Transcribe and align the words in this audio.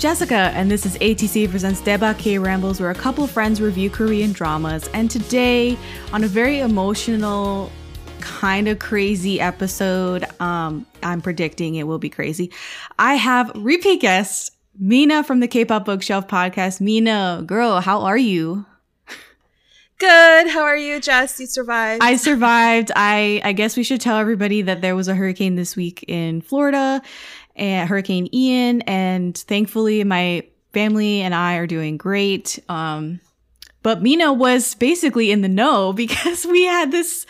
Jessica, 0.00 0.50
and 0.54 0.70
this 0.70 0.86
is 0.86 0.96
ATC 0.96 1.50
Presents 1.50 1.82
Daebak 1.82 2.42
Rambles, 2.42 2.80
where 2.80 2.88
a 2.88 2.94
couple 2.94 3.22
of 3.22 3.30
friends 3.30 3.60
review 3.60 3.90
Korean 3.90 4.32
dramas. 4.32 4.88
And 4.94 5.10
today, 5.10 5.76
on 6.14 6.24
a 6.24 6.26
very 6.26 6.60
emotional, 6.60 7.70
kind 8.20 8.66
of 8.66 8.78
crazy 8.78 9.42
episode, 9.42 10.24
um, 10.40 10.86
I'm 11.02 11.20
predicting 11.20 11.74
it 11.74 11.82
will 11.82 11.98
be 11.98 12.08
crazy. 12.08 12.50
I 12.98 13.16
have 13.16 13.52
repeat 13.54 14.00
guest 14.00 14.52
Mina 14.78 15.22
from 15.22 15.40
the 15.40 15.48
K-pop 15.48 15.84
Bookshelf 15.84 16.26
podcast. 16.28 16.80
Mina, 16.80 17.42
girl, 17.44 17.82
how 17.82 18.00
are 18.00 18.16
you? 18.16 18.64
Good. 20.00 20.48
How 20.48 20.62
are 20.62 20.78
you, 20.78 20.98
Jess? 20.98 21.38
You 21.38 21.46
survived. 21.46 22.02
I 22.02 22.16
survived. 22.16 22.90
I 22.96 23.42
I 23.44 23.52
guess 23.52 23.76
we 23.76 23.82
should 23.82 24.00
tell 24.00 24.16
everybody 24.16 24.62
that 24.62 24.80
there 24.80 24.96
was 24.96 25.08
a 25.08 25.14
hurricane 25.14 25.56
this 25.56 25.76
week 25.76 26.02
in 26.08 26.40
Florida, 26.40 27.02
and 27.60 27.88
Hurricane 27.88 28.28
Ian, 28.34 28.82
and 28.82 29.36
thankfully 29.36 30.02
my 30.02 30.44
family 30.72 31.20
and 31.20 31.34
I 31.34 31.56
are 31.56 31.66
doing 31.66 31.96
great. 31.96 32.58
Um, 32.68 33.20
but 33.82 34.02
Mina 34.02 34.32
was 34.32 34.74
basically 34.74 35.30
in 35.30 35.42
the 35.42 35.48
know 35.48 35.92
because 35.94 36.44
we 36.46 36.64
had 36.64 36.90
this 36.90 37.26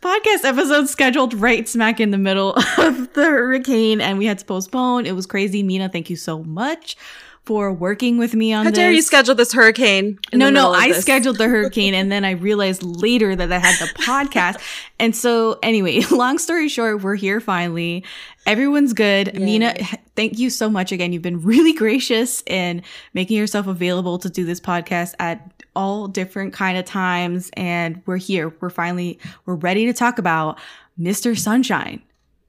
podcast 0.00 0.44
episode 0.44 0.88
scheduled 0.88 1.32
right 1.34 1.68
smack 1.68 2.00
in 2.00 2.10
the 2.10 2.18
middle 2.18 2.50
of 2.78 3.12
the 3.14 3.24
hurricane 3.24 4.00
and 4.00 4.18
we 4.18 4.26
had 4.26 4.38
to 4.38 4.44
postpone. 4.44 5.06
It 5.06 5.12
was 5.12 5.26
crazy. 5.26 5.62
Mina, 5.62 5.88
thank 5.88 6.10
you 6.10 6.16
so 6.16 6.42
much 6.42 6.96
for 7.44 7.70
working 7.72 8.16
with 8.16 8.34
me 8.34 8.52
on 8.52 8.64
How 8.64 8.70
this. 8.70 8.78
dare 8.78 8.90
you 8.92 9.02
schedule 9.02 9.34
this 9.34 9.52
hurricane? 9.52 10.18
No, 10.32 10.48
no, 10.48 10.72
I 10.72 10.88
this? 10.88 11.02
scheduled 11.02 11.36
the 11.36 11.46
hurricane 11.46 11.92
and 11.92 12.10
then 12.10 12.24
I 12.24 12.30
realized 12.30 12.82
later 12.82 13.36
that 13.36 13.52
I 13.52 13.58
had 13.58 13.78
the 13.86 13.92
podcast. 14.02 14.60
And 14.98 15.14
so, 15.14 15.58
anyway, 15.62 16.00
long 16.10 16.38
story 16.38 16.68
short, 16.68 17.02
we're 17.02 17.16
here 17.16 17.40
finally. 17.40 18.02
Everyone's 18.46 18.92
good. 18.94 19.34
Nina, 19.38 19.74
thank 20.16 20.38
you 20.38 20.48
so 20.48 20.70
much 20.70 20.90
again. 20.92 21.12
You've 21.12 21.22
been 21.22 21.42
really 21.42 21.72
gracious 21.74 22.42
in 22.46 22.82
making 23.12 23.36
yourself 23.36 23.66
available 23.66 24.18
to 24.18 24.30
do 24.30 24.44
this 24.44 24.60
podcast 24.60 25.14
at 25.18 25.64
all 25.76 26.08
different 26.08 26.54
kind 26.54 26.78
of 26.78 26.84
times. 26.84 27.50
And 27.54 28.02
we're 28.06 28.16
here. 28.16 28.54
We're 28.60 28.70
finally, 28.70 29.18
we're 29.44 29.54
ready 29.54 29.86
to 29.86 29.92
talk 29.92 30.18
about 30.18 30.58
Mr. 30.98 31.38
Sunshine. 31.38 32.02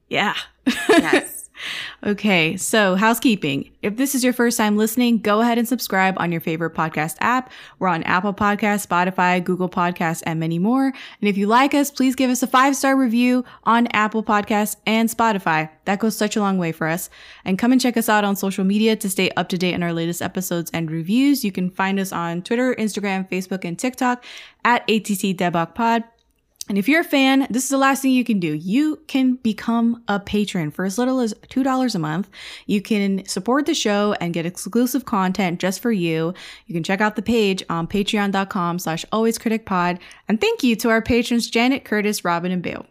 Yeah. 0.08 0.34
Yes. 0.88 1.35
Okay, 2.04 2.56
so 2.56 2.94
housekeeping. 2.94 3.70
If 3.82 3.96
this 3.96 4.14
is 4.14 4.22
your 4.22 4.32
first 4.32 4.58
time 4.58 4.76
listening, 4.76 5.18
go 5.18 5.40
ahead 5.40 5.58
and 5.58 5.66
subscribe 5.66 6.14
on 6.18 6.32
your 6.32 6.40
favorite 6.40 6.74
podcast 6.74 7.16
app. 7.20 7.50
We're 7.78 7.88
on 7.88 8.02
Apple 8.02 8.34
Podcasts, 8.34 8.86
Spotify, 8.86 9.42
Google 9.42 9.68
Podcasts, 9.68 10.22
and 10.26 10.38
many 10.38 10.58
more. 10.58 10.86
And 10.86 11.28
if 11.28 11.36
you 11.36 11.46
like 11.46 11.74
us, 11.74 11.90
please 11.90 12.14
give 12.14 12.30
us 12.30 12.42
a 12.42 12.46
five 12.46 12.76
star 12.76 12.96
review 12.96 13.44
on 13.64 13.86
Apple 13.88 14.22
Podcasts 14.22 14.76
and 14.86 15.08
Spotify. 15.08 15.70
That 15.84 16.00
goes 16.00 16.16
such 16.16 16.36
a 16.36 16.40
long 16.40 16.58
way 16.58 16.72
for 16.72 16.88
us. 16.88 17.08
And 17.44 17.58
come 17.58 17.72
and 17.72 17.80
check 17.80 17.96
us 17.96 18.08
out 18.08 18.24
on 18.24 18.36
social 18.36 18.64
media 18.64 18.96
to 18.96 19.08
stay 19.08 19.30
up 19.30 19.48
to 19.50 19.58
date 19.58 19.74
on 19.74 19.82
our 19.82 19.92
latest 19.92 20.22
episodes 20.22 20.70
and 20.74 20.90
reviews. 20.90 21.44
You 21.44 21.52
can 21.52 21.70
find 21.70 21.98
us 21.98 22.12
on 22.12 22.42
Twitter, 22.42 22.74
Instagram, 22.74 23.28
Facebook, 23.28 23.64
and 23.64 23.78
TikTok 23.78 24.24
at 24.64 24.86
ATC 24.88 25.36
Daebak 25.36 25.74
Pod. 25.74 26.04
And 26.68 26.78
if 26.78 26.88
you're 26.88 27.02
a 27.02 27.04
fan, 27.04 27.46
this 27.48 27.62
is 27.62 27.70
the 27.70 27.78
last 27.78 28.02
thing 28.02 28.10
you 28.10 28.24
can 28.24 28.40
do. 28.40 28.52
You 28.52 29.00
can 29.06 29.34
become 29.36 30.02
a 30.08 30.18
patron 30.18 30.72
for 30.72 30.84
as 30.84 30.98
little 30.98 31.20
as 31.20 31.32
$2 31.34 31.94
a 31.94 31.98
month. 31.98 32.28
You 32.66 32.82
can 32.82 33.24
support 33.24 33.66
the 33.66 33.74
show 33.74 34.16
and 34.20 34.34
get 34.34 34.46
exclusive 34.46 35.04
content 35.04 35.60
just 35.60 35.80
for 35.80 35.92
you. 35.92 36.34
You 36.66 36.74
can 36.74 36.82
check 36.82 37.00
out 37.00 37.14
the 37.14 37.22
page 37.22 37.62
on 37.70 37.86
patreon.com 37.86 38.80
slash 38.80 39.04
alwayscriticpod. 39.12 40.00
And 40.28 40.40
thank 40.40 40.64
you 40.64 40.74
to 40.76 40.88
our 40.88 41.02
patrons, 41.02 41.48
Janet, 41.48 41.84
Curtis, 41.84 42.24
Robin, 42.24 42.50
and 42.50 42.62
Bale. 42.62 42.86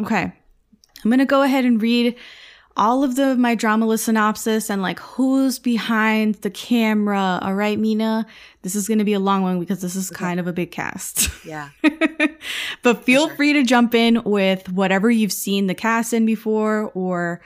Okay. 0.00 0.32
I'm 1.04 1.10
going 1.10 1.18
to 1.18 1.24
go 1.24 1.42
ahead 1.42 1.64
and 1.64 1.80
read 1.80 2.16
all 2.76 3.02
of 3.02 3.16
the 3.16 3.36
my 3.36 3.54
drama 3.54 3.86
list 3.86 4.04
synopsis 4.04 4.70
and 4.70 4.80
like 4.80 4.98
who's 5.00 5.58
behind 5.58 6.36
the 6.36 6.50
camera. 6.50 7.38
All 7.42 7.54
right, 7.54 7.78
Mina. 7.78 8.26
This 8.62 8.74
is 8.74 8.86
going 8.86 8.98
to 8.98 9.04
be 9.04 9.12
a 9.12 9.20
long 9.20 9.42
one 9.42 9.58
because 9.58 9.80
this 9.80 9.96
is 9.96 10.10
kind 10.10 10.38
of 10.38 10.46
a 10.46 10.52
big 10.52 10.70
cast. 10.70 11.28
Yeah. 11.44 11.70
but 12.82 13.04
feel 13.04 13.26
sure. 13.28 13.36
free 13.36 13.52
to 13.54 13.62
jump 13.62 13.94
in 13.94 14.22
with 14.24 14.70
whatever 14.70 15.10
you've 15.10 15.32
seen 15.32 15.66
the 15.66 15.74
cast 15.74 16.12
in 16.12 16.26
before, 16.26 16.90
or, 16.94 17.40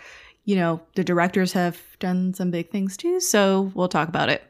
you 0.45 0.57
know, 0.57 0.81
the 0.95 1.05
directors 1.05 1.53
have 1.53 1.81
done 2.01 2.35
some 2.35 2.51
big 2.51 2.71
things 2.71 2.97
too. 2.97 3.21
So 3.21 3.73
we'll 3.75 3.89
talk 3.89 4.09
about 4.09 4.29
it. 4.29 4.43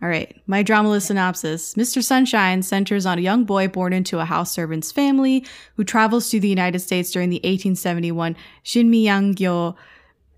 All 0.00 0.08
right. 0.08 0.40
My 0.46 0.62
drama 0.62 0.90
list 0.90 1.08
synopsis 1.08 1.74
Mr. 1.74 2.02
Sunshine 2.02 2.62
centers 2.62 3.04
on 3.04 3.18
a 3.18 3.22
young 3.22 3.44
boy 3.44 3.68
born 3.68 3.92
into 3.92 4.20
a 4.20 4.24
house 4.24 4.52
servant's 4.52 4.92
family 4.92 5.44
who 5.74 5.84
travels 5.84 6.30
to 6.30 6.38
the 6.38 6.48
United 6.48 6.78
States 6.78 7.10
during 7.10 7.30
the 7.30 7.36
1871 7.36 8.36
Shinmiyangyo 8.64 9.74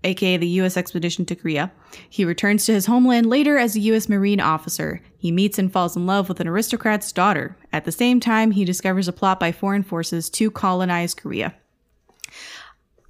aka 0.03 0.37
the 0.37 0.47
U.S. 0.47 0.77
expedition 0.77 1.25
to 1.25 1.35
Korea. 1.35 1.71
He 2.09 2.25
returns 2.25 2.65
to 2.65 2.73
his 2.73 2.85
homeland 2.85 3.27
later 3.27 3.57
as 3.57 3.75
a 3.75 3.81
U.S. 3.81 4.09
Marine 4.09 4.39
officer. 4.39 5.01
He 5.17 5.31
meets 5.31 5.59
and 5.59 5.71
falls 5.71 5.95
in 5.95 6.05
love 6.05 6.29
with 6.29 6.39
an 6.39 6.47
aristocrat's 6.47 7.11
daughter. 7.11 7.55
At 7.71 7.85
the 7.85 7.91
same 7.91 8.19
time, 8.19 8.51
he 8.51 8.65
discovers 8.65 9.07
a 9.07 9.13
plot 9.13 9.39
by 9.39 9.51
foreign 9.51 9.83
forces 9.83 10.29
to 10.31 10.49
colonize 10.51 11.13
Korea. 11.13 11.53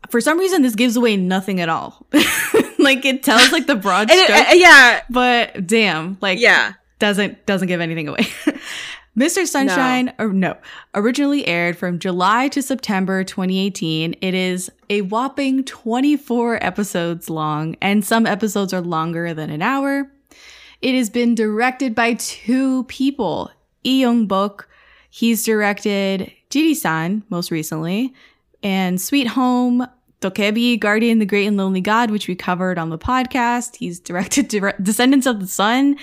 For 0.10 0.20
some 0.20 0.40
reason, 0.40 0.62
this 0.62 0.76
gives 0.76 0.98
away 0.98 1.16
nothing 1.16 1.62
at 1.62 1.70
all. 1.70 2.06
like 2.84 3.06
it 3.06 3.24
tells 3.24 3.52
like 3.52 3.68
the 3.68 3.76
broad 3.76 4.10
And 4.12 4.20
it- 4.20 4.30
uh, 4.30 4.54
yeah. 4.54 5.02
but 5.10 5.66
damn, 5.68 6.18
like 6.22 6.40
Yeah. 6.40 6.74
doesn't 7.00 7.46
doesn't 7.46 7.68
give 7.68 7.82
anything 7.82 8.08
away. 8.08 8.28
Mr. 9.18 9.46
Sunshine, 9.46 10.14
or 10.20 10.30
no, 10.32 10.56
originally 10.96 11.46
aired 11.46 11.78
from 11.78 12.00
July 12.00 12.48
to 12.48 12.62
September 12.62 13.26
2018. 13.26 14.16
It 14.22 14.34
is 14.34 14.72
a 14.90 15.02
whopping 15.02 15.66
24 15.66 16.64
episodes 16.64 17.30
long, 17.30 17.76
and 17.82 18.06
some 18.06 18.26
episodes 18.26 18.72
are 18.74 18.80
longer 18.80 19.34
than 19.34 19.50
an 19.50 19.62
hour. 19.62 20.10
It 20.82 20.96
has 20.96 21.10
been 21.10 21.36
directed 21.36 21.94
by 21.94 22.14
two 22.14 22.86
people. 22.86 23.52
Lee 23.84 24.00
Young-bok, 24.00 24.70
he's 25.10 25.44
directed 25.44 26.32
Jiri-san 26.50 27.24
most 27.30 27.52
recently, 27.52 28.14
and 28.64 29.02
Sweet 29.02 29.28
Home, 29.28 29.86
Dokkaebi, 30.22 30.80
Guardian, 30.80 31.20
the 31.20 31.26
Great 31.26 31.48
and 31.48 31.58
Lonely 31.58 31.82
God, 31.82 32.12
which 32.12 32.28
we 32.28 32.36
covered 32.36 32.78
on 32.78 32.90
the 32.90 32.98
podcast. 32.98 33.76
He's 33.76 34.00
directed 34.00 34.48
Dire- 34.48 34.76
Descendants 34.82 35.26
of 35.26 35.40
the 35.40 35.48
Sun, 35.48 35.98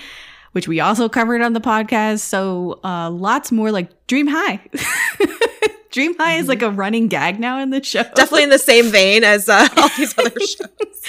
which 0.51 0.67
we 0.67 0.79
also 0.79 1.07
covered 1.09 1.41
on 1.41 1.53
the 1.53 1.61
podcast. 1.61 2.19
So 2.19 2.79
uh, 2.83 3.09
lots 3.09 3.51
more 3.51 3.71
like 3.71 4.07
Dream 4.07 4.27
High. 4.27 4.59
Dream 5.91 6.15
High 6.17 6.35
is 6.35 6.47
like 6.47 6.61
a 6.61 6.69
running 6.69 7.07
gag 7.07 7.39
now 7.39 7.59
in 7.59 7.71
the 7.71 7.81
show. 7.81 8.03
Definitely 8.03 8.43
in 8.43 8.49
the 8.49 8.59
same 8.59 8.85
vein 8.91 9.23
as 9.23 9.49
uh, 9.49 9.67
all 9.77 9.89
these 9.97 10.15
other 10.19 10.29
shows. 10.39 11.01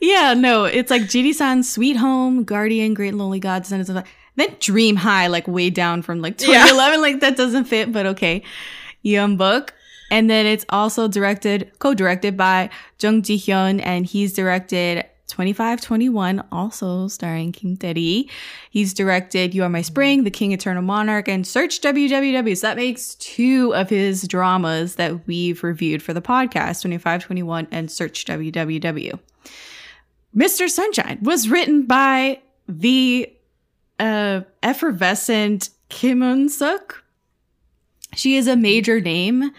yeah, 0.00 0.34
no, 0.34 0.64
it's 0.64 0.90
like 0.90 1.02
Jiri-san, 1.02 1.62
Sweet 1.62 1.96
Home, 1.96 2.42
Guardian, 2.42 2.94
Great 2.94 3.08
and 3.10 3.18
Lonely 3.18 3.38
God, 3.38 3.62
Descendants 3.62 3.90
of 3.90 3.94
the 3.94 4.04
then 4.36 4.56
Dream 4.58 4.96
High, 4.96 5.28
like 5.28 5.46
way 5.46 5.70
down 5.70 6.02
from 6.02 6.20
like 6.20 6.40
Yeah. 6.40 6.64
2011. 6.66 7.00
Like 7.02 7.20
that 7.20 7.36
doesn't 7.36 7.66
fit, 7.66 7.92
but 7.92 8.06
okay. 8.06 8.42
Young 9.02 9.36
Book. 9.36 9.72
And 10.14 10.30
then 10.30 10.46
it's 10.46 10.64
also 10.68 11.08
directed, 11.08 11.72
co-directed 11.80 12.36
by 12.36 12.70
Jung 13.00 13.20
Ji-hyun, 13.20 13.84
and 13.84 14.06
he's 14.06 14.32
directed 14.32 15.04
2521, 15.26 16.40
also 16.52 17.08
starring 17.08 17.50
Kim 17.50 17.76
Tae 17.76 18.28
He's 18.70 18.94
directed 18.94 19.56
You 19.56 19.64
Are 19.64 19.68
My 19.68 19.82
Spring, 19.82 20.22
The 20.22 20.30
King 20.30 20.52
Eternal 20.52 20.84
Monarch, 20.84 21.26
and 21.26 21.44
Search 21.44 21.80
WWW. 21.80 22.56
So 22.56 22.68
that 22.68 22.76
makes 22.76 23.16
two 23.16 23.74
of 23.74 23.90
his 23.90 24.28
dramas 24.28 24.94
that 24.94 25.26
we've 25.26 25.64
reviewed 25.64 26.00
for 26.00 26.12
the 26.12 26.22
podcast, 26.22 26.82
2521 26.82 27.66
and 27.72 27.90
Search 27.90 28.24
WWW. 28.24 29.18
Mr. 30.36 30.70
Sunshine 30.70 31.18
was 31.22 31.48
written 31.48 31.86
by 31.86 32.40
the 32.68 33.32
uh, 33.98 34.42
effervescent 34.62 35.70
Kim 35.88 36.20
Eun 36.20 36.48
Suk. 36.48 37.02
She 38.14 38.36
is 38.36 38.46
a 38.46 38.54
major 38.54 39.00
name 39.00 39.50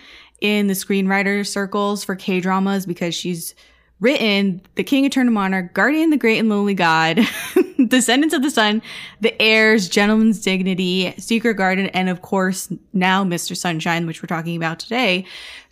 in 0.42 0.68
the 0.68 0.74
screenwriter 0.74 1.46
circles 1.46 2.04
for 2.04 2.16
K 2.16 2.40
dramas 2.40 2.86
because 2.86 3.16
she's 3.16 3.56
written 4.00 4.62
The 4.76 4.84
King 4.84 5.06
Eternal 5.06 5.34
Monarch, 5.34 5.74
Guardian 5.74 6.10
the 6.10 6.18
Great 6.18 6.40
and 6.40 6.50
Lonely 6.50 6.74
God, 6.74 7.22
Descendants 7.88 8.36
of 8.36 8.44
the 8.44 8.52
Sun, 8.52 8.82
The 9.22 9.40
Heirs, 9.42 9.90
Gentleman's 9.90 10.42
Dignity, 10.42 11.14
Secret 11.18 11.56
Garden, 11.56 11.88
and 11.88 12.10
of 12.10 12.22
course 12.22 12.72
now 12.94 13.24
Mr. 13.24 13.56
Sunshine, 13.56 14.06
which 14.06 14.22
we're 14.22 14.28
talking 14.28 14.56
about 14.56 14.80
today. 14.80 15.26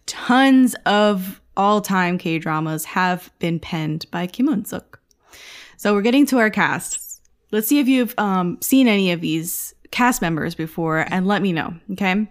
Tons 0.06 0.75
of 0.86 1.42
all-time 1.56 2.18
K 2.18 2.39
dramas 2.39 2.86
have 2.86 3.31
been 3.39 3.59
penned 3.59 4.06
by 4.12 4.27
Kim 4.27 4.48
Eun 4.48 4.66
Suk. 4.66 5.00
So 5.77 5.94
we're 5.94 6.01
getting 6.01 6.25
to 6.27 6.39
our 6.39 6.50
cast. 6.50 7.21
Let's 7.51 7.68
see 7.68 7.80
if 7.80 7.88
you've 7.88 8.16
um, 8.18 8.57
seen 8.62 8.88
any 8.88 9.12
of 9.12 9.21
these 9.21 9.75
cast 9.92 10.21
members 10.21 10.56
before, 10.56 11.06
and 11.09 11.27
let 11.27 11.42
me 11.42 11.54
know. 11.54 11.75
Okay. 11.92 12.27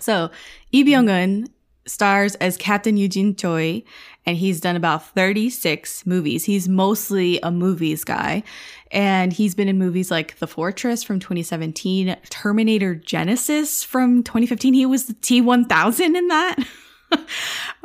So 0.00 0.30
Lee 0.72 0.84
Byung-un 0.84 1.46
stars 1.86 2.34
as 2.36 2.56
Captain 2.56 2.96
Eugene 2.96 3.34
Choi, 3.34 3.82
and 4.26 4.36
he's 4.36 4.60
done 4.60 4.76
about 4.76 5.06
36 5.14 6.06
movies. 6.06 6.44
He's 6.44 6.68
mostly 6.68 7.38
a 7.42 7.50
movies 7.50 8.04
guy, 8.04 8.42
and 8.90 9.32
he's 9.32 9.54
been 9.54 9.68
in 9.68 9.78
movies 9.78 10.10
like 10.10 10.38
The 10.38 10.46
Fortress 10.46 11.02
from 11.02 11.20
2017, 11.20 12.16
Terminator 12.30 12.94
Genisys 12.94 13.84
from 13.84 14.22
2015. 14.22 14.74
He 14.74 14.86
was 14.86 15.06
the 15.06 15.14
T1000 15.14 16.16
in 16.16 16.28
that. 16.28 16.56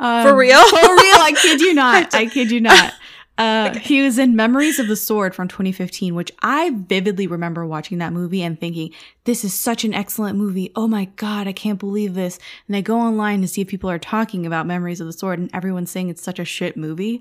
Um, 0.00 0.26
For 0.26 0.34
real? 0.34 0.60
For 0.64 0.76
real. 0.76 1.20
I 1.20 1.32
kid 1.40 1.60
you 1.60 1.74
not. 1.74 2.14
I 2.14 2.26
kid 2.26 2.50
you 2.50 2.60
not. 2.60 2.94
Uh, 3.38 3.74
He 3.78 4.02
was 4.02 4.18
in 4.18 4.36
Memories 4.36 4.78
of 4.78 4.86
the 4.88 4.96
Sword 4.96 5.34
from 5.34 5.48
2015, 5.48 6.14
which 6.14 6.30
I 6.42 6.70
vividly 6.70 7.26
remember 7.26 7.64
watching 7.66 7.98
that 7.98 8.12
movie 8.12 8.42
and 8.42 8.58
thinking, 8.60 8.92
this 9.24 9.44
is 9.44 9.54
such 9.54 9.84
an 9.84 9.94
excellent 9.94 10.36
movie. 10.36 10.70
Oh 10.76 10.86
my 10.86 11.06
God, 11.16 11.46
I 11.48 11.52
can't 11.52 11.78
believe 11.78 12.14
this. 12.14 12.38
And 12.68 12.76
I 12.76 12.80
go 12.82 12.98
online 12.98 13.40
to 13.42 13.48
see 13.48 13.60
if 13.62 13.68
people 13.68 13.90
are 13.90 13.98
talking 13.98 14.44
about 14.46 14.66
Memories 14.66 15.00
of 15.00 15.06
the 15.06 15.12
Sword 15.12 15.38
and 15.38 15.50
everyone's 15.54 15.90
saying 15.90 16.08
it's 16.10 16.22
such 16.22 16.38
a 16.38 16.44
shit 16.44 16.76
movie. 16.76 17.20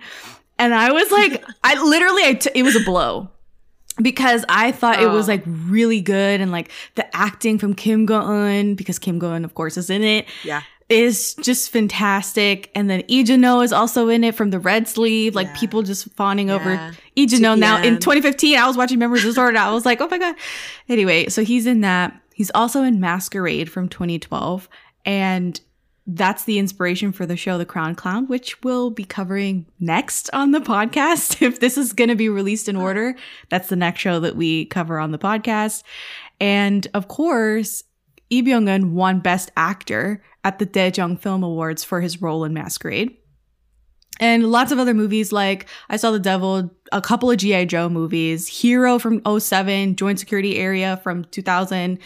And 0.57 0.73
I 0.73 0.91
was 0.91 1.09
like, 1.11 1.43
I 1.63 1.81
literally, 1.81 2.23
I 2.25 2.33
t- 2.33 2.51
it 2.53 2.63
was 2.63 2.75
a 2.75 2.83
blow 2.83 3.29
because 4.01 4.43
I 4.49 4.71
thought 4.73 5.01
it 5.01 5.07
was 5.09 5.27
Oh. 5.29 5.33
like 5.33 5.43
really 5.45 6.01
good 6.01 6.41
and 6.41 6.51
like 6.51 6.69
the 6.95 7.13
acting 7.15 7.57
from 7.57 7.73
Kim 7.73 8.05
Go 8.05 8.19
Eun, 8.21 8.75
because 8.75 8.99
Kim 8.99 9.19
Go 9.19 9.27
Eun, 9.29 9.43
of 9.45 9.55
course, 9.55 9.77
is 9.77 9.89
in 9.89 10.03
it 10.03 10.25
Yeah. 10.43 10.61
Is 10.89 11.35
just 11.35 11.69
fantastic. 11.69 12.71
And 12.73 12.89
then 12.89 13.03
Lee 13.07 13.23
Junho 13.23 13.63
is 13.63 13.71
also 13.71 14.09
in 14.09 14.23
it 14.23 14.33
from 14.33 14.49
the 14.49 14.59
red 14.59 14.87
sleeve. 14.87 15.35
Like 15.35 15.45
Yeah. 15.47 15.55
people 15.59 15.83
just 15.83 16.09
fawning 16.15 16.49
over 16.49 16.73
Yeah. 16.73 16.91
Lee 17.15 17.27
Junho. 17.27 17.57
Now 17.59 17.81
in 17.81 17.99
2015, 17.99 18.57
I 18.57 18.65
was 18.67 18.75
watching 18.75 18.97
Memories 18.97 19.23
of 19.25 19.35
Sword. 19.35 19.55
I 19.55 19.71
was 19.71 19.85
like, 19.85 20.01
oh 20.01 20.07
my 20.07 20.17
God. 20.17 20.35
Anyway, 20.87 21.27
so 21.29 21.43
he's 21.43 21.67
in 21.67 21.81
that. 21.81 22.19
He's 22.33 22.49
also 22.55 22.81
in 22.83 22.99
Masquerade 22.99 23.69
from 23.71 23.87
2012. 23.87 24.67
And 25.05 25.61
that's 26.07 26.45
the 26.45 26.57
inspiration 26.57 27.11
for 27.11 27.27
the 27.27 27.37
show 27.37 27.59
The 27.59 27.65
Crown 27.67 27.93
Clown, 27.93 28.25
which 28.25 28.59
we'll 28.63 28.89
be 28.89 29.03
covering 29.03 29.67
next 29.79 30.27
on 30.33 30.49
the 30.51 30.59
podcast. 30.59 31.39
If 31.45 31.59
this 31.59 31.77
is 31.77 31.93
going 31.93 32.09
to 32.09 32.15
be 32.15 32.29
released 32.29 32.67
in 32.67 32.75
order, 32.75 33.15
that's 33.49 33.69
the 33.69 33.75
next 33.75 33.99
show 33.99 34.19
that 34.21 34.35
we 34.35 34.65
cover 34.65 34.97
on 34.97 35.11
the 35.11 35.19
podcast. 35.19 35.83
And 36.41 36.87
of 36.95 37.07
course, 37.09 37.83
Lee 38.31 38.43
Byung-hun 38.43 38.93
won 38.93 39.19
Best 39.19 39.51
Actor 39.57 40.21
at 40.43 40.59
the 40.59 40.65
Daejong 40.65 41.19
Film 41.19 41.43
Awards 41.43 41.83
for 41.83 42.01
his 42.01 42.21
role 42.21 42.43
in 42.43 42.53
Masquerade. 42.53 43.15
And 44.21 44.51
lots 44.51 44.71
of 44.71 44.79
other 44.79 44.93
movies 44.93 45.31
like 45.31 45.67
I 45.89 45.95
Saw 45.97 46.11
the 46.11 46.19
Devil, 46.19 46.71
a 46.91 47.01
couple 47.01 47.31
of 47.31 47.37
G.I. 47.37 47.65
Joe 47.65 47.87
movies, 47.87 48.47
Hero 48.47 48.99
from 48.99 49.21
07, 49.39 49.95
Joint 49.95 50.19
Security 50.19 50.57
Area 50.57 50.99
from 51.03 51.23
2000, 51.25 51.99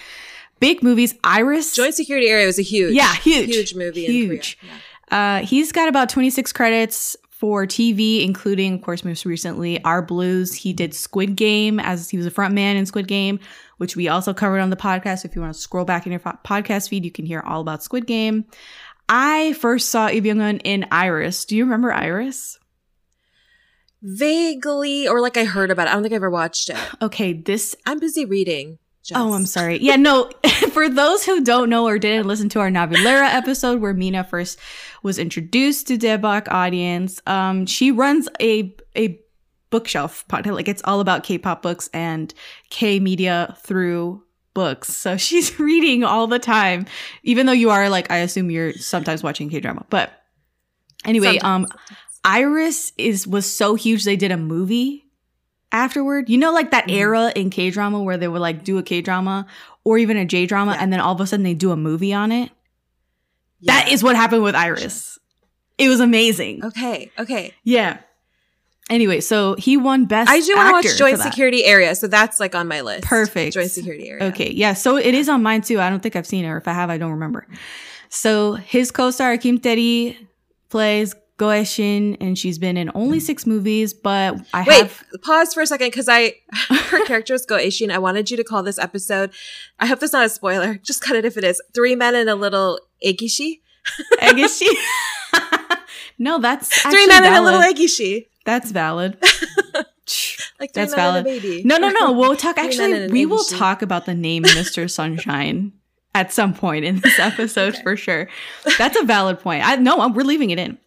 big 0.60 0.84
movies, 0.84 1.16
Iris. 1.24 1.76
Joint 1.76 1.96
Security 1.96 2.28
Area 2.28 2.46
was 2.46 2.60
a 2.60 2.64
huge, 2.64 2.94
Yeah, 2.94 3.14
huge. 3.16 3.48
huge 3.56 3.76
movie 3.76 4.06
Huge. 4.06 4.58
Yeah. 4.62 5.40
Uh, 5.42 5.46
he's 5.46 5.72
got 5.72 5.90
about 5.90 6.10
26 6.10 6.54
credits 6.54 7.18
for 7.30 7.66
TV, 7.66 8.24
including, 8.24 8.76
of 8.76 8.82
course, 8.82 9.04
most 9.04 9.26
recently, 9.26 9.84
Our 9.84 10.02
Blues. 10.02 10.54
He 10.54 10.72
did 10.72 10.94
Squid 10.94 11.36
Game 11.36 11.80
as 11.80 12.10
he 12.10 12.18
was 12.18 12.26
a 12.26 12.32
front 12.32 12.54
man 12.54 12.78
in 12.78 12.86
Squid 12.86 13.08
Game, 13.08 13.40
which 13.84 13.98
we 13.98 14.08
also 14.08 14.34
covered 14.34 14.60
on 14.60 14.70
the 14.70 14.78
podcast. 14.78 15.26
If 15.26 15.36
you 15.36 15.42
want 15.42 15.54
to 15.54 15.60
scroll 15.60 15.84
back 15.84 16.06
in 16.06 16.14
your 16.14 16.20
fo- 16.22 16.40
podcast 16.46 16.88
feed, 16.88 17.04
you 17.04 17.12
can 17.12 17.26
hear 17.26 17.42
all 17.42 17.60
about 17.60 17.84
Squid 17.84 18.08
Game. 18.08 18.46
I 19.10 19.52
first 19.60 19.90
saw 19.90 20.06
Lee 20.06 20.22
Byung-hun 20.22 20.60
in 20.60 20.86
Iris. 20.90 21.44
Do 21.44 21.58
you 21.58 21.66
remember 21.66 21.92
Iris? 21.92 22.60
Vaguely, 24.02 25.06
or 25.06 25.20
like 25.20 25.36
I 25.36 25.44
heard 25.44 25.70
about 25.70 25.88
it. 25.88 25.90
I 25.90 25.94
don't 25.96 26.04
think 26.04 26.14
I 26.14 26.16
ever 26.16 26.30
watched 26.30 26.70
it. 26.70 26.78
Okay, 27.02 27.34
this 27.34 27.76
I'm 27.86 28.00
busy 28.00 28.24
reading. 28.24 28.80
Jess. 29.04 29.18
Oh, 29.18 29.34
I'm 29.34 29.46
sorry. 29.46 29.80
Yeah, 29.82 29.98
no. 29.98 30.30
For 30.72 30.88
those 30.88 31.26
who 31.26 31.44
don't 31.44 31.70
know 31.70 31.86
or 31.86 32.00
didn't 32.00 32.26
listen 32.26 32.48
to 32.50 32.62
our 32.62 32.70
Navillera 32.70 33.34
episode 33.34 33.82
where 33.82 33.94
Mina 33.94 34.24
first 34.24 34.58
was 35.04 35.20
introduced 35.20 35.88
to 35.88 35.98
Daebak 35.98 36.48
audience, 36.50 37.22
um, 37.28 37.66
she 37.66 37.92
runs 37.92 38.30
a 38.40 38.74
a 38.96 39.20
bookshelf 39.74 40.24
podcast. 40.30 40.54
Like 40.54 40.68
it's 40.68 40.84
all 40.86 41.00
about 41.00 41.24
K-pop 41.24 41.64
books 41.64 41.90
and 41.94 42.32
K 42.70 43.00
media 43.00 43.58
through 43.64 44.24
books. 44.54 44.96
So 44.96 45.18
she's 45.26 45.60
reading 45.60 46.04
all 46.04 46.28
the 46.28 46.38
time, 46.40 46.86
even 47.24 47.48
though 47.48 47.52
you 47.64 47.72
are 47.72 47.90
like, 47.90 48.12
I 48.12 48.18
assume 48.18 48.52
you're 48.52 48.74
sometimes 48.74 49.24
watching 49.24 49.50
K 49.50 49.60
drama. 49.60 49.84
But 49.90 50.12
anyway, 51.06 51.40
um, 51.40 51.66
Iris 52.24 52.94
is 52.98 53.28
was 53.28 53.52
so 53.52 53.74
huge 53.76 54.04
they 54.06 54.16
did 54.16 54.32
a 54.32 54.38
movie 54.38 55.06
afterward. 55.72 56.30
You 56.30 56.38
know, 56.38 56.54
like 56.54 56.70
that 56.72 56.88
Mhm. 56.88 56.94
era 56.94 57.32
in 57.36 57.50
K 57.50 57.72
drama 57.72 58.02
where 58.02 58.16
they 58.18 58.28
would 58.28 58.42
like 58.42 58.64
do 58.64 58.78
a 58.78 58.84
K 58.84 59.02
drama 59.02 59.48
or 59.84 59.98
even 59.98 60.18
a 60.18 60.26
J 60.26 60.46
drama, 60.46 60.74
Yeah. 60.74 60.84
and 60.84 60.94
then 60.94 61.00
all 61.00 61.16
of 61.16 61.20
a 61.20 61.26
sudden 61.28 61.44
they 61.44 61.56
do 61.56 61.72
a 61.72 61.76
movie 61.76 62.14
on 62.14 62.32
it. 62.32 62.52
That 63.64 63.88
Yeah. 63.88 63.94
is 63.94 64.04
what 64.04 64.16
happened 64.16 64.44
with 64.44 64.56
Iris. 64.56 65.18
It 65.80 65.90
was 65.90 66.00
amazing. 66.00 66.64
okay. 66.64 67.12
Okay. 67.18 67.54
Yeah. 67.64 67.98
Anyway, 68.90 69.22
so 69.22 69.56
he 69.56 69.78
won 69.78 70.06
best. 70.06 70.30
I 70.30 70.42
do 70.42 70.54
want 70.56 70.84
to 70.84 70.90
watch 70.90 70.98
Joint. 70.98 71.20
Security 71.20 71.64
Area, 71.64 71.96
so 71.96 72.08
that's 72.08 72.40
like 72.40 72.54
on 72.54 72.68
my 72.68 72.82
list. 72.82 73.04
Perfect. 73.04 73.54
Joint 73.54 73.72
Security 73.72 74.10
Area. 74.10 74.26
Okay, 74.26 74.52
yeah. 74.52 74.74
So 74.74 74.98
it 74.98 75.14
is 75.14 75.30
on 75.30 75.42
mine 75.42 75.62
too. 75.62 75.80
I 75.80 75.90
don't 75.90 76.02
think 76.02 76.16
I've 76.16 76.28
seen 76.28 76.44
it, 76.44 76.50
or 76.50 76.58
if 76.58 76.68
I 76.68 76.74
have, 76.74 76.90
I 76.90 76.98
don't 76.98 77.12
remember. 77.12 77.48
So 78.10 78.54
his 78.54 78.92
co-star 78.92 79.38
Kim 79.38 79.60
Tae 79.60 80.18
plays 80.70 81.16
Go 81.38 81.50
Ae-shin, 81.50 82.16
and 82.22 82.38
she's 82.38 82.60
been 82.60 82.78
in 82.78 82.92
only 82.94 83.20
six 83.20 83.48
movies. 83.48 83.94
But 83.94 84.46
I 84.54 84.64
Wait, 84.64 84.82
have 84.82 85.04
pause 85.24 85.54
for 85.54 85.62
a 85.62 85.68
second 85.68 85.88
because 85.88 86.08
I 86.08 86.36
her 86.70 87.04
character 87.06 87.34
is 87.34 87.46
Go 87.46 87.58
Ae-shin. 87.58 87.90
I 87.90 87.98
wanted 87.98 88.30
you 88.30 88.38
to 88.38 88.44
call 88.44 88.64
this 88.64 88.78
episode. 88.78 89.32
I 89.80 89.88
hope 89.88 90.00
that's 90.00 90.14
not 90.14 90.26
a 90.26 90.30
spoiler. 90.30 90.76
Just 90.76 91.02
cut 91.02 91.16
it 91.16 91.26
if 91.26 91.38
it 91.38 91.44
is. 91.44 91.62
Three 91.74 91.96
men 91.96 92.16
and 92.16 92.30
a 92.30 92.36
little 92.36 92.80
egishi. 93.04 93.62
I 94.22 94.34
guess 94.34 94.58
she. 94.60 94.78
No, 96.24 96.40
that's 96.40 96.70
Three 96.82 96.92
actually 96.92 97.08
men 97.08 97.24
and 97.26 97.36
a 97.36 97.42
little 97.42 97.62
eggy 97.62 97.88
she. 97.88 98.28
That's 98.46 98.72
valid. 98.72 99.18
Like 100.60 100.74
That's 100.74 100.94
valid. 100.94 101.24
baby. 101.26 101.62
No, 101.66 101.78
no, 101.78 101.90
no. 101.90 102.12
We'll 102.12 102.36
talk. 102.46 102.58
Actually, 102.58 103.10
we 103.10 103.26
will 103.26 103.44
talk 103.44 103.82
about 103.82 104.06
the 104.06 104.14
name 104.14 104.44
Mr. 104.44 104.90
Sunshine 104.90 105.74
at 106.14 106.32
some 106.32 106.54
point 106.54 106.86
in 106.86 107.00
this 107.00 107.20
episode 107.20 107.76
for 107.78 107.98
sure. 107.98 108.30
That's 108.78 108.98
a 108.98 109.04
valid 109.04 109.40
point. 109.40 109.66
I 109.66 109.76
no, 109.78 110.08
we're 110.10 110.24
leaving 110.24 110.52
it 110.52 110.60
in. 110.60 110.78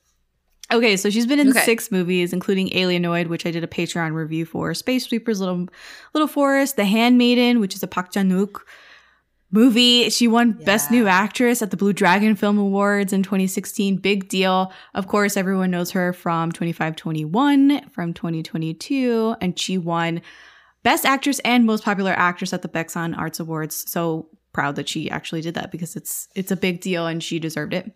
Okay, 0.72 0.96
so 0.96 1.10
she's 1.10 1.26
been 1.26 1.38
in 1.40 1.50
Okay. 1.50 1.60
six 1.64 1.90
movies, 1.90 2.32
including 2.32 2.68
Alienoid, 2.70 3.28
which 3.28 3.44
I 3.46 3.50
did 3.50 3.64
a 3.64 3.66
Patreon 3.68 4.12
review 4.14 4.44
for, 4.46 4.72
Space 4.74 5.06
Sweepers, 5.06 5.40
Little 5.40 5.68
Little 6.14 6.28
Forest, 6.28 6.76
The 6.76 6.84
Handmaiden, 6.86 7.60
which 7.60 7.74
is 7.74 7.82
a 7.82 7.86
Park 7.88 8.12
Chan-wook 8.12 8.60
movie. 9.56 10.10
She 10.10 10.28
won 10.28 10.52
Best 10.52 10.90
New 10.90 11.06
Actress 11.06 11.62
at 11.62 11.70
the 11.70 11.78
Blue 11.78 11.94
Dragon 11.94 12.36
Film 12.36 12.58
Awards 12.58 13.12
in 13.12 13.22
2016. 13.22 13.96
Big 13.96 14.28
deal. 14.28 14.70
Of 14.94 15.08
course, 15.08 15.36
everyone 15.36 15.70
knows 15.70 15.90
her 15.92 16.12
from 16.12 16.52
2521, 16.52 17.88
from 17.88 18.12
2022, 18.12 19.34
and 19.40 19.58
she 19.58 19.78
won 19.78 20.20
Best 20.82 21.06
Actress 21.06 21.38
and 21.40 21.64
Most 21.64 21.84
Popular 21.84 22.12
Actress 22.12 22.52
at 22.52 22.60
the 22.60 22.68
Baeksang 22.68 23.16
Arts 23.16 23.40
Awards. 23.40 23.90
So 23.90 24.28
proud 24.52 24.76
that 24.76 24.88
she 24.88 25.10
actually 25.10 25.40
did 25.40 25.54
that 25.54 25.72
because 25.72 25.96
it's 25.96 26.28
it's 26.34 26.50
a 26.50 26.56
big 26.56 26.80
deal 26.80 27.06
and 27.06 27.22
she 27.22 27.38
deserved 27.38 27.72
it. 27.72 27.90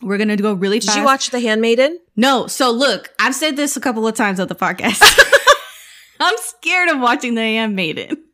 We're 0.00 0.18
gonna 0.18 0.36
go 0.36 0.54
really 0.54 0.78
Did 0.78 0.86
fast. 0.86 0.98
you 0.98 1.04
watch 1.04 1.30
The 1.30 1.40
Handmaiden? 1.40 1.98
No. 2.14 2.46
So 2.46 2.70
look, 2.70 3.12
I've 3.18 3.34
said 3.34 3.56
this 3.56 3.76
a 3.76 3.80
couple 3.80 4.06
of 4.06 4.14
times 4.14 4.38
on 4.38 4.46
the 4.46 4.54
podcast. 4.54 5.02
I'm 6.20 6.36
scared 6.38 6.88
of 6.88 7.00
watching 7.00 7.34
The 7.34 7.42
Handmaiden. 7.42 8.27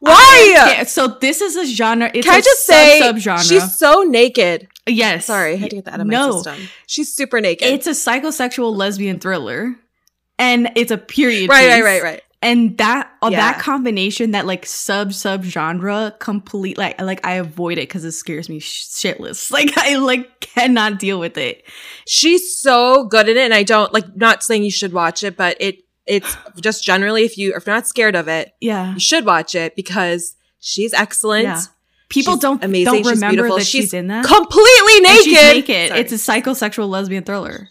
Why? 0.00 0.84
So 0.86 1.08
this 1.08 1.40
is 1.40 1.56
a 1.56 1.66
genre. 1.66 2.10
It's 2.14 2.26
Can 2.26 2.34
a 2.34 2.38
I 2.38 2.40
just 2.40 2.66
say 2.66 2.98
sub 3.00 3.16
genre. 3.18 3.42
she's 3.42 3.76
so 3.76 4.02
naked? 4.02 4.68
yes. 4.86 5.26
Sorry, 5.26 5.54
I 5.54 5.56
had 5.56 5.70
to 5.70 5.76
get 5.76 5.84
that 5.86 5.94
out 5.94 6.00
of 6.00 6.06
my 6.06 6.30
system. 6.30 6.68
She's 6.86 7.12
super 7.12 7.40
naked. 7.40 7.66
It's 7.68 7.86
a 7.86 7.90
psychosexual 7.90 8.74
lesbian 8.76 9.18
thriller, 9.20 9.74
and 10.38 10.70
it's 10.76 10.90
a 10.90 10.98
period. 10.98 11.48
right, 11.48 11.68
right, 11.68 11.76
piece. 11.76 11.84
right, 11.84 12.02
right. 12.02 12.20
And 12.42 12.76
that 12.76 13.10
uh, 13.22 13.30
Yeah. 13.32 13.38
that 13.52 13.58
combination, 13.62 14.32
that 14.32 14.44
like 14.44 14.66
sub 14.66 15.14
sub 15.14 15.44
genre, 15.44 16.14
complete 16.18 16.76
like 16.76 17.00
like 17.00 17.24
I 17.26 17.36
avoid 17.36 17.78
it 17.78 17.88
because 17.88 18.04
it 18.04 18.12
scares 18.12 18.50
me 18.50 18.58
sh- 18.60 18.84
shitless. 18.88 19.50
Like 19.54 19.72
I 19.78 19.96
like 19.96 20.40
cannot 20.40 20.98
deal 20.98 21.18
with 21.18 21.38
it. 21.38 21.64
She's 22.06 22.54
so 22.58 23.04
good 23.06 23.30
in 23.30 23.38
it, 23.38 23.44
and 23.44 23.54
I 23.54 23.62
don't 23.62 23.90
like 23.94 24.14
not 24.16 24.42
saying 24.42 24.62
you 24.64 24.70
should 24.70 24.92
watch 24.92 25.22
it, 25.22 25.38
but 25.38 25.56
it 25.58 25.78
it's 26.06 26.36
just 26.60 26.84
generally 26.84 27.24
if 27.24 27.38
you 27.38 27.54
if 27.54 27.66
you're 27.66 27.74
not 27.74 27.86
scared 27.86 28.14
of 28.16 28.28
it, 28.28 28.52
Yeah, 28.60 28.94
you 28.94 29.00
should 29.00 29.24
watch 29.24 29.54
it 29.54 29.74
because 29.76 30.36
she's 30.60 30.92
excellent. 30.94 31.44
Yeah. 31.44 31.60
people 32.08 32.34
She's 32.34 32.40
don't 32.42 32.62
amazing. 32.64 32.84
don't 32.84 32.96
She's 33.04 33.10
remember 33.12 33.34
beautiful. 33.34 33.56
that 33.58 33.64
she's, 33.64 33.84
She's 33.84 33.94
in 33.94 34.08
that. 34.08 34.24
Completely 34.24 35.00
naked. 35.00 35.24
she's 35.24 35.34
naked. 35.34 35.88
Sorry. 35.88 36.00
It's 36.00 36.12
a 36.12 36.16
psychosexual 36.16 36.88
lesbian 36.88 37.24
thriller. 37.24 37.68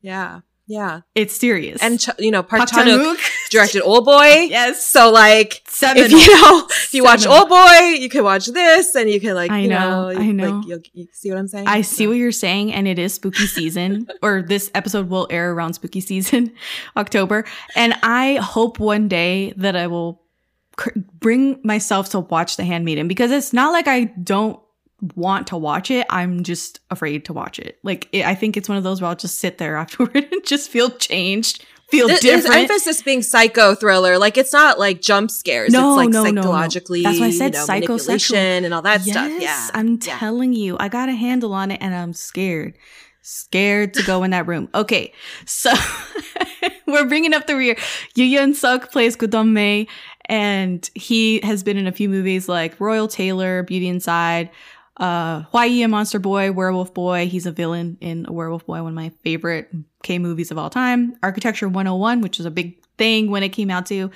yeah, 0.00 0.40
yeah. 0.66 1.02
It's 1.14 1.36
serious. 1.36 1.80
And 1.82 2.00
Ch- 2.00 2.10
you 2.18 2.30
know, 2.30 2.42
Park 2.42 2.68
Park 2.68 2.86
Chan-wook 2.86 3.18
directed 3.50 3.82
Old 3.82 4.04
Boy. 4.04 4.48
yes, 4.50 4.84
So 4.86 5.10
like, 5.10 5.62
seven. 5.68 6.02
if 6.04 6.10
you 6.10 6.34
know, 6.42 6.66
if 6.68 6.92
you 6.92 7.04
watch 7.04 7.26
Old 7.26 7.48
Boy, 7.48 7.96
you 7.98 8.08
can 8.08 8.24
watch 8.24 8.46
this, 8.46 8.94
and 8.94 9.08
you 9.08 9.20
can 9.20 9.34
like, 9.34 9.50
I 9.50 9.60
you 9.60 9.68
know, 9.68 10.10
know, 10.10 10.18
I 10.20 10.30
know. 10.32 10.50
Like, 10.58 10.66
you'll, 10.68 10.80
you 10.92 11.06
see 11.12 11.30
what 11.30 11.38
I'm 11.38 11.48
saying? 11.48 11.66
I 11.68 11.82
see 11.82 12.06
what 12.06 12.14
you're 12.14 12.32
saying, 12.32 12.72
and 12.72 12.88
it 12.88 12.98
is 12.98 13.14
spooky 13.14 13.46
season, 13.58 14.08
or 14.22 14.42
this 14.42 14.70
episode 14.74 15.08
will 15.08 15.26
air 15.30 15.52
around 15.52 15.74
spooky 15.74 16.00
season, 16.00 16.52
October. 16.96 17.44
And 17.76 17.94
I 18.02 18.36
hope 18.36 18.78
one 18.80 19.08
day 19.08 19.52
that 19.56 19.76
I 19.76 19.86
will 19.86 20.22
bring 21.20 21.58
myself 21.64 22.10
to 22.10 22.20
watch 22.20 22.56
The 22.56 22.64
Handmaiden 22.64 23.08
because 23.08 23.30
it's 23.30 23.52
not 23.52 23.72
like 23.72 23.88
I 23.88 24.04
don't 24.04 24.60
want 25.14 25.48
to 25.48 25.56
watch 25.56 25.90
it. 25.90 26.06
I'm 26.10 26.42
just 26.42 26.80
afraid 26.90 27.24
to 27.26 27.32
watch 27.32 27.58
it. 27.58 27.78
Like, 27.82 28.08
it, 28.12 28.24
I 28.24 28.34
think 28.34 28.56
it's 28.56 28.68
one 28.68 28.78
of 28.78 28.84
those 28.84 29.00
where 29.00 29.08
I'll 29.10 29.16
just 29.16 29.38
sit 29.38 29.58
there 29.58 29.76
afterward 29.82 30.14
and 30.32 30.44
just 30.46 30.70
feel 30.70 30.90
changed, 30.90 31.64
feel 31.90 32.08
Th- 32.08 32.20
different. 32.20 32.56
emphasis 32.56 33.02
being 33.02 33.22
psycho 33.22 33.74
thriller. 33.74 34.18
Like 34.18 34.36
it's 34.38 34.52
not 34.52 34.78
like 34.78 35.00
jump 35.02 35.30
scares. 35.30 35.70
No, 35.72 35.92
it's 35.92 35.96
like 36.06 36.08
no, 36.10 36.22
no, 36.24 36.30
no. 36.30 36.40
psychologically, 36.42 37.02
That's 37.02 37.20
why 37.20 37.26
I 37.26 37.30
said 37.30 37.54
you 37.54 37.60
know, 37.60 37.66
psychosexual. 37.66 38.34
and 38.64 38.72
all 38.74 38.82
that 38.82 39.02
stuff. 39.02 39.30
Yes, 39.30 39.42
Yeah. 39.42 39.70
I'm 39.78 39.98
Yeah. 40.02 40.18
telling 40.18 40.52
you, 40.54 40.76
I 40.80 40.88
got 40.88 41.08
a 41.08 41.12
handle 41.14 41.52
on 41.52 41.70
it 41.70 41.78
and 41.82 41.94
I'm 41.94 42.12
scared. 42.12 42.76
Scared 43.22 43.92
to 43.94 44.02
go 44.04 44.22
in 44.22 44.30
that 44.30 44.46
room. 44.46 44.68
Okay. 44.74 45.12
So 45.46 45.72
We're 46.86 47.06
bringing 47.06 47.34
up 47.34 47.46
the 47.46 47.56
rear. 47.56 47.76
Yoo 48.14 48.24
Yeon-seok 48.24 48.92
plays 48.92 49.16
Goo 49.16 49.26
Dong-mae, 49.26 49.88
and 50.26 50.88
he 50.94 51.40
has 51.42 51.62
been 51.64 51.76
in 51.76 51.86
a 51.88 51.92
few 51.92 52.08
movies 52.08 52.48
like 52.48 52.80
Royal 52.80 53.08
Tailor, 53.08 53.64
Beauty 53.64 53.88
Inside, 53.88 54.50
uh, 54.96 55.42
Hwayi, 55.44 55.84
a 55.84 55.88
Monster 55.88 56.18
Boy, 56.18 56.52
Werewolf 56.52 56.94
Boy. 56.94 57.28
He's 57.28 57.46
a 57.46 57.52
villain 57.52 57.98
in 58.00 58.26
a 58.28 58.32
Werewolf 58.32 58.66
Boy, 58.66 58.82
one 58.82 58.92
of 58.92 58.94
my 58.94 59.10
favorite 59.22 59.70
K 60.02 60.18
movies 60.18 60.50
of 60.50 60.58
all 60.58 60.70
time. 60.70 61.16
Architecture 61.22 61.68
101, 61.68 62.20
which 62.20 62.40
is 62.40 62.46
a 62.46 62.50
big 62.50 62.82
thing 62.96 63.30
when 63.30 63.42
it 63.42 63.50
came 63.50 63.70
out 63.70 63.86
too. 63.86 64.10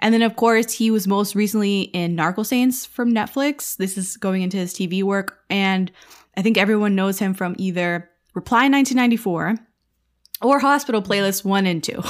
And 0.00 0.12
then, 0.12 0.22
of 0.22 0.36
course, 0.36 0.72
he 0.72 0.90
was 0.90 1.08
most 1.08 1.34
recently 1.34 1.82
in 1.82 2.14
Narco 2.14 2.42
Saints 2.42 2.84
from 2.84 3.12
Netflix. 3.12 3.76
This 3.76 3.96
is 3.96 4.16
going 4.16 4.42
into 4.42 4.56
his 4.56 4.74
TV 4.74 5.02
work. 5.02 5.40
And 5.48 5.90
I 6.36 6.42
think 6.42 6.58
everyone 6.58 6.94
knows 6.94 7.18
him 7.18 7.34
from 7.34 7.54
either 7.58 8.08
Reply 8.34 8.68
1994 8.68 9.56
or 10.42 10.58
Hospital 10.60 11.02
Playlist 11.02 11.44
1 11.44 11.66
and 11.66 11.82
2, 11.82 12.02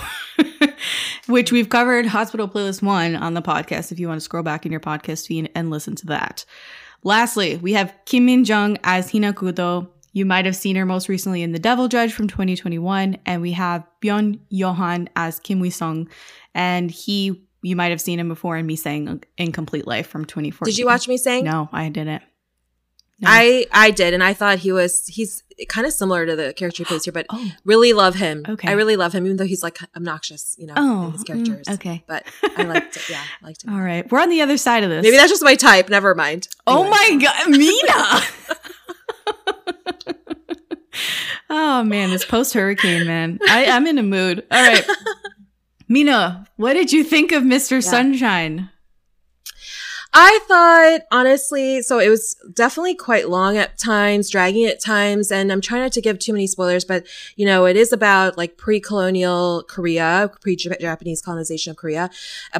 which 1.28 1.50
we've 1.52 1.70
covered 1.70 2.06
Hospital 2.06 2.48
Playlist 2.48 2.82
1 2.82 3.16
on 3.16 3.34
the 3.34 3.42
podcast 3.42 3.90
if 3.92 3.98
you 3.98 4.08
want 4.08 4.20
to 4.20 4.24
scroll 4.24 4.42
back 4.42 4.66
in 4.66 4.72
your 4.72 4.80
podcast 4.80 5.26
feed 5.26 5.50
and 5.54 5.70
listen 5.70 5.94
to 5.96 6.06
that. 6.06 6.44
Lastly, 7.04 7.56
we 7.56 7.72
have 7.74 7.94
Kim 8.04 8.26
Min 8.26 8.44
Jung 8.44 8.76
as 8.84 9.12
Hina 9.12 9.32
Kudo. 9.32 9.88
You 10.12 10.24
might 10.24 10.46
have 10.46 10.56
seen 10.56 10.76
her 10.76 10.84
most 10.84 11.08
recently 11.08 11.42
in 11.42 11.52
The 11.52 11.58
Devil 11.58 11.88
Judge 11.88 12.12
from 12.12 12.28
2021. 12.28 13.18
And 13.24 13.42
we 13.42 13.52
have 13.52 13.86
Byun 14.02 14.40
Yohan 14.52 15.08
as 15.14 15.38
Kim 15.38 15.62
Hee-sung. 15.62 16.08
And 16.54 16.90
he, 16.90 17.46
you 17.62 17.76
might 17.76 17.90
have 17.90 18.00
seen 18.00 18.18
him 18.18 18.28
before 18.28 18.56
in 18.56 18.66
Misaeng 18.66 19.22
Incomplete 19.36 19.86
Life 19.86 20.08
from 20.08 20.24
2014. 20.24 20.70
Did 20.70 20.78
you 20.78 20.86
watch 20.86 21.06
Misaeng? 21.06 21.44
No, 21.44 21.68
I 21.72 21.88
didn't. 21.88 22.22
No. 23.20 23.28
I 23.30 23.66
I 23.72 23.90
did, 23.90 24.14
and 24.14 24.22
I 24.22 24.32
thought 24.32 24.58
he 24.60 24.70
was 24.70 25.04
he's 25.06 25.42
kind 25.68 25.86
of 25.88 25.92
similar 25.92 26.24
to 26.24 26.36
the 26.36 26.52
character 26.52 26.82
he 26.82 26.84
plays 26.84 27.02
here, 27.04 27.12
but 27.12 27.26
Oh. 27.32 27.50
really 27.64 27.92
love 27.92 28.14
him. 28.14 28.44
Okay. 28.48 28.68
I 28.68 28.72
really 28.72 28.94
love 28.94 29.12
him, 29.12 29.24
even 29.26 29.38
though 29.38 29.44
he's 29.44 29.62
like 29.62 29.78
obnoxious, 29.96 30.54
you 30.56 30.66
know, 30.68 30.74
Oh, 30.76 31.06
in 31.06 31.12
his 31.12 31.24
mm, 31.24 31.26
characters. 31.26 31.68
okay. 31.74 32.04
but 32.06 32.24
I 32.56 32.62
liked 32.62 32.96
it. 32.96 33.08
Yeah, 33.10 33.20
I 33.42 33.46
liked 33.46 33.62
him. 33.64 33.74
All 33.74 33.80
right. 33.80 34.08
We're 34.10 34.20
on 34.20 34.28
the 34.30 34.40
other 34.40 34.56
side 34.56 34.84
of 34.84 34.90
this. 34.90 35.02
Maybe 35.02 35.16
that's 35.16 35.30
just 35.30 35.42
my 35.42 35.56
type. 35.56 35.88
Never 35.88 36.14
mind. 36.14 36.46
Oh 36.66 36.88
my 36.88 37.18
god, 37.20 37.50
Mina! 37.50 38.20
oh 41.50 41.82
man, 41.84 42.10
this 42.10 42.24
post 42.24 42.54
hurricane, 42.54 43.06
man. 43.06 43.38
I, 43.48 43.66
I'm 43.66 43.86
in 43.86 43.98
a 43.98 44.02
mood. 44.02 44.44
All 44.50 44.62
right. 44.62 44.86
Mina, 45.88 46.46
what 46.56 46.74
did 46.74 46.92
you 46.92 47.02
think 47.02 47.32
of 47.32 47.42
Mr. 47.42 47.82
Sunshine? 47.82 48.70
I 50.14 50.40
thought, 50.48 51.00
honestly, 51.12 51.82
so 51.82 51.98
it 51.98 52.08
was 52.08 52.34
definitely 52.54 52.94
quite 52.94 53.28
long 53.28 53.58
at 53.58 53.76
times, 53.78 54.30
dragging 54.30 54.64
at 54.64 54.80
times, 54.80 55.30
and 55.30 55.52
I'm 55.52 55.60
trying 55.60 55.82
not 55.82 55.92
to 55.92 56.00
give 56.00 56.18
too 56.18 56.32
many 56.32 56.46
spoilers, 56.46 56.84
but 56.84 57.06
you 57.36 57.44
know, 57.44 57.66
it 57.66 57.76
is 57.76 57.92
about 57.92 58.38
like 58.38 58.56
pre-colonial 58.56 59.64
Korea, 59.68 60.30
pre-Japanese 60.40 61.20
colonization 61.20 61.72
of 61.72 61.76
Korea, 61.76 62.08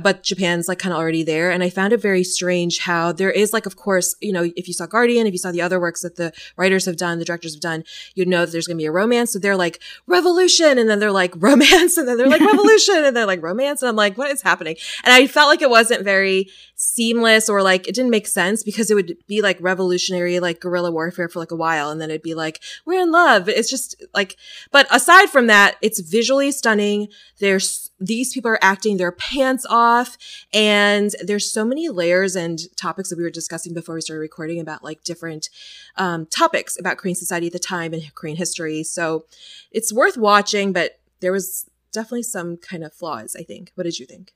but 0.02 0.23
Japan's 0.23 0.69
like 0.69 0.78
kind 0.78 0.93
of 0.93 0.99
already 0.99 1.23
there. 1.23 1.50
And 1.50 1.62
I 1.62 1.71
found 1.71 1.95
it 1.95 2.02
very 2.02 2.23
strange 2.23 2.81
how 2.81 3.12
there 3.12 3.31
is 3.31 3.55
like, 3.55 3.64
of 3.64 3.76
course, 3.76 4.14
you 4.21 4.33
know, 4.33 4.50
if 4.55 4.69
you 4.69 4.75
saw 4.75 4.87
Guardian, 4.87 5.26
if 5.26 5.33
you 5.33 5.38
saw 5.38 5.50
the 5.50 5.62
other 5.62 5.81
works 5.81 6.02
that 6.02 6.17
the 6.17 6.33
writers 6.59 6.85
have 6.85 6.97
done, 6.99 7.19
the 7.19 7.25
directors 7.25 7.55
have 7.55 7.62
done, 7.62 7.83
you'd 8.14 8.28
know 8.28 8.45
that 8.45 8.52
there's 8.52 8.67
going 8.67 8.76
to 8.76 8.83
be 8.83 8.87
a 8.87 8.93
romance. 8.93 9.33
So 9.33 9.38
they're 9.38 9.57
like 9.57 9.81
revolution, 10.07 10.78
and 10.78 10.88
then 10.88 10.99
they're 10.99 11.11
like 11.12 11.33
romance, 11.38 11.97
and 11.97 12.07
then 12.07 12.19
they're 12.19 12.28
like 12.28 12.43
revolution, 12.43 13.05
and 13.05 13.17
they're 13.17 13.26
like 13.26 13.43
romance. 13.43 13.81
And 13.81 13.88
I'm 13.88 13.97
like, 13.97 14.19
what 14.19 14.31
is 14.31 14.43
happening? 14.43 14.76
And 15.02 15.14
I 15.14 15.26
felt 15.26 15.49
like 15.49 15.62
it 15.62 15.71
wasn't 15.71 16.05
very 16.05 16.50
seamless 16.81 17.38
or 17.47 17.62
like 17.62 17.87
it 17.87 17.95
didn't 17.95 18.11
make 18.11 18.26
sense 18.26 18.62
because 18.62 18.90
it 18.90 18.95
would 18.95 19.18
be 19.26 19.42
like 19.42 19.59
revolutionary, 19.61 20.40
like 20.40 20.61
guerrilla 20.61 20.90
warfare 20.90 21.28
for 21.28 21.38
like 21.40 21.50
a 21.50 21.57
while. 21.57 21.90
And 21.90 22.00
then 22.00 22.09
it'd 22.09 22.23
be 22.23 22.35
like, 22.35 22.61
we're 22.87 23.02
in 23.02 23.12
love. 23.12 23.50
It's 23.50 23.68
just 23.68 24.02
like, 24.14 24.37
but 24.71 24.87
aside 24.90 25.28
from 25.28 25.47
that, 25.49 25.76
it's 25.83 26.00
visually 26.00 26.50
stunning. 26.50 27.09
There's, 27.38 27.90
these 28.00 28.33
people 28.33 28.50
are 28.50 28.59
acting 28.62 28.97
their 28.97 29.12
pants 29.12 29.66
off 29.68 30.16
and 30.54 31.14
there's 31.23 31.52
so 31.52 31.66
many 31.66 31.90
layers 31.90 32.35
and 32.35 32.59
topics 32.76 33.11
that 33.11 33.18
we 33.18 33.25
were 33.25 33.30
discussing 33.30 33.75
before 33.75 33.97
we 33.97 34.00
started 34.00 34.21
recording 34.21 34.59
about 34.59 34.83
like 34.83 35.04
different, 35.04 35.50
um, 35.97 36.25
topics 36.26 36.78
about 36.78 36.97
Korean 36.97 37.16
society 37.16 37.49
at 37.49 37.52
the 37.52 37.59
time 37.59 37.92
and 37.92 38.14
Korean 38.14 38.38
history. 38.38 38.83
So 38.85 39.26
it's 39.71 39.92
worth 39.92 40.16
watching, 40.16 40.73
but 40.73 40.99
there 41.21 41.33
was 41.33 41.68
definitely 41.92 42.23
some 42.23 42.57
kind 42.57 42.85
of 42.85 42.92
flaws, 42.92 43.37
I 43.38 43.42
think. 43.42 43.73
What 43.75 43.85
did 43.85 43.99
you 43.99 44.07
think? 44.07 44.33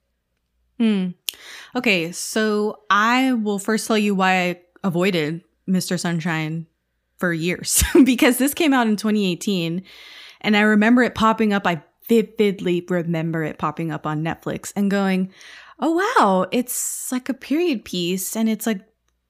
Hmm. 0.79 1.09
Okay, 1.77 2.13
so 2.13 2.81
I 2.91 3.33
will 3.33 3.59
first 3.59 3.87
tell 3.87 3.99
you 3.99 4.15
why 4.15 4.33
I 4.51 4.61
avoided 4.85 5.43
Mr. 5.69 5.99
Sunshine 5.99 6.67
for 7.19 7.33
years 7.33 7.83
because 8.05 8.39
this 8.39 8.55
came 8.55 8.73
out 8.73 8.87
in 8.87 8.97
2018 8.97 9.83
and 10.41 10.57
I 10.57 10.61
remember 10.63 11.03
it 11.03 11.15
popping 11.15 11.53
up. 11.53 11.67
I 11.67 11.83
vividly 12.09 12.85
remember 12.89 13.45
it 13.45 13.59
popping 13.59 13.91
up 13.93 14.07
on 14.07 14.25
Netflix 14.25 14.73
and 14.75 14.91
going, 14.91 15.33
oh 15.79 16.03
wow, 16.19 16.47
it's 16.51 17.11
like 17.13 17.29
a 17.29 17.35
period 17.35 17.85
piece 17.85 18.35
and 18.37 18.49
it's 18.49 18.67
like, 18.67 18.81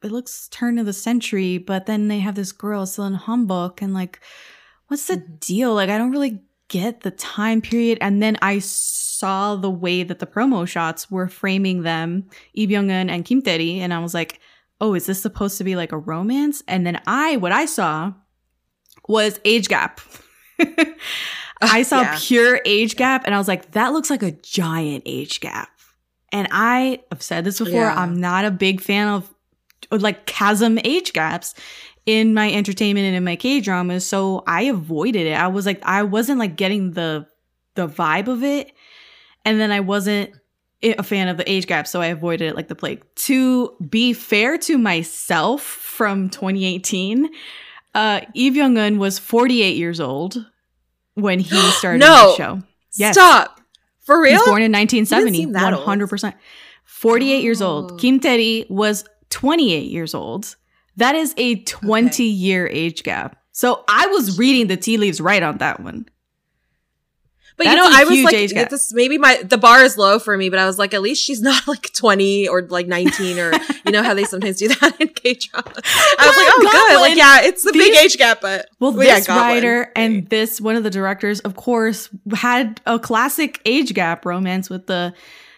it 0.03 0.11
looks 0.11 0.49
turn 0.49 0.79
of 0.79 0.87
the 0.87 0.93
century, 0.93 1.59
but 1.59 1.87
then 1.87 2.09
they 2.09 2.19
have 2.19 2.35
this 2.35 2.51
girl 2.51 2.87
still 2.87 3.05
in 3.05 3.15
hanbok 3.17 3.83
and 3.83 3.95
like, 3.95 4.21
what's 4.89 5.07
the 5.07 5.19
Mhm. 5.19 5.41
deal? 5.41 5.75
Like, 5.75 5.91
I 5.91 5.99
don't 5.99 6.11
really 6.11 6.41
get 6.73 7.03
the 7.03 7.11
time 7.11 7.61
period. 7.61 7.99
And 8.01 8.23
then 8.23 8.39
I 8.41 8.59
saw 8.61 9.55
the 9.57 9.71
way 9.71 10.03
that 10.03 10.19
the 10.21 10.27
promo 10.27 10.67
shots 10.67 11.11
were 11.11 11.29
framing 11.29 11.83
them, 11.83 12.29
Lee 12.57 12.67
Byung-hun 12.67 13.11
and 13.11 13.25
Kim 13.25 13.43
Tae-ri, 13.43 13.79
and 13.81 13.93
I 13.93 13.99
was 13.99 14.15
like, 14.15 14.41
oh, 14.81 14.95
is 14.95 15.05
this 15.07 15.21
supposed 15.21 15.59
to 15.59 15.65
be 15.65 15.77
like 15.77 15.93
a 15.93 15.99
romance? 15.99 16.63
And 16.67 16.87
then 16.87 17.01
I, 17.07 17.37
what 17.37 17.53
I 17.53 17.67
saw 17.67 18.15
was 19.07 19.39
age 19.45 19.69
gap. 19.69 20.01
I 21.61 21.83
saw 21.83 22.01
Yeah. 22.01 22.19
pure 22.21 22.61
age 22.65 22.97
gap, 22.97 23.23
and 23.27 23.35
I 23.35 23.39
was 23.39 23.49
like, 23.49 23.73
that 23.73 23.93
looks 23.93 24.11
like 24.11 24.23
a 24.23 24.33
giant 24.33 25.03
age 25.07 25.41
gap. 25.41 25.69
And 26.33 26.49
I 26.51 27.03
have 27.13 27.23
said 27.23 27.45
this 27.45 27.59
before, 27.59 27.75
Yeah. 27.83 27.95
I'm 27.95 28.17
not 28.19 28.45
a 28.47 28.51
big 28.51 28.81
fan 28.81 29.09
of 29.09 29.31
like 29.91 30.25
chasm 30.25 30.79
age 30.85 31.13
gaps 31.13 31.55
in 32.07 32.35
my 32.35 32.51
entertainment 32.53 33.07
and 33.07 33.17
in 33.17 33.25
my 33.25 33.37
K 33.37 33.61
dramas. 33.61 34.07
So 34.07 34.43
I 34.47 34.63
avoided 34.63 35.27
it. 35.27 35.35
I 35.35 35.49
was 35.49 35.67
like, 35.67 35.81
I 35.85 36.03
wasn't 36.03 36.39
like 36.39 36.57
getting 36.57 36.93
the 36.93 37.27
the 37.75 37.89
vibe 37.89 38.29
of 38.29 38.43
it. 38.43 38.73
And 39.45 39.59
then 39.61 39.71
I 39.73 39.81
wasn't 39.81 40.31
a 40.83 41.03
fan 41.03 41.29
of 41.29 41.37
the 41.37 41.51
age 41.51 41.67
gap, 41.67 41.87
so 41.87 42.01
I 42.01 42.07
avoided 42.07 42.49
it 42.51 42.57
like 42.57 42.69
the 42.69 42.75
plague. 42.75 43.03
To 43.15 43.75
be 43.89 44.13
fair 44.13 44.59
to 44.59 44.79
myself 44.79 45.63
from 45.63 46.29
2018, 46.31 47.29
uh 47.95 48.21
Lee 48.35 48.51
Byung-hun 48.51 48.99
was 48.99 49.19
48 49.19 49.77
years 49.77 50.01
old 50.01 50.45
when 51.15 51.39
he 51.39 51.57
started 51.73 51.99
No. 52.01 52.31
the 52.33 52.37
show. 52.37 52.63
Yes. 52.97 53.15
Stop. 53.15 53.61
For 54.01 54.21
real? 54.21 54.33
He's 54.33 54.43
born 54.49 54.63
in 54.63 54.73
1970, 54.73 55.33
seem 55.39 55.53
that 55.53 55.73
old. 55.73 55.87
100%. 55.87 56.35
48 56.85 57.43
years 57.43 57.63
Oh. 57.63 57.67
old. 57.69 58.01
Kim 58.01 58.19
Tae-ri 58.19 58.67
was 58.69 59.05
28 59.31 59.89
years 59.91 60.15
old. 60.15 60.57
That 60.97 61.15
is 61.15 61.35
a 61.37 61.57
20 61.63 62.25
year 62.25 62.69
age 62.69 63.03
gap. 63.03 63.37
So 63.53 63.85
I 63.89 64.07
was 64.07 64.39
reading 64.39 64.67
the 64.67 64.77
tea 64.77 64.97
leaves 64.97 65.21
right 65.21 65.43
on 65.43 65.59
that 65.59 65.81
one. 65.81 66.07
But 67.57 67.67
you 67.67 67.77
know, 67.77 67.87
I 67.87 68.05
was 68.05 68.23
like, 68.25 68.71
this 68.71 68.93
maybe 68.95 69.19
my 69.19 69.43
the 69.43 69.59
bar 69.59 69.83
is 69.83 69.99
low 69.99 70.19
for 70.19 70.37
me, 70.37 70.49
but 70.49 70.59
I 70.59 70.67
was 70.67 70.79
like, 70.79 70.95
at 70.95 71.03
least 71.03 71.23
she's 71.23 71.41
not 71.43 71.67
like 71.69 71.93
twenty 71.93 72.49
or 72.49 72.63
like 72.63 72.87
nineteen 72.87 73.39
or 73.39 73.53
you 73.85 73.93
know 73.93 74.03
how 74.03 74.15
they 74.15 74.25
sometimes 74.25 74.57
do 74.57 74.69
that 74.69 75.01
in 75.01 75.09
K 75.09 75.35
drama. 75.35 75.67
I 75.67 76.27
was 76.27 76.37
like, 76.37 76.47
oh, 76.49 76.89
good, 76.89 77.01
like 77.01 77.17
yeah, 77.17 77.43
it's 77.43 77.63
the 77.63 77.73
big 77.73 77.95
age 77.95 78.17
gap, 78.17 78.41
but 78.41 78.69
Well, 78.81 78.93
Well, 78.93 79.07
yeah, 79.07 79.17
this 79.17 79.27
Goblin. 79.27 79.55
writer 79.55 79.93
and 79.95 80.29
this 80.29 80.61
one 80.61 80.77
of 80.77 80.83
the 80.83 80.91
directors, 80.91 81.41
of 81.41 81.55
course, 81.55 82.09
had 82.35 82.81
a 82.87 82.99
classic 82.99 83.61
age 83.67 83.93
gap 83.95 84.25
romance 84.25 84.71
with 84.71 84.87
the 84.87 85.15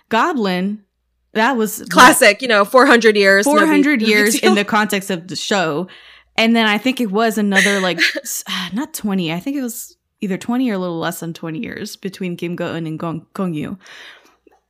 Goblin. 0.09 0.84
That 1.35 1.57
was 1.57 1.85
classic, 1.91 2.43
you 2.43 2.49
know, 2.49 2.65
four 2.65 2.87
hundred 2.87 3.17
years, 3.17 3.45
400 3.45 4.01
no 4.01 4.07
big 4.07 4.09
years 4.09 4.35
in 4.37 4.55
the 4.55 4.65
context 4.65 5.11
of 5.11 5.29
the 5.29 5.37
show. 5.37 5.89
And 6.37 6.57
then 6.57 6.67
I 6.67 6.79
think 6.79 7.01
it 7.01 7.11
was 7.11 7.39
another 7.39 7.81
like 7.81 8.01
ah, 8.49 8.71
not 8.73 8.95
20. 8.95 9.33
I 9.33 9.41
think 9.41 9.57
it 9.57 9.63
was 9.63 9.97
either 10.21 10.37
20 10.37 10.71
or 10.71 10.75
a 10.75 10.79
little 10.79 10.99
less 10.99 11.21
than 11.21 11.33
20 11.33 11.59
years 11.59 11.97
between 11.97 12.37
Kim 12.37 12.57
Go-eun 12.57 12.87
and 12.87 12.99
Gong, 12.99 13.27
Gong 13.35 13.55
Yu. 13.55 13.79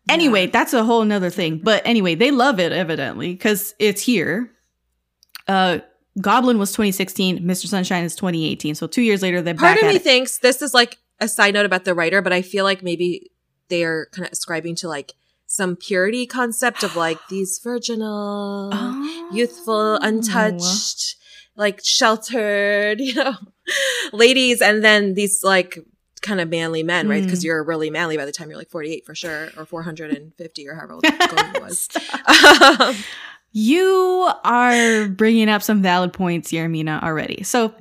Anyway, 0.08 0.46
that's 0.46 0.74
a 0.74 0.84
whole 0.84 1.04
nother 1.04 1.30
thing. 1.30 1.60
But 1.62 1.82
anyway, 1.86 2.14
they 2.14 2.30
love 2.30 2.60
it 2.60 2.72
evidently 2.72 3.32
because 3.32 3.74
it's 3.78 4.02
here. 4.02 4.50
Uh 5.48 5.78
Goblin 6.20 6.58
was 6.58 6.70
2016, 6.70 7.40
Mr. 7.40 7.66
Sunshine 7.66 8.04
is 8.04 8.14
2018. 8.14 8.76
So 8.76 8.86
two 8.86 9.02
years 9.02 9.20
later, 9.20 9.42
they're 9.42 9.54
Part 9.54 9.80
back 9.80 9.82
of 9.82 9.88
me 9.88 9.98
thinks 9.98 10.38
this 10.38 10.62
is 10.62 10.72
like 10.72 10.98
a 11.20 11.26
side 11.26 11.54
note 11.54 11.66
about 11.66 11.84
the 11.84 11.94
writer, 11.94 12.22
but 12.22 12.32
I 12.32 12.42
feel 12.42 12.64
like 12.64 12.82
maybe 12.82 13.32
they 13.68 13.82
are 13.82 14.06
kind 14.12 14.26
of 14.26 14.32
ascribing 14.32 14.76
to 14.76 14.88
like 14.88 15.14
some 15.54 15.76
purity 15.76 16.26
concept 16.26 16.82
of 16.82 16.96
like 16.96 17.18
these 17.28 17.60
virginal, 17.62 18.70
Oh. 18.74 19.30
youthful, 19.32 19.96
untouched, 19.96 21.16
like 21.56 21.80
sheltered, 21.84 23.00
you 23.06 23.14
know, 23.14 23.34
ladies, 24.12 24.60
and 24.60 24.82
then 24.84 25.14
these 25.14 25.42
like 25.44 25.78
kind 26.22 26.40
of 26.40 26.48
manly 26.48 26.82
men, 26.82 27.08
right? 27.08 27.22
Mm. 27.22 27.26
Because 27.26 27.44
you're 27.44 27.62
really 27.62 27.90
manly 27.90 28.16
by 28.16 28.24
the 28.24 28.32
time 28.32 28.48
you're 28.48 28.58
like 28.58 28.70
48 28.70 29.04
for 29.06 29.14
sure, 29.14 29.50
or 29.56 29.64
450 29.64 30.68
or 30.68 30.74
however 30.74 30.94
old 30.94 31.02
Goblin 31.18 31.62
was. 31.62 31.88
Um, 32.26 32.94
You 33.52 34.30
are 34.42 35.06
bringing 35.08 35.48
up 35.48 35.62
some 35.62 35.80
valid 35.80 36.12
points 36.12 36.50
here, 36.50 36.68
Mina, 36.68 36.98
already. 37.04 37.44
So 37.44 37.72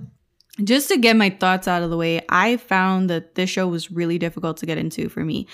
just 0.64 0.88
to 0.90 0.98
get 0.98 1.16
my 1.16 1.32
thoughts 1.32 1.68
out 1.68 1.82
of 1.82 1.90
the 1.90 1.98
way, 1.98 2.22
I 2.30 2.58
found 2.58 3.10
that 3.10 3.34
this 3.34 3.50
show 3.50 3.68
was 3.68 3.90
really 3.90 4.20
difficult 4.20 4.58
to 4.58 4.68
get 4.68 4.78
into 4.78 5.10
for 5.10 5.26
me. 5.26 5.48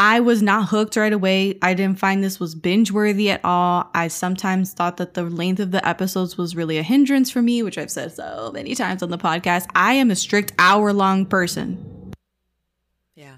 I 0.00 0.20
was 0.20 0.40
not 0.40 0.70
hooked 0.70 0.96
right 0.96 1.12
away. 1.12 1.58
I 1.60 1.74
didn't 1.74 1.98
find 1.98 2.24
this 2.24 2.40
was 2.40 2.54
binge 2.54 2.90
worthy 2.90 3.28
at 3.28 3.44
all. 3.44 3.90
I 3.92 4.08
sometimes 4.08 4.72
thought 4.72 4.96
that 4.96 5.12
the 5.12 5.24
length 5.24 5.60
of 5.60 5.72
the 5.72 5.86
episodes 5.86 6.38
was 6.38 6.56
really 6.56 6.78
a 6.78 6.82
hindrance 6.82 7.30
for 7.30 7.42
me, 7.42 7.62
which 7.62 7.76
I've 7.76 7.90
said 7.90 8.10
so 8.10 8.50
many 8.54 8.74
times 8.74 9.02
on 9.02 9.10
the 9.10 9.18
podcast. 9.18 9.66
I 9.74 9.92
am 9.92 10.10
a 10.10 10.16
strict 10.16 10.54
hour 10.58 10.94
long 10.94 11.26
person. 11.26 12.14
Yeah. 13.14 13.36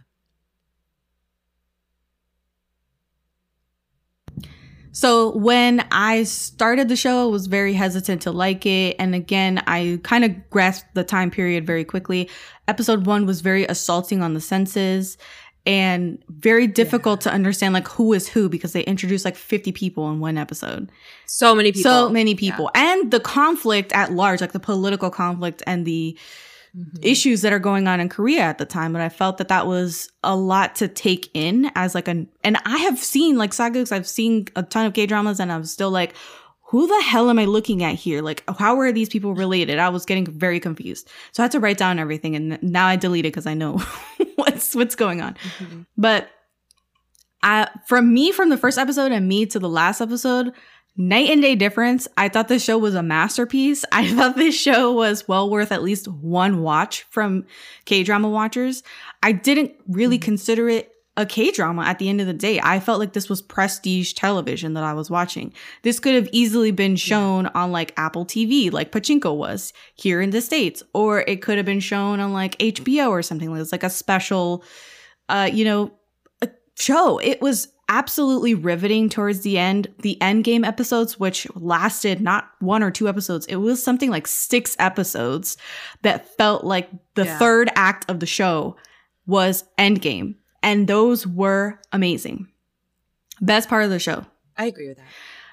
So 4.93 5.37
when 5.37 5.85
I 5.91 6.23
started 6.23 6.89
the 6.89 6.95
show, 6.95 7.25
I 7.25 7.27
was 7.27 7.49
very 7.49 7.73
hesitant 7.73 8.23
to 8.23 8.31
like 8.31 8.67
it. 8.67 8.95
And 9.01 9.17
again, 9.17 9.65
I 9.67 9.99
kind 10.05 10.25
of 10.25 10.49
grasped 10.49 10.95
the 10.95 11.03
time 11.03 11.33
period 11.33 11.67
very 11.67 11.85
quickly. 11.85 12.31
Episode 12.69 13.05
one 13.05 13.27
was 13.27 13.41
very 13.41 13.65
assaulting 13.65 14.23
on 14.23 14.35
the 14.35 14.41
senses 14.41 15.19
and 15.65 16.23
very 16.29 16.67
difficult 16.67 17.21
yeah. 17.21 17.31
to 17.31 17.35
understand 17.35 17.75
like 17.75 17.87
who 17.87 18.13
is 18.13 18.29
who 18.29 18.49
because 18.49 18.73
they 18.73 18.83
introduced 18.83 19.25
like 19.25 19.37
50 19.37 19.73
people 19.73 20.11
in 20.11 20.19
one 20.19 20.37
episode. 20.37 20.91
So 21.27 21.55
many 21.55 21.73
people. 21.73 21.91
So 21.91 22.09
many 22.09 22.35
people. 22.35 22.71
Yeah. 22.75 22.93
And 22.95 23.11
the 23.11 23.21
conflict 23.21 23.93
at 23.93 24.13
large, 24.13 24.41
like 24.41 24.53
the 24.53 24.61
political 24.61 25.09
conflict 25.09 25.63
and 25.67 25.87
the 25.87 26.19
mm-hmm. 26.77 26.97
issues 27.03 27.43
that 27.43 27.53
are 27.53 27.61
going 27.61 27.87
on 27.87 28.01
in 28.01 28.09
Korea 28.09 28.41
at 28.41 28.59
the 28.59 28.65
time. 28.65 28.93
But 28.93 29.03
I 29.03 29.09
felt 29.09 29.39
that 29.39 29.49
that 29.49 29.69
was 29.69 30.11
a 30.25 30.35
lot 30.35 30.75
to 30.77 30.89
take 30.89 31.31
in 31.33 31.71
as 31.77 31.95
like 31.95 32.09
an, 32.09 32.29
and 32.43 32.59
I 32.65 32.79
have 32.79 32.99
seen 32.99 33.39
like 33.39 33.53
sagas, 33.53 33.93
I've 33.93 34.09
seen 34.09 34.49
a 34.57 34.65
ton 34.65 34.87
of 34.87 34.95
K 34.95 35.07
dramas 35.07 35.39
and 35.39 35.53
I'm 35.53 35.65
still 35.65 35.91
like, 35.91 36.15
who 36.73 36.87
the 36.87 37.03
hell 37.03 37.29
am 37.29 37.39
I 37.39 37.45
looking 37.45 37.85
at 37.85 37.97
here? 37.97 38.23
Like, 38.23 38.43
how 38.59 38.81
are 38.81 38.93
these 38.93 39.11
people 39.11 39.35
related? 39.35 39.79
I 39.79 39.91
was 39.91 40.07
getting 40.07 40.25
very 40.25 40.59
confused. 40.59 41.07
So 41.33 41.43
I 41.43 41.45
had 41.45 41.53
to 41.53 41.61
write 41.61 41.77
down 41.77 41.99
everything 41.99 42.35
and 42.35 42.59
now 42.63 42.87
I 42.87 42.97
delete 42.97 43.27
it 43.27 43.29
because 43.29 43.47
I 43.47 43.53
know 43.53 43.77
what's, 44.37 44.75
what's 44.75 44.95
going 44.95 45.21
on. 45.21 45.35
Mm-hmm. 45.35 45.83
But 45.99 46.31
I, 47.43 47.69
from 47.87 48.15
me, 48.15 48.33
from 48.33 48.49
the 48.49 48.57
first 48.57 48.79
episode 48.79 49.13
and 49.13 49.29
me 49.29 49.45
to 49.45 49.59
the 49.59 49.69
last 49.69 50.01
episode, 50.01 50.55
night 50.97 51.29
and 51.29 51.43
day 51.43 51.57
difference. 51.57 52.09
I 52.17 52.31
thought 52.31 52.49
this 52.49 52.65
show 52.65 52.79
was 52.79 52.95
a 52.95 53.03
masterpiece. 53.03 53.85
I 53.93 54.11
thought 54.11 54.37
this 54.37 54.59
show 54.59 54.93
was 54.93 55.29
well 55.29 55.51
worth 55.51 55.73
at 55.73 55.83
least 55.83 56.09
one 56.09 56.63
watch 56.63 57.03
from 57.11 57.45
K 57.85 58.03
drama 58.03 58.31
watchers. 58.31 58.83
I 59.23 59.33
didn't 59.33 59.73
really 59.87 60.17
mm-hmm. 60.17 60.25
consider 60.25 60.71
it 60.71 60.92
a 61.17 61.27
K 61.27 61.51
drama 61.51 61.83
at 61.83 61.99
the 61.99 62.09
end 62.09 62.21
of 62.21 62.27
the 62.27 62.33
day. 62.33 62.59
I 62.63 62.81
felt 62.81 62.99
like 62.99 63.13
this 63.13 63.29
was 63.29 63.43
prestige 63.43 64.15
television 64.15 64.75
that 64.75 64.85
I 64.85 64.95
was 64.95 65.11
watching. 65.11 65.53
This 65.83 66.01
could 66.01 66.15
have 66.15 66.29
easily 66.33 66.71
been 66.71 66.97
shown 66.97 67.47
on 67.49 67.71
like 67.71 67.93
Apple 67.97 68.25
TV, 68.25 68.73
like 68.73 68.93
Pachinko 68.93 69.37
was 69.37 69.73
here 69.95 70.23
in 70.23 70.31
the 70.31 70.41
States, 70.41 70.83
or 70.95 71.21
it 71.21 71.43
could 71.43 71.59
have 71.59 71.67
been 71.67 71.81
shown 71.81 72.19
on 72.21 72.33
like 72.33 72.57
HBO 72.59 73.11
or 73.11 73.23
something 73.23 73.51
like 73.51 73.59
this, 73.59 73.73
like 73.73 73.83
a 73.83 73.91
special, 73.91 74.65
uh, 75.29 75.51
you 75.53 75.65
know, 75.65 75.93
show. 76.79 77.19
It 77.19 77.43
was 77.43 77.69
absolutely 77.89 78.55
riveting 78.55 79.11
towards 79.11 79.41
the 79.41 79.59
end. 79.59 79.89
The 80.01 80.21
end 80.23 80.45
game 80.45 80.65
episodes, 80.65 81.21
which 81.21 81.47
lasted 81.55 82.23
not 82.23 82.49
one 82.61 82.83
or 82.83 82.91
two 82.91 83.07
episodes, 83.07 83.45
it 83.47 83.57
was 83.57 83.83
something 83.83 84.11
like 84.11 84.27
six 84.27 84.75
episodes 84.79 85.59
that 86.01 86.35
felt 86.37 86.65
like 86.65 86.89
the 87.15 87.27
yeah. 87.27 87.39
third 87.39 87.71
act 87.77 88.09
of 88.11 88.21
the 88.21 88.27
show 88.27 88.77
was 89.27 89.65
Endgame. 89.79 90.37
And 90.63 90.87
those 90.87 91.27
were 91.27 91.81
amazing. 91.93 92.49
Best 93.41 93.69
part 93.69 93.85
of 93.85 93.91
the 93.91 93.99
show. 93.99 94.25
I 94.57 94.67
agree 94.67 94.89
with 94.89 94.99
that. 94.99 95.07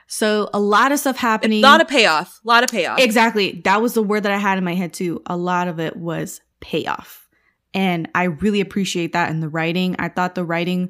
So 0.08 0.50
a 0.54 0.60
lot 0.60 0.92
of 0.92 1.00
stuff 1.00 1.18
happening. 1.18 1.64
A 1.64 1.68
lot 1.68 1.82
of 1.82 1.88
payoff. 1.88 2.40
A 2.44 2.48
lot 2.48 2.64
of 2.64 2.70
payoff. 2.70 3.00
Exactly. 3.00 3.62
That 3.64 3.82
was 3.82 3.94
the 3.94 4.04
word 4.04 4.24
that 4.24 4.32
I 4.32 4.38
had 4.38 4.58
in 4.58 4.64
my 4.64 4.74
head 4.74 4.92
too. 4.92 5.22
A 5.28 5.38
lot 5.38 5.68
of 5.68 5.80
it 5.80 5.96
was 5.96 6.42
payoff. 6.62 7.28
And 7.74 8.10
I 8.16 8.24
really 8.24 8.62
appreciate 8.62 9.14
that 9.14 9.30
in 9.30 9.40
the 9.40 9.50
writing. 9.50 9.96
I 10.00 10.10
thought 10.10 10.34
the 10.34 10.44
writing 10.44 10.90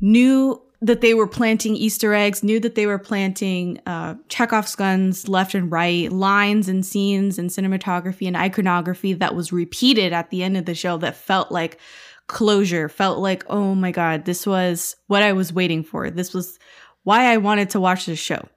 knew 0.00 0.60
that 0.80 1.00
they 1.00 1.14
were 1.14 1.26
planting 1.26 1.74
Easter 1.76 2.12
eggs, 2.12 2.44
knew 2.44 2.60
that 2.60 2.74
they 2.74 2.86
were 2.86 2.98
planting 2.98 3.80
uh, 3.86 4.14
Chekhov's 4.28 4.76
guns 4.76 5.28
left 5.28 5.54
and 5.54 5.72
right, 5.72 6.12
lines 6.12 6.68
and 6.68 6.84
scenes 6.84 7.38
and 7.38 7.50
cinematography 7.50 8.26
and 8.26 8.36
iconography 8.36 9.14
that 9.14 9.34
was 9.34 9.52
repeated 9.52 10.12
at 10.12 10.30
the 10.30 10.42
end 10.42 10.56
of 10.56 10.66
the 10.66 10.74
show 10.74 10.98
that 10.98 11.16
felt 11.16 11.50
like 11.50 11.78
closure, 12.26 12.88
felt 12.88 13.18
like, 13.18 13.44
oh 13.48 13.74
my 13.74 13.90
God, 13.90 14.24
this 14.24 14.46
was 14.46 14.96
what 15.06 15.22
I 15.22 15.32
was 15.32 15.52
waiting 15.52 15.82
for. 15.84 16.10
This 16.10 16.32
was 16.32 16.58
why 17.02 17.32
I 17.32 17.36
wanted 17.36 17.70
to 17.70 17.80
watch 17.80 18.06
this 18.06 18.18
show. 18.18 18.48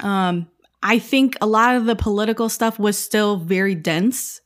Um, 0.00 0.48
I 0.82 0.98
think 0.98 1.36
a 1.40 1.46
lot 1.46 1.76
of 1.76 1.84
the 1.84 1.94
political 1.94 2.48
stuff 2.48 2.78
was 2.78 2.98
still 2.98 3.36
very 3.36 3.74
dense 3.74 4.40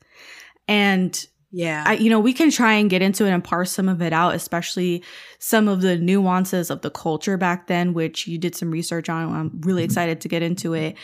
and 0.68 1.26
yeah. 1.52 1.84
I, 1.86 1.94
you 1.94 2.10
know, 2.10 2.20
we 2.20 2.32
can 2.32 2.50
try 2.50 2.74
and 2.74 2.90
get 2.90 3.02
into 3.02 3.24
it 3.24 3.30
and 3.30 3.42
parse 3.42 3.72
some 3.72 3.88
of 3.88 4.02
it 4.02 4.12
out, 4.12 4.34
especially 4.34 5.02
some 5.38 5.68
of 5.68 5.80
the 5.80 5.96
nuances 5.96 6.70
of 6.70 6.82
the 6.82 6.90
culture 6.90 7.36
back 7.38 7.66
then, 7.66 7.94
which 7.94 8.26
you 8.26 8.36
did 8.36 8.54
some 8.54 8.70
research 8.70 9.08
on. 9.08 9.32
I'm 9.32 9.60
really 9.62 9.80
mm-hmm. 9.80 9.86
excited 9.86 10.20
to 10.20 10.28
get 10.28 10.42
into 10.42 10.74
it. 10.74 10.96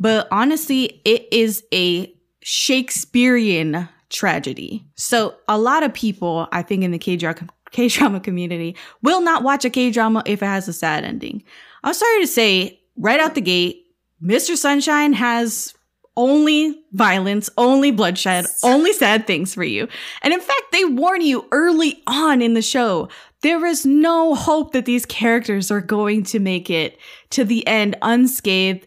But 0.00 0.26
honestly, 0.32 1.02
it 1.04 1.28
is 1.30 1.62
a 1.72 2.12
Shakespearean 2.40 3.88
tragedy. 4.12 4.84
So 4.94 5.34
a 5.48 5.58
lot 5.58 5.82
of 5.82 5.92
people, 5.92 6.46
I 6.52 6.62
think 6.62 6.84
in 6.84 6.92
the 6.92 6.98
K-drama, 6.98 7.48
K-drama 7.72 8.20
community 8.20 8.76
will 9.02 9.22
not 9.22 9.42
watch 9.42 9.64
a 9.64 9.70
K-drama 9.70 10.22
if 10.26 10.42
it 10.42 10.46
has 10.46 10.68
a 10.68 10.72
sad 10.72 11.04
ending. 11.04 11.42
I'm 11.82 11.94
sorry 11.94 12.20
to 12.20 12.26
say, 12.26 12.80
right 12.96 13.18
out 13.18 13.34
the 13.34 13.40
gate, 13.40 13.84
Mr. 14.22 14.56
Sunshine 14.56 15.12
has 15.14 15.74
only 16.16 16.78
violence, 16.92 17.48
only 17.56 17.90
bloodshed, 17.90 18.46
only 18.62 18.92
sad 18.92 19.26
things 19.26 19.54
for 19.54 19.64
you. 19.64 19.88
And 20.22 20.32
in 20.32 20.40
fact, 20.40 20.62
they 20.70 20.84
warn 20.84 21.22
you 21.22 21.48
early 21.50 22.02
on 22.06 22.42
in 22.42 22.54
the 22.54 22.62
show. 22.62 23.08
There 23.40 23.64
is 23.66 23.84
no 23.84 24.34
hope 24.34 24.72
that 24.72 24.84
these 24.84 25.06
characters 25.06 25.70
are 25.70 25.80
going 25.80 26.22
to 26.24 26.38
make 26.38 26.70
it 26.70 26.98
to 27.30 27.44
the 27.44 27.66
end 27.66 27.96
unscathed, 28.02 28.86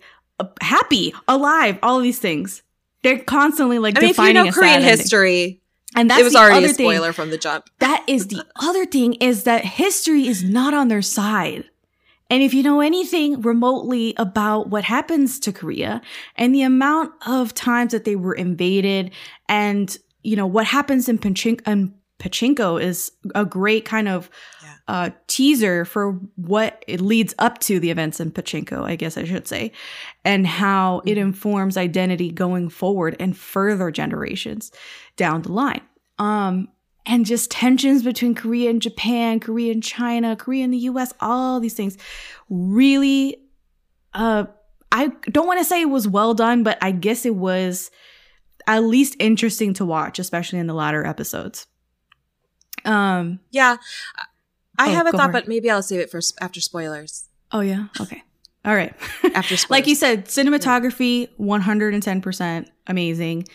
happy, 0.62 1.14
alive, 1.28 1.78
all 1.84 2.00
these 2.00 2.20
things. 2.20 2.62
They're 3.06 3.20
constantly 3.20 3.78
like 3.78 4.00
I 4.00 4.02
mean, 4.02 4.08
defining 4.10 4.36
if 4.38 4.46
you 4.46 4.52
know 4.52 4.52
Korean 4.52 4.82
history. 4.82 5.62
And 5.96 6.10
that's 6.10 6.22
it 6.22 6.24
was 6.24 6.36
already 6.36 6.66
a 6.66 6.70
spoiler 6.70 7.08
thing. 7.08 7.14
from 7.14 7.30
the 7.30 7.38
jump. 7.38 7.70
That 7.78 8.04
is 8.08 8.30
the 8.30 8.44
other 8.56 8.84
thing 8.88 9.14
is 9.14 9.44
that 9.44 9.64
history 9.64 10.28
is 10.28 10.44
not 10.44 10.74
on 10.74 10.88
their 10.88 11.04
side. 11.04 11.66
And 12.32 12.42
if 12.42 12.52
you 12.52 12.64
know 12.64 12.82
anything 12.82 13.42
remotely 13.42 14.16
about 14.18 14.70
what 14.70 14.86
happens 14.86 15.40
to 15.42 15.54
Korea 15.54 16.02
and 16.36 16.56
the 16.56 16.64
amount 16.64 17.12
of 17.28 17.54
times 17.54 17.92
that 17.92 18.06
they 18.06 18.16
were 18.16 18.34
invaded 18.34 19.12
and, 19.48 19.96
you 20.24 20.36
know, 20.36 20.48
what 20.48 20.66
happens 20.66 21.08
in 21.08 21.20
Pachinko, 21.20 21.62
in 21.68 21.94
Pachinko 22.18 22.82
is 22.82 23.12
a 23.36 23.46
great 23.46 23.86
kind 23.86 24.08
of. 24.08 24.32
Uh, 24.88 25.10
teaser 25.28 25.84
for 25.86 26.12
what 26.36 26.84
it 26.88 27.02
leads 27.02 27.34
up 27.40 27.60
to 27.60 27.80
the 27.80 27.90
events 27.90 28.20
in 28.20 28.32
Pachinko, 28.32 28.84
I 28.84 28.96
guess 28.96 29.18
I 29.18 29.24
should 29.24 29.48
say, 29.48 29.72
and 30.24 30.46
how 30.46 31.02
it 31.06 31.12
mm-hmm. 31.12 31.22
informs 31.22 31.78
identity 31.78 32.32
going 32.32 32.70
forward 32.70 33.16
and 33.20 33.36
further 33.36 33.90
generations 33.90 34.72
down 35.18 35.42
the 35.42 35.52
line. 35.52 35.82
Um, 36.20 36.70
and 37.06 37.26
just 37.26 37.52
tensions 37.52 38.04
between 38.04 38.36
Korea 38.36 38.70
and 38.70 38.82
Japan, 38.82 39.40
Korea 39.40 39.72
and 39.72 39.84
China, 39.84 40.36
Korea 40.36 40.64
and 40.64 40.74
the 40.74 40.78
US, 40.80 41.14
all 41.20 41.60
these 41.60 41.74
things 41.74 41.98
really 42.50 43.38
uh 44.14 44.46
I 44.92 45.08
don't 45.30 45.48
want 45.48 45.60
to 45.60 45.66
say 45.66 45.82
it 45.82 45.90
was 45.90 46.08
well 46.08 46.34
done, 46.34 46.64
but 46.64 46.78
I 46.82 46.92
guess 46.92 47.26
it 47.26 47.36
was 47.36 47.92
at 48.66 48.84
least 48.84 49.16
interesting 49.20 49.74
to 49.74 49.86
watch, 49.86 50.20
especially 50.20 50.60
in 50.60 50.68
the 50.68 50.74
latter 50.74 51.06
episodes. 51.06 51.68
Um 52.86 53.40
yeah. 53.52 53.78
I 54.78 54.90
oh, 54.90 54.94
have 54.94 55.08
a 55.08 55.12
thought, 55.12 55.32
but 55.32 55.48
maybe 55.48 55.70
I'll 55.70 55.84
save 55.84 56.00
it 56.00 56.10
for 56.10 56.20
after 56.40 56.62
spoilers. 56.62 57.28
Oh 57.52 57.62
yeah. 57.62 57.88
Okay. 58.00 58.24
All 58.64 58.76
right. 58.76 58.94
after 59.36 59.58
spoilers. 59.58 59.70
like 59.70 59.88
you 59.88 59.96
said, 59.96 60.26
cinematography 60.26 61.30
110% 61.40 62.68
amazing. 62.88 63.48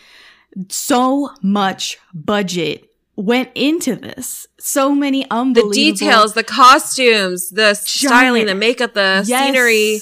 So 0.69 1.29
much 1.41 1.97
budget 2.13 2.89
went 3.15 3.49
into 3.55 3.95
this. 3.95 4.47
So 4.59 4.93
many 4.93 5.29
unbelievable. 5.29 5.73
The 5.73 5.91
details, 5.91 6.33
the 6.33 6.43
costumes, 6.43 7.49
the 7.49 7.73
giant, 7.73 7.87
styling, 7.87 8.45
the 8.45 8.55
makeup, 8.55 8.93
the 8.93 9.23
yes, 9.25 9.45
scenery. 9.45 9.99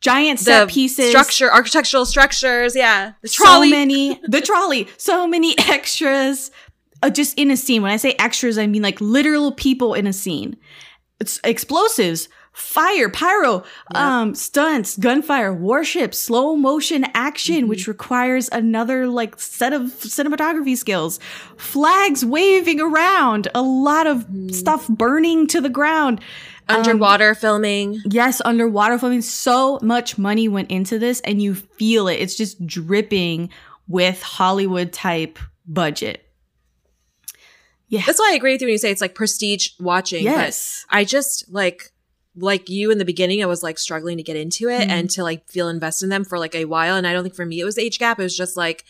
Giant 0.00 0.38
set 0.38 0.68
pieces. 0.68 1.10
Structure, 1.10 1.52
architectural 1.52 2.06
structures. 2.06 2.76
Yeah. 2.76 3.12
The 3.22 3.28
trolley. 3.28 3.70
So 3.70 3.76
many, 3.76 4.20
the 4.22 4.40
trolley. 4.40 4.88
So 4.96 5.26
many 5.26 5.58
extras 5.68 6.50
uh, 7.02 7.10
just 7.10 7.38
in 7.38 7.50
a 7.50 7.56
scene. 7.56 7.82
When 7.82 7.92
I 7.92 7.96
say 7.96 8.14
extras, 8.18 8.58
I 8.58 8.66
mean 8.66 8.82
like 8.82 9.00
literal 9.00 9.52
people 9.52 9.94
in 9.94 10.06
a 10.06 10.12
scene. 10.12 10.56
It's 11.20 11.40
explosives, 11.42 12.28
fire, 12.52 13.08
pyro, 13.08 13.64
um, 13.94 14.34
stunts, 14.34 14.96
gunfire, 14.96 15.52
warships, 15.52 16.18
slow 16.18 16.56
motion 16.56 17.06
action, 17.14 17.56
mm-hmm. 17.56 17.68
which 17.68 17.86
requires 17.86 18.48
another 18.50 19.06
like 19.06 19.38
set 19.40 19.72
of 19.72 19.82
cinematography 19.82 20.76
skills, 20.76 21.18
flags 21.56 22.24
waving 22.24 22.80
around, 22.80 23.48
a 23.54 23.62
lot 23.62 24.06
of 24.06 24.26
mm. 24.26 24.52
stuff 24.54 24.88
burning 24.88 25.46
to 25.48 25.60
the 25.60 25.68
ground. 25.68 26.20
Underwater 26.68 27.30
um, 27.30 27.36
filming. 27.36 28.02
Yes, 28.04 28.42
underwater 28.44 28.98
filming. 28.98 29.22
So 29.22 29.78
much 29.80 30.18
money 30.18 30.48
went 30.48 30.70
into 30.70 30.98
this 30.98 31.20
and 31.20 31.40
you 31.40 31.54
feel 31.54 32.08
it. 32.08 32.16
It's 32.16 32.36
just 32.36 32.64
dripping 32.66 33.50
with 33.86 34.20
Hollywood 34.22 34.92
type 34.92 35.38
budget. 35.66 36.27
Yeah. 37.88 38.02
That's 38.06 38.18
why 38.18 38.30
I 38.32 38.36
agree 38.36 38.52
with 38.52 38.60
you 38.60 38.66
when 38.66 38.72
you 38.72 38.78
say 38.78 38.90
it's 38.90 39.00
like 39.00 39.14
prestige 39.14 39.70
watching. 39.80 40.24
yes. 40.24 40.84
But 40.90 40.96
I 40.98 41.04
just 41.04 41.50
like 41.52 41.92
like 42.36 42.68
you 42.68 42.90
in 42.92 42.98
the 42.98 43.04
beginning, 43.04 43.42
I 43.42 43.46
was 43.46 43.62
like 43.64 43.78
struggling 43.78 44.16
to 44.18 44.22
get 44.22 44.36
into 44.36 44.68
it 44.68 44.88
Mhm. 44.88 44.90
and 44.90 45.10
to 45.10 45.22
like 45.24 45.48
feel 45.50 45.68
invested 45.68 46.04
in 46.06 46.10
them 46.10 46.24
for 46.24 46.38
like 46.38 46.54
a 46.54 46.66
while. 46.66 46.94
And 46.96 47.06
I 47.06 47.12
don't 47.12 47.22
think 47.24 47.34
for 47.34 47.44
me 47.46 47.58
it 47.60 47.64
was 47.64 47.78
age 47.78 47.98
gap. 47.98 48.20
It 48.20 48.22
was 48.22 48.36
just 48.36 48.56
like 48.56 48.84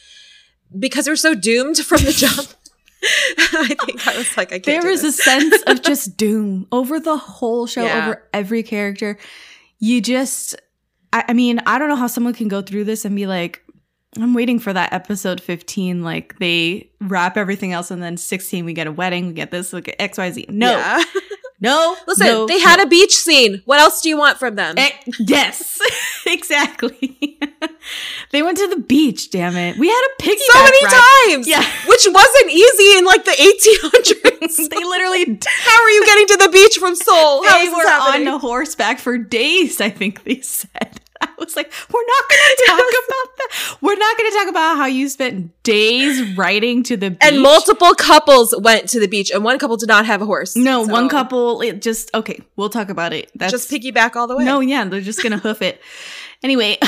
because 0.78 1.06
we're 1.08 1.16
so 1.16 1.34
doomed 1.34 1.78
from 1.78 2.02
the 2.04 2.12
jump. 2.12 2.48
I 3.38 3.74
think 3.86 4.06
I 4.08 4.18
was 4.18 4.36
like, 4.36 4.52
I 4.52 4.58
can't. 4.58 4.82
There 4.82 4.90
is 4.90 5.04
a 5.04 5.12
sense 5.12 5.62
of 5.66 5.82
just 5.90 6.16
doom 6.16 6.66
over 6.72 6.98
the 7.00 7.16
whole 7.16 7.66
show, 7.66 7.84
Yeah. 7.84 8.06
over 8.08 8.28
every 8.34 8.62
character. 8.64 9.16
You 9.78 10.00
just, 10.00 10.56
I, 11.12 11.24
I 11.28 11.32
mean, 11.32 11.60
I 11.64 11.78
don't 11.78 11.88
know 11.88 11.96
how 11.96 12.08
someone 12.08 12.34
can 12.34 12.48
go 12.48 12.60
through 12.60 12.84
this 12.84 13.04
and 13.04 13.14
be 13.14 13.26
like, 13.28 13.62
I'm 14.20 14.34
waiting 14.34 14.58
for 14.58 14.72
that 14.72 14.92
episode 14.92 15.40
15. 15.40 16.02
Like 16.02 16.38
they 16.38 16.90
wrap 17.00 17.36
everything 17.36 17.72
else, 17.72 17.90
and 17.90 18.02
then 18.02 18.16
16, 18.16 18.64
we 18.64 18.72
get 18.72 18.86
a 18.86 18.92
wedding, 18.92 19.28
we 19.28 19.32
get 19.32 19.50
this, 19.50 19.72
we 19.72 19.80
get 19.80 19.98
XYZ. 19.98 20.50
No, 20.50 20.72
Yeah. 20.72 21.02
no. 21.60 21.96
Listen, 22.06 22.26
no, 22.26 22.46
they 22.46 22.58
had 22.58 22.80
a 22.80 22.86
beach 22.86 23.14
scene. 23.16 23.62
What 23.64 23.78
else 23.80 24.00
do 24.02 24.08
you 24.08 24.16
want 24.18 24.38
from 24.38 24.56
them? 24.56 24.74
Yes, 25.18 25.78
exactly. 26.26 27.38
they 28.32 28.42
went 28.42 28.58
to 28.58 28.66
the 28.68 28.78
beach. 28.80 29.30
Damn 29.30 29.56
it, 29.56 29.78
we 29.78 29.88
had 29.88 30.08
a 30.18 30.22
piggyback 30.22 30.52
so 30.52 30.62
many 30.64 30.84
ride. 30.84 31.26
times. 31.30 31.48
Yeah. 31.48 31.62
Which 31.86 32.06
wasn't 32.10 32.50
easy 32.50 32.98
in 32.98 33.04
like 33.04 33.24
the 33.24 33.30
1800s. 33.32 34.68
they 34.70 34.84
literally 34.84 35.38
How 35.64 35.82
are 35.82 35.90
you 35.90 36.04
getting 36.06 36.26
to 36.28 36.36
the 36.44 36.48
beach 36.52 36.76
from 36.78 36.94
Seoul? 36.96 37.46
How 37.46 37.58
they 37.64 37.68
were 37.70 37.86
happening? 37.86 38.28
on 38.28 38.40
horseback 38.40 38.98
for 38.98 39.18
days. 39.18 39.80
I 39.80 39.90
think 39.90 40.24
they 40.24 40.40
said. 40.40 40.97
Was 41.44 41.56
like, 41.56 41.72
we're 41.92 42.04
not 42.06 42.24
going 42.28 42.40
to 42.56 42.64
talk 42.66 42.78
about 42.78 43.36
that. 43.38 43.76
We're 43.80 43.96
not 43.96 44.16
going 44.18 44.30
to 44.30 44.36
talk 44.38 44.48
about 44.48 44.76
how 44.76 44.86
you 44.86 45.08
spent 45.08 45.62
days 45.62 46.36
riding 46.36 46.82
to 46.84 46.96
the 46.96 47.10
beach. 47.10 47.18
and 47.22 47.40
multiple 47.42 47.94
couples 47.94 48.54
went 48.58 48.88
to 48.90 49.00
the 49.00 49.06
beach, 49.08 49.30
and 49.30 49.44
one 49.44 49.58
couple 49.58 49.76
did 49.76 49.88
not 49.88 50.04
have 50.06 50.20
a 50.22 50.26
horse. 50.26 50.56
No, 50.56 50.84
So, 50.84 50.92
one 50.92 51.08
couple. 51.08 51.60
It 51.60 51.80
just 51.82 52.12
okay. 52.14 52.40
We'll 52.56 52.70
talk 52.70 52.88
about 52.90 53.12
it. 53.12 53.30
That's 53.34 53.52
just 53.52 53.70
piggyback 53.70 54.16
all 54.16 54.26
the 54.26 54.36
way. 54.36 54.44
No, 54.44 54.60
yeah, 54.60 54.84
they're 54.84 55.00
just 55.00 55.22
gonna 55.22 55.38
hoof 55.38 55.62
it. 55.62 55.80
Anyway, 56.40 56.78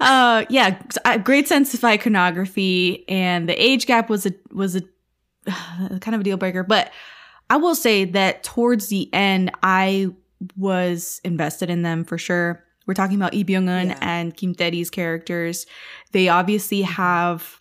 uh, 0.00 0.44
yeah, 0.48 0.80
uh, 1.04 1.18
great 1.18 1.46
sense 1.48 1.74
of 1.74 1.84
iconography, 1.84 3.06
and 3.08 3.48
the 3.48 3.54
age 3.62 3.86
gap 3.86 4.08
was 4.10 4.26
a 4.26 4.32
was 4.52 4.76
a 4.76 4.80
kind 6.00 6.14
of 6.14 6.20
a 6.20 6.24
deal 6.24 6.36
breaker. 6.36 6.62
But 6.62 6.90
I 7.50 7.56
will 7.58 7.74
say 7.74 8.04
that 8.06 8.42
towards 8.42 8.88
the 8.88 9.12
end, 9.12 9.50
I 9.62 10.08
was 10.56 11.20
invested 11.24 11.70
in 11.70 11.82
them 11.82 12.04
for 12.04 12.18
sure. 12.18 12.63
We're 12.86 12.94
talking 12.94 13.16
about 13.16 13.32
Lee 13.32 13.44
Byung-hun 13.44 13.88
Yeah. 13.88 13.98
and 14.00 14.36
Kim 14.36 14.54
Tae-ri's 14.54 14.90
characters. 14.90 15.66
They 16.12 16.28
obviously 16.28 16.82
have. 16.82 17.60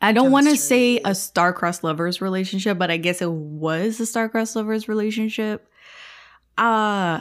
I 0.00 0.10
don't 0.12 0.32
want 0.32 0.48
to 0.48 0.56
say 0.56 1.00
a 1.04 1.14
star-crossed 1.14 1.84
lovers 1.84 2.20
relationship, 2.20 2.76
but 2.78 2.90
I 2.90 2.96
guess 2.96 3.22
it 3.22 3.30
was 3.30 4.00
a 4.00 4.06
star-crossed 4.06 4.56
lovers 4.56 4.88
relationship. 4.88 5.68
Uh 6.58 7.20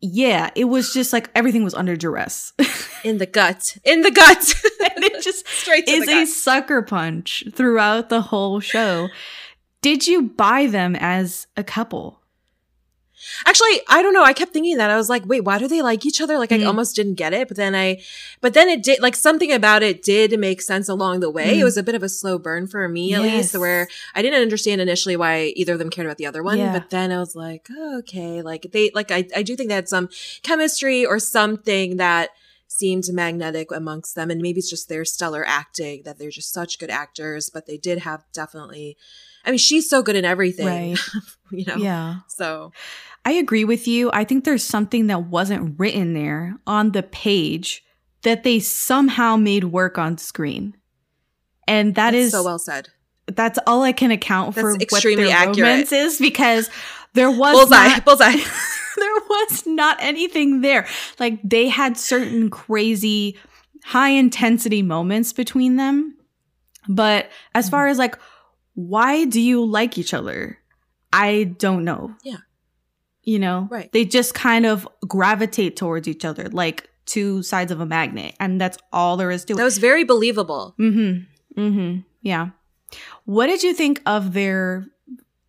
yeah, 0.00 0.50
it 0.54 0.64
was 0.66 0.92
just 0.92 1.12
like 1.12 1.28
everything 1.34 1.64
was 1.64 1.74
under 1.74 1.96
duress. 1.96 2.52
in 3.04 3.18
the 3.18 3.26
gut, 3.26 3.76
in 3.84 4.02
the 4.02 4.10
gut, 4.10 4.54
and 4.96 5.04
it 5.04 5.22
just 5.22 5.46
straight 5.60 5.86
to 5.86 5.92
is 5.92 6.06
the 6.06 6.22
a 6.22 6.26
sucker 6.26 6.82
punch 6.82 7.44
throughout 7.52 8.08
the 8.08 8.20
whole 8.22 8.60
show. 8.60 9.08
Did 9.80 10.06
you 10.06 10.22
buy 10.22 10.66
them 10.66 10.96
as 10.96 11.46
a 11.56 11.64
couple? 11.64 12.17
Actually, 13.46 13.80
I 13.88 14.02
don't 14.02 14.12
know. 14.12 14.24
I 14.24 14.32
kept 14.32 14.52
thinking 14.52 14.76
that. 14.78 14.90
I 14.90 14.96
was 14.96 15.08
like, 15.08 15.24
wait, 15.26 15.42
why 15.44 15.58
do 15.58 15.68
they 15.68 15.82
like 15.82 16.06
each 16.06 16.20
other? 16.20 16.38
Like, 16.38 16.52
I 16.52 16.58
Mm. 16.58 16.66
almost 16.66 16.96
didn't 16.96 17.14
get 17.14 17.32
it. 17.32 17.48
But 17.48 17.56
then 17.56 17.74
I, 17.74 18.00
but 18.40 18.54
then 18.54 18.68
it 18.68 18.82
did, 18.82 19.00
like, 19.00 19.16
something 19.16 19.52
about 19.52 19.82
it 19.82 20.02
did 20.02 20.38
make 20.38 20.62
sense 20.62 20.88
along 20.88 21.20
the 21.20 21.30
way. 21.30 21.56
Mm. 21.56 21.60
It 21.60 21.64
was 21.64 21.76
a 21.76 21.82
bit 21.82 21.94
of 21.94 22.02
a 22.02 22.08
slow 22.08 22.38
burn 22.38 22.66
for 22.66 22.88
me, 22.88 23.14
at 23.14 23.22
least, 23.22 23.56
where 23.58 23.88
I 24.14 24.22
didn't 24.22 24.42
understand 24.42 24.80
initially 24.80 25.16
why 25.16 25.52
either 25.56 25.74
of 25.74 25.78
them 25.78 25.90
cared 25.90 26.06
about 26.06 26.18
the 26.18 26.26
other 26.26 26.42
one. 26.42 26.58
Yeah. 26.58 26.72
But 26.72 26.90
then 26.90 27.12
I 27.12 27.18
was 27.18 27.34
like, 27.36 27.68
oh, 27.70 27.98
okay. 27.98 28.42
Like, 28.42 28.68
they, 28.72 28.90
like, 28.94 29.10
I, 29.10 29.26
I 29.34 29.42
do 29.42 29.56
think 29.56 29.68
they 29.68 29.74
had 29.74 29.88
some 29.88 30.08
chemistry 30.42 31.04
or 31.04 31.18
something 31.18 31.96
that 31.96 32.30
seemed 32.66 33.04
magnetic 33.12 33.72
amongst 33.72 34.14
them. 34.14 34.30
And 34.30 34.40
maybe 34.42 34.58
it's 34.58 34.70
just 34.70 34.88
their 34.88 35.04
stellar 35.04 35.44
acting 35.46 36.02
that 36.04 36.18
they're 36.18 36.30
just 36.30 36.52
such 36.52 36.78
good 36.78 36.90
actors, 36.90 37.50
but 37.50 37.66
they 37.66 37.78
did 37.78 38.00
have 38.00 38.24
definitely, 38.32 38.96
I 39.48 39.52
mean, 39.52 39.58
she's 39.58 39.88
so 39.90 40.02
good 40.02 40.14
in 40.14 40.24
everything, 40.24 40.66
Right. 40.66 40.98
you 41.50 41.64
know? 41.64 41.76
Yeah. 41.76 42.16
So, 42.28 42.70
I 43.24 43.32
agree 43.32 43.64
with 43.64 43.88
you. 43.88 44.10
I 44.12 44.22
think 44.24 44.44
there's 44.44 44.62
something 44.62 45.08
that 45.08 45.24
wasn't 45.24 45.74
written 45.78 46.14
there 46.14 46.56
on 46.66 46.92
the 46.92 47.02
page 47.02 47.82
that 48.22 48.44
they 48.44 48.60
somehow 48.60 49.36
made 49.36 49.64
work 49.64 49.98
on 49.98 50.18
screen. 50.18 50.76
And 51.66 51.94
that 51.96 52.12
that's 52.12 52.26
is 52.26 52.32
so 52.32 52.44
well 52.44 52.58
said. 52.58 52.88
that's 53.26 53.58
all 53.66 53.82
I 53.82 53.92
can 53.92 54.10
account 54.10 54.54
That's 54.54 54.62
for 54.62 54.72
what 54.72 54.82
extremely 54.82 55.24
their 55.24 55.36
accurate. 55.36 55.58
romance 55.58 55.92
is 55.92 56.18
because 56.18 56.70
there 57.14 57.30
was 57.30 57.54
Bullseye, 57.56 57.88
not- 57.88 58.04
bullseye. 58.06 58.32
there 58.96 59.14
was 59.28 59.66
not 59.66 59.98
anything 60.00 60.60
there. 60.62 60.86
Like 61.18 61.38
they 61.42 61.68
had 61.68 61.96
certain 61.98 62.48
crazy 62.50 63.36
high 63.84 64.10
intensity 64.10 64.82
moments 64.82 65.32
between 65.32 65.76
them. 65.76 66.16
But 66.88 67.28
as 67.54 67.66
Mm-hmm. 67.66 67.70
far 67.72 67.86
as 67.88 67.98
like 67.98 68.16
why 68.78 69.24
do 69.24 69.40
you 69.40 69.64
like 69.64 69.98
each 69.98 70.14
other? 70.14 70.56
I 71.12 71.54
don't 71.58 71.82
know. 71.82 72.14
Yeah. 72.22 72.36
You 73.24 73.40
know? 73.40 73.66
Right. 73.72 73.90
They 73.90 74.04
just 74.04 74.34
kind 74.34 74.66
of 74.66 74.86
gravitate 75.00 75.76
towards 75.76 76.06
each 76.06 76.24
other 76.24 76.48
like 76.50 76.88
two 77.04 77.42
sides 77.42 77.72
of 77.72 77.80
a 77.80 77.86
magnet 77.86 78.36
and 78.38 78.60
that's 78.60 78.78
all 78.92 79.16
there 79.16 79.32
is 79.32 79.44
to 79.46 79.54
it. 79.54 79.56
That 79.56 79.64
was 79.64 79.78
very 79.78 80.04
believable. 80.04 80.76
Mm-hmm. 80.78 81.60
Mm-hmm. 81.60 82.00
Yeah. 82.22 82.50
What 83.24 83.48
did 83.48 83.64
you 83.64 83.74
think 83.74 84.00
of 84.06 84.32
their 84.32 84.86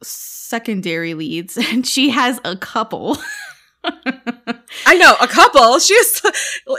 secondary 0.01 1.13
leads? 1.13 1.55
And 1.71 1.85
she 1.85 2.09
has 2.09 2.41
a 2.43 2.57
couple. 2.57 3.15
I 3.83 4.95
know 4.97 5.15
a 5.21 5.27
couple. 5.27 5.77
She's 5.87 6.21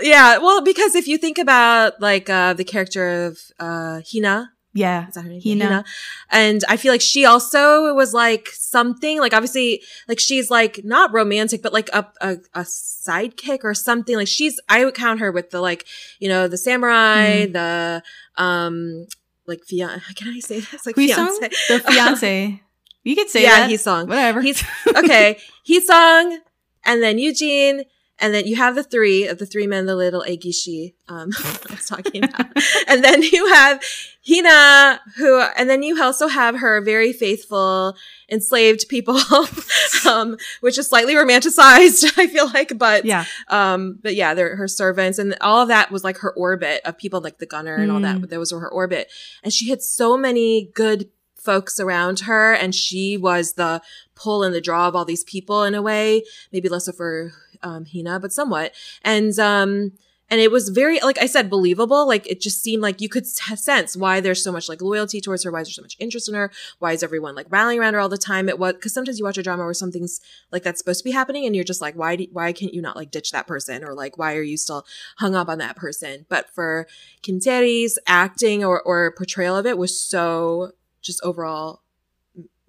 yeah. 0.02 0.38
Well, 0.38 0.62
because 0.62 0.96
if 0.96 1.06
you 1.06 1.16
think 1.16 1.38
about 1.38 2.00
like 2.00 2.28
uh 2.28 2.54
the 2.54 2.64
character 2.64 3.26
of 3.26 3.38
uh 3.60 4.00
Hina, 4.12 4.50
yeah. 4.72 5.09
is 5.09 5.14
that 5.14 5.22
her 5.22 5.28
name? 5.28 5.40
Hina. 5.42 5.85
and 6.30 6.62
I 6.68 6.76
feel 6.76 6.92
like 6.92 7.00
she 7.00 7.24
also 7.24 7.94
was 7.94 8.14
like 8.14 8.48
something 8.48 9.18
like 9.18 9.35
obviously 9.35 9.83
like 10.09 10.20
she's 10.20 10.50
like 10.50 10.85
not 10.85 11.12
romantic, 11.12 11.62
but 11.62 11.72
like 11.72 11.88
a 11.92 12.06
a, 12.20 12.37
a 12.54 12.61
sidekick 12.62 13.61
or 13.64 13.74
something. 13.74 14.16
Like 14.16 14.28
she's 14.28 14.61
I 14.68 14.85
would 14.85 14.94
count 14.94 15.20
her 15.20 15.33
with 15.33 15.50
the 15.50 15.61
like 15.61 15.87
you 16.18 16.28
know 16.28 16.48
the 16.48 16.56
samurai, 16.59 17.46
Mm. 17.46 17.52
the 17.52 18.02
um 18.42 19.06
like 19.46 19.64
fiance. 19.64 20.02
Can 20.14 20.28
I 20.35 20.38
say 20.40 20.61
this? 20.61 20.87
Like 20.87 20.94
Hui 20.94 21.06
fiance. 21.09 21.48
The 21.68 21.78
fiance. 21.87 22.62
You 23.02 23.16
could 23.16 23.30
say 23.30 23.42
yeah, 23.42 23.61
that. 23.61 23.70
he 23.70 23.76
song. 23.76 24.06
Whatever. 24.09 24.40
He's 24.42 24.62
okay. 24.87 25.38
He 25.64 25.80
sung, 25.80 26.38
and 26.85 27.02
then 27.02 27.18
Eugene, 27.18 27.85
and 28.20 28.35
then 28.35 28.46
you 28.46 28.56
have 28.56 28.74
the 28.74 28.83
three 28.83 29.26
of 29.26 29.38
the 29.38 29.46
three 29.46 29.66
men, 29.66 29.87
the 29.87 29.96
little 29.96 30.22
Egishi. 30.22 30.94
Um, 31.09 31.30
I 31.44 31.74
was 31.74 31.87
talking 31.87 32.24
about, 32.24 32.46
and 32.88 33.02
then 33.02 33.22
you 33.22 33.52
have 33.52 33.83
Hina, 34.28 35.00
who, 35.16 35.40
and 35.56 35.68
then 35.68 35.83
you 35.83 36.00
also 36.02 36.28
have 36.28 36.56
her 36.61 36.80
very 36.80 37.12
faithful 37.12 37.96
enslaved 38.30 38.87
people, 38.88 39.18
um, 40.09 40.37
which 40.61 40.78
is 40.78 40.88
slightly 40.88 41.14
romanticized, 41.14 42.12
I 42.18 42.26
feel 42.26 42.48
like, 42.52 42.78
but 42.78 43.04
yeah. 43.04 43.24
um, 43.48 43.98
but 44.02 44.14
yeah, 44.14 44.35
they're 44.35 44.56
her 44.56 44.68
servants, 44.68 45.18
and 45.18 45.37
all 45.40 45.62
of 45.62 45.68
that 45.68 45.90
was 45.90 46.04
like 46.04 46.18
her 46.18 46.33
orbit 46.35 46.83
of 46.85 46.98
people, 46.98 47.20
like 47.20 47.38
the 47.38 47.46
gunner 47.46 47.76
and 47.76 47.90
all 47.90 47.98
Mm. 48.00 48.20
that. 48.20 48.30
That 48.30 48.38
was 48.38 48.50
her 48.52 48.70
orbit, 48.70 49.11
and 49.42 49.52
she 49.52 49.70
had 49.70 49.83
so 49.83 50.16
many 50.16 50.70
good 50.74 51.09
folks 51.35 51.80
around 51.80 52.20
her, 52.20 52.52
and 52.52 52.74
she 52.74 53.16
was 53.16 53.54
the 53.54 53.80
pull 54.14 54.42
and 54.42 54.54
the 54.54 54.61
draw 54.61 54.87
of 54.87 54.94
all 54.94 55.04
these 55.06 55.24
people 55.24 55.64
in 55.64 55.74
a 55.74 55.80
way. 55.83 56.22
Maybe 56.52 56.68
less 56.68 56.85
so 56.85 56.92
for 56.92 57.33
um, 57.62 57.87
Hina, 57.87 58.20
but 58.20 58.33
somewhat. 58.33 58.73
And 59.03 59.38
um, 59.38 59.92
and 60.31 60.40
it 60.40 60.53
was 60.53 60.68
very, 60.68 61.01
like 61.01 61.18
I 61.18 61.27
said, 61.27 61.51
believable. 61.51 62.07
Like 62.07 62.27
it 62.29 62.40
just 62.40 62.62
seemed 62.62 62.83
like 62.83 63.01
you 63.01 63.09
could 63.09 63.27
sense 63.27 63.96
why 63.96 64.20
there's 64.20 64.42
so 64.42 64.53
much 64.53 64.68
like 64.68 64.81
loyalty 64.81 65.20
towards 65.20 65.42
her. 65.42 65.51
Why 65.51 65.62
is 65.62 65.66
there 65.66 65.73
so 65.73 65.83
much 65.83 65.96
interest 65.99 66.29
in 66.29 66.37
her? 66.37 66.53
Why 66.79 66.92
is 66.92 67.03
everyone 67.03 67.35
like 67.35 67.49
rallying 67.51 67.81
around 67.81 67.94
her 67.94 68.01
all 68.01 68.09
the 68.09 68.16
time? 68.16 68.49
It 68.49 68.59
was 68.59 68.75
because 68.75 68.94
sometimes 68.94 69.18
you 69.18 69.25
watch 69.25 69.38
a 69.38 69.42
drama 69.42 69.64
where 69.64 69.75
something's 69.75 70.20
like 70.53 70.62
that's 70.62 70.79
supposed 70.79 71.01
to 71.01 71.05
be 71.05 71.11
happening, 71.11 71.46
and 71.46 71.57
you're 71.57 71.64
just 71.64 71.81
like, 71.81 71.96
why? 71.96 72.14
Do, 72.14 72.27
why 72.31 72.53
can't 72.53 72.73
you 72.73 72.81
not 72.81 72.96
like 72.96 73.11
ditch 73.11 73.33
that 73.33 73.49
person, 73.49 73.83
or 73.83 73.92
like 73.92 74.18
why 74.18 74.37
are 74.37 74.42
you 74.42 74.57
still 74.57 74.87
hung 75.16 75.35
up 75.35 75.49
on 75.49 75.59
that 75.59 75.75
person? 75.75 76.27
But 76.29 76.49
for 76.51 76.87
Kim 77.23 77.40
Tae-ri's 77.40 77.99
acting 78.07 78.64
or 78.64 78.81
or 78.81 79.12
portrayal 79.16 79.57
of 79.57 79.66
it 79.66 79.79
was 79.79 80.01
so 80.01 80.73
just 81.03 81.20
overall, 81.25 81.83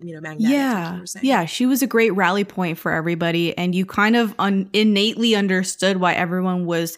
you 0.02 0.14
know, 0.14 0.22
magnetic. 0.22 0.54
Yeah. 0.54 1.00
Yeah. 1.22 1.46
She 1.46 1.66
was 1.66 1.82
a 1.82 1.88
great 1.88 2.12
rally 2.12 2.44
point 2.44 2.78
for 2.78 2.92
everybody. 2.92 3.58
And 3.58 3.74
you 3.76 3.86
kind 3.86 4.16
of 4.16 4.34
un- 4.40 4.70
innately 4.74 5.36
understood 5.36 5.98
why 5.98 6.14
everyone 6.14 6.66
was 6.66 6.98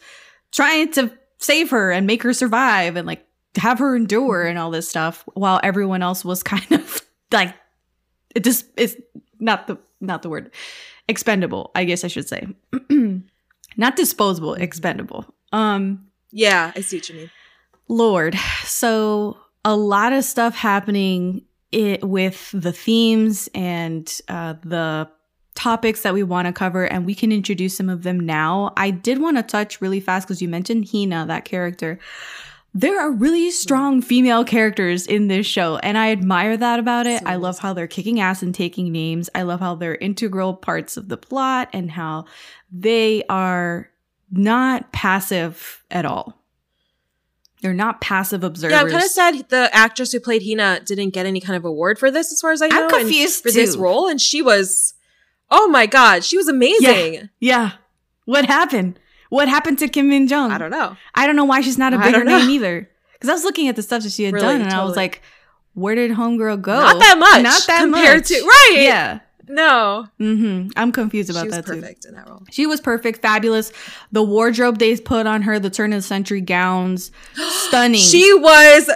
trying 0.51 0.91
to 0.93 1.11
save 1.39 1.69
her 1.71 1.91
and 1.91 2.07
make 2.07 2.23
her 2.23 2.33
survive 2.33 2.95
and 2.95 3.05
like 3.05 3.25
have 3.55 3.79
her 3.79 3.95
endure 3.95 4.43
and 4.43 4.57
all 4.57 4.71
this 4.71 4.87
stuff 4.87 5.23
while 5.33 5.59
everyone 5.63 6.01
else 6.01 6.23
was 6.23 6.41
kind 6.43 6.71
of 6.71 7.01
like 7.31 7.53
it 8.33 8.43
just 8.43 8.65
it's 8.77 8.95
not 9.39 9.67
the 9.67 9.77
not 10.01 10.21
the 10.21 10.29
word 10.29 10.51
expendable 11.07 11.69
i 11.75 11.83
guess 11.83 12.03
i 12.03 12.07
should 12.07 12.27
say 12.27 12.47
not 13.77 13.95
disposable 13.95 14.53
expendable 14.53 15.25
um 15.51 16.07
yeah, 16.33 16.71
I 16.75 16.81
see 16.81 16.97
what 16.97 17.09
you 17.09 17.15
mean. 17.15 17.31
Lord. 17.87 18.35
So 18.65 19.37
a 19.63 19.75
lot 19.75 20.13
of 20.13 20.25
stuff 20.25 20.55
happening 20.55 21.43
it, 21.73 22.03
with 22.03 22.51
the 22.53 22.71
themes 22.71 23.49
and 23.53 24.11
uh, 24.27 24.55
the 24.63 25.09
topics 25.55 26.01
that 26.01 26.13
we 26.13 26.23
want 26.23 26.47
to 26.47 26.53
cover, 26.53 26.85
and 26.85 27.05
we 27.05 27.15
can 27.15 27.31
introduce 27.31 27.77
some 27.77 27.89
of 27.89 28.03
them 28.03 28.19
now. 28.19 28.73
I 28.77 28.91
did 28.91 29.21
want 29.21 29.37
to 29.37 29.43
touch 29.43 29.81
really 29.81 29.99
fast 29.99 30.27
because 30.27 30.41
you 30.41 30.47
mentioned 30.47 30.89
Hina, 30.91 31.25
that 31.27 31.45
character. 31.45 31.99
There 32.75 32.99
are 32.99 33.11
really 33.11 33.51
strong 33.51 34.01
female 34.01 34.43
characters 34.43 35.05
in 35.05 35.27
this 35.27 35.45
show, 35.45 35.77
and 35.77 35.95
I 35.95 36.11
admire 36.11 36.57
that 36.57 36.79
about 36.79 37.05
it. 37.05 37.21
I 37.23 37.35
love 37.35 37.59
how 37.59 37.73
they're 37.73 37.85
kicking 37.85 38.19
ass 38.19 38.41
and 38.41 38.53
taking 38.53 38.91
names. 38.91 39.29
I 39.35 39.43
love 39.43 39.59
how 39.59 39.75
they're 39.75 39.95
integral 39.95 40.55
parts 40.55 40.97
of 40.97 41.07
the 41.07 41.17
plot 41.17 41.69
and 41.71 41.91
how 41.91 42.25
they 42.71 43.23
are 43.29 43.91
not 44.31 44.91
passive 44.91 45.83
at 45.91 46.05
all. 46.05 46.42
They're 47.63 47.73
not 47.73 48.01
passive 48.01 48.43
observers. 48.43 48.73
Yeah, 48.73 48.81
I'm 48.81 48.89
kind 48.89 49.01
of 49.05 49.09
sad 49.09 49.47
the 49.47 49.69
actress 49.73 50.11
who 50.11 50.19
played 50.19 50.43
Hina 50.43 50.81
didn't 50.85 51.11
get 51.11 51.25
any 51.25 51.39
kind 51.39 51.55
of 51.55 51.63
award 51.63 51.97
for 51.97 52.11
this, 52.11 52.29
as 52.33 52.41
far 52.41 52.51
as 52.51 52.61
I 52.61 52.67
know. 52.67 52.83
I'm 52.83 52.89
confused 52.89 53.41
for 53.41 53.51
this 53.51 53.77
role, 53.77 54.09
and 54.09 54.19
she 54.19 54.41
was, 54.41 54.93
oh 55.49 55.69
my 55.69 55.85
god, 55.85 56.25
she 56.25 56.35
was 56.35 56.49
amazing. 56.49 57.13
Yeah. 57.13 57.21
yeah. 57.39 57.71
What 58.25 58.47
happened? 58.47 58.99
What 59.29 59.47
happened 59.47 59.79
to 59.79 59.87
Kim 59.87 60.09
Min 60.09 60.27
Jung? 60.27 60.51
I 60.51 60.57
don't 60.57 60.71
know. 60.71 60.97
I 61.15 61.25
don't 61.25 61.37
know 61.37 61.45
why 61.45 61.61
she's 61.61 61.77
not 61.77 61.93
a 61.93 61.97
bigger 61.97 62.25
name 62.25 62.49
either. 62.49 62.89
Because 63.13 63.29
I 63.29 63.33
was 63.33 63.45
looking 63.45 63.69
at 63.69 63.77
the 63.77 63.81
stuff 63.81 64.03
that 64.03 64.11
she 64.11 64.25
had 64.25 64.33
Really, 64.33 64.45
done, 64.45 64.61
and 64.61 64.73
I 64.73 64.83
was 64.83 64.97
like, 64.97 65.21
"Where 65.73 65.95
did 65.95 66.11
Homegirl 66.11 66.61
go? 66.61 66.81
Not 66.81 66.99
that 66.99 67.17
much. 67.17 67.43
Not 67.43 67.63
that 67.67 67.79
compared 67.79 68.17
much. 68.17 68.27
to 68.27 68.41
right. 68.41 68.75
Yeah. 68.79 69.19
No, 69.53 70.07
hmm 70.17 70.69
I'm 70.75 70.91
confused 70.91 71.29
about 71.29 71.41
she 71.41 71.47
was 71.47 71.55
that 71.57 71.65
too. 71.67 71.79
perfect 71.79 72.05
in 72.05 72.15
that 72.15 72.27
role. 72.27 72.41
She 72.49 72.65
was 72.65 72.81
perfect, 72.81 73.21
fabulous. 73.21 73.71
The 74.11 74.23
wardrobe 74.23 74.79
they 74.79 74.97
put 74.97 75.27
on 75.27 75.43
her, 75.43 75.59
the 75.59 75.69
turn 75.69 75.93
of 75.93 75.99
the 75.99 76.01
century 76.01 76.41
gowns, 76.41 77.11
stunning. 77.67 77.99
She 78.01 78.33
was 78.33 78.89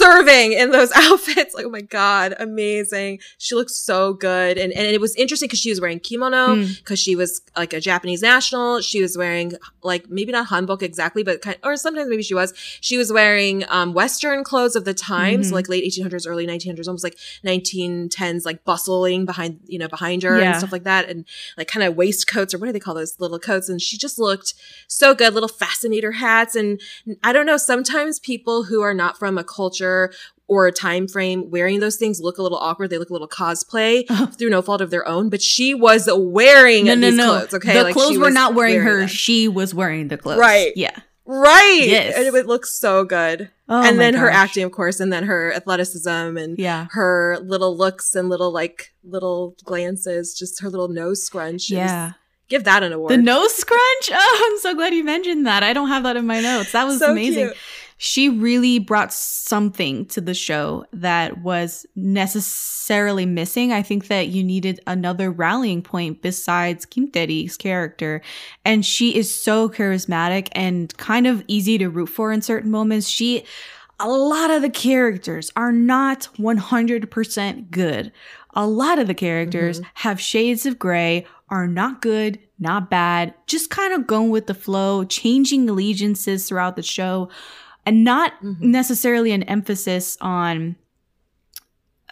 serving 0.00 0.52
in 0.52 0.70
those 0.70 0.90
outfits. 0.96 1.54
Like, 1.54 1.64
oh 1.66 1.70
my 1.70 1.80
God, 1.80 2.34
amazing. 2.38 3.20
She 3.38 3.54
looks 3.54 3.74
so 3.76 4.14
good. 4.14 4.58
And, 4.58 4.72
and 4.72 4.86
it 4.86 5.00
was 5.00 5.14
interesting 5.16 5.46
because 5.46 5.58
she 5.60 5.70
was 5.70 5.80
wearing 5.80 6.00
kimono 6.00 6.40
Mm. 6.56 6.78
because 6.78 6.98
she 6.98 7.14
was 7.16 7.40
like 7.56 7.72
a 7.72 7.80
Japanese 7.80 8.22
national. 8.22 8.80
She 8.80 9.02
was 9.02 9.16
wearing 9.16 9.52
like 9.82 10.08
maybe 10.08 10.32
not 10.32 10.48
hanbok 10.48 10.82
exactly, 10.82 11.22
but 11.22 11.42
kind 11.42 11.56
or 11.62 11.76
sometimes 11.76 12.08
maybe 12.08 12.22
she 12.22 12.34
was. 12.34 12.52
She 12.80 12.96
was 12.96 13.12
wearing 13.12 13.64
um, 13.68 13.92
Western 13.92 14.42
clothes 14.44 14.74
of 14.76 14.84
the 14.84 14.94
time. 14.94 15.40
Mhm. 15.40 15.44
So 15.46 15.54
like 15.54 15.68
late 15.68 15.84
1800s, 15.84 16.26
early 16.28 16.46
1900s, 16.46 16.86
almost 16.88 17.04
like 17.04 17.16
1910s, 17.44 18.44
like 18.44 18.64
bustling 18.64 19.24
behind, 19.26 19.60
you 19.66 19.78
know, 19.78 19.88
behind 19.88 20.22
her 20.22 20.38
Yeah. 20.38 20.50
and 20.50 20.56
stuff 20.58 20.72
like 20.72 20.84
that. 20.84 21.08
And 21.08 21.24
like 21.56 21.68
kind 21.68 21.84
of 21.84 21.96
waistcoats 21.96 22.54
or 22.54 22.58
what 22.58 22.66
do 22.66 22.72
they 22.72 22.80
call 22.80 22.94
those 22.94 23.18
little 23.20 23.38
coats? 23.38 23.68
And 23.68 23.80
she 23.80 23.96
just 23.98 24.18
looked 24.18 24.54
so 24.88 25.14
good, 25.14 25.34
little 25.34 25.48
fascinator 25.48 26.12
hats. 26.12 26.54
And 26.54 26.80
I 27.22 27.32
don't 27.32 27.46
know, 27.46 27.56
sometimes 27.56 28.18
people 28.18 28.64
who 28.64 28.80
are 28.82 28.94
not 28.94 29.18
from 29.18 29.38
a 29.38 29.44
culture 29.44 29.89
or 30.48 30.66
a 30.66 30.72
time 30.72 31.06
frame 31.06 31.48
wearing 31.50 31.78
those 31.80 31.96
things 31.96 32.20
look 32.20 32.38
a 32.38 32.42
little 32.42 32.58
awkward. 32.58 32.90
They 32.90 32.98
look 32.98 33.10
a 33.10 33.12
little 33.12 33.28
cosplay 33.28 34.04
uh-huh. 34.10 34.26
through 34.26 34.50
no 34.50 34.62
fault 34.62 34.80
of 34.80 34.90
their 34.90 35.06
own, 35.06 35.28
but 35.30 35.40
she 35.40 35.74
was 35.74 36.08
wearing 36.12 36.86
no, 36.86 36.94
no, 36.96 37.08
these 37.10 37.16
no. 37.16 37.26
clothes. 37.38 37.54
Okay. 37.54 37.74
the 37.74 37.82
Like, 37.84 37.94
clothes 37.94 38.18
were 38.18 38.30
not 38.30 38.54
wearing, 38.54 38.80
her. 38.80 38.98
them. 39.00 39.08
She 39.08 39.46
was 39.48 39.72
wearing 39.74 40.08
the 40.08 40.16
clothes. 40.18 40.38
Right. 40.38 40.72
Yeah. 40.76 40.96
Right. 41.24 41.84
Yes. 41.86 42.16
And 42.16 42.26
it 42.26 42.32
would 42.32 42.46
look 42.46 42.66
so 42.66 43.04
good. 43.04 43.50
Oh 43.68 43.80
and 43.88 44.00
then 44.00 44.14
her 44.14 44.28
acting, 44.28 44.64
of 44.64 44.72
course, 44.72 44.98
and 44.98 45.12
then 45.12 45.22
her 45.24 45.52
athleticism 45.54 46.08
and 46.10 46.58
Yeah. 46.58 46.88
her 46.90 47.38
little 47.40 47.76
looks 47.76 48.16
and 48.16 48.28
little 48.28 48.50
like 48.52 48.92
little 49.04 49.54
glances, 49.64 50.34
just 50.36 50.60
her 50.62 50.68
little 50.68 50.88
nose 50.88 51.22
scrunch. 51.22 51.70
Yeah. 51.70 52.14
give 52.48 52.64
that 52.64 52.82
an 52.82 52.92
award. 52.92 53.12
The 53.12 53.18
nose 53.18 53.54
scrunch? 53.54 54.10
Oh, 54.12 54.48
I'm 54.50 54.58
so 54.58 54.74
glad 54.74 54.92
you 54.92 55.04
mentioned 55.04 55.46
that. 55.46 55.62
I 55.62 55.72
don't 55.72 55.86
have 55.86 56.02
that 56.02 56.16
in 56.16 56.26
my 56.26 56.40
notes. 56.40 56.72
That 56.72 56.82
was 56.90 56.98
So 56.98 57.12
amazing. 57.12 57.46
cute. 57.50 57.56
She 58.02 58.30
really 58.30 58.78
brought 58.78 59.12
something 59.12 60.06
to 60.06 60.22
the 60.22 60.32
show 60.32 60.86
that 60.90 61.42
was 61.42 61.84
necessarily 61.94 63.26
missing. 63.26 63.74
I 63.74 63.82
think 63.82 64.08
that 64.08 64.28
you 64.28 64.42
needed 64.42 64.80
another 64.86 65.30
rallying 65.30 65.82
point 65.82 66.22
besides 66.22 66.86
Kim 66.86 67.10
Tae-ri's 67.10 67.58
character. 67.58 68.22
And 68.64 68.86
she 68.86 69.14
is 69.14 69.34
so 69.34 69.68
charismatic 69.68 70.48
and 70.52 70.96
kind 70.96 71.26
of 71.26 71.44
easy 71.46 71.76
to 71.76 71.90
root 71.90 72.06
for 72.06 72.32
in 72.32 72.40
certain 72.40 72.70
moments. 72.70 73.06
She 73.06 73.44
a 74.00 74.08
lot 74.08 74.50
of 74.50 74.62
the 74.62 74.70
characters 74.70 75.52
are 75.54 75.70
not 75.70 76.26
100% 76.38 77.70
good. 77.70 78.12
A 78.54 78.66
lot 78.66 78.98
of 78.98 79.08
the 79.08 79.14
characters 79.14 79.78
mm-hmm. 79.78 79.90
have 79.92 80.18
shades 80.18 80.64
of 80.64 80.78
gray, 80.78 81.26
are 81.50 81.68
not 81.68 82.00
good, 82.00 82.38
not 82.58 82.88
bad, 82.88 83.34
just 83.46 83.68
kind 83.68 83.92
of 83.92 84.06
going 84.06 84.30
with 84.30 84.46
the 84.46 84.54
flow, 84.54 85.04
changing 85.04 85.68
allegiances 85.68 86.48
throughout 86.48 86.76
the 86.76 86.82
show, 86.82 87.28
and 87.86 88.04
not 88.04 88.32
Mhm. 88.42 88.60
necessarily 88.60 89.32
an 89.32 89.42
emphasis 89.44 90.16
on 90.20 90.76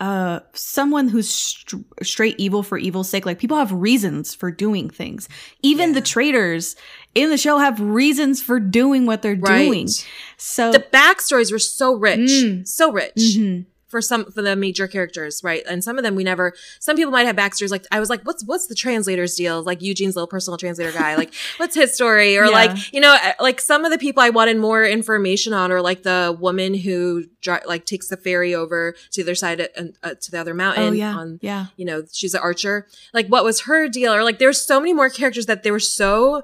uh 0.01 0.39
someone 0.53 1.09
who's 1.09 1.29
str- 1.29 1.77
straight 2.05 2.37
evil 2.39 2.63
for 2.63 2.79
evil's 2.79 3.09
sake 3.09 3.27
like 3.27 3.41
people 3.41 3.57
have 3.57 3.73
reasons 3.73 4.33
for 4.33 4.49
doing 4.53 4.89
things 4.89 5.29
even 5.61 5.91
the 5.93 5.99
Yeah. 5.99 6.05
traitors 6.05 6.77
in 7.17 7.31
the 7.31 7.37
show 7.37 7.59
have 7.59 7.81
reasons 7.81 8.41
for 8.41 8.61
doing 8.61 9.07
what 9.07 9.23
they're 9.23 9.35
Right. 9.35 9.65
doing 9.65 9.89
so 10.37 10.71
The 10.71 10.85
backstories 10.93 11.51
were 11.51 11.59
so 11.59 11.95
rich, 11.95 12.31
Mm. 12.31 12.69
so 12.69 12.93
rich. 12.93 13.13
Mhm. 13.17 13.67
For 13.89 14.01
some 14.01 14.31
for 14.31 14.43
the 14.43 14.55
major 14.55 14.87
characters, 14.87 15.41
right? 15.43 15.63
And 15.69 15.83
some 15.83 15.99
of 15.99 16.05
them 16.05 16.15
we 16.15 16.25
never. 16.25 16.55
Some 16.79 16.97
people 16.97 17.11
might 17.11 17.27
have 17.27 17.37
backstories. 17.37 17.71
Like 17.71 17.87
I 17.91 18.01
was 18.01 18.11
like, 18.11 18.23
what's 18.23 18.45
what's 18.45 18.67
the 18.67 18.75
translator's 18.75 19.35
deal? 19.35 19.63
Like 19.63 19.83
Eugene's 19.83 20.15
little 20.15 20.27
personal 20.29 20.57
translator 20.59 20.93
guy. 20.93 21.17
Like 21.17 21.33
what's 21.57 21.75
his 21.75 21.95
story? 21.95 22.37
Or 22.39 22.45
Yeah. 22.45 22.51
like 22.51 22.93
you 22.93 23.01
know, 23.01 23.15
uh, 23.23 23.33
like 23.41 23.61
some 23.61 23.85
of 23.85 23.91
the 23.91 23.99
people 23.99 24.23
I 24.23 24.31
wanted 24.31 24.59
more 24.59 24.85
information 24.85 25.53
on, 25.53 25.73
or 25.73 25.81
like 25.83 26.03
the 26.03 26.37
woman 26.39 26.75
who 26.75 27.25
dri- 27.41 27.65
like 27.67 27.85
takes 27.87 28.09
the 28.09 28.17
ferry 28.17 28.55
over 28.55 28.93
to 28.93 29.23
the 29.23 29.23
other 29.23 29.35
side 29.35 29.61
uh, 29.61 29.83
uh, 30.03 30.15
to 30.21 30.31
the 30.31 30.39
other 30.39 30.55
mountain. 30.55 30.85
oh 30.85 30.93
yeah 30.93 31.17
On 31.17 31.39
yeah 31.43 31.67
you 31.77 31.85
know, 31.85 32.03
she's 32.13 32.35
an 32.35 32.41
archer. 32.43 32.87
Like, 33.15 33.27
what 33.29 33.45
was 33.45 33.63
her 33.63 33.89
deal? 33.89 34.13
Or 34.13 34.23
like, 34.25 34.39
there's 34.39 34.61
so 34.61 34.79
many 34.81 34.93
more 34.93 35.09
characters 35.11 35.47
that 35.47 35.63
they 35.63 35.71
were 35.71 35.81
so 35.81 36.43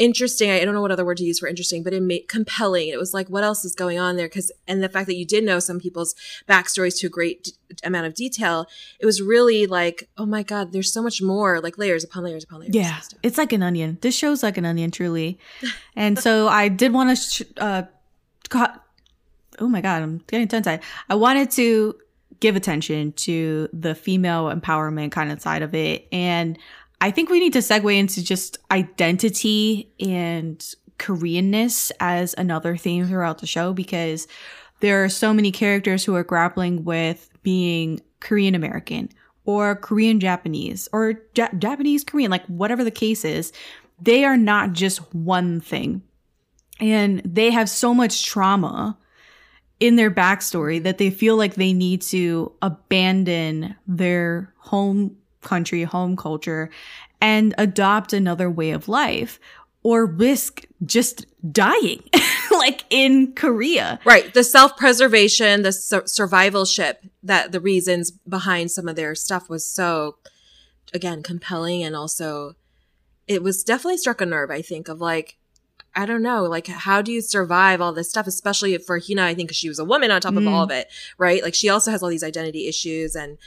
interesting. 0.00 0.50
I 0.50 0.64
don't 0.64 0.74
know 0.74 0.80
what 0.80 0.90
other 0.90 1.04
word 1.04 1.18
to 1.18 1.24
use 1.24 1.38
for 1.38 1.46
interesting, 1.46 1.82
but 1.82 1.92
it 1.92 2.02
made 2.02 2.26
compelling. 2.26 2.88
It 2.88 2.98
was 2.98 3.12
like, 3.12 3.28
what 3.28 3.44
else 3.44 3.64
is 3.66 3.74
going 3.74 3.98
on 3.98 4.16
there? 4.16 4.28
Cause, 4.30 4.50
and 4.66 4.82
the 4.82 4.88
fact 4.88 5.06
that 5.06 5.14
you 5.14 5.26
did 5.26 5.44
know 5.44 5.60
some 5.60 5.78
people's 5.78 6.14
backstories 6.48 6.98
to 7.00 7.06
a 7.06 7.10
great 7.10 7.44
d- 7.44 7.52
amount 7.84 8.06
of 8.06 8.14
detail, 8.14 8.66
it 8.98 9.04
was 9.04 9.20
really 9.20 9.66
like, 9.66 10.08
oh 10.16 10.24
my 10.24 10.42
God, 10.42 10.72
there's 10.72 10.90
so 10.90 11.02
much 11.02 11.20
more, 11.20 11.60
like 11.60 11.76
layers 11.76 12.02
upon 12.02 12.24
layers 12.24 12.42
upon 12.42 12.60
layers. 12.60 12.74
Yeah, 12.74 12.98
it's 13.22 13.36
like 13.36 13.52
an 13.52 13.62
onion. 13.62 13.98
This 14.00 14.16
show's 14.16 14.42
like 14.42 14.56
an 14.56 14.64
onion, 14.64 14.90
truly. 14.90 15.38
And 15.96 16.18
so 16.18 16.48
I 16.48 16.68
did 16.68 16.94
want 16.94 17.10
to, 17.10 17.16
sh- 17.16 17.42
uh, 17.58 17.82
co- 18.48 18.72
oh 19.58 19.68
my 19.68 19.82
god, 19.82 20.02
I'm 20.02 20.18
getting 20.28 20.48
tongue 20.48 20.62
tied. 20.62 20.80
I 21.10 21.14
wanted 21.14 21.50
to 21.52 21.94
give 22.40 22.56
attention 22.56 23.12
to 23.12 23.68
the 23.74 23.94
female 23.94 24.44
empowerment 24.46 25.12
kind 25.12 25.30
of 25.30 25.42
side 25.42 25.60
of 25.60 25.74
it, 25.74 26.08
and 26.10 26.58
I 27.00 27.10
think 27.10 27.30
we 27.30 27.40
need 27.40 27.54
to 27.54 27.60
segue 27.60 27.96
into 27.96 28.22
just 28.22 28.58
identity 28.70 29.90
and 30.00 30.58
Koreanness 30.98 31.90
as 31.98 32.34
another 32.36 32.76
theme 32.76 33.06
throughout 33.06 33.38
the 33.38 33.46
show 33.46 33.72
because 33.72 34.28
there 34.80 35.02
are 35.02 35.08
so 35.08 35.32
many 35.32 35.50
characters 35.50 36.04
who 36.04 36.14
are 36.14 36.24
grappling 36.24 36.84
with 36.84 37.30
being 37.42 38.00
Korean 38.20 38.54
American 38.54 39.08
or 39.44 39.76
Korean 39.76 40.20
Japanese 40.20 40.88
or 40.92 41.22
Ja- 41.34 41.48
Japanese 41.58 42.04
Korean, 42.04 42.30
like 42.30 42.44
whatever 42.46 42.84
the 42.84 42.90
case 42.90 43.24
is. 43.24 43.52
They 44.02 44.24
are 44.24 44.36
not 44.36 44.72
just 44.72 45.14
one 45.14 45.60
thing. 45.60 46.02
And 46.80 47.20
they 47.24 47.50
have 47.50 47.68
so 47.68 47.94
much 47.94 48.26
trauma 48.26 48.96
in 49.78 49.96
their 49.96 50.10
backstory 50.10 50.82
that 50.82 50.98
they 50.98 51.10
feel 51.10 51.36
like 51.36 51.54
they 51.54 51.72
need 51.72 52.02
to 52.02 52.52
abandon 52.60 53.74
their 53.86 54.52
home 54.58 55.16
country, 55.42 55.82
home 55.84 56.16
culture, 56.16 56.70
and 57.20 57.54
adopt 57.58 58.12
another 58.12 58.50
way 58.50 58.70
of 58.70 58.88
life 58.88 59.38
or 59.82 60.04
risk 60.04 60.64
just 60.84 61.24
dying, 61.52 62.02
like 62.50 62.84
in 62.90 63.32
Korea. 63.34 63.98
Right. 64.04 64.32
The 64.34 64.44
self 64.44 64.76
preservation, 64.76 65.62
the 65.62 65.72
sur- 65.72 66.02
survivalship 66.02 66.96
that 67.22 67.52
the 67.52 67.60
reasons 67.60 68.10
behind 68.10 68.70
some 68.70 68.88
of 68.88 68.96
their 68.96 69.14
stuff 69.14 69.48
was 69.48 69.66
so, 69.66 70.16
again, 70.92 71.22
compelling. 71.22 71.82
And 71.82 71.96
also, 71.96 72.56
it 73.26 73.42
was 73.42 73.64
definitely 73.64 73.96
struck 73.98 74.20
a 74.20 74.26
nerve, 74.26 74.50
I 74.50 74.60
think, 74.60 74.88
of 74.88 75.00
like, 75.00 75.38
I 75.96 76.04
don't 76.06 76.22
know, 76.22 76.44
like, 76.44 76.66
how 76.68 77.00
do 77.02 77.10
you 77.10 77.20
survive 77.20 77.80
all 77.80 77.92
this 77.92 78.08
stuff, 78.10 78.26
especially 78.26 78.76
for 78.78 79.00
Hina, 79.00 79.24
I 79.24 79.34
think, 79.34 79.48
because 79.48 79.56
she 79.56 79.68
was 79.68 79.78
a 79.78 79.84
woman 79.84 80.10
on 80.10 80.20
top 80.20 80.34
of 80.36 80.42
Mm. 80.42 80.48
all 80.50 80.62
of 80.62 80.70
it, 80.70 80.88
right? 81.18 81.42
Like, 81.42 81.54
she 81.54 81.68
also 81.68 81.90
has 81.90 82.02
all 82.02 82.08
these 82.10 82.22
identity 82.22 82.68
issues 82.68 83.16
and, 83.16 83.38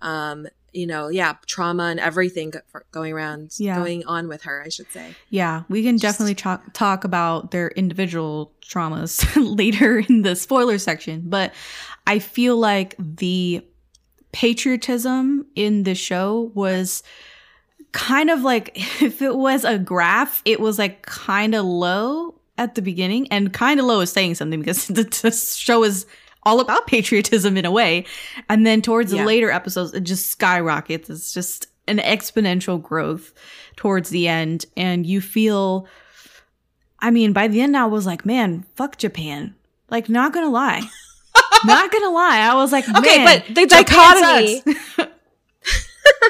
um, 0.00 0.46
you 0.72 0.86
know, 0.86 1.08
yeah, 1.08 1.34
trauma 1.46 1.84
and 1.84 2.00
everything 2.00 2.52
going 2.92 3.12
around, 3.12 3.52
Yeah. 3.58 3.76
going 3.76 4.04
on 4.06 4.26
with 4.28 4.42
her, 4.42 4.62
I 4.64 4.68
should 4.70 4.90
say. 4.90 5.14
Yeah, 5.30 5.62
we 5.68 5.82
can 5.82 5.98
Just- 5.98 6.14
definitely 6.18 6.34
talk 6.34 6.72
talk 6.72 7.04
about 7.04 7.50
their 7.50 7.68
individual 7.68 8.52
traumas 8.62 9.24
later 9.56 9.98
in 9.98 10.22
the 10.22 10.34
spoiler 10.34 10.78
section, 10.78 11.24
but 11.26 11.52
I 12.06 12.18
feel 12.18 12.56
like 12.56 12.94
the 12.98 13.64
patriotism 14.32 15.46
in 15.54 15.84
the 15.84 15.94
show 15.94 16.50
was 16.54 17.02
kind 17.92 18.30
of 18.30 18.42
like 18.42 18.70
if 19.02 19.22
it 19.22 19.36
was 19.36 19.64
a 19.64 19.78
graph, 19.78 20.42
it 20.44 20.60
was 20.60 20.78
like 20.78 21.02
kind 21.02 21.54
of 21.54 21.64
low 21.64 22.34
at 22.58 22.74
the 22.74 22.82
beginning, 22.82 23.26
and 23.30 23.52
kind 23.52 23.78
of 23.80 23.86
low 23.86 24.00
is 24.00 24.12
saying 24.12 24.34
something 24.34 24.58
because 24.60 24.86
the, 24.88 25.04
the 25.22 25.30
show 25.30 25.84
is 25.84 26.06
all 26.44 26.60
about 26.60 26.86
patriotism 26.86 27.56
in 27.56 27.64
a 27.64 27.70
way. 27.70 28.04
And 28.48 28.66
then 28.66 28.82
towards 28.82 29.12
Yeah. 29.12 29.20
the 29.22 29.26
later 29.26 29.50
episodes, 29.50 29.94
it 29.94 30.02
just 30.04 30.26
skyrockets. 30.30 31.08
It's 31.10 31.32
just 31.32 31.66
an 31.88 31.98
exponential 31.98 32.80
growth 32.82 33.32
towards 33.76 34.10
the 34.10 34.28
end. 34.28 34.66
And 34.76 35.06
you 35.06 35.20
feel, 35.20 35.86
I 37.00 37.10
mean, 37.10 37.32
by 37.32 37.48
the 37.48 37.60
end, 37.60 37.76
I 37.76 37.86
was 37.86 38.06
like, 38.06 38.24
man, 38.26 38.64
fuck 38.76 38.98
Japan. 38.98 39.54
Like, 39.90 40.08
not 40.08 40.32
gonna 40.32 40.50
lie. 40.50 40.82
not 41.64 41.90
gonna 41.92 42.10
lie. 42.10 42.38
I 42.40 42.54
was 42.54 42.72
like, 42.72 42.88
Okay, 42.88 43.24
but 43.24 43.54
the 43.54 43.66
dichotomy-. 43.66 44.62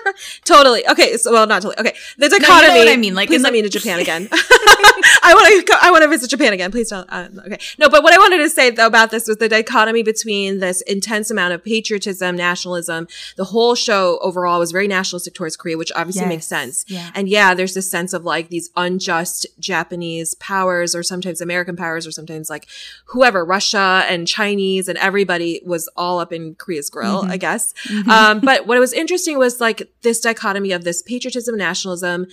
Totally. 0.44 0.86
Okay. 0.88 1.16
So, 1.16 1.32
well, 1.32 1.46
not 1.46 1.62
totally. 1.62 1.78
Okay. 1.88 1.96
The 2.18 2.28
know 2.28 2.38
dichotomy. 2.38 2.78
what 2.78 2.88
I 2.88 2.96
mean, 2.96 3.14
like, 3.14 3.28
please 3.28 3.42
let 3.42 3.52
me 3.52 3.58
into 3.60 3.70
Japan 3.70 3.98
again. 4.00 4.28
I 4.32 5.32
want 5.34 5.66
to. 5.66 5.76
I 5.82 5.90
want 5.90 6.02
to 6.02 6.08
visit 6.08 6.30
Japan 6.30 6.52
again. 6.52 6.70
Please 6.70 6.88
don't. 6.90 7.08
Uh, 7.10 7.28
okay. 7.46 7.58
No, 7.78 7.88
but 7.88 8.02
what 8.02 8.12
I 8.12 8.18
wanted 8.18 8.38
to 8.38 8.50
say 8.50 8.70
though 8.70 8.86
about 8.86 9.10
this 9.10 9.28
was 9.28 9.36
the 9.38 9.48
dichotomy 9.48 10.02
between 10.02 10.58
this 10.58 10.80
intense 10.82 11.30
amount 11.30 11.54
of 11.54 11.62
patriotism, 11.64 12.36
nationalism. 12.36 13.06
The 13.36 13.44
whole 13.44 13.74
show 13.74 14.18
overall 14.22 14.58
was 14.58 14.72
very 14.72 14.88
nationalistic 14.88 15.34
towards 15.34 15.56
Korea, 15.56 15.76
which 15.78 15.92
obviously 15.94 16.26
makes 16.26 16.46
sense. 16.46 16.84
Yeah. 16.88 17.10
And 17.14 17.28
yeah, 17.28 17.54
there's 17.54 17.74
this 17.74 17.90
sense 17.90 18.12
of 18.12 18.24
like 18.24 18.48
these 18.48 18.70
unjust 18.76 19.46
Japanese 19.58 20.34
powers, 20.34 20.94
or 20.94 21.02
sometimes 21.02 21.40
American 21.40 21.76
powers, 21.76 22.06
or 22.06 22.10
sometimes 22.10 22.48
like 22.50 22.66
whoever, 23.06 23.44
Russia 23.44 24.04
and 24.08 24.26
Chinese, 24.26 24.88
and 24.88 24.98
everybody 24.98 25.60
was 25.64 25.88
all 25.96 26.18
up 26.18 26.32
in 26.32 26.54
Korea's 26.56 26.90
grill, 26.90 27.22
Mhm. 27.24 27.30
I 27.30 27.36
guess. 27.36 27.74
Mhm. 27.88 28.08
Um, 28.08 28.40
but 28.40 28.66
what 28.66 28.78
was 28.78 28.92
interesting 28.92 29.38
was 29.38 29.60
like 29.60 29.81
this 30.02 30.20
dichotomy 30.20 30.72
of 30.72 30.84
this 30.84 31.02
patriotism, 31.02 31.56
nationalism, 31.56 32.26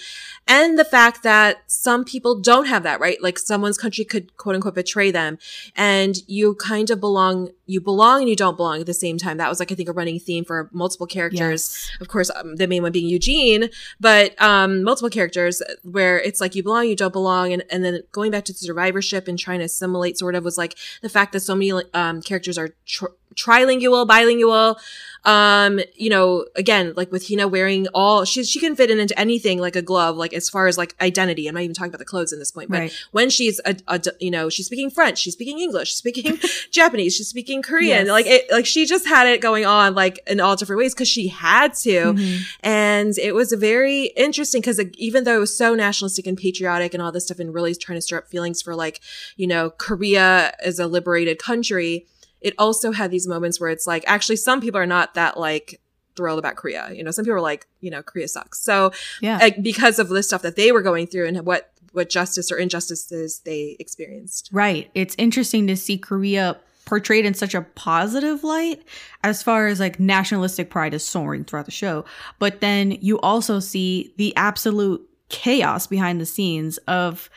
and 0.48 0.78
the 0.78 0.86
fact 0.86 1.24
that 1.24 1.64
some 1.68 2.04
people 2.04 2.40
don't 2.40 2.66
have 2.66 2.84
that, 2.84 3.00
right? 3.00 3.22
Like 3.22 3.40
someone's 3.40 3.78
country 3.78 4.06
could 4.06 4.36
quote 4.38 4.56
unquote 4.56 4.76
betray 4.76 5.12
them 5.12 5.38
and 5.76 6.18
you 6.28 6.56
kind 6.56 6.90
of 6.90 7.00
belong, 7.00 7.50
you 7.70 7.80
belong 7.80 8.22
and 8.22 8.30
you 8.30 8.36
don't 8.36 8.58
belong 8.58 8.80
at 8.82 8.86
the 8.88 8.94
same 8.94 9.18
time. 9.18 9.38
That 9.38 9.48
was 9.50 9.60
like, 9.60 9.72
I 9.72 9.76
think 9.76 9.88
a 9.90 9.94
running 9.94 10.20
theme 10.20 10.44
for 10.44 10.70
multiple 10.74 11.06
characters. 11.08 11.62
Yes. 11.92 11.92
Of 12.02 12.08
course, 12.08 12.30
um, 12.36 12.56
the 12.56 12.68
main 12.68 12.82
one 12.82 12.92
being 12.92 13.08
Eugene, 13.08 13.70
but, 14.00 14.40
um, 14.42 14.84
multiple 14.84 15.10
characters 15.10 15.62
where 15.84 16.20
it's 16.20 16.42
like 16.42 16.56
you 16.56 16.64
belong, 16.64 16.88
you 16.88 16.96
don't 16.96 17.14
belong. 17.14 17.54
And, 17.54 17.64
and 17.72 17.86
then 17.86 18.02
going 18.12 18.32
back 18.32 18.46
to 18.46 18.54
survivorship 18.54 19.28
and 19.28 19.38
trying 19.38 19.60
to 19.60 19.66
assimilate 19.66 20.18
sort 20.18 20.36
of 20.36 20.44
was 20.44 20.58
like 20.58 20.76
the 21.02 21.10
fact 21.10 21.32
that 21.34 21.42
so 21.42 21.54
many, 21.56 21.72
um, 21.94 22.22
characters 22.22 22.58
are 22.58 22.70
tr- 22.86 23.06
trilingual, 23.36 24.08
bilingual, 24.08 24.78
um 25.26 25.82
you 25.96 26.10
know 26.10 26.46
again 26.56 26.94
like 26.96 27.12
with 27.12 27.28
hina 27.28 27.46
wearing 27.46 27.86
all 27.94 28.24
she 28.24 28.42
she 28.42 28.58
can 28.58 28.74
fit 28.74 28.90
in 28.90 29.02
into 29.02 29.20
anything 29.20 29.60
like 29.60 29.76
a 29.76 29.82
glove 29.82 30.16
like 30.16 30.32
as 30.34 30.50
far 30.50 30.66
as 30.68 30.78
like 30.78 30.96
identity 31.02 31.46
i'm 31.46 31.54
not 31.56 31.62
even 31.64 31.74
talking 31.74 31.90
about 31.90 32.00
the 32.00 32.06
clothes 32.06 32.32
in 32.32 32.40
this 32.40 32.52
point 32.52 32.70
but 32.70 32.80
Right. 32.80 32.94
when 33.12 33.30
she's 33.30 33.60
a, 33.66 33.76
a 33.90 34.00
you 34.22 34.32
know 34.32 34.48
she's 34.50 34.68
speaking 34.68 34.90
french 34.90 35.18
she's 35.18 35.34
speaking 35.34 35.60
english 35.60 35.90
she's 35.90 35.98
speaking 35.98 36.40
japanese 36.72 37.18
she's 37.18 37.28
speaking 37.28 37.59
korean 37.62 38.06
Yes. 38.06 38.08
like 38.08 38.26
it 38.28 38.52
like 38.52 38.66
she 38.66 38.86
just 38.86 39.06
had 39.08 39.28
it 39.28 39.42
going 39.42 39.66
on 39.66 39.96
like 39.96 40.20
in 40.28 40.40
all 40.40 40.56
different 40.56 40.80
ways 40.80 40.94
because 40.94 41.08
she 41.08 41.28
had 41.28 41.74
to 41.76 42.14
Mhm. 42.14 42.40
and 42.62 43.18
it 43.18 43.34
was 43.36 43.52
very 43.54 44.06
interesting 44.18 44.62
because 44.62 44.80
even 44.98 45.24
though 45.24 45.36
it 45.36 45.40
was 45.40 45.56
so 45.56 45.76
nationalistic 45.76 46.28
and 46.28 46.38
patriotic 46.38 46.94
and 46.94 47.02
all 47.04 47.12
this 47.12 47.26
stuff 47.26 47.40
and 47.40 47.54
really 47.54 47.76
trying 47.76 47.98
to 47.98 48.02
stir 48.02 48.18
up 48.20 48.28
feelings 48.30 48.62
for 48.62 48.76
like, 48.76 49.00
you 49.38 49.48
know, 49.48 49.70
Korea 49.72 50.54
as 50.64 50.80
a 50.80 50.88
liberated 50.88 51.40
country, 51.40 52.06
it 52.42 52.54
also 52.58 52.92
had 52.92 53.12
these 53.12 53.28
moments 53.28 53.60
where 53.60 53.70
it's 53.70 53.86
like, 53.88 54.04
actually, 54.08 54.36
some 54.38 54.62
people 54.62 54.80
are 54.80 54.86
not 54.86 55.14
that 55.16 55.40
like 55.40 55.80
thrilled 56.16 56.40
about 56.40 56.56
Korea. 56.56 56.90
You 56.94 57.04
know, 57.04 57.12
some 57.12 57.24
people 57.26 57.36
are 57.38 57.42
like, 57.42 57.68
you 57.82 57.90
know, 57.92 58.02
Korea 58.04 58.28
sucks. 58.28 58.60
So 58.62 58.92
Yeah. 59.22 59.38
like, 59.38 59.62
because 59.64 60.00
of 60.00 60.10
the 60.10 60.24
stuff 60.24 60.42
that 60.42 60.56
they 60.56 60.72
were 60.72 60.82
going 60.82 61.08
through 61.08 61.28
and 61.28 61.46
what, 61.46 61.72
what 61.94 62.10
justice 62.10 62.52
or 62.52 62.58
injustices 62.58 63.42
they 63.46 63.76
experienced. 63.80 64.50
Right. 64.52 64.90
It's 64.94 65.16
interesting 65.18 65.66
to 65.68 65.76
see 65.76 65.98
Korea 65.98 66.58
portrayed 66.90 67.24
in 67.26 67.34
such 67.36 67.54
a 67.54 67.62
positive 67.62 68.44
light 68.44 68.82
as 69.24 69.42
far 69.44 69.68
as 69.68 69.80
like 69.80 70.00
nationalistic 70.00 70.70
pride 70.70 70.94
is 70.94 71.06
soaring 71.06 71.46
throughout 71.46 71.66
the 71.66 71.72
show. 71.72 72.04
But 72.40 72.60
then 72.62 72.92
you 73.00 73.20
also 73.20 73.60
see 73.60 74.14
the 74.18 74.36
absolute 74.36 75.08
chaos 75.30 75.86
behind 75.88 76.20
the 76.20 76.26
scenes 76.26 76.78
of 76.88 77.30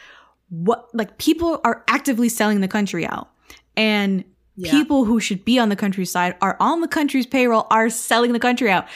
what 0.49 0.89
like 0.95 1.19
people 1.19 1.61
are 1.65 1.85
actively 1.89 2.29
selling 2.29 2.61
the 2.63 2.69
country 2.69 3.07
out. 3.07 3.29
And 3.77 4.25
Yeah. 4.57 4.71
people 4.71 5.05
who 5.05 5.19
should 5.21 5.45
be 5.45 5.59
on 5.59 5.69
the 5.69 5.77
countryside 5.77 6.37
are 6.43 6.57
on 6.61 6.81
the 6.81 6.89
country's 6.89 7.27
payroll 7.27 7.67
are 7.71 7.89
selling 7.91 8.33
the 8.33 8.39
country 8.41 8.71
out. 8.71 8.87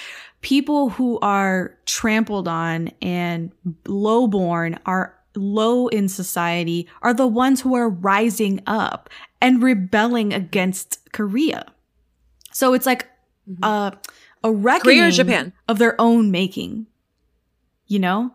People 0.42 0.90
who 0.90 1.18
are 1.20 1.74
trampled 1.86 2.46
on 2.46 2.90
and 3.02 3.50
lowborn 3.86 4.78
are 4.86 5.14
low 5.34 5.88
in 5.88 6.08
society 6.08 6.86
are 7.02 7.12
the 7.14 7.26
ones 7.26 7.60
who 7.60 7.74
are 7.74 7.88
rising 7.90 8.60
up 8.66 9.08
and 9.40 9.62
rebelling 9.62 10.32
against 10.32 10.98
Korea. 11.12 11.64
So 12.52 12.72
it's 12.74 12.86
like 12.86 13.08
Mhm. 13.48 13.58
a 13.64 13.98
a 14.44 14.52
reckoning 14.52 14.98
Korea 14.98 15.10
Japan? 15.10 15.52
of 15.68 15.78
their 15.78 16.00
own 16.00 16.30
making. 16.30 16.86
You 17.88 17.98
know, 17.98 18.34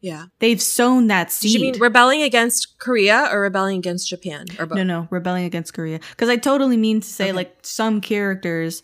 Yeah. 0.00 0.26
they've 0.40 0.60
sown 0.60 1.06
that 1.06 1.28
Did 1.28 1.32
seed. 1.34 1.52
you 1.52 1.60
mean 1.60 1.78
rebelling 1.78 2.22
against 2.22 2.78
Korea 2.78 3.28
or 3.32 3.40
rebelling 3.40 3.78
against 3.78 4.08
Japan 4.08 4.46
or 4.58 4.66
both? 4.66 4.76
No, 4.76 4.82
no, 4.84 5.08
rebelling 5.10 5.44
against 5.44 5.72
Korea. 5.74 6.00
Because 6.10 6.28
I 6.28 6.36
totally 6.36 6.76
mean 6.76 7.00
to 7.00 7.06
say, 7.08 7.26
Okay. 7.26 7.32
like, 7.32 7.56
some 7.62 8.00
characters, 8.00 8.82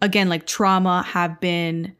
again, 0.00 0.28
like 0.28 0.46
trauma, 0.46 1.02
have 1.02 1.38
been 1.40 1.94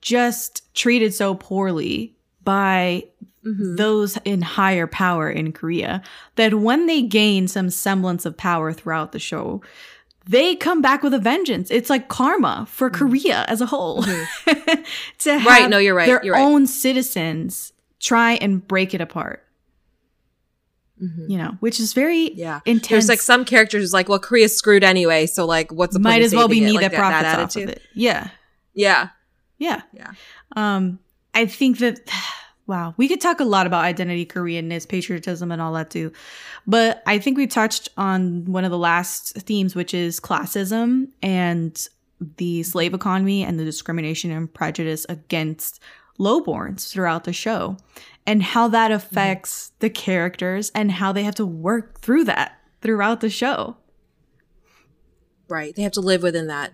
just 0.00 0.72
treated 0.74 1.12
so 1.14 1.34
poorly 1.34 2.15
by 2.46 3.04
Mhm. 3.44 3.76
those 3.76 4.18
in 4.24 4.40
higher 4.40 4.86
power 4.86 5.28
in 5.30 5.52
Korea 5.52 6.02
that 6.36 6.54
when 6.54 6.86
they 6.86 7.02
gain 7.02 7.46
some 7.46 7.68
semblance 7.70 8.24
of 8.24 8.36
power 8.38 8.72
throughout 8.72 9.12
the 9.12 9.18
show, 9.18 9.60
they 10.28 10.56
come 10.56 10.80
back 10.82 11.02
with 11.04 11.12
a 11.14 11.18
vengeance. 11.18 11.70
It's 11.70 11.88
like 11.90 12.08
karma 12.08 12.66
for 12.68 12.88
Korea 12.90 13.44
as 13.46 13.60
a 13.60 13.66
whole. 13.66 14.02
to 14.04 14.10
have 14.14 14.84
Mm-hmm. 15.20 15.46
Right, 15.46 15.70
no, 15.70 15.78
you're 15.78 15.94
right, 15.94 16.06
their 16.06 16.20
you're 16.24 16.34
right. 16.34 16.42
own 16.42 16.66
citizens 16.66 17.72
try 18.00 18.32
and 18.32 18.66
break 18.66 18.94
it 18.94 19.00
apart, 19.00 19.44
Mhm. 21.02 21.28
you 21.30 21.38
know, 21.38 21.56
which 21.60 21.78
is 21.78 21.92
very 21.92 22.32
Yeah. 22.34 22.60
intense. 22.64 22.88
There's 22.88 23.08
like 23.08 23.20
some 23.20 23.44
characters 23.44 23.82
who's 23.82 23.92
like, 23.92 24.08
well, 24.08 24.18
Korea's 24.18 24.56
screwed 24.56 24.82
anyway, 24.82 25.26
so 25.26 25.46
like, 25.46 25.70
what's 25.70 25.92
the 25.92 25.98
point 26.00 26.04
might 26.14 26.22
as 26.22 26.34
well 26.34 26.48
be 26.48 26.60
me 26.60 26.72
Like 26.72 26.90
that 26.90 26.94
profits 26.94 27.56
off 27.56 27.62
of 27.62 27.68
it. 27.68 27.82
Yeah. 27.94 28.28
Yeah, 28.74 29.08
Yeah. 29.58 29.82
yeah, 29.92 30.12
Um, 30.56 30.98
I 31.36 31.46
think 31.46 31.78
that 31.78 32.00
wow, 32.66 32.94
we 32.96 33.06
could 33.06 33.20
talk 33.20 33.38
a 33.38 33.44
lot 33.44 33.66
about 33.66 33.84
identity, 33.84 34.26
Koreanness, 34.26 34.88
patriotism, 34.88 35.52
and 35.52 35.62
all 35.62 35.74
that 35.74 35.90
too. 35.90 36.10
But 36.66 37.02
I 37.06 37.18
think 37.18 37.36
we 37.36 37.46
touched 37.46 37.90
on 37.96 38.46
one 38.46 38.64
of 38.64 38.72
the 38.72 38.78
last 38.78 39.34
themes, 39.34 39.76
which 39.76 39.94
is 39.94 40.18
classism 40.18 41.08
and 41.22 41.86
the 42.38 42.62
slave 42.62 42.94
economy 42.94 43.44
and 43.44 43.60
the 43.60 43.64
discrimination 43.64 44.30
and 44.30 44.52
prejudice 44.52 45.04
against 45.08 45.80
lowborns 46.18 46.90
throughout 46.90 47.24
the 47.24 47.32
show, 47.32 47.76
and 48.26 48.42
how 48.42 48.68
that 48.68 48.90
mm-hmm. 48.90 48.96
affects 48.96 49.72
the 49.80 49.90
characters 49.90 50.72
and 50.74 50.90
how 50.90 51.12
they 51.12 51.22
have 51.22 51.34
to 51.34 51.46
work 51.46 52.00
through 52.00 52.24
that 52.24 52.58
throughout 52.80 53.20
the 53.20 53.30
show. 53.30 53.76
right. 55.48 55.76
They 55.76 55.82
have 55.82 55.92
to 55.92 56.00
live 56.00 56.22
within 56.22 56.46
that 56.46 56.72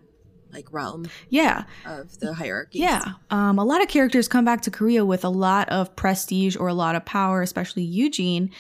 like 0.53 0.73
realm 0.73 1.07
Yeah. 1.31 1.65
of 1.87 2.19
the 2.21 2.35
hierarchy. 2.35 2.79
Yeah. 2.81 3.13
Um, 3.31 3.59
a 3.59 3.65
lot 3.65 3.83
of 3.83 3.89
characters 3.89 4.29
come 4.29 4.45
back 4.45 4.61
to 4.63 4.71
Korea 4.71 5.05
with 5.05 5.25
a 5.25 5.29
lot 5.29 5.69
of 5.71 5.95
prestige 5.97 6.57
or 6.57 6.69
a 6.69 6.75
lot 6.75 6.95
of 6.95 7.05
power, 7.05 7.43
especially 7.43 7.83
Eugene. 7.85 8.51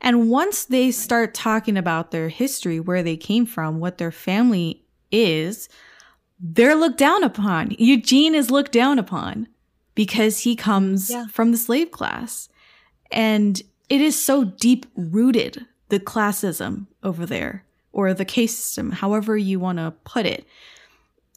And 0.00 0.30
once 0.30 0.64
they 0.64 0.90
start 0.90 1.34
talking 1.34 1.76
about 1.76 2.10
their 2.10 2.28
history, 2.28 2.80
where 2.80 3.02
they 3.02 3.16
came 3.16 3.44
from, 3.46 3.80
what 3.80 3.98
their 3.98 4.12
family 4.12 4.82
is, 5.10 5.68
they're 6.38 6.74
looked 6.74 6.98
down 6.98 7.22
upon. 7.24 7.74
Eugene 7.78 8.34
is 8.34 8.50
looked 8.50 8.72
down 8.72 8.98
upon 8.98 9.46
because 9.94 10.38
he 10.40 10.56
comes 10.56 11.10
Yeah. 11.10 11.26
from 11.26 11.50
the 11.52 11.58
slave 11.58 11.90
class. 11.90 12.48
And 13.10 13.60
it 13.88 14.00
is 14.00 14.16
so 14.24 14.44
deep 14.44 14.86
rooted, 14.96 15.66
the 15.88 16.00
classism 16.00 16.86
over 17.02 17.26
there, 17.26 17.64
or 17.92 18.14
the 18.14 18.24
caste 18.24 18.56
system, 18.58 18.92
however 18.92 19.36
you 19.36 19.58
want 19.58 19.78
to 19.78 19.92
put 20.04 20.24
it 20.24 20.46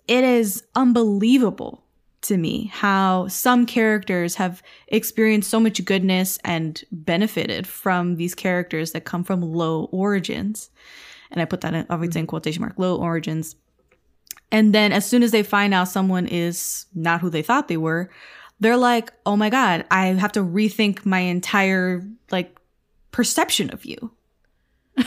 it 0.08 0.24
is 0.24 0.64
unbelievable 0.76 1.84
to 2.24 2.38
me 2.38 2.72
how 2.74 3.28
some 3.28 3.66
characters 3.66 4.36
have 4.36 4.64
experienced 4.88 5.50
so 5.50 5.60
much 5.60 5.84
goodness 5.86 6.40
and 6.44 6.84
benefited 6.92 7.68
from 7.68 8.16
these 8.16 8.34
characters 8.34 8.92
that 8.92 9.06
come 9.06 9.24
from 9.24 9.42
low 9.42 9.86
origins. 9.92 10.70
And 11.32 11.42
I 11.42 11.46
put 11.46 11.62
that 11.62 11.74
in, 11.74 11.86
obviously 11.90 12.20
in 12.20 12.26
mm. 12.26 12.30
quotation 12.30 12.62
mark, 12.62 12.76
low 12.78 12.96
origins. 12.96 13.56
And 14.52 14.74
then 14.74 14.92
as 14.92 15.06
soon 15.06 15.24
as 15.24 15.32
they 15.32 15.44
find 15.44 15.74
out 15.74 15.88
someone 15.88 16.28
is 16.28 16.86
not 16.94 17.22
who 17.22 17.30
they 17.30 17.42
thought 17.42 17.68
they 17.68 17.78
were, 17.78 18.10
they're 18.60 18.78
like, 18.78 19.12
oh 19.26 19.36
my 19.36 19.50
God, 19.50 19.86
I 19.92 20.08
have 20.08 20.32
to 20.34 20.44
rethink 20.44 21.06
my 21.06 21.20
entire 21.20 22.08
like 22.32 22.58
perception 23.12 23.70
of 23.72 23.84
you. 23.84 24.12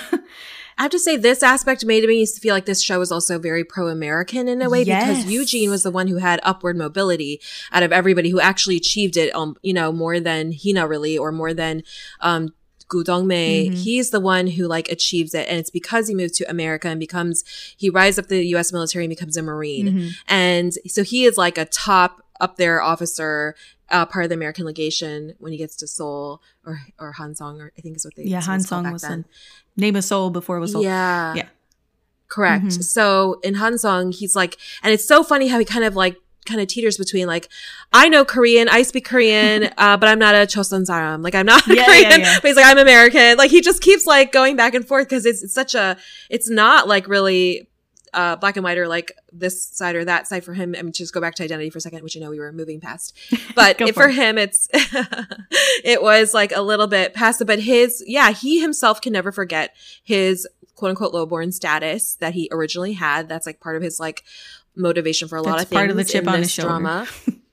I 0.79 0.83
have 0.83 0.91
to 0.91 0.99
say 0.99 1.17
this 1.17 1.43
aspect 1.43 1.85
made 1.87 2.05
me 2.05 2.27
feel 2.27 2.55
like 2.55 2.67
this 2.67 2.83
show 2.83 2.99
was 2.99 3.11
also 3.11 3.39
very 3.39 3.65
pro-American 3.65 4.47
in 4.47 4.61
a 4.61 4.69
way 4.69 4.83
Yes. 4.83 5.23
because 5.23 5.33
Eugene 5.33 5.71
was 5.71 5.83
the 5.85 5.91
one 5.91 6.07
who 6.09 6.17
had 6.17 6.39
upward 6.43 6.77
mobility 6.77 7.41
out 7.73 7.83
of 7.83 7.93
everybody 7.93 8.29
who 8.31 8.41
actually 8.41 8.77
achieved 8.77 9.17
it, 9.17 9.35
um, 9.35 9.57
you 9.63 9.73
know, 9.73 9.91
more 9.91 10.21
than 10.21 10.53
Hina 10.53 10.87
really, 10.87 11.17
or 11.17 11.33
more 11.33 11.55
than, 11.55 11.83
um, 12.21 12.53
Goo 12.89 13.03
Dong-mae, 13.03 13.71
Mhm. 13.71 13.75
he's 13.75 14.11
the 14.11 14.21
one 14.21 14.47
who 14.49 14.69
like 14.69 14.89
achieves 14.93 15.35
it. 15.35 15.49
And 15.49 15.59
it's 15.59 15.71
because 15.71 16.09
he 16.09 16.15
moved 16.15 16.35
to 16.35 16.49
America 16.49 16.89
and 16.89 17.01
becomes, 17.01 17.43
he 17.77 17.89
rises 17.91 18.19
up 18.19 18.29
the 18.29 18.45
US 18.55 18.71
military 18.71 19.05
and 19.07 19.11
becomes 19.11 19.37
a 19.37 19.43
Marine. 19.43 19.89
Mhm. 19.89 20.13
And 20.29 20.73
so 20.87 21.03
he 21.03 21.25
is 21.25 21.37
like 21.39 21.57
a 21.59 21.65
top 21.65 22.23
up 22.39 22.59
there 22.59 22.81
officer, 22.83 23.57
uh, 23.91 24.05
part 24.07 24.25
of 24.25 24.29
the 24.29 24.35
American 24.37 24.65
legation 24.67 25.35
when 25.39 25.53
he 25.53 25.59
gets 25.59 25.75
to 25.77 25.87
Seoul 25.89 26.41
or, 26.65 26.81
or 27.01 27.15
Hansong, 27.19 27.59
or 27.61 27.73
I 27.77 27.81
think 27.81 27.97
is 27.97 28.05
what 28.05 28.15
they 28.15 28.25
Yeah, 28.25 28.39
is 28.41 28.47
what 28.47 28.55
it's 28.57 28.67
called 28.69 28.81
Hansong 28.83 28.85
back 28.85 28.93
was 28.93 29.03
then. 29.03 29.25
Name 29.77 29.97
a 29.97 30.03
soul 30.03 30.31
before 30.31 30.57
it 30.57 30.61
was. 30.61 30.75
Yeah. 30.75 31.35
Yeah. 31.35 31.47
Correct. 32.29 32.65
Mhm. 32.65 32.83
So 32.83 33.39
in 33.45 33.55
Hansong, 33.55 34.15
he's 34.15 34.35
like, 34.35 34.57
and 34.83 34.93
it's 34.93 35.05
so 35.07 35.23
funny 35.23 35.49
how 35.49 35.59
he 35.59 35.65
kind 35.65 35.85
of 35.85 35.95
like, 35.95 36.17
kind 36.45 36.61
of 36.61 36.69
teeters 36.69 36.97
between 36.97 37.27
like, 37.27 37.49
I 37.93 38.09
know 38.09 38.25
Korean, 38.25 38.69
I 38.69 38.83
speak 38.83 39.05
Korean, 39.05 39.65
uh, 39.79 39.97
but 39.97 40.09
I'm 40.09 40.19
not 40.21 40.35
a 40.37 40.39
Chosun 40.47 40.87
saram. 40.87 41.23
Like 41.23 41.35
I'm 41.35 41.47
not 41.47 41.67
Yeah, 41.67 41.75
yeah, 41.75 41.85
Korean, 41.87 42.21
yeah. 42.21 42.35
but 42.41 42.49
he's 42.49 42.57
like, 42.57 42.67
I'm 42.67 42.79
American. 42.79 43.37
Like 43.37 43.51
he 43.51 43.61
just 43.61 43.83
keeps 43.83 44.07
like 44.07 44.31
going 44.33 44.55
back 44.57 44.75
and 44.75 44.87
forth 44.87 45.09
because 45.09 45.27
it's, 45.27 45.43
it's 45.43 45.53
such 45.53 45.75
a, 45.75 45.97
it's 46.31 46.49
not 46.49 46.87
like 46.87 47.09
really, 47.09 47.69
uh, 48.17 48.35
black 48.35 48.57
and 48.57 48.65
white 48.65 48.79
or 48.79 48.89
like 48.89 49.13
this 49.33 49.63
side 49.63 49.95
or 49.95 50.05
that 50.05 50.27
side 50.27 50.43
for 50.43 50.55
him. 50.55 50.75
I 50.77 50.83
mean, 50.83 50.93
just 50.93 51.13
go 51.13 51.21
back 51.21 51.35
to 51.37 51.45
identity 51.45 51.71
for 51.71 51.79
a 51.79 51.81
second, 51.81 52.03
which 52.03 52.17
I 52.17 52.21
know 52.21 52.31
we 52.31 52.41
were 52.41 52.51
moving 52.53 52.81
past, 52.81 53.17
but 53.55 53.79
for 53.79 53.93
for 53.93 54.09
it. 54.09 54.15
him, 54.15 54.39
it's, 54.39 54.69
it 55.85 56.03
was 56.03 56.35
like 56.35 56.53
a 56.57 56.63
little 56.63 56.87
bit 56.87 57.15
past 57.15 57.43
but 57.47 57.61
his, 57.61 58.03
yeah, 58.07 58.33
he 58.33 58.61
himself 58.61 59.01
can 59.01 59.13
never 59.13 59.31
forget 59.31 59.77
his 60.03 60.49
quote 60.75 60.91
unquote 60.91 61.13
lowborn 61.13 61.53
status 61.53 62.15
that 62.17 62.35
he 62.35 62.49
originally 62.51 62.95
had. 62.95 63.29
That's 63.29 63.47
like 63.47 63.61
part 63.61 63.77
of 63.77 63.83
his 63.83 64.01
like 64.01 64.25
motivation 64.75 65.29
for 65.29 65.37
a 65.37 65.43
lot 65.43 65.53
That's 65.53 65.65
of 65.65 65.69
things. 65.71 65.79
part 65.79 65.91
of 65.91 65.97
the 65.97 66.05
chip 66.05 66.27
on 66.27 66.39
his 66.39 66.55
drama. 66.55 67.07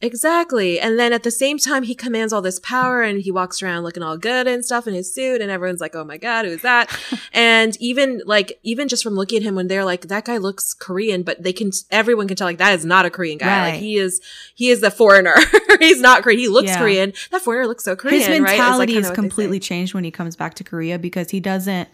exactly. 0.00 0.78
And 0.78 0.98
then 0.98 1.12
at 1.12 1.22
the 1.22 1.30
same 1.30 1.58
time, 1.58 1.82
he 1.82 1.94
commands 1.94 2.32
all 2.32 2.42
this 2.42 2.58
power 2.60 3.02
and 3.02 3.20
he 3.20 3.30
walks 3.30 3.62
around 3.62 3.82
looking 3.84 4.02
all 4.02 4.16
good 4.16 4.46
and 4.46 4.64
stuff 4.64 4.86
in 4.86 4.94
his 4.94 5.12
suit. 5.12 5.40
And 5.40 5.50
everyone's 5.50 5.80
like, 5.80 5.94
oh 5.94 6.04
my 6.04 6.16
God, 6.16 6.44
who's 6.44 6.62
that? 6.62 6.90
and 7.32 7.76
even 7.80 8.22
like, 8.26 8.58
even 8.62 8.88
just 8.88 9.02
from 9.02 9.14
looking 9.14 9.38
at 9.38 9.42
him 9.42 9.54
when 9.54 9.68
they're 9.68 9.84
like, 9.84 10.08
that 10.08 10.24
guy 10.24 10.36
looks 10.36 10.74
Korean, 10.74 11.22
but 11.22 11.42
they 11.42 11.52
can, 11.52 11.70
everyone 11.90 12.28
can 12.28 12.36
tell 12.36 12.46
like 12.46 12.58
that 12.58 12.74
is 12.74 12.84
not 12.84 13.06
a 13.06 13.10
Korean 13.10 13.38
guy. 13.38 13.46
Right. 13.46 13.70
Like 13.72 13.80
he 13.80 13.96
is, 13.96 14.20
he 14.54 14.68
is 14.70 14.82
a 14.82 14.90
foreigner. 14.90 15.34
He's 15.78 16.00
not 16.00 16.22
Korean. 16.22 16.38
He 16.38 16.48
looks 16.48 16.68
Yeah. 16.68 16.78
Korean. 16.78 17.12
That 17.30 17.42
foreigner 17.42 17.66
looks 17.66 17.84
so 17.84 17.96
Korean. 17.96 18.18
His 18.20 18.28
right? 18.28 18.34
Is, 18.34 18.40
like, 18.40 18.50
mentality 18.50 18.96
is 18.96 19.04
they 19.04 19.08
say. 19.10 19.14
completely 19.14 19.60
changed 19.60 19.94
when 19.94 20.04
he 20.04 20.10
comes 20.10 20.36
back 20.36 20.54
to 20.54 20.64
Korea 20.64 20.98
because 20.98 21.30
he 21.30 21.40
doesn't 21.40 21.88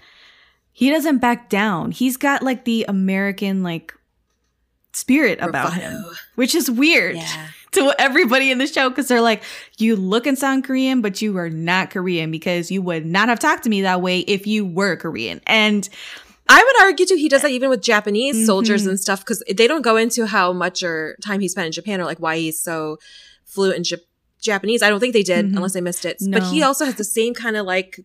he 0.75 0.89
doesn't 0.91 1.19
back 1.19 1.51
down. 1.51 1.91
He's 1.91 2.17
got 2.17 2.43
like 2.43 2.65
the 2.65 2.87
American 2.89 3.63
like 3.63 3.93
spirit 4.93 5.39
about 5.41 5.75
him, 5.75 6.05
which 6.35 6.55
is 6.55 6.71
weird 6.71 7.17
Yeah. 7.17 7.49
To 7.73 7.95
everybody 7.99 8.51
in 8.51 8.59
the 8.59 8.67
show 8.67 8.89
because 8.89 9.09
they're 9.09 9.21
like, 9.21 9.43
you 9.79 9.97
look 9.97 10.27
and 10.27 10.39
sound 10.39 10.65
Korean, 10.65 11.01
but 11.01 11.21
you 11.23 11.37
are 11.39 11.51
not 11.51 11.91
Korean 11.91 12.31
because 12.31 12.71
you 12.71 12.83
would 12.83 13.05
not 13.07 13.29
have 13.29 13.39
talked 13.39 13.65
to 13.65 13.71
me 13.71 13.83
that 13.83 14.01
way 14.01 14.21
if 14.21 14.47
you 14.47 14.65
were 14.65 14.97
Korean. 14.97 15.41
And 15.47 15.89
I 16.49 16.63
would 16.63 16.85
argue 16.87 17.07
too, 17.07 17.17
he 17.17 17.29
does 17.29 17.43
that 17.43 17.51
even 17.51 17.71
with 17.71 17.81
Japanese 17.83 18.47
soldiers 18.47 18.85
Mhm. 18.85 18.91
and 18.91 19.01
stuff 19.01 19.21
because 19.21 19.43
they 19.53 19.67
don't 19.67 19.83
go 19.83 19.97
into 19.97 20.27
how 20.27 20.53
much 20.53 20.83
or 20.83 21.17
time 21.23 21.41
he 21.41 21.49
spent 21.49 21.67
in 21.67 21.73
Japan 21.73 22.01
or 22.01 22.05
like 22.05 22.19
why 22.19 22.37
he's 22.37 22.61
so 22.61 22.99
fluent 23.47 23.77
in 23.77 23.83
Jap- 23.85 24.05
Japanese. 24.41 24.83
I 24.83 24.91
don't 24.91 25.01
think 25.01 25.13
they 25.15 25.23
did 25.23 25.47
Mhm. 25.47 25.57
unless 25.57 25.77
I 25.77 25.81
missed 25.81 26.05
it. 26.05 26.17
But 26.29 26.43
he 26.45 26.63
also 26.63 26.85
has 26.85 26.97
the 26.97 27.05
same 27.05 27.33
kind 27.33 27.57
of 27.57 27.65
like, 27.65 28.01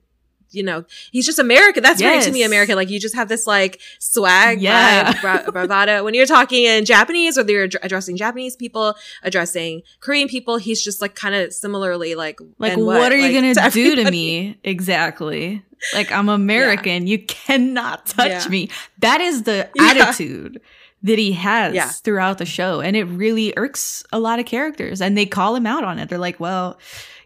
you 0.52 0.64
know, 0.64 0.86
he's 1.12 1.26
just 1.26 1.40
American. 1.40 1.84
That's 1.84 2.02
very 2.02 2.22
to 2.22 2.32
me 2.32 2.44
American. 2.44 2.76
Like 2.76 2.90
you 2.90 3.00
just 3.00 3.16
have 3.16 3.28
this 3.30 3.46
like 3.48 3.80
swag, 4.00 4.62
Yeah. 4.62 5.14
vibe, 5.14 5.22
bra- 5.22 5.52
bravado. 5.52 6.04
When 6.04 6.14
you're 6.14 6.26
talking 6.26 6.64
in 6.66 6.86
Japanese, 6.86 7.38
or 7.38 7.44
you're 7.50 7.66
ad- 7.66 7.76
addressing 7.84 8.18
Japanese 8.18 8.56
people, 8.56 8.96
addressing 9.24 9.82
Korean 10.00 10.28
people, 10.28 10.58
he's 10.58 10.84
just 10.84 11.02
like 11.02 11.16
kind 11.16 11.36
of 11.36 11.54
similarly 11.54 12.16
like, 12.16 12.40
like, 12.60 12.74
"And 12.74 12.86
what, 12.86 13.12
are 13.12 13.18
you 13.18 13.24
Like, 13.24 13.56
gonna 13.56 13.70
to 13.70 13.70
do 13.72 13.96
to 13.98 14.12
me? 14.12 14.58
Exactly. 14.64 15.64
Like 15.94 16.12
I'm 16.12 16.30
American. 16.30 17.08
You 17.08 17.20
cannot 17.20 18.06
touch 18.08 18.46
Yeah. 18.46 18.48
me. 18.50 18.70
That 19.00 19.22
is 19.22 19.44
the 19.44 19.70
Yeah. 19.76 19.84
attitude 19.84 20.60
that 21.04 21.20
he 21.20 21.34
has 21.34 21.76
Yeah. 21.76 21.90
throughout 21.90 22.38
the 22.40 22.46
show. 22.46 22.80
And 22.82 22.96
it 22.98 23.04
really 23.04 23.54
irks 23.56 24.04
a 24.12 24.20
lot 24.20 24.40
of 24.40 24.46
characters. 24.46 25.02
And 25.02 25.16
they 25.18 25.26
call 25.28 25.56
him 25.56 25.68
out 25.68 25.84
on 25.84 26.00
it. 26.00 26.10
They're 26.10 26.18
like, 26.18 26.40
well, 26.40 26.80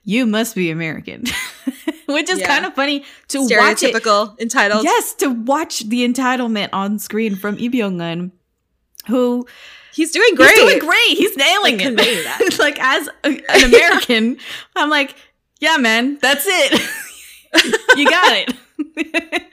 you 0.03 0.25
must 0.25 0.55
be 0.55 0.69
American. 0.71 1.23
Which 2.07 2.29
is 2.29 2.39
Yeah. 2.39 2.47
kind 2.47 2.65
of 2.65 2.73
funny 2.73 3.05
to 3.29 3.39
watch 3.41 3.83
it. 3.83 3.95
Entitled. 4.39 4.83
Yes, 4.83 5.13
to 5.15 5.27
watch 5.27 5.81
the 5.87 6.05
entitlement 6.07 6.69
on 6.73 6.99
screen 6.99 7.35
from 7.35 7.55
Lee 7.55 7.69
Byung-hun, 7.69 8.31
who 9.07 9.47
He's 9.93 10.11
doing 10.11 10.35
great. 10.35 10.49
He's 10.51 10.59
doing 10.59 10.79
great. 10.79 11.17
He's 11.17 11.35
nailing 11.37 11.77
Like, 11.77 11.87
it. 11.87 12.23
that. 12.23 12.55
like 12.59 12.79
as 12.79 13.09
a, 13.25 13.27
an 13.51 13.63
American, 13.73 14.37
I'm 14.75 14.89
like, 14.89 15.15
yeah, 15.59 15.77
man, 15.77 16.17
that's 16.21 16.45
it. 16.47 16.81
you 17.97 18.09
got 18.09 18.33
it. 18.33 19.43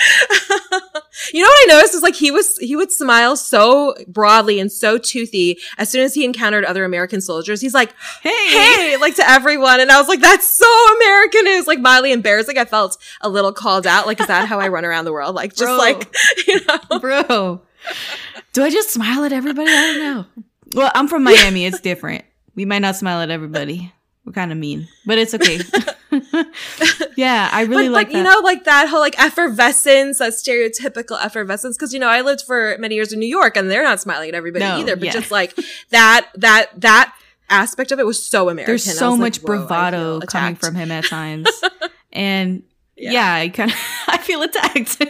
you 1.32 1.42
know 1.42 1.48
what 1.48 1.64
I 1.64 1.66
noticed 1.68 1.94
is 1.94 2.02
like 2.02 2.14
he 2.14 2.30
was 2.30 2.56
he 2.58 2.76
would 2.76 2.90
smile 2.92 3.36
so 3.36 3.94
broadly 4.08 4.58
and 4.60 4.70
so 4.70 4.98
toothy 4.98 5.58
as 5.78 5.88
soon 5.90 6.02
as 6.02 6.14
he 6.14 6.24
encountered 6.24 6.64
other 6.64 6.84
American 6.84 7.20
soldiers. 7.20 7.60
He's 7.60 7.74
like, 7.74 7.94
Hey, 8.22 8.30
"Hey," 8.48 8.96
like 8.98 9.16
to 9.16 9.28
everyone, 9.28 9.80
and 9.80 9.90
I 9.90 9.98
was 9.98 10.08
like, 10.08 10.20
"That's 10.20 10.46
so 10.48 10.66
American." 10.96 11.46
It 11.46 11.56
was 11.56 11.66
like 11.66 11.80
mildly 11.80 12.12
embarrassing. 12.12 12.58
I 12.58 12.64
felt 12.64 12.96
a 13.20 13.28
little 13.28 13.52
called 13.52 13.86
out. 13.86 14.06
Like, 14.06 14.20
is 14.20 14.26
that 14.26 14.48
how 14.48 14.58
I 14.60 14.68
run 14.68 14.84
around 14.84 15.04
the 15.04 15.12
world? 15.12 15.34
Like, 15.34 15.50
just 15.50 15.64
Bro. 15.64 15.76
like 15.76 16.14
you 16.46 16.60
know, 16.66 16.98
bro. 16.98 17.62
Do 18.52 18.62
I 18.64 18.70
just 18.70 18.90
smile 18.90 19.24
at 19.24 19.32
everybody? 19.32 19.70
I 19.70 19.86
don't 19.86 19.98
know. 20.00 20.44
Well, 20.74 20.90
I'm 20.94 21.08
from 21.08 21.24
Miami. 21.24 21.64
It's 21.66 21.80
different. 21.80 22.24
We 22.54 22.64
might 22.64 22.80
not 22.80 22.96
smile 22.96 23.20
at 23.20 23.30
everybody. 23.30 23.92
Kind 24.32 24.52
of 24.52 24.58
mean, 24.58 24.88
but 25.04 25.18
it's 25.18 25.34
okay. 25.34 25.58
yeah, 27.16 27.48
I 27.52 27.62
really 27.62 27.88
but, 27.88 27.92
like 27.92 28.06
but 28.08 28.12
that. 28.12 28.18
you 28.18 28.24
know, 28.24 28.40
like 28.42 28.64
that 28.64 28.88
whole 28.88 29.00
like 29.00 29.18
effervescence, 29.20 30.18
that 30.18 30.32
stereotypical 30.32 31.22
effervescence. 31.24 31.76
Because 31.76 31.92
you 31.92 32.00
know, 32.00 32.08
I 32.08 32.20
lived 32.20 32.42
for 32.42 32.76
many 32.78 32.94
years 32.94 33.12
in 33.12 33.18
New 33.18 33.28
York, 33.28 33.56
and 33.56 33.70
they're 33.70 33.82
not 33.82 34.00
smiling 34.00 34.28
at 34.28 34.34
everybody 34.34 34.64
No, 34.64 34.78
either. 34.78 34.96
But 34.96 35.06
yeah. 35.06 35.12
just 35.12 35.30
like 35.30 35.56
that, 35.90 36.28
that 36.36 36.70
that 36.80 37.14
aspect 37.48 37.92
of 37.92 37.98
it 37.98 38.06
was 38.06 38.22
so 38.22 38.48
American. 38.48 38.72
There's 38.72 38.84
so 38.84 39.10
like, 39.10 39.20
much 39.20 39.42
bravado 39.42 40.20
coming 40.20 40.56
from 40.56 40.74
him 40.74 40.90
at 40.90 41.04
times, 41.04 41.48
and 42.12 42.62
Yeah. 42.96 43.12
yeah, 43.12 43.34
I 43.34 43.48
kind 43.48 43.70
of 43.70 43.76
I 44.08 44.18
feel 44.18 44.42
attacked. 44.42 45.02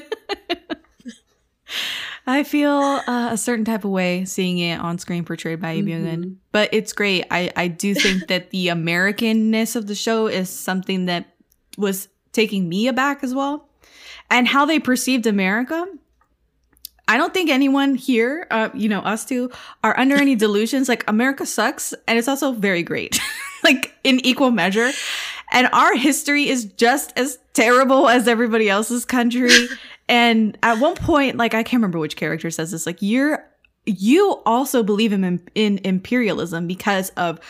I 2.30 2.42
feel 2.44 2.72
uh, 3.06 3.28
a 3.32 3.36
certain 3.36 3.64
type 3.64 3.84
of 3.84 3.90
way 3.90 4.24
seeing 4.24 4.58
it 4.58 4.78
on 4.80 4.98
screen 4.98 5.24
portrayed 5.24 5.60
by 5.60 5.74
Lee. 5.74 5.92
Mhm. 5.92 6.36
but 6.52 6.68
it's 6.72 6.92
great. 6.92 7.24
I 7.30 7.50
I 7.56 7.68
do 7.68 7.94
think 7.94 8.26
that 8.32 8.50
the 8.50 8.68
Americanness 8.68 9.76
of 9.76 9.86
the 9.86 9.94
show 9.94 10.26
is 10.28 10.48
something 10.48 11.06
that 11.06 11.26
was 11.76 12.08
taking 12.32 12.68
me 12.68 12.86
aback 12.88 13.22
as 13.24 13.34
well, 13.34 13.68
and 14.30 14.46
how 14.48 14.64
they 14.64 14.78
perceived 14.78 15.26
America. 15.26 15.86
I 17.08 17.16
don't 17.16 17.34
think 17.34 17.50
anyone 17.50 17.96
here, 17.96 18.46
uh, 18.52 18.68
you 18.72 18.88
know, 18.88 19.00
us 19.00 19.24
two, 19.24 19.50
are 19.82 19.98
under 19.98 20.14
any 20.14 20.36
delusions. 20.44 20.88
Like 20.88 21.02
America 21.08 21.44
sucks, 21.44 21.92
and 22.06 22.18
it's 22.18 22.28
also 22.28 22.52
very 22.52 22.82
great, 22.84 23.18
like 23.64 23.92
in 24.04 24.24
equal 24.24 24.52
measure. 24.52 24.92
And 25.52 25.68
our 25.72 25.96
history 25.96 26.48
is 26.48 26.66
just 26.78 27.12
as 27.18 27.38
terrible 27.54 28.08
as 28.08 28.28
everybody 28.28 28.68
else's 28.70 29.04
country. 29.04 29.50
And 30.10 30.58
at 30.62 30.78
one 30.78 30.94
point, 30.96 31.36
like 31.36 31.54
I 31.54 31.62
can't 31.62 31.80
remember 31.80 31.98
which 31.98 32.16
character 32.16 32.50
says 32.50 32.70
this, 32.72 32.84
like 32.84 32.98
you're 33.00 33.46
you 33.86 34.42
also 34.44 34.82
believe 34.82 35.12
in 35.12 35.40
in 35.54 35.78
imperialism 35.84 36.66
because 36.66 37.08
of 37.10 37.40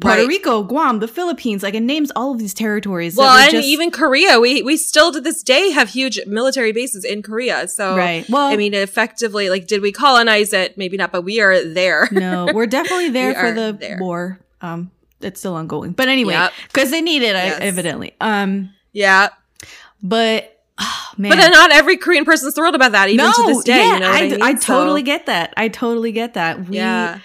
Puerto 0.00 0.22
Right. 0.22 0.26
Rico, 0.28 0.62
Guam, 0.64 0.98
the 0.98 1.06
Philippines, 1.06 1.62
like 1.62 1.74
it 1.74 1.82
names 1.82 2.10
all 2.16 2.32
of 2.32 2.38
these 2.38 2.54
territories. 2.54 3.14
Well, 3.16 3.28
and 3.38 3.50
just- 3.52 3.68
even 3.68 3.90
Korea, 3.92 4.40
we 4.40 4.62
we 4.62 4.76
still 4.76 5.12
to 5.12 5.20
this 5.20 5.42
day 5.42 5.70
have 5.70 5.90
huge 5.90 6.18
military 6.26 6.72
bases 6.72 7.04
in 7.04 7.22
Korea. 7.22 7.68
So, 7.68 7.96
right. 7.96 8.28
Well, 8.28 8.46
I 8.48 8.56
mean, 8.56 8.74
effectively, 8.74 9.48
like, 9.50 9.66
did 9.68 9.80
we 9.82 9.92
colonize 9.92 10.52
it? 10.52 10.76
Maybe 10.78 10.96
not, 10.96 11.12
but 11.12 11.22
we 11.22 11.40
are 11.40 11.62
there. 11.62 12.08
no, 12.10 12.48
we're 12.54 12.66
definitely 12.66 13.10
there 13.10 13.28
We 13.28 13.34
for 13.34 13.52
the 13.52 13.76
there. 13.78 13.98
war. 14.00 14.40
Um, 14.62 14.90
it's 15.20 15.38
still 15.38 15.54
ongoing, 15.54 15.92
but 15.92 16.08
anyway, 16.08 16.32
Yep. 16.32 16.52
because 16.72 16.90
they 16.90 17.02
need 17.02 17.22
it 17.22 17.34
Yes. 17.36 17.58
evidently. 17.60 18.14
Um, 18.20 18.70
yeah, 18.92 19.28
but 20.02 20.59
oh, 20.80 21.06
man, 21.18 21.30
but 21.30 21.36
then 21.36 21.50
not 21.52 21.72
every 21.72 21.96
Korean 21.96 22.24
person's 22.24 22.54
thrilled 22.54 22.74
about 22.74 22.92
that, 22.92 23.08
even 23.08 23.26
to 23.32 23.42
this 23.46 23.64
day. 23.64 23.76
yeah, 23.78 23.94
you 23.94 24.00
know 24.00 24.10
I, 24.10 24.16
I, 24.18 24.28
mean? 24.28 24.42
I 24.42 24.54
So, 24.54 24.74
totally 24.78 25.02
get 25.02 25.26
that. 25.26 25.52
I 25.56 25.68
totally 25.68 26.12
get 26.12 26.34
that. 26.34 26.68
We 26.68 26.76
yeah, 26.76 27.18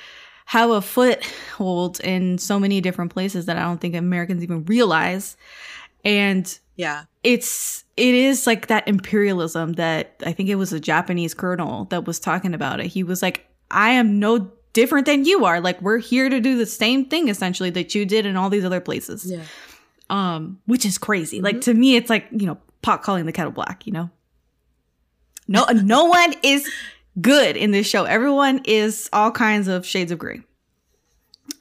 have 0.45 0.70
a 0.70 0.82
foothold 0.82 1.99
in 2.01 2.38
so 2.38 2.60
many 2.60 2.82
different 2.82 3.12
places 3.14 3.45
that 3.45 3.58
I 3.58 3.62
don't 3.64 3.80
think 3.82 3.95
Americans 3.95 4.43
even 4.43 4.66
realize, 4.66 5.38
and 6.03 6.58
yeah, 6.76 7.03
it's 7.24 7.84
it 7.97 8.14
is 8.14 8.45
like 8.45 8.68
that 8.68 8.88
imperialism 8.88 9.74
that 9.74 10.16
I 10.26 10.34
think 10.34 10.49
it 10.49 10.56
was 10.56 10.74
a 10.74 10.80
Japanese 10.80 11.34
colonel 11.34 11.86
that 11.86 12.06
was 12.06 12.20
talking 12.20 12.53
about 12.53 12.80
it. 12.82 12.88
He 12.88 13.03
was 13.03 13.22
like, 13.22 13.47
I 13.72 13.91
am 13.91 14.20
no 14.20 14.51
different 14.74 15.06
than 15.06 15.24
you 15.24 15.45
are. 15.45 15.62
Like 15.62 15.82
we're 15.82 15.99
here 15.99 16.28
to 16.28 16.41
do 16.41 16.58
the 16.58 16.66
same 16.66 17.06
thing 17.06 17.30
essentially 17.30 17.70
that 17.70 17.95
you 17.95 18.06
did 18.06 18.26
in 18.26 18.36
all 18.36 18.49
these 18.49 18.66
other 18.66 18.82
places. 18.82 19.32
yeah. 19.32 19.43
Um, 20.10 20.60
which 20.66 20.86
is 20.86 20.97
crazy. 20.97 21.39
Like 21.41 21.56
Mhm. 21.58 21.62
to 21.64 21.74
me, 21.74 21.95
it's 21.95 22.10
like, 22.10 22.28
you 22.32 22.45
know, 22.45 22.58
pot 22.86 23.01
calling 23.01 23.25
the 23.25 23.31
kettle 23.31 23.51
black, 23.51 23.88
you 23.88 23.91
know? 23.93 24.09
No 25.47 25.65
no 25.65 26.05
one 26.05 26.33
is 26.43 26.69
good 27.19 27.57
in 27.57 27.71
this 27.71 27.88
show. 27.88 28.03
Everyone 28.05 28.61
is 28.65 29.09
all 29.11 29.31
kinds 29.31 29.67
of 29.67 29.86
shades 29.86 30.11
of 30.11 30.19
gray. 30.19 30.41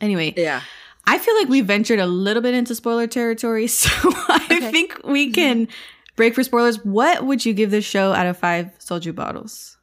Anyway, 0.00 0.34
Yeah. 0.36 0.60
I 1.06 1.18
feel 1.18 1.34
like 1.36 1.48
we 1.48 1.60
ventured 1.60 1.98
a 1.98 2.06
little 2.06 2.42
bit 2.42 2.54
into 2.54 2.74
spoiler 2.74 3.06
territory, 3.06 3.66
so 3.80 3.90
I 4.28 4.46
Okay. 4.50 4.70
think 4.70 5.00
we 5.04 5.30
can 5.32 5.68
break 6.16 6.34
for 6.34 6.42
spoilers. 6.42 6.82
What 6.84 7.24
would 7.26 7.44
you 7.44 7.52
give 7.52 7.70
this 7.70 7.84
show 7.84 8.12
out 8.12 8.26
of 8.26 8.38
five 8.38 8.70
soju 8.78 9.14
bottles? 9.14 9.73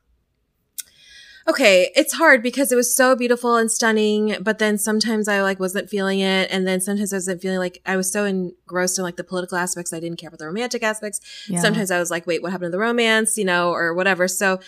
Okay, 1.47 1.91
it's 1.95 2.13
hard 2.13 2.43
because 2.43 2.71
it 2.71 2.75
was 2.75 2.95
so 2.95 3.15
beautiful 3.15 3.55
and 3.55 3.71
stunning, 3.71 4.35
but 4.41 4.59
then 4.59 4.77
sometimes 4.77 5.27
I 5.27 5.41
like 5.41 5.59
wasn't 5.59 5.89
feeling 5.89 6.19
it, 6.19 6.49
and 6.51 6.67
then 6.67 6.79
sometimes 6.81 7.11
I 7.13 7.15
wasn't 7.15 7.41
feeling 7.41 7.57
like 7.57 7.81
I 7.85 7.97
was 7.97 8.11
so 8.11 8.25
engrossed 8.25 8.97
in 8.99 9.03
like 9.03 9.15
the 9.17 9.23
political 9.23 9.57
aspects, 9.57 9.91
I 9.91 9.99
didn't 9.99 10.17
care 10.19 10.27
about 10.27 10.39
the 10.39 10.45
romantic 10.45 10.83
aspects. 10.83 11.19
Yeah. 11.49 11.59
Sometimes 11.59 11.89
I 11.89 11.97
was 11.99 12.11
like, 12.11 12.27
wait, 12.27 12.41
what 12.43 12.51
happened 12.51 12.67
to 12.67 12.71
the 12.77 12.79
romance, 12.79 13.37
you 13.37 13.45
know, 13.45 13.71
or 13.71 13.93
whatever. 13.95 14.27
So 14.27 14.59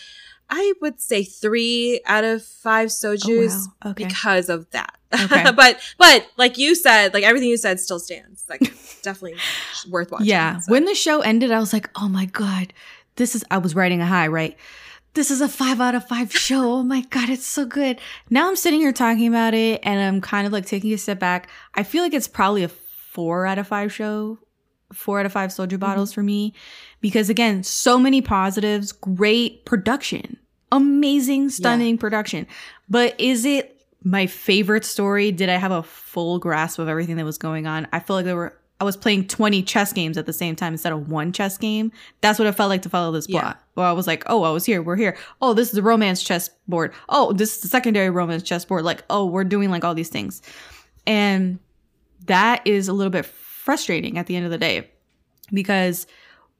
I 0.49 0.74
would 0.82 0.99
say 0.99 1.24
three 1.24 2.01
out 2.05 2.24
of 2.24 2.43
five 2.43 2.89
sojus 2.89 3.53
Oh, 3.53 3.67
wow. 3.86 3.91
Okay. 3.91 4.05
because 4.05 4.49
of 4.49 4.69
that. 4.71 4.95
Okay. 5.26 5.51
but 5.55 5.80
but 5.99 6.28
like 6.38 6.57
you 6.57 6.74
said, 6.76 7.13
like 7.13 7.24
everything 7.24 7.49
you 7.49 7.57
said 7.57 7.80
still 7.80 7.99
stands. 7.99 8.45
Like 8.49 8.61
definitely 9.03 9.38
worth 9.89 10.11
watching. 10.11 10.28
Yeah. 10.28 10.57
So- 10.59 10.71
When 10.71 10.86
the 10.86 10.95
show 10.95 11.21
ended, 11.21 11.51
I 11.51 11.59
was 11.59 11.71
like, 11.71 11.89
oh 11.95 12.09
my 12.09 12.26
God, 12.26 12.74
this 13.15 13.36
is, 13.36 13.45
I 13.51 13.59
was 13.59 13.76
riding 13.76 14.01
a 14.01 14.05
high, 14.07 14.28
right? 14.28 14.57
This 15.14 15.30
is 15.30 15.41
a 15.41 15.47
five 15.47 15.80
out 15.80 15.93
of 15.93 16.07
five 16.07 16.36
show. 16.36 16.74
Oh 16.74 16.84
my 16.84 17.01
God, 17.01 17.30
it's 17.30 17.45
so 17.45 17.66
good. 17.66 17.99
Now 18.32 18.47
I'm 18.47 18.55
sitting 18.55 18.80
here 18.80 18.91
talking 18.91 19.28
about 19.28 19.53
it 19.53 19.80
and 19.84 19.99
I'm 19.99 20.22
kind 20.22 20.47
of 20.47 20.53
like 20.53 20.66
taking 20.66 20.91
a 20.91 20.97
step 20.97 21.20
back. 21.20 21.49
I 21.76 21.84
feel 21.84 22.01
like 22.01 22.14
it's 22.14 22.28
probably 22.28 22.64
a 22.64 22.70
four 22.70 23.45
out 23.45 23.59
of 23.59 23.68
five 23.68 23.93
show, 23.93 24.39
four 24.91 25.20
out 25.20 25.28
of 25.28 25.32
five 25.32 25.51
soju 25.51 25.68
mm-hmm. 25.68 25.78
bottles 25.78 26.14
for 26.14 26.24
me. 26.24 26.55
Because 26.99 27.30
again, 27.30 27.64
so 27.64 27.99
many 27.99 28.22
positives, 28.22 28.91
great 28.91 29.66
production, 29.66 30.38
amazing, 30.72 31.49
stunning 31.49 31.99
production. 31.99 32.47
But 32.89 33.20
is 33.20 33.45
it 33.45 33.86
my 34.03 34.26
favorite 34.26 34.84
story? 34.84 35.32
Did 35.32 35.47
I 35.47 35.57
have 35.57 35.72
a 35.72 35.84
full 35.84 36.39
grasp 36.39 36.80
of 36.80 36.89
everything 36.89 37.18
that 37.18 37.26
was 37.26 37.38
going 37.38 37.68
on? 37.68 37.88
I 37.93 37.99
feel 37.99 38.16
like 38.16 38.26
there 38.26 38.36
were 38.36 38.57
I 38.84 38.86
was 38.86 38.98
playing 38.98 39.28
20 39.30 39.64
chess 39.64 39.94
games 39.94 40.18
at 40.18 40.26
the 40.26 40.34
same 40.34 40.58
time 40.58 40.74
instead 40.74 40.92
of 40.92 41.10
one 41.10 41.32
chess 41.32 41.58
game. 41.58 41.90
That's 42.20 42.38
what 42.38 42.50
it 42.50 42.52
felt 42.52 42.68
like 42.68 42.82
to 42.82 42.90
follow 42.90 43.14
this 43.14 43.28
Yeah. 43.30 43.40
plot. 43.40 43.64
Well, 43.76 43.86
I 43.90 43.94
was 43.94 44.08
like, 44.08 44.24
oh, 44.28 44.44
I 44.44 44.50
was 44.52 44.66
here, 44.66 44.82
we're 44.82 44.98
here. 44.98 45.16
Oh, 45.42 45.54
this 45.54 45.70
is 45.70 45.74
the 45.74 45.82
romance 45.82 46.22
chess 46.22 46.50
board. 46.68 46.94
Oh, 47.08 47.32
this 47.32 47.56
is 47.56 47.62
the 47.62 47.70
secondary 47.70 48.10
romance 48.10 48.44
chess 48.44 48.66
board. 48.66 48.84
Like, 48.84 49.06
oh, 49.10 49.26
we're 49.26 49.46
doing 49.46 49.72
like 49.72 49.86
all 49.86 49.96
these 49.96 50.10
things. 50.10 50.42
And 51.08 51.60
that 52.26 52.62
is 52.68 52.90
a 52.90 52.94
little 52.94 53.10
bit 53.10 53.26
frustrating 53.26 54.18
at 54.18 54.28
the 54.28 54.36
end 54.36 54.44
of 54.44 54.52
the 54.52 54.58
day 54.58 54.90
because 55.54 56.06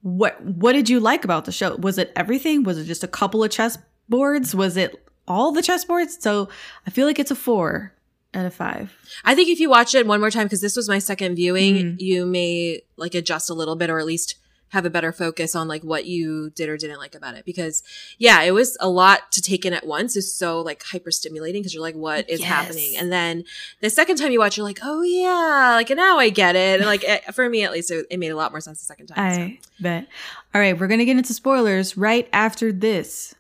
what 0.02 0.42
what 0.46 0.72
did 0.72 0.90
you 0.90 1.02
like 1.02 1.26
about 1.26 1.44
the 1.44 1.52
show? 1.52 1.76
Was 1.76 1.98
it 1.98 2.14
everything? 2.16 2.64
Was 2.64 2.78
it 2.78 2.86
just 2.86 3.04
a 3.04 3.08
couple 3.10 3.44
of 3.44 3.52
chess 3.52 3.78
boards? 4.08 4.56
Was 4.56 4.78
it 4.78 4.96
all 5.28 5.52
the 5.52 5.62
chess 5.62 5.84
boards? 5.84 6.18
So 6.22 6.48
I 6.88 6.90
feel 6.90 7.06
like 7.06 7.20
it's 7.20 7.32
a 7.32 7.36
four 7.36 7.94
out 8.34 8.46
of 8.46 8.54
five. 8.54 8.94
I 9.24 9.36
think 9.36 9.50
if 9.50 9.60
you 9.60 9.70
watch 9.70 9.94
it 9.96 10.06
one 10.08 10.20
more 10.20 10.32
time, 10.32 10.46
because 10.48 10.62
this 10.62 10.76
was 10.76 10.88
my 10.90 11.00
second 11.00 11.36
viewing, 11.36 11.76
Mhm. 11.76 11.96
you 12.02 12.26
may 12.26 12.82
like 12.98 13.14
adjust 13.16 13.50
a 13.50 13.54
little 13.54 13.76
bit 13.76 13.90
or 13.90 14.00
at 14.00 14.06
least 14.06 14.36
have 14.70 14.86
a 14.86 14.90
better 14.90 15.12
focus 15.12 15.54
on 15.54 15.68
like 15.68 15.84
what 15.84 16.08
you 16.08 16.50
did 16.56 16.68
or 16.68 16.76
didn't 16.78 16.98
like 16.98 17.14
about 17.14 17.36
it. 17.36 17.46
Because 17.46 17.84
yeah, 18.18 18.42
it 18.42 18.52
was 18.56 18.76
a 18.80 18.90
lot 18.90 19.32
to 19.32 19.40
take 19.40 19.66
in 19.66 19.74
at 19.74 19.86
once. 19.86 20.18
It's 20.18 20.34
so 20.34 20.62
like 20.62 20.82
hyper 20.82 21.12
stimulating 21.12 21.62
because 21.62 21.76
you're 21.76 21.84
like, 21.84 21.94
what 21.94 22.28
is 22.28 22.40
Yes. 22.40 22.50
happening? 22.50 22.98
And 22.98 23.12
then 23.14 23.44
the 23.82 23.92
second 23.92 24.16
time 24.16 24.32
you 24.32 24.40
watch, 24.40 24.58
you're 24.58 24.66
like, 24.66 24.80
oh 24.82 25.04
yeah, 25.04 25.74
like 25.76 25.92
now 25.92 26.18
I 26.18 26.30
get 26.30 26.56
it. 26.56 26.80
And 26.80 26.88
like 26.88 27.04
it, 27.04 27.36
for 27.36 27.48
me 27.48 27.64
at 27.64 27.72
least, 27.72 27.92
it, 27.92 28.08
it 28.10 28.18
made 28.18 28.32
a 28.32 28.36
lot 28.36 28.52
more 28.52 28.62
sense 28.62 28.80
the 28.80 28.86
second 28.86 29.08
time. 29.08 29.36
so. 29.36 29.42
I 29.42 29.60
bet. 29.80 30.08
All 30.56 30.62
right, 30.62 30.80
we're 30.80 30.88
gonna 30.88 31.06
get 31.06 31.18
into 31.18 31.36
spoilers 31.36 31.96
right 31.96 32.28
after 32.34 32.72
this. 32.72 33.36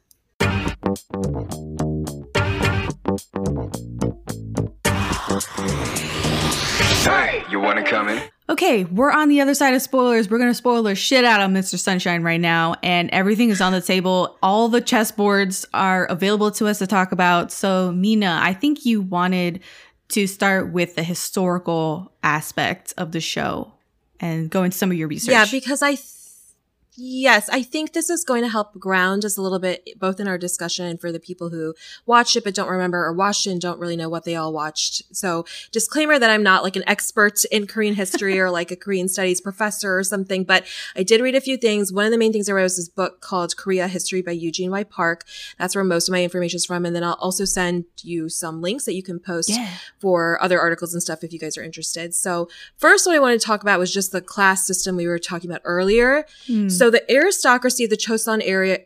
Hey, 7.04 7.44
you 7.50 7.60
wanna 7.60 7.84
come 7.84 8.10
in? 8.10 8.22
Okay, 8.50 8.84
we're 8.84 9.12
on 9.12 9.30
the 9.30 9.42
other 9.42 9.54
side 9.56 9.74
of 9.74 9.82
spoilers. 9.82 10.30
We're 10.30 10.38
gonna 10.38 10.54
spoil 10.54 10.84
the 10.84 10.96
shit 10.96 11.26
out 11.26 11.42
of 11.42 11.50
Mr. 11.50 11.80
Sunshine 11.80 12.22
right 12.24 12.40
now, 12.40 12.76
and 12.84 13.10
everything 13.12 13.50
is 13.50 13.62
on 13.62 13.72
the 13.72 13.82
table. 13.82 14.38
All 14.44 14.70
the 14.70 14.82
chessboards 14.82 15.66
are 15.74 16.06
available 16.06 16.52
to 16.52 16.68
us 16.68 16.80
to 16.80 16.88
talk 16.88 17.12
about. 17.12 17.52
So, 17.52 17.92
Mina, 17.92 18.40
I 18.42 18.54
think 18.54 18.86
you 18.86 19.02
wanted 19.02 19.62
to 20.10 20.28
start 20.28 20.72
with 20.72 20.96
the 20.96 21.04
historical 21.04 22.12
aspect 22.22 22.94
of 22.98 23.12
the 23.12 23.22
show 23.22 23.74
and 24.20 24.50
go 24.50 24.64
into 24.64 24.78
some 24.78 24.92
of 24.92 24.98
your 24.98 25.08
research. 25.08 25.32
Yeah, 25.32 25.46
because 25.50 25.82
I, 25.82 25.96
th- 25.96 26.08
yes, 26.96 27.50
I 27.50 27.64
think 27.64 27.94
this 27.94 28.10
is 28.10 28.24
going 28.24 28.44
to 28.44 28.50
help 28.50 28.78
ground 28.80 29.26
us 29.26 29.38
a 29.38 29.41
little 29.41 29.60
bit, 29.60 29.88
both 30.00 30.20
in 30.20 30.28
our 30.28 30.38
discussion 30.38 30.86
and 30.86 31.00
for 31.00 31.12
the 31.12 31.20
people 31.20 31.50
who 31.50 31.74
watched 32.06 32.36
it 32.36 32.44
but 32.44 32.54
don't 32.54 32.70
remember 32.70 33.04
or 33.04 33.14
watched 33.14 33.48
it 33.48 33.52
and 33.52 33.62
don't 33.62 33.80
really 33.80 33.98
know 33.98 34.10
what 34.10 34.26
they 34.26 34.36
all 34.36 34.54
watched. 34.54 35.04
So 35.16 35.46
disclaimer 35.72 36.20
that 36.20 36.30
I'm 36.30 36.44
not 36.44 36.64
like 36.64 36.76
an 36.76 36.84
expert 36.88 37.44
in 37.46 37.68
Korean 37.68 37.96
history 37.96 38.39
or 38.39 38.52
like 38.52 38.72
a 38.72 38.76
Korean 38.76 39.08
studies 39.08 39.41
professor 39.41 39.98
or 39.98 40.04
something, 40.04 40.44
but 40.44 40.66
I 40.96 41.04
did 41.04 41.22
read 41.22 41.36
a 41.36 41.41
few 41.41 41.58
things. 41.58 41.91
One 41.91 42.06
of 42.06 42.12
the 42.12 42.18
main 42.18 42.32
things 42.32 42.48
I 42.48 42.54
read 42.54 42.64
was 42.64 42.78
this 42.78 42.89
book 42.89 43.22
called 43.22 43.58
Korea 43.58 43.88
History 43.88 44.22
by 44.22 44.32
Eugene 44.32 44.72
Y. 44.72 44.84
Park. 44.84 45.26
That's 45.58 45.76
where 45.76 45.84
most 45.84 46.08
of 46.08 46.12
my 46.12 46.24
information 46.24 46.58
is 46.58 46.66
from. 46.66 46.86
And 46.86 46.96
then 46.96 47.04
I'll 47.04 47.14
also 47.14 47.46
send 47.46 47.86
you 48.02 48.30
some 48.30 48.62
links 48.62 48.86
that 48.86 48.94
you 48.94 49.04
can 49.04 49.20
post 49.20 49.50
yeah. 49.50 49.70
for 50.00 50.41
other 50.44 50.60
articles 50.60 50.94
and 50.94 51.02
stuff 51.02 51.24
if 51.24 51.34
you 51.34 51.39
guys 51.39 51.58
are 51.58 51.64
interested. 51.64 52.14
So 52.14 52.50
first 52.78 53.08
what 53.08 53.16
I 53.16 53.20
wanted 53.20 53.39
to 53.39 53.46
talk 53.46 53.62
about 53.62 53.80
was 53.80 53.94
just 53.94 54.12
the 54.12 54.22
class 54.22 54.68
system 54.68 54.96
we 54.96 55.08
were 55.08 55.20
talking 55.20 55.50
about 55.50 55.62
earlier. 55.64 56.26
Hmm. 56.46 56.70
So 56.70 56.83
the 56.90 57.10
aristocracy 57.12 57.84
of 57.84 57.90
the 57.90 57.98
Chosun 57.98 58.42
area 58.44 58.80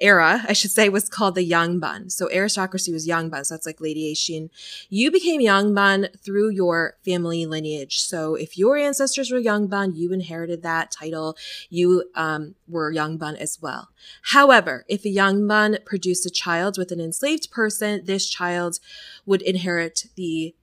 era, 0.00 0.44
I 0.48 0.54
should 0.54 0.72
say, 0.72 0.88
was 0.88 1.08
called 1.08 1.36
the 1.36 1.48
Yangban. 1.48 2.10
So 2.10 2.28
aristocracy 2.30 2.92
was 2.92 3.06
Yangban. 3.06 3.46
So 3.46 3.54
that's 3.54 3.66
like 3.66 3.80
Lady 3.80 4.08
Ae-shin. 4.10 4.50
You 4.88 5.10
became 5.10 5.40
Yangban 5.40 6.20
through 6.20 6.50
your 6.50 6.96
family 7.04 7.46
lineage. 7.46 8.00
So 8.00 8.34
if 8.34 8.58
your 8.58 8.76
ancestors 8.76 9.30
were 9.30 9.38
Yangban, 9.40 9.96
you 9.96 10.12
inherited 10.12 10.62
that 10.62 10.90
title. 10.90 11.36
You 11.70 12.10
um, 12.16 12.56
were 12.66 12.92
Yangban 12.92 13.36
as 13.36 13.62
well. 13.62 13.90
However, 14.32 14.84
if 14.88 15.04
a 15.04 15.14
Yangban 15.14 15.84
produced 15.84 16.26
a 16.26 16.30
child 16.30 16.76
with 16.76 16.90
an 16.90 17.00
enslaved 17.00 17.50
person, 17.52 18.04
this 18.04 18.28
child 18.28 18.80
would 19.26 19.42
inherit 19.42 20.06
the 20.16 20.54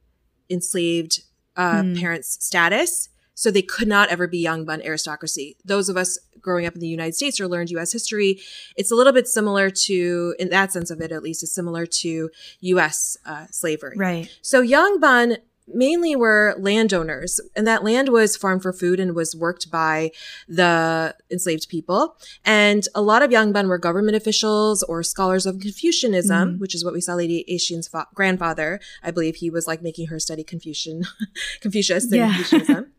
enslaved 0.49 1.23
uh, 1.55 1.83
Hmm. 1.83 1.95
parents' 1.95 2.37
status. 2.45 3.09
So 3.41 3.49
they 3.49 3.63
could 3.63 3.87
not 3.87 4.09
ever 4.09 4.27
be 4.27 4.43
Yangban 4.45 4.85
aristocracy. 4.85 5.57
Those 5.65 5.89
of 5.89 5.97
us 5.97 6.19
growing 6.39 6.67
up 6.67 6.75
in 6.75 6.79
the 6.79 6.87
United 6.87 7.15
States 7.15 7.39
or 7.41 7.47
learned 7.47 7.71
U.S. 7.71 7.91
history, 7.91 8.39
it's 8.75 8.91
a 8.91 8.95
little 8.95 9.13
bit 9.13 9.27
similar 9.27 9.71
to, 9.87 10.35
in 10.37 10.49
that 10.49 10.71
sense 10.71 10.91
of 10.91 11.01
it 11.01 11.11
at 11.11 11.23
least, 11.23 11.41
is 11.41 11.51
similar 11.51 11.87
to 12.01 12.29
U.S. 12.59 13.17
Uh, 13.25 13.47
slavery. 13.49 13.95
right. 13.97 14.29
So 14.43 14.61
Yangban 14.61 15.37
mainly 15.67 16.15
were 16.15 16.53
landowners, 16.59 17.39
and 17.55 17.65
that 17.65 17.83
land 17.83 18.09
was 18.09 18.37
farmed 18.37 18.61
for 18.61 18.73
food 18.73 18.99
and 18.99 19.15
was 19.15 19.35
worked 19.35 19.71
by 19.71 20.11
the 20.47 21.15
enslaved 21.31 21.67
people. 21.69 22.15
And 22.45 22.83
a 22.93 23.01
lot 23.01 23.23
of 23.23 23.31
Yangban 23.31 23.67
were 23.69 23.77
government 23.79 24.15
officials 24.15 24.83
or 24.83 25.01
scholars 25.01 25.45
of 25.47 25.59
Confucianism, 25.59 26.57
Mhm. 26.57 26.59
which 26.59 26.75
is 26.75 26.83
what 26.85 26.93
we 26.93 27.01
saw 27.01 27.15
Lady 27.15 27.43
Ae-shin's 27.47 27.87
fa- 27.87 28.07
grandfather. 28.13 28.79
I 29.01 29.09
believe 29.11 29.37
he 29.37 29.49
was 29.49 29.65
like 29.65 29.81
making 29.81 30.07
her 30.07 30.19
study 30.19 30.43
Confucian, 30.43 31.05
Confucius 31.61 32.03
and 32.05 32.13
Yeah. 32.15 32.33
Confucianism. 32.35 32.91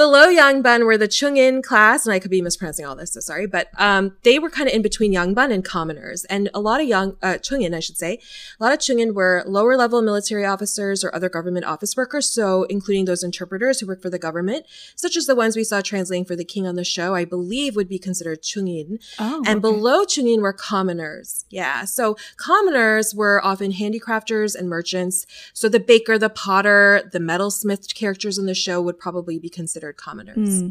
Below 0.00 0.28
Yangban 0.28 0.86
were 0.86 0.96
the 0.96 1.08
Chungin 1.08 1.62
class, 1.62 2.06
and 2.06 2.14
I 2.14 2.18
could 2.18 2.30
be 2.30 2.40
mispronouncing 2.40 2.86
all 2.86 2.96
this, 2.96 3.12
so 3.12 3.20
sorry, 3.20 3.46
but 3.46 3.68
um, 3.76 4.16
they 4.22 4.38
were 4.38 4.48
kind 4.48 4.66
of 4.66 4.74
in 4.74 4.80
between 4.80 5.12
Yangban 5.12 5.52
and 5.52 5.62
commoners. 5.62 6.24
And 6.24 6.48
a 6.54 6.58
lot 6.58 6.80
of 6.80 6.88
uh, 6.90 7.34
Chungin, 7.34 7.74
I 7.74 7.80
should 7.80 7.98
say, 7.98 8.18
a 8.58 8.64
lot 8.64 8.72
of 8.72 8.78
Chungin 8.78 9.12
were 9.12 9.44
lower 9.46 9.76
level 9.76 10.00
military 10.00 10.46
officers 10.46 11.04
or 11.04 11.14
other 11.14 11.28
government 11.28 11.66
office 11.66 11.98
workers, 11.98 12.30
so 12.30 12.62
including 12.70 13.04
those 13.04 13.22
interpreters 13.22 13.80
who 13.80 13.86
work 13.86 14.00
for 14.00 14.08
the 14.08 14.18
government, 14.18 14.64
such 14.96 15.18
as 15.18 15.26
the 15.26 15.36
ones 15.36 15.54
we 15.54 15.64
saw 15.64 15.82
translating 15.82 16.24
for 16.24 16.34
the 16.34 16.46
king 16.46 16.66
on 16.66 16.76
the 16.76 16.82
show, 16.82 17.14
I 17.14 17.26
believe 17.26 17.76
would 17.76 17.90
be 17.90 17.98
considered 17.98 18.42
Chungin. 18.42 19.04
Oh, 19.18 19.42
And 19.46 19.58
okay. 19.58 19.60
below 19.60 20.06
Chungin 20.06 20.40
were 20.40 20.54
commoners. 20.54 21.44
Yeah. 21.50 21.84
So 21.84 22.16
commoners 22.38 23.14
were 23.14 23.44
often 23.44 23.72
handicrafters 23.72 24.54
and 24.54 24.66
merchants. 24.66 25.26
So 25.52 25.68
the 25.68 25.78
baker, 25.78 26.16
the 26.16 26.30
potter, 26.30 27.06
the 27.12 27.18
metalsmith 27.18 27.94
characters 27.94 28.38
in 28.38 28.46
the 28.46 28.54
show 28.54 28.80
would 28.80 28.98
probably 28.98 29.38
be 29.38 29.50
considered 29.50 29.89
commoners. 29.92 30.60
Hmm. 30.60 30.70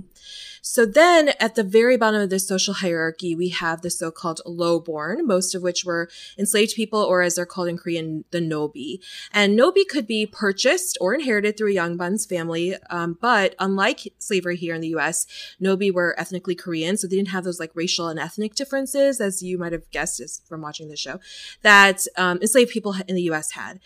So 0.61 0.85
then 0.85 1.31
at 1.39 1.55
the 1.55 1.63
very 1.63 1.97
bottom 1.97 2.21
of 2.21 2.29
the 2.29 2.39
social 2.39 2.75
hierarchy, 2.75 3.35
we 3.35 3.49
have 3.49 3.81
the 3.81 3.89
so-called 3.89 4.41
lowborn, 4.45 5.25
most 5.25 5.55
of 5.55 5.61
which 5.61 5.85
were 5.85 6.09
enslaved 6.37 6.75
people, 6.75 6.99
or 6.99 7.21
as 7.21 7.35
they're 7.35 7.45
called 7.45 7.69
in 7.69 7.77
Korean, 7.77 8.25
the 8.31 8.39
nobi. 8.39 8.99
And 9.33 9.57
nobi 9.57 9.87
could 9.87 10.05
be 10.05 10.25
purchased 10.25 10.97
or 11.01 11.13
inherited 11.13 11.57
through 11.57 11.71
a 11.71 11.75
Yangban's 11.75 12.25
family. 12.25 12.75
Um, 12.89 13.17
but 13.19 13.55
unlike 13.59 14.13
slavery 14.19 14.57
here 14.57 14.75
in 14.75 14.81
the 14.81 14.89
U.S., 14.89 15.25
nobi 15.61 15.91
were 15.91 16.15
ethnically 16.19 16.55
Korean, 16.55 16.97
so 16.97 17.07
they 17.07 17.15
didn't 17.15 17.29
have 17.29 17.43
those 17.43 17.59
like 17.59 17.71
racial 17.73 18.07
and 18.07 18.19
ethnic 18.19 18.55
differences, 18.55 19.21
as 19.21 19.41
you 19.41 19.57
might 19.57 19.71
have 19.71 19.89
guessed 19.91 20.19
is 20.19 20.41
from 20.47 20.61
watching 20.61 20.89
the 20.89 20.97
show, 20.97 21.19
that 21.61 22.05
um, 22.17 22.39
enslaved 22.41 22.71
people 22.71 22.95
in 23.07 23.15
the 23.15 23.23
U.S. 23.23 23.51
had. 23.51 23.79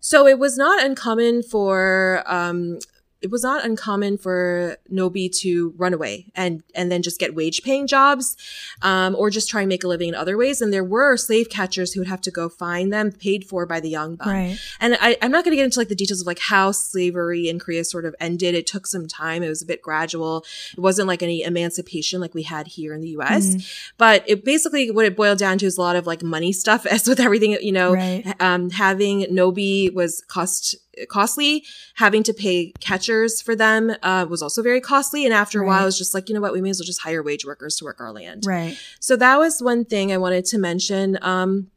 So 0.00 0.26
it 0.26 0.38
was 0.38 0.56
not 0.56 0.82
uncommon 0.82 1.42
for 1.42 2.22
um, 2.26 2.78
it 3.22 3.30
was 3.30 3.42
not 3.42 3.64
uncommon 3.64 4.16
for 4.18 4.76
Nobi 4.90 5.30
to 5.40 5.74
run 5.76 5.92
away 5.92 6.26
and 6.34 6.62
and 6.74 6.90
then 6.90 7.02
just 7.02 7.20
get 7.20 7.34
wage 7.34 7.62
paying 7.62 7.86
jobs, 7.86 8.36
um, 8.82 9.14
or 9.14 9.28
just 9.30 9.48
try 9.50 9.60
and 9.60 9.68
make 9.68 9.84
a 9.84 9.88
living 9.88 10.08
in 10.08 10.14
other 10.14 10.36
ways. 10.36 10.60
And 10.62 10.72
there 10.72 10.84
were 10.84 11.16
slave 11.16 11.50
catchers 11.50 11.92
who 11.92 12.00
would 12.00 12.08
have 12.08 12.20
to 12.22 12.30
go 12.30 12.48
find 12.48 12.92
them, 12.92 13.12
paid 13.12 13.44
for 13.44 13.66
by 13.66 13.80
the 13.80 13.88
young 13.90 14.16
Right. 14.24 14.58
and 14.80 14.96
I, 15.00 15.16
I'm 15.22 15.30
not 15.30 15.44
going 15.44 15.52
to 15.52 15.56
get 15.56 15.64
into 15.64 15.78
like 15.78 15.88
the 15.88 15.94
details 15.94 16.20
of 16.20 16.26
like 16.26 16.38
how 16.38 16.72
slavery 16.72 17.48
in 17.48 17.58
Korea 17.58 17.84
sort 17.84 18.04
of 18.04 18.14
ended. 18.20 18.54
It 18.54 18.66
took 18.66 18.86
some 18.86 19.06
time. 19.06 19.42
It 19.42 19.48
was 19.48 19.62
a 19.62 19.66
bit 19.66 19.82
gradual. 19.82 20.44
It 20.72 20.80
wasn't 20.80 21.08
like 21.08 21.22
any 21.22 21.42
emancipation 21.42 22.20
like 22.20 22.34
we 22.34 22.42
had 22.44 22.66
here 22.68 22.94
in 22.94 23.00
the 23.00 23.08
US. 23.18 23.46
Mm-hmm. 23.48 23.92
But 23.98 24.24
it 24.26 24.44
basically 24.44 24.90
what 24.90 25.04
it 25.04 25.16
boiled 25.16 25.38
down 25.38 25.58
to 25.58 25.66
is 25.66 25.76
a 25.76 25.80
lot 25.80 25.96
of 25.96 26.06
like 26.06 26.22
money 26.22 26.52
stuff 26.52 26.86
as 26.94 27.06
with 27.06 27.20
everything, 27.20 27.56
you 27.60 27.72
know, 27.72 27.92
Right. 27.94 28.24
um, 28.40 28.70
having 28.70 29.22
Nobi 29.24 29.92
was 29.92 30.22
cost 30.28 30.74
costly. 31.08 31.64
Having 31.94 32.22
to 32.24 32.34
pay 32.34 32.72
catchers 32.80 33.40
for 33.40 33.54
them 33.56 33.92
uh, 34.02 34.26
was 34.28 34.42
also 34.42 34.62
very 34.62 34.80
costly. 34.80 35.24
And 35.24 35.32
after 35.34 35.62
a 35.62 35.66
while, 35.66 35.76
Right. 35.78 35.82
it 35.82 35.86
was 35.86 35.98
just 35.98 36.14
like, 36.14 36.28
you 36.28 36.34
know 36.34 36.40
what, 36.40 36.52
we 36.52 36.60
may 36.60 36.70
as 36.70 36.78
well 36.80 36.86
just 36.86 37.00
hire 37.02 37.22
wage 37.22 37.44
workers 37.46 37.76
to 37.76 37.84
work 37.84 38.00
our 38.00 38.12
land. 38.12 38.44
Right. 38.46 38.76
So 39.00 39.16
that 39.16 39.38
was 39.38 39.62
one 39.62 39.84
thing 39.84 40.12
I 40.12 40.18
wanted 40.18 40.44
to 40.46 40.58
mention. 40.58 41.18
Um, 41.22 41.70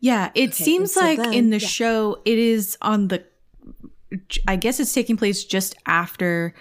Yeah, 0.00 0.30
it 0.34 0.50
Okay, 0.50 0.64
seems 0.64 0.92
so 0.92 1.00
like 1.00 1.18
then- 1.18 1.32
in 1.32 1.50
the 1.50 1.58
yeah. 1.58 1.66
show 1.68 2.20
it 2.24 2.38
is 2.38 2.76
on 2.82 3.08
the 3.08 3.24
I 4.46 4.54
guess 4.56 4.78
it's 4.78 4.92
taking 4.92 5.16
place 5.16 5.42
just 5.44 5.74
after 5.86 6.54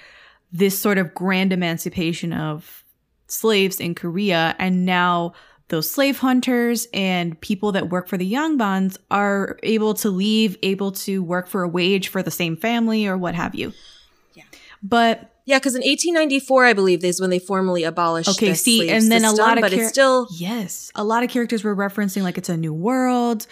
this 0.51 0.78
sort 0.80 0.97
of 0.97 1.13
grand 1.13 1.53
emancipation 1.53 2.34
of 2.34 2.84
slaves 3.28 3.80
in 3.80 3.93
Korea 3.93 4.55
and 4.57 4.86
now 4.86 5.34
those 5.70 5.89
slave 5.89 6.20
hunters 6.20 6.88
and 6.93 7.39
people 7.41 7.72
that 7.72 7.89
work 7.89 8.07
for 8.07 8.18
the 8.18 8.32
Yangbans 8.32 8.97
are 9.09 9.57
able 9.63 9.93
to 9.95 10.09
leave, 10.09 10.57
able 10.61 10.91
to 10.91 11.24
work 11.24 11.47
for 11.47 11.63
a 11.63 11.68
wage 11.68 12.07
for 12.09 12.22
the 12.22 12.32
same 12.32 12.55
family 12.55 13.07
or 13.07 13.18
what 13.18 13.34
have 13.34 13.55
you. 13.55 13.74
Yeah. 14.36 14.43
But 14.84 15.32
Yeah, 15.45 15.57
because 15.57 15.76
in 15.76 15.82
1894, 15.82 16.66
I 16.66 16.74
believe, 16.74 17.03
is 17.03 17.20
when 17.20 17.30
they 17.30 17.39
formally 17.39 17.84
abolished. 17.84 18.30
Okay, 18.30 18.49
the 18.49 18.55
see, 18.55 18.89
and 18.89 19.11
then 19.11 19.26
a 19.26 19.32
lot 19.32 19.57
of 19.57 19.61
but 19.61 19.72
char- 19.72 19.82
it's 19.82 19.89
still 19.89 20.28
Yes. 20.32 20.91
A 20.95 21.03
lot 21.03 21.24
of 21.24 21.30
characters 21.30 21.63
were 21.63 21.76
referencing 21.76 22.22
like 22.24 22.38
it's 22.38 22.49
a 22.49 22.57
new 22.57 22.74
world. 22.74 23.47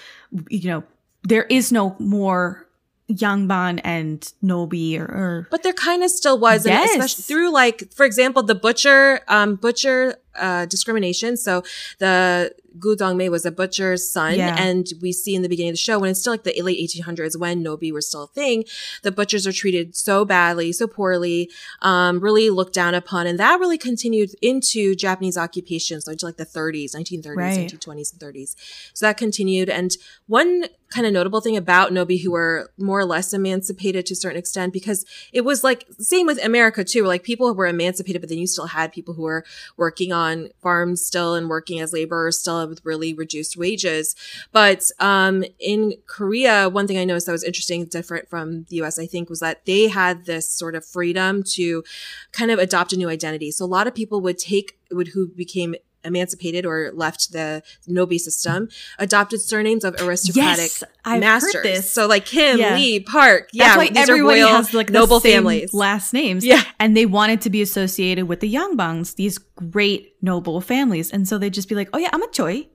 You 0.49 0.69
know, 0.69 0.83
there 1.23 1.43
is 1.43 1.71
no 1.71 1.95
more 1.99 2.67
Yangban 3.15 3.79
and 3.83 4.21
Nobi 4.43 4.99
or, 4.99 5.03
or 5.05 5.47
But 5.51 5.63
there 5.63 5.73
kind 5.73 6.03
of 6.03 6.09
still 6.11 6.37
was, 6.39 6.65
and 6.65 6.73
Yes. 6.73 6.91
especially 6.91 7.23
through 7.23 7.51
like, 7.51 7.91
for 7.93 8.05
example, 8.05 8.43
the 8.43 8.55
butcher, 8.55 9.21
um, 9.27 9.55
butcher 9.55 10.15
uh, 10.35 10.65
discrimination. 10.65 11.37
So 11.37 11.63
the 11.99 12.53
Goo 12.79 12.95
Dong-mae 12.95 13.29
was 13.29 13.45
a 13.45 13.51
butcher's 13.51 14.09
son, 14.09 14.35
Yeah. 14.35 14.55
and 14.59 14.87
we 15.01 15.11
see 15.11 15.35
in 15.35 15.41
the 15.41 15.49
beginning 15.49 15.69
of 15.71 15.73
the 15.73 15.77
show 15.79 15.99
when 15.99 16.09
it's 16.11 16.19
still 16.19 16.33
like 16.33 16.43
the 16.43 16.59
late 16.61 16.79
1800s 16.79 17.37
when 17.37 17.63
Nobi 17.63 17.91
were 17.91 18.01
still 18.01 18.23
a 18.23 18.27
thing, 18.27 18.65
the 19.03 19.11
butchers 19.11 19.45
are 19.45 19.51
treated 19.51 19.95
so 19.95 20.25
badly, 20.25 20.71
so 20.71 20.87
poorly, 20.87 21.49
um, 21.81 22.19
really 22.19 22.49
looked 22.49 22.73
down 22.73 22.95
upon, 22.95 23.27
and 23.27 23.37
that 23.39 23.59
really 23.59 23.77
continued 23.77 24.31
into 24.41 24.95
Japanese 24.95 25.37
occupation, 25.37 26.01
so 26.01 26.11
into 26.11 26.25
like 26.25 26.37
the 26.37 26.45
30s, 26.45 26.93
1930s, 26.95 27.35
Right. 27.37 27.69
1920s, 27.71 28.11
and 28.13 28.19
30s. 28.21 28.55
So 28.93 29.05
that 29.05 29.17
continued, 29.17 29.69
and 29.69 29.91
one 30.27 30.65
kind 30.89 31.07
of 31.07 31.13
notable 31.13 31.41
thing 31.41 31.57
about 31.57 31.91
Nobi 31.91 32.21
who 32.21 32.29
were 32.31 32.69
more 32.77 32.99
or 32.99 33.05
less 33.05 33.33
emancipated 33.33 34.05
to 34.05 34.13
a 34.13 34.15
certain 34.15 34.37
extent 34.37 34.71
because 34.71 35.05
it 35.31 35.41
was 35.41 35.63
like 35.63 35.87
same 35.97 36.27
with 36.27 36.43
America 36.45 36.83
too. 36.83 37.03
Like 37.05 37.23
people 37.23 37.51
were 37.55 37.65
emancipated, 37.65 38.21
but 38.21 38.29
then 38.29 38.37
you 38.37 38.45
still 38.45 38.67
had 38.67 38.91
people 38.91 39.15
who 39.15 39.23
were 39.23 39.43
working 39.75 40.13
on 40.13 40.49
farms 40.61 41.03
still 41.03 41.33
and 41.33 41.49
working 41.49 41.79
as 41.79 41.93
laborers 41.93 42.39
still 42.39 42.59
with 42.67 42.83
really 42.83 43.13
reduced 43.13 43.57
wages. 43.57 44.15
But 44.51 44.89
um, 44.99 45.43
in 45.59 45.93
Korea, 46.07 46.69
one 46.69 46.87
thing 46.87 46.97
I 46.97 47.05
noticed 47.05 47.25
that 47.27 47.31
was 47.31 47.43
interesting, 47.43 47.85
different 47.85 48.29
from 48.29 48.65
the 48.69 48.81
US, 48.81 48.99
I 48.99 49.05
think, 49.05 49.29
was 49.29 49.39
that 49.39 49.65
they 49.65 49.87
had 49.87 50.25
this 50.25 50.49
sort 50.49 50.75
of 50.75 50.85
freedom 50.85 51.43
to 51.53 51.83
kind 52.31 52.51
of 52.51 52.59
adopt 52.59 52.93
a 52.93 52.97
new 52.97 53.09
identity. 53.09 53.51
So 53.51 53.65
a 53.65 53.67
lot 53.67 53.87
of 53.87 53.95
people 53.95 54.21
would 54.21 54.37
take 54.37 54.77
would 54.91 55.09
who 55.09 55.27
became 55.27 55.75
emancipated 56.03 56.65
or 56.65 56.91
left 56.93 57.31
the 57.31 57.63
Nobi 57.87 58.19
system, 58.19 58.69
adopted 58.99 59.41
surnames 59.41 59.83
of 59.83 59.95
aristocratic 60.01 60.71
Yes, 60.71 60.83
I've 61.05 61.19
masters. 61.19 61.63
this. 61.63 61.91
So 61.91 62.07
like 62.07 62.25
Kim, 62.25 62.59
Yeah. 62.59 62.75
Lee, 62.75 62.99
Park. 62.99 63.49
That's 63.53 63.53
yeah, 63.53 63.77
why 63.77 63.89
these 63.89 63.97
everybody 64.09 64.41
are 64.41 64.45
royal, 64.45 64.55
has 64.57 64.73
like 64.73 64.89
noble 64.89 65.19
families. 65.19 65.73
last 65.73 66.13
names. 66.13 66.45
Yeah. 66.45 66.63
And 66.79 66.95
they 66.97 67.05
wanted 67.05 67.41
to 67.41 67.49
be 67.49 67.61
associated 67.61 68.25
with 68.27 68.39
the 68.39 68.53
Yangbans, 68.53 69.15
these 69.15 69.37
great 69.37 70.15
noble 70.21 70.61
families. 70.61 71.11
And 71.11 71.27
so 71.27 71.37
they'd 71.37 71.53
just 71.53 71.69
be 71.69 71.75
like, 71.75 71.89
oh 71.93 71.97
yeah, 71.97 72.09
I'm 72.13 72.21
a 72.23 72.27
Choi. 72.31 72.67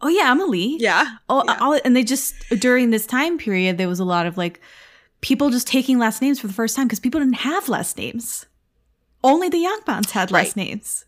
Oh 0.00 0.08
yeah, 0.08 0.30
I'm 0.30 0.40
a 0.40 0.46
Lee. 0.46 0.78
yeah. 0.80 1.16
Oh, 1.28 1.42
Yeah. 1.46 1.56
all, 1.60 1.78
and 1.84 1.94
they 1.94 2.02
just 2.04 2.34
during 2.58 2.90
this 2.90 3.06
time 3.06 3.38
period, 3.38 3.78
there 3.78 3.88
was 3.88 4.00
a 4.00 4.04
lot 4.04 4.26
of 4.26 4.36
like 4.36 4.60
people 5.20 5.50
just 5.50 5.68
taking 5.68 5.98
last 5.98 6.20
names 6.20 6.40
for 6.40 6.48
the 6.48 6.52
first 6.52 6.74
time 6.74 6.86
because 6.88 6.98
people 7.00 7.20
didn't 7.20 7.34
have 7.46 7.68
last 7.68 7.96
names. 7.96 8.46
Only 9.22 9.48
the 9.48 9.58
Yangbans 9.58 10.10
had 10.10 10.32
last 10.32 10.56
Right. 10.56 10.56
names. 10.56 11.04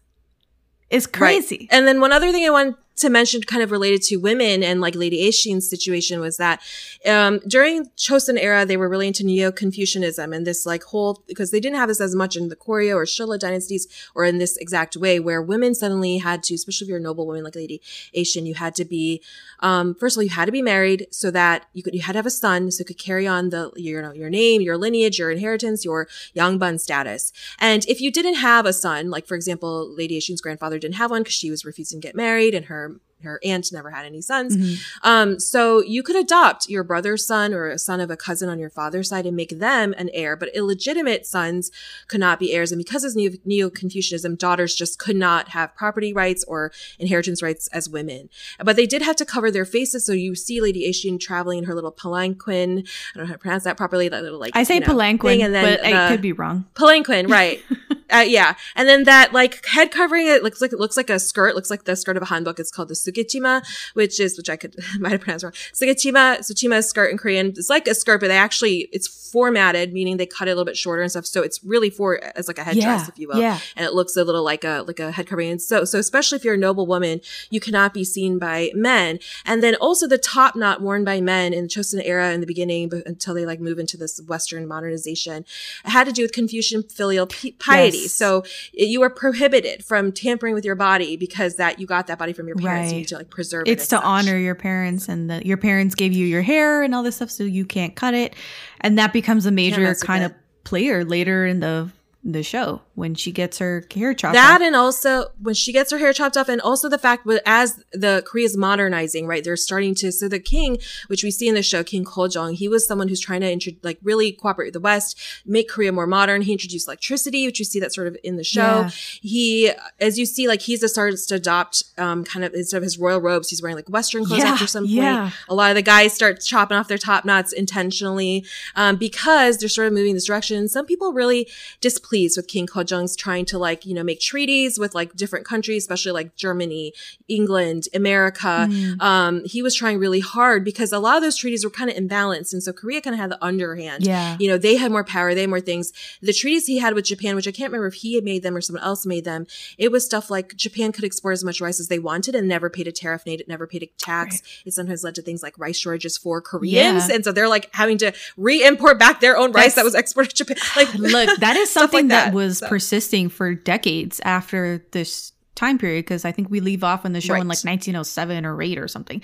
It's 0.94 1.06
crazy. 1.06 1.58
Right. 1.62 1.68
And 1.72 1.86
then 1.88 2.00
one 2.00 2.12
other 2.12 2.30
thing 2.30 2.46
I 2.46 2.50
wanted 2.50 2.76
to 2.96 3.10
mention 3.10 3.42
kind 3.42 3.62
of 3.62 3.70
related 3.70 4.02
to 4.02 4.16
women 4.16 4.62
and 4.62 4.80
like 4.80 4.94
Lady 4.94 5.20
Ae-shin's 5.26 5.68
situation 5.68 6.20
was 6.20 6.36
that 6.36 6.62
um, 7.06 7.40
during 7.46 7.86
Chosun 7.96 8.38
era, 8.38 8.64
they 8.64 8.76
were 8.76 8.88
really 8.88 9.08
into 9.08 9.24
Neo-Confucianism 9.24 10.32
and 10.32 10.46
this 10.46 10.64
like 10.64 10.84
whole, 10.84 11.22
because 11.26 11.50
they 11.50 11.60
didn't 11.60 11.78
have 11.78 11.88
this 11.88 12.00
as 12.00 12.14
much 12.14 12.36
in 12.36 12.48
the 12.48 12.56
Koryo 12.56 12.94
or 12.94 13.04
Shilla 13.04 13.38
dynasties 13.38 13.88
or 14.14 14.24
in 14.24 14.38
this 14.38 14.56
exact 14.58 14.96
way 14.96 15.18
where 15.18 15.42
women 15.42 15.74
suddenly 15.74 16.18
had 16.18 16.42
to, 16.44 16.54
especially 16.54 16.84
if 16.84 16.88
you're 16.88 16.98
a 16.98 17.02
noble 17.02 17.26
woman 17.26 17.42
like 17.42 17.56
Lady 17.56 17.82
Ae-shin, 18.14 18.46
you 18.46 18.54
had 18.54 18.74
to 18.76 18.84
be, 18.84 19.20
um, 19.60 19.94
first 19.94 20.16
of 20.16 20.20
all, 20.20 20.24
you 20.24 20.30
had 20.30 20.46
to 20.46 20.52
be 20.52 20.62
married 20.62 21.08
so 21.10 21.30
that 21.30 21.66
you 21.72 21.82
could, 21.82 21.94
you 21.94 22.02
had 22.02 22.12
to 22.12 22.18
have 22.18 22.26
a 22.26 22.30
son 22.30 22.70
so 22.70 22.82
you 22.82 22.84
could 22.84 22.98
carry 22.98 23.26
on 23.26 23.50
the, 23.50 23.72
you 23.76 24.00
know, 24.00 24.12
your 24.12 24.30
name, 24.30 24.60
your 24.60 24.76
lineage, 24.76 25.18
your 25.18 25.30
inheritance, 25.30 25.84
your 25.84 26.06
Yangban 26.36 26.80
status. 26.80 27.32
And 27.58 27.84
if 27.86 28.00
you 28.00 28.12
didn't 28.12 28.36
have 28.36 28.66
a 28.66 28.72
son, 28.72 29.10
like 29.10 29.26
for 29.26 29.34
example, 29.34 29.92
Lady 29.94 30.16
Ae-shin's 30.16 30.40
grandfather 30.40 30.78
didn't 30.78 30.96
have 30.96 31.10
one 31.10 31.22
because 31.22 31.34
she 31.34 31.50
was 31.50 31.64
refusing 31.64 32.00
to 32.00 32.06
get 32.06 32.14
married 32.14 32.54
and 32.54 32.66
her 32.66 32.83
are 32.84 33.00
her 33.24 33.40
aunt 33.44 33.72
never 33.72 33.90
had 33.90 34.06
any 34.06 34.20
sons. 34.20 34.56
Mhm. 34.56 34.78
Um, 35.02 35.40
so 35.40 35.82
you 35.82 36.02
could 36.02 36.16
adopt 36.16 36.68
your 36.68 36.84
brother's 36.84 37.26
son 37.26 37.52
or 37.54 37.68
a 37.68 37.78
son 37.78 38.00
of 38.00 38.10
a 38.10 38.16
cousin 38.16 38.48
on 38.48 38.58
your 38.58 38.70
father's 38.70 39.08
side 39.08 39.26
and 39.26 39.36
make 39.36 39.58
them 39.58 39.94
an 39.96 40.10
heir, 40.12 40.36
but 40.36 40.54
illegitimate 40.54 41.26
sons 41.26 41.70
could 42.08 42.20
not 42.20 42.38
be 42.38 42.52
heirs. 42.52 42.72
And 42.72 42.78
because 42.78 43.04
of 43.04 43.14
Neo 43.16 43.70
Confucianism, 43.70 44.36
daughters 44.36 44.74
just 44.74 44.98
could 44.98 45.16
not 45.16 45.48
have 45.50 45.74
property 45.74 46.12
rights 46.12 46.44
or 46.46 46.72
inheritance 46.98 47.42
rights 47.42 47.68
as 47.68 47.88
women. 47.88 48.28
But 48.62 48.76
they 48.76 48.86
did 48.86 49.02
have 49.02 49.16
to 49.16 49.24
cover 49.24 49.50
their 49.50 49.64
faces. 49.64 50.04
So 50.06 50.12
you 50.12 50.34
see 50.34 50.60
Lady 50.60 50.84
Ae-shin 50.86 51.18
traveling 51.18 51.58
in 51.58 51.64
her 51.64 51.74
little 51.74 51.92
palanquin. 51.92 52.80
I 52.80 53.18
don't 53.18 53.24
know 53.24 53.26
how 53.26 53.32
to 53.32 53.38
pronounce 53.38 53.64
that 53.64 53.76
properly. 53.76 54.08
That 54.08 54.22
little 54.22 54.38
like 54.38 54.54
I 54.54 54.62
say 54.62 54.74
you 54.74 54.80
know, 54.80 54.86
palanquin, 54.86 55.20
thing, 55.36 55.42
and 55.42 55.54
then 55.54 55.64
but 55.64 55.84
I 55.84 55.90
the- 56.08 56.14
could 56.14 56.22
be 56.22 56.32
wrong. 56.32 56.66
Palanquin, 56.74 57.28
right. 57.28 57.60
uh, 58.12 58.18
yeah. 58.26 58.54
And 58.76 58.88
then 58.88 59.04
that 59.04 59.32
like 59.32 59.64
head 59.66 59.90
covering, 59.90 60.26
it 60.26 60.42
looks 60.42 60.60
like, 60.60 60.72
it 60.72 60.78
looks 60.78 60.96
like 60.96 61.10
a 61.10 61.18
skirt, 61.18 61.54
looks 61.54 61.70
like 61.70 61.84
the 61.84 61.96
skirt 61.96 62.16
of 62.16 62.22
a 62.22 62.26
hanbok. 62.26 62.58
It's 62.58 62.70
called 62.70 62.88
the 62.88 62.94
sugechima, 63.14 63.62
which 63.94 64.20
is, 64.20 64.36
which 64.36 64.50
I 64.50 64.56
could, 64.56 64.76
might 64.98 65.12
have 65.12 65.20
pronounced 65.20 65.44
wrong. 65.44 65.52
Sugechima, 65.72 66.38
suchima 66.40 66.78
is 66.78 66.88
skirt 66.88 67.10
in 67.10 67.18
Korean. 67.18 67.48
It's 67.48 67.70
like 67.70 67.86
a 67.88 67.94
skirt, 67.94 68.20
but 68.20 68.28
they 68.28 68.36
actually, 68.36 68.88
it's 68.92 69.06
formatted, 69.32 69.92
meaning 69.92 70.16
they 70.16 70.26
cut 70.26 70.48
it 70.48 70.52
a 70.52 70.54
little 70.54 70.64
bit 70.64 70.76
shorter 70.76 71.02
and 71.02 71.10
stuff. 71.10 71.26
So 71.26 71.42
it's 71.42 71.62
really 71.64 71.90
for, 71.90 72.20
as 72.36 72.48
like 72.48 72.58
a 72.58 72.64
headdress, 72.64 72.84
Yeah, 72.84 73.06
if 73.08 73.18
you 73.18 73.28
will. 73.28 73.38
yeah. 73.40 73.58
And 73.76 73.84
it 73.86 73.92
looks 73.94 74.16
a 74.16 74.24
little 74.24 74.44
like 74.44 74.64
a, 74.64 74.84
like 74.86 75.00
a 75.00 75.10
head 75.10 75.26
covering. 75.26 75.50
And 75.50 75.62
so, 75.62 75.84
so 75.84 75.98
especially 75.98 76.36
if 76.36 76.44
you're 76.44 76.54
a 76.54 76.58
noble 76.58 76.86
woman, 76.86 77.20
you 77.50 77.60
cannot 77.60 77.92
be 77.94 78.04
seen 78.04 78.38
by 78.38 78.70
men. 78.74 79.18
And 79.44 79.62
then 79.62 79.74
also 79.76 80.06
the 80.06 80.18
top 80.18 80.54
knot 80.56 80.80
worn 80.80 81.04
by 81.04 81.20
men 81.20 81.52
in 81.52 81.64
the 81.64 81.68
Chosun 81.68 82.00
era 82.04 82.32
in 82.32 82.40
the 82.40 82.46
beginning, 82.46 82.88
but 82.88 83.04
until 83.06 83.34
they 83.34 83.44
like 83.46 83.60
move 83.60 83.78
into 83.78 83.96
this 83.96 84.20
Western 84.26 84.66
modernization, 84.68 85.44
it 85.84 85.90
had 85.90 86.04
to 86.06 86.12
do 86.12 86.22
with 86.22 86.32
Confucian 86.32 86.82
filial 86.84 87.26
piety. 87.58 87.98
Yes. 87.98 88.12
So 88.12 88.44
it- 88.72 88.88
you 88.94 89.00
were 89.00 89.10
prohibited 89.10 89.84
from 89.84 90.12
tampering 90.12 90.54
with 90.54 90.64
your 90.64 90.76
body 90.76 91.16
because 91.16 91.56
that 91.56 91.80
you 91.80 91.86
got 91.86 92.06
that 92.06 92.18
body 92.18 92.32
from 92.32 92.46
your 92.46 92.54
parents. 92.56 92.92
Right. 92.92 93.03
Need 93.04 93.08
to 93.08 93.16
like 93.18 93.30
preserve 93.30 93.66
it. 93.66 93.70
It's 93.70 93.84
as 93.84 93.88
to 93.88 93.96
such. 93.96 94.04
honor 94.04 94.36
your 94.36 94.54
parents 94.54 95.08
and 95.08 95.30
that 95.30 95.46
your 95.46 95.56
parents 95.56 95.94
gave 95.94 96.12
you 96.12 96.26
your 96.26 96.42
hair 96.42 96.82
and 96.82 96.94
all 96.94 97.02
this 97.02 97.16
stuff 97.16 97.30
so 97.30 97.44
you 97.44 97.64
can't 97.64 97.94
cut 97.94 98.14
it. 98.14 98.34
And 98.80 98.98
that 98.98 99.12
becomes 99.12 99.46
a 99.46 99.50
major 99.50 99.94
kind 99.94 100.24
of 100.24 100.32
player 100.64 101.04
later 101.04 101.46
in 101.46 101.60
the 101.60 101.90
the 102.26 102.42
show 102.42 102.80
when 102.94 103.14
she 103.14 103.30
gets 103.30 103.58
her 103.58 103.84
hair 103.94 104.14
chopped 104.14 104.32
that 104.32 104.54
off. 104.60 104.66
and 104.66 104.74
also 104.74 105.26
when 105.42 105.54
she 105.54 105.72
gets 105.72 105.90
her 105.92 105.98
hair 105.98 106.10
chopped 106.10 106.38
off 106.38 106.48
and 106.48 106.58
also 106.62 106.88
the 106.88 106.96
fact 106.96 107.26
that 107.26 107.42
as 107.44 107.84
the 107.92 108.22
korea's 108.26 108.56
modernizing 108.56 109.26
right 109.26 109.44
they're 109.44 109.56
starting 109.58 109.94
to 109.94 110.10
so 110.10 110.26
the 110.26 110.40
king 110.40 110.78
which 111.08 111.22
we 111.22 111.30
see 111.30 111.48
in 111.48 111.54
the 111.54 111.62
show 111.62 111.84
king 111.84 112.02
Kojong, 112.02 112.54
he 112.54 112.66
was 112.66 112.86
someone 112.86 113.08
who's 113.08 113.20
trying 113.20 113.42
to 113.42 113.52
intro, 113.52 113.74
like 113.82 113.98
really 114.02 114.32
cooperate 114.32 114.68
with 114.68 114.72
the 114.72 114.80
west 114.80 115.20
make 115.44 115.68
korea 115.68 115.92
more 115.92 116.06
modern 116.06 116.40
he 116.40 116.52
introduced 116.52 116.88
electricity 116.88 117.44
which 117.44 117.58
you 117.58 117.64
see 117.66 117.78
that 117.78 117.92
sort 117.92 118.06
of 118.06 118.16
in 118.24 118.36
the 118.36 118.44
show 118.44 118.60
Yeah. 118.84 118.88
he 118.88 119.70
as 120.00 120.18
you 120.18 120.24
see 120.24 120.48
like 120.48 120.62
he's 120.62 120.82
a 120.82 120.88
starts 120.88 121.26
to 121.26 121.34
adopt 121.34 121.82
um 121.98 122.24
kind 122.24 122.42
of 122.42 122.54
instead 122.54 122.78
of 122.78 122.84
his 122.84 122.98
royal 122.98 123.20
robes 123.20 123.50
he's 123.50 123.60
wearing 123.60 123.76
like 123.76 123.90
western 123.90 124.24
clothes 124.24 124.38
Yeah, 124.44 124.52
after 124.52 124.66
some 124.66 124.84
point 124.84 124.94
yeah. 124.94 125.30
a 125.50 125.54
lot 125.54 125.70
of 125.70 125.74
the 125.74 125.82
guys 125.82 126.14
start 126.14 126.40
chopping 126.40 126.78
off 126.78 126.88
their 126.88 126.96
top 126.96 127.26
knots 127.26 127.52
intentionally 127.52 128.46
um, 128.76 128.96
because 128.96 129.58
they're 129.58 129.68
sort 129.68 129.88
of 129.88 129.92
moving 129.92 130.14
this 130.14 130.24
direction 130.24 130.66
some 130.68 130.86
people 130.86 131.12
really 131.12 131.46
displeased 131.82 132.13
pleased 132.14 132.36
with 132.36 132.46
King 132.46 132.64
Kojong's 132.64 133.16
trying 133.16 133.44
to 133.46 133.58
like, 133.58 133.84
you 133.84 133.92
know, 133.92 134.04
make 134.04 134.20
treaties 134.20 134.78
with 134.78 134.94
like 134.94 135.16
different 135.16 135.44
countries, 135.44 135.82
especially 135.82 136.12
like 136.12 136.36
Germany, 136.36 136.92
England, 137.26 137.88
America. 137.92 138.68
Mm. 138.70 139.02
Um, 139.02 139.44
he 139.44 139.62
was 139.62 139.74
trying 139.74 139.98
really 139.98 140.20
hard 140.20 140.64
because 140.64 140.92
a 140.92 141.00
lot 141.00 141.16
of 141.16 141.24
those 141.24 141.36
treaties 141.36 141.64
were 141.64 141.70
kind 141.70 141.90
of 141.90 141.96
imbalanced. 141.96 142.52
And 142.52 142.62
so 142.62 142.72
Korea 142.72 143.00
kind 143.00 143.14
of 143.14 143.18
had 143.18 143.32
the 143.32 143.44
underhand. 143.44 144.06
Yeah. 144.06 144.36
You 144.38 144.46
know, 144.46 144.56
they 144.56 144.76
had 144.76 144.92
more 144.92 145.02
power, 145.02 145.34
they 145.34 145.40
had 145.40 145.50
more 145.50 145.60
things. 145.60 145.92
The 146.22 146.32
treaties 146.32 146.66
he 146.66 146.78
had 146.78 146.94
with 146.94 147.04
Japan, 147.04 147.34
which 147.34 147.48
I 147.48 147.50
can't 147.50 147.72
remember 147.72 147.88
if 147.88 147.94
he 147.94 148.14
had 148.14 148.22
made 148.22 148.44
them 148.44 148.54
or 148.54 148.60
someone 148.60 148.84
else 148.84 149.04
made 149.04 149.24
them, 149.24 149.48
it 149.76 149.90
was 149.90 150.04
stuff 150.04 150.30
like 150.30 150.54
Japan 150.54 150.92
could 150.92 151.02
export 151.02 151.32
as 151.32 151.42
much 151.42 151.60
rice 151.60 151.80
as 151.80 151.88
they 151.88 151.98
wanted 151.98 152.36
and 152.36 152.46
never 152.46 152.70
paid 152.70 152.86
a 152.86 152.92
tariff, 152.92 153.24
never 153.48 153.66
paid 153.66 153.82
a 153.82 153.90
tax. 153.98 154.40
It 154.64 154.72
sometimes 154.72 155.02
led 155.02 155.16
to 155.16 155.22
things 155.22 155.42
like 155.42 155.58
rice 155.58 155.78
shortages 155.78 156.16
for 156.16 156.40
Koreans. 156.40 157.08
Yeah. 157.08 157.16
And 157.16 157.24
so 157.24 157.32
they're 157.32 157.48
like 157.48 157.70
having 157.74 157.98
to 157.98 158.12
re-import 158.36 159.00
back 159.00 159.18
their 159.18 159.36
own 159.36 159.50
rice 159.50 159.74
That's- 159.74 159.74
that 159.74 159.84
was 159.84 159.96
exported 159.96 160.30
to 160.36 160.44
Japan. 160.44 160.58
Like, 160.76 160.94
Look, 160.94 161.40
that 161.40 161.56
is 161.56 161.70
Stuff 161.74 162.03
something 162.04 162.16
that, 162.16 162.24
that, 162.26 162.34
was 162.34 162.58
so. 162.58 162.68
persisting 162.68 163.28
for 163.28 163.54
decades 163.54 164.20
after 164.24 164.84
this 164.92 165.32
time 165.54 165.78
period 165.78 166.04
because 166.04 166.24
I 166.24 166.32
think 166.32 166.50
we 166.50 166.60
leave 166.60 166.82
off 166.82 167.04
in 167.04 167.12
the 167.12 167.20
show 167.20 167.34
in 167.34 167.46
like 167.46 167.62
1907 167.64 168.44
or 168.44 168.60
8 168.60 168.78
or 168.78 168.88
something. 168.88 169.22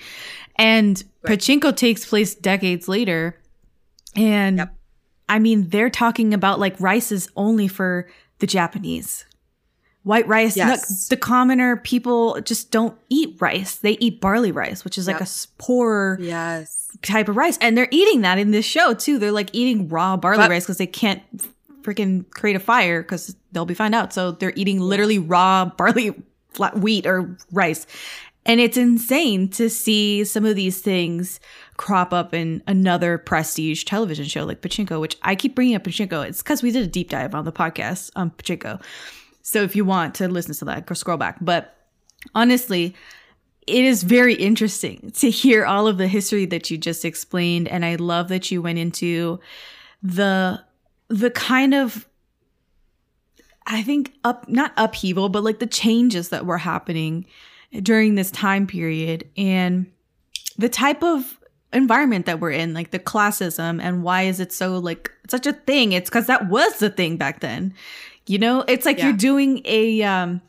And 0.55 1.03
Right. 1.27 1.37
Pachinko 1.37 1.75
takes 1.75 2.05
place 2.05 2.33
decades 2.35 2.87
later. 2.87 3.37
And 4.15 4.57
Yep. 4.59 4.75
I 5.29 5.39
mean, 5.39 5.69
they're 5.69 5.89
talking 5.89 6.33
about 6.33 6.59
like 6.59 6.79
rice 6.79 7.11
is 7.11 7.29
only 7.35 7.67
for 7.67 8.09
the 8.39 8.47
Japanese. 8.47 9.25
White 10.03 10.27
rice, 10.27 10.57
Yes. 10.57 11.09
the 11.09 11.17
commoner 11.17 11.77
people 11.77 12.41
just 12.41 12.71
don't 12.71 12.97
eat 13.09 13.35
rice. 13.39 13.75
They 13.75 13.97
eat 13.99 14.19
barley 14.19 14.51
rice, 14.51 14.83
which 14.83 14.97
is 14.97 15.07
like 15.07 15.21
a 15.21 15.27
poor 15.59 16.17
yes. 16.19 16.89
type 17.03 17.29
of 17.29 17.37
rice. 17.37 17.57
And 17.61 17.77
they're 17.77 17.87
eating 17.91 18.21
that 18.21 18.39
in 18.39 18.49
this 18.51 18.65
show 18.65 18.93
too. 18.95 19.19
They're 19.19 19.31
like 19.31 19.49
eating 19.53 19.89
raw 19.89 20.17
barley 20.17 20.37
But- 20.39 20.49
rice 20.49 20.63
because 20.63 20.77
they 20.77 20.87
can't 20.87 21.21
freaking 21.83 22.29
create 22.31 22.55
a 22.55 22.59
fire 22.59 23.01
because 23.01 23.35
they'll 23.51 23.65
be 23.65 23.73
found 23.73 23.95
out. 23.95 24.13
So 24.13 24.31
they're 24.31 24.53
eating 24.55 24.79
literally 24.79 25.19
raw 25.19 25.65
barley 25.77 26.13
flat 26.49 26.77
wheat 26.79 27.05
or 27.05 27.37
rice. 27.51 27.87
And 28.45 28.59
it's 28.59 28.77
insane 28.77 29.49
to 29.49 29.69
see 29.69 30.23
some 30.23 30.45
of 30.45 30.55
these 30.55 30.81
things 30.81 31.39
crop 31.77 32.11
up 32.11 32.33
in 32.33 32.63
another 32.65 33.19
prestige 33.19 33.83
television 33.83 34.25
show 34.25 34.45
like 34.45 34.61
Pachinko, 34.61 34.99
which 34.99 35.17
I 35.21 35.35
keep 35.35 35.55
bringing 35.55 35.75
up 35.75 35.83
Pachinko. 35.83 36.27
It's 36.27 36.41
because 36.41 36.63
we 36.63 36.71
did 36.71 36.83
a 36.83 36.87
deep 36.87 37.09
dive 37.09 37.35
on 37.35 37.45
the 37.45 37.51
podcast 37.51 38.09
on 38.15 38.31
Pachinko. 38.31 38.81
So 39.43 39.61
if 39.61 39.75
you 39.75 39.85
want 39.85 40.15
to 40.15 40.27
listen 40.27 40.55
to 40.55 40.65
that, 40.65 40.87
go 40.87 40.95
scroll 40.95 41.17
back. 41.17 41.37
But 41.39 41.75
honestly, 42.33 42.95
it 43.67 43.85
is 43.85 44.03
very 44.03 44.33
interesting 44.33 45.11
to 45.17 45.29
hear 45.29 45.65
all 45.65 45.87
of 45.87 45.97
the 45.97 46.07
history 46.07 46.45
that 46.47 46.71
you 46.71 46.77
just 46.77 47.05
explained 47.05 47.67
and 47.67 47.85
i 47.85 47.95
love 47.95 48.27
that 48.27 48.51
you 48.51 48.61
went 48.61 48.79
into 48.79 49.39
the 50.01 50.61
the 51.11 51.29
kind 51.29 51.73
of 51.73 52.07
i 53.67 53.81
think 53.83 54.13
up 54.23 54.47
not 54.49 54.71
upheaval 54.77 55.29
but 55.29 55.43
like 55.43 55.59
the 55.59 55.67
changes 55.67 56.29
that 56.29 56.45
were 56.45 56.57
happening 56.57 57.25
during 57.83 58.15
this 58.15 58.31
time 58.31 58.65
period 58.65 59.29
and 59.37 59.85
the 60.57 60.69
type 60.69 61.03
of 61.03 61.37
environment 61.73 62.25
that 62.25 62.39
we're 62.39 62.51
in 62.51 62.73
like 62.73 62.91
the 62.91 62.99
classism 62.99 63.81
and 63.81 64.03
why 64.03 64.23
is 64.23 64.39
it 64.39 64.51
so 64.51 64.77
like 64.77 65.11
such 65.29 65.45
a 65.45 65.53
thing 65.53 65.91
it's 65.91 66.09
because 66.09 66.27
that 66.27 66.49
was 66.49 66.79
the 66.79 66.89
thing 66.89 67.17
back 67.17 67.39
then 67.41 67.73
you 68.27 68.37
know 68.37 68.63
it's 68.67 68.85
like 68.85 68.97
Yeah. 68.97 69.07
you're 69.07 69.17
doing 69.17 69.61
a 69.65 70.01
um 70.03 70.41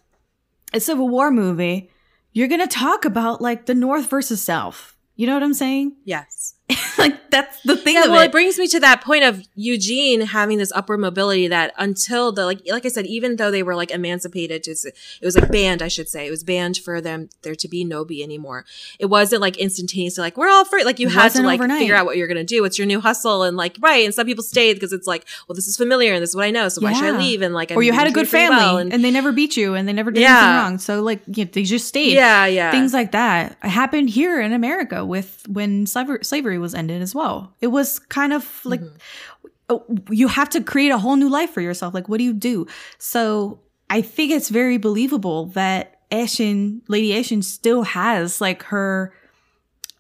a 0.72 0.80
civil 0.80 1.08
war 1.08 1.30
movie 1.30 1.90
you're 2.32 2.48
gonna 2.48 2.66
talk 2.66 3.04
about 3.04 3.40
like 3.40 3.66
the 3.66 3.74
north 3.74 4.08
versus 4.10 4.42
south 4.42 4.96
you 5.16 5.26
know 5.26 5.34
what 5.34 5.42
i'm 5.42 5.54
saying 5.54 5.94
Yes. 6.04 6.54
like 6.98 7.30
that's 7.30 7.60
the 7.62 7.76
thing 7.76 7.94
Yeah, 7.94 8.08
well, 8.08 8.20
it 8.20 8.26
it 8.26 8.32
brings 8.32 8.58
me 8.58 8.66
to 8.68 8.80
that 8.80 9.00
point 9.02 9.24
of 9.24 9.42
Eugene 9.54 10.20
having 10.22 10.58
this 10.58 10.72
upward 10.72 11.00
mobility 11.00 11.48
that 11.48 11.72
until 11.78 12.30
the 12.32 12.44
like, 12.44 12.60
like 12.68 12.84
I 12.84 12.88
said, 12.88 13.06
even 13.06 13.36
though 13.36 13.50
they 13.50 13.62
were 13.62 13.74
like 13.74 13.90
emancipated, 13.90 14.62
to, 14.64 14.70
it 14.72 15.24
was 15.24 15.36
like 15.36 15.50
banned, 15.50 15.80
I 15.82 15.88
should 15.88 16.08
say, 16.08 16.26
it 16.26 16.30
was 16.30 16.44
banned 16.44 16.76
for 16.76 17.00
them 17.00 17.28
there 17.42 17.54
to 17.54 17.68
be 17.68 17.84
no 17.84 18.02
Nobi 18.04 18.22
anymore. 18.22 18.64
It 18.98 19.06
wasn't 19.06 19.40
like 19.42 19.56
instantaneously, 19.58 20.22
like 20.22 20.36
we're 20.36 20.48
all 20.48 20.64
free. 20.64 20.84
Like 20.84 20.98
you 20.98 21.06
It 21.08 21.12
had 21.12 21.32
to 21.32 21.42
like 21.42 21.60
overnight. 21.60 21.78
figure 21.78 21.94
out 21.94 22.06
what 22.06 22.16
you're 22.16 22.28
gonna 22.28 22.44
do. 22.44 22.62
What's 22.62 22.78
your 22.78 22.86
new 22.86 23.00
hustle? 23.00 23.42
And 23.44 23.56
like 23.56 23.76
right, 23.80 24.04
and 24.04 24.14
some 24.14 24.26
people 24.26 24.42
stayed 24.44 24.74
because 24.74 24.92
it's 24.92 25.06
like, 25.06 25.26
well, 25.48 25.54
this 25.54 25.68
is 25.68 25.76
familiar 25.76 26.12
and 26.12 26.22
this 26.22 26.30
is 26.30 26.36
what 26.36 26.44
I 26.44 26.50
know, 26.50 26.68
so 26.68 26.80
why 26.80 26.92
should 26.92 27.14
I 27.14 27.18
leave? 27.18 27.42
And 27.42 27.54
like, 27.54 27.70
or 27.70 27.74
I'm 27.74 27.82
you 27.82 27.92
had 27.92 28.06
a 28.06 28.10
good 28.12 28.28
family 28.28 28.56
well, 28.56 28.78
and, 28.78 28.92
they 29.04 29.10
never 29.10 29.32
beat 29.32 29.56
you 29.56 29.74
and 29.74 29.88
they 29.88 29.92
never 29.92 30.10
did 30.10 30.20
Yeah. 30.20 30.38
anything 30.38 30.56
wrong 30.56 30.78
so 30.78 31.02
like 31.02 31.20
you 31.26 31.44
know, 31.44 31.50
they 31.52 31.64
just 31.64 31.86
stayed 31.88 32.14
yeah, 32.14 32.46
yeah, 32.46 32.70
things 32.70 32.92
like 32.92 33.12
that 33.12 33.56
happened 33.62 34.10
here 34.10 34.40
in 34.40 34.52
america 34.52 35.04
with 35.04 35.44
when 35.48 35.86
slavery, 35.86 36.24
slavery 36.24 36.58
was 36.62 36.74
ended 36.74 37.02
as 37.02 37.14
well. 37.14 37.52
It 37.60 37.66
was 37.68 37.98
kind 37.98 38.32
of 38.32 38.64
like 38.64 38.80
Mm-hmm. 38.80 39.46
oh, 39.68 39.84
you 40.10 40.28
have 40.28 40.48
to 40.50 40.62
create 40.62 40.90
a 40.90 40.98
whole 40.98 41.16
new 41.16 41.28
life 41.28 41.50
for 41.50 41.60
yourself. 41.60 41.92
Like 41.94 42.08
what 42.08 42.18
do 42.18 42.24
you 42.24 42.32
do? 42.34 42.66
So 42.98 43.60
i 43.90 44.00
think 44.00 44.30
it's 44.32 44.48
very 44.48 44.78
believable 44.78 45.46
that 45.52 45.98
Ae-shin 46.10 46.80
lady 46.88 47.12
Ae-shin 47.12 47.42
still 47.42 47.82
has 47.82 48.40
like 48.40 48.62
her 48.64 49.12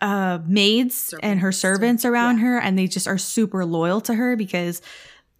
uh 0.00 0.38
maids 0.46 1.12
and 1.22 1.40
her 1.40 1.52
servants. 1.52 2.04
around 2.04 2.38
her 2.38 2.58
and 2.58 2.78
they 2.78 2.86
just 2.86 3.06
are 3.06 3.18
super 3.18 3.64
loyal 3.66 4.00
to 4.02 4.14
her 4.14 4.34
because 4.36 4.80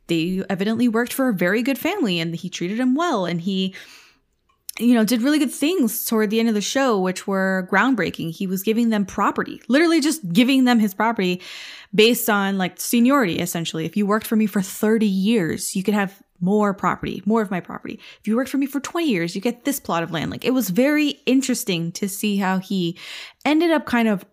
they 0.09 0.43
evidently 0.51 0.87
worked 0.89 1.13
for 1.15 1.29
a 1.31 1.33
very 1.35 1.63
good 1.63 1.79
family 1.79 2.21
and 2.21 2.37
he 2.37 2.49
treated 2.51 2.79
them 2.79 2.95
well 2.95 3.25
and 3.25 3.41
he 3.43 3.75
you 4.79 4.95
know 4.95 5.05
did 5.05 5.23
really 5.23 5.39
good 5.39 5.53
things 5.53 6.05
toward 6.07 6.31
the 6.31 6.41
end 6.41 6.49
of 6.49 6.55
the 6.55 6.61
show 6.61 6.99
which 6.99 7.27
were 7.27 7.69
groundbreaking. 7.71 8.31
He 8.31 8.47
was 8.47 8.63
giving 8.63 8.91
them 8.91 9.05
property 9.05 9.61
literally 9.69 10.01
just 10.01 10.33
giving 10.33 10.65
them 10.65 10.79
his 10.79 10.95
property 10.95 11.43
based 11.95 12.31
on 12.31 12.59
like 12.59 12.81
seniority 12.81 13.39
essentially. 13.39 13.85
If 13.85 13.97
you 13.97 14.07
worked 14.07 14.27
for 14.27 14.37
me 14.37 14.47
for 14.47 14.63
30 14.63 15.07
years 15.07 15.77
you 15.77 15.83
could 15.83 15.95
have 15.95 16.23
more 16.41 16.73
property 16.73 17.23
more 17.27 17.43
of 17.43 17.51
my 17.51 17.61
property. 17.61 18.01
If 18.21 18.27
you 18.27 18.35
worked 18.35 18.51
for 18.51 18.59
me 18.59 18.67
for 18.67 18.81
20 18.81 19.07
years 19.07 19.35
you 19.35 19.43
get 19.43 19.65
this 19.65 19.79
plot 19.79 20.03
of 20.03 20.11
land. 20.11 20.31
Like 20.31 20.45
it 20.45 20.55
was 20.55 20.71
very 20.71 21.21
interesting 21.27 21.93
to 21.93 22.09
see 22.09 22.39
how 22.39 22.59
he 22.59 22.99
ended 23.45 23.71
up 23.71 23.85
kind 23.85 24.09
of 24.09 24.25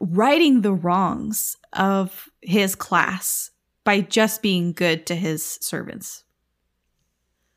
righting 0.00 0.60
the 0.60 0.72
wrongs 0.72 1.56
of 1.72 2.28
his 2.42 2.74
class 2.74 3.50
by 3.84 4.02
just 4.02 4.42
being 4.42 4.72
good 4.74 5.06
to 5.06 5.14
his 5.14 5.58
servants 5.62 6.24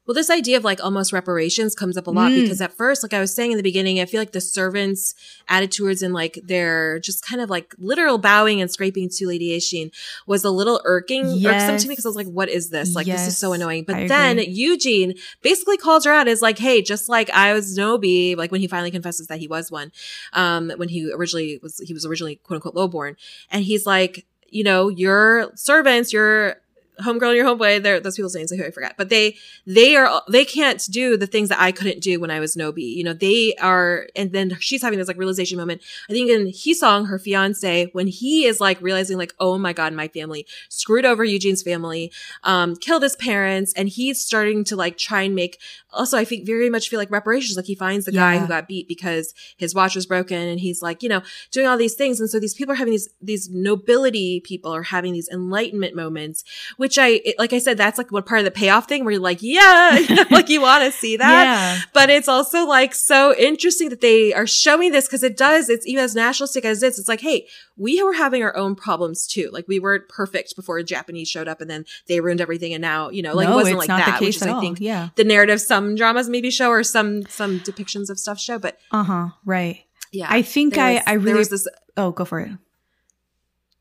Well, 0.08 0.16
this 0.16 0.32
idea 0.32 0.58
of 0.58 0.64
like 0.64 0.84
almost 0.84 1.14
reparations 1.14 1.76
comes 1.76 1.95
up 1.95 2.08
a 2.08 2.12
lot 2.12 2.32
Mm. 2.32 2.41
because 2.41 2.60
at 2.60 2.74
first, 2.74 3.04
like 3.04 3.14
I 3.14 3.20
was 3.20 3.34
saying 3.34 3.52
in 3.52 3.58
the 3.58 3.64
beginning, 3.64 3.99
I 3.99 4.06
feel 4.06 4.20
like 4.20 4.32
the 4.32 4.41
servants' 4.41 5.14
attitudes 5.47 6.02
and 6.02 6.12
like 6.14 6.39
their 6.43 6.99
just 6.99 7.24
kind 7.26 7.39
of 7.39 7.49
like 7.52 7.76
literal 7.78 8.18
bowing 8.18 8.60
and 8.62 8.70
scraping 8.72 9.10
to 9.10 9.28
Lady 9.28 9.54
Ae-shin 9.54 9.91
was 10.26 10.43
a 10.43 10.49
little 10.49 10.82
irking, 10.86 11.45
irksome 11.45 11.78
to 11.78 11.88
me 11.88 11.91
because 11.91 12.06
I 12.06 12.10
was 12.10 12.16
like, 12.16 12.28
what 12.28 12.49
is 12.49 12.72
this? 12.72 12.95
Like, 12.95 13.06
this 13.06 13.28
is 13.28 13.38
so 13.38 13.52
Yes, 13.54 13.62
annoying. 13.62 13.86
I 13.88 13.93
But 13.93 14.08
then 14.08 14.39
agree. 14.39 14.52
Eugene 14.54 15.14
basically 15.43 15.78
calls 15.78 16.06
her 16.06 16.12
out 16.12 16.28
as 16.28 16.41
like, 16.41 16.58
hey, 16.58 16.82
just 16.82 17.08
like 17.08 17.30
I 17.30 17.54
was 17.54 17.78
Nobi, 17.78 18.36
like 18.36 18.52
when 18.52 18.60
he 18.62 18.68
finally 18.68 18.91
confesses 18.91 19.28
that 19.28 19.38
he 19.39 19.47
was 19.47 19.70
one, 19.70 19.91
um, 20.34 20.72
when 20.78 20.89
he 20.89 21.12
originally 21.14 21.60
was, 21.62 21.78
he 21.78 21.93
was 21.93 22.06
originally 22.08 22.38
quote 22.38 22.56
unquote 22.56 22.74
lowborn. 22.76 23.16
And 23.52 23.64
he's 23.64 23.86
like, 23.86 24.26
you 24.49 24.64
know, 24.64 24.89
your 24.89 25.52
servants, 25.56 26.12
your 26.12 26.56
homegirl 27.02 27.30
and 27.30 27.38
your 27.38 27.45
homeboy, 27.45 27.84
they're 27.84 27.99
those 27.99 28.16
people's 28.16 28.36
names 28.36 28.52
I 28.52 28.72
forget, 28.72 28.95
but 28.97 29.10
they 29.10 29.38
they 29.66 29.95
are 29.95 30.22
they 30.30 30.45
can't 30.45 30.84
do 30.89 31.18
the 31.18 31.28
things 31.28 31.49
that 31.49 31.60
I 31.60 31.72
couldn't 31.72 32.02
do 32.02 32.20
when 32.20 32.32
I 32.32 32.39
was 32.39 32.56
Nobi. 32.56 32.95
You 32.95 33.04
know, 33.04 33.14
they 33.14 33.54
are 33.56 34.08
and 34.16 34.32
then 34.32 34.58
she's 34.60 34.82
having 34.82 34.99
this 34.99 35.08
like 35.08 35.18
realization 35.18 35.58
moment. 35.58 35.82
I 36.10 36.14
think 36.14 36.30
in 36.30 36.47
Hee-sung, 36.47 37.06
her 37.06 37.20
fiance, 37.20 37.89
when 37.93 38.08
he 38.08 38.45
is 38.45 38.60
like 38.60 38.82
realizing 38.82 39.18
like, 39.18 39.34
oh 39.39 39.58
my 39.58 39.74
God, 39.74 39.93
my 39.93 40.08
family 40.08 40.45
screwed 40.70 41.06
over 41.06 41.24
Eugene's 41.24 41.64
family, 41.64 42.12
um, 42.43 42.76
killed 42.76 43.04
his 43.04 43.16
parents, 43.16 43.74
and 43.76 43.89
he's 43.89 44.20
starting 44.22 44.64
to 44.66 44.76
like 44.76 44.97
try 44.97 45.24
and 45.24 45.36
make 45.36 45.60
also 45.93 46.18
I 46.18 46.26
think 46.26 46.45
very 46.45 46.70
much 46.70 46.89
feel 46.89 46.99
like 46.99 47.12
reparations. 47.12 47.58
Like 47.58 47.66
he 47.66 47.76
finds 47.76 48.06
the 48.06 48.12
guy 48.12 48.38
who 48.38 48.47
got 48.47 48.68
beat 48.68 48.88
because 48.88 49.34
his 49.58 49.76
watch 49.76 49.95
was 49.95 50.06
broken 50.06 50.38
and 50.38 50.60
he's 50.60 50.82
like, 50.82 51.04
you 51.04 51.10
know, 51.10 51.22
doing 51.52 51.68
all 51.68 51.78
these 51.78 51.95
things. 51.95 52.20
And 52.20 52.30
so 52.30 52.39
these 52.39 52.54
people 52.54 52.74
are 52.74 52.78
having 52.78 52.91
these 52.91 53.10
these 53.22 53.49
nobility 53.49 54.39
people 54.39 54.74
are 54.74 54.84
having 54.84 55.14
these 55.14 55.30
enlightenment 55.30 55.95
moments, 55.95 56.43
which 56.78 56.91
I 56.98 57.22
it- 57.26 57.36
like 57.39 57.54
I 57.54 57.60
said, 57.60 57.78
that's 57.78 57.98
like 57.98 58.12
what 58.12 58.26
part 58.26 58.39
of 58.39 58.46
the 58.46 58.52
payoff 58.52 58.88
thing 58.88 59.04
where 59.04 59.12
you're 59.14 59.22
like, 59.22 59.39
yeah, 59.42 60.26
like 60.32 60.50
you 60.50 60.62
want 60.62 60.84
to 60.84 60.92
see 60.92 61.18
that. 61.18 61.44
yeah 61.44 61.80
But 61.94 62.10
it's 62.10 62.28
also 62.28 62.66
like 62.66 62.94
so 62.96 63.36
interesting 63.36 63.89
that 63.89 64.02
they 64.02 64.34
are 64.34 64.48
showing 64.48 64.92
this 64.92 65.06
because 65.08 65.24
it 65.24 65.38
does, 65.38 65.70
it's 65.70 65.86
even 65.88 66.04
as 66.04 66.16
nationalistic 66.16 66.66
as 66.66 66.80
this. 66.82 66.98
It's 67.00 67.08
like, 67.08 67.22
hey, 67.22 67.48
we 67.78 68.02
were 68.04 68.14
having 68.14 68.44
our 68.44 68.56
own 68.56 68.76
problems 68.76 69.28
too. 69.28 69.50
Like 69.52 69.68
we 69.68 69.80
weren't 69.80 70.08
perfect 70.10 70.56
before 70.56 70.78
the 70.80 70.84
Japanese 70.84 71.28
showed 71.30 71.48
up 71.48 71.62
and 71.62 71.70
then 71.70 71.86
they 72.08 72.20
ruined 72.20 72.42
everything. 72.42 72.74
And 72.74 72.82
now, 72.82 73.10
you 73.10 73.22
know, 73.22 73.34
like 73.34 73.48
no, 73.48 73.54
it 73.54 73.56
wasn't 73.56 73.78
like 73.80 73.88
that, 73.88 74.06
the 74.06 74.12
which 74.12 74.20
case 74.20 74.36
is, 74.38 74.48
I 74.48 74.60
think, 74.60 74.80
yeah. 74.80 75.10
the 75.16 75.24
narrative 75.24 75.62
some 75.62 75.96
dramas 75.96 76.30
maybe 76.30 76.52
show 76.52 76.70
or 76.70 76.84
some, 76.84 77.24
some 77.28 77.60
depictions 77.62 78.10
of 78.10 78.20
stuff 78.20 78.39
show. 78.39 78.60
But 78.60 78.78
Uh 78.92 79.04
huh. 79.04 79.28
Right. 79.46 79.86
yeah, 80.12 80.28
I 80.30 80.42
think 80.42 80.78
I 80.78 80.94
was- 80.94 81.04
I 81.08 81.12
there 81.12 81.20
really. 81.20 81.38
was 81.39 81.50
this 81.50 81.68
oh, 81.98 82.12
go 82.12 82.26
for 82.26 82.39
it. 82.39 82.52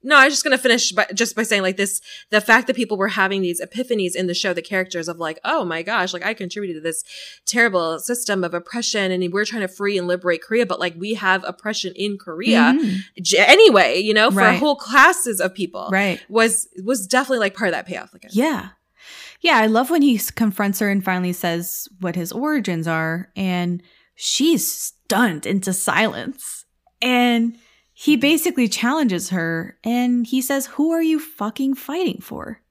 No, 0.03 0.17
I 0.17 0.25
was 0.25 0.33
just 0.33 0.45
going 0.45 0.57
to 0.57 0.63
finish 0.63 0.93
by, 0.93 1.07
just 1.15 1.37
by 1.37 1.43
saying 1.43 1.61
like 1.63 1.77
this, 1.77 2.01
the 2.31 2.41
fact 2.41 2.67
that 2.69 2.77
people 2.77 2.97
were 2.97 3.09
having 3.09 3.43
these 3.43 3.61
epiphanies 3.61 4.15
in 4.17 4.29
the 4.29 4.35
show, 4.35 4.55
the 4.55 4.63
characters 4.63 5.09
of 5.09 5.19
like, 5.19 5.39
oh 5.45 5.63
my 5.65 5.83
gosh, 5.83 6.15
like 6.15 6.25
I 6.25 6.33
contributed 6.33 6.77
to 6.77 6.81
this 6.81 7.05
terrible 7.45 7.99
system 7.99 8.43
of 8.43 8.55
oppression 8.55 9.13
and 9.13 9.31
we're 9.33 9.45
trying 9.45 9.61
to 9.61 9.69
free 9.69 9.99
and 9.99 10.07
liberate 10.09 10.43
Korea, 10.43 10.65
but 10.65 10.81
like 10.81 10.95
we 10.97 11.15
have 11.15 11.45
oppression 11.47 11.93
in 11.97 12.17
Korea 12.17 12.75
Mhm. 12.79 12.99
j- 13.21 13.39
anyway, 13.47 13.99
you 14.01 14.15
know, 14.15 14.31
for 14.31 14.39
Right. 14.39 14.59
whole 14.59 14.77
classes 14.77 15.39
of 15.41 15.55
people 15.55 15.91
Right. 15.93 16.19
was, 16.31 16.67
was 16.83 17.07
definitely 17.07 17.41
like 17.41 17.55
part 17.55 17.69
of 17.69 17.73
that 17.75 17.87
payoff. 17.87 18.13
Like, 18.15 18.25
Yeah. 18.31 18.71
Yeah, 19.43 19.57
I 19.59 19.67
love 19.67 19.91
when 19.91 20.03
he 20.03 20.19
confronts 20.19 20.79
her 20.81 20.89
and 20.91 21.05
finally 21.05 21.33
says 21.33 21.89
what 22.01 22.15
his 22.17 22.31
origins 22.33 22.87
are, 22.87 23.31
and 23.35 23.83
she's 24.15 24.67
stunned 24.71 25.47
into 25.47 25.73
silence. 25.73 26.67
And 27.03 27.57
he 28.01 28.17
basically 28.17 28.67
challenges 28.67 29.29
her 29.29 29.77
and 29.85 30.27
he 30.27 30.41
says, 30.41 30.65
Who 30.65 30.91
are 30.91 31.03
you 31.03 31.21
fucking 31.21 31.75
fighting 31.75 32.23
for? 32.23 32.63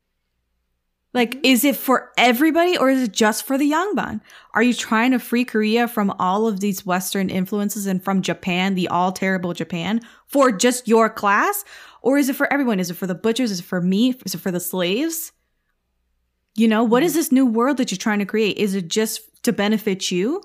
Like, 1.13 1.35
mm-hmm. 1.35 1.45
is 1.45 1.63
it 1.63 1.75
for 1.75 2.11
everybody 2.17 2.75
or 2.75 2.89
is 2.89 3.03
it 3.03 3.13
just 3.13 3.45
for 3.45 3.55
the 3.55 3.71
Yangban? 3.71 4.21
Are 4.55 4.63
you 4.63 4.73
trying 4.73 5.11
to 5.11 5.19
free 5.19 5.45
Korea 5.45 5.87
from 5.87 6.09
all 6.17 6.47
of 6.47 6.61
these 6.61 6.83
Western 6.83 7.29
influences 7.29 7.85
and 7.85 8.03
from 8.03 8.23
Japan, 8.23 8.73
the 8.73 8.87
all 8.87 9.11
terrible 9.11 9.53
Japan, 9.53 10.01
for 10.25 10.51
just 10.51 10.87
your 10.87 11.11
class? 11.11 11.63
Or 12.01 12.17
is 12.17 12.29
it 12.29 12.35
for 12.35 12.51
everyone? 12.51 12.79
Is 12.79 12.89
it 12.89 12.97
for 12.97 13.05
the 13.05 13.13
butchers? 13.13 13.51
Is 13.51 13.59
it 13.59 13.65
for 13.65 13.81
me? 13.81 14.15
Is 14.25 14.33
it 14.33 14.41
for 14.41 14.49
the 14.49 14.59
slaves? 14.59 15.31
You 16.55 16.67
know, 16.67 16.83
what 16.83 17.03
is 17.03 17.11
mm-hmm. 17.11 17.19
this 17.19 17.31
new 17.31 17.45
world 17.45 17.77
that 17.77 17.91
you're 17.91 17.99
trying 17.99 18.17
to 18.17 18.25
create? 18.25 18.57
Is 18.57 18.73
it 18.73 18.87
just 18.87 19.43
to 19.43 19.53
benefit 19.53 20.09
you? 20.09 20.41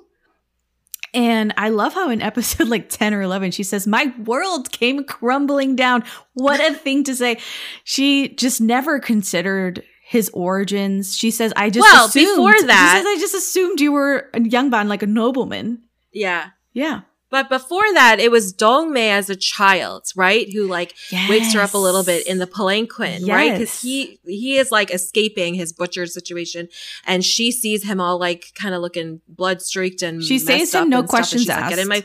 And 1.14 1.54
I 1.56 1.68
love 1.70 1.94
how 1.94 2.10
in 2.10 2.20
episode 2.20 2.68
like 2.68 2.88
10 2.90 3.14
or 3.14 3.22
11, 3.22 3.52
she 3.52 3.62
says, 3.62 3.86
My 3.86 4.12
world 4.24 4.72
came 4.72 5.04
crumbling 5.04 5.76
down. 5.76 6.04
What 6.34 6.60
a 6.60 6.74
thing 6.74 7.04
to 7.04 7.14
say. 7.14 7.38
She 7.84 8.28
just 8.34 8.60
never 8.60 8.98
considered 8.98 9.82
his 10.06 10.28
origins. 10.34 11.16
She 11.16 11.30
says, 11.30 11.52
I 11.56 11.70
just 11.70 11.84
Well, 11.90 12.06
assumed. 12.06 12.36
before 12.36 12.56
she 12.58 12.66
that- 12.66 12.96
says, 12.98 13.06
I 13.06 13.16
just 13.20 13.34
assumed 13.34 13.80
you 13.80 13.92
were 13.92 14.28
a 14.34 14.40
young 14.42 14.68
man, 14.70 14.88
like 14.88 15.02
a 15.02 15.06
nobleman. 15.06 15.82
Yeah. 16.12 16.48
Yeah. 16.72 17.02
But 17.34 17.48
before 17.48 17.82
that, 17.94 18.20
it 18.20 18.30
was 18.30 18.52
Dong-mae 18.52 19.10
as 19.10 19.28
a 19.28 19.34
child, 19.34 20.04
right? 20.14 20.46
Who 20.52 20.68
like 20.68 20.94
wakes 21.28 21.52
her 21.52 21.60
up 21.60 21.74
a 21.74 21.78
little 21.78 22.04
bit 22.04 22.28
in 22.28 22.38
the 22.38 22.46
palanquin, 22.46 23.26
right? 23.26 23.58
Because 23.58 23.82
he 23.82 24.20
he 24.24 24.56
is 24.56 24.70
like 24.70 24.92
escaping 24.94 25.54
his 25.54 25.72
butcher 25.72 26.06
situation, 26.06 26.68
and 27.04 27.24
she 27.24 27.50
sees 27.50 27.82
him 27.82 28.00
all 28.00 28.20
like 28.20 28.52
kind 28.54 28.72
of 28.72 28.82
looking 28.82 29.20
blood 29.26 29.62
streaked 29.62 30.00
and 30.00 30.22
She 30.22 30.38
says 30.38 30.72
him 30.72 30.88
no 30.88 31.00
and 31.00 31.08
stuff, 31.08 31.08
and 31.08 31.08
questions 31.08 31.42
she's 31.42 31.48
like, 31.48 31.70
"Get 31.70 31.78
in 31.80 31.90
asked." 31.90 32.04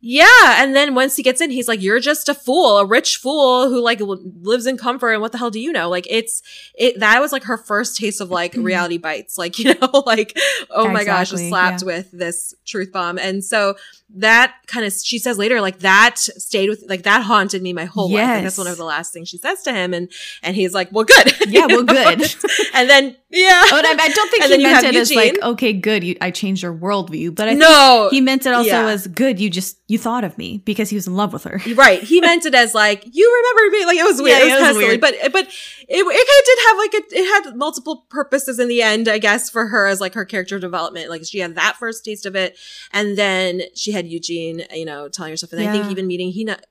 yeah, 0.00 0.62
and 0.62 0.76
then 0.76 0.94
once 0.94 1.16
he 1.16 1.22
gets 1.22 1.40
in, 1.40 1.50
he's 1.50 1.68
like, 1.68 1.80
"You're 1.82 2.00
just 2.00 2.28
a 2.28 2.34
fool, 2.34 2.78
a 2.78 2.84
rich 2.84 3.16
fool 3.16 3.68
who 3.68 3.80
like 3.80 4.00
l- 4.00 4.20
lives 4.42 4.66
in 4.66 4.76
comfort, 4.76 5.12
and 5.12 5.22
what 5.22 5.32
the 5.32 5.38
hell 5.38 5.50
do 5.50 5.58
you 5.58 5.72
know?" 5.72 5.88
Like 5.88 6.06
it's 6.10 6.42
it 6.74 7.00
that 7.00 7.20
was 7.20 7.32
like 7.32 7.44
her 7.44 7.56
first 7.56 7.96
taste 7.96 8.20
of 8.20 8.30
like 8.30 8.54
reality 8.56 8.98
bites, 8.98 9.38
like 9.38 9.58
you 9.58 9.74
know, 9.74 10.02
like 10.06 10.38
oh 10.70 10.88
my 10.88 11.04
gosh, 11.04 11.30
just 11.30 11.48
slapped 11.48 11.82
yeah. 11.82 11.86
with 11.86 12.10
this 12.12 12.54
truth 12.66 12.92
bomb, 12.92 13.18
and 13.18 13.42
so 13.42 13.74
that 14.10 14.54
kind 14.66 14.86
of 14.86 14.92
she 14.92 15.18
says 15.18 15.38
later, 15.38 15.60
like 15.60 15.80
that 15.80 16.18
stayed 16.18 16.68
with 16.68 16.84
like 16.88 17.02
that 17.02 17.22
haunted 17.22 17.62
me 17.62 17.72
my 17.72 17.86
whole 17.86 18.10
life. 18.10 18.22
Like, 18.28 18.42
that's 18.44 18.58
one 18.58 18.68
of 18.68 18.76
the 18.76 18.84
last 18.84 19.12
things 19.12 19.28
she 19.28 19.38
says 19.38 19.62
to 19.62 19.72
him, 19.72 19.94
and 19.94 20.10
and 20.42 20.54
he's 20.54 20.74
like, 20.74 20.92
"Well, 20.92 21.04
good, 21.04 21.32
Yeah, 21.48 21.66
well, 21.66 21.84
good. 21.84 22.22
and 22.74 22.88
then 22.88 23.16
yeah, 23.30 23.62
Oh, 23.66 23.78
and 23.78 23.86
I, 23.86 24.04
I 24.04 24.08
don't 24.08 24.30
think 24.30 24.44
And 24.44 24.52
he 24.52 24.62
meant 24.62 24.84
it 24.84 24.94
as 24.94 25.12
like, 25.12 25.36
okay, 25.42 25.72
good, 25.72 26.04
you, 26.04 26.16
I 26.20 26.30
changed 26.30 26.62
your 26.62 26.72
worldview. 26.72 27.34
But 27.34 27.48
I 27.48 27.50
think 27.52 27.60
no, 27.60 28.08
he 28.10 28.20
meant 28.20 28.46
it 28.46 28.54
also 28.54 28.68
Yeah. 28.68 28.88
as 28.88 29.06
good, 29.08 29.40
you 29.40 29.50
just, 29.50 29.78
you 29.88 29.98
thought 29.98 30.24
of 30.24 30.36
me 30.36 30.62
because 30.64 30.90
he 30.90 30.96
was 30.96 31.06
in 31.06 31.14
love 31.14 31.32
with 31.32 31.44
her. 31.44 31.60
Right. 31.76 32.02
He 32.02 32.20
meant 32.20 32.46
it 32.46 32.54
as 32.54 32.74
like, 32.74 33.04
you 33.12 33.44
remember 33.56 33.76
me. 33.76 33.86
Like 33.86 33.98
it 33.98 34.04
was 34.04 34.20
weird. 34.20 34.38
Yeah, 34.38 34.44
it 34.44 34.52
was, 34.52 34.60
kind 34.60 34.76
of 34.76 34.82
silly, 34.82 34.96
but, 34.96 35.14
but 35.32 35.46
it, 35.46 35.48
it 35.88 36.04
kind 36.04 36.04
of 36.04 36.46
did 36.46 36.58
have 36.66 36.76
like 36.78 36.94
a, 36.94 37.20
it 37.20 37.46
had 37.46 37.56
multiple 37.56 38.06
purposes 38.08 38.58
in 38.58 38.68
the 38.68 38.82
end, 38.82 39.08
I 39.08 39.18
guess, 39.18 39.50
for 39.50 39.66
her 39.66 39.86
as 39.86 40.00
like 40.00 40.14
her 40.14 40.24
character 40.24 40.58
development. 40.58 41.10
Like 41.10 41.24
she 41.24 41.38
had 41.38 41.54
that 41.56 41.76
first 41.76 42.04
taste 42.04 42.24
of 42.26 42.34
it. 42.34 42.58
And 42.92 43.16
then 43.16 43.62
she 43.74 43.92
had 43.92 44.06
Eugene, 44.06 44.64
you 44.72 44.86
know, 44.86 45.08
telling 45.08 45.32
herself. 45.32 45.52
And 45.52 45.62
I 45.62 45.70
think 45.70 45.90
even 45.90 46.06
meeting 46.06 46.32
Hina, 46.34 46.52
Hi- 46.52 46.64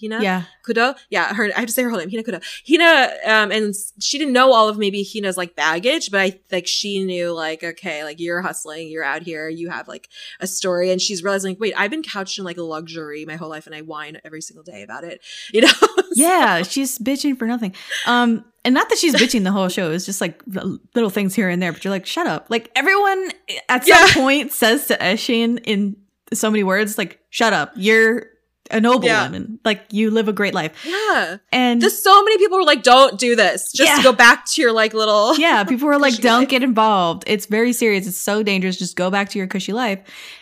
Hina? 0.00 0.22
Yeah. 0.22 0.42
Kudo? 0.66 0.96
Yeah, 1.10 1.32
her, 1.34 1.50
I 1.56 1.60
have 1.60 1.66
to 1.66 1.72
say 1.72 1.82
her 1.82 1.90
whole 1.90 1.98
name, 1.98 2.10
Hina 2.10 2.22
Kudo. 2.22 2.42
Hina, 2.68 3.12
um, 3.26 3.50
and 3.50 3.74
she 4.00 4.18
didn't 4.18 4.32
know 4.32 4.52
all 4.52 4.68
of 4.68 4.78
maybe 4.78 5.02
Hina's 5.02 5.36
like 5.36 5.56
baggage, 5.56 6.10
but 6.10 6.20
I 6.20 6.40
like 6.52 6.66
she 6.66 7.02
knew 7.04 7.32
like, 7.32 7.62
okay, 7.64 8.04
like 8.04 8.20
you're 8.20 8.42
hustling, 8.42 8.88
you're 8.88 9.04
out 9.04 9.22
here, 9.22 9.48
you 9.48 9.70
have 9.70 9.88
like 9.88 10.08
a 10.40 10.46
story, 10.46 10.90
and 10.90 11.00
she's 11.00 11.22
realizing 11.24 11.52
like, 11.52 11.60
wait, 11.60 11.74
I've 11.76 11.90
been 11.90 12.02
couched 12.02 12.38
in 12.38 12.44
like 12.44 12.58
luxury 12.58 13.24
my 13.24 13.36
whole 13.36 13.48
life, 13.48 13.66
and 13.66 13.74
I 13.74 13.80
whine 13.82 14.18
every 14.24 14.40
single 14.42 14.64
day 14.64 14.82
about 14.82 15.04
it, 15.04 15.20
you 15.52 15.60
know? 15.62 15.68
Yeah, 16.16 16.62
she's 16.62 16.96
bitching 17.00 17.36
for 17.36 17.44
nothing. 17.48 17.74
Um, 18.06 18.44
and 18.64 18.72
not 18.72 18.88
that 18.90 18.98
she's 18.98 19.16
bitching 19.16 19.42
the 19.42 19.50
whole 19.50 19.68
show. 19.68 19.90
It's 19.90 20.06
just 20.06 20.20
like 20.20 20.40
little 20.46 21.10
things 21.10 21.34
here 21.34 21.48
and 21.48 21.60
there. 21.60 21.72
But 21.72 21.84
you're 21.84 21.90
like, 21.90 22.06
shut 22.06 22.28
up. 22.28 22.46
Like 22.50 22.70
everyone 22.76 23.32
at 23.68 23.84
some 23.84 23.96
Yeah. 23.98 24.14
point 24.14 24.52
says 24.52 24.86
to 24.86 25.04
Ae-shin 25.04 25.58
in 25.64 25.96
so 26.32 26.52
many 26.52 26.62
words, 26.62 26.98
like, 26.98 27.18
shut 27.30 27.52
up. 27.52 27.72
You're 27.74 28.26
a 28.70 28.80
noble 28.80 29.06
Yeah. 29.06 29.24
woman. 29.24 29.58
Like 29.64 29.82
you 29.90 30.10
live 30.10 30.28
a 30.28 30.32
great 30.32 30.54
life. 30.54 30.72
yeah. 30.86 31.36
And 31.52 31.80
Just 31.80 32.02
so 32.02 32.22
many 32.24 32.38
people 32.38 32.56
were 32.58 32.64
like, 32.64 32.82
don't 32.82 33.18
do 33.18 33.36
this. 33.36 33.72
Just 33.72 33.88
Yeah. 33.98 34.02
go 34.02 34.12
back 34.12 34.46
to 34.52 34.62
your 34.62 34.72
like 34.72 34.94
little. 34.94 35.36
yeah, 35.38 35.64
people 35.64 35.86
were 35.86 35.98
like, 35.98 36.16
don't 36.16 36.40
life. 36.40 36.48
get 36.48 36.62
involved. 36.62 37.24
It's 37.26 37.46
very 37.46 37.72
serious. 37.72 38.06
It's 38.06 38.16
so 38.16 38.42
dangerous. 38.42 38.76
Just 38.78 38.96
go 38.96 39.10
back 39.10 39.28
to 39.30 39.38
your 39.38 39.46
cushy 39.46 39.72
life. 39.72 40.00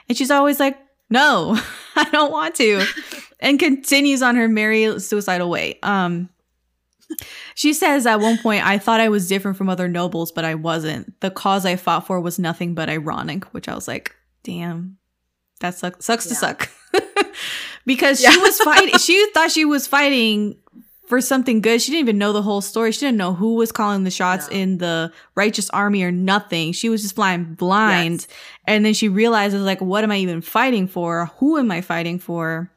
And 0.08 0.16
she's 0.16 0.30
always 0.30 0.60
like, 0.60 0.78
no, 1.10 1.58
I 1.96 2.04
don't 2.10 2.30
want 2.32 2.54
to. 2.56 2.84
and 3.40 3.58
continues 3.58 4.22
on 4.22 4.36
her 4.36 4.48
merry 4.48 4.98
suicidal 5.00 5.50
way. 5.50 5.78
Um, 5.82 6.28
she 7.54 7.74
says 7.74 8.06
at 8.06 8.20
one 8.20 8.38
point, 8.38 8.64
I 8.64 8.78
thought 8.78 9.00
I 9.00 9.10
was 9.10 9.28
different 9.28 9.58
from 9.58 9.68
other 9.68 9.88
nobles, 9.88 10.32
but 10.32 10.44
I 10.46 10.54
wasn't. 10.54 11.20
The 11.20 11.30
cause 11.30 11.66
I 11.66 11.76
fought 11.76 12.06
for 12.06 12.20
was 12.20 12.38
nothing 12.38 12.74
but 12.74 12.88
ironic, 12.88 13.44
which 13.52 13.68
I 13.68 13.74
was 13.74 13.86
like, 13.86 14.14
damn, 14.44 14.96
that 15.60 15.74
sucks, 15.74 16.06
sucks 16.06 16.26
to 16.26 16.34
suck. 16.34 16.70
Because 17.86 18.20
she 18.20 18.38
was 18.38 18.58
fighting, 18.60 18.98
she 18.98 19.30
thought 19.32 19.50
she 19.50 19.64
was 19.64 19.86
fighting 19.86 20.56
for 21.06 21.20
something 21.20 21.60
good. 21.60 21.82
She 21.82 21.90
didn't 21.90 22.04
even 22.08 22.18
know 22.18 22.32
the 22.32 22.42
whole 22.42 22.60
story. 22.62 22.90
She 22.92 23.00
didn't 23.00 23.18
know 23.18 23.34
who 23.34 23.54
was 23.54 23.70
calling 23.70 24.04
the 24.04 24.10
shots 24.10 24.48
No. 24.50 24.56
in 24.56 24.78
the 24.78 25.12
righteous 25.34 25.68
army 25.70 26.02
or 26.04 26.10
nothing. 26.12 26.72
She 26.72 26.88
was 26.88 27.02
just 27.02 27.14
flying 27.14 27.54
blind. 27.54 28.20
Yes. 28.20 28.28
And 28.66 28.84
then 28.86 28.94
she 28.94 29.08
realizes, 29.08 29.62
like, 29.62 29.80
what 29.80 30.04
am 30.04 30.10
I 30.10 30.18
even 30.18 30.40
fighting 30.40 30.86
for? 30.88 31.26
Who 31.38 31.58
am 31.58 31.70
I 31.70 31.80
fighting 31.82 32.18
for? 32.18 32.70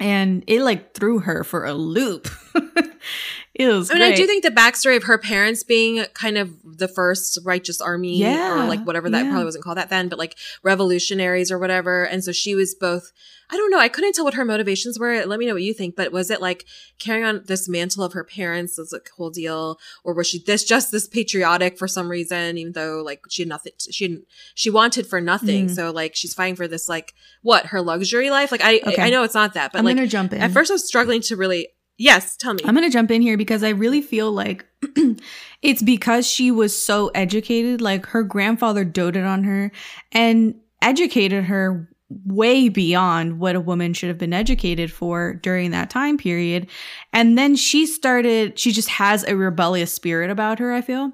And 0.00 0.42
it 0.48 0.62
like 0.62 0.94
threw 0.94 1.20
her 1.20 1.44
for 1.44 1.64
a 1.64 1.72
loop. 1.74 2.28
it 3.54 3.68
was. 3.68 3.90
I 3.90 3.94
mean, 3.94 4.02
I 4.02 4.16
do 4.16 4.26
think 4.26 4.42
the 4.42 4.50
backstory 4.50 4.96
of 4.96 5.04
her 5.04 5.18
parents 5.18 5.62
being 5.62 6.04
kind 6.14 6.36
of 6.36 6.50
the 6.64 6.88
first 6.88 7.38
righteous 7.44 7.80
army 7.80 8.18
Yeah, 8.18 8.64
or 8.64 8.66
like 8.66 8.84
whatever 8.84 9.08
that 9.10 9.24
yeah. 9.24 9.30
probably 9.30 9.44
wasn't 9.44 9.62
called 9.62 9.76
that 9.78 9.90
then, 9.90 10.08
but 10.08 10.18
like 10.18 10.36
revolutionaries 10.64 11.52
or 11.52 11.58
whatever. 11.60 12.02
And 12.04 12.24
so 12.24 12.32
she 12.32 12.56
was 12.56 12.74
both, 12.74 13.12
I 13.50 13.56
don't 13.56 13.70
know, 13.70 13.78
I 13.78 13.88
couldn't 13.88 14.14
tell 14.14 14.24
what 14.24 14.34
her 14.34 14.44
motivations 14.44 14.98
were. 14.98 15.24
Let 15.26 15.38
me 15.38 15.46
know 15.46 15.54
what 15.54 15.62
you 15.62 15.74
think, 15.74 15.96
but 15.96 16.12
was 16.12 16.30
it 16.30 16.40
like 16.40 16.64
carrying 16.98 17.24
on 17.24 17.42
this 17.46 17.68
mantle 17.68 18.04
of 18.04 18.12
her 18.12 18.24
parents 18.24 18.78
as 18.78 18.92
a 18.92 19.00
whole 19.16 19.30
deal? 19.30 19.78
Or 20.04 20.14
was 20.14 20.26
she 20.26 20.38
this 20.38 20.64
just 20.64 20.92
this 20.92 21.08
patriotic 21.08 21.78
for 21.78 21.88
some 21.88 22.08
reason, 22.08 22.58
even 22.58 22.72
though 22.72 23.02
like 23.04 23.24
she 23.28 23.42
had 23.42 23.48
nothing, 23.48 23.72
she 23.78 24.08
didn't, 24.08 24.26
she 24.54 24.70
wanted 24.70 25.06
for 25.06 25.20
nothing. 25.20 25.66
Mm. 25.66 25.74
So 25.74 25.90
like 25.90 26.14
she's 26.16 26.34
fighting 26.34 26.56
for 26.56 26.68
this, 26.68 26.88
like 26.88 27.14
what, 27.42 27.66
her 27.66 27.80
luxury 27.82 28.30
life? 28.30 28.52
Like 28.52 28.62
I, 28.62 28.80
Okay. 28.84 29.02
I, 29.02 29.06
I 29.06 29.10
know 29.10 29.22
it's 29.22 29.34
not 29.34 29.54
that, 29.54 29.72
but 29.72 29.78
I'm 29.78 29.84
like 29.84 29.96
gonna 29.96 30.06
jump 30.06 30.32
in. 30.32 30.40
at 30.40 30.50
first 30.50 30.70
I 30.70 30.74
was 30.74 30.86
struggling 30.86 31.20
to 31.22 31.36
really, 31.36 31.68
yes, 31.96 32.36
tell 32.36 32.54
me. 32.54 32.62
I'm 32.64 32.74
going 32.74 32.86
to 32.86 32.92
jump 32.92 33.10
in 33.10 33.22
here 33.22 33.36
because 33.36 33.62
I 33.62 33.70
really 33.70 34.02
feel 34.02 34.32
like 34.32 34.66
it's 35.62 35.82
because 35.82 36.26
she 36.26 36.50
was 36.50 36.76
so 36.80 37.08
educated. 37.14 37.80
Like 37.80 38.06
her 38.06 38.22
grandfather 38.22 38.84
doted 38.84 39.24
on 39.24 39.44
her 39.44 39.70
and 40.12 40.56
educated 40.82 41.44
her 41.44 41.88
way 42.24 42.68
beyond 42.68 43.38
what 43.38 43.56
a 43.56 43.60
woman 43.60 43.94
should 43.94 44.08
have 44.08 44.18
been 44.18 44.32
educated 44.32 44.90
for 44.92 45.34
during 45.34 45.70
that 45.70 45.90
time 45.90 46.16
period. 46.18 46.68
And 47.12 47.38
then 47.38 47.56
she 47.56 47.86
started, 47.86 48.58
she 48.58 48.72
just 48.72 48.88
has 48.88 49.24
a 49.24 49.36
rebellious 49.36 49.92
spirit 49.92 50.30
about 50.30 50.58
her, 50.58 50.72
I 50.72 50.80
feel. 50.80 51.12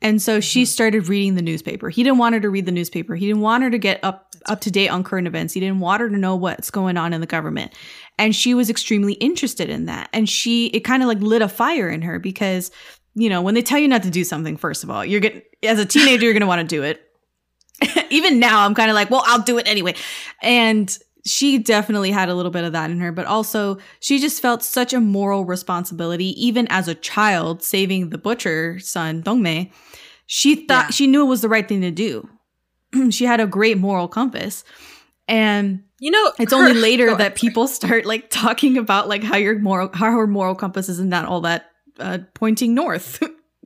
And 0.00 0.22
so 0.22 0.40
she 0.40 0.62
mm-hmm. 0.62 0.66
started 0.66 1.08
reading 1.08 1.34
the 1.34 1.42
newspaper. 1.42 1.88
He 1.88 2.02
didn't 2.02 2.18
want 2.18 2.34
her 2.34 2.40
to 2.40 2.50
read 2.50 2.66
the 2.66 2.72
newspaper. 2.72 3.16
He 3.16 3.26
didn't 3.26 3.42
want 3.42 3.64
her 3.64 3.70
to 3.70 3.78
get 3.78 4.00
up 4.02 4.26
up 4.46 4.60
to 4.60 4.70
date 4.70 4.88
on 4.88 5.02
current 5.02 5.26
events. 5.26 5.52
He 5.52 5.60
didn't 5.60 5.80
want 5.80 6.00
her 6.00 6.08
to 6.08 6.16
know 6.16 6.36
what's 6.36 6.70
going 6.70 6.96
on 6.96 7.12
in 7.12 7.20
the 7.20 7.26
government. 7.26 7.74
And 8.18 8.34
she 8.34 8.54
was 8.54 8.70
extremely 8.70 9.14
interested 9.14 9.68
in 9.68 9.86
that. 9.86 10.08
And 10.12 10.28
she 10.28 10.66
it 10.68 10.80
kind 10.80 11.02
of 11.02 11.08
like 11.08 11.20
lit 11.20 11.42
a 11.42 11.48
fire 11.48 11.88
in 11.88 12.02
her 12.02 12.18
because, 12.18 12.70
you 13.14 13.28
know, 13.28 13.42
when 13.42 13.54
they 13.54 13.62
tell 13.62 13.78
you 13.78 13.88
not 13.88 14.04
to 14.04 14.10
do 14.10 14.24
something, 14.24 14.56
first 14.56 14.84
of 14.84 14.90
all, 14.90 15.04
you're 15.04 15.20
getting 15.20 15.42
as 15.64 15.80
a 15.80 15.86
teenager, 15.86 16.24
you're 16.24 16.32
gonna 16.32 16.46
want 16.46 16.60
to 16.60 16.76
do 16.76 16.82
it. 16.82 17.07
Even 18.10 18.38
now, 18.38 18.64
I'm 18.64 18.74
kind 18.74 18.90
of 18.90 18.94
like, 18.94 19.10
well, 19.10 19.22
I'll 19.26 19.42
do 19.42 19.58
it 19.58 19.68
anyway. 19.68 19.94
And 20.42 20.96
she 21.26 21.58
definitely 21.58 22.10
had 22.10 22.28
a 22.28 22.34
little 22.34 22.50
bit 22.50 22.64
of 22.64 22.72
that 22.72 22.90
in 22.90 23.00
her, 23.00 23.12
but 23.12 23.26
also 23.26 23.78
she 24.00 24.18
just 24.18 24.40
felt 24.40 24.62
such 24.62 24.92
a 24.92 25.00
moral 25.00 25.44
responsibility, 25.44 26.28
even 26.44 26.66
as 26.70 26.88
a 26.88 26.94
child, 26.94 27.62
saving 27.62 28.10
the 28.10 28.18
butcher 28.18 28.78
son, 28.78 29.20
Dong-mae. 29.20 29.70
She 30.26 30.66
thought 30.66 30.86
Yeah. 30.86 30.90
she 30.90 31.06
knew 31.06 31.22
it 31.22 31.28
was 31.28 31.40
the 31.42 31.48
right 31.48 31.68
thing 31.68 31.82
to 31.82 31.90
do. 31.90 32.28
she 33.10 33.24
had 33.26 33.40
a 33.40 33.46
great 33.46 33.78
moral 33.78 34.08
compass. 34.08 34.64
And 35.26 35.82
You 36.00 36.10
know, 36.10 36.32
it's 36.38 36.52
her- 36.52 36.58
only 36.58 36.72
later 36.74 37.14
that 37.14 37.34
people 37.34 37.66
start 37.68 38.06
like 38.06 38.30
talking 38.30 38.78
about 38.78 39.08
like 39.08 39.22
how 39.22 39.36
your 39.36 39.58
moral 39.58 39.90
how 39.92 40.10
her 40.12 40.26
moral 40.26 40.54
compass 40.54 40.88
is 40.88 40.98
not 41.00 41.10
that 41.24 41.28
all 41.28 41.42
that 41.42 41.66
uh, 41.98 42.18
pointing 42.34 42.74
north. 42.74 43.22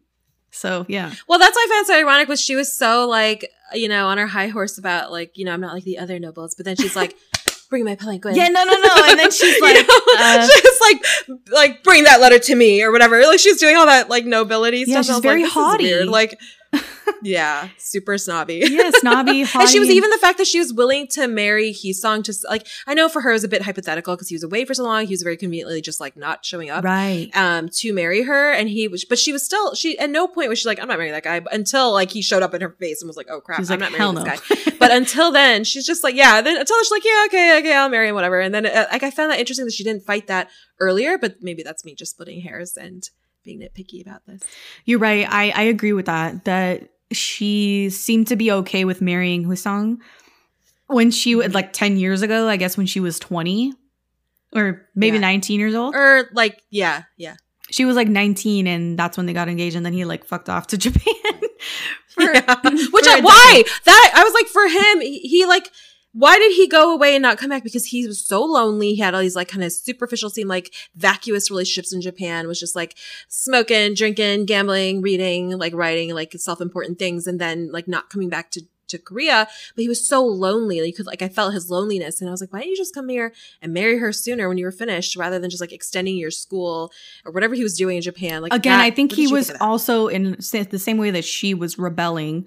so 0.50 0.84
yeah. 0.88 1.12
Well, 1.28 1.38
that's 1.38 1.54
why 1.54 1.66
I 1.68 1.74
found 1.74 1.86
so 1.86 1.94
ironic 1.98 2.28
was 2.28 2.40
she 2.40 2.56
was 2.56 2.76
so 2.76 3.06
like, 3.08 3.48
you 3.74 3.88
know, 3.88 4.06
on 4.08 4.18
her 4.18 4.26
high 4.26 4.48
horse 4.48 4.78
about 4.78 5.10
like, 5.12 5.36
you 5.36 5.44
know, 5.44 5.52
I'm 5.52 5.60
not 5.60 5.74
like 5.74 5.84
the 5.84 5.98
other 5.98 6.18
nobles, 6.18 6.54
but 6.54 6.64
then 6.66 6.76
she's 6.76 6.96
like, 6.96 7.16
bring 7.70 7.84
my 7.84 7.94
palanquin. 7.96 8.34
Yeah, 8.36 8.48
no, 8.48 8.64
no, 8.64 8.72
no. 8.72 8.90
And 9.08 9.18
then 9.18 9.30
she's 9.32 9.56
You 9.56 9.62
like, 9.62 9.74
know? 9.86 10.00
uh, 10.18 10.46
she's 10.48 10.80
like, 10.80 11.04
like 11.50 11.82
bring 11.84 12.04
that 12.04 12.20
letter 12.20 12.38
to 12.38 12.54
me 12.54 12.82
or 12.82 12.92
whatever. 12.92 13.20
Like 13.26 13.40
she's 13.40 13.58
doing 13.58 13.76
all 13.76 13.86
that 13.86 14.08
like 14.10 14.24
nobility 14.24 14.84
Yeah, 14.86 15.00
stuff. 15.02 15.16
she's 15.16 15.22
very 15.22 15.42
like, 15.44 15.52
haughty. 15.52 16.04
Like, 16.04 16.38
yeah, 17.22 17.68
super 17.78 18.18
snobby. 18.18 18.62
yeah, 18.64 18.90
snobby. 18.94 19.44
And 19.54 19.68
she 19.68 19.78
was 19.78 19.90
even 19.90 20.10
the 20.10 20.18
fact 20.18 20.38
that 20.38 20.46
she 20.46 20.58
was 20.58 20.72
willing 20.72 21.06
to 21.08 21.28
marry 21.28 21.72
Hee-sung 21.72 22.22
to 22.24 22.34
like 22.48 22.66
I 22.86 22.94
know 22.94 23.08
for 23.08 23.20
her 23.20 23.30
it 23.30 23.34
was 23.34 23.44
a 23.44 23.48
bit 23.48 23.62
hypothetical 23.62 24.14
because 24.14 24.28
he 24.28 24.34
was 24.34 24.42
away 24.42 24.64
for 24.64 24.74
so 24.74 24.84
long. 24.84 25.06
He 25.06 25.12
was 25.12 25.22
very 25.22 25.36
conveniently 25.36 25.80
just 25.80 26.00
like 26.00 26.16
not 26.16 26.44
showing 26.44 26.70
up. 26.70 26.84
right. 26.84 27.30
Um, 27.34 27.68
to 27.68 27.92
marry 27.92 28.22
her, 28.22 28.52
and 28.52 28.68
he 28.68 28.88
was, 28.88 29.04
but 29.04 29.18
she 29.18 29.32
was 29.32 29.44
still, 29.44 29.74
she 29.74 29.98
at 29.98 30.10
no 30.10 30.26
point 30.26 30.48
was 30.48 30.58
she 30.58 30.68
like, 30.68 30.80
I'm 30.80 30.88
not 30.88 30.98
marrying 30.98 31.12
that 31.12 31.22
guy 31.22 31.40
until 31.52 31.92
like 31.92 32.10
he 32.10 32.22
showed 32.22 32.42
up 32.42 32.54
in 32.54 32.60
her 32.60 32.70
face 32.70 33.02
and 33.02 33.08
was 33.08 33.16
like, 33.16 33.28
oh 33.30 33.40
crap, 33.40 33.60
I'm 33.60 33.66
like, 33.66 33.78
not 33.78 33.92
marrying 33.92 34.14
no. 34.14 34.24
this 34.24 34.40
guy. 34.40 34.72
But 34.78 34.90
until 34.90 35.30
then, 35.30 35.64
she's 35.64 35.86
just 35.86 36.02
like, 36.02 36.16
yeah. 36.16 36.40
Then 36.40 36.56
until 36.56 36.76
she's 36.82 36.90
like, 36.90 37.04
yeah, 37.04 37.24
okay, 37.26 37.58
okay, 37.58 37.74
I'll 37.74 37.88
marry 37.88 38.08
him, 38.08 38.14
whatever. 38.14 38.40
And 38.40 38.54
then 38.54 38.66
uh, 38.66 38.86
like 38.90 39.02
I 39.02 39.10
found 39.10 39.30
that 39.30 39.38
interesting 39.38 39.66
that 39.66 39.74
she 39.74 39.84
didn't 39.84 40.04
fight 40.04 40.26
that 40.26 40.48
earlier, 40.80 41.18
but 41.18 41.36
maybe 41.40 41.62
that's 41.62 41.84
me 41.84 41.94
just 41.94 42.12
splitting 42.12 42.40
hairs 42.40 42.76
and 42.76 43.08
being 43.44 43.60
nitpicky 43.60 44.00
about 44.02 44.24
this. 44.26 44.42
You're 44.84 44.98
right. 44.98 45.26
I, 45.28 45.50
I 45.50 45.62
agree 45.62 45.92
with 45.92 46.06
that. 46.06 46.44
That 46.44 46.88
she 47.12 47.90
seemed 47.90 48.26
to 48.28 48.36
be 48.36 48.50
okay 48.52 48.84
with 48.84 49.00
marrying 49.00 49.48
Hee-sung 49.48 50.00
when 50.86 51.10
she 51.10 51.34
was 51.34 51.54
like 51.54 51.72
10 51.72 51.96
years 51.96 52.22
ago, 52.22 52.48
I 52.48 52.56
guess 52.56 52.76
when 52.76 52.86
she 52.86 53.00
was 53.00 53.18
20 53.18 53.72
or 54.54 54.86
maybe 54.94 55.16
Yeah. 55.16 55.20
19 55.22 55.60
years 55.60 55.74
old. 55.74 55.94
Or 55.94 56.28
like, 56.32 56.62
yeah, 56.70 57.04
yeah. 57.16 57.36
She 57.70 57.84
was 57.86 57.96
like 57.96 58.08
19 58.08 58.66
and 58.66 58.98
that's 58.98 59.16
when 59.16 59.24
they 59.26 59.32
got 59.32 59.48
engaged 59.48 59.76
and 59.76 59.84
then 59.86 59.92
he 59.94 60.04
like 60.04 60.24
fucked 60.24 60.48
off 60.50 60.66
to 60.68 60.78
Japan. 60.78 61.02
For- 62.08 62.22
Yeah. 62.22 62.40
Which 62.64 63.06
I, 63.08 63.20
why 63.22 63.64
that 63.86 64.12
I 64.14 64.22
was 64.24 64.34
like 64.34 64.46
for 64.46 64.68
him 64.68 65.00
he, 65.00 65.18
he 65.20 65.46
like 65.46 65.70
why 66.12 66.38
did 66.38 66.52
he 66.52 66.68
go 66.68 66.92
away 66.92 67.14
and 67.14 67.22
not 67.22 67.38
come 67.38 67.50
back? 67.50 67.64
Because 67.64 67.86
he 67.86 68.06
was 68.06 68.24
so 68.24 68.44
lonely. 68.44 68.94
He 68.94 69.00
had 69.00 69.14
all 69.14 69.20
these 69.20 69.36
like 69.36 69.48
kind 69.48 69.64
of 69.64 69.72
superficial 69.72 70.28
seem 70.30 70.46
like 70.48 70.74
vacuous 70.94 71.50
relationships 71.50 71.92
in 71.92 72.02
Japan 72.02 72.46
was 72.46 72.60
just 72.60 72.76
like 72.76 72.96
smoking 73.28 73.94
drinking 73.94 74.44
gambling 74.44 75.00
reading 75.00 75.50
like 75.58 75.74
writing 75.74 76.14
like 76.14 76.32
self-important 76.36 76.98
things 76.98 77.26
and 77.26 77.40
then 77.40 77.70
like 77.72 77.88
not 77.88 78.10
coming 78.10 78.28
back 78.28 78.50
to 78.52 78.62
to 78.88 78.98
Korea. 78.98 79.48
But 79.74 79.82
he 79.82 79.88
was 79.88 80.06
so 80.06 80.22
lonely 80.22 80.80
like, 80.80 80.88
you 80.88 80.92
could 80.94 81.06
like 81.06 81.22
I 81.22 81.28
felt 81.30 81.54
his 81.54 81.70
loneliness 81.70 82.20
and 82.20 82.28
I 82.28 82.30
was 82.30 82.42
like 82.42 82.52
why 82.52 82.58
didn't 82.58 82.72
you 82.72 82.76
just 82.76 82.94
come 82.94 83.08
here 83.08 83.32
and 83.62 83.72
marry 83.72 83.96
her 83.98 84.12
sooner 84.12 84.48
when 84.48 84.58
you 84.58 84.66
were 84.66 84.70
finished 84.72 85.16
rather 85.16 85.38
than 85.38 85.48
just 85.48 85.62
like 85.62 85.72
extending 85.72 86.16
your 86.16 86.30
school 86.30 86.92
or 87.24 87.32
whatever 87.32 87.54
he 87.54 87.62
was 87.62 87.74
doing 87.76 87.96
in 87.96 88.02
Japan? 88.02 88.42
Like 88.42 88.52
Again, 88.52 88.78
that- 88.78 88.84
I 88.84 88.90
think 88.90 89.12
he 89.12 89.28
was 89.28 89.50
also 89.62 90.08
in 90.08 90.32
the 90.32 90.78
same 90.78 90.98
way 90.98 91.10
that 91.10 91.24
she 91.24 91.54
was 91.54 91.78
rebelling. 91.78 92.46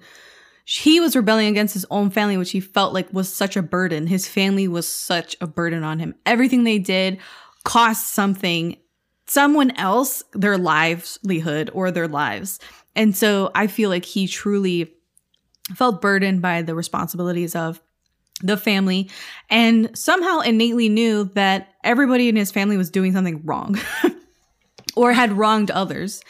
He 0.68 0.98
was 0.98 1.14
rebelling 1.14 1.46
against 1.46 1.74
his 1.74 1.86
own 1.92 2.10
family, 2.10 2.36
which 2.36 2.50
he 2.50 2.58
felt 2.58 2.92
like 2.92 3.12
was 3.12 3.32
such 3.32 3.56
a 3.56 3.62
burden. 3.62 4.08
His 4.08 4.26
family 4.26 4.66
was 4.66 4.92
such 4.92 5.36
a 5.40 5.46
burden 5.46 5.84
on 5.84 6.00
him. 6.00 6.16
Everything 6.26 6.64
they 6.64 6.80
did 6.80 7.18
cost 7.62 8.08
something, 8.14 8.76
someone 9.28 9.70
else, 9.76 10.24
their 10.32 10.58
livelihood 10.58 11.70
or 11.72 11.92
their 11.92 12.08
lives. 12.08 12.58
And 12.96 13.16
so 13.16 13.52
I 13.54 13.68
feel 13.68 13.90
like 13.90 14.04
he 14.04 14.26
truly 14.26 14.92
felt 15.76 16.02
burdened 16.02 16.42
by 16.42 16.62
the 16.62 16.74
responsibilities 16.74 17.54
of 17.54 17.80
the 18.42 18.56
family 18.56 19.08
and 19.48 19.96
somehow 19.96 20.40
innately 20.40 20.88
knew 20.88 21.30
that 21.34 21.74
everybody 21.84 22.28
in 22.28 22.34
his 22.34 22.50
family 22.50 22.76
was 22.76 22.90
doing 22.90 23.12
something 23.12 23.40
wrong 23.44 23.78
or 24.96 25.12
had 25.12 25.32
wronged 25.32 25.70
others. 25.70 26.22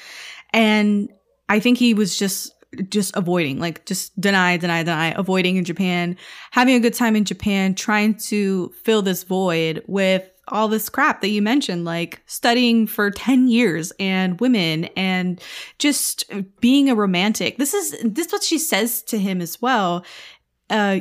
And 0.53 1.11
I 1.49 1.59
think 1.59 1.79
he 1.79 1.95
was 1.95 2.19
just 2.19 2.53
just 2.89 3.17
avoiding, 3.17 3.59
like 3.59 3.87
just 3.87 4.19
deny, 4.21 4.57
deny, 4.57 4.83
deny, 4.83 5.15
avoiding 5.17 5.57
in 5.57 5.65
Japan, 5.65 6.17
having 6.51 6.75
a 6.75 6.81
good 6.81 6.95
time 6.95 7.17
in 7.17 7.25
Japan, 7.25 7.75
trying 7.75 8.15
to 8.15 8.73
fill 8.83 9.03
this 9.03 9.23
void 9.23 9.83
with 9.87 10.29
all 10.49 10.69
this 10.69 10.89
crap 10.89 11.21
that 11.21 11.29
you 11.29 11.43
mentioned, 11.43 11.85
like 11.85 12.23
studying 12.27 12.87
for 12.87 13.11
10 13.11 13.49
years 13.49 13.93
and 13.99 14.41
women 14.41 14.85
and 14.97 15.41
just 15.79 16.25
being 16.61 16.89
a 16.89 16.95
romantic. 16.95 17.59
This 17.59 17.75
is 17.75 17.97
this 18.05 18.27
is 18.27 18.33
what 18.33 18.45
she 18.45 18.59
says 18.59 19.03
to 19.05 19.19
him 19.19 19.41
as 19.41 19.61
well. 19.61 20.05
Uh 20.71 21.01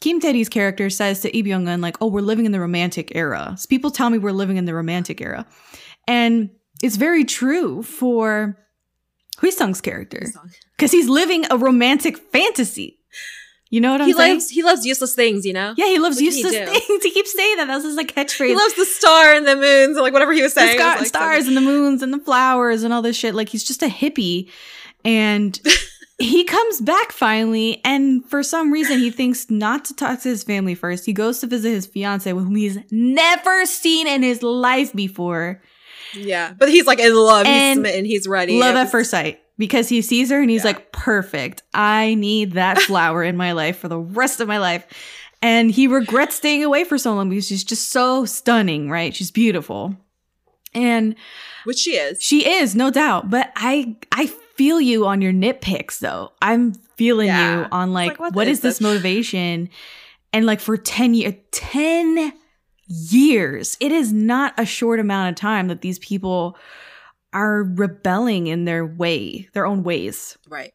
Kim 0.00 0.18
Tae-ri's 0.18 0.48
character 0.48 0.88
says 0.88 1.20
to 1.20 1.30
Lee 1.30 1.54
like, 1.54 1.98
oh, 2.00 2.06
we're 2.06 2.22
living 2.22 2.46
in 2.46 2.52
the 2.52 2.60
romantic 2.60 3.14
era. 3.14 3.54
So 3.58 3.66
people 3.68 3.90
tell 3.90 4.08
me 4.08 4.16
we're 4.16 4.32
living 4.32 4.56
in 4.56 4.64
the 4.64 4.74
romantic 4.74 5.20
era. 5.20 5.46
And 6.08 6.48
it's 6.82 6.96
very 6.96 7.24
true 7.24 7.82
for 7.82 8.56
Hee-sung's 9.40 9.80
character 9.80 10.26
because 10.76 10.92
he's 10.92 11.08
living 11.08 11.44
a 11.50 11.56
romantic 11.56 12.18
fantasy. 12.18 12.98
You 13.72 13.80
know 13.80 13.92
what 13.92 14.00
I'm 14.00 14.08
he 14.08 14.12
saying? 14.14 14.34
loves 14.34 14.50
he 14.50 14.62
loves 14.64 14.84
useless 14.84 15.14
things 15.14 15.46
you 15.46 15.52
know 15.52 15.74
yeah, 15.76 15.86
he 15.86 15.98
loves 16.00 16.16
What 16.16 16.24
can 16.24 16.32
he 16.32 16.40
useless 16.42 16.68
things. 16.86 17.02
He 17.04 17.10
keeps 17.12 17.32
saying 17.32 17.56
that. 17.58 17.66
That's 17.68 17.84
his 17.84 17.94
like 17.94 18.12
catchphrase. 18.14 18.48
He 18.48 18.54
loves 18.56 18.74
the 18.74 18.84
star 18.84 19.32
and 19.34 19.46
the 19.46 19.54
moons 19.54 19.96
and 19.96 20.02
like 20.02 20.12
whatever 20.12 20.32
he 20.32 20.42
was 20.42 20.54
the 20.54 20.60
saying. 20.60 20.78
scar- 20.78 20.96
It 20.96 21.00
was, 21.00 21.12
like, 21.12 21.22
stars 21.22 21.46
and 21.46 21.56
the 21.56 21.60
moons 21.60 22.02
and 22.02 22.12
the 22.12 22.18
flowers 22.18 22.82
and 22.82 22.92
all 22.92 23.00
this 23.00 23.16
shit. 23.16 23.34
Like 23.34 23.48
he's 23.48 23.62
just 23.64 23.82
a 23.82 23.86
hippie. 23.86 24.50
And 25.04 25.58
he 26.18 26.42
comes 26.44 26.80
back 26.80 27.12
finally, 27.12 27.80
and 27.84 28.24
for 28.28 28.42
some 28.42 28.72
reason 28.72 28.98
he 28.98 29.10
thinks 29.10 29.48
not 29.50 29.84
to 29.86 29.94
talk 29.94 30.20
to 30.22 30.28
his 30.28 30.42
family 30.42 30.74
first. 30.74 31.06
He 31.06 31.12
goes 31.12 31.38
to 31.38 31.46
visit 31.46 31.70
his 31.70 31.86
fiance, 31.86 32.28
whom 32.28 32.56
he's 32.56 32.76
never 32.90 33.64
seen 33.66 34.08
in 34.08 34.22
his 34.24 34.42
life 34.42 34.92
before. 34.92 35.62
So- 36.12 36.18
yeah, 36.20 36.52
but 36.56 36.68
he's 36.68 36.86
like 36.86 36.98
in 37.00 37.14
love. 37.14 37.46
he's 37.46 37.54
And 37.54 37.78
smitten. 37.80 38.04
He's 38.04 38.26
ready. 38.28 38.58
Love 38.58 38.76
at 38.76 38.90
first 38.90 39.10
sight. 39.10 39.40
Because 39.58 39.88
he 39.90 40.00
sees 40.00 40.30
her 40.30 40.40
and 40.40 40.48
he's 40.50 40.62
Yeah. 40.64 40.68
like, 40.70 40.90
perfect. 40.92 41.62
I 41.74 42.14
need 42.14 42.52
that 42.52 42.78
flower 42.82 43.22
in 43.22 43.36
my 43.36 43.52
life 43.52 43.76
for 43.78 43.88
the 43.88 43.98
rest 43.98 44.40
of 44.40 44.48
my 44.48 44.56
life. 44.58 44.86
And 45.42 45.70
he 45.70 45.86
regrets 45.86 46.36
staying 46.36 46.64
away 46.64 46.84
for 46.84 46.96
so 46.98 47.14
long 47.14 47.28
because 47.28 47.46
she's 47.46 47.64
just 47.64 47.90
so 47.90 48.24
stunning, 48.24 48.88
right? 48.90 49.14
She's 49.14 49.30
beautiful. 49.30 49.94
And 50.74 51.14
which 51.64 51.78
she 51.78 51.92
is. 51.96 52.22
She 52.22 52.48
is, 52.48 52.74
no 52.74 52.90
doubt. 52.90 53.28
But 53.30 53.52
I 53.56 53.96
I 54.12 54.26
feel 54.56 54.80
you 54.80 55.06
on 55.06 55.20
your 55.20 55.32
nitpicks 55.32 55.98
though. 55.98 56.32
I'm 56.40 56.72
feeling 56.96 57.26
Yeah. 57.28 57.60
you 57.62 57.66
on 57.72 57.92
like, 57.92 58.10
like, 58.12 58.20
what 58.20 58.34
what 58.34 58.48
is 58.48 58.58
is 58.58 58.62
this 58.62 58.74
this? 58.74 58.80
motivation? 58.80 59.68
And 60.32 60.46
like 60.46 60.60
for 60.60 60.76
10 60.76 61.14
years 61.14 61.34
10 61.50 62.32
years. 62.90 63.76
It 63.80 63.92
is 63.92 64.12
not 64.12 64.52
a 64.58 64.66
short 64.66 64.98
amount 64.98 65.30
of 65.30 65.36
time 65.36 65.68
that 65.68 65.80
these 65.80 65.98
people 66.00 66.56
are 67.32 67.62
rebelling 67.62 68.48
in 68.48 68.64
their 68.64 68.84
way, 68.84 69.48
their 69.54 69.64
own 69.64 69.84
ways. 69.84 70.36
Right. 70.48 70.74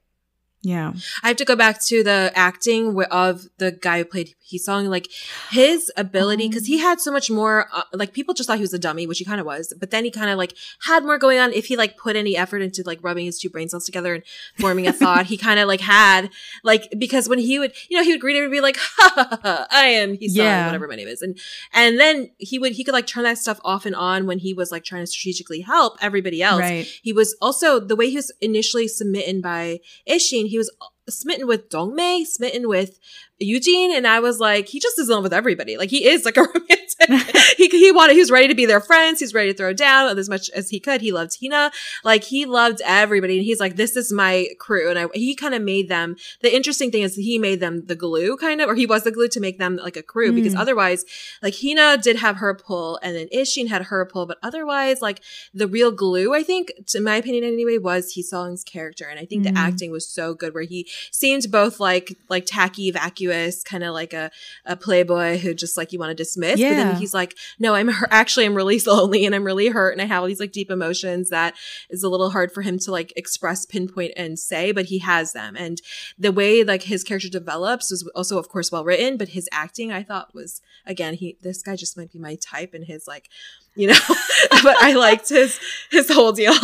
Yeah. 0.62 0.94
I 1.22 1.28
have 1.28 1.38
to 1.38 1.46
go 1.46 1.56
back 1.56 1.84
to 1.88 2.04
the 2.04 2.32
acting 2.34 3.00
of 3.12 3.44
the 3.58 3.72
guy 3.72 4.00
who 4.00 4.06
played 4.06 4.34
Hee-sung. 4.48 4.86
Like 4.88 5.10
his 5.52 5.92
ability, 5.98 6.48
because 6.48 6.66
he 6.68 6.78
had 6.80 7.00
so 7.02 7.12
much 7.12 7.30
more. 7.32 7.68
Uh, 7.74 7.84
like 7.94 8.14
people 8.14 8.34
just 8.34 8.48
thought 8.48 8.58
he 8.58 8.62
was 8.62 8.74
a 8.74 8.80
dummy, 8.80 9.08
which 9.08 9.20
he 9.20 9.26
kind 9.26 9.40
of 9.40 9.46
was. 9.46 9.74
But 9.80 9.92
then 9.92 10.04
he 10.06 10.12
kind 10.12 10.30
of 10.30 10.38
like 10.38 10.56
had 10.84 11.04
more 11.04 11.18
going 11.18 11.40
on. 11.40 11.52
If 11.54 11.66
he 11.66 11.76
like 11.76 11.98
put 11.98 12.16
any 12.16 12.38
effort 12.38 12.62
into 12.62 12.84
like 12.86 13.00
rubbing 13.04 13.26
his 13.26 13.40
two 13.40 13.50
brain 13.50 13.70
cells 13.70 13.86
together 13.86 14.14
and 14.16 14.24
forming 14.60 14.88
a 14.88 14.94
thought, 15.02 15.26
he 15.26 15.38
kind 15.38 15.60
of 15.60 15.68
like 15.68 15.82
had 15.82 16.30
like 16.64 16.94
because 16.98 17.28
when 17.28 17.40
he 17.40 17.60
would, 17.60 17.74
you 17.90 17.98
know, 17.98 18.04
he 18.04 18.12
would 18.12 18.22
greet 18.22 18.38
him 18.38 18.44
and 18.44 18.52
be 18.52 18.62
like, 18.62 18.78
"Ha 18.78 19.12
ha 19.16 19.40
ha, 19.42 19.68
I 19.72 19.86
am 19.88 20.14
Hee-sung, 20.14 20.46
Yeah. 20.46 20.66
whatever 20.68 20.88
my 20.88 20.96
name 20.96 21.08
is," 21.08 21.22
and 21.22 21.38
and 21.74 22.00
then 22.00 22.30
he 22.38 22.60
would 22.60 22.74
he 22.74 22.84
could 22.84 22.94
like 22.94 23.08
turn 23.08 23.24
that 23.24 23.38
stuff 23.38 23.60
off 23.64 23.86
and 23.86 23.96
on 23.96 24.26
when 24.28 24.40
he 24.40 24.54
was 24.54 24.72
like 24.72 24.84
trying 24.84 25.02
to 25.04 25.08
strategically 25.08 25.62
help 25.62 25.98
everybody 26.02 26.42
else. 26.44 26.60
Right. 26.62 26.88
He 27.02 27.14
was 27.14 27.36
also 27.42 27.80
the 27.80 27.96
way 27.96 28.10
he 28.10 28.16
was 28.16 28.32
initially 28.42 28.88
smitten 28.88 29.42
by 29.42 29.80
Ae-shin. 30.08 30.46
He 30.48 30.58
was 30.58 30.70
smitten 31.10 31.48
with 31.48 31.70
Dong-mae, 31.70 32.24
smitten 32.26 32.68
with 32.68 33.00
Eugene, 33.38 33.94
and 33.94 34.08
I 34.08 34.20
was 34.22 34.40
like, 34.40 34.68
he 34.70 34.80
just 34.80 34.98
is 34.98 35.10
in 35.10 35.16
love 35.16 35.24
with 35.24 35.34
everybody. 35.34 35.78
Like 35.78 35.90
he 35.90 36.08
is 36.08 36.24
like 36.24 36.38
a 36.38 36.42
romantic. 36.54 36.82
he 37.58 37.68
he 37.68 37.92
wanted, 37.92 38.14
he 38.14 38.20
was 38.20 38.32
ready 38.32 38.48
to 38.48 38.56
be 38.56 38.66
their 38.66 38.80
friends. 38.80 39.20
He's 39.20 39.34
ready 39.34 39.52
to 39.52 39.58
throw 39.58 39.74
down 39.74 40.18
as 40.18 40.30
much 40.30 40.50
as 40.52 40.70
he 40.70 40.80
could. 40.80 41.02
He 41.02 41.12
loved 41.12 41.38
Hina, 41.42 41.72
like 42.06 42.24
he 42.24 42.46
loved 42.46 42.82
everybody, 42.86 43.36
and 43.38 43.46
he's 43.46 43.60
like, 43.60 43.76
this 43.76 43.98
is 43.98 44.14
my 44.14 44.48
crew. 44.58 44.90
And 44.90 44.98
I 44.98 45.08
he 45.14 45.36
kind 45.36 45.54
of 45.54 45.62
made 45.62 45.90
them. 45.90 46.16
The 46.42 46.56
interesting 46.56 46.92
thing 46.92 47.02
is 47.04 47.16
he 47.16 47.38
made 47.38 47.60
them 47.60 47.86
the 47.88 47.96
glue, 47.96 48.38
kind 48.38 48.62
of, 48.62 48.70
or 48.70 48.76
he 48.76 48.86
was 48.86 49.04
the 49.04 49.12
glue 49.12 49.28
to 49.28 49.40
make 49.42 49.60
them 49.60 49.76
like 49.76 49.98
a 49.98 50.04
crew. 50.04 50.32
Because 50.32 50.54
Mm. 50.56 50.60
otherwise, 50.60 51.04
like 51.44 51.56
Hina 51.62 51.98
did 51.98 52.16
have 52.16 52.38
her 52.38 52.56
pull, 52.56 52.98
and 53.04 53.16
then 53.18 53.28
Ae-shin 53.34 53.68
had 53.68 53.84
her 53.84 54.06
pull, 54.06 54.26
but 54.26 54.38
otherwise, 54.42 55.02
like 55.02 55.20
the 55.54 55.68
real 55.68 55.92
glue, 55.92 56.34
I 56.34 56.42
think, 56.44 56.72
to 56.88 57.02
my 57.02 57.18
opinion 57.18 57.44
anyway, 57.44 57.78
was 57.80 58.14
Hee-sung's 58.14 58.64
character. 58.64 59.06
And 59.06 59.20
I 59.20 59.26
think 59.26 59.44
Mhm. 59.44 59.54
the 59.54 59.60
acting 59.60 59.92
was 59.92 60.08
so 60.08 60.34
good 60.34 60.54
where 60.54 60.64
he 60.64 60.88
seemed 61.12 61.52
both 61.52 61.80
like 61.80 62.18
like 62.30 62.46
tacky, 62.46 62.92
vacuous, 62.92 63.64
kind 63.64 63.84
of 63.84 63.94
like 63.94 64.14
a, 64.14 64.32
a 64.66 64.76
playboy 64.76 65.38
who 65.38 65.54
just 65.54 65.78
like 65.78 65.92
you 65.92 66.00
want 66.00 66.10
to 66.10 66.16
dismiss. 66.16 66.60
But 66.70 66.76
then 66.76 66.96
he's 66.96 67.14
like, 67.14 67.36
no, 67.60 67.76
I'm 67.76 67.90
actually 68.10 68.46
I'm 68.46 68.56
really 68.56 68.80
lonely 68.86 69.26
and 69.26 69.36
I'm 69.36 69.44
really 69.44 69.70
hurt 69.70 69.92
and 69.92 70.02
I 70.02 70.06
have 70.06 70.22
all 70.22 70.28
these 70.28 70.40
like 70.40 70.52
deep 70.52 70.72
emotions 70.72 71.30
that 71.30 71.56
is 71.90 72.04
a 72.04 72.10
little 72.10 72.32
hard 72.32 72.52
for 72.52 72.62
him 72.62 72.80
to 72.80 72.92
like 72.92 73.14
express, 73.16 73.66
pinpoint, 73.66 74.14
and 74.18 74.38
say, 74.38 74.72
but 74.72 74.86
he 74.86 75.00
has 75.00 75.34
them. 75.34 75.56
And 75.58 75.82
the 76.18 76.32
way 76.32 76.64
like 76.64 76.84
his 76.84 77.04
character 77.04 77.30
develops 77.30 77.92
was 77.92 78.10
also 78.16 78.38
of 78.38 78.50
course 78.50 78.72
well 78.72 78.84
written, 78.84 79.18
but 79.18 79.30
his 79.30 79.50
acting 79.52 79.92
I 79.92 80.04
thought 80.04 80.34
was 80.34 80.62
again, 80.86 81.16
he 81.16 81.38
this 81.42 81.62
guy 81.62 81.76
just 81.76 81.98
might 81.98 82.12
be 82.12 82.20
my 82.20 82.36
type 82.36 82.74
and 82.74 82.86
his 82.86 83.08
like 83.08 83.30
you 83.76 83.88
know, 83.88 84.00
but 84.64 84.76
I 84.82 84.94
liked 84.94 85.30
his 85.30 85.60
his 85.92 86.10
whole 86.10 86.32
deal. 86.32 86.54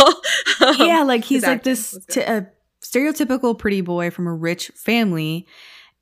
Um, 0.59 0.75
yeah, 0.77 1.01
like 1.01 1.23
he's 1.23 1.41
like 1.41 1.63
this 1.63 1.91
was 1.91 2.05
t- 2.05 2.19
good. 2.19 2.29
a 2.29 2.47
stereotypical 2.91 3.57
pretty 3.57 3.81
boy 3.81 4.11
from 4.11 4.27
a 4.27 4.33
rich 4.33 4.69
family 4.75 5.47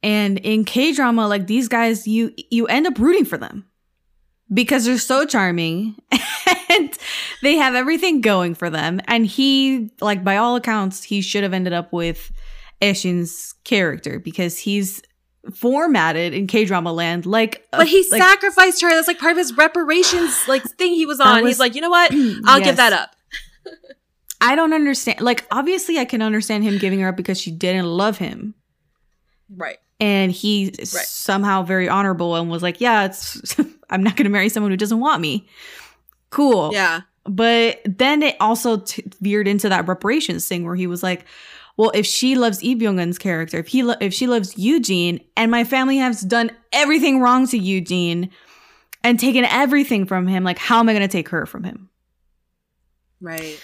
And 0.01 0.37
in 0.39 0.63
K 0.65 0.93
drama, 0.93 1.27
like 1.27 1.47
these 1.47 1.67
guys, 1.67 2.07
you 2.07 2.31
you 2.49 2.67
end 2.67 2.87
up 2.87 2.97
rooting 2.97 3.25
for 3.25 3.37
them 3.37 3.65
because 4.53 4.85
they're 4.85 4.97
so 4.97 5.25
charming 5.25 5.95
and 6.69 6.97
they 7.43 7.55
have 7.57 7.75
everything 7.75 8.21
going 8.21 8.55
for 8.55 8.69
them. 8.69 9.01
And 9.07 9.25
he, 9.25 9.91
like 10.01 10.23
by 10.23 10.37
all 10.37 10.55
accounts, 10.55 11.03
he 11.03 11.21
should 11.21 11.43
have 11.43 11.53
ended 11.53 11.73
up 11.73 11.91
with 11.91 12.31
Ae-shin's 12.81 13.53
character 13.65 14.19
because 14.19 14.57
he's 14.57 15.01
formatted 15.53 16.33
in 16.33 16.47
K 16.47 16.63
drama 16.65 16.93
land 16.93 17.25
like. 17.25 17.67
But 17.71 17.87
he 17.87 18.05
like, 18.09 18.21
sacrificed 18.21 18.81
her. 18.81 18.89
That's 18.89 19.07
like 19.07 19.19
part 19.19 19.33
of 19.33 19.37
his 19.37 19.55
reparations 19.57 20.47
like 20.47 20.63
thing 20.63 20.93
he 20.93 21.05
was 21.05 21.19
on. 21.19 21.43
was- 21.43 21.49
He's 21.51 21.59
like, 21.59 21.75
you 21.75 21.81
know 21.81 21.89
what? 21.89 22.11
I'll 22.45 22.59
Yes. 22.59 22.65
give 22.67 22.77
that 22.77 22.93
up. 22.93 23.15
I 24.41 24.55
don't 24.55 24.73
understand. 24.73 25.21
Like 25.21 25.45
obviously, 25.51 25.97
I 25.99 26.05
can 26.05 26.21
understand 26.21 26.63
him 26.63 26.77
giving 26.77 26.99
her 27.01 27.09
up 27.09 27.15
because 27.17 27.39
she 27.39 27.51
didn't 27.51 27.85
love 27.85 28.17
him. 28.17 28.53
Right. 29.55 29.77
and 29.99 30.31
he's 30.31 30.91
somehow 31.09 31.63
very 31.63 31.89
honorable 31.89 32.35
and 32.35 32.49
was 32.49 32.61
like, 32.63 32.79
"Yeah, 32.79 33.05
it's 33.05 33.55
I'm 33.89 34.03
not 34.03 34.15
going 34.15 34.25
to 34.25 34.29
marry 34.29 34.47
someone 34.49 34.71
who 34.71 34.77
doesn't 34.77 34.99
want 34.99 35.21
me." 35.21 35.47
Cool. 36.29 36.71
Yeah. 36.71 37.01
But 37.25 37.81
then 37.85 38.21
it 38.23 38.35
also 38.39 38.77
t- 38.77 39.03
veered 39.19 39.47
into 39.47 39.69
that 39.69 39.87
reparations 39.87 40.47
thing 40.47 40.65
where 40.65 40.75
he 40.75 40.87
was 40.87 41.01
like, 41.03 41.25
"Well, 41.77 41.91
if 41.95 42.05
she 42.05 42.35
loves 42.35 42.61
Lee 42.63 42.75
Byung-hun's 42.75 43.17
character, 43.17 43.57
if 43.57 43.67
he 43.67 43.83
lo- 43.83 43.95
if 43.99 44.13
she 44.13 44.27
loves 44.27 44.57
Eugene, 44.57 45.19
and 45.35 45.49
my 45.51 45.63
family 45.63 45.97
has 45.97 46.21
done 46.21 46.51
everything 46.71 47.19
wrong 47.19 47.47
to 47.47 47.57
Eugene 47.57 48.29
and 49.03 49.19
taken 49.19 49.45
everything 49.45 50.05
from 50.05 50.27
him, 50.27 50.43
like 50.43 50.59
how 50.59 50.79
am 50.79 50.89
I 50.89 50.93
going 50.93 51.01
to 51.01 51.11
take 51.11 51.29
her 51.29 51.45
from 51.47 51.63
him?" 51.63 51.89
Right. 53.19 53.59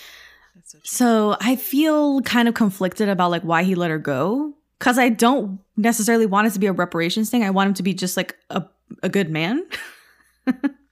So 0.85 1.35
I 1.41 1.55
feel 1.55 2.21
kind 2.21 2.47
of 2.47 2.53
conflicted 2.53 3.09
about 3.09 3.31
like 3.31 3.41
why 3.41 3.63
he 3.63 3.73
let 3.73 3.89
her 3.89 3.97
go. 3.97 4.53
Cause 4.79 4.99
I 4.99 5.09
don't 5.09 5.59
necessarily 5.77 6.25
want 6.27 6.47
it 6.47 6.53
to 6.53 6.59
be 6.59 6.67
a 6.67 6.73
reparations 6.73 7.29
thing. 7.29 7.43
I 7.43 7.49
want 7.49 7.69
him 7.69 7.73
to 7.75 7.83
be 7.83 7.93
just 7.93 8.15
like 8.15 8.35
a, 8.49 8.63
a 9.01 9.09
good 9.09 9.29
man. 9.31 9.65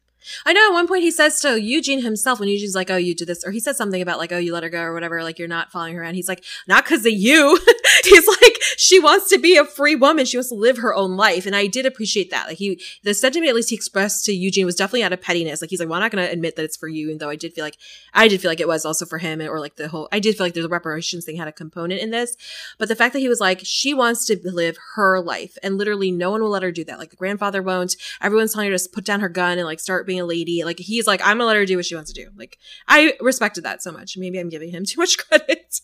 I 0.46 0.54
know 0.54 0.70
at 0.70 0.74
one 0.74 0.88
point 0.88 1.04
he 1.04 1.12
says 1.12 1.40
to 1.42 1.60
Eugene 1.62 2.02
himself 2.02 2.40
when 2.40 2.50
Eugene's 2.50 2.76
like, 2.76 2.90
"Oh, 2.90 2.98
you 2.98 3.16
did 3.16 3.28
this," 3.28 3.44
or 3.44 3.52
he 3.52 3.60
said 3.60 3.76
something 3.76 4.02
about 4.02 4.18
like, 4.18 4.32
"Oh, 4.32 4.38
you 4.38 4.54
let 4.54 4.64
her 4.64 4.70
go" 4.70 4.82
or 4.82 4.94
whatever. 4.94 5.24
Like 5.24 5.40
you're 5.40 5.48
not 5.48 5.72
following 5.72 5.96
her 5.96 6.02
around. 6.02 6.16
He's 6.16 6.28
like, 6.28 6.44
"Not 6.68 6.86
because 6.86 7.06
of 7.06 7.14
you." 7.14 7.60
He's 8.04 8.28
like, 8.28 8.58
"She 8.78 9.00
wants 9.00 9.30
to 9.30 9.38
be 9.38 9.58
a 9.58 9.66
free 9.66 9.96
woman. 9.96 10.26
She 10.26 10.38
wants 10.38 10.50
to 10.50 10.56
live 10.56 10.78
her 10.78 10.94
own 10.94 11.16
life." 11.18 11.46
And 11.46 11.56
I 11.56 11.68
did 11.68 11.86
appreciate 11.86 12.32
that. 12.32 12.48
Like 12.48 12.58
he, 12.58 12.82
the 13.04 13.14
sentiment 13.14 13.50
at 13.50 13.56
least 13.56 13.70
he 13.70 13.76
expressed 13.76 14.26
to 14.26 14.34
Eugene 14.34 14.66
was 14.66 14.76
definitely 14.76 15.04
out 15.04 15.14
of 15.14 15.22
pettiness. 15.22 15.62
Like 15.62 15.70
he's 15.70 15.80
like, 15.80 15.90
"Well, 15.90 15.98
I'm 15.98 16.04
not 16.04 16.12
going 16.12 16.26
to 16.26 16.32
admit 16.32 16.56
that 16.56 16.66
it's 16.66 16.78
for 16.78 16.88
you," 16.88 17.12
and 17.12 17.20
though 17.20 17.30
I 17.30 17.36
did 17.36 17.54
feel 17.54 17.64
like 17.64 17.78
I 18.14 18.28
did 18.28 18.42
feel 18.42 18.52
like 18.52 18.60
it 18.60 18.68
was 18.68 18.86
also 18.86 19.06
for 19.06 19.18
him, 19.18 19.42
or 19.42 19.60
like 19.60 19.76
the 19.76 19.88
whole. 19.88 20.08
I 20.12 20.20
did 20.20 20.38
feel 20.38 20.46
like 20.46 20.56
a 20.58 20.68
reparations 20.68 21.26
thing 21.26 21.38
had 21.38 21.48
a 21.48 21.52
component 21.52 22.02
in 22.02 22.12
this, 22.12 22.36
but 22.78 22.88
the 22.88 22.96
fact 22.96 23.14
that 23.14 23.20
he 23.20 23.30
was 23.30 23.40
like, 23.40 23.62
she 23.64 23.94
wants 23.94 24.26
to 24.26 24.40
live 24.44 24.78
her 24.96 25.20
life, 25.20 25.58
and 25.64 25.78
literally 25.78 26.12
no 26.12 26.32
one 26.32 26.42
will 26.42 26.50
let 26.50 26.64
her 26.64 26.72
do 26.72 26.84
that. 26.86 27.00
Like 27.00 27.10
the 27.10 27.16
grandfather 27.16 27.62
won't. 27.62 27.96
Everyone's 28.22 28.54
telling 28.54 28.68
her 28.68 28.72
to 28.72 28.76
just 28.76 28.94
put 28.94 29.06
down 29.06 29.20
her 29.20 29.30
gun 29.30 29.58
and 29.58 29.66
like 29.66 29.80
start 29.80 30.06
being 30.06 30.13
a 30.20 30.26
lady. 30.26 30.64
Like 30.64 30.80
he's 30.80 31.08
like, 31.08 31.22
I'm 31.22 31.38
gonna 31.38 31.46
let 31.46 31.56
her 31.58 31.66
do 31.66 31.76
what 31.78 31.86
she 31.86 31.96
wants 31.96 32.12
to 32.14 32.24
do. 32.24 32.30
Like 32.36 32.58
I 32.88 33.14
respected 33.22 33.64
that 33.66 33.82
so 33.84 33.92
much. 33.92 34.18
Maybe 34.18 34.40
I'm 34.40 34.50
giving 34.50 34.70
him 34.70 34.86
too 34.86 35.00
much 35.00 35.18
credit. 35.28 35.80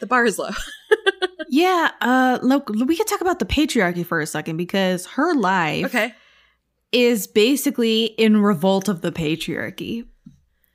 the 0.00 0.06
bar 0.06 0.24
is 0.24 0.38
low. 0.38 0.50
yeah. 1.48 1.90
Uh, 2.00 2.38
look, 2.42 2.68
we 2.68 2.96
could 2.96 3.06
talk 3.06 3.20
about 3.20 3.38
the 3.38 3.44
patriarchy 3.46 4.04
for 4.04 4.20
a 4.20 4.26
second 4.26 4.56
because 4.56 5.06
her 5.06 5.34
life 5.34 5.86
Okay. 5.86 6.14
is 6.92 7.26
basically 7.26 8.04
in 8.04 8.36
revolt 8.42 8.88
of 8.88 9.00
the 9.00 9.12
patriarchy. 9.12 10.06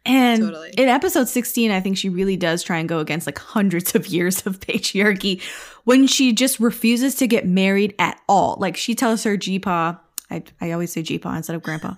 And 0.05 0.41
Totally. 0.41 0.71
in 0.77 0.87
episode 0.87 1.27
16, 1.27 1.69
I 1.69 1.81
think 1.81 1.97
she 1.97 2.07
really 2.07 2.37
does 2.37 2.63
try 2.63 2.77
and 2.77 2.87
go 2.87 2.99
against 2.99 3.25
like 3.27 3.37
hundreds 3.37 3.93
of 3.93 4.07
years 4.07 4.45
of 4.47 4.59
patriarchy 4.61 5.41
when 5.83 6.07
she 6.07 6.31
just 6.31 6.61
refuses 6.61 7.15
to 7.15 7.27
get 7.27 7.45
married 7.45 7.93
at 7.99 8.19
all. 8.29 8.55
Like 8.57 8.77
she 8.77 8.95
tells 8.95 9.23
her 9.25 9.35
Jeepaw, 9.37 9.99
I, 10.29 10.43
I 10.59 10.71
always 10.71 10.91
say 10.91 11.03
Jeepaw 11.03 11.37
instead 11.37 11.55
of 11.55 11.63
grandpa. 11.63 11.93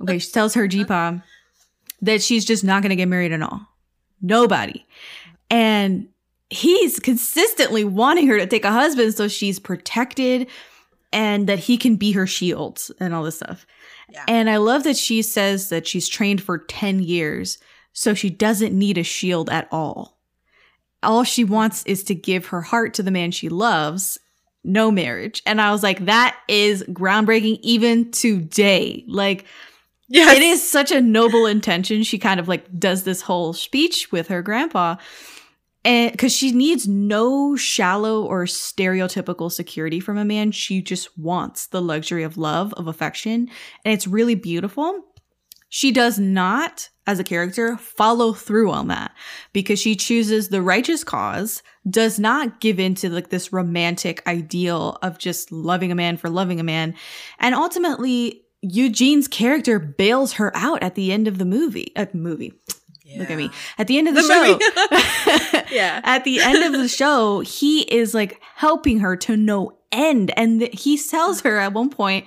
Okay, 0.00 0.18
she 0.18 0.30
tells 0.30 0.54
her 0.54 0.68
Jeepaw 0.68 1.22
that 2.02 2.22
she's 2.22 2.44
just 2.44 2.64
not 2.64 2.82
going 2.82 2.90
to 2.90 2.96
get 2.96 3.08
married 3.08 3.32
at 3.32 3.42
all. 3.42 3.60
Nobody. 4.22 4.86
And 5.50 6.08
he's 6.50 6.98
consistently 6.98 7.84
wanting 7.84 8.26
her 8.28 8.38
to 8.38 8.46
take 8.46 8.64
a 8.64 8.72
husband 8.72 9.14
so 9.14 9.28
she's 9.28 9.58
protected 9.58 10.48
and 11.12 11.46
that 11.46 11.58
he 11.58 11.76
can 11.76 11.96
be 11.96 12.12
her 12.12 12.26
shield 12.26 12.86
and 13.00 13.14
all 13.14 13.22
this 13.22 13.36
stuff. 13.36 13.66
Yeah. 14.10 14.24
And 14.28 14.48
I 14.48 14.56
love 14.58 14.84
that 14.84 14.96
she 14.96 15.22
says 15.22 15.68
that 15.68 15.86
she's 15.86 16.08
trained 16.08 16.42
for 16.42 16.58
10 16.58 17.00
years, 17.00 17.58
so 17.92 18.14
she 18.14 18.30
doesn't 18.30 18.76
need 18.76 18.98
a 18.98 19.02
shield 19.02 19.50
at 19.50 19.68
all. 19.70 20.18
All 21.02 21.24
she 21.24 21.44
wants 21.44 21.84
is 21.84 22.02
to 22.04 22.14
give 22.14 22.46
her 22.46 22.62
heart 22.62 22.94
to 22.94 23.02
the 23.02 23.10
man 23.10 23.30
she 23.30 23.48
loves, 23.48 24.18
no 24.68 24.90
marriage. 24.90 25.42
And 25.46 25.60
I 25.60 25.72
was 25.72 25.82
like, 25.82 26.04
that 26.04 26.38
is 26.46 26.84
groundbreaking 26.84 27.58
even 27.62 28.10
today. 28.12 29.04
Like, 29.08 29.44
Yes. 30.10 30.36
it 30.36 30.42
is 30.42 30.68
such 30.68 30.90
a 30.90 31.00
noble 31.00 31.44
intention. 31.46 32.02
She 32.02 32.18
kind 32.18 32.40
of 32.40 32.48
like 32.48 32.78
does 32.78 33.02
this 33.02 33.22
whole 33.22 33.52
speech 33.52 34.10
with 34.10 34.28
her 34.28 34.40
grandpa. 34.42 34.96
And 35.84 36.12
because 36.12 36.32
she 36.34 36.52
needs 36.52 36.88
no 36.88 37.56
shallow 37.56 38.22
or 38.24 38.44
stereotypical 38.44 39.50
security 39.50 40.00
from 40.00 40.18
a 40.18 40.24
man, 40.24 40.50
she 40.50 40.82
just 40.82 41.16
wants 41.18 41.66
the 41.66 41.80
luxury 41.80 42.22
of 42.22 42.36
love, 42.36 42.74
of 42.74 42.88
affection. 42.88 43.48
And 43.84 43.94
it's 43.94 44.06
really 44.06 44.34
beautiful. 44.34 45.02
She 45.68 45.92
does 45.92 46.18
not, 46.18 46.88
as 47.06 47.18
a 47.18 47.24
character, 47.24 47.76
follow 47.76 48.32
through 48.32 48.70
on 48.70 48.88
that 48.88 49.12
because 49.52 49.78
she 49.78 49.96
chooses 49.96 50.48
the 50.48 50.62
righteous 50.62 51.04
cause, 51.04 51.62
does 51.88 52.18
not 52.18 52.60
give 52.60 52.78
into 52.78 53.10
like 53.10 53.30
this 53.30 53.52
romantic 53.52 54.26
ideal 54.26 54.98
of 55.02 55.18
just 55.18 55.52
loving 55.52 55.92
a 55.92 55.94
man 55.94 56.16
for 56.16 56.30
loving 56.30 56.58
a 56.58 56.64
man. 56.64 56.94
And 57.38 57.54
ultimately, 57.54 58.42
Eugene's 58.62 59.28
character 59.28 59.78
bails 59.78 60.34
her 60.34 60.50
out 60.56 60.82
at 60.82 60.94
the 60.94 61.12
end 61.12 61.28
of 61.28 61.38
the 61.38 61.44
movie. 61.44 61.92
At 61.96 62.14
uh, 62.14 62.18
movie. 62.18 62.52
Look 63.16 63.30
at 63.30 63.38
me. 63.38 63.50
At 63.78 63.86
the 63.86 63.96
end 63.96 64.08
of 64.08 64.14
the, 64.14 64.22
The 64.22 64.28
show. 64.28 65.64
Yeah. 65.74 66.00
At 66.04 66.24
the 66.24 66.40
end 66.40 66.62
of 66.62 66.80
the 66.80 66.88
show, 66.88 67.40
he 67.40 67.82
is 67.82 68.14
like 68.14 68.40
helping 68.56 69.00
her 69.00 69.16
to 69.16 69.36
no 69.36 69.78
end. 69.92 70.30
And 70.36 70.60
th- 70.60 70.82
he 70.82 70.98
tells 70.98 71.40
her 71.42 71.58
at 71.58 71.72
one 71.72 71.90
point, 71.90 72.26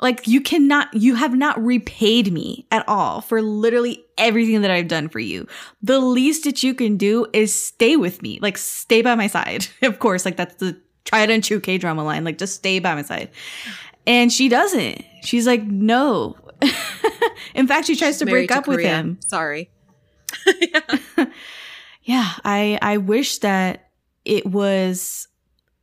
like, 0.00 0.26
you 0.26 0.40
cannot, 0.40 0.92
you 0.94 1.14
have 1.14 1.34
not 1.34 1.62
repaid 1.62 2.32
me 2.32 2.66
at 2.70 2.88
all 2.88 3.20
for 3.20 3.42
literally 3.42 4.04
everything 4.18 4.62
that 4.62 4.70
I've 4.70 4.88
done 4.88 5.08
for 5.08 5.18
you. 5.20 5.46
The 5.82 5.98
least 6.00 6.44
that 6.44 6.62
you 6.62 6.74
can 6.74 6.96
do 6.96 7.26
is 7.32 7.54
stay 7.54 7.96
with 7.96 8.22
me, 8.22 8.38
like, 8.40 8.58
stay 8.58 9.02
by 9.02 9.14
my 9.14 9.26
side. 9.26 9.66
of 9.82 9.98
course, 9.98 10.24
like, 10.24 10.36
that's 10.36 10.56
the 10.56 10.80
tried 11.04 11.30
and 11.30 11.42
true 11.42 11.60
K 11.60 11.78
drama 11.78 12.04
line, 12.04 12.24
like, 12.24 12.38
just 12.38 12.54
stay 12.54 12.78
by 12.78 12.94
my 12.94 13.02
side. 13.02 13.30
And 14.06 14.32
she 14.32 14.48
doesn't. 14.48 15.04
She's 15.22 15.46
like, 15.46 15.62
no. 15.62 16.36
In 17.54 17.66
fact, 17.66 17.86
she 17.86 17.96
tries 17.96 18.18
to 18.18 18.24
Married 18.24 18.48
break 18.48 18.58
up 18.58 18.66
with 18.66 18.80
him. 18.80 19.18
Sorry. 19.26 19.70
yeah. 20.60 21.26
Yeah, 22.02 22.32
I 22.44 22.78
I 22.80 22.96
wish 22.96 23.38
that 23.38 23.90
it 24.24 24.46
was 24.46 25.28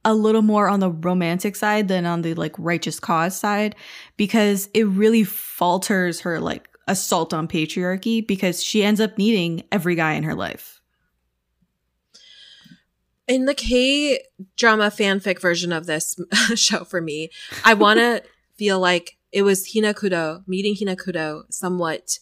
a 0.07 0.13
little 0.13 0.41
more 0.41 0.69
on 0.69 0.79
the 0.79 0.89
romantic 0.89 1.53
side 1.53 1.89
than 1.89 2.05
on 2.05 2.21
the 2.21 2.33
like 2.35 2.55
righteous 2.57 2.97
cause 2.97 3.37
side 3.37 3.75
because 4.15 4.69
it 4.73 4.85
really 4.87 5.25
falters 5.25 6.21
her 6.21 6.39
like 6.39 6.69
assault 6.87 7.33
on 7.33 7.45
patriarchy 7.45 8.25
because 8.25 8.63
she 8.63 8.85
ends 8.85 9.01
up 9.01 9.17
needing 9.17 9.63
every 9.69 9.95
guy 9.95 10.13
in 10.13 10.23
her 10.23 10.33
life. 10.33 10.79
in 13.27 13.43
the 13.43 13.53
K 13.53 14.21
drama 14.55 14.85
fanfic 14.85 15.41
version 15.41 15.73
of 15.73 15.85
this 15.85 16.15
show 16.55 16.85
for 16.85 17.01
me, 17.01 17.29
I 17.65 17.73
want 17.73 17.99
to 17.99 18.23
feel 18.55 18.79
like 18.79 19.17
it 19.33 19.41
was 19.41 19.73
Hina 19.73 19.93
Kudo, 19.93 20.47
meeting 20.47 20.75
Hina 20.79 20.95
Kudo 20.95 21.43
somewhat 21.49 22.19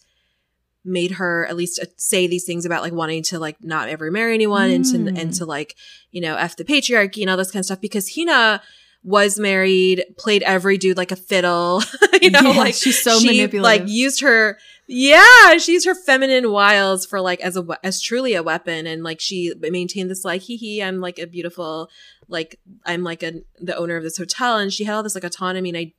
made 0.85 1.11
her 1.11 1.45
at 1.47 1.55
least 1.55 1.79
uh, 1.79 1.85
say 1.97 2.27
these 2.27 2.45
things 2.45 2.65
about 2.65 2.81
like 2.83 2.93
wanting 2.93 3.23
to 3.23 3.39
like 3.39 3.57
not 3.63 3.89
ever 3.89 4.11
marry 4.11 4.33
anyone 4.33 4.69
and 4.69 4.85
to 4.85 4.97
Mm. 4.97 5.19
and 5.19 5.33
to 5.33 5.45
like, 5.45 5.75
you 6.11 6.21
know, 6.21 6.35
F 6.35 6.55
the 6.55 6.63
patriarchy 6.63 7.21
and 7.21 7.29
all 7.29 7.37
this 7.37 7.51
kind 7.51 7.61
of 7.61 7.65
stuff 7.65 7.81
because 7.81 8.15
Hina 8.15 8.61
was 9.03 9.37
married, 9.37 10.03
played 10.17 10.41
every 10.43 10.77
dude 10.77 10.97
like 10.97 11.11
a 11.11 11.15
fiddle, 11.15 11.83
you 12.21 12.31
know, 12.31 12.39
Yeah, 12.41 12.49
like 12.57 12.73
she's 12.73 13.01
so 13.03 13.19
she, 13.19 13.27
manipulative. 13.27 13.63
Like 13.63 13.89
used 13.89 14.21
her 14.21 14.57
yeah, 14.87 15.57
she 15.57 15.73
used 15.73 15.87
her 15.87 15.95
feminine 15.95 16.51
wiles 16.51 17.07
for 17.07 17.19
like 17.19 17.39
as 17.41 17.57
a 17.57 17.65
as 17.83 17.99
truly 17.99 18.35
a 18.35 18.43
weapon, 18.43 18.85
and 18.85 19.03
like 19.03 19.19
she 19.19 19.51
maintained 19.59 20.11
this 20.11 20.23
like 20.23 20.43
hee 20.43 20.57
hee, 20.57 20.83
I'm 20.83 21.01
like 21.01 21.17
a 21.17 21.25
beautiful, 21.25 21.89
like 22.27 22.60
I'm 22.85 23.03
like 23.03 23.23
a 23.23 23.41
the 23.60 23.76
owner 23.76 23.95
of 23.95 24.03
this 24.03 24.18
hotel, 24.18 24.57
and 24.57 24.72
she 24.72 24.84
had 24.84 24.95
all 24.95 25.03
this 25.03 25.15
like 25.15 25.23
autonomy. 25.23 25.69
And 25.69 25.77
I 25.77 25.93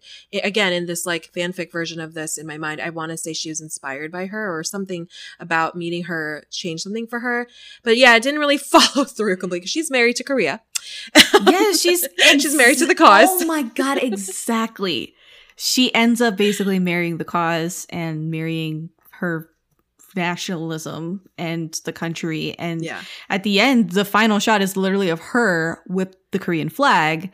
again 0.46 0.72
in 0.72 0.86
this 0.86 1.06
like 1.06 1.32
fanfic 1.32 1.70
version 1.72 2.00
of 2.00 2.14
this 2.14 2.38
in 2.38 2.46
my 2.46 2.58
mind, 2.58 2.80
I 2.80 2.90
want 2.90 3.10
to 3.10 3.16
say 3.16 3.32
she 3.32 3.48
was 3.48 3.60
inspired 3.60 4.10
by 4.12 4.26
her 4.26 4.56
or 4.56 4.64
something 4.64 5.08
about 5.38 5.76
meeting 5.76 6.04
her 6.04 6.44
changed 6.50 6.82
something 6.82 7.06
for 7.06 7.20
her. 7.20 7.46
But 7.82 7.96
yeah, 7.96 8.16
it 8.16 8.22
didn't 8.22 8.40
really 8.40 8.58
follow 8.58 9.04
through 9.04 9.36
completely 9.36 9.66
She's 9.66 9.90
married 9.90 10.16
to 10.16 10.24
Korea. 10.24 10.62
Yeah, 11.46 11.72
she's 11.72 12.06
She's 12.18 12.54
married 12.54 12.78
to 12.78 12.86
the 12.86 12.94
cause. 12.94 13.28
Oh 13.30 13.46
my 13.46 13.62
god, 13.62 13.98
exactly. 13.98 15.14
she 15.56 15.92
ends 15.94 16.20
up 16.20 16.36
basically 16.36 16.78
marrying 16.78 17.18
the 17.18 17.24
cause 17.24 17.86
and 17.90 18.30
marrying 18.30 18.90
her 19.10 19.50
nationalism 20.16 21.20
and 21.38 21.78
the 21.84 21.92
country 21.92 22.54
and 22.58 22.82
Yeah. 22.84 23.02
at 23.28 23.42
the 23.42 23.60
end 23.60 23.90
the 23.90 24.04
final 24.04 24.38
shot 24.38 24.62
is 24.62 24.76
literally 24.76 25.08
of 25.10 25.20
her 25.20 25.82
with 25.86 26.16
the 26.32 26.38
korean 26.38 26.68
flag 26.68 27.30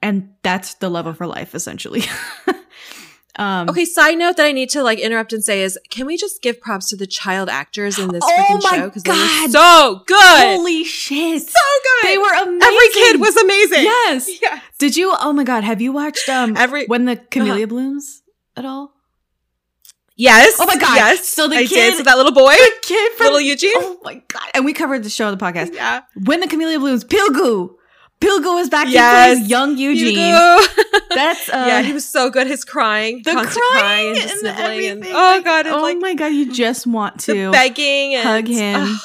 and 0.00 0.30
that's 0.42 0.74
the 0.74 0.88
love 0.88 1.06
of 1.06 1.18
her 1.18 1.26
life 1.26 1.54
essentially. 1.54 2.02
um, 3.36 3.68
Okay, 3.68 3.84
side 3.84 4.18
note 4.18 4.36
that 4.36 4.46
I 4.46 4.52
need 4.52 4.68
to 4.70 4.82
like 4.82 4.98
interrupt 4.98 5.32
and 5.32 5.42
say 5.42 5.62
is, 5.62 5.78
can 5.90 6.06
we 6.06 6.16
just 6.16 6.42
give 6.42 6.60
props 6.60 6.88
to 6.90 6.96
the 6.96 7.06
child 7.06 7.48
actors 7.48 7.98
in 7.98 8.08
this 8.08 8.22
Oh 8.24 8.28
freaking 8.50 8.62
my 8.64 8.76
show 8.78 8.86
because 8.88 9.02
they 9.04 9.10
were 9.12 9.16
God. 9.16 9.50
so 9.50 10.02
good, 10.06 10.44
Holy 10.56 10.84
shit! 10.84 11.42
so 11.42 11.52
good. 11.84 12.08
They 12.08 12.18
were 12.18 12.32
amazing. 12.32 12.62
Every 12.62 12.88
kid 12.88 13.20
was 13.20 13.36
amazing. 13.36 13.84
Yes. 13.84 14.28
Yeah. 14.42 14.60
Did 14.78 14.96
you? 14.96 15.14
Oh 15.20 15.32
my 15.32 15.44
god! 15.44 15.62
Have 15.64 15.80
you 15.80 15.92
watched 15.92 16.28
um 16.28 16.56
Every- 16.56 16.86
when 16.86 17.04
the 17.04 17.16
camellia 17.16 17.64
Uh-huh. 17.64 17.66
blooms 17.66 18.22
at 18.56 18.64
all? 18.64 18.92
Yes. 20.22 20.56
Oh 20.60 20.66
my 20.66 20.76
God. 20.76 20.94
Yes. 20.94 21.28
So 21.28 21.48
the 21.48 21.56
I 21.56 21.66
kid- 21.66 21.70
did. 21.70 21.96
So 21.96 22.02
that 22.04 22.16
little 22.16 22.32
boy, 22.32 22.54
Kid 22.82 23.12
from 23.14 23.24
little 23.24 23.40
Eugene. 23.40 23.72
Oh 23.76 23.98
my 24.04 24.22
god! 24.28 24.48
And 24.54 24.64
we 24.64 24.72
covered 24.72 25.02
the 25.02 25.10
show 25.10 25.26
on 25.26 25.36
the 25.36 25.44
podcast. 25.44 25.74
Yeah. 25.74 26.02
When 26.24 26.40
the 26.40 26.46
camellia 26.46 26.78
blooms, 26.78 27.04
Pilgu. 27.04 27.74
Pilgu 28.20 28.60
is 28.60 28.68
back. 28.70 28.86
Yes. 28.88 29.30
He 29.30 29.34
plays 29.40 29.50
young 29.50 29.76
Eugene. 29.76 30.32
That's 31.10 31.48
uh, 31.48 31.64
yeah, 31.66 31.82
he 31.82 31.92
was 31.92 32.08
so 32.08 32.30
good. 32.30 32.46
His 32.46 32.64
crying, 32.64 33.22
the 33.24 33.32
constant 33.32 33.64
crying 33.72 34.10
and, 34.10 34.18
and, 34.18 34.30
sniveling, 34.38 34.78
and 34.86 34.98
everything. 34.98 35.12
oh 35.16 35.42
god, 35.42 35.66
oh 35.66 35.82
like 35.82 35.98
my 35.98 36.14
god! 36.14 36.28
You 36.28 36.52
just 36.52 36.86
want 36.86 37.20
the 37.22 37.34
to 37.34 37.50
begging 37.50 38.14
and 38.14 38.22
hug 38.28 38.46
him. 38.46 38.96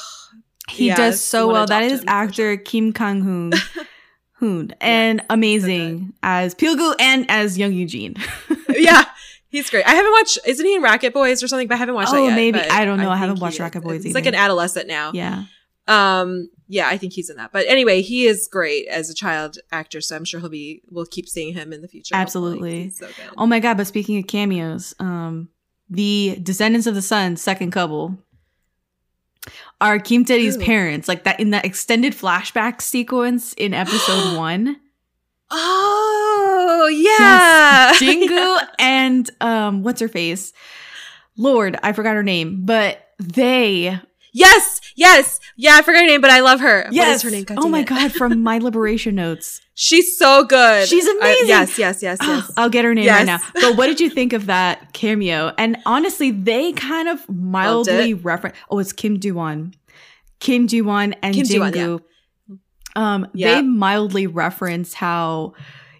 He 0.69 0.87
Yes, 0.87 0.97
does 0.97 1.23
so 1.23 1.47
well. 1.51 1.65
That 1.65 1.81
is 1.81 2.01
him, 2.01 2.09
actor 2.09 2.57
Kim 2.57 2.93
Kang 2.93 3.21
Hoon. 3.21 3.53
Hoon 4.39 4.71
and 4.79 5.23
amazing 5.31 6.13
as 6.21 6.53
Pilgu 6.53 6.93
and 6.99 7.25
as 7.27 7.57
young 7.57 7.73
Eugene. 7.73 8.13
yeah, 8.69 9.05
he's 9.49 9.69
great. 9.69 9.85
I 9.85 9.91
haven't 9.91 10.11
watched. 10.11 10.39
Isn't 10.45 10.65
he 10.65 10.75
in 10.75 10.81
Racket 10.81 11.13
Boys 11.13 11.41
or 11.43 11.47
something? 11.47 11.67
But 11.67 11.75
I 11.75 11.77
haven't 11.77 11.95
watched 11.95 12.11
that 12.11 12.17
yet. 12.17 12.23
Oh, 12.23 12.27
yet. 12.29 12.35
maybe. 12.35 12.59
I 12.59 12.85
don't 12.85 12.97
know. 12.97 13.09
I 13.09 13.13
think 13.15 13.19
haven't 13.19 13.39
watched. 13.39 13.59
Racket 13.59 13.83
Boys 13.83 14.03
He's 14.03 14.15
like 14.15 14.25
an 14.25 14.35
adolescent 14.35 14.87
now. 14.87 15.11
yeah. 15.13 15.45
Um. 15.87 16.49
Yeah, 16.69 16.89
I 16.89 16.97
think 16.97 17.13
he's 17.13 17.29
in 17.29 17.37
that. 17.37 17.53
But 17.53 17.65
anyway, 17.67 18.01
he 18.01 18.25
is 18.27 18.49
great 18.51 18.87
as 18.89 19.09
a 19.09 19.13
child 19.13 19.57
actor. 19.71 20.01
So 20.01 20.17
I'm 20.17 20.25
sure 20.25 20.41
he'll 20.41 20.49
be. 20.49 20.81
We'll 20.89 21.05
keep 21.05 21.29
seeing 21.29 21.53
him 21.53 21.71
in 21.71 21.81
the 21.81 21.87
future. 21.87 22.13
Absolutely. 22.13 22.89
so. 22.89 23.07
Oh 23.37 23.45
my 23.45 23.59
god! 23.59 23.77
But 23.77 23.87
speaking 23.87 24.17
of 24.19 24.27
cameos, 24.27 24.93
um, 24.99 25.47
the 25.89 26.37
Descendants 26.43 26.87
of 26.87 26.93
the 26.95 27.01
Sun 27.01 27.37
second 27.37 27.71
couple 27.71 28.17
are 29.79 29.99
Kim 29.99 30.25
Tae-ri's 30.25 30.57
parents. 30.57 31.07
Like 31.07 31.23
that 31.23 31.39
in 31.39 31.51
that 31.51 31.63
extended 31.63 32.13
flashback 32.13 32.81
sequence 32.81 33.53
in 33.53 33.73
episode 33.73 34.37
one. 34.37 34.77
Oh 35.49 36.89
yeah, 36.91 37.93
Jingu 37.93 38.67
and 38.79 39.29
um, 39.41 39.83
what's 39.83 40.01
her 40.01 40.07
face? 40.07 40.53
Lord, 41.37 41.77
I 41.83 41.93
forgot 41.93 42.15
her 42.15 42.23
name, 42.23 42.65
but 42.65 43.11
they 43.19 43.99
Yes, 44.37 44.81
yes, 44.95 45.39
yeah. 45.55 45.75
I 45.75 45.81
forgot 45.81 46.01
her 46.01 46.07
name, 46.07 46.21
but 46.21 46.29
I 46.29 46.41
love 46.41 46.59
her. 46.59 46.87
yes. 46.91 47.07
What 47.07 47.15
is 47.15 47.21
her 47.23 47.31
name? 47.31 47.45
oh 47.57 47.67
my 47.67 47.79
it. 47.79 47.87
god, 47.87 48.11
from 48.11 48.43
My 48.43 48.59
Liberation 48.59 49.15
Notes. 49.15 49.61
she's 49.73 50.15
so 50.17 50.43
good. 50.43 50.87
She's 50.87 51.07
I- 51.07 51.11
amazing. 51.17 51.47
yes, 51.47 51.79
yes, 51.79 52.03
yes, 52.03 52.19
yes. 52.21 52.51
I'll 52.55 52.69
get 52.69 52.85
her 52.85 52.93
name 52.93 53.07
right 53.07 53.25
now. 53.25 53.39
But 53.55 53.77
what 53.77 53.87
did 53.87 53.99
you 53.99 54.11
think 54.11 54.33
of 54.33 54.45
that 54.45 54.93
cameo? 54.93 55.53
And 55.57 55.77
honestly, 55.87 56.29
they 56.29 56.71
kind 56.73 57.07
of 57.07 57.27
mildly 57.29 58.13
reference. 58.13 58.55
Oh, 58.69 58.77
it's 58.77 58.93
Kim 58.93 59.19
Ji-won, 59.19 59.73
Kim 60.39 60.67
Ji-won 60.67 61.13
and 61.23 61.33
Kim 61.33 61.45
Jingu. 61.47 62.01
Um, 62.97 63.27
they 63.33 63.61
mildly 63.61 64.27
reference 64.27 64.93
how, 64.93 65.53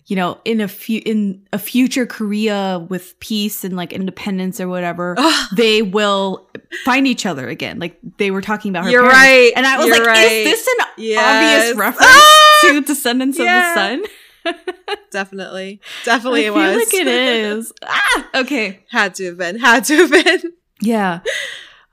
you 0.07 0.15
know, 0.15 0.39
in 0.45 0.59
a 0.61 0.67
few 0.67 1.01
in 1.05 1.45
a 1.53 1.59
future 1.59 2.05
Korea 2.05 2.85
with 2.89 3.17
peace 3.19 3.63
and 3.63 3.75
like 3.77 3.93
independence 3.93 4.59
or 4.59 4.67
whatever, 4.67 5.15
they 5.55 5.81
will 5.83 6.49
find 6.85 7.05
each 7.07 7.25
other 7.25 7.47
again. 7.47 7.77
Like 7.79 7.97
they 8.17 8.31
were 8.31 8.41
talking 8.41 8.71
about 8.71 8.85
her. 8.85 8.89
You're 8.89 9.01
parents. 9.09 9.17
right. 9.19 9.51
And 9.55 9.65
I 9.67 9.77
was 9.77 9.87
You're 9.87 9.97
like, 9.99 10.07
right. 10.07 10.25
is 10.31 10.45
this 10.45 10.67
an 10.79 10.85
Yes. 10.97 11.69
obvious 11.69 11.77
reference 11.77 12.07
Ah! 12.09 12.57
to 12.61 12.81
Descendants 12.81 13.37
Yeah. 13.39 13.69
of 13.69 13.75
the 14.01 14.55
Sun? 14.55 14.55
definitely, 15.11 15.81
definitely 16.05 16.45
I 16.47 16.49
it 16.49 16.53
feel 16.53 16.63
was. 16.63 16.75
like 16.77 16.93
it 16.93 17.07
is. 17.07 17.73
ah, 17.85 18.29
okay. 18.35 18.79
had 18.89 19.13
to 19.15 19.25
have 19.25 19.37
been. 19.37 19.59
Had 19.59 19.83
to 19.85 19.95
have 19.97 20.09
been. 20.11 20.53
Yeah. 20.81 21.19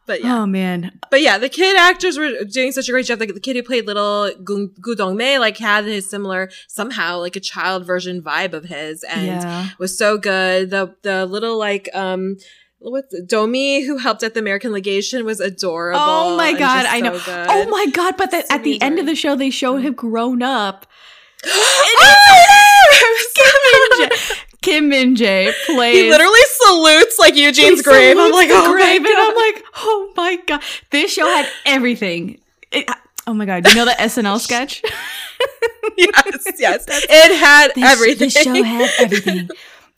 But 0.06 0.22
yeah, 0.22 0.42
Oh 0.42 0.46
man. 0.46 0.98
but 1.10 1.22
yeah, 1.22 1.38
the 1.38 1.48
kid 1.48 1.76
actors 1.78 2.18
were 2.18 2.44
doing 2.44 2.72
such 2.72 2.88
a 2.88 2.92
great 2.92 3.06
job. 3.06 3.18
The, 3.18 3.26
the 3.26 3.40
kid 3.40 3.56
who 3.56 3.62
played 3.62 3.86
little 3.86 4.30
Gu 4.42 4.68
Gu 4.80 4.94
Dong-mae 4.94 5.38
like 5.38 5.56
had 5.56 5.84
his 5.84 6.08
similar 6.08 6.50
somehow 6.68 7.18
like 7.18 7.36
a 7.36 7.40
child 7.40 7.86
version 7.86 8.20
vibe 8.22 8.52
of 8.52 8.66
his, 8.66 9.02
and 9.04 9.26
yeah. 9.26 9.68
was 9.78 9.96
so 9.96 10.18
good. 10.18 10.70
The 10.70 10.94
the 11.02 11.26
little 11.26 11.58
like 11.58 11.88
um. 11.94 12.36
What's? 12.80 13.18
Domi, 13.22 13.82
who 13.82 13.96
helped 13.96 14.22
at 14.22 14.34
the 14.34 14.40
American 14.40 14.70
legation, 14.70 15.24
was 15.24 15.40
adorable. 15.40 15.98
Oh 16.02 16.36
my 16.36 16.52
god, 16.52 16.84
I 16.84 17.00
know. 17.00 17.12
good. 17.12 17.46
Oh 17.48 17.66
my 17.70 17.86
god, 17.90 18.18
but 18.18 18.30
that 18.30 18.48
So 18.48 18.54
at 18.56 18.62
the 18.62 18.82
end 18.82 18.98
of 18.98 19.06
the 19.06 19.14
show 19.14 19.36
they 19.36 19.48
showed 19.48 19.78
him 19.78 19.94
grown 19.94 20.42
up. 20.42 20.86
oh, 21.46 22.34
Kim 24.64 24.88
Min 24.88 25.14
Jae 25.14 25.52
plays 25.66 25.94
he 25.96 26.08
literally 26.10 26.40
salutes 26.62 27.18
like 27.18 27.34
Eugene's 27.34 27.82
grave. 27.82 28.16
I'm 28.18 28.32
like, 28.32 28.48
oh 28.50 28.72
grave, 28.72 29.02
my 29.02 29.08
and 29.10 29.18
I'm 29.18 29.34
god. 29.34 29.36
like, 29.36 29.64
oh 29.76 30.12
my 30.16 30.36
god. 30.46 30.62
This 30.90 31.12
show 31.12 31.26
had 31.26 31.48
everything. 31.66 32.40
It- 32.72 32.88
oh 33.26 33.34
my 33.34 33.44
god, 33.44 33.66
you 33.68 33.74
know 33.74 33.84
the 33.84 33.92
SNL 33.92 34.40
sketch? 34.48 34.82
yes, 35.96 36.46
yes, 36.58 36.86
it 36.88 37.36
had 37.38 37.72
This, 37.74 37.84
everything. 37.84 38.26
This 38.28 38.42
show 38.42 38.62
had 38.62 38.90
everything. 39.00 39.48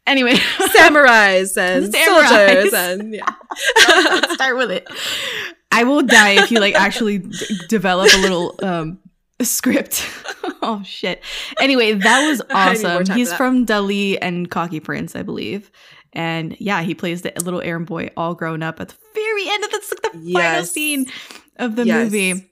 Anyway, 0.07 0.35
samurais 0.75 1.57
and 1.57 1.93
Samurais. 1.93 2.29
soldiers 2.29 2.73
and 2.75 3.15
yeah. 3.15 3.25
let's 3.89 4.35
start 4.35 4.57
with 4.57 4.71
it. 4.71 4.87
I 5.73 5.85
will 5.85 6.03
die 6.03 6.43
if 6.43 6.51
you 6.51 6.61
like 6.61 6.75
actually 6.75 7.19
d- 7.19 7.59
develop 7.69 8.13
a 8.15 8.19
little 8.19 8.55
um 8.63 8.99
script. 9.45 10.07
oh 10.63 10.83
shit. 10.85 11.23
Anyway, 11.61 11.93
that 11.95 12.27
was 12.29 12.43
I 12.51 12.73
need 12.75 12.83
more 12.83 13.01
awesome. 13.03 13.17
He's 13.17 13.33
from 13.35 13.67
Dali 13.67 14.19
and 14.21 14.51
Cocky 14.51 14.81
Prince, 14.81 15.15
I 15.17 15.23
believe. 15.23 15.71
And 16.13 16.57
yeah, 16.59 16.81
he 16.83 16.95
plays 16.95 17.23
the 17.23 17.33
little 17.45 17.61
errand 17.61 17.87
boy 17.87 18.11
all 18.17 18.35
grown 18.35 18.63
up 18.63 18.81
at 18.81 18.89
the 18.89 18.95
very 19.15 19.49
end 19.51 19.65
of 19.65 19.71
the, 19.71 19.97
the 20.15 20.33
final 20.33 20.65
scene 20.65 21.07
of 21.57 21.77
the 21.77 21.85
Yes. 21.87 22.05
movie. 22.05 22.51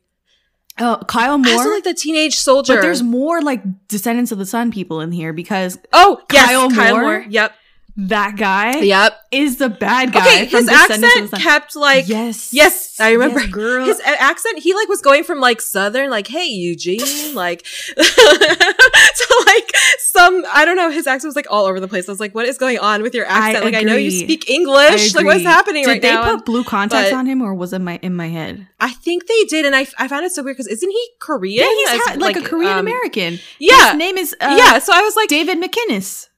Oh, 0.80 1.00
Kyle 1.06 1.38
Moore. 1.38 1.52
also 1.54 1.70
like 1.70 1.84
the 1.84 1.94
teenage 1.94 2.34
soldier. 2.36 2.74
but 2.74 2.82
there's 2.82 3.02
more 3.02 3.40
like 3.40 3.62
Descendants 3.88 4.32
of 4.32 4.38
the 4.38 4.44
Sun 4.46 4.72
people 4.72 5.00
in 5.00 5.12
here 5.12 5.32
because 5.32 5.78
oh 5.92 6.20
yes, 6.32 6.46
Kyle 6.46 6.70
Kyle, 6.70 6.94
Moore. 6.94 7.02
Moore. 7.02 7.26
Yep, 7.28 7.52
that 7.96 8.36
guy 8.36 8.80
yep. 8.80 9.16
is 9.30 9.58
the 9.58 9.68
bad 9.68 10.12
guy. 10.12 10.20
Okay, 10.20 10.46
from 10.46 10.60
his 10.60 10.68
accent 10.68 11.32
kept 11.32 11.76
like 11.76 12.08
yes, 12.08 12.52
yes, 12.52 12.98
I 12.98 13.12
remember. 13.12 13.40
Yes, 13.40 13.50
girl. 13.50 13.86
his 13.86 14.00
accent. 14.00 14.58
He 14.58 14.74
like 14.74 14.88
was 14.88 15.00
going 15.00 15.22
from 15.22 15.38
like 15.38 15.60
southern, 15.60 16.10
like 16.10 16.26
hey 16.26 16.46
Eugene, 16.46 17.34
like 17.34 17.62
to 17.96 19.44
like 19.46 19.76
some 19.98 20.44
I 20.52 20.64
don't 20.64 20.76
know. 20.76 20.90
His 20.90 21.06
accent 21.06 21.28
was 21.28 21.36
like 21.36 21.46
all 21.50 21.66
over 21.66 21.78
the 21.78 21.86
place. 21.86 22.08
I 22.08 22.12
was 22.12 22.20
like, 22.20 22.34
what 22.34 22.46
is 22.46 22.58
going 22.58 22.78
on 22.78 23.02
with 23.02 23.14
your 23.14 23.26
I 23.26 23.50
accent? 23.50 23.64
like 23.64 23.74
I 23.74 23.82
know 23.82 23.96
you 23.96 24.10
speak 24.10 24.50
English. 24.50 25.14
Like 25.14 25.26
what's 25.26 25.44
happening 25.44 25.84
Did 25.84 25.90
right 25.90 26.02
they 26.02 26.12
now? 26.12 26.36
put 26.36 26.46
blue 26.46 26.64
contacts 26.64 27.10
but- 27.10 27.16
on 27.16 27.26
him, 27.26 27.42
or 27.42 27.54
was 27.54 27.72
it 27.72 27.78
my 27.80 27.98
in 28.02 28.16
my 28.16 28.28
head? 28.28 28.66
I 28.80 28.90
think 28.90 29.26
they 29.26 29.44
did, 29.44 29.64
and 29.64 29.74
I, 29.74 29.86
I 29.98 30.08
found 30.08 30.26
it 30.26 30.32
so 30.32 30.42
weird 30.42 30.56
because 30.56 30.66
isn't 30.66 30.90
he 30.90 31.08
Korean? 31.20 31.64
Yeah, 31.64 31.70
he's 31.70 31.88
As, 31.88 32.00
ha- 32.06 32.16
like, 32.18 32.36
a 32.36 32.42
Korean 32.42 32.72
um, 32.72 32.80
American. 32.80 33.38
Yeah, 33.58 33.92
His 33.92 33.98
name 33.98 34.18
is 34.18 34.36
uh, 34.40 34.56
yeah. 34.58 34.78
So 34.78 34.92
I 34.92 35.00
was 35.00 35.16
like, 35.16 35.28
David 35.28 35.58
McInnis. 35.58 36.28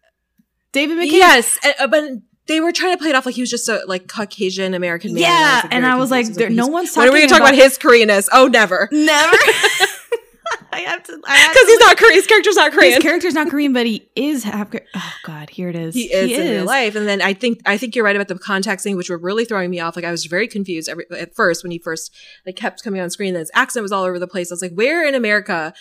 David 0.77 0.98
McInnis. 0.98 1.11
yes, 1.12 1.59
and- 1.65 1.74
uh, 1.81 1.86
but 1.89 2.05
they 2.47 2.61
were 2.61 2.70
trying 2.70 2.93
to 2.93 2.98
play 2.98 3.09
it 3.11 3.16
off 3.16 3.27
like 3.27 3.35
he 3.35 3.43
was 3.43 3.51
just 3.51 3.69
a 3.69 3.82
like 3.86 4.07
Caucasian 4.07 4.74
American 4.74 5.15
man. 5.15 5.23
Yeah, 5.23 5.61
like, 5.65 5.74
and 5.74 5.85
I 5.85 5.97
was 5.97 6.11
like, 6.11 6.27
there, 6.27 6.48
no 6.48 6.69
one's 6.69 6.97
When 6.97 7.07
talking 7.07 7.11
are 7.11 7.12
we 7.12 7.20
gonna 7.27 7.31
talk 7.31 7.40
about, 7.40 7.55
his 7.55 7.77
Koreanness? 7.78 8.28
Oh, 8.32 8.47
never. 8.47 8.89
Never. 8.93 9.36
I 10.73 10.81
have 10.81 11.03
to. 11.05 11.16
Because 11.16 11.66
he's 11.66 11.81
not 11.81 11.97
Korean. 11.97 12.15
His 12.15 12.27
character's 12.27 12.55
not 12.57 12.73
Korean. 12.73 12.93
His 12.94 13.03
character's 13.03 13.35
not 13.35 13.51
Korean, 13.51 13.73
but 13.73 13.86
he 13.86 14.09
is 14.15 14.44
half. 14.44 14.73
Oh 14.94 15.12
God, 15.24 15.51
here 15.51 15.69
it 15.69 15.77
is. 15.77 15.94
He 15.94 16.12
is 16.12 16.39
in 16.39 16.51
real 16.53 16.65
life, 16.65 16.94
and 16.94 17.09
then 17.09 17.23
I 17.23 17.32
think 17.32 17.62
I 17.65 17.77
think 17.78 17.97
you're 17.97 18.05
right 18.05 18.15
about 18.15 18.28
the 18.28 18.39
contact 18.39 18.82
thing, 18.82 18.97
which 18.97 19.11
were 19.11 19.19
really 19.19 19.44
throwing 19.44 19.70
me 19.70 19.81
off. 19.81 19.97
Like 19.97 20.05
I 20.05 20.11
was 20.11 20.27
very 20.27 20.47
confused 20.47 20.89
every, 20.89 21.07
at 21.11 21.35
first 21.35 21.65
when 21.65 21.70
he 21.70 21.78
first 21.78 22.15
like 22.44 22.57
kept 22.57 22.85
coming 22.85 23.01
on 23.01 23.11
screen. 23.11 23.31
And 23.31 23.39
his 23.39 23.51
accent 23.55 23.82
was 23.82 23.93
all 23.93 24.05
over 24.05 24.19
the 24.19 24.28
place. 24.28 24.53
I 24.53 24.55
was 24.55 24.62
like, 24.62 24.74
"Where 24.74 25.07
in 25.07 25.15
America 25.15 25.73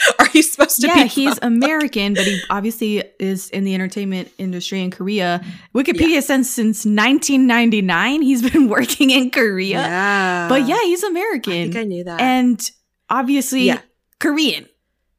are 0.18 0.28
you 0.32 0.42
supposed 0.42 0.80
to 0.80 0.86
Yeah, 0.86 1.02
be?" 1.04 1.08
he's 1.08 1.38
American, 1.42 2.14
but 2.14 2.24
he 2.24 2.40
obviously 2.50 3.02
is 3.18 3.50
in 3.50 3.64
the 3.64 3.74
entertainment 3.74 4.30
industry 4.38 4.80
in 4.82 4.90
Korea. 4.90 5.40
Mm-hmm. 5.42 5.78
Wikipedia 5.78 6.22
says 6.22 6.48
since 6.50 6.84
1999 6.86 8.22
he's 8.22 8.48
been 8.50 8.68
working 8.76 9.10
in 9.10 9.30
Korea. 9.30 9.78
yeah, 9.80 10.48
But 10.48 10.66
yeah, 10.66 10.80
he's 10.82 11.02
American. 11.02 11.76
I 11.76 11.80
I 11.80 11.84
knew 11.84 12.04
that. 12.04 12.20
and 12.20 12.70
obviously 13.10 13.62
Yeah. 13.62 13.80
Korean. 14.20 14.66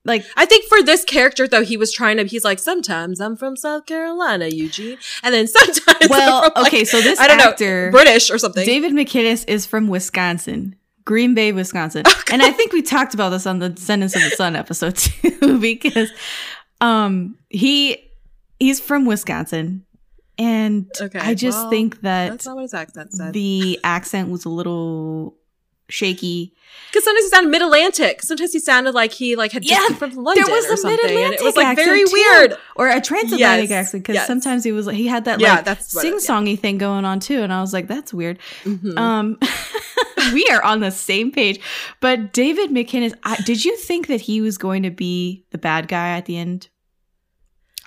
Like 0.06 0.26
I 0.38 0.46
think 0.46 0.66
for 0.66 0.82
this 0.82 1.04
character 1.04 1.46
though, 1.48 1.64
he 1.64 1.76
was 1.78 1.92
trying 1.92 2.18
to. 2.18 2.24
He's 2.24 2.46
like, 2.46 2.58
sometimes 2.58 3.20
I'm 3.20 3.36
from 3.36 3.56
South 3.58 3.86
Carolina, 3.86 4.48
Eugene, 4.48 4.98
and 5.24 5.34
then 5.34 5.46
sometimes 5.56 5.82
I'm 6.04 6.10
well, 6.10 6.42
like, 6.56 6.68
okay, 6.68 6.86
so 6.86 7.02
this 7.02 7.20
I 7.20 7.28
don't 7.28 7.40
actor 7.42 7.88
know, 7.88 7.92
British 7.92 8.32
or 8.32 8.38
something. 8.38 8.66
David 8.66 8.94
McKinnis 8.94 9.44
is 9.48 9.66
from 9.66 9.88
Wisconsin. 9.90 10.76
Green 11.10 11.34
Bay, 11.34 11.52
Wisconsin. 11.52 12.04
And 12.32 12.44
I 12.44 12.52
think 12.52 12.72
we 12.72 12.84
talked 12.84 13.16
about 13.16 13.30
this 13.32 13.48
on 13.48 13.58
the 13.58 13.70
Descendants 13.70 14.16
of 14.16 14.22
the 14.22 14.30
Sun 14.30 14.56
episode 14.56 14.96
too, 15.06 15.60
because 15.60 16.12
um 16.82 17.36
he 17.50 17.98
he's 18.60 18.80
from 18.80 19.06
Wisconsin. 19.06 19.86
And 20.38 20.86
Okay, 21.02 21.18
I 21.20 21.34
just 21.34 21.58
well, 21.58 21.70
think 21.72 22.02
that 22.02 22.30
That's 22.30 22.46
not 22.46 22.56
what 22.56 22.62
his 22.62 22.74
accent 22.76 23.12
said. 23.14 23.34
the 23.34 23.80
accent 23.84 24.30
was 24.30 24.46
a 24.46 24.50
little 24.50 25.36
shaky. 25.90 26.54
Because 26.92 27.04
sometimes 27.04 27.26
he 27.26 27.30
sounded 27.30 27.50
mid-Atlantic. 27.50 28.22
Sometimes 28.22 28.54
he 28.54 28.60
sounded 28.60 28.94
like 28.94 29.12
he 29.12 29.36
like 29.36 29.52
had 29.52 29.64
just 29.64 29.74
Yeah, 29.74 29.88
come 29.88 29.98
from 29.98 30.24
London 30.24 30.44
there 30.46 30.56
was 30.56 30.66
or 30.70 30.74
a 30.74 30.78
something. 30.78 30.98
mid-Atlantic 31.04 31.40
it 31.42 31.44
was 31.44 31.56
like 31.58 31.66
accent 31.66 31.88
very 31.88 32.04
too. 32.06 32.12
weird. 32.14 32.58
or 32.76 32.88
a 32.88 33.02
transatlantic 33.02 33.70
Yes, 33.72 33.88
accent 33.88 34.04
because 34.04 34.14
yes. 34.14 34.28
sometimes 34.28 34.64
he 34.64 34.72
was 34.72 34.86
like 34.88 34.96
he 34.96 35.08
had 35.08 35.26
that 35.26 35.40
Yeah, 35.42 35.56
like 35.56 35.66
what 35.66 35.80
it- 35.80 35.84
sing-songy 35.84 36.58
thing 36.60 36.78
going 36.78 37.04
on 37.06 37.20
too, 37.20 37.42
and 37.42 37.52
I 37.52 37.60
was 37.62 37.74
like, 37.74 37.88
that's 37.88 38.14
weird. 38.14 38.38
Mhm. 38.64 38.96
Um, 38.98 39.40
we 40.34 40.46
are 40.52 40.62
on 40.64 40.80
the 40.80 40.92
same 40.92 41.32
page. 41.32 41.60
But 42.00 42.34
David 42.34 42.70
McKinnon, 42.72 43.14
I, 43.24 43.36
did 43.46 43.64
you 43.66 43.76
think 43.78 44.08
that 44.08 44.22
he 44.22 44.42
was 44.42 44.58
going 44.58 44.84
to 44.84 44.92
be 44.92 45.46
the 45.52 45.58
bad 45.58 45.88
guy 45.88 46.10
at 46.18 46.26
the 46.26 46.38
end? 46.38 46.70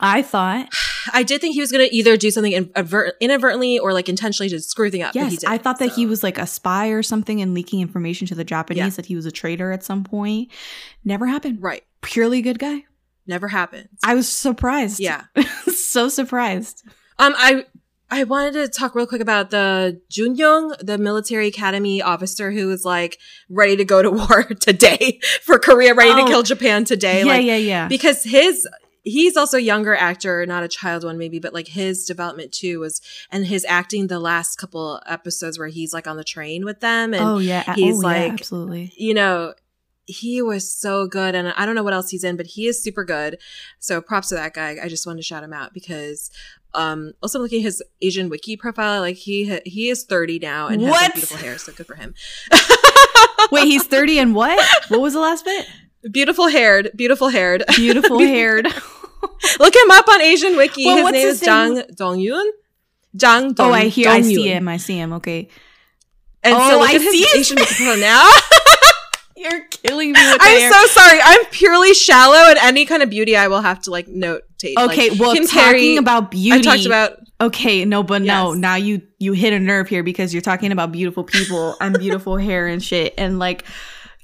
I 0.00 0.22
thought 0.22 0.68
I 1.12 1.22
did 1.22 1.40
think 1.40 1.54
he 1.54 1.60
was 1.60 1.70
going 1.72 1.86
to 1.86 1.94
either 1.94 2.16
do 2.16 2.30
something 2.30 2.52
inadvert- 2.52 3.14
inadvertently 3.20 3.78
or 3.78 3.92
like 3.92 4.08
intentionally 4.08 4.48
to 4.50 4.60
screw 4.60 4.90
things 4.90 5.04
up. 5.04 5.14
but 5.14 5.24
he 5.28 5.34
yes, 5.34 5.44
I 5.44 5.58
thought 5.58 5.78
that 5.80 5.90
so. 5.90 5.94
he 5.96 6.06
was 6.06 6.22
like 6.22 6.38
a 6.38 6.46
spy 6.46 6.88
or 6.88 7.02
something 7.02 7.40
and 7.40 7.54
leaking 7.54 7.80
information 7.80 8.26
to 8.28 8.34
the 8.34 8.44
Japanese 8.44 8.78
Yeah. 8.78 8.88
that 8.90 9.06
he 9.06 9.16
was 9.16 9.26
a 9.26 9.30
traitor 9.32 9.72
at 9.72 9.82
some 9.84 10.04
point. 10.04 10.50
Never 11.04 11.26
happened. 11.26 11.62
right. 11.62 11.82
Purely 12.02 12.40
good 12.42 12.58
guy. 12.58 12.84
Never 13.26 13.48
happened. 13.48 13.88
I 14.04 14.14
was 14.14 14.28
surprised. 14.28 14.98
yeah. 14.98 15.24
so 15.66 16.08
surprised. 16.08 16.82
Um, 17.18 17.34
I 17.36 17.66
I 18.12 18.24
wanted 18.24 18.52
to 18.52 18.68
talk 18.68 18.94
real 18.94 19.06
quick 19.06 19.22
about 19.22 19.50
the 19.50 20.00
Junyoung, 20.10 20.76
the 20.80 20.98
military 20.98 21.46
academy 21.48 22.02
officer 22.02 22.52
who 22.52 22.70
is 22.70 22.84
like 22.84 23.18
ready 23.48 23.76
to 23.76 23.84
go 23.84 24.02
to 24.02 24.10
war 24.22 24.44
today 24.60 25.18
for 25.42 25.58
Korea, 25.58 25.94
ready 25.94 26.10
Oh. 26.12 26.24
to 26.26 26.30
kill 26.30 26.42
Japan 26.42 26.84
today. 26.84 27.20
yeah, 27.20 27.24
like 27.26 27.44
yeah, 27.46 27.56
yeah. 27.56 27.88
because 27.88 28.22
his 28.22 28.68
he's 29.04 29.36
also 29.36 29.56
a 29.56 29.60
younger 29.60 29.96
actor, 29.96 30.44
not 30.46 30.62
a 30.62 30.68
child 30.68 31.04
one 31.04 31.16
maybe, 31.18 31.38
but 31.40 31.54
like 31.54 31.68
his 31.68 32.04
development 32.04 32.52
too 32.52 32.80
was 32.80 33.00
and 33.30 33.46
his 33.46 33.64
acting 33.68 34.08
the 34.08 34.20
last 34.20 34.56
couple 34.56 35.00
episodes 35.06 35.58
where 35.58 35.68
he's 35.68 35.92
like 35.94 36.06
on 36.06 36.16
the 36.18 36.22
train 36.24 36.64
with 36.66 36.80
them 36.80 37.14
and 37.14 37.22
oh 37.24 37.38
yeah. 37.38 37.64
Oh, 37.66 37.72
he's 37.72 37.96
oh, 38.04 38.08
yeah, 38.10 38.18
like- 38.24 38.32
absolutely. 38.34 38.92
you 38.96 39.14
know, 39.14 39.54
he 40.04 40.42
was 40.42 40.70
so 40.72 41.06
good. 41.06 41.34
And 41.36 41.48
I 41.56 41.64
don't 41.64 41.76
know 41.76 41.82
what 41.84 41.94
else 41.94 42.10
he's 42.10 42.24
in, 42.24 42.36
but 42.36 42.46
he 42.46 42.66
is 42.66 42.82
super 42.82 43.04
good. 43.04 43.38
So 43.78 44.00
props 44.00 44.28
to 44.30 44.34
that 44.34 44.52
guy. 44.52 44.76
I 44.82 44.88
just 44.88 45.06
wanted 45.06 45.18
to 45.18 45.22
shout 45.22 45.44
him 45.44 45.52
out 45.52 45.72
because, 45.72 46.28
um, 46.74 47.12
also 47.22 47.38
looking 47.38 47.60
at 47.60 47.64
his 47.64 47.82
Asian 48.00 48.28
wiki 48.28 48.56
profile, 48.56 49.00
like 49.00 49.16
he, 49.16 49.48
ha- 49.50 49.60
he 49.64 49.88
is 49.90 50.04
30 50.04 50.38
now 50.38 50.68
and 50.68 50.80
has 50.82 50.90
like, 50.90 51.12
beautiful 51.14 51.36
hair. 51.38 51.58
So 51.58 51.72
good 51.72 51.86
for 51.86 51.94
him. 51.96 52.14
Wait, 53.50 53.64
he's 53.64 53.84
30 53.86 54.18
and 54.18 54.34
what? 54.34 54.58
What 54.88 55.00
was 55.00 55.12
the 55.14 55.20
last 55.20 55.44
bit? 55.44 55.66
beautiful 56.10 56.48
haired, 56.48 56.90
beautiful 56.96 57.28
haired. 57.28 57.62
Beautiful 57.76 58.18
haired. 58.34 58.66
Look 59.60 59.76
him 59.76 59.90
up 59.90 60.08
on 60.08 60.20
Asian 60.20 60.56
wiki. 60.56 60.84
Well, 60.84 60.96
his 61.06 61.12
name 61.12 61.26
his 61.28 61.34
is 61.36 61.46
Jang 61.46 61.76
Dongyun. 61.94 62.50
Jang 63.14 63.52
Dong. 63.52 63.70
oh, 63.70 63.72
I 63.72 63.84
hear, 63.88 64.08
I 64.08 64.20
see 64.22 64.48
him. 64.48 64.66
I 64.68 64.78
see 64.78 64.96
him. 64.96 65.12
Okay. 65.14 65.48
And 66.42 66.54
Oh, 66.56 66.70
so 66.70 66.78
look 66.80 66.90
I 66.90 66.94
at 66.94 67.00
his 67.02 67.12
see 67.12 67.38
Asian 67.38 67.56
wiki 67.56 67.74
profile 67.76 67.98
now. 67.98 68.30
You're 69.36 69.64
killing 69.70 70.12
me 70.12 70.20
with 70.20 70.38
the 70.38 70.44
hair. 70.44 70.66
I'm 70.68 70.72
so 70.72 70.86
sorry. 71.00 71.18
I'm 71.22 71.44
purely 71.46 71.94
shallow, 71.94 72.48
and 72.50 72.58
any 72.58 72.84
kind 72.86 73.02
of 73.02 73.10
beauty 73.10 73.36
I 73.36 73.48
will 73.48 73.60
have 73.60 73.80
to 73.82 73.90
like 73.90 74.08
Okay, 74.64 75.10
like, 75.10 75.20
well, 75.20 75.34
talking 75.46 75.98
about 75.98 76.30
beauty. 76.30 76.52
I 76.58 76.62
talked 76.62 76.86
about 76.86 77.18
Okay, 77.40 77.84
no, 77.84 78.02
but 78.04 78.22
no. 78.22 78.52
Now 78.54 78.76
you 78.76 79.02
you 79.18 79.32
hit 79.32 79.52
a 79.52 79.58
nerve 79.58 79.88
here 79.88 80.02
because 80.04 80.32
you're 80.32 80.42
talking 80.42 80.70
about 80.70 80.92
beautiful 80.92 81.24
people 81.24 81.76
and 81.80 81.98
beautiful 81.98 82.36
hair 82.48 82.68
and 82.68 82.82
shit, 82.82 83.14
and 83.18 83.38
like 83.40 83.64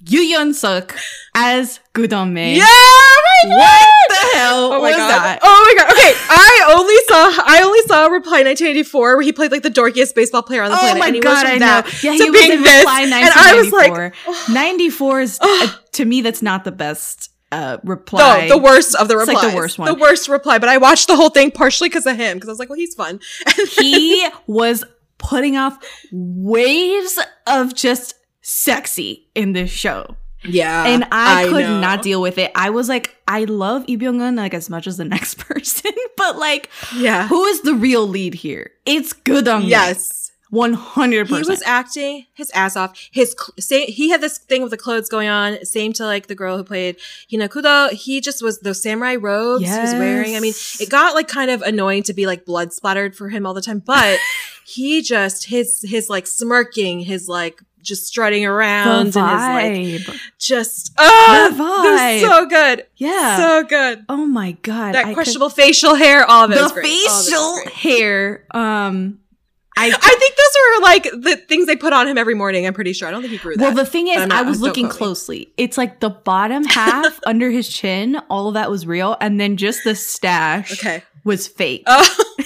Yoo 0.09 0.20
Yeon-seok 0.20 0.97
as 1.35 1.81
Goo 1.93 2.06
Dong-mae. 2.06 2.55
Yeah, 2.56 2.65
oh 2.65 3.20
my 3.44 3.56
What 3.56 3.89
the 4.09 4.39
hell 4.39 4.65
Oh 4.73 4.81
my 4.81 4.89
was 4.90 4.97
god! 4.97 5.09
that? 5.10 5.39
Oh 5.43 5.65
my 5.66 5.82
god! 5.82 5.93
Okay, 5.93 6.12
I 6.31 6.74
only 6.77 6.94
saw 7.09 7.43
I 7.44 7.62
only 7.65 7.81
saw 7.82 8.06
Reply 8.06 8.43
1984 8.44 9.16
where 9.16 9.23
he 9.23 9.32
played 9.32 9.51
like 9.51 9.62
the 9.62 9.70
dorkiest 9.70 10.15
baseball 10.15 10.43
player 10.44 10.62
on 10.62 10.70
the 10.70 10.77
Oh 10.77 10.78
planet, 10.78 10.98
my 11.01 11.06
and 11.06 11.15
he 11.16 11.20
god, 11.20 11.44
I 11.47 11.59
know. 11.59 11.82
Yeah, 12.02 12.12
he 12.12 12.31
was 12.31 12.40
in 12.48 12.62
this, 12.62 12.78
Reply 12.78 13.01
and 13.02 13.12
I 13.15 13.55
was 13.60 13.73
like, 13.73 13.90
1994. 13.90 14.55
94 14.55 15.20
is 15.20 15.39
uh, 15.40 15.69
to 15.93 16.05
me 16.05 16.20
that's 16.20 16.43
not 16.43 16.62
the 16.62 16.73
best 16.73 17.31
uh 17.53 17.79
reply. 17.85 18.47
no, 18.49 18.57
the 18.57 18.62
worst 18.62 18.95
of 18.95 19.09
the 19.09 19.19
It's 19.19 19.29
replies, 19.29 19.43
like 19.45 19.53
the 19.53 19.57
worst 19.57 19.79
one. 19.79 19.89
the 19.95 19.99
worst 20.01 20.29
reply. 20.29 20.59
But 20.59 20.69
I 20.69 20.77
watched 20.79 21.07
the 21.09 21.16
whole 21.16 21.31
thing 21.31 21.51
partially 21.51 21.89
because 21.89 22.07
of 22.07 22.16
him, 22.16 22.37
because 22.37 22.49
I 22.49 22.53
was 22.53 22.59
like, 22.59 22.69
well, 22.69 22.77
he's 22.79 22.95
fun. 22.95 23.20
he 23.79 24.27
was 24.47 24.85
putting 25.19 25.57
off 25.57 25.79
waves 26.12 27.19
of 27.47 27.75
just 27.75 28.15
sexy 28.43 29.29
in 29.35 29.53
this 29.53 29.70
show. 29.70 30.16
yeah, 30.45 30.85
and 30.87 31.05
I, 31.11 31.45
could 31.49 31.65
know. 31.65 31.81
not 31.81 32.03
deal 32.03 32.23
with 32.23 32.39
it. 32.39 32.53
I 32.55 32.70
was 32.70 32.89
like, 32.89 33.16
I 33.27 33.45
love 33.45 33.89
Lee 33.89 33.97
Byung-hun 33.99 34.37
like 34.37 34.55
as 34.55 34.70
much 34.70 34.87
as 34.87 34.97
the 34.97 35.05
next 35.16 35.39
person, 35.39 35.91
but 36.16 36.37
like, 36.39 36.70
Yeah. 36.97 37.27
who 37.29 37.45
is 37.47 37.62
the 37.62 37.75
real 37.75 38.07
lead 38.07 38.35
here? 38.35 38.70
It's 38.87 39.12
Goodung. 39.12 39.66
Yes. 39.69 40.28
One 40.51 40.73
hundred 40.73 41.29
He 41.29 41.43
was 41.43 41.62
acting 41.66 42.25
his 42.33 42.51
ass 42.53 42.75
off. 42.75 42.99
His 43.12 43.37
cl- 43.39 43.53
same, 43.59 43.87
he 43.89 44.09
had 44.09 44.20
this 44.23 44.39
thing 44.39 44.62
with 44.62 44.70
the 44.70 44.79
clothes 44.79 45.09
going 45.09 45.29
on. 45.29 45.62
Same 45.65 45.93
to 45.95 46.05
like 46.07 46.27
the 46.27 46.35
girl 46.35 46.57
who 46.57 46.65
played 46.65 46.97
Hina 47.31 47.49
Kudo. 47.51 47.91
He 47.91 48.20
just 48.23 48.43
was 48.43 48.61
those 48.61 48.83
samurai 48.83 49.16
robes 49.16 49.65
he 49.65 49.79
was 49.79 49.93
wearing. 49.93 50.37
I 50.37 50.41
mean, 50.41 50.55
it 50.81 50.89
got 50.89 51.15
like 51.15 51.29
kind 51.29 51.51
of 51.51 51.61
annoying 51.62 52.03
to 52.05 52.15
be 52.15 52.27
like 52.27 52.47
blood 52.47 52.73
splattered 52.73 53.15
for 53.15 53.29
him 53.29 53.45
all 53.47 53.53
the 53.53 53.61
time, 53.61 53.81
but 53.81 54.19
he 54.66 55.03
just 55.03 55.47
his 55.47 55.83
his 55.87 56.09
like 56.09 56.27
smirking, 56.27 57.01
his 57.01 57.29
like 57.29 57.61
just 57.83 58.07
strutting 58.07 58.45
around 58.45 59.12
The 59.12 59.20
and 59.20 59.87
his 59.87 60.09
like 60.09 60.16
just 60.39 60.93
oh, 60.99 61.49
The 61.57 61.62
vibe. 61.62 62.20
so 62.20 62.47
good, 62.47 62.87
yeah. 62.97 63.37
so 63.37 63.65
good. 63.65 64.05
oh 64.09 64.27
my 64.27 64.53
god. 64.62 64.95
That 64.95 65.05
I 65.05 65.09
could- 65.09 65.15
questionable 65.15 65.51
facial 65.51 65.95
hair, 65.95 66.25
all 66.25 66.45
of 66.45 66.51
it. 66.53 66.55
the 66.57 66.62
was 66.62 66.73
great. 66.73 66.85
All 66.87 66.91
of 66.91 66.97
it 66.97 67.05
was 67.05 67.27
facial 67.75 67.99
hair. 68.01 68.47
Um, 68.51 69.20
I. 69.79 69.87
I 69.87 70.17
think 70.19 70.37
those 70.37 70.57
were 70.65 70.83
like 70.83 71.03
the 71.25 71.37
things 71.47 71.67
they 71.67 71.77
put 71.77 71.93
on 71.93 72.09
him 72.09 72.19
every 72.19 72.35
morning. 72.35 72.67
I'm 72.67 72.75
pretty 72.75 72.93
sure. 72.93 73.09
I 73.09 73.11
don't 73.11 73.23
think 73.23 73.33
he 73.33 73.39
grew 73.39 73.57
that. 73.57 73.63
well, 73.63 73.75
the 73.75 73.87
thing 73.87 74.09
is, 74.09 74.17
I'm 74.17 74.33
I 74.33 74.43
not- 74.43 74.47
was 74.47 74.61
looking 74.61 74.89
closely. 74.89 75.53
It's 75.57 75.79
like 75.79 76.01
the 76.01 76.11
bottom 76.11 76.65
half 76.67 77.21
under 77.25 77.51
his 77.51 77.69
chin, 77.69 78.21
all 78.29 78.49
of 78.49 78.55
that 78.55 78.71
was 78.71 78.87
real, 78.87 79.17
and 79.21 79.41
then 79.41 79.57
just 79.57 79.85
the 79.85 79.95
stash 79.95 80.73
okay. 80.73 81.03
was 81.25 81.47
fake. 81.47 81.85
Oh. 81.87 82.25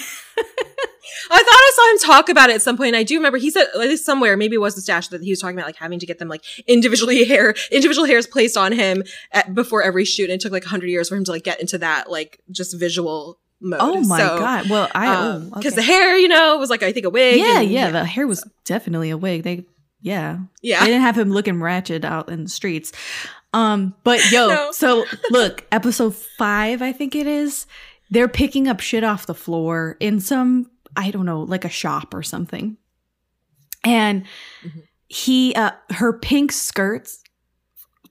I 1.31 1.37
thought 1.37 1.47
I 1.47 1.71
saw 1.75 1.91
him 1.91 2.11
talk 2.11 2.29
about 2.29 2.49
it 2.49 2.55
at 2.55 2.61
some 2.61 2.77
point. 2.77 2.89
And 2.89 2.95
I 2.95 3.03
do 3.03 3.15
remember 3.15 3.37
he 3.37 3.49
said 3.49 3.65
at 3.73 3.79
least 3.79 4.05
somewhere, 4.05 4.35
maybe 4.37 4.55
it 4.55 4.59
was 4.59 4.75
the 4.75 4.81
stash 4.81 5.07
that 5.07 5.23
he 5.23 5.31
was 5.31 5.39
talking 5.39 5.57
about, 5.57 5.67
like 5.67 5.77
having 5.77 5.99
to 5.99 6.05
get 6.05 6.19
them 6.19 6.27
like 6.27 6.43
individually 6.67 7.23
hair, 7.27 7.55
individual 7.71 8.05
hairs 8.05 8.27
placed 8.27 8.57
on 8.57 8.71
him 8.71 9.03
at, 9.31 9.53
before 9.53 9.81
every 9.83 10.05
shoot. 10.05 10.29
And 10.29 10.33
it 10.33 10.41
took 10.41 10.51
like 10.51 10.65
hundred 10.65 10.87
years 10.87 11.09
for 11.09 11.15
him 11.15 11.23
to 11.25 11.31
like 11.31 11.43
get 11.43 11.59
into 11.59 11.77
that 11.79 12.09
like 12.09 12.39
just 12.51 12.77
visual 12.77 13.39
mode. 13.63 13.79
oh 13.81 14.01
my 14.01 14.17
So, 14.19 14.37
god. 14.39 14.69
Well, 14.69 14.89
I 14.93 15.15
oh, 15.15 15.39
because 15.55 15.73
okay. 15.73 15.75
the 15.77 15.81
hair, 15.81 16.17
you 16.17 16.27
know, 16.27 16.57
was 16.57 16.69
like 16.69 16.83
I 16.83 16.91
think 16.91 17.05
a 17.05 17.09
wig. 17.09 17.39
yeah, 17.39 17.61
and- 17.61 17.71
yeah, 17.71 17.89
the 17.89 18.05
hair 18.05 18.27
was 18.27 18.43
definitely 18.65 19.09
a 19.09 19.17
wig. 19.17 19.43
They, 19.43 19.65
yeah, 20.01 20.39
yeah. 20.61 20.81
they 20.81 20.87
didn't 20.87 21.01
have 21.01 21.17
him 21.17 21.31
looking 21.31 21.61
ratchet 21.61 22.03
out 22.05 22.29
in 22.29 22.43
the 22.43 22.49
streets. 22.49 22.91
Um, 23.53 23.95
but 24.03 24.19
yo, 24.31 24.47
No. 24.49 24.71
so 24.71 25.05
look, 25.31 25.65
episode 25.71 26.13
five, 26.15 26.81
I 26.81 26.91
think 26.91 27.15
it 27.15 27.25
is. 27.27 27.65
They're 28.09 28.27
picking 28.27 28.67
up 28.67 28.79
shit 28.79 29.03
off 29.03 29.25
the 29.25 29.33
floor 29.33 29.95
in 29.99 30.19
some, 30.19 30.69
I 30.95 31.09
don't 31.09 31.25
know, 31.25 31.41
like 31.41 31.63
a 31.65 31.69
shop 31.69 32.13
or 32.13 32.21
something, 32.23 32.77
and 33.83 34.23
Mhm. 34.65 34.83
he, 35.07 35.53
uh, 35.55 35.71
her 35.91 36.13
pink 36.13 36.51
skirts 36.51 37.19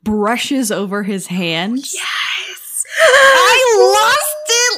brushes 0.03 0.73
over 0.73 1.03
his 1.03 1.27
hand. 1.29 1.79
Yes. 1.79 2.85
I 2.99 3.77
lost 3.95 4.19
it. 4.19 4.31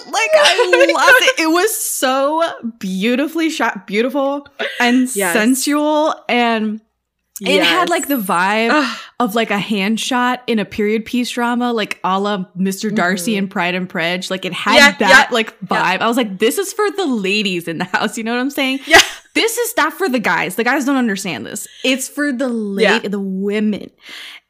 Like 0.07 0.31
I 0.35 0.93
lost 0.95 1.15
it. 1.23 1.41
It 1.43 1.47
was 1.49 1.77
so 1.77 2.43
beautifully 2.79 3.51
shot, 3.51 3.87
beautiful 3.87 4.47
and 4.81 5.09
Yes. 5.15 5.33
sensual, 5.33 6.15
and 6.29 6.81
it 7.41 7.63
had 7.65 7.89
like 7.91 8.07
the 8.07 8.15
vibe 8.17 8.71
Ugh. 8.71 8.99
of 9.19 9.35
like 9.35 9.51
a 9.51 9.59
hand 9.59 9.99
shot 9.99 10.43
in 10.47 10.59
a 10.61 10.65
period 10.65 11.05
piece 11.05 11.31
drama, 11.31 11.73
like 11.73 11.99
a 12.05 12.19
la 12.21 12.45
Mr. 12.57 12.95
Darcy 12.95 13.35
Mhm. 13.35 13.39
and 13.39 13.51
Pride 13.51 13.75
and 13.75 13.89
Prejudice. 13.89 14.31
Like 14.31 14.45
it 14.45 14.53
had 14.53 14.77
Yeah, 14.77 14.91
that 14.99 15.29
yeah, 15.31 15.35
like 15.35 15.59
vibe. 15.61 16.01
I 16.01 16.07
was 16.07 16.17
like, 16.17 16.39
this 16.39 16.59
is 16.59 16.73
for 16.73 16.89
the 16.93 17.07
ladies 17.07 17.67
in 17.67 17.79
the 17.79 17.85
house. 17.87 18.17
You 18.17 18.23
know 18.25 18.33
what 18.33 18.41
I'm 18.41 18.51
saying? 18.51 18.81
Yeah. 18.87 19.01
This 19.35 19.59
is 19.59 19.75
not 19.77 19.93
for 19.93 20.09
the 20.09 20.21
guys. 20.21 20.55
The 20.55 20.63
guys 20.65 20.85
don't 20.85 20.97
understand 20.97 21.45
this. 21.45 21.67
It's 21.83 22.09
for 22.09 22.31
the 22.33 22.49
la- 22.49 22.81
Yeah. 22.83 22.99
the 23.01 23.19
women. 23.21 23.91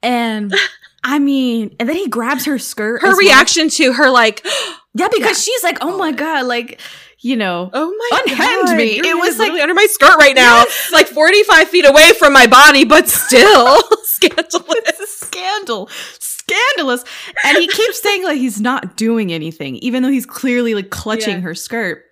And 0.03 0.55
I 1.03 1.19
mean, 1.19 1.75
and 1.81 1.89
then 1.89 1.97
he 1.97 2.07
grabs 2.09 2.45
her 2.45 2.59
skirt. 2.59 3.01
Her 3.01 3.09
as 3.09 3.13
well. 3.13 3.19
reaction 3.19 3.71
to 3.71 3.95
her 3.95 4.11
like, 4.11 4.47
Yeah, 4.95 5.09
because 5.13 5.43
she's 5.43 5.63
like, 5.65 5.79
oh 5.81 5.97
my 5.99 6.11
oh. 6.11 6.13
god, 6.13 6.47
like, 6.47 6.81
you 7.21 7.37
know, 7.37 7.71
oh 7.73 7.97
my 8.11 8.21
Unhand 8.27 8.67
god, 8.67 8.77
me. 8.77 8.99
It 8.99 9.17
was 9.19 9.39
like- 9.39 9.51
under 9.61 9.75
my 9.75 9.87
skirt 9.91 10.17
right 10.19 10.35
now, 10.37 10.65
like 10.93 11.09
45 11.09 11.69
feet 11.69 11.85
away 11.87 12.13
from 12.19 12.33
my 12.33 12.47
body, 12.47 12.85
but 12.85 13.09
still 13.09 13.81
scandalous. 14.05 15.09
scandal, 15.09 15.89
scandalous. 16.21 17.05
And 17.45 17.57
he 17.59 17.67
keeps 17.69 18.01
saying 18.01 18.25
like 18.25 18.39
he's 18.39 18.61
not 18.61 18.97
doing 18.97 19.33
anything, 19.33 19.77
even 19.77 20.03
though 20.03 20.11
he's 20.11 20.27
clearly 20.27 20.75
like 20.75 20.91
clutching 20.91 21.37
Yeah. 21.37 21.41
her 21.41 21.55
skirt, 21.55 22.05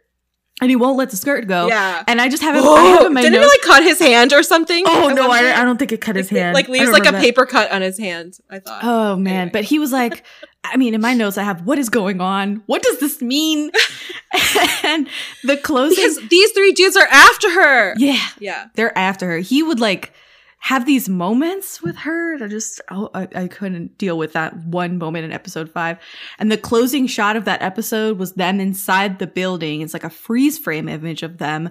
and 0.61 0.71
he 0.71 0.77
won't 0.77 0.97
let 0.97 1.11
the 1.11 1.17
skirt 1.17 1.47
go. 1.49 1.67
Yeah. 1.69 2.03
And 2.07 2.21
I 2.21 2.29
just 2.29 2.43
have 2.43 2.55
it. 2.57 2.63
I 2.65 2.83
have 3.01 3.01
Oh, 3.03 3.09
didn't 3.15 3.35
it 3.35 3.41
notes. 3.41 3.49
like 3.53 3.63
cut 3.63 3.83
his 3.83 3.99
hand 3.99 4.33
or 4.33 4.43
something? 4.43 4.85
oh 4.87 5.09
no, 5.15 5.31
I. 5.31 5.61
I 5.61 5.65
don't 5.65 5.77
think 5.79 5.93
it 5.93 6.01
cut 6.01 6.17
his 6.17 6.31
hand. 6.31 6.55
Like 6.55 6.69
leaves 6.69 6.91
like 6.91 7.07
a 7.07 7.13
that. 7.13 7.21
paper 7.21 7.47
cut 7.47 7.71
on 7.71 7.83
his 7.83 7.99
hand. 7.99 8.35
I 8.51 8.59
thought. 8.61 8.81
Oh 8.83 9.17
man, 9.17 9.35
Anyway. 9.35 9.51
but 9.53 9.65
he 9.65 9.79
was 9.79 9.93
like, 9.93 10.25
I 10.65 10.77
mean, 10.77 10.95
in 10.95 11.01
my 11.01 11.15
notes 11.15 11.39
I 11.39 11.43
have 11.43 11.67
what 11.67 11.79
is 11.79 11.89
going 11.89 12.21
on? 12.21 12.63
What 12.67 12.83
does 12.83 12.99
this 12.99 13.21
mean? 13.21 13.71
and 14.85 15.09
the 15.45 15.57
closing, 15.57 15.97
because 15.97 16.29
these 16.29 16.51
three 16.53 16.73
dudes 16.73 16.97
are 16.97 17.09
after 17.11 17.51
her. 17.51 17.95
yeah, 17.99 18.29
Yeah. 18.39 18.67
they're 18.75 18.97
after 18.97 19.27
her. 19.29 19.39
He 19.39 19.63
would 19.63 19.81
like 19.81 20.13
have 20.59 20.87
these 20.87 21.09
moments 21.09 21.83
with 21.83 21.97
her 21.97 22.37
I 22.41 22.47
just 22.47 22.81
oh, 22.89 23.11
I, 23.13 23.27
I 23.35 23.49
couldn't 23.49 23.99
deal 23.99 24.17
with 24.17 24.33
that 24.35 24.57
one 24.59 24.97
moment 24.97 25.25
in 25.25 25.33
episode 25.33 25.69
five. 25.69 25.99
And 26.39 26.53
the 26.53 26.57
closing 26.57 27.09
shot 27.09 27.37
of 27.37 27.45
that 27.47 27.63
episode 27.63 28.19
was 28.19 28.35
them 28.35 28.61
inside 28.61 29.19
the 29.19 29.27
building. 29.27 29.81
It's 29.81 29.93
like 29.93 30.05
a 30.05 30.11
freeze 30.11 30.59
frame 30.59 30.89
image 30.89 31.25
of 31.25 31.39
them, 31.39 31.71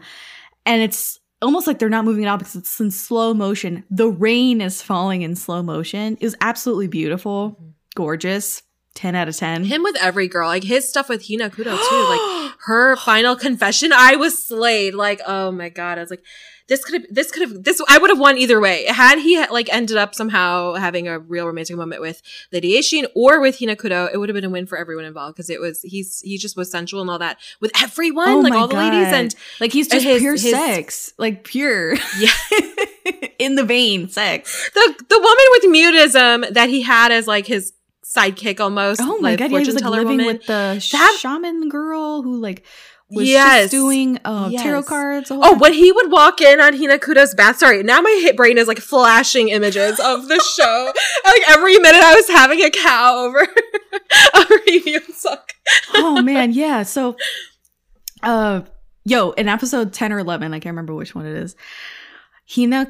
and 0.66 0.82
it's 0.82 1.20
almost 1.42 1.68
like 1.68 1.80
they're 1.80 1.90
not 1.90 2.06
moving 2.06 2.26
at 2.26 2.32
all 2.32 2.38
because 2.38 2.56
it's 2.56 2.80
in 2.80 2.92
slow 2.92 3.34
motion. 3.34 3.84
The 3.90 4.10
rain 4.10 4.62
is 4.62 4.82
falling 4.82 5.22
in 5.22 5.36
slow 5.36 5.64
motion. 5.64 6.18
It 6.20 6.26
was 6.26 6.36
absolutely 6.42 6.88
beautiful, 6.88 7.52
mm-hmm. 7.52 7.70
gorgeous. 7.96 8.62
10 8.96 9.16
out 9.16 9.28
of 9.28 9.36
10. 9.36 9.64
Him 9.66 9.84
with 9.84 9.96
every 10.02 10.28
girl, 10.28 10.48
like 10.48 10.64
his 10.64 10.88
stuff 10.88 11.08
with 11.10 11.28
Hina 11.28 11.50
Kudo 11.50 11.78
too, 11.90 12.06
like 12.10 12.52
her 12.66 12.96
final 12.98 13.36
confession, 13.36 13.92
I 13.94 14.16
was 14.16 14.38
slayed. 14.38 14.94
Like, 14.94 15.22
oh 15.26 15.52
my 15.52 15.70
god, 15.70 15.98
I 15.98 16.02
was 16.02 16.10
like, 16.10 16.24
this 16.68 16.84
could 16.86 17.02
have, 17.02 17.14
this 17.14 17.32
could 17.32 17.42
have, 17.50 17.64
this, 17.64 17.82
I 17.90 17.98
would 17.98 18.10
have 18.10 18.20
won 18.20 18.38
either 18.38 18.60
way. 18.60 18.86
Had 18.86 19.20
he 19.20 19.40
like 19.48 19.74
ended 19.74 19.98
up 19.98 20.14
somehow 20.16 20.74
having 20.76 21.08
a 21.08 21.20
real 21.20 21.46
romantic 21.48 21.76
moment 21.76 22.02
with 22.02 22.22
Lady 22.52 22.78
Ae-shin 22.78 23.08
or 23.16 23.40
with 23.42 23.60
Hina 23.60 23.76
Kudo, 23.76 24.10
it 24.14 24.18
would 24.18 24.30
have 24.30 24.36
been 24.36 24.46
a 24.46 24.50
win 24.50 24.66
for 24.68 24.78
everyone 24.78 25.06
involved 25.06 25.36
because 25.36 25.50
it 25.50 25.60
was, 25.60 25.82
he's, 25.82 26.22
he 26.22 26.38
just 26.38 26.56
was 26.58 26.70
sensual 26.72 27.02
and 27.02 27.10
all 27.10 27.20
that 27.20 27.38
with 27.60 27.72
everyone, 27.82 28.30
Oh 28.30 28.40
like 28.40 28.54
all 28.54 28.68
the 28.68 28.76
ladies 28.76 29.08
and 29.08 29.36
like 29.60 29.72
he's 29.74 29.88
just 29.88 30.06
his- 30.06 30.20
pure 30.22 30.34
his- 30.34 30.50
sex, 30.52 31.14
like 31.18 31.44
pure. 31.44 31.96
Yeah. 32.20 32.30
in 33.40 33.56
the 33.56 33.64
vein 33.64 34.08
sex. 34.08 34.70
the, 34.74 35.04
the 35.10 35.18
woman 35.20 35.46
with 35.52 35.64
mutism 35.76 36.54
that 36.54 36.70
he 36.70 36.84
had 36.84 37.12
as 37.12 37.26
like 37.28 37.48
his 37.48 37.74
sidekick 38.06 38.60
almost. 38.60 39.02
Oh 39.02 39.18
my 39.20 39.32
like, 39.32 39.40
god, 39.40 39.52
yeah, 39.52 39.60
he 39.60 39.66
was 39.66 39.76
like 39.76 39.86
living 39.86 40.08
woman. 40.18 40.26
with 40.26 40.46
the 40.46 40.84
That- 40.92 41.18
shaman 41.20 41.70
girl 41.70 42.22
who 42.22 42.38
like 42.38 42.64
was 43.10 43.28
Yes. 43.28 43.64
just 43.64 43.72
doing 43.72 44.20
uh, 44.24 44.50
tarot 44.52 44.84
cards. 44.84 45.30
Oh, 45.32 45.42
time. 45.52 45.60
when 45.60 45.74
he 45.74 45.92
would 45.92 46.10
walk 46.12 46.40
in 46.40 46.62
on 46.62 46.74
Hina 46.78 46.98
Kudo's 46.98 47.36
bath. 47.36 47.58
Sorry, 47.58 47.84
now 47.84 48.00
my 48.00 48.20
hit 48.24 48.38
brain 48.38 48.58
is 48.58 48.68
like 48.70 48.80
flashing 48.80 49.50
images 49.50 50.00
of 50.00 50.28
the 50.30 50.40
show. 50.56 50.94
like 51.26 51.42
every 51.50 51.78
minute 51.78 52.02
I 52.02 52.16
was 52.16 52.28
having 52.30 52.62
a 52.62 52.70
cow 52.70 53.18
over 53.26 53.40
over 54.36 54.58
Yoon 54.68 55.12
Suk. 55.14 55.52
oh 55.96 56.22
man, 56.22 56.54
yeah. 56.54 56.84
So, 56.84 57.18
uh, 58.24 58.62
yo, 59.04 59.32
in 59.32 59.48
episode 59.50 59.92
ten 59.94 60.14
or 60.14 60.20
eleven, 60.20 60.54
I 60.54 60.60
can't 60.60 60.74
remember 60.74 60.96
which 60.96 61.14
one 61.14 61.26
it 61.26 61.36
is. 61.36 61.56
Hina 62.54 62.86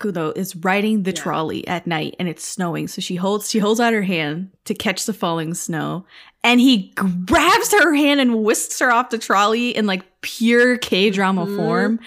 Kudo 0.00 0.36
is 0.36 0.56
riding 0.56 1.02
the 1.04 1.10
Yeah. 1.12 1.22
trolley 1.22 1.66
at 1.68 1.86
night, 1.86 2.16
and 2.18 2.28
it's 2.28 2.44
snowing. 2.44 2.88
So 2.88 3.00
she 3.00 3.16
holds 3.16 3.50
she 3.50 3.58
holds 3.58 3.78
out 3.80 3.92
her 3.92 4.02
hand 4.02 4.50
to 4.64 4.74
catch 4.74 5.04
the 5.06 5.12
falling 5.12 5.54
snow, 5.54 6.04
and 6.42 6.60
he 6.60 6.92
grabs 6.96 7.72
her 7.72 7.94
hand 7.94 8.20
and 8.20 8.42
whisks 8.42 8.78
her 8.80 8.90
off 8.90 9.10
the 9.10 9.18
trolley 9.18 9.76
in 9.76 9.86
like 9.86 10.02
pure 10.22 10.76
K 10.78 11.10
drama 11.10 11.46
Mhm. 11.46 11.56
form. 11.56 12.00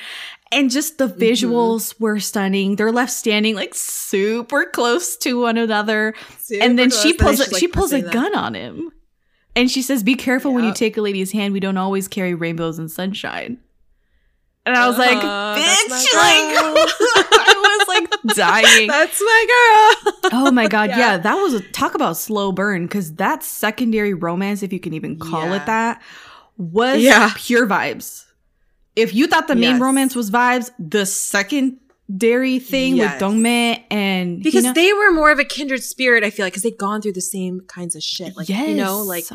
And 0.52 0.70
just 0.70 1.00
the 1.00 1.08
visuals 1.08 2.00
were 2.00 2.20
stunning. 2.20 2.76
They're 2.76 2.92
left 2.92 3.12
standing 3.12 3.56
like 3.56 3.74
super 3.74 4.66
close 4.66 5.18
to 5.18 5.40
one 5.42 5.58
another 5.58 6.14
and 6.62 6.78
then 6.78 6.92
she 6.92 7.14
pulls 7.14 7.40
a, 7.40 7.58
she 7.58 7.68
pulls 7.68 7.92
a 7.92 8.02
gun 8.02 8.36
on 8.36 8.54
him 8.54 8.92
and 9.56 9.72
she 9.72 9.82
says 9.82 10.04
be 10.04 10.14
careful 10.14 10.54
when 10.54 10.64
you 10.64 10.72
take 10.74 10.96
a 10.96 11.02
lady's 11.02 11.32
hand 11.32 11.54
we 11.54 11.60
don't 11.60 11.78
always 11.78 12.08
carry 12.08 12.36
rainbows 12.36 12.78
and 12.78 12.92
sunshine 12.92 13.58
and 14.66 14.76
i 14.78 14.88
was 14.88 14.98
like 14.98 15.18
Uh-huh, 15.18 15.56
that's 15.56 15.84
bitch 15.86 16.16
like 16.16 16.48
i 17.48 17.78
was 17.78 17.88
like 17.88 18.36
dying 18.36 18.88
That's 18.88 19.22
my 19.22 19.46
girl. 19.54 20.14
oh 20.34 20.52
my 20.52 20.68
god 20.68 20.90
yeah. 20.90 20.98
Yeah. 20.98 21.18
that 21.18 21.36
was 21.36 21.54
a 21.54 21.60
talk 21.72 21.96
about 21.96 22.18
slow 22.18 22.52
burn 22.52 22.84
because 22.88 23.16
that 23.16 23.44
secondary 23.44 24.14
romance 24.14 24.64
if 24.64 24.72
you 24.74 24.80
can 24.80 24.94
even 24.94 25.20
call 25.20 25.44
Yeah. 25.50 25.56
it 25.58 25.66
that 25.66 26.02
was 26.58 27.02
Yeah. 27.02 27.32
pure 27.36 27.68
vibes 27.68 28.26
if 28.96 29.14
you 29.14 29.28
thought 29.28 29.48
the 29.48 29.56
main 29.56 29.74
Yes. 29.76 29.82
romance 29.82 30.16
was 30.16 30.30
vibes 30.32 30.70
the 30.80 31.06
secondary 31.06 32.60
thing 32.60 32.96
Yes. 32.96 33.14
with 33.14 33.20
Dong-mae 33.20 33.86
and 33.90 34.42
Because 34.44 34.64
Hina- 34.66 34.76
they 34.76 34.94
were 34.94 35.12
more 35.12 35.32
of 35.32 35.40
a 35.40 35.44
kindred 35.46 35.82
spirit, 35.84 36.24
I 36.24 36.30
feel 36.30 36.46
like, 36.46 36.54
because 36.54 36.64
they'd 36.64 36.78
gone 36.78 37.02
through 37.02 37.14
the 37.14 37.22
same 37.22 37.62
kinds 37.62 37.96
of 37.96 38.04
shit. 38.04 38.36
Like, 38.38 38.50
you 38.50 38.76
know, 38.76 39.02
like, 39.02 39.26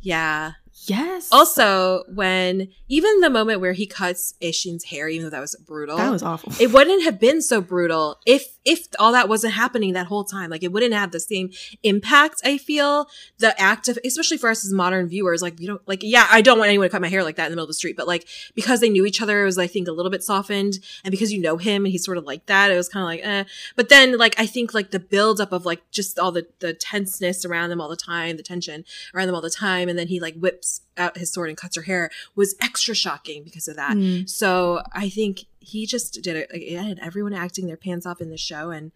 yeah. 0.00 0.52
Yes 0.88 1.28
Also, 1.30 2.04
when 2.14 2.68
even 2.88 3.20
the 3.20 3.30
moment 3.30 3.60
where 3.60 3.72
he 3.72 3.86
cuts 3.86 4.34
Ae-shin's 4.40 4.84
hair, 4.84 5.08
even 5.08 5.24
though 5.24 5.30
that 5.30 5.40
was 5.40 5.54
brutal, 5.66 5.96
that 5.96 6.10
was 6.10 6.22
awful 6.22 6.52
it 6.60 6.72
wouldn't 6.72 7.04
have 7.04 7.20
been 7.20 7.42
so 7.42 7.60
brutal 7.60 8.18
if 8.26 8.58
if 8.64 8.86
all 8.98 9.12
that 9.12 9.28
wasn't 9.28 9.54
happening 9.54 9.94
that 9.94 10.06
whole 10.06 10.24
time. 10.24 10.50
Like 10.50 10.62
it 10.62 10.72
wouldn't 10.72 10.92
have 10.92 11.10
the 11.10 11.20
same 11.20 11.50
impact. 11.82 12.42
I 12.44 12.58
feel 12.58 13.08
the 13.38 13.58
act 13.60 13.88
of, 13.88 13.98
especially 14.04 14.36
for 14.36 14.50
us 14.50 14.64
as 14.64 14.72
modern 14.72 15.08
viewers, 15.08 15.40
like 15.40 15.58
you 15.60 15.66
don't 15.66 15.86
like. 15.88 16.00
Yeah, 16.02 16.26
I 16.30 16.42
don't 16.42 16.58
want 16.58 16.68
anyone 16.68 16.86
to 16.86 16.90
cut 16.90 17.00
my 17.00 17.08
hair 17.08 17.22
like 17.22 17.36
that 17.36 17.46
in 17.46 17.52
the 17.52 17.56
middle 17.56 17.64
of 17.64 17.70
the 17.70 17.74
street, 17.74 17.96
but 17.96 18.06
like 18.06 18.26
because 18.54 18.80
they 18.80 18.90
knew 18.90 19.06
each 19.06 19.22
other, 19.22 19.42
it 19.42 19.46
was 19.46 19.58
I 19.58 19.66
think 19.66 19.88
a 19.88 19.92
little 19.92 20.10
bit 20.10 20.22
softened, 20.22 20.78
and 21.04 21.10
because 21.10 21.32
you 21.32 21.40
know 21.40 21.56
him 21.56 21.84
and 21.84 21.92
he's 21.92 22.04
sort 22.04 22.18
of 22.18 22.24
like 22.24 22.46
that, 22.46 22.70
it 22.70 22.76
was 22.76 22.88
kind 22.88 23.02
of 23.02 23.08
like 23.08 23.20
eh. 23.24 23.44
But 23.76 23.88
then 23.88 24.18
like 24.18 24.38
I 24.38 24.46
think 24.46 24.74
like 24.74 24.90
the 24.90 25.00
build 25.00 25.40
up 25.40 25.52
of 25.52 25.64
like 25.64 25.90
just 25.90 26.18
all 26.18 26.32
the 26.32 26.46
the 26.60 26.74
tenseness 26.74 27.44
around 27.44 27.70
them 27.70 27.80
all 27.80 27.88
the 27.88 27.96
time, 27.96 28.36
the 28.36 28.42
tension 28.42 28.84
around 29.14 29.26
them 29.26 29.34
all 29.34 29.40
the 29.40 29.50
time, 29.50 29.88
and 29.88 29.98
then 29.98 30.08
he 30.08 30.20
like 30.20 30.34
whips 30.34 30.77
out 30.96 31.16
his 31.18 31.32
sword 31.32 31.48
and 31.48 31.56
cuts 31.58 31.76
her 31.76 31.82
hair 31.82 32.10
was 32.34 32.54
extra 32.60 32.94
shocking 32.94 33.42
because 33.44 33.68
of 33.68 33.76
that. 33.76 33.96
Mm. 33.96 34.28
So 34.28 34.82
I 34.92 35.08
think 35.08 35.44
he 35.60 35.86
just 35.86 36.20
did 36.22 36.36
it. 36.36 36.50
Like, 36.52 36.62
it 36.62 36.76
had 36.78 36.98
everyone 37.00 37.32
acting 37.34 37.66
their 37.66 37.76
pants 37.76 38.06
off 38.06 38.20
in 38.20 38.30
the 38.30 38.36
show, 38.36 38.70
and 38.70 38.92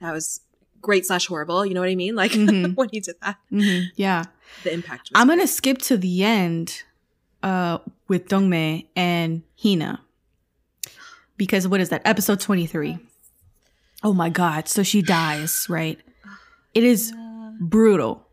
that 0.00 0.12
was 0.12 0.40
great 0.82 1.06
slash 1.06 1.26
horrible. 1.26 1.64
You 1.64 1.74
know 1.74 1.80
what 1.80 1.88
I 1.88 1.94
mean? 1.94 2.14
Like 2.22 2.32
Mhm. 2.32 2.74
when 2.76 2.88
he 2.90 3.00
did 3.00 3.16
that, 3.22 3.36
hmm 3.50 3.80
Yeah. 3.96 4.24
the 4.64 4.72
impact. 4.72 5.10
Was 5.12 5.20
I'm 5.20 5.26
going 5.28 5.40
to 5.40 5.46
skip 5.46 5.78
to 5.82 5.96
the 5.96 6.24
end 6.24 6.82
uh, 7.42 7.78
with 8.08 8.28
Dong-mae 8.28 8.88
and 8.96 9.42
Hina. 9.62 10.00
Because 11.36 11.68
what 11.68 11.80
is 11.80 11.90
that? 11.90 12.02
Episode 12.04 12.40
23. 12.40 12.98
Oh 14.02 14.12
my 14.12 14.28
God. 14.30 14.68
So 14.68 14.82
she 14.82 15.02
dies, 15.02 15.66
right? 15.68 15.98
It 16.74 16.82
is 16.84 17.12
brutal. 17.60 18.25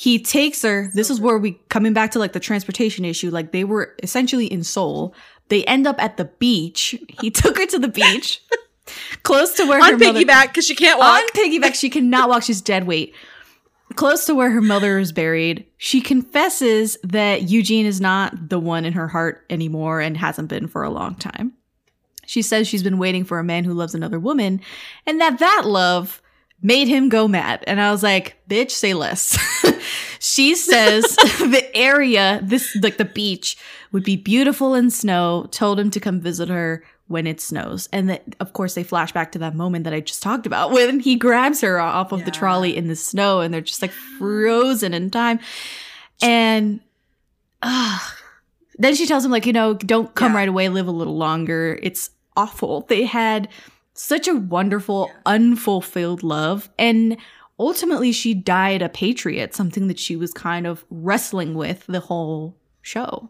He 0.00 0.20
takes 0.20 0.62
her. 0.62 0.92
This 0.94 1.10
is 1.10 1.20
where 1.20 1.38
we 1.38 1.58
coming 1.70 1.92
back 1.92 2.12
to 2.12 2.20
like 2.20 2.32
the 2.32 2.38
transportation 2.38 3.04
issue. 3.04 3.30
Like 3.30 3.50
they 3.50 3.64
were 3.64 3.96
essentially 4.00 4.46
in 4.46 4.62
Seoul. 4.62 5.12
They 5.48 5.64
end 5.64 5.88
up 5.88 6.00
at 6.00 6.16
the 6.16 6.26
beach. 6.26 6.94
He 7.20 7.30
took 7.32 7.58
her 7.58 7.66
to 7.66 7.80
the 7.80 7.88
beach, 7.88 8.40
close 9.24 9.54
to 9.54 9.66
where 9.66 9.80
her 9.82 9.94
on 9.94 9.98
mother- 9.98 10.20
piggyback 10.20 10.48
because 10.50 10.66
she 10.68 10.76
can't 10.76 11.00
walk. 11.00 11.20
on 11.20 11.28
piggyback. 11.30 11.74
She 11.74 11.90
cannot 11.90 12.28
walk. 12.28 12.44
She's 12.44 12.60
dead 12.60 12.86
weight. 12.86 13.12
Close 13.96 14.24
to 14.26 14.36
where 14.36 14.52
her 14.52 14.60
mother 14.60 15.00
is 15.00 15.10
buried, 15.10 15.66
she 15.78 16.00
confesses 16.00 16.96
that 17.02 17.50
Eugene 17.50 17.84
is 17.84 18.00
not 18.00 18.50
the 18.50 18.60
one 18.60 18.84
in 18.84 18.92
her 18.92 19.08
heart 19.08 19.44
anymore 19.50 20.00
and 20.00 20.16
hasn't 20.16 20.46
been 20.46 20.68
for 20.68 20.84
a 20.84 20.90
long 20.90 21.16
time. 21.16 21.54
She 22.24 22.40
says 22.42 22.68
she's 22.68 22.84
been 22.84 22.98
waiting 22.98 23.24
for 23.24 23.40
a 23.40 23.44
man 23.44 23.64
who 23.64 23.74
loves 23.74 23.96
another 23.96 24.20
woman 24.20 24.60
and 25.06 25.20
that 25.20 25.40
that 25.40 25.62
love 25.64 26.22
made 26.62 26.88
him 26.88 27.08
go 27.08 27.28
mad. 27.28 27.62
And 27.66 27.80
I 27.80 27.90
was 27.90 28.02
like, 28.02 28.36
bitch, 28.48 28.72
say 28.72 28.94
less. 28.94 29.38
she 30.18 30.54
says 30.54 31.04
the 31.16 31.64
area, 31.74 32.40
this, 32.42 32.76
like 32.82 32.96
the 32.96 33.04
beach, 33.04 33.56
would 33.92 34.04
be 34.04 34.16
beautiful 34.16 34.74
in 34.74 34.90
snow, 34.90 35.46
told 35.50 35.78
him 35.78 35.90
to 35.90 36.00
come 36.00 36.20
visit 36.20 36.48
her 36.48 36.82
when 37.06 37.26
it 37.26 37.40
snows. 37.40 37.88
And 37.92 38.10
that, 38.10 38.22
of 38.40 38.52
course, 38.52 38.74
they 38.74 38.82
flash 38.84 39.12
back 39.12 39.32
to 39.32 39.38
that 39.38 39.54
moment 39.54 39.84
that 39.84 39.94
I 39.94 40.00
just 40.00 40.22
talked 40.22 40.46
about 40.46 40.70
when 40.72 41.00
he 41.00 41.16
grabs 41.16 41.60
her 41.62 41.78
off 41.80 42.12
of 42.12 42.24
the 42.24 42.30
trolley 42.30 42.76
in 42.76 42.88
the 42.88 42.96
snow 42.96 43.40
and 43.40 43.54
they're 43.54 43.60
just 43.60 43.80
like 43.82 43.92
frozen 43.92 44.92
in 44.92 45.10
time. 45.10 45.38
And, 46.20 46.80
ah, 47.62 48.14
then 48.78 48.94
she 48.94 49.06
tells 49.06 49.24
him, 49.24 49.30
like, 49.30 49.46
you 49.46 49.52
know, 49.52 49.74
don't 49.74 50.14
come 50.14 50.32
Yeah. 50.32 50.38
right 50.38 50.48
away, 50.48 50.68
live 50.68 50.88
a 50.88 50.92
little 50.92 51.16
longer. 51.16 51.78
It's 51.82 52.10
awful. 52.36 52.82
They 52.88 53.04
had 53.04 53.48
such 53.98 54.28
a 54.28 54.34
wonderful, 54.34 55.10
unfulfilled 55.26 56.22
love. 56.22 56.70
And 56.78 57.16
ultimately, 57.58 58.12
she 58.12 58.32
died 58.32 58.80
a 58.80 58.88
patriot, 58.88 59.54
something 59.54 59.88
that 59.88 59.98
she 59.98 60.16
was 60.16 60.32
kind 60.32 60.66
of 60.66 60.84
wrestling 60.88 61.54
with 61.54 61.84
the 61.86 62.00
whole 62.00 62.56
show. 62.80 63.28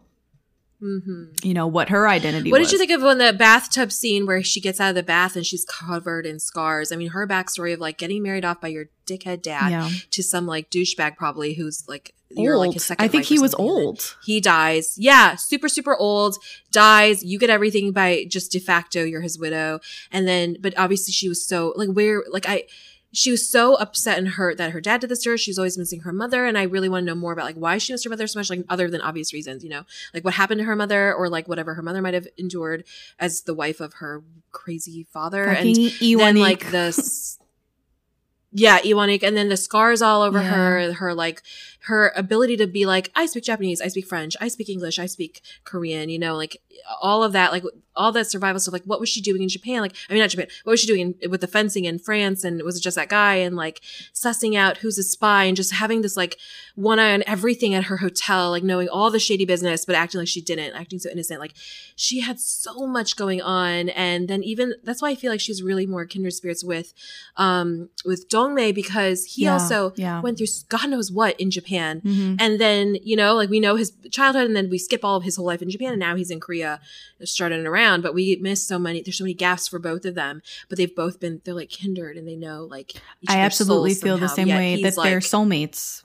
Hmm 0.79 1.25
You 1.43 1.53
know, 1.53 1.67
what 1.67 1.89
her 1.89 2.07
identity 2.07 2.51
What 2.51 2.59
was. 2.59 2.69
did 2.69 2.73
you 2.73 2.79
think 2.79 2.91
of 2.91 3.01
when 3.01 3.17
the 3.17 3.33
bathtub 3.33 3.91
scene 3.91 4.25
where 4.25 4.41
she 4.43 4.61
gets 4.61 4.79
out 4.79 4.89
of 4.89 4.95
the 4.95 5.03
bath 5.03 5.35
and 5.35 5.45
she's 5.45 5.65
covered 5.65 6.25
in 6.25 6.39
scars? 6.39 6.91
I 6.91 6.95
mean, 6.95 7.09
her 7.09 7.27
backstory 7.27 7.73
of 7.73 7.79
like 7.79 7.97
getting 7.97 8.23
married 8.23 8.45
off 8.45 8.61
by 8.61 8.69
your 8.69 8.85
dickhead 9.05 9.41
dad 9.41 9.71
Yeah. 9.71 9.89
to 10.11 10.23
some 10.23 10.45
like 10.47 10.69
douchebag 10.69 11.17
probably 11.17 11.53
who's 11.55 11.83
like 11.87 12.13
you're 12.31 12.57
like 12.57 12.67
Old. 12.67 12.73
his 12.75 12.85
second. 12.85 13.03
I 13.03 13.07
think 13.07 13.25
he 13.25 13.39
was 13.39 13.51
something, 13.51 13.67
and 13.67 13.77
then 13.79 13.85
old. 13.87 14.15
He 14.23 14.39
dies. 14.39 14.95
Yeah, 14.99 15.35
super 15.35 15.67
super 15.67 15.97
old. 15.97 16.37
Dies. 16.71 17.23
You 17.23 17.39
get 17.39 17.49
everything 17.49 17.91
by 17.91 18.25
just 18.29 18.51
de 18.51 18.59
facto. 18.59 19.03
You're 19.03 19.21
his 19.21 19.39
widow, 19.39 19.79
and 20.11 20.27
then 20.27 20.55
but 20.61 20.75
obviously 20.77 21.11
she 21.11 21.27
was 21.27 21.43
so 21.45 21.73
like 21.75 21.89
where 21.89 22.23
like 22.31 22.47
I. 22.47 22.65
She 23.11 23.31
was 23.31 23.49
so 23.49 23.73
upset 23.75 24.19
and 24.19 24.27
hurt 24.27 24.57
that 24.57 24.69
her 24.71 24.79
dad 24.81 25.01
did 25.01 25.09
this 25.09 25.23
to 25.23 25.31
her. 25.31 25.37
She's 25.37 25.57
always 25.57 25.77
missing 25.79 26.01
her 26.01 26.13
mother, 26.13 26.45
and 26.45 26.57
I 26.57 26.63
really 26.63 26.89
want 26.89 27.03
to 27.03 27.05
know 27.07 27.15
more 27.19 27.33
about 27.33 27.45
like 27.45 27.55
why 27.55 27.79
she 27.79 27.91
missed 27.91 28.03
her 28.03 28.09
mother 28.09 28.27
so 28.27 28.37
much, 28.39 28.51
like 28.51 28.63
other 28.69 28.87
than 28.89 29.01
obvious 29.01 29.33
reasons, 29.33 29.63
you 29.63 29.69
know, 29.71 29.83
like 30.13 30.23
what 30.23 30.35
happened 30.35 30.59
to 30.59 30.65
her 30.65 30.75
mother, 30.75 31.13
or 31.13 31.27
like 31.27 31.47
whatever 31.47 31.73
her 31.73 31.81
mother 31.81 32.01
might 32.03 32.13
have 32.13 32.27
endured 32.37 32.83
as 33.17 33.41
the 33.41 33.55
wife 33.55 33.79
of 33.79 33.93
her 33.95 34.21
crazy 34.51 35.07
father, 35.11 35.43
and 35.45 35.57
Fucking 35.57 35.73
then 35.75 36.35
Iwanik. 36.35 36.39
like 36.39 36.71
the 36.71 36.77
s- 36.77 37.39
yeah 38.51 38.79
Iwanik, 38.79 39.23
and 39.23 39.35
then 39.35 39.49
the 39.49 39.57
scars 39.57 40.01
all 40.01 40.21
over 40.21 40.39
Yeah. 40.41 40.49
her 40.49 40.93
her 40.93 41.13
like 41.15 41.41
her 41.83 42.11
ability 42.15 42.57
to 42.57 42.67
be 42.67 42.85
like 42.85 43.11
i 43.15 43.25
speak 43.25 43.43
japanese 43.43 43.81
i 43.81 43.87
speak 43.87 44.05
french 44.05 44.35
i 44.41 44.47
speak 44.47 44.69
english 44.69 44.99
i 44.99 45.05
speak 45.05 45.41
korean 45.63 46.09
you 46.09 46.19
know 46.19 46.35
like 46.35 46.61
all 47.01 47.23
of 47.23 47.33
that, 47.33 47.51
like 47.51 47.63
all 47.95 48.11
that 48.11 48.27
survival 48.29 48.59
stuff. 48.59 48.73
Like, 48.73 48.83
what 48.83 48.99
was 48.99 49.09
she 49.09 49.21
doing 49.21 49.41
in 49.43 49.49
Japan? 49.49 49.81
Like, 49.81 49.95
I 50.09 50.13
mean, 50.13 50.21
not 50.21 50.29
Japan. 50.29 50.47
What 50.63 50.71
was 50.71 50.79
she 50.79 50.87
doing 50.87 51.15
in, 51.21 51.29
with 51.31 51.41
the 51.41 51.47
fencing 51.47 51.85
in 51.85 51.99
France? 51.99 52.43
And 52.43 52.61
was 52.63 52.77
it 52.77 52.81
just 52.81 52.95
that 52.95 53.09
guy? 53.09 53.35
And 53.35 53.55
like 53.55 53.81
sussing 54.13 54.55
out 54.55 54.77
who's 54.77 54.97
a 54.97 55.03
spy 55.03 55.43
and 55.45 55.57
just 55.57 55.73
having 55.73 56.01
this 56.01 56.15
like 56.15 56.37
one 56.75 56.99
eye 56.99 57.13
on 57.13 57.23
everything 57.27 57.73
at 57.73 57.85
her 57.85 57.97
hotel, 57.97 58.51
like 58.51 58.63
knowing 58.63 58.87
all 58.87 59.11
the 59.11 59.19
shady 59.19 59.45
business, 59.45 59.85
but 59.85 59.95
acting 59.95 60.19
like 60.19 60.27
she 60.27 60.41
didn't, 60.41 60.73
acting 60.75 60.99
so 60.99 61.09
innocent. 61.09 61.39
Like, 61.39 61.53
she 61.95 62.21
had 62.21 62.39
so 62.39 62.87
much 62.87 63.15
going 63.15 63.41
on. 63.41 63.89
And 63.89 64.27
then 64.27 64.43
even 64.43 64.75
that's 64.83 65.01
why 65.01 65.09
I 65.09 65.15
feel 65.15 65.31
like 65.31 65.41
she's 65.41 65.61
really 65.61 65.85
more 65.85 66.05
kindred 66.05 66.33
spirits 66.33 66.63
with, 66.63 66.93
um, 67.35 67.89
with 68.05 68.29
Dong-mae 68.29 68.71
because 68.71 69.25
he 69.25 69.43
Yeah, 69.43 69.53
also 69.53 69.93
yeah. 69.97 70.21
went 70.21 70.37
through 70.37 70.47
God 70.69 70.89
knows 70.89 71.11
what 71.11 71.39
in 71.39 71.51
Japan. 71.51 71.68
Mhm. 72.01 72.37
And 72.39 72.59
then, 72.59 72.97
you 73.03 73.15
know, 73.15 73.35
like 73.35 73.49
we 73.49 73.59
know 73.59 73.75
his 73.75 73.93
childhood 74.11 74.45
and 74.45 74.55
then 74.55 74.69
we 74.69 74.77
skip 74.77 75.03
all 75.03 75.15
of 75.17 75.23
his 75.23 75.35
whole 75.35 75.45
life 75.45 75.61
in 75.61 75.69
Japan 75.69 75.91
and 75.91 75.99
now 75.99 76.15
he's 76.15 76.31
in 76.31 76.39
Korea 76.39 76.79
strutting 77.23 77.65
around. 77.65 78.01
But 78.01 78.13
we 78.13 78.37
miss 78.41 78.63
so 78.63 78.79
many, 78.79 79.01
there's 79.01 79.17
so 79.17 79.23
many 79.23 79.33
gaps 79.33 79.67
for 79.67 79.79
both 79.79 80.05
of 80.05 80.15
them. 80.15 80.41
But 80.67 80.77
they've 80.77 80.95
both 80.95 81.19
been, 81.19 81.41
they're 81.43 81.53
like 81.53 81.69
kindred 81.69 82.17
and 82.17 82.27
they 82.27 82.35
know 82.35 82.65
like 82.69 82.95
each 83.21 83.29
I 83.29 83.39
absolutely 83.39 83.93
feel 83.93 84.17
the 84.17 84.27
same 84.29 84.47
yet 84.47 84.57
way 84.57 84.83
that 84.83 84.95
they're 85.01 85.19
soulmates. 85.19 86.03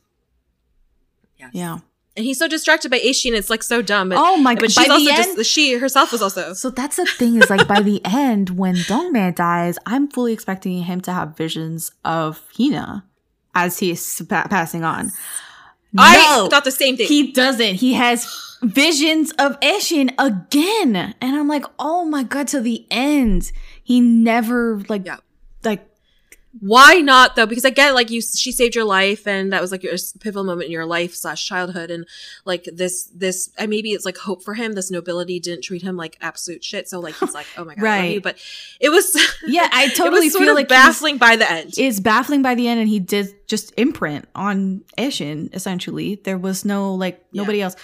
Yes. 1.39 1.51
Yeah. 1.53 1.79
And 2.17 2.25
he's 2.25 2.39
so 2.39 2.47
distracted 2.47 2.93
by 2.93 3.01
Aishi 3.01 3.27
and 3.27 3.37
it's 3.37 3.51
like 3.51 3.65
so 3.65 3.83
dumb. 3.83 4.11
But, 4.11 4.19
oh 4.21 4.37
my 4.37 4.55
but 4.55 4.63
god! 4.63 4.71
she's 4.71 4.87
By 4.89 4.95
also 4.95 5.11
end, 5.11 5.37
just, 5.37 5.51
she 5.51 5.75
herself 5.75 6.13
was 6.13 6.23
also. 6.23 6.53
So 6.53 6.71
that's 6.71 6.95
the 6.97 7.07
thing 7.07 7.43
is 7.43 7.51
like 7.51 7.67
by 7.67 7.83
the 7.83 8.01
end, 8.05 8.51
when 8.51 8.77
Dongman 8.77 9.35
dies, 9.35 9.79
I'm 9.85 10.07
fully 10.09 10.33
expecting 10.33 10.85
him 10.85 11.01
to 11.03 11.13
have 11.13 11.37
visions 11.37 11.91
of 12.05 12.41
Hina 12.57 13.05
as 13.53 13.81
he's 13.81 14.23
pa- 14.29 14.47
passing 14.49 14.85
on. 14.85 15.11
I 15.97 16.17
No! 16.17 16.49
thought 16.49 16.65
the 16.65 16.71
same 16.71 16.97
thing. 16.97 17.07
He 17.07 17.33
doesn't. 17.33 17.77
He 17.77 17.95
has 17.95 18.27
visions 18.63 19.33
of 19.39 19.57
Ae-shin 19.63 20.13
again. 20.19 20.97
And 20.97 21.37
I'm 21.37 21.49
like, 21.49 21.65
oh 21.79 22.05
my 22.05 22.23
god, 22.23 22.49
to 22.49 22.61
the 22.61 22.87
end. 22.91 23.53
He 23.83 24.01
never 24.01 24.81
like 24.89 25.05
Yeah. 25.05 25.19
Why 26.61 26.95
not 26.97 27.35
though? 27.35 27.47
Because 27.47 27.65
I 27.65 27.71
get 27.71 27.95
like 27.95 28.11
you, 28.11 28.21
she 28.21 28.53
saved 28.53 28.77
your 28.77 28.85
life, 28.85 29.27
and 29.27 29.53
that 29.53 29.61
was 29.61 29.73
like 29.73 29.83
your 29.83 29.95
pivotal 30.21 30.45
moment 30.45 30.67
in 30.67 30.71
your 30.73 30.87
life 30.87 31.13
slash 31.15 31.45
childhood, 31.47 31.91
and 31.91 32.07
like 32.45 32.69
this, 32.73 33.05
this, 33.15 33.51
and 33.59 33.69
maybe 33.71 33.91
it's 33.91 34.05
like 34.05 34.17
hope 34.17 34.43
for 34.45 34.55
him. 34.55 34.73
This 34.75 34.91
nobility 34.91 35.41
didn't 35.41 35.65
treat 35.65 35.83
him 35.83 35.97
like 35.97 36.17
absolute 36.21 36.63
shit, 36.63 36.89
so 36.89 37.01
like 37.01 37.17
he's 37.17 37.35
like, 37.35 37.47
oh 37.59 37.65
my 37.65 37.75
god, 37.75 37.85
I 37.85 37.91
love 37.91 38.01
Right. 38.03 38.15
you. 38.15 38.21
But 38.21 38.39
it 38.81 38.89
was, 38.91 39.15
Yeah, 39.47 39.69
I 39.73 39.87
it 39.87 39.97
totally 39.97 40.27
was 40.27 40.33
sort 40.33 40.43
feel 40.45 40.51
of 40.53 40.57
like 40.57 40.69
baffling 40.69 41.19
by 41.19 41.35
the 41.37 41.51
end. 41.51 41.75
it's 41.77 41.99
baffling 41.99 42.43
by 42.43 42.55
the 42.55 42.69
end 42.69 42.79
and 42.79 42.89
he 42.89 43.01
did 43.01 43.35
just 43.49 43.73
imprint 43.77 44.29
on 44.37 44.83
Ae-shin, 44.97 45.51
essentially. 45.53 46.21
There 46.23 46.39
was 46.39 46.65
no 46.65 46.95
like 46.95 47.25
Yeah. 47.33 47.43
nobody 47.43 47.63
else. 47.63 47.75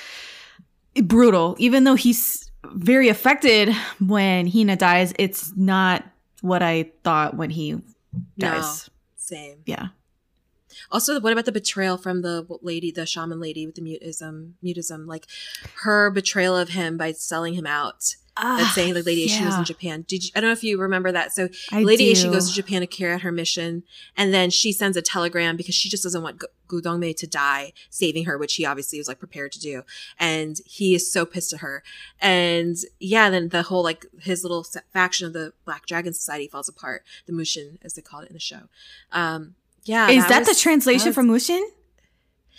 Brutal. 1.03 1.57
Even 1.59 1.85
though 1.85 1.95
he's 1.95 2.51
very 2.73 3.09
affected 3.09 3.75
when 4.07 4.47
Hina 4.47 4.77
dies, 4.77 5.13
it's 5.19 5.53
not 5.57 6.05
what 6.41 6.63
I 6.63 6.93
thought 7.05 7.37
when 7.37 7.51
he 7.51 7.81
No. 8.37 8.75
Same. 9.17 9.63
Yeah. 9.67 9.89
Also, 10.91 11.21
what 11.21 11.33
about 11.33 11.45
the 11.45 11.53
betrayal 11.53 11.97
from 11.97 12.23
the 12.23 12.47
lady, 12.63 12.91
the 12.91 13.07
shaman 13.07 13.41
lady 13.41 13.67
with 13.67 13.75
the 13.75 13.83
mutism? 13.83 14.53
Mutism, 14.65 15.07
like 15.07 15.27
her 15.83 16.11
betrayal 16.11 16.57
of 16.57 16.71
him 16.71 16.97
by 16.97 17.13
selling 17.13 17.55
him 17.55 17.67
out. 17.67 18.15
That's 18.43 18.75
saying 18.75 18.95
like 18.95 19.07
Lady 19.07 19.27
Aishi 19.29 19.45
was 19.45 19.55
Ah, 19.55 19.59
in 19.61 19.65
Japan. 19.65 20.05
Did 20.09 20.25
you, 20.25 20.31
I 20.35 20.41
don't 20.41 20.49
know 20.49 20.53
if 20.53 20.65
you 20.65 20.81
remember 20.81 21.13
that. 21.13 21.33
So 21.33 21.49
I 21.71 21.83
Lady 21.83 22.13
do. 22.13 22.13
Aishi 22.29 22.33
goes 22.33 22.49
to 22.49 22.55
Japan 22.55 22.81
to 22.81 22.87
carry 22.87 23.13
out 23.15 23.21
her 23.23 23.33
mission, 23.33 23.83
and 24.17 24.33
then 24.33 24.51
she 24.51 24.73
sends 24.73 24.97
a 24.97 25.03
telegram 25.03 25.57
because 25.57 25.75
she 25.75 25.89
just 25.89 26.03
doesn't 26.03 26.23
want 26.23 26.39
Gu- 26.39 26.47
Goo 26.69 26.81
Dong-mae 26.81 27.13
to 27.15 27.27
die, 27.27 27.73
saving 27.91 28.25
her, 28.27 28.39
which 28.39 28.55
he 28.55 28.65
obviously 28.65 28.99
was 28.99 29.09
like 29.09 29.19
prepared 29.19 29.53
to 29.53 29.61
do. 29.61 29.83
And 30.19 30.57
he 30.65 30.95
is 30.95 31.11
so 31.11 31.25
pissed 31.27 31.53
at 31.53 31.61
her. 31.61 31.83
And 32.21 32.77
yeah, 32.99 33.29
then 33.31 33.49
the 33.49 33.63
whole 33.65 33.83
like 33.83 34.07
his 34.21 34.43
little 34.45 34.65
faction 34.93 35.27
of 35.27 35.33
the 35.33 35.53
Black 35.65 35.87
Dragon 35.87 36.13
Society 36.13 36.47
falls 36.49 36.69
apart. 36.69 37.05
The 37.27 37.33
Mushin, 37.33 37.79
as 37.83 37.95
they 37.95 38.03
call 38.03 38.21
it 38.21 38.29
in 38.29 38.35
the 38.35 38.41
show. 38.41 38.69
Um, 39.13 39.55
yeah, 39.85 40.09
Is 40.11 40.27
that, 40.29 40.45
the 40.45 40.51
was- 40.51 40.61
translation 40.61 41.01
that 41.05 41.09
was- 41.09 41.15
from 41.15 41.27
Mushin? 41.29 41.71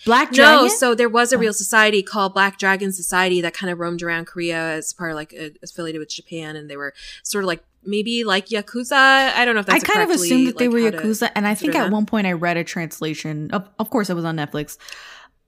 Black 0.06 0.32
no, 0.32 0.36
Dragon? 0.36 0.70
so 0.70 0.96
there 0.96 1.10
was 1.10 1.32
a 1.32 1.36
Oh. 1.36 1.40
real 1.40 1.54
society 1.54 2.02
called 2.02 2.34
Black 2.34 2.58
Dragon 2.58 2.92
Society 2.92 3.42
that 3.42 3.54
kind 3.54 3.72
of 3.72 3.80
roamed 3.80 4.02
around 4.02 4.26
Korea 4.26 4.58
as 4.74 4.94
part 4.94 5.12
of 5.12 5.16
like 5.16 5.34
uh, 5.40 5.50
affiliated 5.64 6.00
with 6.00 6.10
Japan, 6.10 6.56
and 6.56 6.70
they 6.70 6.78
were 6.78 6.94
sort 7.24 7.44
of 7.44 7.48
like 7.48 7.64
maybe 7.84 8.24
like 8.24 8.48
yakuza. 8.48 8.94
I 8.94 9.46
don't 9.46 9.54
know 9.56 9.62
if 9.62 9.66
that's 9.68 9.84
I 9.84 9.88
kind 9.88 10.04
of 10.10 10.16
assumed 10.16 10.48
that 10.48 10.58
they 10.58 10.68
were 10.68 10.80
Yakuza, 10.80 11.30
and 11.36 11.48
I 11.48 11.56
think 11.56 11.76
at 11.76 11.92
one 11.92 12.06
point 12.06 12.28
I 12.28 12.34
read 12.34 12.58
a 12.58 12.64
translation. 12.64 13.50
Of, 13.52 13.68
of 13.80 13.90
course, 13.90 14.10
it 14.10 14.16
was 14.16 14.26
on 14.26 14.38
Netflix. 14.38 14.78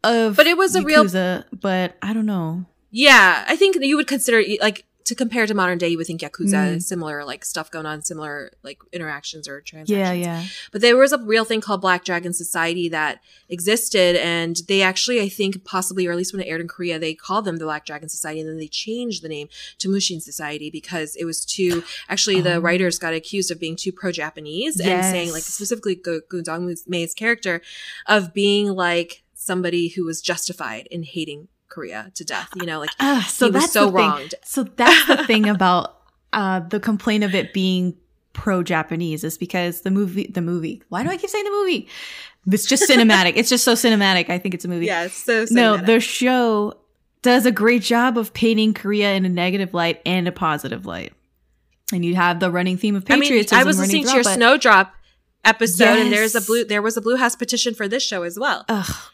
Of 0.04 0.36
But 0.36 0.48
it 0.48 0.58
was 0.58 0.76
a 0.76 0.82
real- 0.82 1.06
but 1.52 1.96
I 2.02 2.14
don't 2.14 2.26
know. 2.26 2.66
Yeah, 2.92 3.44
I 3.48 3.56
think 3.56 3.78
you 3.82 3.96
would 3.98 4.08
consider 4.08 4.44
like 4.62 4.86
to 5.06 5.16
compare 5.16 5.46
to 5.46 5.54
modern 5.54 5.78
day, 5.78 5.90
you 5.90 5.98
would 5.98 6.08
think 6.08 6.22
yakuza, 6.22 6.76
Mm. 6.78 6.82
similar 6.84 7.26
like 7.26 7.44
stuff 7.46 7.70
going 7.70 7.86
on, 7.86 8.04
similar 8.04 8.52
like 8.64 8.80
interactions 8.92 9.48
or 9.48 9.62
transactions. 9.62 9.98
Yeah, 10.00 10.14
yeah. 10.14 10.46
But 10.72 10.82
there 10.82 10.96
was 10.98 11.12
a 11.12 11.18
real 11.18 11.44
thing 11.46 11.62
called 11.62 11.82
Black 11.82 12.06
Dragon 12.06 12.34
Society 12.34 12.88
that 12.90 13.20
existed, 13.50 14.16
and 14.18 14.58
they 14.68 14.82
actually, 14.82 15.20
I 15.22 15.30
think, 15.30 15.64
possibly, 15.66 16.08
or 16.08 16.12
at 16.12 16.18
least 16.18 16.34
when 16.34 16.42
it 16.42 16.48
aired 16.48 16.62
in 16.62 16.68
Korea, 16.68 17.00
they 17.00 17.14
called 17.14 17.46
them 17.46 17.58
the 17.58 17.66
Black 17.66 17.86
Dragon 17.86 18.10
Society, 18.10 18.40
and 18.40 18.50
then 18.50 18.58
they 18.58 18.68
changed 18.68 19.24
the 19.24 19.30
name 19.30 19.48
to 19.80 19.90
Mushin 19.90 20.22
Society 20.22 20.70
because 20.70 21.16
it 21.16 21.26
was 21.26 21.46
too. 21.46 21.84
Actually, 22.10 22.42
the 22.42 22.56
Oh. 22.56 22.60
writers 22.60 22.98
got 23.00 23.14
accused 23.14 23.52
of 23.52 23.60
being 23.60 23.76
too 23.76 23.92
pro-Japanese 23.92 24.80
and 24.80 25.04
saying, 25.04 25.32
like, 25.32 25.44
specifically 25.44 25.96
Go- 25.96 26.22
Gun 26.30 26.44
Dong-mei's 26.44 27.14
character, 27.14 27.62
of 28.08 28.34
being 28.34 28.68
like 28.70 29.24
somebody 29.36 29.90
who 29.90 30.06
was 30.06 30.22
justified 30.22 30.88
in 30.90 31.04
hating 31.04 31.48
Korea 31.74 32.12
to 32.16 32.24
death. 32.24 32.50
You 32.56 32.66
know, 32.66 32.80
like 32.80 32.92
Ah, 33.00 33.28
so 33.30 33.48
he 33.48 33.52
was 33.52 33.72
so 33.72 33.90
the 33.90 33.98
thing. 33.98 34.30
So 34.44 34.64
that's 34.64 35.08
the 35.08 35.24
thing 35.28 35.50
about 35.50 35.98
uh, 36.32 36.60
the 36.60 36.80
complaint 36.80 37.24
of 37.24 37.34
it 37.34 37.54
being 37.54 37.96
pro-Japanese 38.34 39.24
is 39.24 39.38
because 39.38 39.82
the 39.82 39.92
movie, 39.92 40.28
the 40.28 40.42
movie. 40.42 40.84
Why 40.90 41.04
do 41.04 41.10
I 41.10 41.18
keep 41.18 41.30
saying 41.30 41.44
the 41.46 41.52
movie? 41.52 41.88
It's 42.52 42.66
just 42.66 42.90
cinematic. 42.90 43.34
it's 43.36 43.50
just 43.50 43.64
so 43.64 43.74
cinematic. 43.74 44.30
I 44.30 44.38
think 44.38 44.54
it's 44.54 44.66
a 44.66 44.68
movie. 44.68 44.88
Yeah, 44.88 45.08
so, 45.08 45.46
so 45.46 45.56
no, 45.56 45.78
the 45.78 46.00
show 46.00 46.74
does 47.22 47.46
a 47.46 47.52
great 47.52 47.82
job 47.82 48.18
of 48.18 48.34
painting 48.34 48.74
Korea 48.74 49.14
in 49.14 49.26
a 49.26 49.30
negative 49.30 49.74
light 49.74 50.02
and 50.06 50.28
a 50.28 50.32
positive 50.32 50.86
light. 50.86 51.14
And 51.94 52.04
you 52.04 52.16
have 52.16 52.40
the 52.40 52.52
running 52.52 52.78
theme 52.78 52.96
of 52.96 53.06
I 53.10 53.18
mean. 53.18 53.46
I 53.52 53.64
was 53.64 53.80
listening 53.80 54.06
to 54.06 54.14
your 54.14 54.24
but- 54.24 54.34
Snowdrop 54.34 54.94
episode, 55.44 56.00
and 56.00 56.12
there's 56.12 56.36
a 56.36 56.42
blue. 56.42 56.64
There 56.64 56.82
was 56.82 56.98
a 56.98 57.02
Blue 57.02 57.18
House 57.18 57.36
petition 57.36 57.74
for 57.74 57.88
this 57.88 58.04
show 58.04 58.24
as 58.24 58.40
well. 58.40 58.66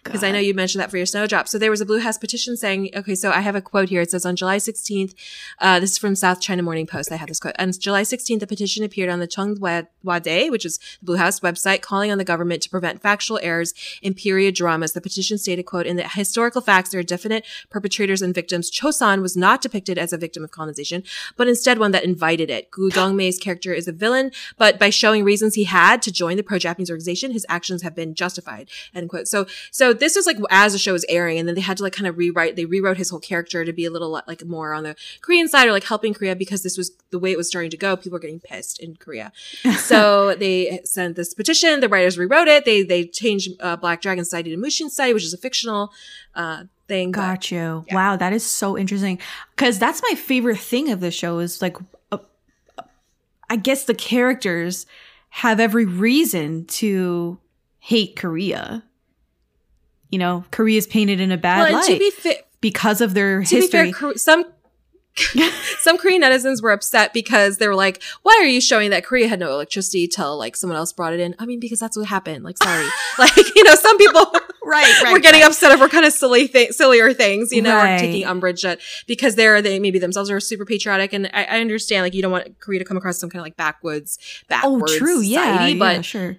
Because 0.03 0.23
I 0.23 0.31
know 0.31 0.39
you 0.39 0.53
mentioned 0.53 0.81
that 0.81 0.91
for 0.91 0.97
your 0.97 1.06
snowdrop. 1.06 1.47
So 1.47 1.57
there 1.57 1.72
was 1.72 1.81
a 1.81 1.85
Blue 1.85 1.99
House 1.99 2.18
petition 2.18 2.56
saying, 2.57 2.89
okay, 2.95 3.15
so 3.15 3.31
I 3.31 3.41
have 3.41 3.56
a 3.56 3.61
quote 3.61 3.89
here. 3.89 4.01
It 4.01 4.11
says 4.11 4.26
on 4.26 4.35
July 4.35 4.57
16th, 4.57 5.14
uh, 5.60 5.80
this 5.80 5.91
is 5.91 5.97
from 5.97 6.15
South 6.15 6.41
China 6.41 6.64
Morning 6.64 6.88
Post. 6.88 7.11
I 7.11 7.15
have 7.15 7.27
this 7.27 7.39
quote. 7.39 7.56
And 7.57 7.73
on 7.73 7.80
July 7.80 8.03
16th, 8.03 8.39
the 8.39 8.47
petition 8.47 8.84
appeared 8.84 9.10
on 9.10 9.19
the 9.19 9.27
Chonghua 9.27 9.88
Day, 10.22 10.49
which 10.49 10.65
is 10.65 10.77
the 10.77 11.06
Blue 11.06 11.18
House 11.18 11.39
website, 11.39 11.81
calling 11.81 12.11
on 12.11 12.18
the 12.18 12.23
government 12.23 12.61
to 12.64 12.69
prevent 12.69 13.01
factual 13.01 13.39
errors 13.41 13.73
in 14.01 14.14
period 14.14 14.56
dramas. 14.56 14.93
The 14.93 15.01
petition 15.01 15.38
stated, 15.38 15.64
quote, 15.64 15.85
in 15.85 15.95
the 15.95 16.07
historical 16.07 16.61
facts, 16.61 16.89
there 16.89 16.99
are 16.99 17.03
definite 17.03 17.45
perpetrators 17.69 18.22
and 18.22 18.34
victims. 18.34 18.72
Joseon 18.72 19.22
was 19.22 19.35
not 19.35 19.61
depicted 19.61 19.97
as 19.97 20.14
a 20.14 20.18
victim 20.18 20.43
of 20.43 20.51
colonization, 20.51 21.03
but 21.38 21.47
instead 21.47 21.80
one 21.80 21.91
that 21.91 22.03
invited 22.03 22.49
it. 22.49 22.72
Gu 22.72 22.89
Dong-mae's 22.89 23.39
character 23.39 23.73
is 23.73 23.88
a 23.88 23.91
villain, 23.91 24.31
but 24.57 24.80
by 24.80 24.89
showing 24.89 25.23
reasons 25.23 25.56
he 25.56 25.64
had 25.64 26.01
to 26.03 26.11
join 26.21 26.35
the 26.37 26.43
pro-Japanese 26.43 26.89
organization, 26.89 27.31
his 27.31 27.45
actions 27.57 27.81
have 27.81 27.95
been 27.95 28.11
justified. 28.23 28.65
End 28.93 29.07
quote. 29.09 29.27
So, 29.27 29.39
so 29.71 29.93
this 29.93 30.13
was 30.17 30.25
like 30.29 30.37
as 30.63 30.73
the 30.73 30.79
show 30.85 30.93
was 30.93 31.05
airing, 31.17 31.37
and 31.39 31.47
then 31.47 31.55
they 31.55 31.61
had 31.69 31.77
to 31.77 31.83
like 31.83 31.93
kind 31.99 32.07
of 32.07 32.17
rewrite. 32.23 32.55
They 32.55 32.65
rewrote 32.65 32.97
his 32.97 33.09
whole 33.11 33.19
character 33.31 33.59
to 33.63 33.73
be 33.73 33.85
a 33.85 33.91
little 33.95 34.11
like 34.31 34.43
more 34.45 34.73
on 34.77 34.83
the 34.83 34.95
Korean 35.21 35.47
side 35.47 35.67
or 35.67 35.71
like 35.71 35.85
helping 35.93 36.13
Korea 36.13 36.35
because 36.35 36.61
this 36.63 36.77
was 36.77 36.91
the 37.11 37.19
way 37.23 37.31
it 37.31 37.37
was 37.37 37.47
starting 37.47 37.71
to 37.71 37.77
go. 37.85 37.95
People 37.95 38.17
were 38.17 38.19
getting 38.27 38.39
pissed 38.41 38.79
in 38.79 38.95
Korea, 38.97 39.31
so 39.77 40.35
they 40.35 40.81
sent 40.83 41.15
this 41.15 41.33
petition. 41.33 41.79
The 41.79 41.89
writers 41.89 42.17
rewrote 42.17 42.47
it. 42.47 42.65
They 42.65 42.83
they 42.83 43.05
changed 43.05 43.49
uh, 43.61 43.75
Black 43.77 44.01
Dragon 44.01 44.23
Society 44.25 44.49
to 44.51 44.57
Mushin 44.57 44.89
Society, 44.89 45.13
which 45.13 45.23
is 45.23 45.33
a 45.33 45.37
fictional 45.47 45.91
uh, 46.35 46.63
thing. 46.87 47.11
but- 47.11 47.21
Got 47.21 47.51
you. 47.51 47.85
yeah. 47.87 47.95
Wow, 47.95 48.15
that 48.17 48.33
is 48.33 48.45
so 48.45 48.77
interesting. 48.77 49.19
Because 49.55 49.79
that's 49.79 50.01
my 50.09 50.15
favorite 50.15 50.59
thing 50.59 50.91
of 50.91 50.99
the 50.99 51.11
show 51.11 51.39
is 51.39 51.61
like, 51.61 51.77
uh, 52.11 52.17
I 53.49 53.55
guess 53.55 53.85
the 53.85 53.93
characters 53.95 54.85
have 55.30 55.60
every 55.60 55.85
reason 55.85 56.65
to 56.65 57.39
hate 57.80 58.15
Korea. 58.15 58.84
You 60.10 60.19
know, 60.19 60.43
Korea 60.51 60.77
is 60.77 60.88
painted 60.88 61.19
in 61.19 61.31
a 61.31 61.38
bad 61.38 61.72
well, 61.72 61.73
light 61.73 61.93
to 61.93 61.99
be 61.99 62.11
fit, 62.11 62.47
because 62.61 63.01
of 63.01 63.14
their 63.14 63.43
to 63.43 63.56
history. 63.56 63.93
fair, 63.93 64.15
some 64.15 64.43
some 65.79 65.97
Korean 65.97 66.21
netizens 66.21 66.61
were 66.61 66.71
upset 66.71 67.13
because 67.13 67.57
they 67.57 67.67
were 67.67 67.75
like, 67.75 68.01
"Why 68.23 68.37
are 68.41 68.45
you 68.45 68.61
showing 68.61 68.89
that 68.91 69.03
Korea 69.05 69.27
had 69.27 69.39
no 69.39 69.49
electricity 69.51 70.07
till 70.07 70.37
like 70.37 70.55
someone 70.55 70.77
else 70.77 70.93
brought 70.93 71.13
it 71.13 71.19
in?" 71.19 71.35
I 71.39 71.45
mean, 71.45 71.59
because 71.59 71.79
that's 71.79 71.97
what 71.97 72.07
happened. 72.07 72.43
Like, 72.43 72.57
sorry, 72.61 72.85
like 73.19 73.35
you 73.55 73.63
know, 73.63 73.75
some 73.75 73.97
people 73.97 74.21
right, 74.63 75.01
right. 75.03 75.11
were 75.13 75.19
getting 75.19 75.43
upset 75.43 75.71
over 75.71 75.87
kind 75.89 76.05
of 76.05 76.13
silly, 76.13 76.47
th- 76.47 76.71
sillier 76.71 77.13
things, 77.13 77.51
you 77.51 77.61
know, 77.61 77.75
or 77.77 77.83
Right. 77.83 77.99
taking 77.99 78.25
umbrage 78.25 78.63
at 78.65 78.79
because 79.07 79.35
they're 79.35 79.61
they 79.61 79.79
maybe 79.79 79.99
themselves 79.99 80.29
are 80.29 80.39
super 80.39 80.65
patriotic, 80.65 81.13
and 81.13 81.27
I, 81.33 81.43
I 81.45 81.59
understand 81.61 82.03
like 82.03 82.13
you 82.13 82.21
don't 82.21 82.31
want 82.31 82.59
Korea 82.59 82.79
to 82.79 82.85
come 82.85 82.97
across 82.97 83.17
some 83.19 83.29
kind 83.29 83.39
of 83.41 83.45
like 83.45 83.57
backwoods, 83.57 84.17
Oh, 84.63 84.81
true. 84.97 85.21
Yeah, 85.21 85.43
society, 85.43 85.73
yeah, 85.73 85.79
but 85.79 86.05
sure. 86.05 86.37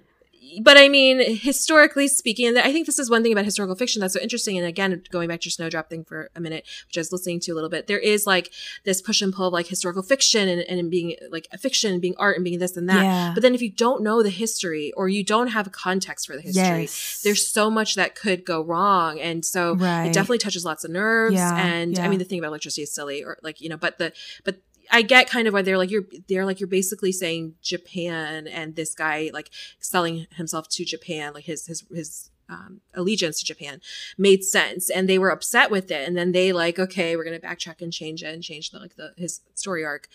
But 0.61 0.77
I 0.77 0.89
mean, 0.89 1.37
historically 1.37 2.07
speaking, 2.07 2.47
and 2.47 2.57
I 2.59 2.71
think 2.71 2.85
this 2.85 2.99
is 2.99 3.09
one 3.09 3.23
thing 3.23 3.31
about 3.31 3.45
historical 3.45 3.75
fiction 3.75 3.99
that's 4.01 4.13
so 4.13 4.19
interesting. 4.19 4.57
And 4.57 4.67
again, 4.67 5.01
going 5.11 5.27
back 5.29 5.41
to 5.41 5.45
your 5.45 5.51
Snowdrop 5.51 5.89
thing 5.89 6.03
for 6.03 6.29
a 6.35 6.41
minute, 6.41 6.65
which 6.87 6.97
I 6.97 7.01
was 7.01 7.11
listening 7.11 7.39
to 7.41 7.51
a 7.51 7.55
little 7.55 7.69
bit, 7.69 7.87
there 7.87 7.99
is 7.99 8.25
like 8.27 8.51
this 8.83 9.01
push 9.01 9.21
and 9.21 9.33
pull 9.33 9.47
of 9.47 9.53
like 9.53 9.67
historical 9.67 10.03
fiction 10.03 10.49
and, 10.49 10.61
and 10.61 10.89
being 10.91 11.15
like 11.29 11.47
a 11.51 11.57
fiction 11.57 11.93
and 11.93 12.01
being 12.01 12.15
art 12.17 12.35
and 12.37 12.43
being 12.43 12.59
this 12.59 12.75
and 12.75 12.89
that. 12.89 13.03
Yeah. 13.03 13.31
But 13.33 13.41
then 13.43 13.55
if 13.55 13.61
you 13.61 13.71
don't 13.71 14.03
know 14.03 14.23
the 14.23 14.29
history 14.29 14.91
or 14.97 15.07
you 15.07 15.23
don't 15.23 15.47
have 15.47 15.67
a 15.67 15.71
context 15.71 16.27
for 16.27 16.35
the 16.35 16.41
history, 16.41 16.61
Yes. 16.81 17.21
there's 17.23 17.47
so 17.47 17.69
much 17.69 17.95
that 17.95 18.15
could 18.15 18.45
go 18.45 18.61
wrong. 18.61 19.19
And 19.19 19.45
so 19.45 19.75
Right. 19.75 20.07
it 20.07 20.13
definitely 20.13 20.39
touches 20.39 20.65
lots 20.65 20.83
of 20.83 20.91
nerves. 20.91 21.35
Yeah, 21.35 21.55
and 21.55 21.97
I 21.99 22.07
mean, 22.07 22.19
the 22.19 22.25
thing 22.25 22.39
about 22.39 22.49
electricity 22.49 22.83
is 22.83 22.93
silly 22.93 23.23
or 23.23 23.37
like, 23.43 23.61
you 23.61 23.69
know, 23.69 23.77
but 23.77 23.97
the, 23.97 24.11
but 24.43 24.57
I 24.91 25.01
get 25.01 25.29
kind 25.29 25.47
of 25.47 25.53
why 25.53 25.61
they're 25.61 25.77
like 25.77 25.89
you're 25.89 26.03
they're 26.27 26.45
like 26.45 26.59
you're 26.59 26.67
basically 26.67 27.11
saying 27.11 27.55
Japan 27.61 28.47
and 28.47 28.75
this 28.75 28.93
guy 28.93 29.31
like 29.33 29.49
selling 29.79 30.27
himself 30.35 30.67
to 30.69 30.85
Japan 30.85 31.33
like 31.33 31.45
his 31.45 31.65
his 31.65 31.83
his 31.93 32.29
um, 32.49 32.81
allegiance 32.93 33.39
to 33.39 33.45
Japan 33.45 33.79
made 34.17 34.43
sense 34.43 34.89
and 34.89 35.07
they 35.07 35.17
were 35.17 35.29
upset 35.29 35.71
with 35.71 35.89
it 35.89 36.05
and 36.05 36.17
then 36.17 36.33
they 36.33 36.51
like 36.51 36.77
okay 36.77 37.15
we're 37.15 37.23
gonna 37.23 37.39
backtrack 37.39 37.81
and 37.81 37.93
change 37.93 38.21
it 38.23 38.33
and 38.33 38.43
change 38.43 38.71
the, 38.71 38.79
like 38.79 38.95
the 38.97 39.13
his 39.17 39.39
story 39.55 39.85
arc. 39.85 40.07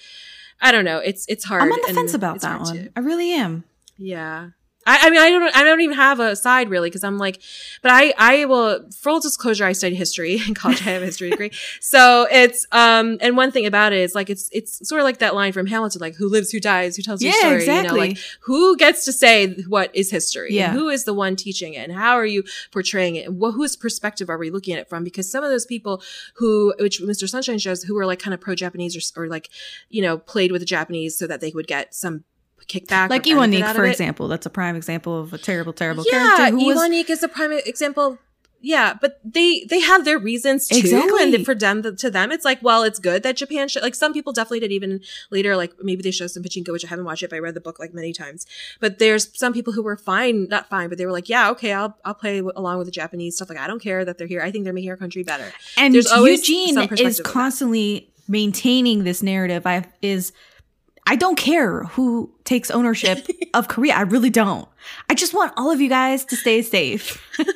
I 0.61 0.73
don't 0.73 0.85
know 0.85 0.99
it's 0.99 1.25
it's 1.29 1.45
hard. 1.45 1.63
I'm 1.63 1.73
on 1.73 1.81
the 1.87 1.95
fence 1.95 2.15
about 2.15 2.41
that 2.43 2.61
one. 2.61 2.91
I 2.95 3.01
really 3.01 3.33
am. 3.33 3.65
yeah. 3.97 4.51
I, 4.87 4.99
I 5.03 5.11
mean, 5.11 5.21
I 5.21 5.31
don't, 5.31 5.57
I 5.57 5.65
don't 5.65 5.81
even 5.81 5.97
have 5.97 6.21
a 6.21 6.37
side 6.37 6.71
really 6.71 6.89
because 6.89 7.03
I'm 7.05 7.19
like, 7.19 7.43
but 7.83 7.91
I, 7.93 8.15
I 8.17 8.45
will, 8.45 8.89
full 8.93 9.21
disclosure, 9.21 9.65
I 9.65 9.73
studied 9.73 9.97
history 9.97 10.41
in 10.47 10.55
college. 10.55 10.81
I 10.83 10.91
have 10.91 11.03
a 11.03 11.07
history 11.07 11.31
degree. 11.31 11.51
So 11.81 12.27
it's, 12.31 12.67
um, 12.73 13.19
and 13.21 13.37
one 13.37 13.51
thing 13.51 13.67
about 13.67 13.93
it 13.93 14.01
is 14.01 14.15
like, 14.15 14.31
it's, 14.31 14.49
it's 14.53 14.87
sort 14.89 15.01
of 15.01 15.05
like 15.05 15.19
that 15.19 15.35
line 15.35 15.53
from 15.53 15.67
Hamilton, 15.67 16.01
like 16.01 16.15
who 16.15 16.29
lives, 16.29 16.51
who 16.51 16.61
dies, 16.61 16.97
who 16.97 17.03
tells 17.03 17.23
you 17.23 17.31
Yeah, 17.31 17.39
story, 17.39 17.53
you 17.53 17.59
exactly. 17.59 17.89
know, 17.89 17.97
like 18.09 18.19
who 18.41 18.77
gets 18.77 19.05
to 19.05 19.13
say 19.13 19.55
what 19.69 19.95
is 19.95 20.11
history 20.11 20.55
Yeah. 20.55 20.71
and 20.71 20.79
who 20.79 20.89
is 20.89 21.05
the 21.05 21.15
one 21.15 21.37
teaching 21.37 21.75
it 21.75 21.89
and 21.89 21.93
how 21.93 22.15
are 22.15 22.27
you 22.27 22.45
portraying 22.73 23.17
it 23.17 23.27
and 23.27 23.39
what, 23.39 23.53
whose 23.53 23.77
perspective 23.77 24.29
are 24.31 24.39
we 24.39 24.51
looking 24.51 24.75
at 24.75 24.81
it 24.81 24.89
from? 24.89 25.05
Because 25.05 25.31
some 25.31 25.45
of 25.45 25.51
those 25.51 25.67
people 25.67 26.03
who, 26.37 26.75
which 26.79 27.01
Mr. 27.01 27.29
Sunshine 27.29 27.59
shows, 27.59 27.83
who 27.83 27.95
were 27.95 28.07
like 28.07 28.19
kind 28.19 28.35
of 28.35 28.41
pro-Japanese 28.41 28.97
or, 29.17 29.23
or 29.23 29.29
like, 29.29 29.49
you 29.89 30.03
know, 30.03 30.19
played 30.19 30.53
with 30.53 30.61
the 30.61 30.67
Japanese 30.67 31.17
so 31.17 31.27
that 31.27 31.41
they 31.41 31.51
would 31.55 31.67
get 31.67 31.95
some 31.95 32.25
kickback. 32.69 33.11
Like 33.11 33.27
Lee 33.27 33.35
Wan-ik, 33.35 33.75
for 33.75 33.85
example. 33.85 34.29
That's 34.29 34.47
a 34.47 34.51
prime 34.51 34.77
example 34.77 35.19
of 35.21 35.33
a 35.33 35.39
terrible, 35.39 35.73
terrible 35.73 36.05
yeah, 36.07 36.37
character 36.37 36.57
who 36.57 36.67
was 36.67 37.11
is 37.11 37.23
a 37.23 37.29
prime 37.29 37.53
example. 37.53 38.19
Yeah, 38.63 38.95
but 39.01 39.21
they 39.23 39.65
they 39.69 39.81
have 39.81 40.05
their 40.05 40.19
reasons 40.19 40.67
too, 40.67 40.79
Exactly. 40.79 41.23
and 41.35 41.45
for 41.45 41.55
them 41.55 41.83
to 41.83 42.11
them, 42.11 42.33
it's 42.33 42.45
like, 42.45 42.61
well, 42.63 42.83
it's 42.83 42.99
good 42.99 43.23
that 43.23 43.37
Japan 43.37 43.69
should 43.69 43.83
like 43.83 43.95
some 43.95 44.13
people 44.13 44.33
definitely 44.33 44.61
did 44.61 44.73
even 44.73 45.03
later, 45.31 45.57
like 45.57 45.75
maybe 45.83 46.03
they 46.03 46.11
show 46.11 46.27
some 46.27 46.43
pachinko, 46.43 46.73
which 46.73 46.85
I 46.85 46.89
haven't 46.89 47.05
watched 47.05 47.23
it, 47.23 47.31
but 47.31 47.37
I 47.37 47.41
read 47.41 47.55
the 47.55 47.61
book 47.61 47.79
like 47.79 47.95
many 47.95 48.13
times. 48.13 48.47
But 48.81 48.99
there's 48.99 49.39
some 49.39 49.53
people 49.53 49.73
who 49.75 49.83
were 49.83 49.97
fine, 49.97 50.49
not 50.49 50.69
fine, 50.69 50.89
but 50.89 50.97
they 50.99 51.07
were 51.07 51.13
like, 51.13 51.29
yeah, 51.29 51.51
okay, 51.51 51.73
I'll 51.75 51.97
I'll 52.05 52.15
play 52.15 52.39
w- 52.39 52.53
along 52.57 52.79
with 52.79 52.87
the 52.87 52.93
Japanese 52.93 53.37
stuff. 53.37 53.51
Like 53.51 53.59
I 53.59 53.67
don't 53.67 53.81
care 53.81 54.05
that 54.05 54.19
they're 54.19 54.27
here. 54.27 54.41
I 54.41 54.51
think 54.51 54.65
they're 54.65 54.73
making 54.73 54.91
our 54.91 54.97
country 54.97 55.23
better. 55.23 55.53
and 55.77 55.95
There's 55.95 56.11
Eugene 56.11 56.79
is 56.99 57.21
constantly 57.21 58.11
maintaining 58.27 59.05
this 59.05 59.23
narrative. 59.23 59.67
I 59.67 59.85
is 60.03 60.33
I 61.09 61.15
don't 61.17 61.37
care 61.39 61.85
who 61.85 62.31
takes 62.45 62.71
ownership 62.71 63.27
of 63.55 63.69
Korea. 63.69 63.95
I 63.95 64.01
really 64.03 64.31
don't. 64.31 64.69
I 65.09 65.15
just 65.15 65.35
want 65.35 65.53
all 65.57 65.71
of 65.71 65.81
you 65.81 65.89
guys 65.89 66.25
to 66.27 66.37
stay 66.37 66.63
safe. 66.63 67.23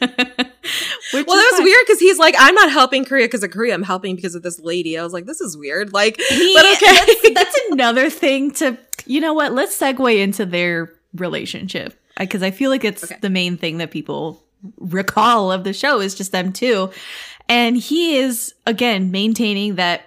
Well, 1.13 1.25
that 1.25 1.49
was 1.51 1.57
fine. 1.59 1.65
weird 1.65 1.85
because 1.87 1.99
he's 1.99 2.19
like, 2.19 2.37
I'm 2.39 2.55
not 2.55 2.71
helping 2.71 3.05
Korea 3.05 3.27
because 3.27 3.43
of 3.43 3.51
Korea. 3.51 3.75
I'm 3.75 3.83
helping 3.83 4.15
because 4.15 4.37
of 4.37 4.43
this 4.45 4.61
lady. 4.61 4.97
I 4.97 5.03
was 5.03 5.13
like, 5.13 5.27
this 5.27 5.41
is 5.41 5.57
weird. 5.57 5.93
Like, 5.93 6.17
He- 6.21 6.55
but 6.55 6.65
okay. 6.77 6.95
That's, 7.33 7.35
that's 7.35 7.61
another 7.73 8.09
thing 8.11 8.53
to, 8.53 8.79
you 9.07 9.21
know 9.21 9.33
what? 9.35 9.53
Let's 9.53 9.77
segue 9.77 10.17
into 10.19 10.47
their 10.47 10.93
relationship 11.15 12.01
because 12.17 12.45
I 12.45 12.53
feel 12.53 12.71
like 12.71 12.85
it's 12.85 13.03
Okay. 13.05 13.17
the 13.21 13.31
main 13.31 13.57
thing 13.57 13.79
that 13.79 13.91
people 13.91 14.41
recall 14.79 15.51
of 15.51 15.65
the 15.65 15.73
show 15.73 15.99
is 16.01 16.15
just 16.15 16.31
them 16.31 16.53
two. 16.53 16.91
And 17.49 17.77
he 17.77 18.19
is, 18.19 18.55
again, 18.67 19.11
maintaining 19.11 19.75
that 19.77 20.03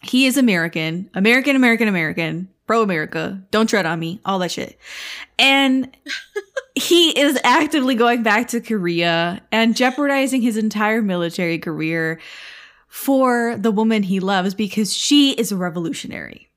he 0.00 0.24
is 0.24 0.38
American, 0.38 1.10
American, 1.12 1.54
American, 1.56 1.88
American, 1.88 2.48
pro 2.70 2.82
America, 2.82 3.42
don't 3.50 3.68
tread 3.68 3.84
on 3.84 3.98
me, 3.98 4.20
all 4.24 4.38
that 4.38 4.52
shit. 4.52 4.78
And 5.40 5.90
he 6.76 7.18
is 7.18 7.36
actively 7.42 7.96
going 7.96 8.22
back 8.22 8.46
to 8.50 8.60
Korea 8.60 9.42
and 9.50 9.74
jeopardizing 9.74 10.40
his 10.40 10.56
entire 10.56 11.02
military 11.02 11.58
career 11.58 12.20
for 12.86 13.56
the 13.56 13.72
woman 13.72 14.04
he 14.04 14.20
loves 14.20 14.54
because 14.54 14.96
she 14.96 15.32
is 15.32 15.50
a 15.50 15.56
revolutionary. 15.56 16.48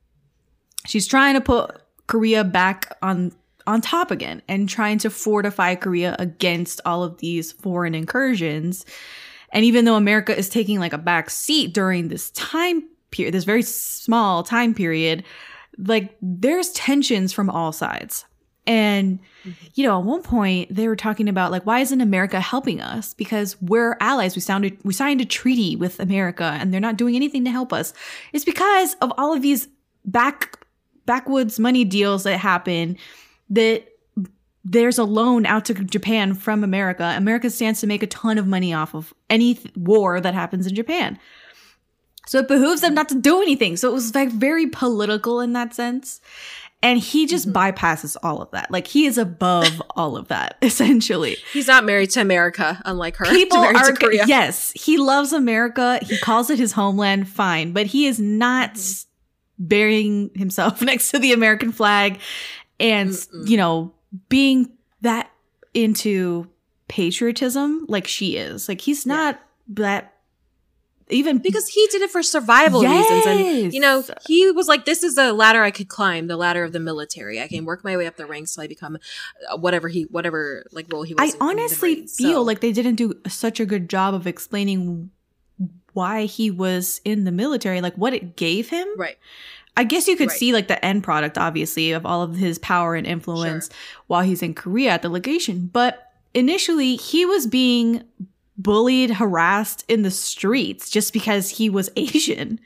She's 0.86 1.08
trying 1.08 1.34
to 1.34 1.42
put 1.42 1.82
Korea 2.06 2.44
back 2.44 2.96
on 3.02 3.32
on 3.66 3.82
top 3.82 4.12
again 4.12 4.44
and 4.48 4.70
trying 4.70 5.00
to 5.00 5.10
fortify 5.10 5.74
Korea 5.74 6.16
against 6.20 6.80
all 6.86 7.02
of 7.02 7.18
these 7.18 7.54
foreign 7.54 7.96
incursions. 7.96 8.86
And 9.52 9.66
even 9.66 9.86
though 9.86 9.96
America 9.96 10.38
is 10.38 10.48
taking 10.48 10.80
like 10.80 10.94
a 10.94 11.00
back 11.00 11.32
seat 11.32 11.74
during 11.74 12.10
this 12.10 12.30
time 12.32 12.88
period, 13.10 13.34
this 13.34 13.46
very 13.46 13.64
small 13.64 14.44
time 14.44 14.76
period, 14.76 15.24
like 15.78 16.16
there's 16.22 16.72
tensions 16.72 17.34
from 17.34 17.50
all 17.50 17.72
sides. 17.72 18.26
And 18.66 19.20
mm-hmm. 19.46 19.52
you 19.76 19.86
know, 19.86 20.00
at 20.00 20.06
one 20.06 20.22
point 20.22 20.74
they 20.74 20.88
were 20.88 20.96
talking 20.96 21.28
about 21.28 21.52
like 21.52 21.66
why 21.66 21.80
isn't 21.80 22.02
America 22.02 22.40
helping 22.40 22.82
us? 22.82 23.14
Because 23.14 23.62
we're 23.62 23.98
allies. 24.00 24.36
We 24.36 24.42
sounded 24.42 24.78
we 24.84 24.94
signed 24.94 25.22
a 25.22 25.26
treaty 25.26 25.76
with 25.76 26.00
America 26.00 26.58
and 26.60 26.74
they're 26.74 26.82
not 26.82 26.98
doing 26.98 27.16
anything 27.16 27.44
to 27.46 27.52
help 27.52 27.74
us. 27.74 27.94
It's 28.32 28.46
because 28.46 28.96
of 29.02 29.12
all 29.18 29.34
of 29.34 29.42
these 29.42 29.68
back 30.06 30.60
backwoods 31.06 31.60
money 31.60 31.84
deals 31.84 32.24
that 32.24 32.38
happen 32.38 32.98
that 33.50 33.88
there's 34.66 34.98
a 34.98 35.04
loan 35.04 35.46
out 35.46 35.66
to 35.66 35.74
Japan 35.74 36.34
from 36.34 36.64
America. 36.64 37.14
America 37.18 37.50
stands 37.50 37.82
to 37.82 37.88
make 37.88 38.02
a 38.02 38.08
ton 38.08 38.38
of 38.38 38.48
money 38.48 38.74
off 38.74 38.96
of 38.96 39.14
any 39.30 39.56
th- 39.56 39.76
war 39.76 40.22
that 40.22 40.34
happens 40.34 40.66
in 40.66 40.74
Japan. 40.74 41.20
So 42.26 42.40
it 42.40 42.48
behooves 42.48 42.82
them 42.82 42.94
not 42.94 43.10
to 43.10 43.16
do 43.16 43.42
anything. 43.42 43.78
So 43.78 43.90
it 43.90 43.94
was 43.94 44.16
like 44.16 44.30
very 44.30 44.68
political 44.68 45.40
in 45.40 45.54
that 45.54 45.74
sense. 45.74 46.22
And 46.82 47.00
he 47.00 47.26
just 47.26 47.50
mm-hmm. 47.50 47.58
bypasses 47.58 48.18
all 48.24 48.42
of 48.42 48.52
that. 48.52 48.70
Like 48.70 48.88
he 48.88 49.06
is 49.06 49.18
above 49.18 49.82
all 49.96 50.18
of 50.18 50.28
that, 50.28 50.58
essentially. 50.62 51.38
He's 51.54 51.68
not 51.68 51.86
married 51.86 52.10
to 52.12 52.22
America, 52.22 52.82
unlike 52.86 53.16
her. 53.18 53.26
People 53.30 53.60
are 53.60 53.74
yes, 54.12 54.72
he 54.76 54.98
loves 54.98 55.32
America. 55.32 56.00
He 56.02 56.18
calls 56.18 56.50
it 56.50 56.60
his 56.60 56.74
homeland, 56.74 57.28
fine, 57.30 57.72
but 57.72 57.86
he 57.88 58.06
is 58.08 58.20
not 58.20 58.72
mm-hmm. 58.72 58.80
s- 58.80 59.06
burying 59.60 60.32
himself 60.36 60.82
next 60.82 61.12
to 61.12 61.20
the 61.20 61.32
American 61.32 61.72
flag 61.72 62.20
and 62.80 63.12
Mm-mm. 63.12 63.48
you 63.48 63.58
know 63.58 63.94
being 64.30 64.70
that 65.02 65.30
into 65.74 66.48
patriotism 66.88 67.86
like 67.88 68.08
she 68.08 68.36
is. 68.38 68.68
Like 68.68 68.82
he's 68.82 69.06
Yeah. 69.06 69.16
not 69.16 69.42
that 69.70 70.13
even 71.10 71.38
because 71.40 71.68
he 71.68 71.86
did 71.92 72.02
it 72.02 72.10
for 72.12 72.24
survival 72.24 72.82
reasons 72.82 73.26
and 73.26 73.74
you 73.74 73.80
know 73.80 74.04
he 74.28 74.50
was 74.52 74.68
like 74.68 74.86
this 74.86 75.04
is 75.04 75.18
a 75.18 75.32
ladder 75.34 75.62
i 75.64 75.70
could 75.72 75.88
climb 75.90 76.28
the 76.28 76.38
ladder 76.38 76.64
of 76.64 76.72
the 76.72 76.80
military 76.80 77.42
i 77.42 77.48
can 77.48 77.66
work 77.66 77.84
my 77.84 77.96
way 77.98 78.08
up 78.08 78.16
the 78.16 78.26
ranks 78.26 78.56
till 78.56 78.64
i 78.64 78.68
become 78.68 78.98
uh, 79.52 79.58
whatever 79.58 79.88
he 79.90 80.04
whatever 80.04 80.66
like 80.72 80.86
role 80.92 81.04
he 81.04 81.14
was 81.14 81.22
I 81.22 81.26
in- 81.26 81.32
in 81.34 81.38
the 81.40 81.46
honestly 81.46 81.96
Marines. 81.96 82.16
feel 82.16 82.34
So- 82.36 82.42
like 82.44 82.60
they 82.62 82.72
didn't 82.72 82.96
do 82.96 83.14
such 83.28 83.60
a 83.60 83.66
good 83.66 83.90
job 83.90 84.14
of 84.14 84.28
explaining 84.28 85.10
why 85.94 86.26
he 86.26 86.50
was 86.50 87.00
in 87.06 87.24
the 87.24 87.32
military, 87.32 87.80
like 87.80 87.94
what 87.96 88.14
it 88.14 88.36
gave 88.36 88.70
him. 88.70 88.88
right 88.98 89.18
I 89.78 89.84
guess 89.84 90.08
you 90.08 90.16
could 90.16 90.30
Right. 90.30 90.38
see 90.38 90.54
like 90.54 90.68
the 90.68 90.84
end 90.86 91.04
product, 91.04 91.38
obviously, 91.38 91.92
of 91.94 92.06
all 92.06 92.22
of 92.24 92.36
his 92.36 92.58
power 92.60 92.94
and 92.96 93.06
influence 93.08 93.70
while 94.08 94.22
he's 94.22 94.42
in 94.44 94.54
Korea 94.54 94.92
at 94.92 95.02
the 95.02 95.10
legation. 95.10 95.70
But 95.74 96.12
initially, 96.36 96.96
he 96.96 97.26
was 97.26 97.48
being 97.48 98.04
bullied, 98.58 99.12
harassed 99.12 99.84
in 99.88 100.02
the 100.04 100.12
streets 100.12 100.90
just 100.90 101.14
because 101.14 101.50
he 101.52 101.70
was 101.70 101.90
Asian. 101.96 102.60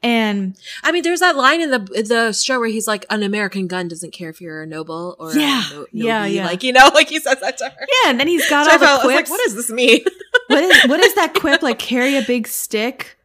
And 0.00 0.56
i 0.84 0.92
mean 0.92 1.02
there's 1.02 1.18
that 1.18 1.34
line 1.34 1.60
in 1.60 1.72
the 1.72 1.80
the 1.80 2.32
show 2.32 2.60
where 2.60 2.68
he's 2.68 2.86
like 2.86 3.04
an 3.10 3.24
american 3.24 3.66
gun 3.66 3.88
doesn't 3.88 4.12
care 4.12 4.30
if 4.30 4.40
you're 4.40 4.62
a 4.62 4.66
noble 4.66 5.16
or 5.18 5.34
Yeah. 5.34 5.60
a 5.72 5.74
no, 5.74 5.86
Yeah, 5.90 6.24
yeah. 6.24 6.46
like 6.46 6.62
you 6.62 6.72
know 6.72 6.88
like 6.94 7.08
he 7.08 7.18
says 7.18 7.40
that 7.40 7.58
to 7.58 7.64
her 7.64 7.86
yeah, 8.04 8.10
and 8.10 8.20
then 8.20 8.28
he's 8.28 8.48
got 8.48 8.66
so 8.66 8.72
all 8.74 8.78
the 8.78 8.84
felt, 8.86 9.02
I 9.02 9.06
was 9.06 9.14
quips. 9.16 9.28
like 9.28 9.38
what 9.38 9.44
does 9.44 9.56
this 9.56 9.70
mean 9.70 9.98
what 10.46 10.62
is 10.62 10.88
what 10.88 11.00
is 11.00 11.14
that 11.16 11.34
quip 11.34 11.62
like? 11.62 11.80
Carry 11.80 12.16
a 12.16 12.22
big 12.22 12.46
stick. 12.46 13.16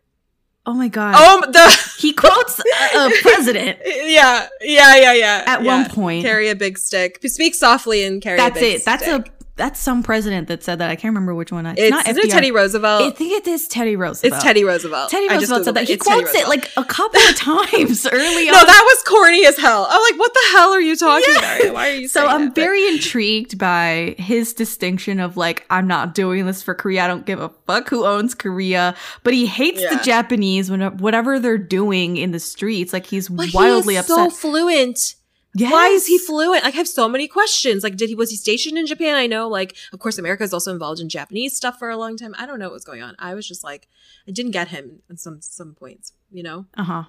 Oh 0.66 0.74
my 0.74 0.88
god! 0.88 1.14
oh 1.16 1.42
the 1.52 1.92
he 2.00 2.12
quotes 2.12 2.58
a, 2.60 2.98
a 2.98 3.12
president. 3.22 3.78
yeah 3.86 4.48
yeah 4.62 4.96
yeah 4.96 5.14
yeah 5.14 5.44
At 5.46 5.62
yeah. 5.62 5.82
one 5.84 5.92
point. 5.92 6.24
carry 6.24 6.50
a 6.50 6.56
big 6.56 6.80
stick 6.80 7.20
speak 7.28 7.54
softly 7.54 8.04
and 8.04 8.20
carry 8.20 8.38
That's 8.38 8.58
a 8.58 8.60
big 8.60 8.76
it. 8.78 8.86
That's 8.86 9.06
a 9.08 9.24
that's 9.56 9.80
some 9.80 10.02
president 10.02 10.48
that 10.48 10.64
said 10.64 10.80
that. 10.80 10.90
I 10.90 10.96
can't 10.96 11.12
remember 11.12 11.36
which 11.36 11.52
one. 11.52 11.66
It's, 11.68 11.80
it's, 11.80 11.92
not 11.92 12.08
it 12.08 12.30
teddy 12.32 12.52
roosevelt 12.52 13.04
I 13.04 13.10
think 13.12 13.34
it 13.34 13.48
is 13.48 13.68
Teddy 13.68 13.96
Roosevelt. 13.96 14.34
it's 14.34 14.44
teddy 14.44 14.64
roosevelt 14.64 15.12
Teddy 15.12 15.30
Roosevelt 15.30 15.66
said 15.66 15.76
that. 15.76 15.84
He 15.88 15.94
It's 15.94 16.06
quotes 16.06 16.34
it 16.34 16.48
like 16.48 16.72
a 16.76 16.84
couple 16.84 17.20
of 17.22 17.36
times 17.72 18.06
early 18.08 18.46
No, 18.46 18.54
on. 18.54 18.62
No, 18.62 18.66
that 18.66 18.84
was 18.84 19.04
corny 19.04 19.46
as 19.46 19.58
hell. 19.58 19.86
I'm 19.90 20.02
like, 20.02 20.20
what 20.20 20.34
the 20.34 20.40
hell 20.58 20.70
are 20.72 20.82
you 20.82 20.96
talking 20.96 21.36
about? 21.38 21.74
Why 21.74 21.90
are 21.90 21.94
you 21.94 22.08
so 22.08 22.26
I'm 22.26 22.46
that? 22.46 22.56
Very 22.56 22.88
intrigued 22.88 23.58
by 23.60 24.16
his 24.18 24.54
distinction 24.54 25.20
of 25.20 25.38
like, 25.38 25.66
I'm 25.70 25.86
not 25.88 26.16
doing 26.16 26.46
this 26.48 26.64
for 26.64 26.74
Korea. 26.74 27.04
I 27.04 27.08
don't 27.08 27.26
give 27.26 27.40
a 27.40 27.50
fuck 27.68 27.90
who 27.90 28.06
owns 28.06 28.34
Korea. 28.34 28.96
But 29.24 29.34
he 29.36 29.46
hates 29.46 29.82
Yeah. 29.82 29.96
the 29.98 30.04
Japanese 30.04 30.72
when 30.72 30.82
whatever 30.98 31.40
they're 31.40 31.58
doing 31.60 32.18
in 32.18 32.32
the 32.32 32.40
streets. 32.40 32.92
Like 32.92 33.06
he's 33.06 33.30
But 33.30 33.54
wildly 33.54 33.94
he 33.94 33.98
upset. 34.00 34.16
so 34.16 34.30
fluent. 34.32 35.16
Why 35.56 35.88
is 35.90 36.08
he 36.08 36.18
fluent? 36.18 36.64
Like, 36.64 36.74
I 36.74 36.78
have 36.78 36.88
so 36.88 37.08
many 37.08 37.28
questions. 37.28 37.84
Like, 37.84 37.96
did 37.96 38.10
he 38.10 38.16
was 38.16 38.32
he 38.32 38.36
stationed 38.36 38.78
in 38.78 38.88
Japan? 38.88 39.16
I 39.16 39.28
know, 39.28 39.48
like, 39.48 39.76
of 39.92 40.00
course, 40.00 40.18
America 40.18 40.44
is 40.44 40.54
also 40.54 40.72
involved 40.74 41.00
in 41.00 41.10
Japanese 41.10 41.56
stuff 41.56 41.78
for 41.78 41.90
a 41.90 41.98
long 41.98 42.18
time. 42.18 42.34
I 42.38 42.46
don't 42.46 42.60
know 42.60 42.66
what 42.66 42.74
was 42.74 42.86
going 42.86 43.04
on. 43.04 43.16
I 43.20 43.36
was 43.36 43.48
just 43.48 43.64
like, 43.64 43.88
I 44.28 44.32
didn't 44.32 44.52
get 44.52 44.70
him 44.70 45.02
in 45.10 45.18
some 45.18 45.42
some 45.42 45.74
points. 45.76 46.14
You 46.32 46.44
know, 46.44 46.66
Uh 46.76 46.84
huh. 46.84 47.04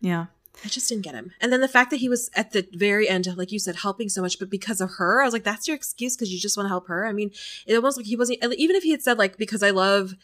Yeah. 0.00 0.26
I 0.64 0.68
just 0.68 0.88
didn't 0.88 1.04
get 1.04 1.14
him. 1.14 1.32
And 1.40 1.52
then 1.52 1.60
the 1.60 1.68
fact 1.68 1.90
that 1.90 1.98
he 1.98 2.08
was 2.08 2.30
at 2.34 2.52
the 2.52 2.66
very 2.72 3.08
end, 3.08 3.26
like 3.36 3.52
you 3.52 3.58
said, 3.58 3.76
helping 3.76 4.08
so 4.08 4.22
much, 4.22 4.38
but 4.38 4.48
because 4.48 4.80
of 4.80 4.92
her, 4.96 5.20
I 5.20 5.24
was 5.26 5.34
like, 5.34 5.44
that's 5.44 5.68
your 5.68 5.74
excuse 5.74 6.16
because 6.16 6.32
you 6.32 6.40
just 6.40 6.56
want 6.56 6.64
to 6.64 6.70
help 6.70 6.88
her. 6.88 7.06
I 7.06 7.12
mean, 7.12 7.30
it 7.66 7.74
almost 7.76 7.98
like 7.98 8.06
he 8.06 8.16
wasn't. 8.16 8.42
Even 8.42 8.76
if 8.76 8.82
he 8.82 8.90
had 8.90 9.02
said 9.02 9.18
like, 9.18 9.36
because 9.36 9.62
I 9.62 9.70
love 9.70 10.14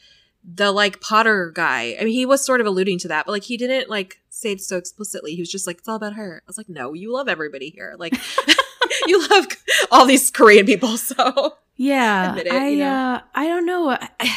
the 0.44 0.72
like 0.72 1.00
Potter 1.00 1.52
guy. 1.54 1.96
I 2.00 2.04
mean, 2.04 2.14
he 2.14 2.26
was 2.26 2.44
sort 2.44 2.60
of 2.60 2.66
alluding 2.66 2.98
to 3.00 3.08
that, 3.08 3.26
but 3.26 3.32
like 3.32 3.44
he 3.44 3.56
didn't 3.56 3.88
like 3.88 4.20
say 4.30 4.52
it 4.52 4.60
so 4.60 4.76
explicitly. 4.76 5.34
He 5.34 5.40
was 5.40 5.50
just 5.50 5.66
like, 5.66 5.78
it's 5.78 5.88
all 5.88 5.96
about 5.96 6.14
her. 6.14 6.42
I 6.44 6.46
was 6.46 6.58
like, 6.58 6.68
no, 6.68 6.92
you 6.92 7.12
love 7.12 7.28
everybody 7.28 7.70
here. 7.70 7.94
Like, 7.98 8.14
you 9.06 9.26
love 9.28 9.46
all 9.90 10.06
these 10.06 10.30
Korean 10.30 10.66
people. 10.66 10.96
So 10.96 11.56
Yeah. 11.76 12.36
It, 12.36 12.48
I 12.50 12.68
you 12.68 12.78
know? 12.78 12.90
uh 12.90 13.20
I 13.34 13.46
don't 13.46 13.66
know. 13.66 13.98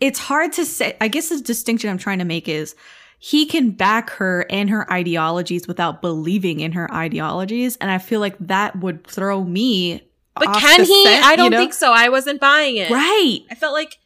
It's 0.00 0.20
hard 0.20 0.52
to 0.52 0.64
say. 0.64 0.96
I 1.00 1.08
guess 1.08 1.28
the 1.28 1.40
distinction 1.40 1.90
I'm 1.90 1.98
trying 1.98 2.20
to 2.20 2.24
make 2.24 2.48
is 2.48 2.76
he 3.18 3.46
can 3.46 3.72
back 3.72 4.10
her 4.10 4.46
and 4.48 4.70
her 4.70 4.88
ideologies 4.92 5.66
without 5.66 6.00
believing 6.00 6.60
in 6.60 6.70
her 6.70 6.88
ideologies, 6.94 7.76
and 7.78 7.90
I 7.90 7.98
feel 7.98 8.20
like 8.20 8.36
that 8.38 8.78
would 8.78 9.04
throw 9.04 9.42
me. 9.42 10.02
But 10.36 10.54
can 10.54 10.84
he? 10.84 11.04
scent, 11.04 11.24
I 11.24 11.34
don't 11.34 11.50
know? 11.50 11.58
think 11.58 11.74
so. 11.74 11.90
I 11.90 12.10
wasn't 12.10 12.40
buying 12.40 12.76
it. 12.76 12.92
Right. 12.92 13.40
I 13.50 13.56
felt 13.56 13.72
like 13.72 13.98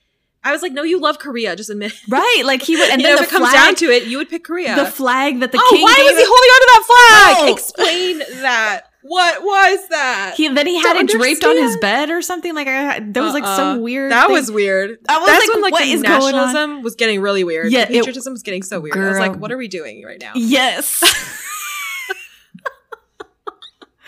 I 0.44 0.51
was 0.51 0.60
like, 0.60 0.73
no, 0.73 0.82
you 0.82 0.98
love 1.01 1.19
Korea. 1.19 1.55
Just 1.55 1.70
admit. 1.70 1.93
it. 1.93 2.01
Right. 2.09 2.43
Like 2.44 2.62
he 2.62 2.77
would, 2.77 2.90
and 2.90 3.01
then 3.05 3.12
know, 3.12 3.16
the 3.19 3.23
if 3.23 3.28
it 3.28 3.31
comes 3.31 3.48
flag, 3.51 3.55
down 3.55 3.74
to 3.77 3.85
it, 3.86 4.06
you 4.06 4.19
would 4.19 4.28
pick 4.28 4.44
Korea. 4.44 4.74
the 4.74 4.86
flag 4.86 5.40
that 5.40 5.52
the 5.52 5.59
king 5.59 5.66
oh, 5.66 5.70
king 5.70 5.82
why 5.85 5.98
was 6.02 6.19
he 6.19 6.24
holding 6.27 6.51
onto 6.55 6.66
that 6.73 6.85
flag? 6.86 7.36
Oh. 7.48 7.52
Explain 7.52 8.19
that. 8.43 8.81
What 9.05 9.43
was 9.43 9.89
that? 9.89 10.35
He 10.36 10.47
then 10.48 10.66
he 10.66 10.77
had 10.81 10.94
Don't 10.94 11.10
it 11.10 11.16
draped 11.16 11.44
on 11.44 11.56
his 11.56 11.77
bed 11.78 12.10
or 12.10 12.23
something. 12.23 12.55
Like 12.55 12.69
I, 12.69 13.01
there 13.01 13.23
was 13.23 13.35
like 13.35 13.43
Uh-uh. 13.43 13.56
some 13.56 13.81
weird. 13.82 14.12
That 14.12 14.27
thing. 14.27 14.35
was 14.35 14.51
weird. 14.51 14.98
I 15.09 15.19
was 15.19 15.27
That's 15.27 15.47
like, 15.47 15.55
when 15.55 15.62
like 15.62 15.73
what 15.73 15.82
the 15.85 15.90
is 15.90 16.02
going 16.02 16.12
on? 16.14 16.32
nationalism 16.32 16.82
was 16.82 16.94
getting 16.94 17.20
really 17.20 17.43
weird. 17.43 17.73
Yeah, 17.73 17.85
the 17.86 17.94
it- 17.94 17.98
patriotism 17.98 18.32
was 18.32 18.43
getting 18.44 18.62
so 18.62 18.78
weird. 18.81 18.97
I 18.97 19.09
was 19.09 19.19
like, 19.19 19.36
what 19.36 19.51
are 19.51 19.56
we 19.56 19.66
doing 19.69 20.05
right 20.05 20.20
now? 20.20 20.32
Yes. 20.36 21.02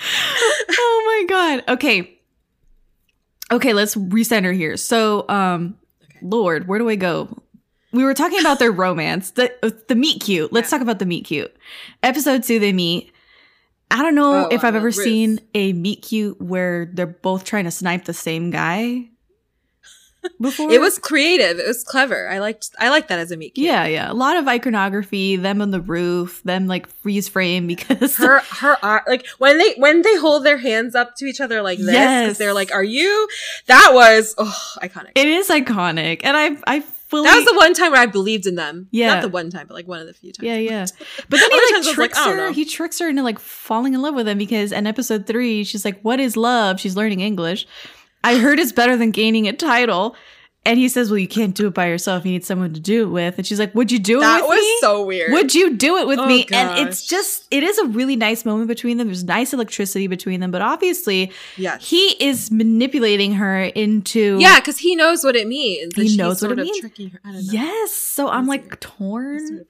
oh 0.70 1.24
my 1.28 1.34
god. 1.34 1.64
Okay. 1.76 2.18
Okay, 3.50 3.72
let's 3.72 3.94
recenter 3.94 4.54
here. 4.54 4.76
So, 4.76 5.28
um 5.28 5.76
Lord, 6.24 6.66
where 6.66 6.78
do 6.78 6.88
I 6.88 6.96
go? 6.96 7.28
We 7.92 8.02
were 8.02 8.14
talking 8.14 8.40
about 8.40 8.58
their 8.58 8.72
romance, 8.84 9.30
the 9.32 9.52
uh, 9.64 9.70
the 9.88 9.94
meet 9.94 10.22
cute. 10.22 10.52
Let's 10.52 10.66
Yeah. 10.66 10.78
talk 10.78 10.82
about 10.82 10.98
the 10.98 11.06
meet 11.06 11.26
cute. 11.26 11.54
Episode 12.02 12.42
2 12.42 12.58
they 12.58 12.72
meet. 12.72 13.12
I 13.90 14.02
don't 14.02 14.14
know 14.16 14.46
Oh, 14.46 14.48
if 14.50 14.64
I've 14.64 14.74
ever 14.74 14.86
Ruth. 14.86 14.94
seen 14.96 15.38
a 15.54 15.72
meet 15.74 16.02
cute 16.02 16.40
where 16.40 16.86
they're 16.92 17.06
both 17.06 17.44
trying 17.44 17.64
to 17.64 17.70
snipe 17.70 18.06
the 18.06 18.14
same 18.14 18.50
guy 18.50 19.10
before. 20.40 20.70
It 20.72 20.80
was 20.80 20.98
creative. 20.98 21.58
It 21.58 21.66
was 21.66 21.84
clever. 21.84 22.28
I 22.28 22.38
liked. 22.38 22.70
I 22.78 22.88
liked 22.90 23.08
that 23.08 23.18
as 23.18 23.30
a 23.30 23.36
meet. 23.36 23.54
cute. 23.54 23.66
yeah, 23.66 23.86
yeah. 23.86 24.10
A 24.10 24.14
lot 24.14 24.36
of 24.36 24.46
iconography, 24.48 25.36
them 25.36 25.60
on 25.62 25.70
the 25.70 25.80
roof, 25.80 26.42
them 26.44 26.66
like 26.66 26.88
freeze 27.02 27.28
frame 27.28 27.66
because 27.74 28.16
her 28.16 28.40
her 28.40 28.76
art 28.82 29.04
like 29.06 29.26
when 29.38 29.58
they 29.58 29.74
when 29.76 30.02
they 30.02 30.16
hold 30.16 30.44
their 30.44 30.58
hands 30.58 30.94
up 30.94 31.16
to 31.16 31.26
each 31.26 31.40
other 31.40 31.62
like 31.62 31.78
this 31.78 31.88
Yes. 31.92 32.38
they're 32.38 32.54
like 32.54 32.72
are 32.72 32.82
you 32.84 33.28
that 33.66 33.90
was 33.92 34.34
oh 34.38 34.56
iconic 34.82 35.12
It 35.14 35.26
is 35.26 35.48
iconic, 35.48 36.20
and 36.24 36.36
I 36.36 36.56
I 36.66 36.80
fully 36.80 37.24
that 37.28 37.36
was 37.36 37.44
the 37.44 37.54
one 37.54 37.74
time 37.74 37.92
where 37.92 38.00
i 38.00 38.06
believed 38.06 38.46
in 38.46 38.54
them 38.54 38.88
Yeah. 38.90 39.12
not 39.14 39.22
the 39.22 39.28
one 39.28 39.50
time 39.50 39.66
but 39.68 39.74
like 39.74 39.86
one 39.86 40.00
of 40.00 40.06
the 40.06 40.14
few 40.14 40.32
times 40.32 40.46
yeah 40.46 40.56
yeah. 40.56 40.86
But 41.28 41.38
then 41.38 41.50
he 41.50 41.56
like 41.56 41.74
was 41.76 41.86
like, 41.86 41.94
tricks 41.94 42.18
her. 42.24 42.50
He 42.52 42.64
tricks 42.64 42.98
her 42.98 43.08
into 43.10 43.22
like 43.22 43.38
falling 43.38 43.92
in 43.94 44.00
love 44.02 44.14
with 44.14 44.26
him 44.26 44.38
because 44.38 44.72
in 44.72 44.86
episode 44.86 45.26
three 45.26 45.64
she's 45.64 45.84
like, 45.84 46.00
"What 46.02 46.18
is 46.20 46.36
love?" 46.36 46.80
She's 46.80 46.96
learning 46.96 47.20
English. 47.20 47.66
I 48.24 48.38
heard 48.38 48.58
it's 48.58 48.72
better 48.72 48.96
than 48.96 49.12
gaining 49.12 49.46
a 49.46 49.52
title. 49.52 50.16
And 50.66 50.78
he 50.78 50.88
says, 50.88 51.10
"Well, 51.10 51.18
you 51.18 51.28
can't 51.28 51.54
do 51.54 51.66
it 51.66 51.74
by 51.74 51.88
yourself. 51.88 52.24
You 52.24 52.32
need 52.32 52.42
someone 52.46 52.72
to 52.72 52.80
do 52.80 53.02
it 53.02 53.10
with." 53.10 53.36
And 53.36 53.46
she's 53.46 53.58
like, 53.58 53.74
"Would 53.74 53.92
you 53.92 53.98
do 53.98 54.16
it 54.16 54.20
that 54.22 54.40
with 54.40 54.48
was 54.48 54.60
me? 54.60 54.76
so 54.80 55.04
weird 55.04 55.30
Would 55.34 55.54
you 55.54 55.76
do 55.76 55.98
it 55.98 56.06
with 56.06 56.18
Oh, 56.18 56.24
me?" 56.26 56.46
And 56.50 56.88
it's 56.88 57.06
just, 57.06 57.46
it 57.50 57.62
is 57.62 57.76
a 57.76 57.84
really 57.84 58.16
nice 58.16 58.46
moment 58.46 58.68
between 58.68 58.96
them. 58.96 59.08
There's 59.08 59.24
nice 59.24 59.52
electricity 59.52 60.06
between 60.06 60.40
them, 60.40 60.50
but 60.50 60.62
obviously, 60.62 61.32
yes 61.58 61.86
he 61.86 62.16
is 62.18 62.50
manipulating 62.50 63.34
her 63.34 63.64
into 63.64 64.38
yeah 64.40 64.58
because 64.58 64.78
he 64.78 64.96
knows 64.96 65.22
what 65.22 65.36
it 65.36 65.46
means 65.46 65.92
He 65.96 66.16
knows 66.16 66.40
what 66.40 66.52
it 66.52 66.56
means. 66.56 66.80
tricking 66.80 67.10
her 67.10 67.20
i 67.26 67.32
don't 67.32 67.44
know 67.46 67.52
Yes. 67.52 67.92
So 67.92 68.30
I'm 68.30 68.46
like 68.46 68.62
weird. 68.62 68.72
It's 68.72 68.86
torn. 68.96 69.64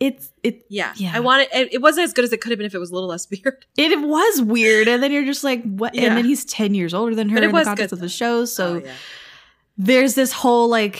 Sort 0.00 0.12
of 0.12 0.14
weird. 0.14 0.14
It's 0.18 0.32
it 0.42 0.64
yeah 0.70 0.92
Yeah. 0.96 1.12
i 1.14 1.20
wanted 1.20 1.48
it, 1.52 1.74
it 1.74 1.82
wasn't 1.82 2.04
as 2.04 2.12
good 2.12 2.24
as 2.24 2.32
it 2.32 2.40
could 2.40 2.50
have 2.50 2.58
been 2.58 2.66
if 2.66 2.74
it 2.74 2.78
was 2.78 2.90
a 2.90 2.94
little 2.94 3.08
less 3.08 3.28
weird 3.30 3.64
it 3.76 4.00
was 4.00 4.40
weird, 4.42 4.88
and 4.88 5.02
then 5.02 5.12
you're 5.12 5.24
just 5.26 5.44
like, 5.44 5.62
what? 5.62 5.94
Yeah. 5.94 6.04
And 6.04 6.16
then 6.16 6.24
he's 6.24 6.44
ten 6.44 6.74
years 6.74 6.94
older 6.94 7.14
than 7.14 7.28
her 7.28 7.36
But 7.36 7.44
it 7.44 7.46
in 7.48 7.52
the 7.52 7.58
context 7.64 7.90
good, 7.90 7.96
of 7.96 8.00
the 8.00 8.08
show. 8.08 8.44
So 8.46 8.74
Oh, 8.74 8.82
yeah. 8.84 8.92
there's 9.78 10.14
this 10.14 10.32
whole 10.32 10.68
like 10.68 10.94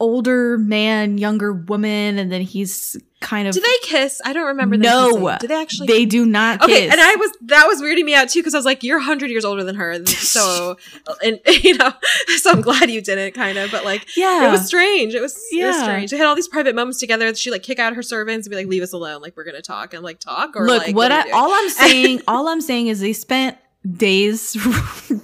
older 0.00 0.58
man, 0.58 1.18
younger 1.18 1.52
woman, 1.52 2.18
and 2.18 2.30
then 2.32 2.40
he's 2.42 2.96
kind 3.20 3.46
of 3.46 3.52
do 3.54 3.60
they 3.60 3.76
kiss 3.82 4.20
i 4.24 4.32
don't 4.32 4.46
remember 4.46 4.78
No. 4.78 5.10
kissing. 5.12 5.36
do 5.40 5.46
they 5.46 5.60
actually 5.60 5.86
they 5.88 6.06
do 6.06 6.24
not 6.24 6.62
Okay, 6.62 6.84
kiss. 6.84 6.92
and 6.92 7.00
I 7.00 7.16
was 7.16 7.30
that 7.42 7.66
was 7.66 7.82
weirding 7.82 8.04
me 8.04 8.14
out 8.14 8.30
too 8.30 8.40
because 8.40 8.54
I 8.54 8.58
was 8.58 8.64
like, 8.64 8.82
you're 8.82 8.98
hundred 8.98 9.30
years 9.30 9.44
older 9.44 9.62
than 9.62 9.74
her, 9.76 10.04
so 10.06 10.76
and 11.22 11.38
you 11.62 11.76
know, 11.76 11.92
so 12.38 12.50
I'm 12.50 12.60
glad 12.62 12.90
you 12.90 13.00
didn't, 13.02 13.32
kind 13.34 13.58
of, 13.58 13.70
but 13.70 13.84
like, 13.84 14.16
yeah, 14.16 14.48
it 14.48 14.50
was 14.50 14.66
strange. 14.66 15.14
It 15.14 15.20
was 15.20 15.34
it 15.52 15.66
was 15.66 15.76
Yeah. 15.76 15.82
strange. 15.82 16.10
They 16.10 16.16
had 16.16 16.26
all 16.26 16.34
these 16.34 16.48
private 16.48 16.74
moments 16.74 16.98
together. 16.98 17.34
She 17.34 17.50
like 17.50 17.62
kick 17.62 17.78
out 17.78 17.94
her 17.94 18.02
servants 18.02 18.46
and 18.46 18.50
be 18.52 18.56
like, 18.56 18.66
leave 18.68 18.82
us 18.82 18.92
alone, 18.94 19.20
like 19.20 19.36
we're 19.36 19.44
gonna 19.44 19.60
talk 19.62 19.92
and 19.92 20.02
like 20.02 20.18
talk 20.18 20.56
or 20.56 20.66
Look, 20.66 20.86
like, 20.86 20.96
what, 20.96 21.12
are 21.12 21.24
I, 21.26 21.30
all 21.32 21.52
I'm 21.52 21.68
saying, 21.82 22.22
all 22.26 22.48
I'm 22.48 22.60
saying 22.62 22.86
is 22.88 23.00
they 23.00 23.12
spent 23.12 23.58
days 23.96 24.56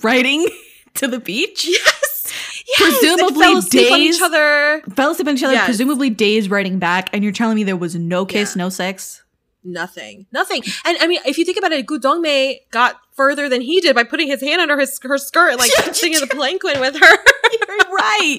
riding 0.02 0.47
to 0.94 1.09
the 1.09 1.18
beach. 1.18 1.66
yes, 1.68 2.05
yes, 2.66 2.98
presumably 2.98 3.43
fell 3.44 3.59
asleep 3.59 3.93
on 3.93 3.98
days- 3.98 4.16
each 4.16 4.22
other. 4.22 4.82
Fell 4.94 5.10
asleep 5.12 5.28
on 5.28 5.34
each 5.36 5.43
other, 5.44 5.55
Yes. 5.55 5.64
presumably 5.66 6.10
days 6.10 6.48
riding 6.51 6.78
back, 6.78 7.10
and 7.12 7.22
you're 7.22 7.32
telling 7.32 7.56
me 7.56 7.64
there 7.64 7.76
was 7.76 7.94
no 7.94 8.24
kiss, 8.26 8.55
Yeah. 8.56 8.62
no 8.64 8.68
sex. 8.68 9.22
Nothing, 9.68 10.26
nothing. 10.32 10.62
And 10.84 10.97
I 11.01 11.09
mean, 11.09 11.18
if 11.26 11.38
you 11.38 11.44
think 11.44 11.59
about 11.59 11.72
it, 11.72 11.84
Goo 11.86 11.98
Dong-mae 11.98 12.60
got 12.70 13.01
further 13.16 13.48
than 13.48 13.60
he 13.62 13.80
did 13.80 13.97
by 13.97 14.05
putting 14.05 14.28
his 14.28 14.40
hand 14.40 14.60
under 14.60 14.78
his 14.78 14.97
her 15.02 15.18
skirt, 15.18 15.59
like 15.59 15.70
singing 15.93 16.20
the 16.20 16.26
palanquin 16.28 16.78
with 16.78 16.94
her. 16.94 17.01
You're 17.52 17.76
right. 17.93 18.38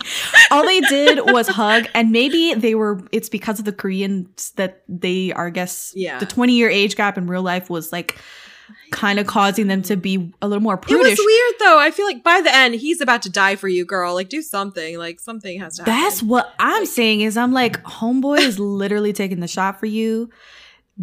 All 0.51 0.63
they 0.65 0.79
did 0.81 1.19
was 1.33 1.49
hug, 1.49 1.87
and 1.93 2.11
maybe 2.11 2.53
they 2.53 2.75
were. 2.75 3.01
It's 3.11 3.27
because 3.27 3.59
of 3.59 3.65
the 3.65 3.73
Koreans 3.73 4.51
that 4.55 4.83
they 4.87 5.33
are. 5.33 5.47
I 5.47 5.49
guess 5.49 5.91
Yeah. 5.97 6.17
the 6.19 6.25
20 6.25 6.53
year 6.53 6.69
age 6.69 6.95
gap 6.95 7.17
in 7.17 7.27
real 7.27 7.41
life 7.43 7.69
was 7.69 7.91
like 7.91 8.17
kind 8.91 9.19
of 9.19 9.27
causing 9.27 9.67
them 9.67 9.81
to 9.83 9.95
be 9.97 10.33
a 10.41 10.47
little 10.47 10.61
more 10.63 10.77
prudish. 10.77 11.07
It 11.07 11.19
was 11.19 11.25
weird 11.25 11.53
though. 11.59 11.79
I 11.79 11.91
feel 11.91 12.05
like 12.05 12.23
by 12.23 12.41
the 12.41 12.53
end, 12.55 12.75
he's 12.75 13.01
about 13.01 13.21
to 13.23 13.29
die 13.29 13.55
for 13.55 13.67
you, 13.67 13.85
girl. 13.85 14.13
Like, 14.13 14.29
do 14.29 14.41
something. 14.41 14.97
Like, 14.97 15.19
something 15.19 15.59
has 15.59 15.75
to 15.77 15.83
happen. 15.83 15.93
That's 16.03 16.23
what 16.23 16.53
I'm 16.59 16.85
saying. 16.85 17.21
Is 17.21 17.37
I'm 17.37 17.51
like, 17.53 17.81
homeboy 17.83 18.39
is 18.39 18.59
literally 18.59 19.13
taking 19.13 19.39
the 19.39 19.47
shot 19.47 19.79
for 19.79 19.85
you, 19.85 20.29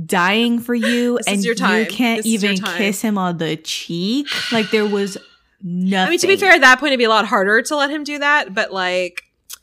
dying 0.06 0.60
for 0.60 0.74
you, 0.74 1.18
and 1.26 1.44
your 1.44 1.54
time. 1.54 1.80
you 1.80 1.86
can't 1.86 2.22
This 2.24 2.26
even 2.32 2.56
kiss 2.58 3.00
him 3.00 3.18
on 3.18 3.38
the 3.38 3.56
cheek. 3.56 4.28
Like 4.52 4.70
there 4.70 4.86
was 4.86 5.16
nothing. 5.62 5.96
I 6.06 6.10
mean, 6.10 6.18
to 6.18 6.26
be 6.26 6.36
fair, 6.36 6.52
at 6.52 6.60
that 6.62 6.78
point, 6.80 6.90
it'd 6.90 6.98
be 6.98 7.04
a 7.04 7.08
lot 7.08 7.26
harder 7.26 7.62
to 7.62 7.76
let 7.76 7.90
him 7.90 8.04
do 8.04 8.18
that. 8.18 8.54
But 8.54 8.72
like, 8.72 9.22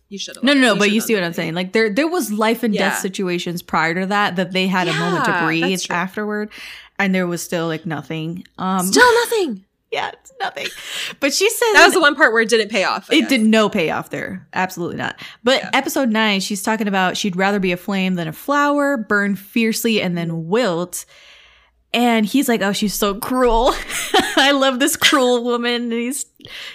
you 0.09 0.17
should. 0.17 0.35
have 0.35 0.43
No, 0.43 0.53
no, 0.53 0.59
no. 0.59 0.75
But 0.75 0.91
you 0.91 0.99
see 1.01 1.13
what 1.13 1.23
I'm 1.23 1.33
saying? 1.33 1.53
Like 1.53 1.71
there, 1.73 1.89
there 1.89 2.07
was 2.07 2.31
life 2.33 2.63
and 2.63 2.73
Yeah. 2.75 2.89
death 2.89 2.99
situations 2.99 3.61
prior 3.61 3.93
to 3.99 4.05
that 4.07 4.35
that 4.35 4.51
they 4.51 4.67
had 4.67 4.87
a 4.89 4.93
moment 4.93 5.23
to 5.25 5.41
breathe 5.45 5.79
afterward, 5.89 6.49
and 7.03 7.13
there 7.15 7.27
was 7.27 7.41
still 7.41 7.67
like 7.67 7.85
nothing. 7.85 8.45
Um, 8.57 8.85
Still 8.85 9.11
nothing. 9.25 9.65
yeah, 9.91 10.11
it's 10.13 10.31
nothing. 10.39 10.67
But 11.19 11.33
she 11.33 11.49
said 11.49 11.73
That 11.73 11.85
was 11.85 11.93
the 11.93 11.99
one 12.01 12.15
part 12.15 12.31
where 12.33 12.41
it 12.41 12.49
didn't 12.49 12.69
pay 12.69 12.83
off. 12.85 13.09
I 13.11 13.15
It 13.15 13.19
guess. 13.21 13.29
did 13.29 13.41
no 13.41 13.67
payoff 13.69 14.09
there. 14.09 14.47
Absolutely 14.53 14.95
not. 14.97 15.19
But 15.43 15.61
Yeah. 15.61 15.69
episode 15.73 16.09
nine, 16.09 16.39
she's 16.39 16.63
talking 16.63 16.87
about 16.87 17.17
she'd 17.17 17.35
rather 17.35 17.59
be 17.59 17.71
a 17.71 17.77
flame 17.77 18.15
than 18.15 18.27
a 18.27 18.33
flower, 18.33 18.95
burn 18.97 19.35
fiercely 19.35 20.01
and 20.01 20.17
then 20.17 20.47
wilt. 20.47 21.05
And 21.93 22.25
he's 22.25 22.47
like, 22.47 22.61
"Oh, 22.61 22.71
she's 22.71 22.93
so 22.93 23.15
cruel. 23.15 23.73
I 24.37 24.51
love 24.51 24.79
this 24.79 24.95
cruel 24.95 25.43
woman." 25.51 25.83
And 25.83 25.91
he's, 25.91 26.25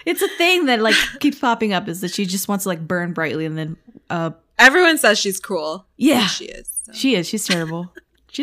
it's 0.05 0.21
a 0.21 0.29
thing 0.37 0.67
that 0.67 0.81
like 0.81 0.95
keeps 1.21 1.39
popping 1.39 1.73
up 1.73 1.89
is 1.89 2.03
that 2.03 2.11
she 2.11 2.27
just 2.27 2.49
wants 2.49 2.65
to 2.65 2.69
like 2.69 2.87
burn 2.87 3.15
brightly 3.15 3.47
and 3.47 3.57
then, 3.57 3.77
uh, 4.11 4.33
Everyone 4.59 4.99
says 4.99 5.19
she's 5.19 5.41
cruel. 5.41 5.87
yeah, 5.97 6.27
she 6.27 6.45
is. 6.47 6.69
so. 6.85 6.93
she 6.93 7.15
is. 7.15 7.27
She's 7.27 7.47
terrible. 7.47 7.93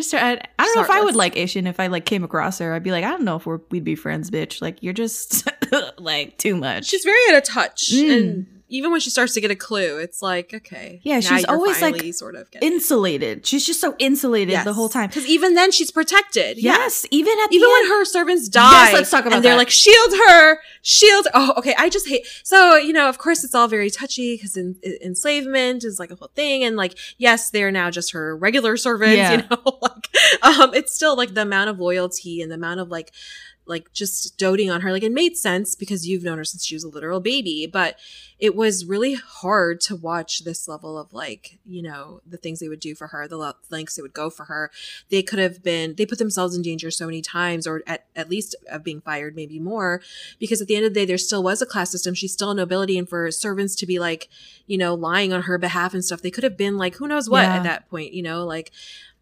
Ter- 0.02 0.18
I, 0.18 0.32
I 0.60 0.64
don't 0.66 0.76
know 0.76 0.84
if 0.84 0.90
I 0.90 1.02
would 1.04 1.16
like 1.16 1.36
Ae-shin 1.38 1.68
if 1.68 1.80
I 1.80 1.88
like 1.88 2.06
came 2.06 2.24
across 2.24 2.60
her. 2.60 2.74
I'd 2.74 2.84
be 2.84 2.92
like, 2.92 3.04
I 3.04 3.10
don't 3.10 3.24
know 3.24 3.36
if 3.36 3.46
we're, 3.46 3.60
we'd 3.72 3.84
be 3.84 3.96
friends, 3.96 4.32
bitch. 4.32 4.62
Like 4.62 4.82
you're 4.82 4.94
just 4.94 5.48
like 6.00 6.38
too 6.38 6.56
much. 6.56 6.86
She's 6.86 7.04
very 7.04 7.18
out 7.30 7.38
of 7.38 7.44
touch, 7.44 7.92
Mm. 7.92 8.18
and 8.18 8.48
even 8.74 8.92
when 8.92 9.00
she 9.00 9.10
starts 9.12 9.34
to 9.36 9.42
get 9.42 9.52
a 9.52 9.56
clue, 9.56 10.00
it's 10.00 10.22
like 10.22 10.54
okay, 10.54 11.00
Yeah, 11.04 11.20
she's 11.20 11.46
always, 11.46 11.80
like, 11.82 12.14
sort 12.14 12.36
of 12.36 12.50
getting 12.50 12.68
it. 12.68 12.74
Insulated. 12.74 13.46
She's 13.46 13.66
just 13.66 13.80
so 13.80 13.96
insulated 14.00 14.64
the 14.66 14.74
whole 14.74 14.90
time. 14.90 15.08
Because 15.10 15.28
even 15.28 15.54
then, 15.54 15.72
she's 15.72 15.92
protected. 15.92 16.58
Yeah. 16.58 16.74
Yes, 16.74 17.06
even 17.12 17.34
at 17.44 17.54
Even 17.54 17.62
the 17.62 17.70
when 17.72 17.84
end. 17.84 17.90
her 17.90 18.06
servants 18.06 18.50
die, 18.50 18.72
Yes, 18.86 18.94
let's 18.94 19.12
talk 19.12 19.26
about 19.26 19.36
and 19.36 19.46
they're 19.46 19.56
like, 19.56 19.70
"Shield 19.70 20.14
her, 20.28 20.58
shield." 20.82 21.28
Oh, 21.34 21.54
okay. 21.58 21.76
I 21.78 21.90
just 21.90 22.08
hate. 22.08 22.26
So 22.44 22.76
you 22.76 22.94
know, 22.94 23.08
of 23.08 23.18
course, 23.20 23.44
it's 23.44 23.54
all 23.54 23.68
very 23.68 23.90
touchy 23.92 24.36
because 24.36 24.58
in, 24.58 24.76
enslavement 25.04 25.84
is 25.84 26.00
like 26.00 26.10
a 26.12 26.16
whole 26.16 26.32
thing, 26.36 26.64
and 26.64 26.76
like, 26.76 26.98
yes, 27.18 27.52
they're 27.52 27.72
now 27.72 27.92
just 27.92 28.12
her 28.14 28.36
regular 28.36 28.76
servants. 28.78 29.18
Yeah. 29.18 29.32
You 29.34 29.38
know, 29.50 29.78
like, 29.82 30.10
um, 30.42 30.74
it's 30.74 30.94
still 30.96 31.16
like 31.16 31.34
the 31.36 31.44
amount 31.44 31.70
of 31.70 31.80
loyalty 31.80 32.42
and 32.42 32.50
the 32.52 32.56
amount 32.56 32.80
of 32.80 32.90
like, 32.90 33.12
like 33.66 33.92
just 33.94 34.38
doting 34.38 34.70
on 34.70 34.82
her. 34.82 34.92
Like, 34.92 35.04
it 35.04 35.12
made 35.12 35.38
sense 35.38 35.76
because 35.76 36.08
you've 36.08 36.24
known 36.24 36.38
her 36.38 36.44
since 36.44 36.66
she 36.66 36.76
was 36.76 36.84
a 36.84 36.90
literal 36.90 37.20
baby, 37.20 37.68
but 37.72 37.98
it 38.40 38.56
was 38.56 38.86
really 38.86 39.14
hard 39.14 39.80
to 39.82 39.96
watch 39.96 40.44
this 40.44 40.68
level 40.68 40.98
of 40.98 41.14
like, 41.14 41.60
you 41.66 41.82
know, 41.82 42.20
the 42.28 42.36
things 42.38 42.60
they 42.60 42.68
would 42.68 42.82
do 42.82 42.94
for 42.94 43.08
her, 43.08 43.28
the 43.28 43.54
lengths 43.70 43.96
they 43.96 44.02
would 44.02 44.14
go 44.14 44.30
for 44.30 44.46
her 44.46 44.70
they 45.10 45.22
could 45.24 45.40
have 45.40 45.64
been 45.64 45.96
they 45.96 46.06
put 46.06 46.18
themselves 46.18 46.56
in 46.56 46.62
danger 46.62 46.90
so 46.92 47.06
many 47.06 47.22
times 47.22 47.66
or 47.68 47.82
at, 47.88 48.06
at 48.16 48.30
least 48.30 48.56
of 48.72 48.84
being 48.84 49.00
fired 49.02 49.36
maybe 49.36 49.60
more 49.60 50.02
because 50.40 50.62
at 50.62 50.68
the 50.68 50.76
end 50.76 50.86
of 50.86 50.94
the 50.94 51.00
day 51.00 51.06
there 51.06 51.18
still 51.18 51.42
was 51.44 51.62
a 51.62 51.66
class 51.66 51.92
system 51.92 52.14
she's 52.14 52.34
still 52.34 52.52
a 52.52 52.56
nobility 52.56 52.98
and 52.98 53.08
for 53.08 53.30
servants 53.32 53.76
to 53.76 53.86
be 53.86 54.00
like 54.00 54.30
you 54.68 54.78
know 54.78 54.94
lying 54.94 55.32
on 55.34 55.44
her 55.44 55.58
behalf 55.58 55.94
and 55.94 56.04
stuff 56.04 56.22
they 56.22 56.32
could 56.32 56.44
have 56.44 56.58
been 56.58 56.78
like 56.78 56.96
who 56.96 57.08
knows 57.08 57.30
what 57.30 57.44
Yeah. 57.44 57.56
at 57.58 57.64
that 57.64 57.90
point 57.90 58.14
you 58.14 58.22
know 58.24 58.46
like 58.46 58.72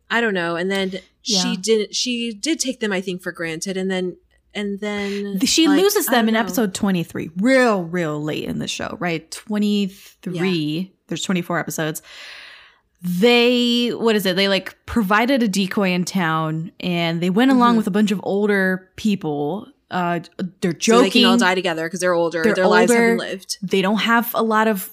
i 0.10 0.22
don't 0.22 0.34
know 0.34 0.56
and 0.56 0.70
then 0.72 1.00
Yeah. 1.24 1.42
she 1.42 1.58
didn't 1.58 1.96
she 1.96 2.34
did 2.34 2.60
take 2.60 2.80
them 2.80 2.92
i 2.92 3.02
think 3.02 3.22
for 3.22 3.32
granted 3.32 3.78
and 3.78 3.90
then 3.92 4.18
and 4.54 4.80
then 4.80 5.40
she 5.46 5.68
like, 5.68 5.82
loses 5.82 6.06
them 6.08 6.28
in 6.28 6.34
know. 6.34 6.40
episode 6.42 6.74
23 6.74 7.32
real 7.38 7.84
real 7.84 8.22
late 8.22 8.44
in 8.46 8.60
the 8.60 8.68
show 8.68 8.98
right? 9.00 9.30
23 9.32 10.94
there's 11.08 11.24
24 11.24 11.60
episodes. 11.60 12.02
They 13.04 13.90
what 13.90 14.16
is 14.16 14.26
it? 14.26 14.36
They 14.36 14.48
like 14.48 14.78
provided 14.86 15.42
a 15.42 15.48
decoy 15.48 15.90
in 15.90 16.06
town 16.06 16.72
and 16.80 17.22
they 17.22 17.30
went 17.32 17.52
along 17.52 17.74
Mhm. 17.74 17.78
with 17.78 17.88
a 17.88 17.92
bunch 17.92 18.12
of 18.12 18.20
older 18.24 18.90
people. 18.96 19.68
Uh 19.90 20.20
they're 20.62 20.72
so 20.72 20.78
joking 20.78 21.04
they 21.04 21.10
can 21.22 21.26
all 21.26 21.38
die 21.38 21.56
together 21.56 21.86
because 21.88 22.00
they're 22.00 22.14
older 22.14 22.44
They're 22.44 22.54
their 22.54 22.68
lives 22.68 22.92
older. 22.92 23.02
haven't 23.04 23.18
lived. 23.18 23.58
They 23.62 23.82
don't 23.82 23.98
have 23.98 24.32
a 24.36 24.44
lot 24.44 24.68
of 24.68 24.90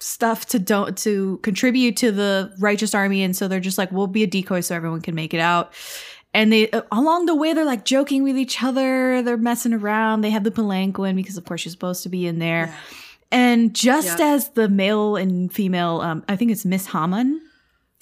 stuff 0.00 0.46
to 0.46 0.58
don't 0.58 0.98
to 0.98 1.38
contribute 1.44 1.96
to 1.98 2.10
the 2.10 2.52
righteous 2.58 2.92
army 2.96 3.22
and 3.22 3.36
so 3.36 3.46
they're 3.46 3.60
just 3.60 3.78
like 3.78 3.92
we'll 3.92 4.08
be 4.08 4.24
a 4.24 4.26
decoy 4.26 4.58
so 4.60 4.74
everyone 4.74 5.00
can 5.00 5.14
make 5.14 5.32
it 5.32 5.38
out 5.38 5.72
and 6.34 6.52
they 6.52 6.70
uh, 6.70 6.82
along 6.90 7.26
the 7.26 7.34
way 7.34 7.52
they're 7.52 7.64
like 7.64 7.84
joking 7.84 8.22
with 8.22 8.36
each 8.38 8.62
other 8.62 9.22
they're 9.22 9.36
messing 9.36 9.72
around 9.74 10.20
they 10.22 10.30
have 10.30 10.44
the 10.44 10.50
palanquin 10.50 11.14
because 11.16 11.36
of 11.36 11.44
course 11.44 11.60
she's 11.62 11.72
supposed 11.72 12.02
to 12.02 12.08
be 12.08 12.26
in 12.26 12.38
there 12.38 12.66
Yeah. 12.66 12.74
and 13.30 13.74
just 13.74 14.18
Yeah. 14.18 14.34
as 14.34 14.48
the 14.50 14.68
male 14.68 15.16
and 15.16 15.52
female 15.52 16.00
um 16.00 16.24
i 16.28 16.36
think 16.36 16.50
it's 16.50 16.64
miss 16.64 16.86
haman 16.86 17.40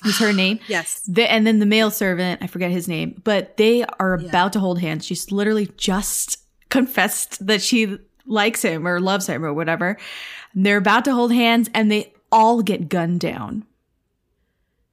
is 0.04 0.18
her 0.18 0.32
name 0.32 0.58
yes 0.68 1.00
the, 1.08 1.30
and 1.30 1.46
then 1.46 1.58
the 1.58 1.66
male 1.66 1.90
servant, 1.90 2.40
I 2.42 2.46
forget 2.46 2.70
his 2.70 2.88
name, 2.88 3.20
but 3.24 3.56
they 3.58 3.84
are 3.98 4.18
Yeah. 4.20 4.28
about 4.28 4.52
to 4.54 4.60
hold 4.60 4.78
hands. 4.80 5.04
She's 5.04 5.30
literally 5.30 5.68
just 5.76 6.38
confessed 6.70 7.44
that 7.46 7.60
she 7.60 7.98
likes 8.24 8.62
him 8.62 8.86
or 8.88 8.98
loves 9.00 9.26
him 9.26 9.44
or 9.44 9.52
whatever. 9.52 9.98
And 10.54 10.64
they're 10.64 10.78
about 10.78 11.04
to 11.04 11.12
hold 11.12 11.32
hands 11.34 11.68
and 11.74 11.90
they 11.92 12.14
all 12.32 12.62
get 12.62 12.88
gunned 12.88 13.20
down. 13.20 13.64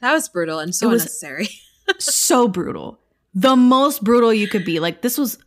that 0.01 0.11
was 0.11 0.27
brutal 0.27 0.59
and 0.59 0.76
so 0.76 0.88
unnecessary 0.89 1.47
so 1.99 2.47
brutal. 2.49 2.99
The 3.39 3.55
most 3.55 4.03
brutal 4.03 4.34
you 4.34 4.47
could 4.47 4.65
be. 4.65 4.80
Like, 4.80 5.01
this 5.01 5.15
was 5.18 5.38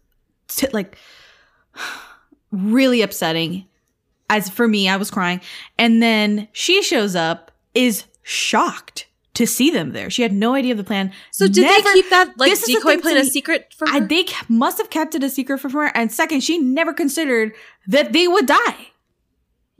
t- 0.46 0.68
like 0.72 0.96
really 2.52 3.02
upsetting. 3.02 3.66
As 4.28 4.48
for 4.48 4.68
me, 4.68 4.88
I 4.88 4.96
was 4.96 5.10
crying. 5.10 5.40
And 5.76 6.00
then 6.02 6.46
she 6.52 6.82
shows 6.82 7.16
up, 7.16 7.50
is 7.74 8.04
shocked 8.22 9.06
to 9.34 9.44
see 9.46 9.70
them 9.70 9.90
there. 9.92 10.08
She 10.10 10.22
had 10.22 10.32
no 10.32 10.54
idea 10.54 10.70
of 10.72 10.78
the 10.78 10.84
plan. 10.84 11.12
so 11.32 11.46
did 11.48 11.62
Never- 11.62 11.82
they 11.82 11.92
keep 11.94 12.10
that 12.10 12.38
like 12.38 12.50
This 12.50 12.64
decoy 12.66 12.98
plan 12.98 13.16
a 13.16 13.24
secret 13.24 13.74
from 13.76 13.88
her? 13.88 13.96
I, 13.96 14.00
they 14.00 14.26
must 14.48 14.78
have 14.78 14.90
kept 14.90 15.14
it 15.16 15.24
a 15.24 15.30
secret 15.30 15.58
from 15.58 15.72
her. 15.72 15.90
And 15.96 16.12
second, 16.12 16.42
she 16.42 16.58
never 16.58 16.92
considered 16.92 17.52
that 17.88 18.12
they 18.12 18.28
would 18.28 18.46
die. 18.46 18.88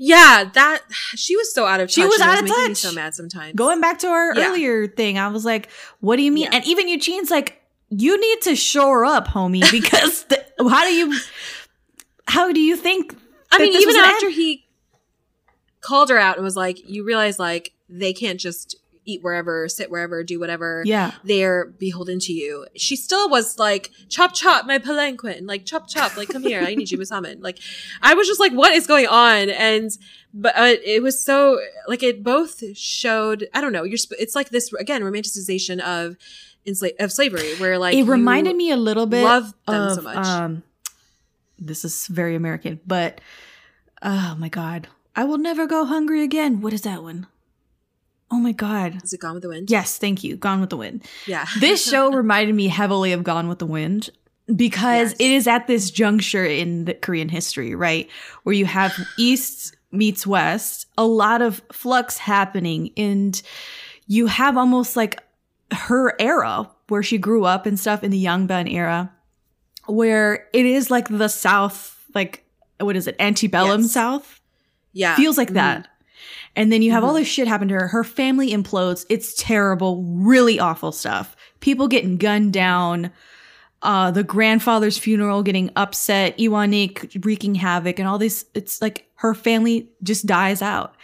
Yeah, 0.03 0.51
that 0.55 0.81
she 1.15 1.37
was 1.37 1.53
so 1.55 1.67
out 1.67 1.79
of 1.81 1.89
touch. 1.89 1.95
She 1.95 2.05
was 2.05 2.21
out 2.21 2.39
of 2.39 2.45
making 2.45 2.59
me 2.63 2.69
touch. 2.69 2.77
so 2.79 2.93
mad 2.93 3.15
sometimes. 3.15 3.55
Going 3.55 3.81
back 3.83 3.99
to 3.99 4.07
our 4.09 4.35
Yeah. 4.35 4.49
earlier 4.49 4.89
thing, 4.89 5.19
I 5.19 5.29
was 5.29 5.45
like, 5.45 5.69
"What 6.01 6.17
do 6.17 6.23
you 6.23 6.33
mean?" 6.33 6.45
Yeah. 6.45 6.55
And 6.55 6.67
even 6.67 6.89
Eugene's 6.89 7.31
like, 7.31 7.60
"You 7.91 8.19
need 8.21 8.41
to 8.43 8.57
shore 8.57 9.05
up, 9.05 9.29
homie, 9.29 9.71
because 9.71 10.25
the, 10.25 10.43
how 10.59 10.85
do 10.85 10.93
you, 10.95 11.19
how 12.27 12.53
do 12.53 12.61
you 12.61 12.77
think?" 12.77 13.15
I 13.53 13.59
mean, 13.59 13.73
even 13.83 13.97
after 14.15 14.31
he 14.31 14.65
called 15.81 16.09
her 16.11 16.19
out 16.19 16.37
and 16.37 16.45
was 16.45 16.57
like, 16.57 16.89
"You 16.89 17.05
realize 17.05 17.39
like 17.39 17.73
they 17.89 18.13
can't 18.13 18.39
just 18.41 18.77
eat 19.07 19.23
wherever, 19.25 19.67
sit 19.69 19.91
wherever, 19.91 20.23
do 20.23 20.39
whatever. 20.39 20.83
Yeah, 20.87 21.13
They're 21.25 21.67
beholden 21.67 22.21
to 22.21 22.33
you." 22.33 22.67
She 22.77 22.97
still 22.97 23.29
was 23.29 23.59
like, 23.59 23.91
"Chop 24.09 24.35
chop, 24.35 24.67
my 24.67 24.79
palanquin! 24.79 25.47
Like 25.47 25.65
chop 25.67 25.89
chop! 25.89 26.17
Like 26.17 26.29
come 26.29 26.43
here, 26.43 26.61
I 26.63 26.75
need 26.75 26.91
you, 26.91 26.99
Miss 26.99 27.11
Hammond." 27.11 27.43
Like 27.43 27.59
I 28.03 28.15
was 28.15 28.27
just 28.29 28.41
like, 28.41 28.53
"What 28.53 28.73
is 28.73 28.87
going 28.87 29.07
on?" 29.07 29.51
And 29.51 29.91
but 30.33 30.57
uh, 30.57 30.75
it 30.85 31.03
was 31.03 31.25
so 31.25 31.59
like 31.89 32.03
it 32.05 32.23
both 32.23 32.63
showed. 32.77 33.49
I 33.53 33.61
don't 33.61 33.73
know. 33.73 33.83
You're. 33.83 33.99
sp- 33.99 34.21
It's 34.21 34.37
like 34.37 34.51
this 34.51 34.73
again 34.75 35.03
romanticization 35.03 35.81
of. 35.81 36.17
Ensla- 36.67 36.99
of 37.01 37.11
slavery, 37.13 37.55
where 37.57 37.79
like 37.79 37.95
it 37.95 38.05
reminded 38.05 38.55
me 38.57 38.71
a 38.71 38.77
little 38.77 39.07
bit 39.07 39.25
love 39.25 39.55
them 39.67 39.83
of 39.83 39.95
so 39.95 40.03
much. 40.03 40.27
um. 40.27 40.63
This 41.59 41.85
is 41.85 42.07
very 42.07 42.35
American, 42.35 42.81
but 42.87 43.21
oh 44.03 44.35
my 44.39 44.49
god, 44.49 44.89
I 45.15 45.25
will 45.25 45.39
never 45.39 45.67
go 45.67 45.85
hungry 45.85 46.23
again. 46.23 46.61
What 46.63 46.73
is 46.73 46.83
that 46.83 47.03
one? 47.03 47.27
Oh 48.31 48.39
my 48.39 48.53
god. 48.53 49.03
Is 49.03 49.13
it 49.13 49.21
Gone 49.21 49.35
with 49.35 49.43
the 49.43 49.49
Wind? 49.49 49.71
Yes, 49.71 49.99
thank 49.99 50.23
you. 50.23 50.37
Gone 50.37 50.61
with 50.61 50.71
the 50.71 50.77
Wind. 50.77 51.05
yeah. 51.27 51.47
this 51.59 51.85
show 51.89 52.13
reminded 52.23 52.55
me 52.55 52.69
heavily 52.69 53.13
of 53.13 53.25
Gone 53.25 53.49
with 53.49 53.59
the 53.59 53.67
Wind 53.67 54.09
because 54.55 55.11
Yes. 55.11 55.21
it 55.21 55.31
is 55.33 55.47
at 55.49 55.67
this 55.67 55.91
juncture 55.91 56.45
in 56.45 56.85
the 56.85 56.95
Korean 56.95 57.29
history, 57.29 57.75
right? 57.75 58.09
Where 58.45 58.55
you 58.55 58.67
have 58.67 58.97
East 59.19 59.77
meets 59.93 60.27
West, 60.27 60.87
a 60.97 61.05
lot 61.05 61.43
of 61.43 61.61
flux 61.73 62.19
happening, 62.19 62.91
and 62.97 63.41
you 64.07 64.27
have 64.29 64.57
almost 64.57 64.95
like 64.97 65.21
her 65.73 66.15
era 66.21 66.69
where 66.89 67.03
she 67.03 67.19
grew 67.19 67.45
up 67.45 67.67
and 67.67 67.79
stuff 67.79 68.03
in 68.05 68.11
the 68.11 68.25
Yangban 68.25 68.71
era, 68.73 69.13
where 69.87 70.47
it 70.53 70.67
is 70.67 70.91
like 70.91 71.09
the 71.09 71.29
South, 71.29 71.97
like 72.15 72.45
what 72.79 72.97
is 72.97 73.07
it, 73.07 73.17
antebellum 73.19 73.83
Yes. 73.83 73.93
South? 73.93 74.41
yeah, 74.93 75.15
feels 75.17 75.39
like 75.39 75.51
Mhm. 75.51 75.55
that. 75.55 75.89
And 76.57 76.73
then 76.73 76.83
you 76.83 76.91
have 76.91 77.05
all 77.05 77.15
Mhm. 77.15 77.19
this 77.19 77.29
shit 77.29 77.47
happen 77.47 77.69
to 77.69 77.75
her. 77.75 77.89
Her 77.89 78.03
family 78.05 78.51
implodes. 78.51 79.07
It's 79.09 79.35
terrible, 79.35 80.03
really 80.03 80.59
awful 80.59 80.91
stuff. 80.93 81.37
People 81.61 81.87
getting 81.89 82.17
gunned 82.17 82.53
down. 82.53 83.11
Uh, 83.83 84.11
the 84.11 84.25
grandfather's 84.25 84.99
funeral 84.99 85.43
getting 85.43 85.71
upset. 85.77 86.39
Lee 86.39 86.49
Wan-ik 86.49 87.13
wreaking 87.23 87.55
havoc 87.55 87.99
and 87.99 88.09
all 88.09 88.19
this. 88.19 88.45
It's 88.55 88.83
like 88.83 89.07
her 89.17 89.33
family 89.35 89.89
just 90.03 90.27
dies 90.27 90.61
out. 90.61 90.97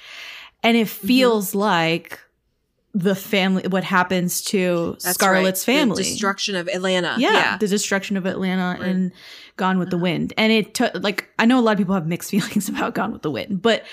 And 0.63 0.77
it 0.77 0.87
Mm-hmm. 0.89 1.07
feels 1.07 1.55
like 1.55 2.19
the 2.99 3.15
family, 3.15 3.63
what 3.69 3.85
happens 3.85 4.41
to 4.43 4.97
That's 5.03 5.15
Scarlett's 5.17 5.67
right. 5.69 5.75
The 5.75 5.81
family. 5.81 6.03
destruction 6.03 6.55
of 6.57 6.67
Atlanta. 6.69 7.17
yeah, 7.19 7.33
Yeah. 7.33 7.57
the 7.59 7.69
destruction 7.69 8.17
of 8.17 8.25
Atlanta 8.27 8.79
Right. 8.81 8.89
and 8.89 9.13
Gone 9.57 9.79
with 9.79 9.91
the 9.91 9.97
Uh-huh. 9.97 10.03
Wind. 10.03 10.33
And 10.39 10.51
it 10.53 10.75
took, 10.75 10.93
like, 10.95 11.29
I 11.39 11.45
know 11.47 11.59
a 11.59 11.61
lot 11.63 11.73
of 11.73 11.79
people 11.79 11.95
have 11.95 12.07
mixed 12.07 12.31
feelings 12.35 12.69
about 12.69 12.95
Gone 12.95 13.13
with 13.13 13.23
the 13.23 13.31
Wind, 13.31 13.61
but 13.63 13.85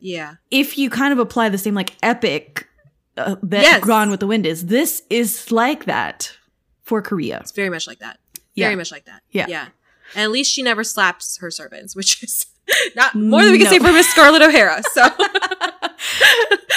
Yeah. 0.00 0.34
if 0.50 0.76
you 0.76 0.90
kind 0.90 1.12
of 1.12 1.18
apply 1.18 1.48
the 1.48 1.58
same 1.58 1.74
like 1.74 1.94
epic 2.02 2.68
uh, 3.16 3.36
that 3.42 3.62
Yes. 3.62 3.84
Gone 3.84 4.10
with 4.10 4.20
the 4.20 4.26
Wind 4.26 4.46
is, 4.46 4.66
this 4.66 5.02
is 5.10 5.50
like 5.52 5.84
that 5.84 6.32
for 6.82 7.00
Korea. 7.02 7.38
It's 7.40 7.52
very 7.52 7.68
much 7.70 7.86
like 7.86 7.98
that. 8.00 8.18
Yeah. 8.54 8.66
Very 8.66 8.76
much 8.76 8.90
like 8.92 9.04
that. 9.06 9.22
Yeah. 9.30 9.46
Yeah. 9.48 9.68
And 10.14 10.24
at 10.24 10.30
least 10.30 10.50
she 10.52 10.62
never 10.62 10.82
slaps 10.84 11.38
her 11.38 11.50
servants, 11.50 11.94
which 11.96 12.22
is 12.22 12.46
not 12.96 13.14
more 13.14 13.42
than 13.42 13.52
we 13.52 13.58
can 13.58 13.64
No. 13.66 13.70
say 13.70 13.78
for 13.78 13.92
Miss 13.92 14.08
Scarlett 14.08 14.42
O'Hara. 14.42 14.82
So 14.92 15.02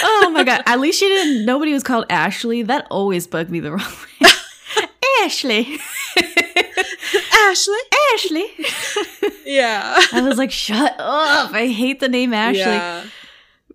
oh 0.04 0.30
my 0.34 0.44
god! 0.44 0.62
At 0.66 0.80
least 0.80 1.00
she 1.00 1.08
didn't. 1.08 1.46
Nobody 1.46 1.74
was 1.74 1.84
called 1.84 2.06
Ashley. 2.10 2.62
That 2.62 2.88
always 2.90 3.28
bugged 3.28 3.50
me 3.52 3.60
the 3.60 3.72
wrong 3.72 3.82
way. 4.22 4.30
Ashley, 5.24 5.80
Ashley. 7.34 7.78
Ashley. 8.14 8.46
Yeah. 9.46 9.98
I 10.14 10.22
was 10.22 10.38
like, 10.38 10.52
shut 10.52 10.94
up! 11.00 11.52
I 11.54 11.68
hate 11.68 12.00
the 12.00 12.10
name 12.10 12.34
Ashley. 12.34 12.62
Yeah. 12.62 13.06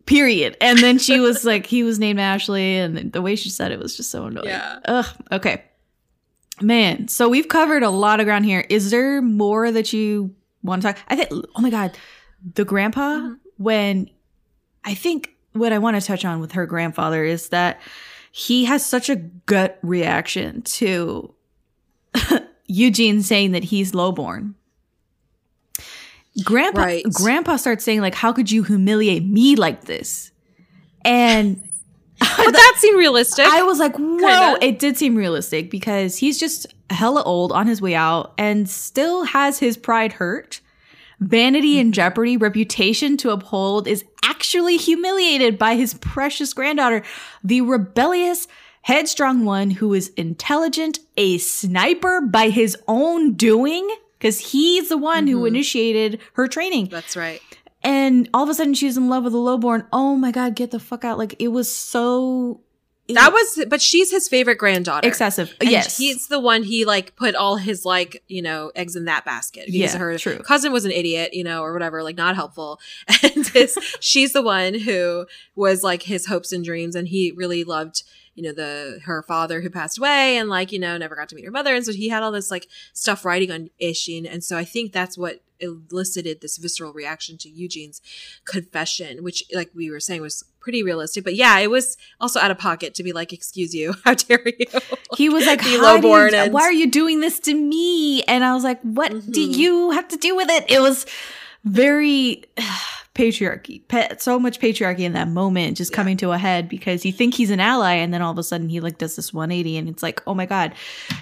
Period. 0.07 0.57
And 0.61 0.79
then 0.79 0.99
she 0.99 1.19
was 1.21 1.45
like, 1.45 1.67
he 1.67 1.83
was 1.83 1.99
named 1.99 2.21
Ashley, 2.21 2.77
and 2.77 3.13
the 3.13 3.23
way 3.23 3.37
she 3.37 3.49
said 3.49 3.73
it 3.73 3.79
was 3.79 3.97
just 3.97 4.11
so 4.11 4.27
annoying. 4.27 4.49
Yeah. 4.49 4.79
Ugh. 4.85 5.07
Okay. 5.33 5.65
Man, 6.61 7.09
so 7.09 7.29
we've 7.29 7.49
covered 7.49 7.83
a 7.83 7.91
lot 7.91 8.21
of 8.21 8.27
ground 8.27 8.45
here. 8.45 8.65
Is 8.69 8.91
there 8.91 9.23
more 9.23 9.71
that 9.73 9.93
you 9.93 10.35
want 10.63 10.83
to 10.83 10.89
talk? 10.93 10.99
I 11.09 11.17
think. 11.17 11.31
Oh 11.57 11.61
my 11.61 11.71
god, 11.71 11.97
the 12.55 12.65
grandpa. 12.65 13.19
Mhm. 13.21 13.39
When 13.57 14.11
I 14.85 14.95
think 14.95 15.31
what 15.53 15.73
I 15.73 15.79
want 15.79 16.01
to 16.01 16.07
touch 16.07 16.25
on 16.25 16.41
with 16.41 16.53
her 16.53 16.65
grandfather 16.67 17.25
is 17.25 17.49
that 17.51 17.81
he 18.33 18.65
has 18.67 18.85
such 18.87 19.11
a 19.11 19.17
gut 19.17 19.79
reaction 19.83 20.63
to 20.63 21.35
Eugene 22.67 23.23
saying 23.23 23.53
that 23.53 23.65
he's 23.65 23.93
lowborn. 23.93 24.55
Grandpa 26.45 26.81
Right. 26.83 27.05
Grandpa 27.13 27.57
starts 27.57 27.85
saying 27.85 28.01
like, 28.01 28.15
"How 28.15 28.33
could 28.33 28.51
you 28.51 28.63
humiliate 28.63 29.25
me 29.27 29.57
like 29.57 29.85
this?" 29.85 30.31
And 31.05 31.61
But 32.21 32.53
that 32.53 32.75
seemed 32.79 32.99
realistic. 32.99 33.47
I 33.47 33.63
was 33.63 33.79
like, 33.79 33.97
"Whoa!" 33.97 34.19
Kinda. 34.19 34.59
It 34.63 34.79
did 34.79 34.97
seem 34.97 35.17
realistic 35.17 35.71
because 35.71 36.17
he's 36.17 36.39
just 36.39 36.67
hella 36.91 37.23
old 37.23 37.53
on 37.53 37.67
his 37.67 37.81
way 37.81 37.95
out 37.95 38.33
and 38.37 38.69
still 38.69 39.25
has 39.25 39.59
his 39.59 39.77
pride 39.77 40.15
hurt. 40.15 40.61
Vanity 41.21 41.73
Mm-hmm. 41.75 41.81
in 41.81 41.93
jeopardy, 41.93 42.37
reputation 42.37 43.17
to 43.19 43.31
uphold 43.31 43.87
is 43.87 44.05
actually 44.25 44.77
humiliated 44.79 45.59
by 45.59 45.77
his 45.77 45.95
precious 45.95 46.53
granddaughter, 46.55 47.03
the 47.45 47.61
rebellious, 47.61 48.49
headstrong 48.83 49.45
one 49.45 49.71
who 49.71 49.93
is 49.93 50.09
intelligent, 50.17 50.99
a 51.19 51.37
sniper 51.39 52.23
by 52.23 52.49
his 52.49 52.77
own 52.89 53.35
doing, 53.35 53.87
because 54.19 54.39
he's 54.53 54.89
the 54.89 54.97
one 54.97 55.27
who 55.27 55.43
Mhm. 55.43 55.49
initiated 55.49 56.19
her 56.33 56.47
training. 56.49 56.89
That's 56.91 57.15
right. 57.17 57.41
And 57.83 58.29
all 58.33 58.45
of 58.45 58.49
a 58.49 58.55
sudden 58.55 58.73
she's 58.75 58.97
in 58.97 59.09
love 59.11 59.25
with 59.25 59.35
a 59.35 59.39
lowborn. 59.39 59.85
Oh 59.93 60.17
my 60.17 60.31
god, 60.31 60.55
get 60.55 60.71
the 60.71 60.79
fuck 60.81 61.05
out. 61.05 61.19
Like 61.19 61.35
it 61.39 61.49
was 61.49 61.71
so 61.71 62.61
That 63.15 63.33
was, 63.33 63.65
but 63.69 63.81
she's 63.81 64.11
his 64.11 64.29
favorite 64.29 64.57
granddaughter. 64.59 65.07
excessive. 65.07 65.55
And 65.61 65.71
yes. 65.71 65.97
he's 65.97 66.29
the 66.29 66.41
one 66.41 66.63
he 66.63 66.85
like 66.85 67.17
put 67.17 67.35
all 67.35 67.57
his 67.57 67.85
like 67.85 68.23
you 68.29 68.43
know 68.43 68.71
eggs 68.75 68.97
in 68.97 69.05
that 69.07 69.25
basket 69.25 69.67
because 69.67 69.95
Yeah, 69.95 69.99
her 69.99 70.19
true. 70.19 70.39
cousin 70.39 70.73
was 70.73 70.85
an 70.85 70.91
idiot 70.93 71.35
you 71.35 71.45
know 71.45 71.63
or 71.63 71.73
whatever 71.73 72.03
like 72.03 72.17
not 72.17 72.35
helpful 72.35 72.81
and 73.23 73.47
his, 73.49 73.79
she's 74.01 74.33
the 74.33 74.43
one 74.43 74.75
who 74.75 75.27
was 75.55 75.83
like 75.83 76.03
his 76.03 76.27
hopes 76.27 76.53
and 76.53 76.65
dreams 76.65 76.95
and 76.95 77.09
he 77.09 77.33
really 77.33 77.65
loved 77.65 78.03
you 78.35 78.43
know 78.43 78.53
the 78.53 79.01
her 79.05 79.23
father 79.23 79.61
who 79.61 79.69
passed 79.71 79.99
away 79.99 80.37
and 80.37 80.49
like 80.49 80.73
you 80.73 80.79
know 80.79 80.97
never 80.97 81.17
got 81.17 81.29
to 81.29 81.35
meet 81.35 81.45
her 81.45 81.51
mother 81.51 81.75
and 81.75 81.85
so 81.85 81.93
he 81.93 82.09
had 82.09 82.23
all 82.23 82.33
this 82.33 82.51
like 82.51 82.69
stuff 82.93 83.25
writing 83.25 83.51
on 83.51 83.71
Ae-shin 83.81 84.27
and 84.27 84.43
so 84.43 84.57
I 84.57 84.65
think 84.65 84.93
that's 84.93 85.19
what 85.19 85.43
elicited 85.61 86.41
this 86.41 86.57
visceral 86.57 86.93
reaction 86.93 87.37
to 87.39 87.49
Eugene's 87.49 88.01
confession 88.45 89.23
which 89.23 89.45
like 89.55 89.71
we 89.75 89.91
were 89.91 90.01
saying 90.01 90.21
was 90.23 90.45
pretty 90.61 90.83
realistic 90.83 91.25
but 91.25 91.35
yeah 91.35 91.59
it 91.59 91.71
was 91.71 91.97
also 92.21 92.39
out 92.41 92.51
of 92.51 92.59
pocket 92.59 92.95
to 92.95 93.03
be 93.03 93.13
like 93.13 93.33
excuse 93.33 93.75
you 93.75 93.95
how 94.05 94.15
dare 94.15 94.43
you 94.47 94.67
he 95.17 95.29
was 95.29 95.47
like, 95.47 95.63
be 95.65 95.77
"How 95.79 95.99
do 96.01 96.09
you- 96.09 96.15
and- 96.35 96.53
why 96.53 96.63
are 96.63 96.73
you 96.73 96.91
doing 96.91 97.21
this 97.21 97.39
to 97.41 97.55
me? 97.55 98.23
And 98.25 98.45
I 98.45 98.55
was 98.55 98.63
like, 98.65 98.81
what 98.83 99.11
do 99.11 99.49
Mhm. 99.49 99.57
you 99.57 99.91
have 99.93 100.07
to 100.09 100.17
do 100.17 100.37
with 100.37 100.49
it? 100.51 100.65
It 100.71 100.81
was 100.81 101.05
very 101.65 102.45
patriarchy, 103.15 103.87
pa- 103.89 104.15
so 104.19 104.39
much 104.39 104.61
patriarchy 104.61 105.01
in 105.01 105.13
that 105.15 105.29
moment 105.29 105.77
just 105.77 105.91
Yeah. 105.93 105.97
coming 105.97 106.17
to 106.19 106.31
a 106.33 106.39
head 106.39 106.69
because 106.69 107.05
you 107.05 107.13
think 107.13 107.35
he's 107.35 107.51
an 107.51 107.61
ally 107.61 107.95
and 107.95 108.15
then 108.15 108.23
all 108.23 108.31
of 108.33 108.39
a 108.39 108.43
sudden 108.43 108.69
he 108.69 108.81
like 108.81 108.99
does 108.99 109.17
this 109.17 109.33
180 109.35 109.77
and 109.77 109.89
it's 109.89 110.03
like, 110.03 110.23
oh 110.27 110.35
my 110.35 110.47
God, 110.47 110.73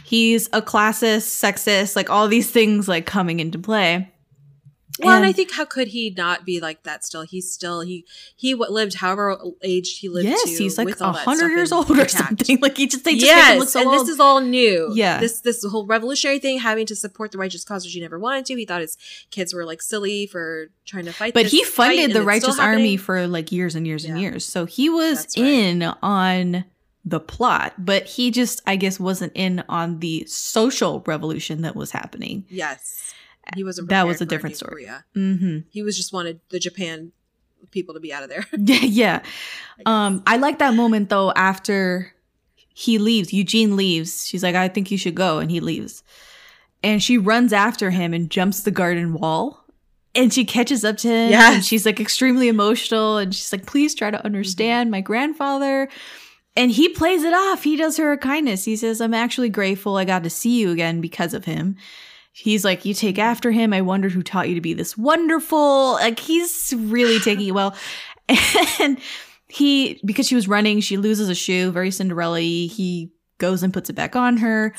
he's 0.05 0.49
a 0.53 0.61
classist, 0.61 1.27
sexist, 1.43 1.97
like 1.97 2.11
all 2.11 2.29
these 2.29 2.51
things 2.51 2.89
like 2.89 3.07
coming 3.07 3.41
into 3.41 3.59
play. 3.59 4.11
Well, 5.01 5.17
and, 5.17 5.25
I 5.25 5.33
think 5.33 5.53
how 5.53 5.65
could 5.65 5.89
he 5.89 6.11
not 6.17 6.45
be 6.45 6.61
like 6.61 6.83
that? 6.83 7.05
Still, 7.05 7.23
he's 7.23 7.51
still 7.53 7.81
he 7.81 8.05
he 8.37 8.55
lived 8.55 8.95
however 8.95 9.39
aged 9.63 10.01
he 10.01 10.09
lived. 10.09 10.29
yes, 10.29 10.57
he's 10.59 10.79
like 10.79 10.99
a 11.01 11.13
hundred 11.13 11.51
years 11.51 11.73
old 11.73 11.91
or 11.91 12.09
something. 12.09 12.59
Like 12.69 12.77
he 12.77 12.87
just 12.87 13.05
they 13.05 13.15
just 13.15 13.27
yes, 13.27 13.73
so 13.73 13.81
and 13.81 13.89
old. 13.89 14.01
this 14.01 14.09
is 14.09 14.21
all 14.21 14.41
new. 14.41 14.91
Yeah. 14.95 15.21
this 15.21 15.41
this 15.41 15.65
whole 15.65 15.87
revolutionary 15.87 16.39
thing, 16.39 16.59
having 16.59 16.87
to 16.87 16.97
support 16.97 17.33
the 17.33 17.39
righteous 17.39 17.65
cause 17.65 17.85
which 17.85 17.95
he 17.95 18.01
never 18.01 18.19
wanted 18.19 18.47
to. 18.47 18.57
He 18.57 18.67
thought 18.67 18.81
his 18.81 18.97
kids 19.31 19.55
were 19.55 19.65
like 19.65 19.81
silly 19.81 20.27
for 20.27 20.71
trying 20.85 21.05
to 21.05 21.13
fight. 21.13 21.35
but 21.35 21.47
he 21.47 21.63
funded 21.65 22.07
and 22.07 22.13
the 22.15 22.23
righteous 22.23 22.59
army 22.59 22.97
for 22.97 23.27
like 23.27 23.53
years 23.53 23.75
and 23.75 23.87
years 23.87 24.05
and 24.05 24.21
years 24.21 24.45
so 24.45 24.65
he 24.65 24.89
was 24.89 25.27
right. 25.37 25.47
in 25.47 25.83
on 26.03 26.65
the 27.05 27.21
plot 27.21 27.75
but 27.79 28.05
he 28.05 28.31
just 28.31 28.61
i 28.67 28.75
guess 28.77 28.99
wasn't 28.99 29.33
in 29.35 29.63
on 29.69 29.99
the 30.01 30.25
social 30.27 31.03
revolution 31.07 31.63
that 31.63 31.77
was 31.77 31.91
happening 31.91 32.45
Yes, 32.49 33.13
he 33.55 33.65
wasn't. 33.65 33.89
That 33.89 34.07
was 34.07 34.21
a 34.21 34.27
different 34.27 34.57
story. 34.57 34.87
Mm-hmm. 35.17 35.59
He 35.71 35.83
was 35.83 35.97
just 35.97 36.13
wanted 36.13 36.41
the 36.51 36.59
Japan 36.59 37.13
people 37.71 37.95
to 37.95 38.01
be 38.01 38.13
out 38.13 38.23
of 38.23 38.29
there. 38.29 38.47
yeah 38.57 38.79
yeah. 38.83 39.23
Um 39.85 40.23
i 40.27 40.37
like 40.37 40.59
that 40.61 40.75
moment 40.75 41.09
though 41.09 41.33
after 41.33 42.15
he 42.73 42.99
leaves. 42.99 43.33
Eugene 43.33 43.77
leaves. 43.77 44.27
She's 44.27 44.43
like 44.45 44.55
i 44.55 44.69
think 44.69 44.91
you 44.91 44.99
should 44.99 45.15
go 45.17 45.39
and 45.39 45.51
he 45.51 45.61
leaves. 45.61 46.03
And 46.85 47.03
she 47.03 47.19
runs 47.19 47.53
after 47.53 47.91
him 47.91 48.15
and 48.15 48.31
jumps 48.31 48.61
the 48.63 48.71
garden 48.71 49.13
wall 49.13 49.65
and 50.15 50.33
she 50.33 50.45
catches 50.45 50.85
up 50.85 50.97
to 50.99 51.09
him 51.09 51.31
Yes. 51.31 51.55
and 51.57 51.65
she's 51.65 51.85
like 51.85 51.99
extremely 52.01 52.47
emotional 52.49 53.17
and 53.19 53.35
she's 53.35 53.53
like 53.53 53.67
please 53.67 53.95
try 53.95 54.11
to 54.11 54.25
understand 54.25 54.91
my 54.91 55.01
grandfather. 55.01 55.89
And 56.57 56.71
he 56.71 56.89
plays 56.89 57.23
it 57.25 57.35
off. 57.35 57.63
He 57.65 57.77
does 57.77 57.97
her 57.99 58.13
a 58.13 58.19
kindness. 58.19 58.65
He 58.65 58.77
says 58.77 59.01
i'm 59.01 59.15
actually 59.15 59.49
grateful 59.51 59.97
i 59.97 60.05
got 60.05 60.23
to 60.23 60.31
see 60.31 60.61
you 60.61 60.71
again 60.71 61.01
because 61.01 61.35
of 61.35 61.45
him 61.45 61.77
he's 62.39 62.65
like 62.65 62.85
you 62.85 62.95
take 62.95 63.19
after 63.19 63.51
him. 63.51 63.73
I 63.73 63.81
wonder 63.81 64.09
who 64.09 64.23
taught 64.23 64.49
you 64.49 64.55
to 64.55 64.61
be 64.61 64.75
this 64.75 64.97
wonderful. 64.97 65.95
Like 65.95 66.19
he's 66.19 66.73
really 66.77 67.19
taking 67.21 67.49
it 67.49 67.53
well. 67.53 67.75
And 68.81 69.01
he 69.49 69.99
because 70.05 70.29
she 70.29 70.35
was 70.35 70.47
running 70.47 70.81
she 70.81 70.99
loses 70.99 71.31
a 71.31 71.35
shoe 71.35 71.71
very 71.71 71.91
cinderella 71.91 72.41
he 72.41 73.11
goes 73.39 73.63
and 73.63 73.73
puts 73.73 73.89
it 73.89 73.95
back 73.95 74.15
on 74.15 74.37
her. 74.39 74.75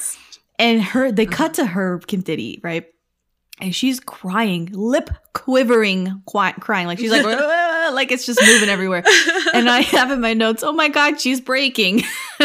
And 0.57 0.81
her 0.81 1.11
they 1.11 1.26
mm-hmm. 1.26 1.34
cut 1.34 1.56
to 1.56 1.65
her 1.65 1.99
Kim 1.99 2.22
Tae-ri, 2.22 2.60
right? 2.64 2.86
And 3.60 3.76
she's 3.76 3.99
crying 3.99 4.69
lip 4.72 5.10
quivering 5.34 6.22
qui- 6.26 6.53
crying. 6.60 6.88
Like 6.88 6.99
she's 6.99 7.11
like 7.11 7.26
like 7.94 8.11
it's 8.11 8.26
just 8.26 8.40
moving 8.41 8.69
everywhere. 8.69 9.03
And 9.53 9.69
i 9.69 9.81
have 9.81 10.11
in 10.11 10.22
my 10.22 10.34
notes 10.34 10.64
oh 10.64 10.73
my 10.73 10.90
god 10.90 11.19
she's 11.19 11.41
breaking 11.41 12.03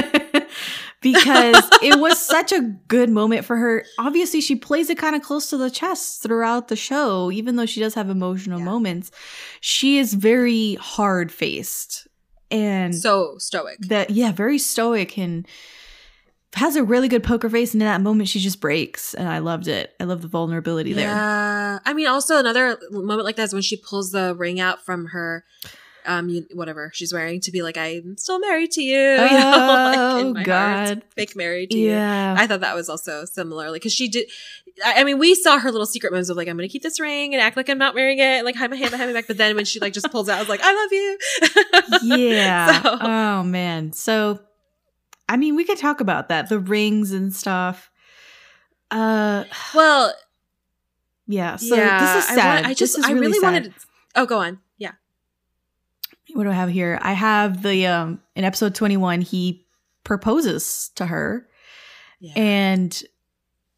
because 1.04 1.70
it 1.82 2.00
was 2.00 2.18
such 2.20 2.50
a 2.50 2.60
good 2.88 3.08
moment 3.10 3.44
for 3.44 3.56
her 3.56 3.84
obviously 4.00 4.40
she 4.40 4.56
plays 4.56 4.90
it 4.90 4.98
kind 4.98 5.14
of 5.14 5.22
close 5.22 5.48
to 5.50 5.56
the 5.56 5.70
chest 5.70 6.20
throughout 6.22 6.66
the 6.66 6.74
show 6.76 7.30
even 7.30 7.54
though 7.54 7.66
she 7.66 7.78
does 7.78 7.94
have 7.94 8.10
emotional 8.10 8.58
Yeah. 8.58 8.64
moments 8.64 9.12
she 9.60 9.98
is 9.98 10.14
very 10.14 10.74
hard 10.74 11.30
faced 11.30 12.08
and 12.50 12.94
so 12.94 13.36
stoic. 13.38 13.78
that 13.88 14.10
yeah 14.10 14.32
very 14.32 14.58
stoic 14.58 15.16
and 15.18 15.46
has 16.54 16.76
a 16.76 16.84
really 16.84 17.08
good 17.08 17.24
poker 17.24 17.50
face 17.50 17.72
and 17.74 17.82
in 17.82 17.86
that 17.88 18.00
moment 18.00 18.28
she 18.28 18.38
just 18.38 18.60
breaks 18.60 19.12
and 19.14 19.28
i 19.28 19.38
loved 19.38 19.66
it 19.68 19.92
i 20.00 20.04
love 20.04 20.22
the 20.22 20.28
vulnerability 20.28 20.92
there 20.92 21.08
Yeah. 21.08 21.78
I 21.84 21.92
mean, 21.92 22.06
also 22.06 22.38
another 22.38 22.78
moment 22.90 23.24
like 23.24 23.36
that 23.36 23.42
is 23.44 23.52
when 23.52 23.60
she 23.62 23.76
pulls 23.76 24.12
the 24.12 24.34
ring 24.36 24.60
out 24.60 24.84
from 24.86 25.06
her, 25.06 25.44
um, 26.06 26.28
you- 26.28 26.46
whatever 26.52 26.90
she's 26.94 27.12
wearing 27.12 27.40
to 27.40 27.50
be 27.50 27.62
like, 27.62 27.76
I'm 27.76 28.16
still 28.16 28.38
married 28.40 28.70
to 28.72 28.82
you. 28.82 28.98
you 29.00 29.16
know, 29.16 29.18
like, 29.18 29.98
Oh, 29.98 30.32
my 30.34 30.42
heart, 30.42 30.46
God. 30.46 31.02
fake 31.16 31.34
married 31.36 31.70
to 31.70 31.78
you. 31.78 31.90
yeah 31.90 32.34
I 32.38 32.46
thought 32.46 32.60
that 32.60 32.74
was 32.74 32.88
also 32.88 33.24
similar, 33.24 33.70
like, 33.70 33.82
cause 33.82 33.92
she 33.92 34.08
did. 34.08 34.28
I 34.84 35.00
I 35.00 35.04
mean, 35.04 35.18
we 35.18 35.34
saw 35.34 35.58
her 35.58 35.70
little 35.70 35.86
secret 35.86 36.12
moves 36.12 36.30
of 36.30 36.36
like, 36.36 36.48
I'm 36.48 36.56
gonna 36.56 36.68
keep 36.68 36.82
this 36.82 36.98
ring 36.98 37.32
and 37.32 37.40
act 37.42 37.56
like 37.56 37.68
I'm 37.68 37.78
not 37.78 37.94
wearing 37.94 38.18
it, 38.18 38.22
and 38.22 38.44
like 38.44 38.56
hide 38.56 38.70
my 38.70 38.76
hand 38.76 38.90
behind 38.90 39.10
my 39.10 39.14
back. 39.20 39.26
But 39.28 39.36
then 39.36 39.54
when 39.56 39.64
she 39.64 39.78
like 39.80 39.92
just 39.92 40.10
pulls 40.10 40.28
out, 40.28 40.36
I 40.36 40.40
was 40.40 40.48
like, 40.48 40.60
I 40.62 40.74
love 40.74 40.92
you. 40.92 42.16
yeah 42.16 42.82
So- 42.82 42.98
oh 43.00 43.42
man 43.44 43.92
so 43.92 44.40
i 45.28 45.36
mean 45.36 45.56
we 45.56 45.64
could 45.64 45.78
talk 45.78 46.00
about 46.00 46.28
that 46.28 46.48
the 46.48 46.58
rings 46.58 47.12
and 47.12 47.34
stuff 47.34 47.90
uh 48.90 49.44
well, 49.74 50.12
yeah 51.26 51.56
so 51.56 51.74
yeah. 51.76 52.14
this 52.16 52.24
is 52.24 52.30
I 52.30 52.34
sad 52.34 52.54
want- 52.54 52.66
I 52.66 52.74
just, 52.74 52.98
I 53.04 53.08
really 53.12 53.20
really 53.28 53.38
sad. 53.40 53.52
wanted. 53.52 53.74
Oh, 54.16 54.26
go 54.26 54.38
on. 54.38 54.58
What 56.34 56.44
do 56.44 56.50
I 56.50 56.54
have 56.54 56.68
here? 56.68 56.98
I 57.00 57.12
have 57.14 57.62
the 57.62 57.86
um 57.86 58.20
in 58.36 58.44
episode 58.44 58.74
21 58.74 59.22
he 59.22 59.66
proposes 60.04 60.90
to 60.96 61.06
her 61.06 61.48
Yeah. 62.20 62.32
and 62.36 63.02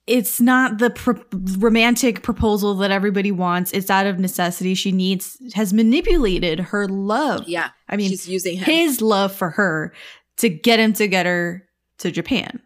it's 0.06 0.40
not 0.40 0.78
the 0.78 0.90
pro- 0.90 1.20
romantic 1.58 2.22
proposal 2.22 2.74
that 2.76 2.92
everybody 2.92 3.32
wants. 3.32 3.72
It's 3.72 3.90
out 3.90 4.06
of 4.06 4.18
necessity. 4.20 4.74
She 4.74 4.92
needs 4.92 5.36
has 5.54 5.72
manipulated 5.72 6.60
her 6.60 6.86
love. 6.88 7.48
yeah. 7.48 7.70
I 7.88 7.96
mean 7.96 8.10
she's 8.10 8.28
using 8.28 8.56
him. 8.56 8.64
his 8.64 9.00
love 9.00 9.32
for 9.32 9.50
her 9.50 9.92
to 10.38 10.48
get 10.48 10.78
him 10.80 10.92
to 10.94 11.08
get 11.08 11.26
her 11.26 11.64
to 11.98 12.10
Japan. 12.10 12.60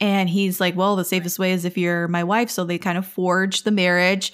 And 0.00 0.28
he's 0.28 0.60
like, 0.60 0.74
well, 0.76 0.96
the 0.96 1.04
safest 1.04 1.38
way 1.38 1.52
is 1.52 1.64
if 1.64 1.78
you're 1.78 2.08
my 2.08 2.24
wife. 2.24 2.50
So 2.50 2.64
they 2.64 2.76
kind 2.78 2.98
of 2.98 3.06
forge 3.06 3.62
the 3.62 3.70
marriage. 3.70 4.32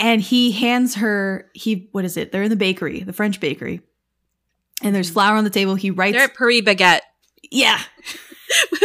And 0.00 0.20
he 0.20 0.50
hands 0.50 0.96
her, 0.96 1.48
he, 1.54 1.88
what 1.92 2.04
is 2.04 2.16
it? 2.16 2.32
They're 2.32 2.42
in 2.42 2.50
the 2.50 2.56
bakery, 2.56 3.00
the 3.04 3.12
French 3.12 3.38
bakery. 3.38 3.80
And 4.82 4.94
there's 4.94 5.10
flour 5.10 5.36
on 5.36 5.44
the 5.44 5.50
table. 5.50 5.74
He 5.74 5.90
writes, 5.90 6.16
They're 6.16 6.24
at 6.24 6.34
Paris 6.34 6.62
Baguette. 6.62 7.00
yeah. 7.50 7.80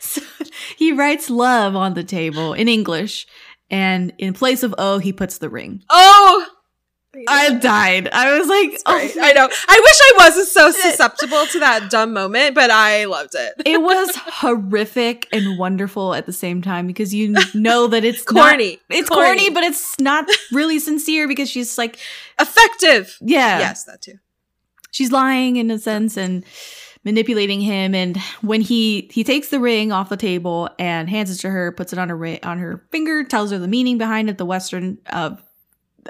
so 0.00 0.20
he 0.76 0.92
writes 0.92 1.30
love 1.30 1.76
on 1.76 1.94
the 1.94 2.04
table 2.04 2.52
in 2.52 2.68
English. 2.68 3.26
And 3.70 4.14
in 4.18 4.32
place 4.32 4.62
of 4.62 4.74
O, 4.78 4.98
he 4.98 5.12
puts 5.12 5.38
the 5.38 5.50
ring. 5.50 5.82
oh, 5.90 6.46
I 7.26 7.54
died. 7.54 8.08
I 8.12 8.38
was 8.38 8.48
like, 8.48 8.70
Right. 8.86 9.12
oh 9.16 9.20
I 9.20 9.32
know. 9.32 9.44
I 9.68 9.80
wish 9.80 9.98
I 10.00 10.12
wasn't 10.18 10.48
so 10.48 10.70
susceptible 10.88 11.46
to 11.46 11.58
that 11.60 11.90
dumb 11.90 12.12
moment, 12.12 12.54
but 12.54 12.70
I 12.70 13.04
loved 13.06 13.34
it. 13.34 13.54
it 13.66 13.82
was 13.82 14.10
horrific 14.14 15.26
and 15.32 15.58
wonderful 15.58 16.14
at 16.14 16.26
the 16.26 16.32
same 16.32 16.62
time 16.62 16.86
because 16.86 17.12
you 17.12 17.34
know 17.54 17.88
that 17.88 18.04
it's 18.04 18.22
corny. 18.22 18.78
Not, 18.88 18.98
it's 18.98 19.08
corny. 19.08 19.50
but 19.50 19.64
it's 19.64 19.98
not 20.00 20.26
really 20.52 20.78
sincere 20.78 21.26
because 21.28 21.50
she's 21.50 21.76
like, 21.76 21.98
effective. 22.40 23.18
yeah, 23.20 23.58
Yes, 23.58 23.84
that 23.84 24.00
too. 24.00 24.18
She's 24.98 25.12
lying 25.12 25.56
in 25.56 25.70
a 25.70 25.78
sense 25.78 26.16
and 26.16 26.44
manipulating 27.04 27.60
him. 27.60 27.94
And 27.94 28.16
when 28.42 28.60
he 28.60 29.08
he 29.12 29.22
takes 29.22 29.48
the 29.48 29.60
ring 29.60 29.92
off 29.92 30.08
the 30.08 30.16
table 30.16 30.68
and 30.78 31.08
hands 31.08 31.30
it 31.30 31.40
to 31.42 31.50
her, 31.50 31.70
puts 31.70 31.92
it 31.92 31.98
on 32.00 32.08
her 32.08 32.16
ri- 32.16 32.42
on 32.42 32.58
her 32.58 32.84
finger, 32.90 33.22
tells 33.22 33.52
her 33.52 33.58
the 33.58 33.68
meaning 33.68 33.96
behind 33.96 34.28
it, 34.28 34.38
the 34.38 34.44
Western 34.44 34.98
uh, 35.06 35.36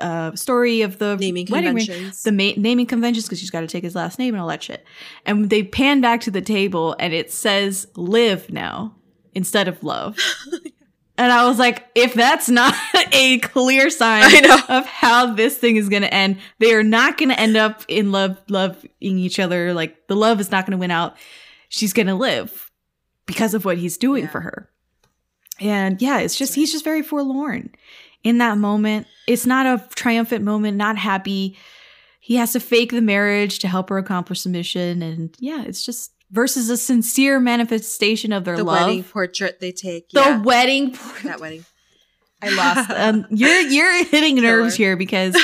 uh, 0.00 0.34
story 0.34 0.80
of 0.80 0.98
the 0.98 1.16
Naming 1.20 1.46
wedding 1.50 1.74
ring, 1.74 1.84
conventions. 1.86 2.22
the 2.22 2.32
ma- 2.32 2.52
naming 2.56 2.86
conventions 2.86 3.26
because 3.26 3.38
she's 3.38 3.50
got 3.50 3.60
to 3.60 3.66
take 3.66 3.84
his 3.84 3.94
last 3.94 4.18
name 4.18 4.32
and 4.34 4.40
all 4.40 4.48
that 4.48 4.62
shit. 4.62 4.84
And 5.26 5.50
they 5.50 5.62
pan 5.62 6.00
back 6.00 6.22
to 6.22 6.30
the 6.30 6.40
table 6.40 6.96
and 6.98 7.12
it 7.12 7.30
says 7.30 7.86
"live" 7.94 8.50
now 8.50 8.94
instead 9.34 9.68
of 9.68 9.84
"love." 9.84 10.16
and 11.18 11.30
I 11.32 11.46
was 11.46 11.58
like, 11.58 11.84
if 11.94 12.14
that's 12.14 12.48
not 12.48 12.74
a 13.12 13.38
clear 13.40 13.90
sign 13.90 14.48
of 14.68 14.86
how 14.86 15.34
this 15.34 15.58
thing 15.58 15.76
is 15.76 15.88
going 15.88 16.02
to 16.02 16.14
end, 16.14 16.38
they 16.60 16.72
are 16.72 16.82
not 16.82 17.18
going 17.18 17.28
to 17.28 17.38
end 17.38 17.56
up 17.56 17.84
in 17.88 18.12
love, 18.12 18.40
loving 18.48 18.88
each 19.00 19.38
other. 19.38 19.74
Like 19.74 20.06
the 20.06 20.16
love 20.16 20.40
is 20.40 20.50
not 20.50 20.64
going 20.64 20.72
to 20.72 20.78
win 20.78 20.90
out. 20.90 21.16
She's 21.68 21.92
going 21.92 22.06
to 22.06 22.14
live 22.14 22.70
because 23.26 23.52
of 23.52 23.64
what 23.64 23.76
he's 23.78 23.98
doing 23.98 24.24
Yeah. 24.24 24.30
for 24.30 24.40
her. 24.40 24.70
And 25.60 26.00
yeah, 26.00 26.18
it's 26.20 26.36
just, 26.36 26.54
he's 26.54 26.70
just 26.72 26.84
very 26.84 27.02
forlorn 27.02 27.70
in 28.22 28.38
that 28.38 28.56
moment. 28.58 29.06
It's 29.26 29.44
not 29.44 29.66
a 29.66 29.84
triumphant 29.96 30.44
moment, 30.44 30.76
not 30.76 30.96
happy. 30.96 31.58
He 32.20 32.36
has 32.36 32.52
to 32.52 32.60
fake 32.60 32.92
the 32.92 33.02
marriage 33.02 33.58
to 33.60 33.68
help 33.68 33.90
her 33.90 33.98
accomplish 33.98 34.44
the 34.44 34.50
mission. 34.50 35.02
And 35.02 35.34
yeah, 35.40 35.64
it's 35.64 35.84
just 35.84 36.12
versus 36.30 36.68
a 36.70 36.76
sincere 36.76 37.40
manifestation 37.40 38.32
of 38.32 38.44
their 38.44 38.56
the 38.56 38.64
love. 38.64 38.86
wedding 38.86 39.04
portrait 39.04 39.60
they 39.60 39.72
take. 39.72 40.08
the 40.10 40.20
yeah, 40.20 40.42
wedding. 40.42 40.96
that 41.24 41.40
wedding. 41.40 41.64
I 42.42 42.50
lost. 42.50 42.90
Um, 42.90 43.26
you're 43.30 43.60
you're 43.60 44.04
hitting 44.06 44.36
nerves 44.36 44.74
here 44.76 44.96
because 44.96 45.36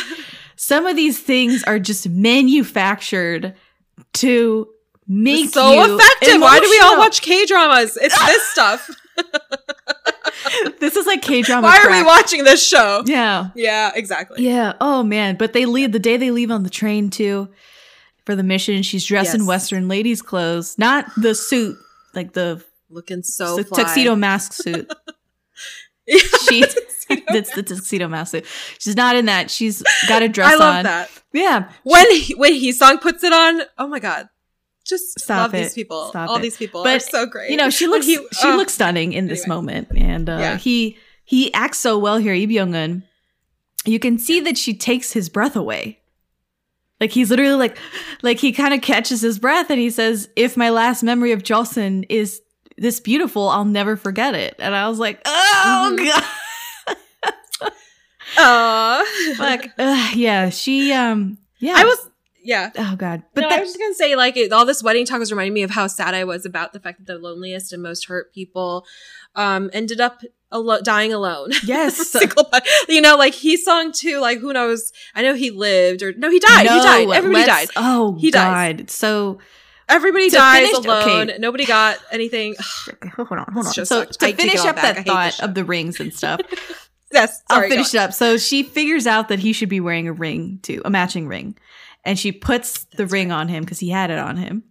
some 0.56 0.86
of 0.86 0.94
these 0.96 1.18
things 1.18 1.64
are 1.64 1.78
just 1.78 2.08
manufactured 2.08 3.54
to 4.14 4.68
make 5.08 5.52
so 5.52 5.72
you 5.72 5.96
effective. 5.96 6.40
Why 6.40 6.60
do 6.60 6.68
we 6.70 6.80
all 6.80 6.98
watch 6.98 7.20
K 7.22 7.46
dramas? 7.46 7.98
It's 8.00 8.26
this 8.26 8.42
stuff. 8.52 8.90
This 10.80 10.96
is 10.96 11.06
like 11.06 11.22
K 11.22 11.42
drama. 11.42 11.66
Why 11.66 11.82
are 11.84 11.90
we 11.90 12.02
watching 12.04 12.44
this 12.44 12.64
show? 12.66 13.02
Yeah, 13.06 13.48
Yeah, 13.54 13.90
exactly. 13.94 14.44
yeah. 14.44 14.74
Oh 14.80 15.02
man, 15.02 15.36
but 15.36 15.52
they 15.52 15.66
leave 15.66 15.92
the 15.92 15.98
day 15.98 16.16
they 16.16 16.30
leave 16.30 16.50
on 16.50 16.62
the 16.62 16.70
train 16.70 17.10
too 17.10 17.48
for 18.24 18.34
the 18.36 18.42
mission. 18.42 18.82
She's 18.82 19.04
dressed 19.04 19.34
in 19.34 19.46
Western 19.46 19.88
ladies' 19.88 20.22
clothes, 20.22 20.76
not 20.78 21.06
the 21.16 21.34
suit, 21.34 21.76
like 22.14 22.32
the, 22.32 22.62
Looking 22.90 23.22
so 23.22 23.56
the 23.56 23.64
tuxedo 23.64 24.14
mask 24.16 24.52
suit. 24.52 24.90
Yeah. 26.06 26.18
She 26.48 26.60
that's 27.32 27.54
the 27.54 27.62
tuxedo 27.62 28.08
mask 28.08 28.32
suit. 28.32 28.44
She's 28.78 28.94
not 28.94 29.16
in 29.16 29.24
that. 29.24 29.50
She's 29.50 29.82
got 30.06 30.22
a 30.22 30.28
dress 30.36 30.52
I 30.52 30.56
love 30.56 30.74
on. 30.76 30.82
that. 30.84 31.10
Yeah, 31.32 31.70
When 31.82 32.10
he, 32.10 32.34
when 32.34 32.52
he 32.52 32.72
song 32.72 32.98
puts 32.98 33.24
it 33.24 33.32
on, 33.32 33.62
oh 33.78 33.86
my 33.88 34.00
god, 34.00 34.28
just 34.86 35.18
Stop 35.18 35.38
love 35.52 35.54
it. 35.54 35.62
these 35.62 35.72
people. 35.74 36.08
Stop 36.10 36.28
All 36.28 36.36
it. 36.36 36.42
these 36.42 36.58
people 36.58 36.84
But, 36.84 36.96
are 36.96 37.00
so 37.00 37.24
great. 37.26 37.50
you 37.50 37.56
know 37.56 37.70
she 37.70 37.86
looks 37.86 38.04
he- 38.06 38.16
she 38.16 38.48
oh. 38.48 38.56
looks 38.56 38.74
stunning 38.74 39.14
in 39.14 39.28
this 39.28 39.44
Anyway. 39.44 39.56
moment 39.56 39.88
and 39.96 40.28
uh 40.28 40.36
Yeah. 40.38 40.56
he 40.58 40.98
he 41.24 41.52
acts 41.54 41.78
so 41.78 41.98
well 41.98 42.18
here 42.18 42.34
Lee 42.34 42.46
Byung-hun 42.46 43.02
you 43.86 43.98
can 43.98 44.18
see 44.18 44.40
that 44.40 44.58
she 44.58 44.74
takes 44.74 45.12
his 45.12 45.30
breath 45.30 45.56
away 45.56 46.00
like 47.00 47.10
he's 47.10 47.30
literally 47.30 47.54
like 47.54 47.76
like 48.22 48.38
he 48.38 48.52
kind 48.52 48.72
of 48.74 48.80
catches 48.80 49.20
his 49.20 49.38
breath 49.38 49.70
and 49.70 49.80
he 49.80 49.90
says 49.90 50.28
if 50.36 50.56
my 50.56 50.70
last 50.70 51.02
memory 51.02 51.32
of 51.32 51.42
Joseon 51.42 52.06
is 52.08 52.40
this 52.78 53.00
beautiful 53.00 53.48
I'll 53.48 53.64
never 53.64 53.96
forget 53.96 54.34
it 54.34 54.54
and 54.58 54.74
I 54.74 54.88
was 54.88 54.98
like 54.98 55.20
oh 55.24 55.96
Mhm. 55.98 56.06
god 56.06 56.24
Aw. 58.38 59.34
like 59.38 59.70
ugh, 59.78 60.16
yeah 60.16 60.48
she 60.50 60.92
um 60.92 61.38
yeah 61.60 61.74
I 61.76 61.84
was 61.84 62.10
yeah. 62.42 62.70
oh 62.76 62.94
god 62.96 63.22
But 63.32 63.44
but 63.44 63.52
I 63.52 63.60
was 63.60 63.68
just 63.70 63.78
gonna 63.78 63.94
say, 63.94 64.16
like, 64.16 64.36
it, 64.36 64.52
all 64.52 64.66
this 64.66 64.82
wedding 64.82 65.06
talk 65.06 65.18
was 65.18 65.32
reminding 65.32 65.54
me 65.54 65.62
of 65.62 65.70
how 65.70 65.86
sad 65.86 66.12
I 66.14 66.24
was 66.24 66.44
about 66.44 66.74
the 66.74 66.80
fact 66.80 66.98
that 66.98 67.06
the 67.10 67.18
loneliest 67.18 67.72
and 67.72 67.82
most 67.82 68.06
hurt 68.06 68.34
people 68.34 68.84
um 69.34 69.70
ended 69.72 70.00
up 70.00 70.20
alo- 70.54 70.80
dying 70.80 71.12
alone. 71.12 71.50
yes 71.64 72.16
you 72.88 73.00
know, 73.00 73.16
like 73.16 73.34
Hee-sung 73.34 73.92
too. 73.92 74.20
Like, 74.20 74.38
who 74.38 74.52
knows? 74.52 74.92
I 75.14 75.22
know 75.22 75.34
he 75.34 75.50
lived 75.50 76.02
or 76.02 76.12
no, 76.14 76.30
he 76.30 76.38
died. 76.38 76.62
he 76.62 76.66
died. 76.68 77.08
Everybody 77.10 77.44
died. 77.46 77.68
oh 77.76 78.16
He 78.18 78.30
dies. 78.30 78.76
died 78.76 78.90
so 78.90 79.38
Everybody 79.86 80.30
dies 80.30 80.70
finish- 80.70 80.86
alone. 80.86 81.28
okay. 81.30 81.38
Nobody 81.38 81.66
got 81.66 81.98
anything. 82.10 82.54
Hold 83.16 83.32
on, 83.32 83.44
hold 83.52 83.66
on. 83.66 83.72
So 83.74 83.84
sucked. 83.84 84.16
I 84.22 84.30
to 84.30 84.36
take 84.36 84.36
finish 84.36 84.64
up 84.64 84.76
back. 84.76 84.96
That 84.96 85.06
thought 85.06 85.40
of 85.40 85.54
the 85.54 85.62
rings 85.62 86.00
and 86.00 86.12
stuff, 86.14 86.40
yes, 87.12 87.42
sorry, 87.50 87.64
I'll 87.64 87.70
finish 87.70 87.94
it 87.94 87.98
up. 87.98 88.14
So 88.14 88.38
she 88.38 88.62
figures 88.62 89.06
out 89.06 89.28
that 89.28 89.40
he 89.40 89.52
should 89.52 89.68
be 89.68 89.80
wearing 89.80 90.08
a 90.08 90.12
ring 90.14 90.58
too, 90.62 90.80
a 90.86 90.90
matching 90.90 91.28
ring, 91.28 91.54
and 92.02 92.18
she 92.18 92.32
puts 92.32 92.84
the 92.84 92.98
That's 93.04 93.12
ring 93.12 93.30
on 93.30 93.48
him 93.48 93.62
because 93.62 93.78
he 93.78 93.90
had 93.90 94.10
it 94.10 94.18
on 94.18 94.38
him. 94.38 94.62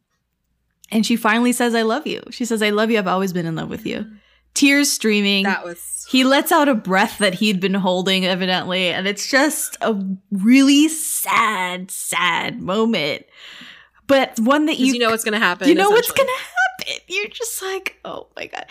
And 0.92 1.06
she 1.06 1.16
finally 1.16 1.54
says, 1.54 1.76
"I 1.76 1.84
love 1.84 2.08
you." 2.08 2.24
She 2.32 2.44
says, 2.46 2.64
"I 2.64 2.72
love 2.72 2.90
you. 2.90 2.98
I've 2.98 3.06
always 3.08 3.34
been 3.34 3.46
in 3.46 3.56
love 3.56 3.70
with 3.70 3.86
you." 3.86 4.00
Mm. 4.00 4.18
Tears 4.54 4.92
streaming. 4.92 5.44
That 5.44 5.64
was 5.66 6.06
he 6.10 6.24
lets 6.24 6.52
out 6.52 6.68
a 6.70 6.76
breath 6.76 7.18
that 7.20 7.34
he'd 7.36 7.60
been 7.60 7.74
holding, 7.74 8.26
evidently, 8.26 8.90
and 8.90 9.08
it's 9.08 9.30
just 9.30 9.78
a 9.82 10.00
really 10.32 10.88
sad, 10.90 11.90
sad 11.90 12.62
moment. 12.62 13.26
But 14.06 14.38
one 14.40 14.66
that 14.68 14.78
you 14.78 14.94
you, 14.94 15.00
know 15.00 15.10
what's 15.10 15.24
gonna 15.24 15.40
happen. 15.40 15.68
you 15.70 15.76
know 15.76 15.90
what's 15.90 16.12
gonna 16.12 16.30
happen. 16.32 16.96
You're 17.08 17.30
just 17.30 17.62
like, 17.62 17.98
oh 18.06 18.28
my 18.36 18.48
god. 18.48 18.66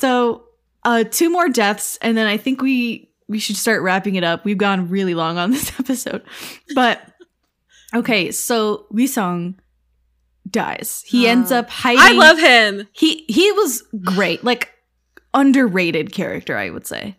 So, 0.00 0.44
uh, 0.84 1.04
two 1.04 1.30
more 1.30 1.48
deaths, 1.48 1.98
and 2.02 2.16
then 2.16 2.26
I 2.26 2.36
think 2.38 2.60
we 2.62 3.10
we 3.28 3.38
should 3.38 3.56
start 3.56 3.82
wrapping 3.82 4.16
it 4.16 4.24
up. 4.24 4.44
We've 4.44 4.58
gone 4.58 4.88
really 4.88 5.14
long 5.14 5.38
on 5.38 5.50
this 5.50 5.70
episode, 5.78 6.22
but 6.74 7.00
okay. 7.94 8.30
So 8.32 8.86
Hee-sung 8.94 9.60
dies. 10.50 11.04
He 11.06 11.26
Uh, 11.28 11.32
ends 11.32 11.52
up 11.52 11.70
hiding. 11.70 12.00
I 12.02 12.12
love 12.12 12.38
him. 12.38 12.88
he. 12.92 13.24
He 13.28 13.52
was 13.52 13.82
great, 14.02 14.42
like 14.44 14.70
underrated 15.34 16.12
character, 16.12 16.56
I 16.56 16.70
would 16.70 16.86
say. 16.86 17.16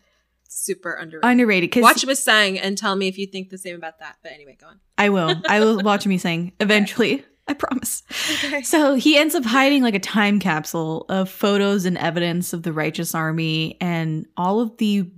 Super 0.48 0.94
underrated. 0.94 1.30
Underrated 1.30 1.84
Watch 1.84 2.06
Misaeng 2.06 2.60
and 2.62 2.78
tell 2.78 2.96
me 2.96 3.08
if 3.08 3.18
you 3.18 3.28
think 3.28 3.50
the 3.50 3.58
same 3.58 3.76
about 3.76 4.00
that. 4.00 4.16
But 4.24 4.32
anyway, 4.32 4.58
go 4.60 4.68
on. 4.68 4.80
I 4.98 5.10
will. 5.10 5.36
I 5.50 5.60
will 5.60 5.80
watch 5.82 6.06
Misaeng 6.06 6.54
eventually. 6.60 7.26
I 7.48 7.54
promise. 7.54 8.04
Okay. 8.44 8.64
So 8.64 8.96
he 8.96 9.18
ends 9.18 9.36
up 9.36 9.44
hiding 9.44 9.84
like 9.84 9.94
a 9.94 10.00
time 10.00 10.40
capsule 10.40 11.06
of 11.10 11.30
photos 11.30 11.86
and 11.86 11.98
evidence 11.98 12.54
of 12.54 12.64
the 12.64 12.74
righteous 12.74 13.14
army 13.14 13.78
and 13.80 14.26
all 14.36 14.62
of 14.62 14.78
the 14.78 15.12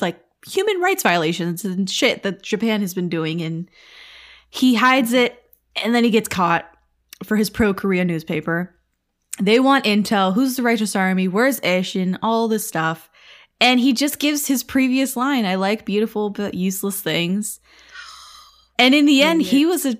like 0.00 0.18
human 0.46 0.80
rights 0.80 1.02
violations 1.02 1.64
and 1.64 1.88
shit 1.88 2.22
that 2.24 2.42
Japan 2.42 2.80
has 2.80 2.94
been 2.94 3.08
doing. 3.08 3.40
And 3.42 3.70
he 4.48 4.74
hides 4.74 5.12
it 5.12 5.40
and 5.76 5.94
then 5.94 6.02
he 6.02 6.10
gets 6.10 6.28
caught 6.28 6.68
for 7.22 7.36
his 7.36 7.50
pro 7.50 7.72
Korea 7.72 8.04
newspaper. 8.04 8.74
They 9.38 9.60
want 9.60 9.84
intel. 9.84 10.34
Who's 10.34 10.56
the 10.56 10.62
righteous 10.62 10.96
army? 10.96 11.28
Where's 11.28 11.60
Ae-shin? 11.62 12.18
All 12.22 12.48
this 12.48 12.66
stuff. 12.66 13.08
And 13.60 13.78
he 13.78 13.92
just 13.92 14.18
gives 14.18 14.46
his 14.46 14.62
previous 14.62 15.16
line 15.16 15.44
I 15.44 15.54
like 15.56 15.84
beautiful 15.84 16.30
but 16.30 16.54
useless 16.54 17.00
things. 17.00 17.60
And 18.78 18.94
in 18.94 19.04
the 19.04 19.22
end, 19.22 19.42
he 19.42 19.66
was 19.66 19.84
a 19.84 19.98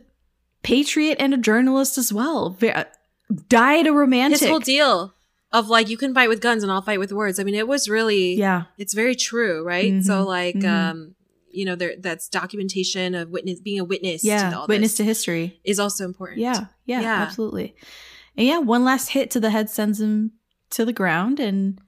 patriot 0.62 1.16
and 1.20 1.35
a 1.35 1.36
journalist 1.36 1.98
as 1.98 2.12
well. 2.12 2.57
Died 3.48 3.86
a 3.86 3.93
romantic. 3.93 4.40
His 4.40 4.48
whole 4.48 4.61
deal 4.61 5.15
of 5.52 5.69
like 5.69 5.89
you 5.89 5.97
can 5.97 6.15
fight 6.15 6.28
with 6.28 6.40
guns 6.40 6.62
and 6.62 6.73
I'll 6.73 6.82
fight 6.82 6.98
with 6.98 7.12
words. 7.12 7.39
I 7.39 7.44
mean, 7.44 7.55
it 7.55 7.69
was 7.69 7.89
really 7.89 8.35
yeah. 8.35 8.65
it's 8.78 8.94
very 8.94 9.15
true, 9.15 9.65
right? 9.65 9.93
Mhm, 9.93 10.05
So 10.05 10.24
like 10.24 10.57
mhm. 10.57 10.69
um 10.69 11.15
you 11.52 11.65
know 11.65 11.74
there 11.74 11.94
that's 11.98 12.28
documentation 12.28 13.15
of 13.15 13.28
witness 13.31 13.61
being 13.61 13.81
a 13.81 13.85
witness 13.85 14.24
Yeah. 14.24 14.51
to 14.51 14.59
all 14.61 14.66
Witness 14.66 14.94
to 14.97 15.05
history. 15.05 15.61
is 15.65 15.78
also 15.78 16.05
important. 16.05 16.40
Yeah, 16.40 16.66
yeah. 16.86 17.01
Yeah. 17.02 17.15
Absolutely. 17.23 17.74
And 18.36 18.47
yeah, 18.47 18.59
one 18.59 18.85
last 18.85 19.11
hit 19.11 19.31
to 19.32 19.40
the 19.40 19.51
head 19.51 19.69
sends 19.70 20.01
him 20.01 20.32
to 20.70 20.85
the 20.85 20.93
ground 20.93 21.40
and 21.40 21.81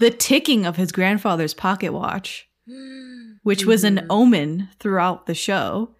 the 0.00 0.10
ticking 0.10 0.64
of 0.64 0.76
his 0.76 0.92
grandfather's 0.92 1.54
pocket 1.54 1.92
watch, 1.92 2.48
which 3.42 3.64
was 3.64 3.84
an 3.84 3.96
Mhm. 3.98 4.06
omen 4.10 4.68
throughout 4.78 5.26
the 5.26 5.34
show. 5.34 5.94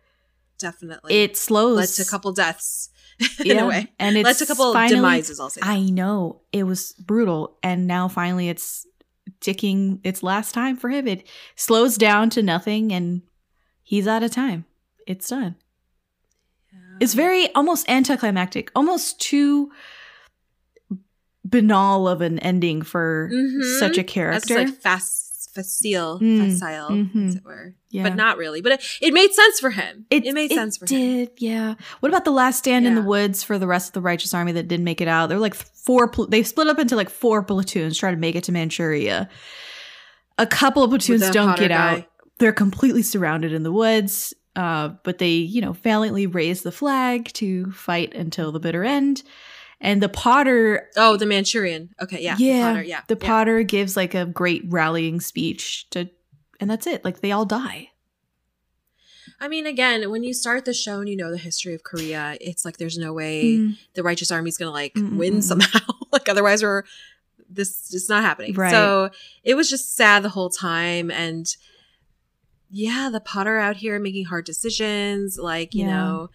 definitely 0.61 1.15
It 1.15 1.37
slows 1.37 1.77
led 1.77 1.89
to 1.91 2.03
a 2.03 2.05
couple 2.05 2.33
deaths 2.33 2.91
in 3.41 3.47
yeah, 3.47 3.62
a 3.65 3.69
way. 3.69 3.93
And 4.01 4.16
it's 4.16 4.25
led 4.25 4.43
a 4.43 4.47
couple 4.47 4.73
finally- 4.73 4.97
demises, 5.20 5.39
I'll 5.39 5.51
say. 5.51 5.61
that. 5.61 5.69
I 5.69 5.83
know 5.85 6.41
it 6.53 6.65
was 6.65 6.93
brutal, 6.95 7.59
and 7.62 7.87
now 7.87 8.09
finally 8.09 8.49
it's 8.49 8.85
ticking 9.41 10.01
its 10.03 10.20
last 10.25 10.53
time 10.55 10.77
for 10.77 10.91
him. 10.91 11.07
It 11.07 11.29
slows 11.55 11.97
down 11.97 12.29
to 12.31 12.43
nothing, 12.43 12.93
and 12.93 13.23
he's 13.85 14.09
out 14.09 14.25
of 14.25 14.33
time. 14.33 14.65
It's 15.07 15.29
done. 15.29 15.55
It's 17.01 17.15
very 17.15 17.53
almost 17.55 17.89
anticlimactic, 17.89 18.70
almost 18.75 19.20
too 19.20 19.70
banal 21.45 22.07
of 22.09 22.20
an 22.20 22.39
ending 22.41 22.83
for 22.83 23.31
Mhm. 23.33 23.79
such 23.79 23.99
a 23.99 24.05
character. 24.05 24.55
That's 24.55 24.70
like 24.73 24.81
fast, 24.83 25.51
facile, 25.55 26.19
Mm, 26.20 26.51
facile, 26.53 26.91
mhm. 26.91 27.29
as 27.29 27.37
it 27.37 27.45
were. 27.45 27.75
yeah. 27.91 28.03
But 28.03 28.16
not 28.16 28.37
really. 28.37 28.61
But 28.61 28.73
it, 28.73 28.85
it 29.01 29.15
made 29.15 29.33
sense 29.33 29.59
for 29.59 29.70
him. 29.70 30.05
It, 30.11 30.25
made 30.35 30.53
sense 30.53 30.77
for 30.77 30.85
him. 30.85 30.89
did, 30.89 31.31
yeah. 31.39 31.75
What 32.01 32.11
about 32.11 32.25
the 32.27 32.33
last 32.33 32.59
stand 32.59 32.87
in 32.87 32.95
the 32.95 33.03
woods 33.03 33.43
for 33.43 33.59
the 33.59 33.66
rest 33.66 33.89
of 33.89 33.93
the 33.95 34.01
righteous 34.03 34.35
army 34.35 34.53
that 34.53 34.69
didn't 34.69 34.85
make 34.85 35.01
it 35.01 35.09
out? 35.09 35.29
They're 35.29 35.39
like 35.39 35.55
four. 35.55 36.09
Pl- 36.09 36.27
they 36.27 36.43
split 36.43 36.69
up 36.69 36.79
into 36.79 36.97
like 36.97 37.09
four 37.11 37.43
platoons 37.43 37.97
trying 37.97 38.15
to 38.15 38.20
make 38.20 38.35
it 38.37 38.45
to 38.45 38.53
Manchuria. 38.53 39.29
A 40.37 40.47
couple 40.47 40.83
of 40.83 40.91
platoons 40.91 41.31
don't 41.31 41.57
get 41.59 41.69
guy. 41.69 41.75
out. 41.99 42.05
They're 42.39 42.53
completely 42.53 43.03
surrounded 43.03 43.53
in 43.53 43.62
the 43.65 43.73
woods. 43.73 44.35
Uh, 44.59 44.89
but 45.05 45.19
they, 45.19 45.35
you 45.35 45.61
know, 45.61 45.73
valiantly 45.73 46.27
raise 46.27 46.63
the 46.63 46.73
flag 46.73 47.27
to 47.35 47.71
fight 47.71 48.13
until 48.13 48.51
the 48.51 48.59
bitter 48.59 48.83
end. 48.83 49.23
And 49.81 50.03
the 50.03 50.09
Potter 50.09 50.89
Oh, 50.97 51.17
the 51.17 51.27
Manchurian. 51.27 51.95
Okay, 52.03 52.21
yeah. 52.21 52.35
yeah, 52.41 52.57
The 52.57 52.73
Potter, 52.73 52.83
yeah. 52.83 53.01
the 53.07 53.19
yeah. 53.21 53.27
Potter 53.29 53.63
gives 53.63 53.97
like 53.97 54.15
a 54.15 54.27
great 54.27 54.63
rallying 54.67 55.21
speech 55.21 55.89
to, 55.91 56.11
and 56.59 56.69
that's 56.69 56.89
it. 56.89 57.05
Like 57.05 57.21
they 57.21 57.31
all 57.31 57.45
die. 57.45 57.91
I 59.41 59.47
mean, 59.47 59.67
again, 59.67 60.11
when 60.11 60.25
you 60.25 60.35
start 60.35 60.65
the 60.65 60.75
show 60.75 60.99
and 60.99 61.09
you 61.09 61.17
know 61.17 61.31
the 61.31 61.39
history 61.39 61.75
of 61.75 61.85
Korea, 61.85 62.37
it's 62.41 62.65
like 62.65 62.79
there's 62.79 62.99
no 62.99 63.13
way 63.13 63.59
Mm, 63.59 63.79
the 63.95 64.03
righteous 64.03 64.33
army's 64.33 64.57
gonna 64.59 64.73
like 64.73 64.95
Mm, 64.95 65.11
mm, 65.11 65.17
win 65.19 65.35
mm. 65.35 65.43
somehow. 65.45 65.79
like 66.13 66.29
otherwise, 66.29 66.65
we're 66.65 66.83
this 67.49 67.95
is 67.95 68.09
not 68.09 68.25
happening. 68.25 68.55
Right. 68.55 68.73
So 68.73 69.11
it 69.45 69.55
was 69.55 69.71
just 69.71 69.95
sad 69.95 70.25
the 70.25 70.31
whole 70.31 70.51
time, 70.51 71.13
and 71.13 71.47
yeah, 72.70 73.09
the 73.11 73.20
Potter 73.20 73.59
out 73.59 73.77
here 73.77 73.99
making 73.99 74.27
hard 74.27 74.45
decisions. 74.45 75.39
Like 75.39 75.74
you 75.74 75.85
Yeah. 75.86 75.97
know, 75.97 76.31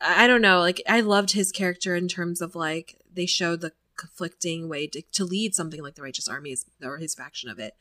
I 0.00 0.26
don't 0.26 0.42
know. 0.42 0.60
Like 0.60 0.82
I 0.88 1.00
loved 1.00 1.32
his 1.32 1.52
character 1.52 1.94
in 1.94 2.08
terms 2.08 2.40
of 2.40 2.54
like 2.54 2.96
they 3.12 3.26
showed 3.26 3.60
the 3.60 3.72
conflicting 3.96 4.66
way 4.66 4.86
to, 4.86 5.02
to 5.12 5.24
lead 5.26 5.54
something 5.54 5.82
like 5.82 5.94
the 5.94 6.00
righteous 6.02 6.26
army 6.26 6.56
or 6.82 6.96
his 6.96 7.14
faction 7.14 7.50
of 7.50 7.58
it 7.58 7.74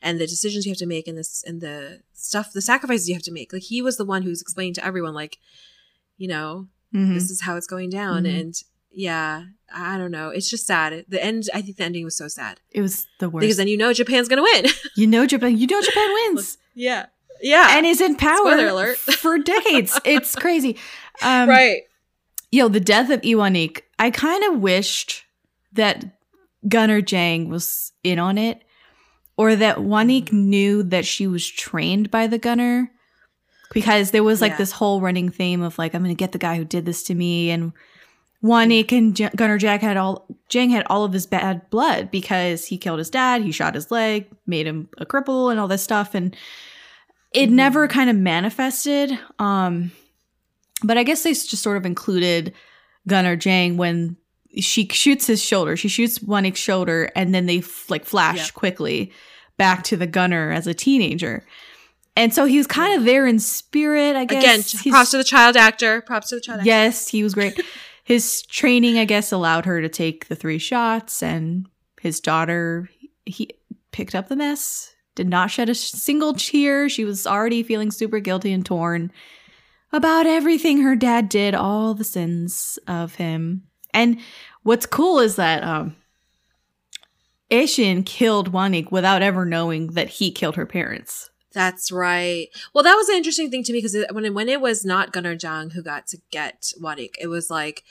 and 0.00 0.20
the 0.20 0.26
decisions 0.26 0.64
you 0.64 0.70
have 0.70 0.78
to 0.78 0.86
make 0.86 1.08
and 1.08 1.18
this 1.18 1.42
and 1.44 1.60
the 1.60 2.00
stuff 2.12 2.52
the 2.52 2.62
sacrifices 2.62 3.08
you 3.08 3.14
have 3.16 3.24
to 3.24 3.32
make 3.32 3.52
like 3.52 3.62
he 3.62 3.82
was 3.82 3.96
the 3.96 4.04
one 4.04 4.22
who's 4.22 4.40
explaining 4.40 4.72
to 4.72 4.84
everyone 4.86 5.14
like 5.14 5.38
you 6.16 6.28
know 6.28 6.68
mhm. 6.94 7.12
this 7.14 7.28
is 7.28 7.40
how 7.40 7.56
it's 7.56 7.66
going 7.66 7.90
down 7.90 8.22
Mhm. 8.22 8.38
and 8.40 8.54
yeah 8.92 9.46
i 9.74 9.98
don't 9.98 10.12
know 10.12 10.28
it's 10.28 10.48
just 10.48 10.64
sad 10.64 11.04
the 11.08 11.20
end 11.20 11.42
i 11.52 11.60
think 11.60 11.76
the 11.76 11.82
ending 11.82 12.04
was 12.04 12.16
so 12.16 12.28
sad 12.28 12.60
It 12.70 12.80
was 12.80 13.08
the 13.18 13.28
worst. 13.28 13.40
because 13.40 13.56
then 13.56 13.66
you 13.66 13.76
know 13.76 13.92
japan's 13.92 14.28
gonna 14.28 14.42
win 14.42 14.66
you 14.94 15.08
know 15.08 15.26
Japan. 15.26 15.58
You 15.58 15.66
know 15.66 15.82
Japan 15.82 16.08
wins. 16.14 16.56
yeah 16.76 17.06
yeah 17.42 17.76
and 17.76 17.84
is 17.86 18.00
in 18.00 18.16
power 18.16 18.36
Spoiler 18.36 18.68
alert. 18.68 18.96
for 18.98 19.38
decades. 19.38 20.00
it's 20.04 20.34
crazy. 20.36 20.76
Um, 21.22 21.48
right 21.48 21.82
Yo, 22.52 22.68
the 22.68 22.78
death 22.80 23.10
of 23.10 23.24
Lee 23.24 23.34
Wan-ik. 23.34 23.84
I 23.98 24.10
kind 24.12 24.44
of 24.44 24.60
wished 24.60 25.24
that 25.72 26.04
Gunner 26.68 27.00
Jang 27.00 27.48
was 27.48 27.90
in 28.04 28.20
on 28.20 28.38
it, 28.38 28.62
or 29.36 29.56
that 29.56 29.78
Wanik 29.78 30.32
knew 30.32 30.84
that 30.84 31.04
she 31.04 31.26
was 31.26 31.44
trained 31.48 32.12
by 32.12 32.28
the 32.28 32.38
Gunner, 32.38 32.92
because 33.72 34.12
there 34.12 34.22
was 34.22 34.40
like 34.40 34.52
Yeah. 34.52 34.58
this 34.58 34.70
whole 34.72 35.00
running 35.00 35.30
theme 35.30 35.62
of 35.62 35.78
like 35.78 35.94
I'm 35.94 36.02
gonna 36.02 36.14
get 36.14 36.30
the 36.30 36.38
guy 36.38 36.56
who 36.56 36.64
did 36.64 36.86
this 36.86 37.02
to 37.04 37.14
me, 37.16 37.50
and 37.50 37.72
Wanik 38.42 38.92
and 38.96 39.16
J- 39.16 39.30
Gunnar 39.34 39.58
Jack 39.58 39.80
had 39.80 39.96
all 39.96 40.26
Jang 40.48 40.70
had 40.70 40.86
all 40.88 41.02
of 41.04 41.12
his 41.12 41.26
bad 41.26 41.68
blood 41.70 42.10
because 42.12 42.66
he 42.66 42.78
killed 42.78 42.98
his 43.00 43.10
dad, 43.10 43.42
he 43.42 43.50
shot 43.50 43.74
his 43.74 43.90
leg, 43.90 44.28
made 44.46 44.66
him 44.68 44.88
a 44.98 45.04
cripple, 45.06 45.50
and 45.50 45.58
all 45.58 45.66
this 45.68 45.82
stuff, 45.82 46.14
and 46.14 46.36
it 47.34 47.50
never 47.50 47.88
kind 47.88 48.08
of 48.08 48.16
manifested. 48.16 49.18
Um, 49.38 49.90
but 50.82 50.96
I 50.96 51.02
guess 51.02 51.22
they 51.22 51.30
just 51.32 51.62
sort 51.62 51.76
of 51.76 51.84
included 51.86 52.54
Gunner 53.06 53.36
Jang 53.36 53.76
when 53.76 54.16
she 54.60 54.86
shoots 54.88 55.26
his 55.26 55.42
shoulder. 55.42 55.76
She 55.76 55.88
shoots 55.88 56.20
Wanik's 56.20 56.60
shoulder, 56.60 57.10
and 57.16 57.34
then 57.34 57.46
they 57.46 57.58
f- 57.58 57.90
like 57.90 58.04
flash 58.04 58.36
Yeah. 58.38 58.50
quickly 58.54 59.12
back 59.56 59.82
to 59.84 59.96
the 59.96 60.06
Gunner 60.06 60.50
as 60.52 60.66
a 60.66 60.74
teenager. 60.74 61.44
And 62.16 62.32
so 62.32 62.44
he 62.44 62.58
was 62.58 62.66
kind 62.68 62.96
of 62.96 63.04
there 63.04 63.26
in 63.26 63.40
spirit, 63.40 64.14
I 64.14 64.24
guess. 64.24 64.42
again 64.42 64.60
He's- 64.60 64.86
props 64.92 65.10
to 65.10 65.16
the 65.16 65.24
child 65.24 65.56
actor 65.56 66.00
props 66.02 66.28
to 66.28 66.36
the 66.36 66.40
child 66.40 66.60
actor 66.60 66.68
Yes, 66.68 67.08
he 67.08 67.24
was 67.24 67.34
great. 67.34 67.60
his 68.04 68.42
training, 68.42 68.98
I 68.98 69.04
guess, 69.04 69.32
allowed 69.32 69.64
her 69.64 69.80
to 69.80 69.88
take 69.88 70.28
the 70.28 70.36
three 70.36 70.58
shots, 70.58 71.22
and 71.22 71.66
his 72.00 72.20
daughter, 72.20 72.88
he 73.26 73.50
picked 73.90 74.14
up 74.14 74.28
the 74.28 74.36
mess, 74.36 74.93
did 75.14 75.28
not 75.28 75.50
shed 75.50 75.68
a 75.68 75.74
single 75.74 76.34
tear. 76.34 76.88
She 76.88 77.04
was 77.04 77.26
already 77.26 77.62
feeling 77.62 77.90
super 77.90 78.20
guilty 78.20 78.52
and 78.52 78.64
torn 78.64 79.12
about 79.92 80.26
everything 80.26 80.82
her 80.82 80.96
dad 80.96 81.28
did, 81.28 81.54
all 81.54 81.94
the 81.94 82.04
sins 82.04 82.78
of 82.88 83.14
him. 83.14 83.62
And 83.92 84.18
what's 84.62 84.86
cool 84.86 85.20
is 85.20 85.36
that 85.36 85.62
um 85.62 85.96
Ae-shin 87.50 88.02
killed 88.02 88.52
Wanik 88.52 88.90
without 88.90 89.22
ever 89.22 89.44
knowing 89.44 89.88
that 89.88 90.08
he 90.08 90.32
killed 90.32 90.56
her 90.56 90.66
parents. 90.66 91.30
That's 91.52 91.92
right. 91.92 92.48
Well, 92.72 92.82
that 92.82 92.96
was 92.96 93.08
an 93.08 93.16
interesting 93.16 93.50
thing 93.50 93.62
to 93.64 93.72
me 93.72 93.78
because 93.78 93.96
when 94.10 94.24
it, 94.24 94.34
when 94.34 94.48
it 94.48 94.60
was 94.60 94.84
not 94.84 95.12
Gunner 95.12 95.36
Jang 95.36 95.70
who 95.70 95.82
got 95.82 96.08
to 96.08 96.18
get 96.32 96.72
Wanik, 96.80 97.12
it 97.20 97.28
was 97.28 97.50
like, 97.50 97.84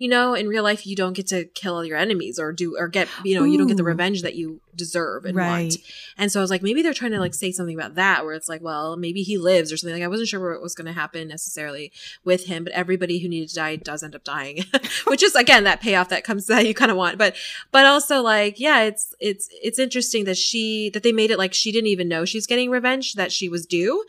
you 0.00 0.08
know, 0.08 0.32
in 0.32 0.48
real 0.48 0.62
life 0.64 0.86
you 0.86 0.96
don't 0.96 1.12
get 1.12 1.26
to 1.26 1.44
kill 1.44 1.84
your 1.84 1.98
enemies 1.98 2.38
or 2.38 2.52
do 2.52 2.74
or 2.78 2.88
get 2.88 3.06
you 3.22 3.38
know 3.38 3.44
you 3.44 3.58
don't 3.58 3.66
get 3.68 3.76
the 3.76 3.84
revenge 3.84 4.22
that 4.22 4.34
you 4.34 4.60
deserve 4.74 5.26
and 5.26 5.36
Right. 5.36 5.46
want. 5.46 5.76
And 6.16 6.32
so 6.32 6.40
I 6.40 6.42
was 6.42 6.50
like, 6.50 6.62
maybe 6.62 6.80
they're 6.80 6.94
trying 6.94 7.10
to 7.12 7.20
like 7.20 7.34
say 7.34 7.52
something 7.52 7.78
about 7.78 7.96
that 7.96 8.24
where 8.24 8.32
it's 8.32 8.48
like, 8.48 8.62
well, 8.62 8.96
maybe 8.96 9.22
he 9.22 9.36
lives 9.36 9.70
or 9.70 9.76
something. 9.76 9.94
Like 9.94 10.02
I 10.02 10.08
wasn't 10.08 10.30
sure 10.30 10.52
what 10.52 10.62
was 10.62 10.74
going 10.74 10.86
to 10.86 10.94
happen 10.94 11.28
necessarily 11.28 11.92
with 12.24 12.46
him, 12.46 12.64
but 12.64 12.72
everybody 12.72 13.18
who 13.18 13.28
needed 13.28 13.50
to 13.50 13.54
die 13.54 13.76
does 13.76 14.02
end 14.02 14.14
up 14.14 14.24
dying, 14.24 14.64
which 15.06 15.22
is 15.22 15.34
again 15.34 15.64
that 15.64 15.82
payoff 15.82 16.08
that 16.08 16.24
comes 16.24 16.46
that 16.46 16.66
you 16.66 16.72
kind 16.72 16.90
of 16.90 16.96
want. 16.96 17.18
But 17.18 17.36
but 17.70 17.84
also 17.84 18.22
like 18.22 18.58
yeah, 18.58 18.80
it's 18.84 19.14
it's 19.20 19.50
it's 19.62 19.78
interesting 19.78 20.24
that 20.24 20.38
she 20.38 20.88
that 20.94 21.02
they 21.02 21.12
made 21.12 21.30
it 21.30 21.36
like 21.38 21.52
she 21.52 21.70
didn't 21.72 21.88
even 21.88 22.08
know 22.08 22.24
she's 22.24 22.46
getting 22.46 22.70
revenge 22.70 23.14
that 23.14 23.32
she 23.32 23.50
was 23.50 23.66
due, 23.66 24.02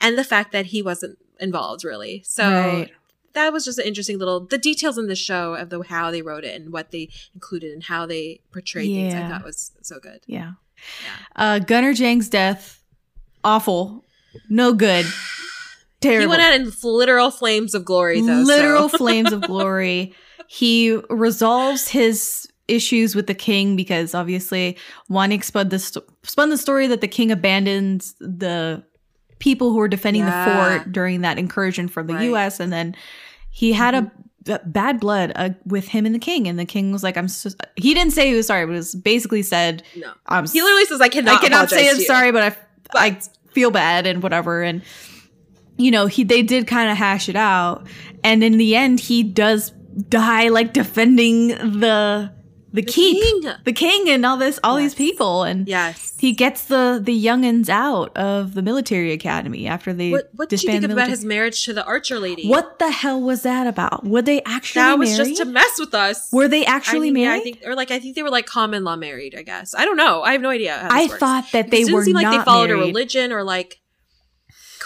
and 0.00 0.18
the 0.18 0.24
fact 0.24 0.50
that 0.50 0.66
he 0.66 0.82
wasn't 0.82 1.18
involved 1.38 1.84
really. 1.84 2.22
So 2.26 2.50
Right. 2.50 2.90
That 3.36 3.52
was 3.52 3.64
just 3.64 3.78
an 3.78 3.84
interesting 3.86 4.18
little 4.18 4.40
the 4.40 4.58
details 4.58 4.98
in 4.98 5.06
the 5.06 5.14
show 5.14 5.54
of 5.54 5.70
the 5.70 5.80
how 5.84 6.10
they 6.10 6.22
wrote 6.22 6.42
it 6.44 6.60
and 6.60 6.72
what 6.72 6.90
they 6.90 7.10
included 7.34 7.72
and 7.72 7.84
how 7.84 8.04
they 8.06 8.40
portrayed 8.52 8.86
things. 8.90 9.14
I 9.14 9.28
thought 9.28 9.44
was 9.44 9.70
so 9.82 10.00
good. 10.00 10.20
Yeah. 10.26 10.52
Yeah. 11.04 11.16
Uh, 11.36 11.58
Gunner 11.60 11.94
Jang's 11.94 12.28
death, 12.28 12.82
awful, 13.44 14.04
no 14.50 14.72
good, 14.74 15.06
terrible. 16.00 16.22
He 16.22 16.26
went 16.28 16.42
out 16.42 16.54
in 16.54 16.72
literal 16.82 17.30
flames 17.30 17.74
of 17.74 17.84
glory, 17.84 18.20
though. 18.20 18.40
literal 18.40 18.88
so. 18.88 18.98
flames 19.02 19.32
of 19.32 19.42
glory. 19.42 20.14
He 20.48 20.96
resolves 21.10 21.88
his 21.88 22.46
issues 22.68 23.14
with 23.14 23.26
the 23.26 23.34
king 23.34 23.76
because 23.76 24.14
obviously 24.14 24.76
Wanik 25.10 25.44
spun 25.44 25.68
the 25.68 25.78
st- 25.78 26.04
spun 26.24 26.50
the 26.50 26.58
story 26.58 26.86
that 26.88 27.00
the 27.00 27.08
king 27.08 27.30
abandons 27.30 28.14
the 28.18 28.82
people 29.38 29.70
who 29.70 29.76
were 29.76 29.88
defending 29.88 30.22
Yeah. 30.22 30.44
the 30.44 30.50
fort 30.80 30.92
during 30.92 31.20
that 31.20 31.38
incursion 31.38 31.86
from 31.88 32.06
the 32.08 32.14
Right. 32.14 32.24
U.S. 32.24 32.58
and 32.60 32.72
then 32.72 32.96
he 33.56 33.72
had 33.72 33.94
a 33.94 34.12
b- 34.44 34.58
bad 34.66 35.00
blood 35.00 35.32
uh, 35.34 35.48
with 35.64 35.88
him 35.88 36.04
and 36.04 36.14
the 36.14 36.18
king, 36.18 36.46
and 36.46 36.58
the 36.58 36.66
king 36.66 36.92
was 36.92 37.02
like, 37.02 37.16
"I'm." 37.16 37.26
So, 37.26 37.48
he 37.76 37.94
didn't 37.94 38.12
say 38.12 38.28
he 38.28 38.34
was 38.34 38.46
sorry, 38.46 38.66
but 38.66 38.72
it 38.72 38.76
was 38.76 38.94
basically 38.94 39.40
said, 39.40 39.82
No. 39.96 40.12
"I'm." 40.26 40.46
He 40.46 40.60
literally 40.60 40.84
says, 40.84 41.00
"I 41.00 41.08
cannot." 41.08 41.38
I 41.38 41.40
cannot 41.40 41.70
say 41.70 41.88
I'm 41.88 41.98
sorry, 42.00 42.32
but 42.32 42.42
I, 42.94 43.06
I 43.08 43.20
feel 43.52 43.70
bad 43.70 44.06
and 44.06 44.22
whatever. 44.22 44.62
And 44.62 44.82
you 45.78 45.90
know, 45.90 46.04
he 46.04 46.22
they 46.22 46.42
did 46.42 46.66
kind 46.66 46.90
of 46.90 46.98
hash 46.98 47.30
it 47.30 47.36
out, 47.36 47.86
and 48.22 48.44
in 48.44 48.58
the 48.58 48.76
end, 48.76 49.00
he 49.00 49.22
does 49.22 49.70
die 50.10 50.48
like 50.48 50.74
defending 50.74 51.48
the 51.48 52.30
the, 52.72 52.82
keep, 52.82 53.22
king. 53.22 53.52
the 53.64 53.72
king, 53.72 54.08
and 54.10 54.26
all 54.26 54.36
this, 54.36 54.58
all 54.62 54.76
these 54.76 54.94
people, 54.94 55.44
and 55.44 55.66
Yes. 55.66 56.14
he 56.18 56.32
gets 56.32 56.64
the 56.64 57.00
the 57.02 57.16
youngins 57.24 57.68
out 57.68 58.14
of 58.16 58.54
the 58.54 58.60
military 58.62 59.12
academy 59.12 59.66
after 59.66 59.92
they 59.94 60.10
what 60.10 60.28
what 60.34 60.48
did 60.48 60.62
you 60.62 60.70
think 60.70 60.84
the 60.86 60.92
about 60.92 61.08
his 61.08 61.24
marriage 61.24 61.64
to 61.64 61.72
the 61.72 61.84
archer 61.84 62.18
lady? 62.18 62.48
What 62.48 62.78
the 62.78 62.90
hell 62.90 63.20
was 63.20 63.42
that 63.42 63.66
about? 63.66 64.04
Were 64.04 64.20
they 64.22 64.42
actually 64.42 64.80
That 64.82 64.98
was 64.98 65.16
married? 65.16 65.28
just 65.36 65.42
to 65.42 65.46
mess 65.48 65.78
with 65.78 65.94
us. 65.94 66.28
Were 66.32 66.48
they 66.48 66.66
I 66.66 66.70
actually 66.76 67.08
think, 67.08 67.18
yeah, 67.18 67.28
married? 67.28 67.40
I 67.40 67.44
think, 67.44 67.58
or 67.64 67.74
like 67.74 67.90
I 67.90 67.98
think 67.98 68.14
they 68.16 68.22
were 68.22 68.30
like 68.30 68.46
common 68.46 68.84
law 68.84 68.96
married. 68.96 69.34
I 69.38 69.42
guess 69.42 69.74
I 69.74 69.84
don't 69.84 69.96
know. 69.96 70.22
I 70.22 70.32
have 70.32 70.40
no 70.42 70.50
idea. 70.50 70.76
I 70.90 71.06
works. 71.06 71.18
thought 71.18 71.44
that 71.52 71.66
It 71.66 71.70
they 71.70 71.78
didn't 71.84 71.94
were 71.94 72.04
seem 72.04 72.14
like 72.14 72.30
they 72.30 72.44
followed 72.44 72.70
a 72.70 72.74
religion 72.76 73.32
or 73.32 73.42
like. 73.42 73.80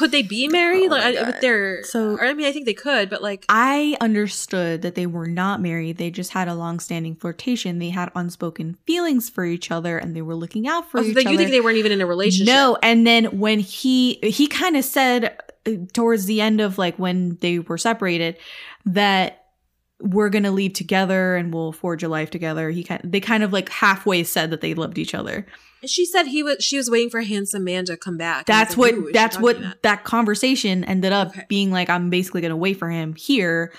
Could 0.00 0.12
they 0.12 0.22
be 0.22 0.48
married? 0.48 0.86
Oh 0.86 0.92
like 0.92 1.02
my 1.02 1.08
I, 1.08 1.14
God. 1.14 1.26
with 1.26 1.40
their 1.42 1.84
So- 1.84 2.12
or, 2.12 2.24
I 2.24 2.32
mean, 2.32 2.46
I 2.46 2.52
think 2.52 2.64
they 2.64 2.72
could, 2.72 3.10
but 3.10 3.20
like 3.22 3.44
I 3.50 3.98
understood 4.00 4.80
that 4.80 4.94
they 4.94 5.04
were 5.04 5.26
not 5.26 5.60
married. 5.60 5.98
They 5.98 6.10
just 6.10 6.30
had 6.30 6.48
a 6.48 6.54
long-standing 6.54 7.16
flirtation. 7.16 7.80
They 7.80 7.90
had 7.90 8.10
unspoken 8.14 8.78
feelings 8.86 9.28
for 9.28 9.44
each 9.44 9.70
other, 9.70 9.98
and 9.98 10.16
they 10.16 10.22
were 10.22 10.34
looking 10.34 10.66
out 10.66 10.90
for 10.90 11.00
oh, 11.00 11.02
so 11.02 11.08
each 11.10 11.14
that 11.16 11.26
other. 11.26 11.32
you 11.32 11.36
think 11.36 11.50
they 11.50 11.60
weren't 11.60 11.76
even 11.76 11.92
in 11.92 12.00
a 12.00 12.06
relationship? 12.06 12.50
No, 12.50 12.78
and 12.82 13.06
then 13.06 13.38
when 13.38 13.58
he 13.58 14.14
he 14.22 14.46
kind 14.46 14.74
of 14.74 14.86
said 14.86 15.38
uh, 15.66 15.72
towards 15.92 16.24
the 16.24 16.40
end 16.40 16.62
of 16.62 16.78
like 16.78 16.98
when 16.98 17.36
they 17.42 17.58
were 17.58 17.76
separated 17.76 18.38
that 18.86 19.44
we're 20.00 20.30
gonna 20.30 20.50
leave 20.50 20.72
together 20.72 21.36
and 21.36 21.52
we'll 21.52 21.72
forge 21.72 22.02
a 22.02 22.08
life 22.08 22.30
together. 22.30 22.70
He 22.70 22.84
kind 22.84 23.02
they 23.04 23.20
kind 23.20 23.42
of 23.42 23.52
like 23.52 23.68
halfway 23.68 24.24
said 24.24 24.50
that 24.50 24.62
they 24.62 24.72
loved 24.72 24.96
each 24.96 25.14
other. 25.14 25.44
She 25.86 26.04
said 26.04 26.26
he 26.26 26.42
was. 26.42 26.56
She 26.60 26.76
was 26.76 26.90
waiting 26.90 27.10
for 27.10 27.20
handsome 27.22 27.64
man 27.64 27.84
to 27.86 27.96
come 27.96 28.16
back. 28.16 28.46
That's 28.46 28.72
like, 28.76 28.78
what 28.78 28.94
"Who 28.94 29.00
is 29.02 29.06
she 29.08 29.12
that's 29.12 29.38
what 29.38 29.56
about?" 29.58 29.82
that 29.82 30.04
conversation 30.04 30.84
ended 30.84 31.12
up 31.12 31.28
Okay. 31.28 31.44
being 31.48 31.70
like. 31.70 31.88
I'm 31.88 32.10
basically 32.10 32.40
gonna 32.42 32.56
wait 32.56 32.78
for 32.78 32.90
him 32.90 33.14
here. 33.14 33.72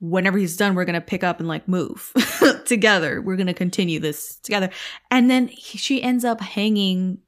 Whenever 0.00 0.36
he's 0.38 0.56
done, 0.56 0.74
we're 0.74 0.84
gonna 0.84 1.00
pick 1.00 1.22
up 1.22 1.38
and 1.40 1.48
like 1.48 1.68
move 1.68 2.12
together. 2.64 3.20
We're 3.22 3.36
gonna 3.36 3.54
continue 3.54 4.00
this 4.00 4.36
together. 4.36 4.70
And 5.10 5.30
then 5.30 5.48
he, 5.48 5.78
she 5.78 6.02
ends 6.02 6.24
up 6.24 6.40
hanging. 6.40 7.18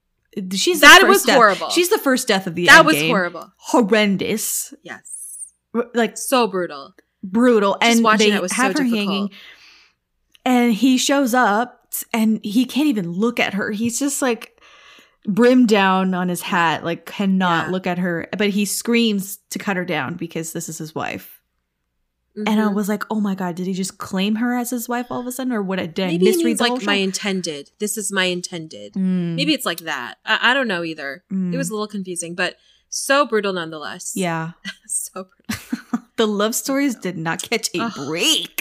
She's 0.53 0.81
That 0.81 1.05
was 1.07 1.23
death. 1.23 1.37
horrible. 1.37 1.69
She's 1.71 1.91
the 1.91 1.99
first 1.99 2.27
death 2.27 2.47
of 2.49 2.57
the 2.57 2.67
That 2.67 2.85
was 2.85 2.97
Endgame. 2.97 3.07
horrible. 3.09 3.53
horrendous, 3.59 4.75
Yes, 4.83 5.53
like 5.95 6.19
so 6.19 6.49
brutal. 6.49 6.95
brutal. 7.23 7.77
Just 7.81 7.97
and 7.97 8.03
watching 8.05 8.29
they 8.29 8.33
that 8.33 8.43
was 8.43 8.51
so 8.51 8.63
have 8.63 8.73
her 8.73 8.79
difficult. 8.83 8.99
hanging, 8.99 9.31
and 10.45 10.73
he 10.75 10.99
shows 10.99 11.35
up, 11.35 11.84
and 12.13 12.41
he 12.43 12.65
can't 12.65 12.89
even 12.89 13.11
look 13.11 13.39
at 13.39 13.55
her. 13.55 13.71
He's 13.71 13.99
just 13.99 14.23
like 14.23 14.61
brim 15.27 15.67
down 15.67 16.15
on 16.15 16.29
his 16.29 16.43
hat, 16.43 16.85
like 16.85 17.07
cannot 17.07 17.67
Yeah. 17.67 17.73
look 17.73 17.87
at 17.87 17.99
her. 17.99 18.27
But 18.37 18.51
he 18.51 18.65
screams 18.65 19.39
to 19.51 19.59
cut 19.59 19.77
her 19.77 19.85
down 19.85 20.15
because 20.15 20.53
this 20.53 20.69
is 20.69 20.79
his 20.79 20.95
wife. 20.95 21.41
And 22.37 22.49
I 22.61 22.65
Mhm. 22.65 22.75
was 22.75 22.89
like, 22.89 23.05
oh 23.11 23.21
my 23.21 23.37
god, 23.37 23.55
did 23.55 23.67
he 23.69 23.73
just 23.75 23.97
claim 23.99 24.35
her 24.37 24.57
as 24.57 24.71
his 24.71 24.89
wife 24.89 25.07
all 25.11 25.21
of 25.21 25.27
a 25.29 25.31
sudden, 25.33 25.53
or 25.53 25.63
what? 25.63 25.79
Did 25.95 26.01
I 26.01 26.07
maybe 26.09 26.25
misread 26.27 26.45
means 26.47 26.59
the 26.59 26.65
whole 26.65 26.77
like 26.79 26.85
my 26.87 26.95
intended. 26.95 27.71
This 27.79 27.97
is 27.97 28.11
my 28.11 28.25
intended. 28.25 28.95
Mm, 28.95 29.37
Maybe 29.37 29.55
it's 29.55 29.65
like 29.65 29.81
that. 29.81 30.17
I, 30.27 30.51
I 30.51 30.55
don't 30.55 30.67
know 30.67 30.83
either. 30.83 31.23
mm. 31.33 31.55
It 31.55 31.57
was 31.57 31.71
a 31.71 31.73
little 31.75 31.87
confusing, 31.87 32.35
but 32.35 32.57
So 32.89 33.25
brutal 33.27 33.53
nonetheless. 33.53 34.13
Yeah. 34.17 34.53
so 34.87 35.27
brutal. 35.49 36.09
the 36.17 36.27
love 36.27 36.55
stories 36.57 36.95
did 36.97 37.17
not 37.17 37.41
catch 37.43 37.69
a 37.75 37.89
break. 37.91 38.54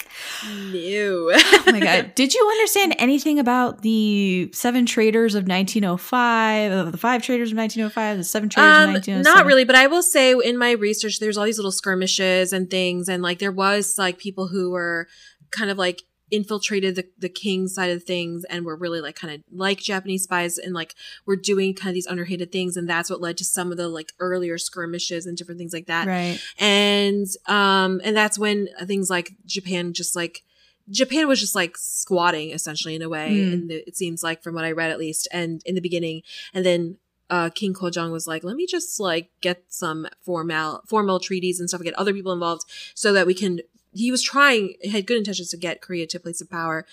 No. 0.47 1.31
Oh 1.33 1.63
my 1.67 1.79
god. 1.79 2.15
Did 2.15 2.33
you 2.33 2.47
understand 2.51 2.95
anything 2.99 3.39
about 3.39 3.81
the 3.81 4.51
seven 4.53 4.85
traitors 4.85 5.35
of 5.35 5.47
1905, 5.47 6.91
the 6.91 6.97
five 6.97 7.21
traitors 7.21 7.51
of 7.51 7.57
1905, 7.57 8.17
the 8.17 8.23
seven 8.23 8.49
traitors 8.49 8.71
Um, 8.75 8.89
of 8.89 8.93
1907? 8.95 9.23
not 9.23 9.45
really, 9.45 9.63
but 9.63 9.75
I 9.75 9.87
will 9.87 10.03
say 10.03 10.33
in 10.43 10.57
my 10.57 10.71
research, 10.71 11.19
there's 11.19 11.37
all 11.37 11.45
these 11.45 11.57
little 11.57 11.71
skirmishes 11.71 12.53
and 12.53 12.69
things, 12.69 13.07
and 13.09 13.23
like 13.23 13.39
there 13.39 13.51
was 13.51 13.97
like 13.97 14.17
people 14.17 14.47
who 14.47 14.71
were 14.71 15.07
kind 15.51 15.69
of 15.71 15.77
like 15.77 16.01
infiltrated 16.33 16.95
the, 16.95 17.05
the 17.17 17.29
king 17.29 17.67
side 17.67 17.91
of 17.91 18.03
things 18.03 18.43
and 18.45 18.65
were 18.65 18.75
really 18.75 18.99
like 19.01 19.15
kind 19.15 19.33
of 19.33 19.41
like 19.51 19.77
Japanese 19.79 20.23
spies 20.23 20.57
and 20.57 20.73
like 20.73 20.95
were 21.25 21.35
doing 21.35 21.73
kind 21.73 21.89
of 21.89 21.93
these 21.93 22.07
underhanded 22.07 22.51
things, 22.51 22.75
and 22.75 22.89
that's 22.89 23.09
what 23.09 23.21
led 23.21 23.37
to 23.37 23.45
some 23.45 23.71
of 23.71 23.77
the 23.77 23.87
like 23.87 24.11
earlier 24.19 24.57
skirmishes 24.57 25.25
and 25.25 25.37
different 25.37 25.59
things 25.59 25.73
like 25.73 25.87
that. 25.87 26.07
Right. 26.07 26.39
and 26.59 27.27
um 27.47 28.01
and 28.03 28.15
that's 28.17 28.37
when 28.39 28.67
things 28.85 29.09
like 29.09 29.31
japan 29.45 29.93
just 29.93 30.15
like 30.15 30.43
japan 30.89 31.27
was 31.27 31.39
just 31.39 31.55
like 31.55 31.77
squatting 31.77 32.49
essentially 32.51 32.95
in 32.95 33.01
a 33.01 33.09
way 33.09 33.29
Mm. 33.31 33.53
and 33.53 33.71
it 33.71 33.95
seems 33.95 34.23
like 34.23 34.43
from 34.43 34.55
what 34.55 34.65
i 34.65 34.71
read 34.71 34.91
at 34.91 34.99
least 34.99 35.27
and 35.31 35.61
in 35.65 35.75
the 35.75 35.81
beginning 35.81 36.23
and 36.53 36.65
then 36.65 36.97
uh, 37.29 37.49
King 37.49 37.73
Kojong 37.73 38.11
was 38.11 38.27
like, 38.27 38.43
let 38.43 38.55
me 38.55 38.67
just 38.67 38.99
like 38.99 39.31
get 39.41 39.63
some 39.69 40.05
formal 40.21 40.81
formal 40.85 41.19
treaties 41.19 41.59
and 41.59 41.67
stuff, 41.67 41.81
get 41.81 41.93
other 41.95 42.13
people 42.13 42.31
involved 42.33 42.63
so 42.93 43.11
that 43.13 43.25
we 43.25 43.33
can. 43.33 43.61
He 43.93 44.11
was 44.11 44.21
trying, 44.21 44.75
had 44.91 45.05
good 45.05 45.17
intentions 45.17 45.49
to 45.49 45.57
get 45.57 45.81
Korea 45.81 46.05
to 46.07 46.17
a 46.17 46.19
place 46.19 46.41
of 46.41 46.49
power, 46.49 46.85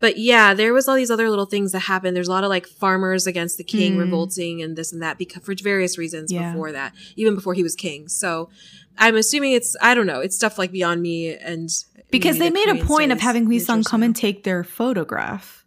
but 0.00 0.16
yeah, 0.18 0.54
there 0.54 0.72
was 0.72 0.86
all 0.88 0.94
these 0.96 1.10
other 1.10 1.28
little 1.28 1.44
things 1.46 1.72
that 1.72 1.80
happened. 1.80 2.16
There's 2.16 2.28
a 2.28 2.30
lot 2.32 2.44
of 2.44 2.50
like 2.50 2.66
farmers 2.66 3.26
against 3.26 3.58
the 3.58 3.64
king 3.64 3.96
Mm. 3.96 3.98
revolting 3.98 4.62
and 4.62 4.76
this 4.76 4.92
and 4.92 5.02
that 5.02 5.18
because 5.18 5.42
for 5.42 5.54
various 5.62 5.98
reasons 5.98 6.32
Yeah. 6.32 6.52
before 6.52 6.72
that, 6.72 6.92
even 7.16 7.34
before 7.34 7.54
he 7.54 7.62
was 7.62 7.74
king. 7.74 8.08
So 8.08 8.48
I'm 8.96 9.16
assuming 9.16 9.52
it's 9.52 9.76
I 9.82 9.94
don't 9.94 10.06
know, 10.06 10.20
it's 10.20 10.36
stuff 10.36 10.58
like 10.58 10.72
beyond 10.72 11.02
me 11.02 11.34
and 11.34 11.68
Because 12.10 12.38
they 12.38 12.48
the 12.48 12.54
made 12.54 12.68
a 12.68 12.84
point 12.84 13.12
of 13.12 13.20
having 13.20 13.50
Hee-sung 13.50 13.82
come 13.84 14.02
and 14.02 14.14
take 14.16 14.44
their 14.44 14.64
photograph. 14.64 15.57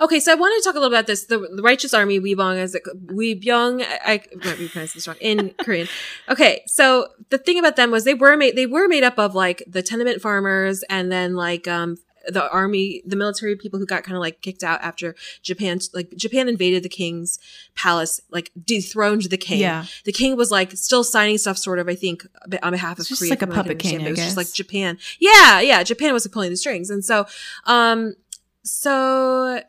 Okay, 0.00 0.20
so 0.20 0.32
I 0.32 0.34
wanted 0.34 0.62
to 0.62 0.68
talk 0.68 0.74
a 0.74 0.78
little 0.78 0.92
about 0.92 1.06
this. 1.06 1.24
The, 1.24 1.38
the 1.38 1.62
Righteous 1.62 1.94
Army, 1.94 2.20
Weebong, 2.20 2.56
as 2.56 2.74
it, 2.74 2.82
Weebyong, 3.06 3.82
I, 3.82 4.12
I 4.12 4.20
might 4.44 4.58
be 4.58 4.68
pronouncing 4.68 4.98
this 4.98 5.06
wrong 5.06 5.16
in 5.20 5.50
Korean. 5.58 5.88
Okay, 6.28 6.62
so 6.66 7.08
the 7.30 7.38
thing 7.38 7.58
about 7.58 7.76
them 7.76 7.90
was 7.90 8.04
they 8.04 8.14
were 8.14 8.36
made 8.36 8.56
they 8.56 8.66
were 8.66 8.88
made 8.88 9.04
up 9.04 9.18
of 9.18 9.34
like 9.34 9.62
the 9.66 9.82
tenement 9.82 10.20
farmers 10.20 10.82
and 10.84 11.10
then 11.10 11.34
like 11.34 11.68
um 11.68 11.96
the 12.28 12.50
army, 12.50 13.02
the 13.06 13.16
military 13.16 13.56
people 13.56 13.78
who 13.78 13.86
got 13.86 14.04
kind 14.04 14.16
of 14.16 14.20
like 14.20 14.40
kicked 14.42 14.62
out 14.62 14.80
after 14.82 15.14
Japan, 15.42 15.80
like 15.94 16.14
Japan 16.16 16.48
invaded 16.48 16.82
the 16.82 16.88
king's 16.88 17.38
palace, 17.74 18.20
like 18.30 18.50
dethroned 18.62 19.22
the 19.22 19.36
king. 19.36 19.60
Yeah. 19.60 19.86
The 20.04 20.12
king 20.12 20.36
was 20.36 20.50
like 20.50 20.72
still 20.72 21.04
signing 21.04 21.38
stuff, 21.38 21.58
sort 21.58 21.78
of, 21.78 21.88
I 21.88 21.94
think, 21.94 22.26
on 22.62 22.72
behalf 22.72 22.98
of 22.98 23.06
just 23.06 23.20
Korea. 23.20 23.30
like 23.30 23.42
a 23.42 23.46
from 23.46 23.50
what 23.50 23.58
I 23.58 23.62
can 23.62 23.64
puppet 23.64 23.78
king, 23.78 23.98
understand, 23.98 24.02
but 24.02 24.06
I 24.06 24.08
It 24.08 24.12
was 24.12 24.34
just 24.34 24.36
like 24.36 24.52
Japan. 24.52 24.98
Yeah, 25.18 25.60
yeah. 25.60 25.82
Japan 25.82 26.12
was 26.12 26.26
like, 26.26 26.32
pulling 26.32 26.50
the 26.50 26.56
strings. 26.56 26.90
And 26.90 27.04
so, 27.04 27.26
um, 27.64 28.14
so 28.64 29.60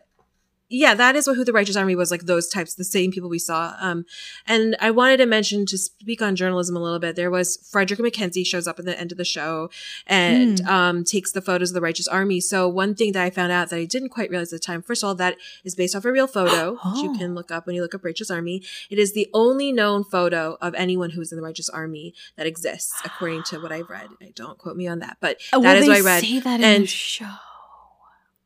yeah, 0.74 0.94
that 0.94 1.18
is 1.18 1.28
what 1.28 1.36
who 1.36 1.44
the 1.44 1.52
Righteous 1.52 1.76
Army 1.76 1.98
was 1.98 2.12
like. 2.12 2.22
Those 2.22 2.48
types, 2.48 2.76
the 2.76 2.86
same 2.86 3.12
people 3.12 3.30
we 3.30 3.40
saw. 3.40 3.76
Um, 3.82 4.06
and 4.48 4.78
I 4.80 4.90
wanted 4.92 5.18
to 5.18 5.26
mention 5.26 5.66
to 5.66 5.78
speak 5.78 6.22
on 6.22 6.34
journalism 6.38 6.78
a 6.78 6.80
little 6.80 6.98
bit. 6.98 7.18
There 7.18 7.30
was 7.30 7.58
Frederick 7.70 8.00
McKenzie 8.00 8.46
shows 8.46 8.68
up 8.70 8.80
at 8.80 8.86
the 8.86 8.98
end 8.98 9.12
of 9.12 9.18
the 9.18 9.26
show 9.26 9.70
and 10.08 10.60
Hmm. 10.62 10.68
um 10.70 11.04
takes 11.04 11.34
the 11.34 11.42
photos 11.42 11.72
of 11.72 11.74
the 11.74 11.82
Righteous 11.82 12.08
Army. 12.08 12.40
So 12.40 12.70
one 12.70 12.96
thing 12.96 13.12
that 13.12 13.22
I 13.22 13.30
found 13.32 13.52
out 13.52 13.70
that 13.70 13.76
I 13.80 13.84
didn't 13.84 14.10
quite 14.16 14.30
realize 14.30 14.54
at 14.54 14.62
the 14.62 14.66
time. 14.66 14.82
First 14.82 15.04
of 15.04 15.08
all, 15.08 15.16
that 15.16 15.36
is 15.66 15.76
based 15.76 15.94
off 15.94 16.06
a 16.06 16.12
real 16.12 16.26
photo, 16.28 16.72
which 16.86 17.04
you 17.04 17.12
Oh. 17.14 17.18
can 17.18 17.36
look 17.36 17.52
up 17.52 17.68
when 17.68 17.76
you 17.76 17.82
look 17.82 17.94
up 17.94 18.06
Righteous 18.06 18.32
Army. 18.32 18.64
It 18.90 18.98
is 18.98 19.12
the 19.12 19.28
only 19.34 19.74
known 19.74 20.06
photo 20.06 20.58
of 20.62 20.74
anyone 20.76 21.10
who's 21.10 21.34
in 21.34 21.36
the 21.38 21.44
Righteous 21.44 21.68
Army 21.68 22.14
that 22.38 22.48
exists, 22.48 22.94
according 23.04 23.44
to 23.48 23.60
what 23.60 23.74
I've 23.74 23.90
read. 23.90 24.08
I 24.22 24.32
don't 24.36 24.58
quote 24.58 24.78
me 24.78 24.88
on 24.88 25.00
that, 25.00 25.18
but 25.20 25.42
Oh, 25.52 25.62
that 25.62 25.74
well, 25.74 25.82
is 25.84 25.88
what 25.90 25.98
I 25.98 26.00
read. 26.00 26.24
say 26.24 26.40
that 26.40 26.60
in 26.62 26.66
And- 26.66 26.84
the 26.84 26.88
show. 26.88 27.26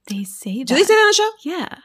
They 0.07 0.23
say 0.23 0.60
that. 0.60 0.68
Do 0.68 0.76
they 0.76 0.84
say 0.84 0.94
that 0.94 0.99
on 1.02 1.07
the 1.10 1.14
show? 1.14 1.30
Yeah. 1.49 1.77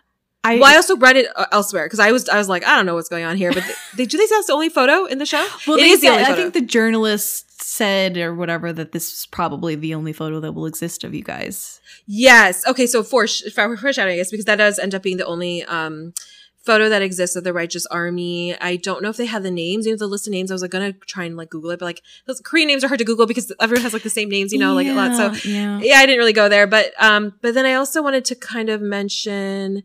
I, 0.43 0.55
well, 0.59 0.73
I 0.73 0.77
also 0.77 0.97
read 0.97 1.17
it 1.17 1.27
uh, 1.37 1.45
elsewhere 1.53 1.85
because 1.85 1.99
I 1.99 2.13
was 2.13 2.27
I 2.29 2.39
was 2.39 2.49
like 2.49 2.65
I 2.67 2.75
don't 2.75 2.87
know 2.87 2.95
what's 2.95 3.11
going 3.11 3.25
on 3.25 3.37
here, 3.37 3.53
but 3.53 3.63
they, 3.97 4.07
do 4.07 4.17
they 4.17 4.25
say 4.25 4.37
that's 4.37 4.47
the 4.47 4.55
only 4.55 4.71
photo 4.71 5.05
in 5.05 5.19
the 5.19 5.27
show? 5.27 5.47
well, 5.67 5.77
it 5.77 5.83
they 5.83 5.91
is 5.91 6.01
the 6.01 6.07
said- 6.07 6.13
only 6.21 6.33
I 6.33 6.35
think 6.35 6.55
the 6.55 6.63
journalist 6.63 7.63
said 7.63 8.17
or 8.17 8.35
whatever 8.35 8.73
that 8.73 8.93
this 8.93 9.13
is 9.13 9.27
probably 9.27 9.75
the 9.75 9.95
only 9.95 10.15
photo 10.15 10.41
that 10.41 10.53
will 10.53 10.65
exist 10.65 11.05
of 11.05 11.15
you 11.15 11.23
guys. 11.23 11.81
yes. 12.07 12.67
Okay, 12.67 12.87
so 12.87 13.03
for 13.03 13.27
for 13.27 13.77
foreshadowing, 13.77 14.15
I 14.15 14.17
guess 14.17 14.31
because 14.31 14.47
that 14.47 14.57
does 14.57 14.79
end 14.79 14.95
up 14.95 15.03
being 15.03 15.19
the 15.19 15.27
only 15.27 15.63
um 15.65 16.15
photo 16.62 16.89
that 16.89 17.03
exists 17.03 17.37
of 17.37 17.45
the 17.45 17.53
righteous 17.53 17.87
army. 17.87 18.59
I 18.61 18.77
don't 18.77 19.03
know 19.03 19.09
if 19.09 19.16
they 19.16 19.27
have 19.27 19.43
the 19.43 19.51
names. 19.51 19.87
You 19.87 19.93
know, 19.93 19.99
the 19.99 20.07
list 20.07 20.27
of 20.27 20.32
names. 20.32 20.51
I 20.51 20.55
was 20.55 20.62
like 20.62 20.70
gonna 20.70 20.93
try 20.93 21.24
and 21.24 21.37
like 21.37 21.51
Google 21.51 21.70
it, 21.70 21.78
but 21.78 21.87
like 21.87 22.03
those 22.27 22.41
Korean 22.41 22.69
names 22.69 22.85
are 22.85 22.89
hard 22.89 22.99
to 22.99 23.05
Google 23.05 23.27
because 23.27 23.53
everyone 23.61 23.82
has 23.82 23.93
like 23.93 24.03
the 24.03 24.11
same 24.11 24.28
names. 24.28 24.53
You 24.53 24.59
know, 24.59 24.74
like 24.74 24.87
a 24.87 24.93
lot. 24.93 25.16
So 25.16 25.49
yeah. 25.49 25.81
yeah, 25.82 25.97
I 25.97 26.07
didn't 26.07 26.19
really 26.19 26.32
go 26.32 26.49
there, 26.49 26.66
but 26.66 26.93
um, 26.99 27.35
but 27.41 27.55
then 27.55 27.66
I 27.66 27.74
also 27.74 28.03
wanted 28.03 28.24
to 28.27 28.35
kind 28.35 28.69
of 28.69 28.81
mention 28.81 29.82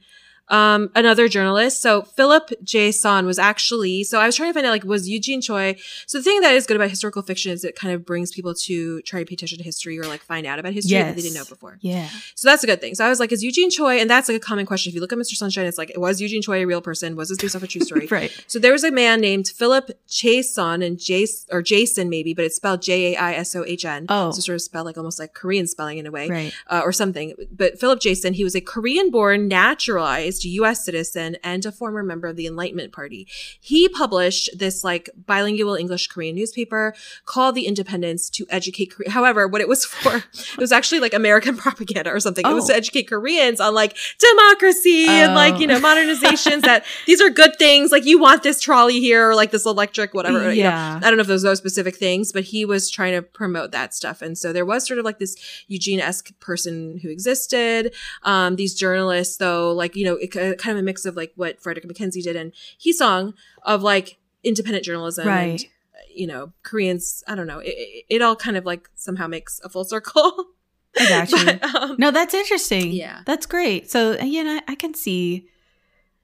um 0.50 0.90
another 0.96 1.28
journalist. 1.28 1.82
So 1.82 2.04
Philip 2.04 2.50
Jaisohn 2.64 3.26
was 3.26 3.40
actually 3.40 4.04
so 4.04 4.20
I 4.20 4.26
was 4.28 4.36
trying 4.36 4.50
to 4.50 4.54
find 4.54 4.66
out 4.66 4.72
like 4.72 4.84
was 4.84 5.10
Eugene 5.10 5.42
Choi. 5.42 5.76
So 6.06 6.20
the 6.20 6.24
thing 6.24 6.42
that 6.42 6.54
is 6.54 6.66
good 6.68 6.76
about 6.78 6.90
historical 6.90 7.22
fiction 7.24 7.52
is 7.52 7.64
it 7.64 7.76
kind 7.76 7.94
of 7.94 8.06
brings 8.06 8.32
people 8.32 8.54
to 8.54 9.02
try 9.02 9.20
to 9.22 9.26
pay 9.26 9.34
attention 9.34 9.58
to 9.58 9.64
history 9.64 9.98
or 10.00 10.06
like 10.06 10.22
find 10.22 10.46
out 10.46 10.60
about 10.60 10.74
history 10.74 10.98
that 11.00 11.16
they 11.16 11.22
didn't 11.24 11.36
know 11.36 11.46
before. 11.46 11.78
Yeah. 11.82 12.08
So 12.36 12.48
that's 12.50 12.64
a 12.64 12.68
good 12.68 12.80
thing. 12.82 12.94
So 12.96 13.06
I 13.06 13.10
was 13.10 13.20
like, 13.20 13.32
is 13.32 13.44
Eugene 13.44 13.70
Choi? 13.72 14.00
And 14.00 14.10
that's 14.10 14.30
like 14.30 14.38
a 14.38 14.40
common 14.40 14.66
question. 14.66 14.90
If 14.92 14.96
you 14.96 15.02
look 15.02 15.12
at 15.14 15.18
Mr. 15.18 15.34
Sunshine, 15.36 15.66
it's 15.66 15.78
like, 15.78 15.92
was 15.96 16.22
Eugene 16.22 16.42
Choi 16.42 16.62
a 16.62 16.66
real 16.66 16.82
person? 16.82 17.16
Was 17.16 17.30
this 17.30 17.38
based 17.40 17.56
off 17.56 17.64
a 17.64 17.68
true 17.68 17.82
story? 17.82 18.08
Right. 18.12 18.32
So 18.48 18.60
there 18.60 18.72
was 18.72 18.84
a 18.84 18.92
man 18.92 19.20
named 19.20 19.48
Philip 19.48 19.90
Chason 20.08 20.86
and 20.86 21.00
Jason 21.00 21.48
or 21.52 21.62
Jason 21.62 22.08
maybe, 22.10 22.34
but 22.34 22.46
it's 22.46 22.56
spelled 22.56 22.82
J 22.82 23.14
A 23.16 23.18
I 23.20 23.34
S 23.34 23.56
O 23.56 23.64
H 23.66 23.84
N. 23.84 24.06
Oh. 24.10 24.32
so 24.32 24.40
sort 24.42 24.56
of 24.56 24.62
spelled 24.62 24.86
like 24.86 24.98
almost 24.98 25.20
like 25.20 25.34
Korean 25.34 25.66
spelling 25.68 25.98
in 25.98 26.06
a 26.06 26.12
way, 26.12 26.30
Right. 26.30 26.54
uh, 26.68 26.82
or 26.86 26.92
something. 26.92 27.34
But 27.52 27.80
Philip 27.80 28.00
Jaisohn, 28.00 28.34
he 28.36 28.44
was 28.44 28.56
a 28.56 28.62
Korean-born, 28.62 29.48
naturalized 29.48 30.35
U.S. 30.44 30.84
citizen 30.84 31.38
and 31.44 31.66
a 31.66 31.72
former 31.72 32.04
member 32.04 32.28
of 32.28 32.36
the 32.36 32.48
Enlightenment 32.48 32.92
Party. 32.92 33.28
He 33.62 33.88
published 33.88 34.50
this 34.58 34.84
like 34.84 35.10
bilingual 35.26 35.76
English 35.76 36.08
Korean 36.08 36.36
newspaper 36.36 36.94
called 37.26 37.56
The 37.56 37.68
Independence 37.68 38.30
to 38.32 38.46
educate. 38.50 38.96
Kore- 38.96 39.06
However, 39.12 39.48
what 39.48 39.62
it 39.62 39.68
was 39.68 39.86
for, 39.86 40.18
it 40.18 40.58
was 40.58 40.72
actually 40.72 41.00
like 41.00 41.14
American 41.14 41.56
propaganda 41.66 42.12
or 42.12 42.20
something. 42.20 42.46
It 42.46 42.54
was 42.54 42.66
Oh. 42.66 42.74
to 42.74 42.76
educate 42.76 43.04
Koreans 43.04 43.60
on 43.60 43.74
like 43.74 43.96
democracy 44.20 45.06
and 45.08 45.34
like 45.36 45.56
Oh. 45.56 45.60
you 45.60 45.68
know 45.68 45.80
modernizations 45.90 46.62
that 46.62 46.84
these 47.06 47.22
are 47.22 47.30
good 47.30 47.58
things. 47.58 47.92
Like 47.92 48.06
you 48.06 48.20
want 48.20 48.44
this 48.44 48.60
trolley 48.60 49.00
here 49.00 49.30
or 49.30 49.36
like 49.36 49.52
this 49.52 49.66
electric 49.66 50.14
whatever. 50.14 50.40
you 50.52 50.64
know. 50.64 50.70
Yeah. 50.70 50.98
I 51.02 51.08
don't 51.08 51.18
know 51.18 51.22
if 51.22 51.28
those 51.28 51.44
those 51.44 51.58
specific 51.60 51.96
things, 51.96 52.32
but 52.32 52.44
he 52.46 52.66
was 52.66 52.90
trying 52.90 53.14
to 53.14 53.22
promote 53.22 53.72
that 53.72 53.94
stuff. 53.94 54.22
And 54.22 54.38
so 54.38 54.52
there 54.52 54.66
was 54.66 54.86
sort 54.88 54.98
of 55.00 55.06
like 55.06 55.20
this 55.20 55.36
Eugene 55.68 56.00
esque 56.00 56.38
person 56.40 57.00
who 57.04 57.10
existed. 57.10 57.94
Um, 58.24 58.56
these 58.56 58.74
journalists, 58.74 59.38
though, 59.38 59.72
like, 59.74 59.96
you 59.96 60.06
know, 60.06 60.16
it, 60.34 60.58
kind 60.58 60.78
of 60.78 60.82
a 60.82 60.84
mix 60.84 61.06
of 61.06 61.16
like 61.16 61.34
what 61.36 61.62
Frederick 61.62 61.86
McKenzie 61.86 62.24
did 62.24 62.36
and 62.36 62.54
Hee-sung 62.78 63.34
of 63.64 63.84
like 63.84 64.18
independent 64.44 64.86
journalism. 64.86 65.28
Right. 65.28 65.62
And, 65.62 65.66
you 66.14 66.28
know, 66.28 66.54
Koreans, 66.64 67.24
I 67.28 67.36
don't 67.36 67.48
know. 67.48 67.60
It, 67.60 67.76
it, 67.78 68.06
it 68.10 68.22
all 68.22 68.36
kind 68.36 68.56
of 68.56 68.66
like 68.66 68.90
somehow 68.96 69.28
makes 69.28 69.60
a 69.64 69.70
full 69.70 69.84
circle. 69.84 70.46
I 71.00 71.10
got 71.10 71.32
you. 71.32 71.46
But, 71.46 71.76
um, 71.76 71.96
No, 72.00 72.12
that's 72.12 72.34
interesting. 72.34 72.92
Yeah. 72.92 73.22
That's 73.26 73.46
great. 73.46 73.92
So, 73.92 74.18
uh, 74.20 74.24
you 74.24 74.44
know, 74.44 74.62
I 74.68 74.76
can 74.76 74.94
see, 74.94 75.50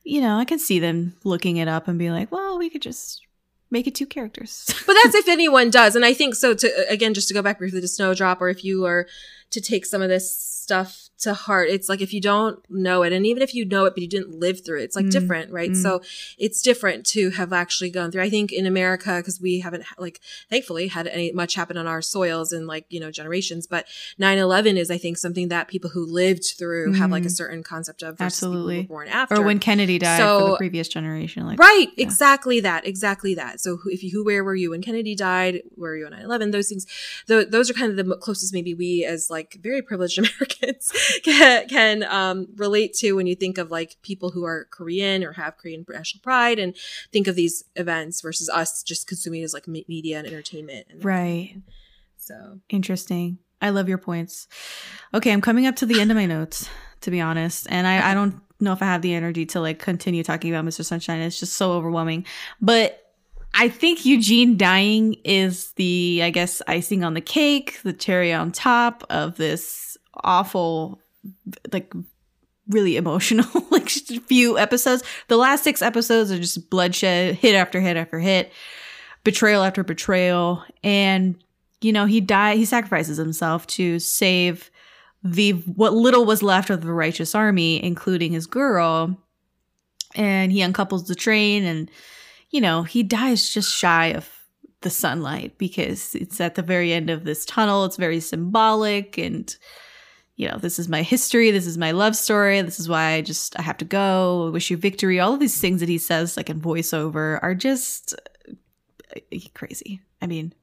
you 0.03 0.21
know, 0.21 0.37
I 0.37 0.45
can 0.45 0.59
see 0.59 0.79
them 0.79 1.15
looking 1.23 1.57
it 1.57 1.67
up 1.67 1.87
and 1.87 1.99
be 1.99 2.09
like, 2.09 2.31
well, 2.31 2.57
we 2.57 2.69
could 2.69 2.81
just 2.81 3.21
make 3.69 3.87
it 3.87 3.95
two 3.95 4.05
characters. 4.05 4.73
but 4.87 4.95
that's 5.03 5.15
if 5.15 5.27
anyone 5.27 5.69
does. 5.69 5.95
And 5.95 6.05
I 6.05 6.13
think 6.13 6.35
so 6.35 6.53
to, 6.53 6.67
uh, 6.67 6.83
again, 6.89 7.13
just 7.13 7.27
to 7.29 7.33
go 7.33 7.41
back 7.41 7.57
briefly 7.57 7.81
to 7.81 7.87
Snowdrop, 7.87 8.41
or 8.41 8.49
if 8.49 8.63
you 8.63 8.85
are 8.85 9.07
to 9.49 9.61
take 9.61 9.85
some 9.85 10.01
of 10.01 10.09
this 10.09 10.33
stuff 10.33 11.09
to 11.21 11.33
heart, 11.33 11.69
it's 11.69 11.87
like 11.89 12.01
if 12.01 12.13
you 12.13 12.21
don't 12.21 12.59
know 12.69 13.03
it, 13.03 13.13
and 13.13 13.25
even 13.25 13.41
if 13.43 13.53
you 13.55 13.65
know 13.65 13.85
it, 13.85 13.93
but 13.93 14.01
you 14.01 14.07
didn't 14.07 14.39
live 14.39 14.63
through 14.65 14.79
it, 14.79 14.83
it's 14.83 14.95
like 14.95 15.05
Mm, 15.05 15.11
different, 15.11 15.51
right? 15.51 15.71
mm. 15.71 15.75
So 15.81 16.01
it's 16.37 16.61
different 16.61 17.05
to 17.07 17.29
have 17.31 17.51
actually 17.53 17.89
gone 17.89 18.11
through. 18.11 18.21
I 18.23 18.29
think 18.29 18.51
in 18.51 18.65
America, 18.65 19.17
because 19.17 19.39
we 19.41 19.59
haven't, 19.59 19.83
like, 19.97 20.19
thankfully 20.49 20.87
had 20.87 21.07
any 21.07 21.31
much 21.31 21.55
happen 21.55 21.77
on 21.77 21.87
our 21.87 22.01
soils 22.01 22.51
in 22.53 22.67
like, 22.67 22.85
you 22.89 22.99
know, 22.99 23.11
generations, 23.11 23.67
but 23.67 23.85
9 24.17 24.37
11 24.37 24.77
is, 24.77 24.91
I 24.91 24.97
think, 24.97 25.17
something 25.17 25.47
that 25.49 25.67
people 25.67 25.89
who 25.91 26.05
lived 26.05 26.45
through 26.57 26.93
have 26.93 27.11
like 27.11 27.23
a 27.23 27.27
Mhm. 27.27 27.31
certain 27.35 27.63
concept 27.63 28.03
of 28.03 28.19
Absolutely. 28.19 28.83
born 28.83 29.07
after. 29.07 29.35
or 29.35 29.41
when 29.41 29.59
Kennedy 29.59 29.97
died 29.99 30.17
for 30.19 30.23
So- 30.39 30.47
the 30.51 30.57
previous 30.57 30.87
generation. 30.87 31.45
Like, 31.45 31.59
right 31.59 31.87
yeah. 31.95 32.03
exactly 32.05 32.59
that 32.61 32.85
exactly 32.87 33.35
that 33.35 33.59
so 33.61 33.79
if 33.85 34.03
you 34.03 34.09
who 34.11 34.23
where 34.23 34.43
were 34.43 34.55
you 34.55 34.71
when 34.71 34.81
kennedy 34.81 35.15
died 35.15 35.61
where 35.75 35.91
were 35.91 35.97
you 35.97 36.05
on 36.05 36.11
9-11 36.11 36.51
those 36.51 36.67
things 36.69 36.85
th- 37.27 37.47
those 37.49 37.69
are 37.69 37.73
kind 37.73 37.91
of 37.97 37.97
the 38.05 38.15
closest 38.17 38.53
maybe 38.53 38.73
we 38.73 39.05
as 39.05 39.29
like 39.29 39.57
very 39.61 39.81
privileged 39.81 40.17
americans 40.23 40.91
can, 41.23 41.67
can 41.67 42.03
um, 42.03 42.47
relate 42.55 42.93
to 42.93 43.13
when 43.13 43.27
you 43.27 43.35
think 43.35 43.57
of 43.57 43.71
like 43.71 43.97
people 44.01 44.31
who 44.31 44.45
are 44.45 44.65
korean 44.71 45.23
or 45.23 45.33
have 45.33 45.57
korean 45.57 45.85
national 45.89 46.21
pride 46.21 46.59
and 46.59 46.75
think 47.11 47.27
of 47.27 47.35
these 47.35 47.63
events 47.75 48.21
versus 48.21 48.49
us 48.49 48.83
just 48.83 49.07
consuming 49.07 49.43
as 49.43 49.53
like 49.53 49.67
me- 49.67 49.85
media 49.87 50.17
and 50.17 50.27
entertainment 50.27 50.87
and 50.89 51.01
that 51.01 51.03
kind 51.03 51.39
of 51.39 51.55
Right. 51.55 51.61
so 52.17 52.59
Interesting. 52.69 53.39
I 53.61 53.69
love 53.69 53.87
your 53.87 53.99
points. 53.99 54.47
Okay, 55.13 55.31
I'm 55.31 55.41
coming 55.41 55.67
up 55.67 55.75
to 55.77 55.85
the 55.85 55.99
end 56.01 56.09
of 56.09 56.17
my 56.17 56.25
notes, 56.25 56.67
to 57.01 57.11
be 57.11 57.21
honest. 57.21 57.67
And 57.69 57.85
I, 57.85 58.11
I 58.11 58.13
don't 58.15 58.41
know 58.59 58.73
if 58.73 58.81
I 58.81 58.85
have 58.85 59.03
the 59.03 59.13
energy 59.13 59.45
to 59.47 59.59
like 59.59 59.77
continue 59.79 60.23
talking 60.23 60.51
about 60.53 60.65
Mr. 60.65 60.83
Sunshine. 60.83 61.19
It's 61.19 61.39
just 61.39 61.53
so 61.53 61.73
overwhelming. 61.73 62.25
But 62.59 63.13
I 63.53 63.69
think 63.69 64.05
Eugene 64.05 64.57
dying 64.57 65.15
is 65.25 65.73
the, 65.73 66.21
I 66.23 66.29
guess, 66.29 66.61
icing 66.67 67.03
on 67.03 67.13
the 67.13 67.21
cake, 67.21 67.79
the 67.83 67.93
cherry 67.93 68.33
on 68.33 68.51
top 68.51 69.03
of 69.09 69.37
this 69.37 69.97
awful, 70.23 71.00
like, 71.71 71.93
really 72.67 72.97
emotional, 72.97 73.47
like, 73.71 73.85
a 73.85 74.19
few 74.21 74.57
episodes. 74.57 75.03
The 75.27 75.37
last 75.37 75.63
six 75.63 75.81
episodes 75.81 76.31
are 76.31 76.39
just 76.39 76.69
bloodshed, 76.69 77.35
hit 77.35 77.55
after 77.55 77.79
hit 77.79 77.97
after 77.97 78.19
hit, 78.19 78.51
betrayal 79.23 79.63
after 79.63 79.83
betrayal. 79.83 80.63
And, 80.83 81.35
you 81.81 81.91
know, 81.91 82.05
he 82.05 82.21
died, 82.21 82.57
he 82.57 82.65
sacrifices 82.65 83.17
himself 83.17 83.67
to 83.67 83.99
save 83.99 84.71
the, 85.23 85.51
what 85.51 85.93
little 85.93 86.25
was 86.25 86.41
left 86.41 86.69
of 86.69 86.81
the 86.81 86.93
righteous 86.93 87.35
army, 87.35 87.83
including 87.83 88.31
his 88.31 88.47
girl. 88.47 89.17
And 90.15 90.51
he 90.51 90.59
uncouples 90.59 91.07
the 91.07 91.15
train 91.15 91.63
and, 91.63 91.89
you 92.49 92.59
know, 92.59 92.83
he 92.83 93.01
dies 93.01 93.49
just 93.49 93.73
shy 93.73 94.07
of 94.07 94.29
the 94.81 94.89
sunlight 94.89 95.57
because 95.57 96.15
it's 96.15 96.41
at 96.41 96.55
the 96.55 96.61
very 96.61 96.91
end 96.91 97.09
of 97.09 97.23
this 97.23 97.45
tunnel. 97.45 97.85
It's 97.85 97.97
very 97.97 98.19
symbolic 98.19 99.17
and 99.17 99.55
you 100.41 100.49
know, 100.49 100.57
this 100.57 100.79
is 100.79 100.89
my 100.89 101.03
history, 101.03 101.51
this 101.51 101.67
is 101.67 101.77
my 101.77 101.91
love 101.91 102.15
story, 102.15 102.59
this 102.63 102.79
is 102.79 102.89
why 102.89 103.11
I 103.11 103.21
just 103.21 103.57
I 103.59 103.61
have 103.61 103.77
to 103.77 103.85
go, 103.85 104.47
I 104.47 104.49
wish 104.49 104.71
you 104.71 104.77
victory. 104.77 105.19
All 105.19 105.35
of 105.35 105.39
these 105.39 105.61
things 105.61 105.81
that 105.81 105.87
he 105.89 105.99
says 105.99 106.35
like 106.35 106.49
in 106.49 106.59
voiceover 106.59 107.37
are 107.43 107.53
just 107.53 108.15
uh, 109.15 109.19
crazy. 109.53 110.01
I 110.19 110.25
mean, 110.25 110.55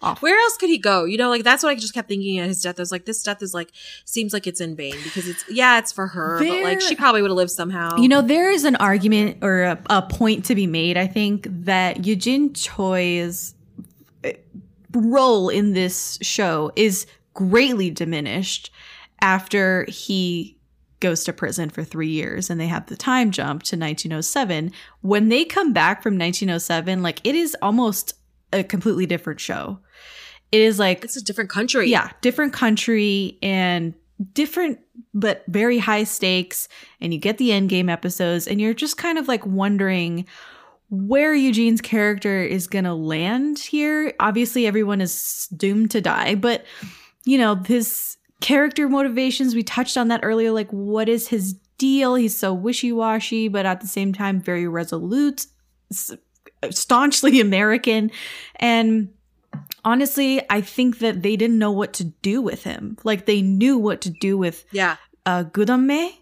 awful. 0.00 0.26
Where 0.26 0.40
else 0.40 0.56
could 0.56 0.70
he 0.70 0.78
go? 0.78 1.04
You 1.04 1.18
know, 1.18 1.28
like 1.28 1.44
that's 1.44 1.62
what 1.62 1.68
I 1.68 1.74
just 1.74 1.92
kept 1.92 2.08
thinking 2.08 2.38
at 2.38 2.48
his 2.48 2.62
death. 2.62 2.78
I 2.78 2.82
was 2.82 2.90
like, 2.90 3.04
this 3.04 3.22
death 3.22 3.42
is 3.42 3.52
like 3.52 3.72
seems 4.06 4.32
like 4.32 4.46
it's 4.46 4.62
in 4.62 4.74
vain 4.74 4.96
because 5.04 5.28
it's 5.28 5.44
yeah, 5.50 5.78
it's 5.78 5.92
for 5.92 6.06
her, 6.06 6.38
but 6.38 6.62
like 6.62 6.80
she 6.80 6.96
probably 6.96 7.20
would 7.20 7.30
have 7.30 7.36
lived 7.36 7.50
somehow. 7.50 7.98
You 7.98 8.08
know, 8.08 8.22
there 8.22 8.50
is 8.50 8.64
an 8.64 8.76
argument 8.76 9.44
or 9.44 9.64
a, 9.64 9.82
a 9.90 10.00
point 10.00 10.46
to 10.46 10.54
be 10.54 10.66
made, 10.66 10.96
I 10.96 11.08
think, 11.08 11.46
that 11.50 12.06
Eugene 12.06 12.54
Choi's 12.54 13.54
uh, 14.24 14.30
role 14.92 15.50
in 15.50 15.74
this 15.74 16.18
show 16.22 16.72
is 16.74 17.06
greatly 17.34 17.90
diminished 17.90 18.70
after 19.24 19.86
he 19.88 20.54
goes 21.00 21.24
to 21.24 21.32
prison 21.32 21.70
for 21.70 21.82
three 21.82 22.10
years 22.10 22.50
and 22.50 22.60
they 22.60 22.66
have 22.66 22.86
the 22.86 22.96
time 22.96 23.30
jump 23.30 23.62
to 23.62 23.74
1907. 23.74 24.70
When 25.00 25.30
they 25.30 25.46
come 25.46 25.72
back 25.72 26.02
from 26.02 26.18
1907, 26.18 27.02
like 27.02 27.20
it 27.24 27.34
is 27.34 27.56
almost 27.62 28.12
a 28.52 28.62
completely 28.62 29.06
different 29.06 29.40
show. 29.40 29.78
It 30.52 30.60
is 30.60 30.78
like 30.78 31.04
it's 31.04 31.16
a 31.16 31.24
different 31.24 31.48
country. 31.48 31.88
yeah, 31.90 32.10
different 32.20 32.52
country 32.52 33.38
and 33.42 33.94
different 34.34 34.78
but 35.14 35.42
very 35.48 35.78
high 35.78 36.04
stakes. 36.04 36.68
And 37.00 37.14
you 37.14 37.18
get 37.18 37.38
the 37.38 37.50
end 37.50 37.70
game 37.70 37.88
episodes, 37.88 38.46
and 38.46 38.60
you're 38.60 38.74
just 38.74 38.98
kind 38.98 39.16
of 39.16 39.26
like 39.26 39.44
wondering 39.46 40.26
where 40.90 41.34
Eugene's 41.34 41.80
character 41.80 42.42
is 42.42 42.66
going 42.66 42.84
to 42.84 42.94
land 42.94 43.58
here. 43.58 44.12
Obviously, 44.20 44.66
everyone 44.66 45.00
is 45.00 45.48
doomed 45.56 45.90
to 45.92 46.02
die, 46.02 46.34
but 46.34 46.64
you 47.24 47.38
know, 47.38 47.54
his 47.54 48.18
character 48.40 48.88
motivations, 48.88 49.54
we 49.54 49.62
touched 49.62 49.96
on 49.96 50.08
that 50.08 50.20
earlier. 50.22 50.50
Like, 50.50 50.70
what 50.70 51.08
is 51.08 51.28
his 51.28 51.54
deal? 51.78 52.14
He's 52.14 52.36
so 52.36 52.52
wishy 52.54 52.92
washy, 52.92 53.48
but 53.48 53.66
at 53.66 53.80
the 53.80 53.86
same 53.86 54.12
time, 54.12 54.40
very 54.40 54.66
resolute, 54.68 55.46
staunchly 56.70 57.40
American. 57.40 58.10
And 58.56 59.10
honestly, 59.84 60.42
I 60.50 60.60
think 60.60 60.98
that 60.98 61.22
they 61.22 61.36
didn't 61.36 61.58
know 61.58 61.72
what 61.72 61.92
to 61.94 62.04
do 62.04 62.42
with 62.42 62.64
him. 62.64 62.96
Like 63.04 63.26
they 63.26 63.42
knew 63.42 63.78
what 63.78 64.00
to 64.02 64.10
do 64.10 64.36
with 64.38 64.64
yeah, 64.72 64.96
uh 65.26 65.44
Goo 65.44 65.64
Dong-mae. 65.64 66.18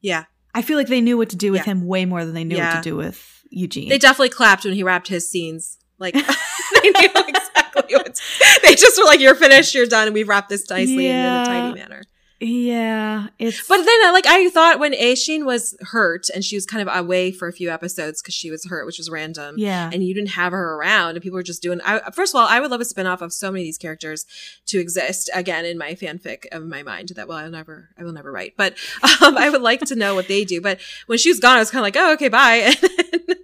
yeah. 0.00 0.24
I 0.54 0.60
feel 0.60 0.76
like 0.76 0.88
they 0.88 1.00
knew 1.00 1.16
what 1.16 1.30
to 1.30 1.36
do 1.36 1.50
with 1.50 1.62
Yeah. 1.62 1.72
him 1.72 1.86
way 1.86 2.04
more 2.04 2.26
than 2.26 2.34
they 2.34 2.44
knew 2.44 2.58
what 2.58 2.74
to 2.74 2.82
do 2.82 2.94
with 2.94 3.42
Eugene. 3.48 3.88
They 3.88 3.96
definitely 3.96 4.28
clapped 4.28 4.64
when 4.66 4.74
he 4.74 4.82
wrapped 4.82 5.08
his 5.08 5.26
scenes. 5.30 5.78
Like 5.98 6.12
they 6.14 6.20
knew 6.20 6.92
exactly 7.14 7.32
what. 7.74 8.20
They 8.62 8.74
just 8.74 8.98
were 8.98 9.04
like, 9.04 9.20
"You're 9.20 9.34
finished. 9.34 9.74
You're 9.74 9.86
done. 9.86 10.08
And 10.08 10.14
we've 10.14 10.28
wrapped 10.28 10.48
this 10.48 10.68
nicely 10.70 11.08
and 11.08 11.48
in 11.48 11.54
a 11.54 11.60
tidy 11.60 11.80
manner." 11.80 12.02
yeah, 12.44 13.28
it's 13.38 13.68
But 13.68 13.84
then, 13.84 14.12
like, 14.12 14.26
I 14.26 14.50
thought 14.50 14.80
when 14.80 14.94
Ae-shin 14.94 15.44
was 15.44 15.76
hurt 15.80 16.28
and 16.34 16.44
she 16.44 16.56
was 16.56 16.66
kind 16.66 16.86
of 16.86 16.92
away 16.92 17.30
for 17.30 17.46
a 17.46 17.52
few 17.52 17.70
episodes 17.70 18.20
because 18.20 18.34
she 18.34 18.50
was 18.50 18.64
hurt, 18.64 18.84
which 18.84 18.98
was 18.98 19.08
random. 19.08 19.54
yeah, 19.58 19.90
and 19.92 20.02
you 20.02 20.12
didn't 20.12 20.30
have 20.30 20.50
her 20.50 20.74
around 20.74 21.10
and 21.10 21.22
people 21.22 21.36
were 21.36 21.42
just 21.44 21.62
doing 21.62 21.80
I, 21.84 22.10
first 22.10 22.34
of 22.34 22.40
all 22.40 22.48
i 22.48 22.58
would 22.58 22.70
love 22.70 22.80
a 22.80 22.84
spin-off 22.84 23.22
of 23.22 23.32
so 23.32 23.50
many 23.50 23.62
of 23.62 23.66
these 23.66 23.78
characters 23.78 24.26
to 24.66 24.78
exist 24.78 25.30
again 25.34 25.64
in 25.64 25.78
my 25.78 25.94
fanfic 25.94 26.46
of 26.50 26.64
my 26.64 26.82
mind 26.82 27.10
that 27.10 27.28
well 27.28 27.38
i'll 27.38 27.50
never 27.50 27.90
i 27.98 28.02
will 28.02 28.12
never 28.12 28.32
write 28.32 28.54
but 28.56 28.74
um, 29.22 29.36
i 29.36 29.48
would 29.48 29.62
like 29.62 29.80
to 29.80 29.94
know 29.94 30.14
what 30.14 30.28
they 30.28 30.44
do 30.44 30.60
but 30.60 30.80
when 31.06 31.18
she 31.18 31.28
was 31.28 31.38
gone 31.38 31.56
i 31.56 31.60
was 31.60 31.70
kind 31.70 31.80
of 31.80 31.84
like 31.84 31.96
oh 31.96 32.12
okay 32.14 32.28
bye 32.28 32.56
and 32.72 32.76
then, 32.80 33.36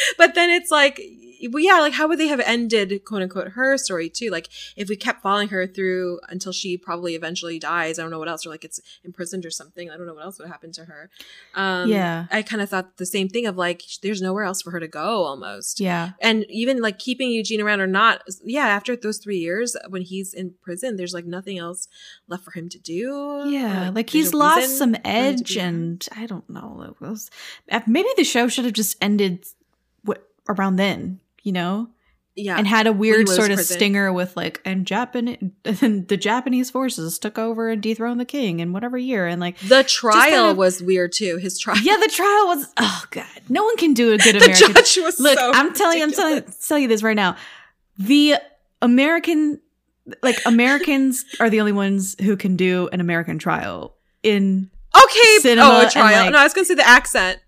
but 0.18 0.34
then 0.34 0.50
it's 0.50 0.70
like 0.70 1.00
well, 1.50 1.62
yeah 1.62 1.80
like 1.80 1.94
how 1.94 2.06
would 2.06 2.18
they 2.18 2.26
have 2.26 2.40
ended 2.40 3.02
quote 3.06 3.22
unquote 3.22 3.48
her 3.52 3.78
story 3.78 4.10
too 4.10 4.28
like 4.28 4.48
if 4.76 4.90
we 4.90 4.96
kept 4.96 5.22
following 5.22 5.48
her 5.48 5.66
through 5.66 6.20
until 6.28 6.52
she 6.52 6.76
probably 6.76 7.14
eventually 7.14 7.58
dies 7.58 7.98
i 7.98 8.02
don't 8.02 8.10
know 8.10 8.18
what 8.18 8.28
else 8.28 8.44
or 8.44 8.50
like 8.50 8.62
it's 8.64 8.78
imprisoned 9.04 9.46
or 9.46 9.50
something 9.50 9.90
i 9.90 9.96
don't 9.96 10.06
know 10.06 10.12
what 10.12 10.24
else 10.24 10.38
would 10.38 10.48
happen 10.48 10.70
to 10.70 10.84
her 10.84 11.08
um 11.54 11.88
Yeah. 11.88 12.26
i 12.30 12.42
kind 12.42 12.60
of 12.60 12.68
thought 12.68 12.98
the 12.98 13.06
same 13.06 13.28
thing 13.30 13.46
of 13.46 13.56
like 13.56 13.82
there's 14.02 14.20
nowhere 14.20 14.44
else 14.44 14.60
for 14.60 14.70
her 14.70 14.80
to 14.80 14.88
go 14.88 15.22
almost 15.24 15.80
yeah, 15.80 16.10
and 16.20 16.44
even 16.50 16.82
like 16.82 16.98
keeping 16.98 17.30
Eugene 17.30 17.60
around 17.60 17.80
or 17.80 17.86
not, 17.86 18.22
yeah, 18.44 18.66
after 18.66 18.94
those 18.96 19.18
three 19.18 19.38
years 19.38 19.76
when 19.88 20.02
he's 20.02 20.34
in 20.34 20.54
prison, 20.62 20.96
there's 20.96 21.14
like 21.14 21.24
nothing 21.24 21.58
else 21.58 21.88
left 22.28 22.44
for 22.44 22.50
him 22.50 22.68
to 22.68 22.78
do. 22.78 23.44
yeah. 23.48 23.90
Like 23.94 24.10
there's 24.10 24.26
he's 24.26 24.32
no 24.32 24.38
lost 24.40 24.76
some 24.78 24.90
for 24.94 24.98
him 24.98 25.02
to 25.02 25.08
edge, 25.08 25.56
and 25.56 26.06
I 26.16 26.26
don't 26.26 26.48
know. 26.50 26.84
It 26.88 27.00
was 27.00 27.30
maybe 27.86 28.08
the 28.16 28.24
show 28.24 28.48
should 28.48 28.64
have 28.64 28.74
just 28.74 28.96
ended 29.00 29.46
around 30.50 30.76
then. 30.76 31.20
You 31.42 31.52
know, 31.52 31.88
yeah, 32.36 32.56
and 32.58 32.66
had 32.66 32.86
a 32.86 32.92
weird 32.92 33.28
sort 33.28 33.50
of 33.50 33.56
prison. 33.56 33.76
stinger 33.76 34.12
with 34.12 34.36
like 34.36 34.60
and 34.64 34.86
Japan 34.86 35.52
and 35.64 36.06
the 36.08 36.16
Japanese 36.18 36.70
forces 36.70 37.18
took 37.18 37.38
over 37.38 37.70
and 37.70 37.82
dethroned 37.82 38.20
the 38.20 38.24
king 38.26 38.60
in 38.60 38.72
whatever 38.74 38.98
year 38.98 39.26
and 39.26 39.40
like 39.40 39.58
the 39.60 39.82
trial 39.84 40.20
kind 40.30 40.50
of- 40.50 40.56
was 40.58 40.82
weird 40.82 41.12
too. 41.12 41.38
His 41.38 41.58
trial, 41.58 41.78
yeah 41.78 41.96
the 41.96 42.10
trial 42.14 42.46
was 42.48 42.66
oh 42.76 43.04
god 43.10 43.24
no 43.48 43.64
one 43.64 43.76
can 43.78 43.94
do 43.94 44.12
a 44.12 44.18
good 44.18 44.34
the 44.40 44.44
American 44.44 44.74
judge 44.74 44.98
was 44.98 45.18
look 45.18 45.38
so 45.38 45.50
I'm 45.54 45.72
telling 45.72 45.98
you 45.98 46.04
I'm 46.04 46.12
telling 46.12 46.44
tell 46.68 46.78
you 46.78 46.88
this 46.88 47.02
right 47.02 47.16
now 47.16 47.36
the 47.98 48.34
American 48.82 49.60
like 50.22 50.36
Americans 50.46 51.24
are 51.40 51.48
the 51.50 51.60
only 51.60 51.72
ones 51.72 52.16
who 52.20 52.36
can 52.36 52.56
do 52.56 52.88
an 52.92 53.00
American 53.00 53.38
trial 53.38 53.94
in 54.22 54.70
Okay, 54.94 55.38
cinema 55.38 55.68
oh, 55.82 55.86
a 55.86 55.90
trial. 55.90 56.24
like- 56.24 56.32
no, 56.32 56.38
I 56.38 56.42
was 56.44 56.52
gonna 56.52 56.64
say 56.64 56.74
the 56.74 56.86
accent. 56.86 57.38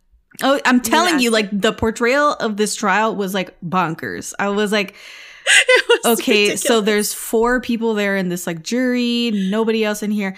Oh 0.43 0.61
I'm 0.65 0.81
telling 0.81 1.21
you 1.21 1.31
like 1.31 1.49
the 1.53 1.73
portrayal 1.73 2.33
of 2.35 2.57
this 2.57 2.75
trial 2.75 3.15
was 3.15 3.35
like 3.35 3.55
bonkers 3.61 4.33
I 4.39 4.49
was 4.49 4.73
like 4.73 4.95
was 6.05 6.21
okay 6.21 6.57
so 6.57 6.81
there's 6.81 7.13
four 7.13 7.61
people 7.61 7.95
there 7.95 8.17
in 8.17 8.29
this 8.29 8.47
like 8.47 8.63
jury 8.63 9.33
nobody 9.51 9.85
else 9.85 10.03
in 10.03 10.13
here 10.13 10.37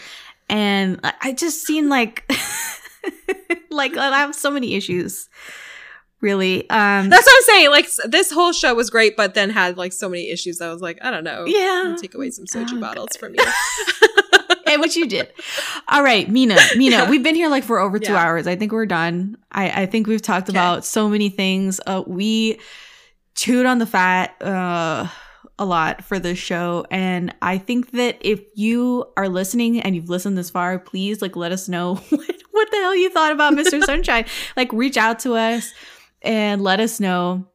and 0.48 0.98
i 1.20 1.32
just 1.32 1.62
seen 1.62 1.90
like 1.90 2.24
like 3.70 3.94
i 3.98 4.18
have 4.18 4.34
so 4.34 4.50
many 4.50 4.74
issues 4.74 5.28
really 6.22 6.68
um 6.70 7.10
That's 7.10 7.26
what 7.26 7.36
I'm 7.36 7.42
saying. 7.42 7.70
Like 7.70 7.86
this 8.06 8.32
whole 8.32 8.54
show 8.54 8.74
was 8.74 8.88
great, 8.88 9.14
but 9.14 9.34
then 9.34 9.50
had 9.50 9.76
like 9.76 9.92
so 9.92 10.08
many 10.08 10.30
issues. 10.30 10.62
I 10.62 10.72
was 10.72 10.80
like, 10.80 10.98
I 11.02 11.10
don't 11.10 11.22
know. 11.22 11.44
Yeah. 11.44 11.82
I'll 11.88 11.98
take 11.98 12.14
away 12.14 12.30
some 12.30 12.46
soju 12.46 12.78
Oh, 12.78 12.80
bottles 12.80 13.10
from 13.20 13.34
you. 13.38 13.44
What 14.78 14.94
you 14.96 15.06
did 15.06 15.28
all 15.88 16.02
right 16.02 16.28
mina 16.30 16.56
mina 16.76 16.96
Yeah. 16.96 17.10
we've 17.10 17.22
been 17.22 17.34
here 17.34 17.48
like 17.48 17.64
for 17.64 17.78
over 17.78 17.98
two 17.98 18.12
Yeah. 18.12 18.24
hours 18.24 18.46
i 18.46 18.56
think 18.56 18.72
we're 18.72 18.86
done 18.86 19.36
i 19.52 19.82
i 19.82 19.86
think 19.86 20.06
we've 20.06 20.22
talked 20.22 20.48
Okay. 20.48 20.58
about 20.58 20.84
so 20.84 21.08
many 21.08 21.28
things 21.28 21.80
uh 21.86 22.02
we 22.06 22.58
chewed 23.34 23.66
on 23.66 23.78
the 23.78 23.86
fat 23.86 24.40
uh 24.42 25.06
a 25.58 25.64
lot 25.64 26.02
for 26.02 26.18
this 26.18 26.36
show 26.38 26.84
and 26.90 27.32
i 27.40 27.58
think 27.58 27.92
that 27.92 28.16
if 28.20 28.40
you 28.54 29.04
are 29.16 29.28
listening 29.28 29.80
and 29.80 29.94
you've 29.94 30.10
listened 30.10 30.36
this 30.36 30.50
far 30.50 30.78
please 30.80 31.22
like 31.22 31.36
let 31.36 31.52
us 31.52 31.68
know 31.68 31.94
what, 32.10 32.30
what 32.50 32.70
the 32.70 32.76
hell 32.78 32.96
you 32.96 33.08
thought 33.10 33.30
about 33.32 33.52
mr 33.54 33.80
sunshine 33.84 34.24
like 34.56 34.72
reach 34.72 34.96
out 34.96 35.20
to 35.20 35.34
us 35.34 35.72
and 36.22 36.62
let 36.62 36.80
us 36.80 36.98
know 36.98 37.46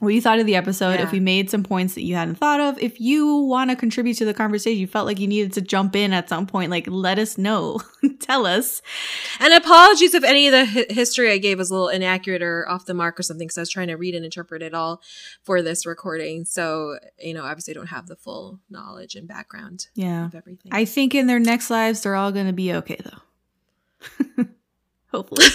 what 0.00 0.08
you 0.14 0.20
thought 0.20 0.38
of 0.40 0.46
the 0.46 0.56
episode 0.56 0.94
Yeah. 0.94 1.02
if 1.04 1.12
we 1.12 1.20
made 1.20 1.48
some 1.50 1.62
points 1.62 1.94
that 1.94 2.02
you 2.02 2.14
hadn't 2.16 2.36
thought 2.36 2.58
of 2.60 2.78
if 2.78 3.00
you 3.00 3.36
want 3.36 3.70
to 3.70 3.76
contribute 3.76 4.14
to 4.14 4.24
the 4.24 4.34
conversation 4.34 4.78
you 4.80 4.86
felt 4.86 5.06
like 5.06 5.20
you 5.20 5.26
needed 5.28 5.52
to 5.54 5.60
jump 5.60 5.94
in 5.94 6.12
at 6.12 6.28
some 6.28 6.46
point 6.46 6.70
like 6.70 6.86
let 6.88 7.18
us 7.18 7.38
know 7.38 7.80
tell 8.20 8.46
us 8.46 8.80
And 9.40 9.52
apologies 9.54 10.14
if 10.14 10.24
any 10.24 10.46
of 10.48 10.52
the 10.52 10.64
hi- 10.66 10.86
history 10.90 11.30
I 11.30 11.38
gave 11.38 11.58
was 11.58 11.70
a 11.70 11.74
little 11.74 11.88
inaccurate 11.88 12.42
or 12.42 12.68
off 12.68 12.86
the 12.86 12.94
mark 12.94 13.18
or 13.20 13.22
something, 13.22 13.46
because 13.46 13.58
I 13.58 13.62
was 13.62 13.70
trying 13.70 13.88
to 13.88 13.94
read 13.96 14.14
and 14.14 14.24
interpret 14.24 14.62
it 14.62 14.74
all 14.74 15.00
for 15.42 15.62
this 15.62 15.84
recording. 15.86 16.44
So, 16.44 16.98
you 17.18 17.34
know, 17.34 17.44
obviously 17.44 17.72
I 17.72 17.76
don't 17.76 17.86
have 17.88 18.06
the 18.08 18.16
full 18.16 18.60
knowledge 18.70 19.14
and 19.14 19.28
background 19.28 19.86
yeah 19.94 20.26
of 20.26 20.34
everything. 20.34 20.72
i 20.72 20.84
think 20.84 21.14
in 21.14 21.26
their 21.26 21.38
next 21.38 21.70
lives 21.70 22.02
they're 22.02 22.14
all 22.14 22.32
gonna 22.32 22.52
be 22.52 22.72
okay 22.72 22.98
though 23.04 24.44
hopefully 25.12 25.44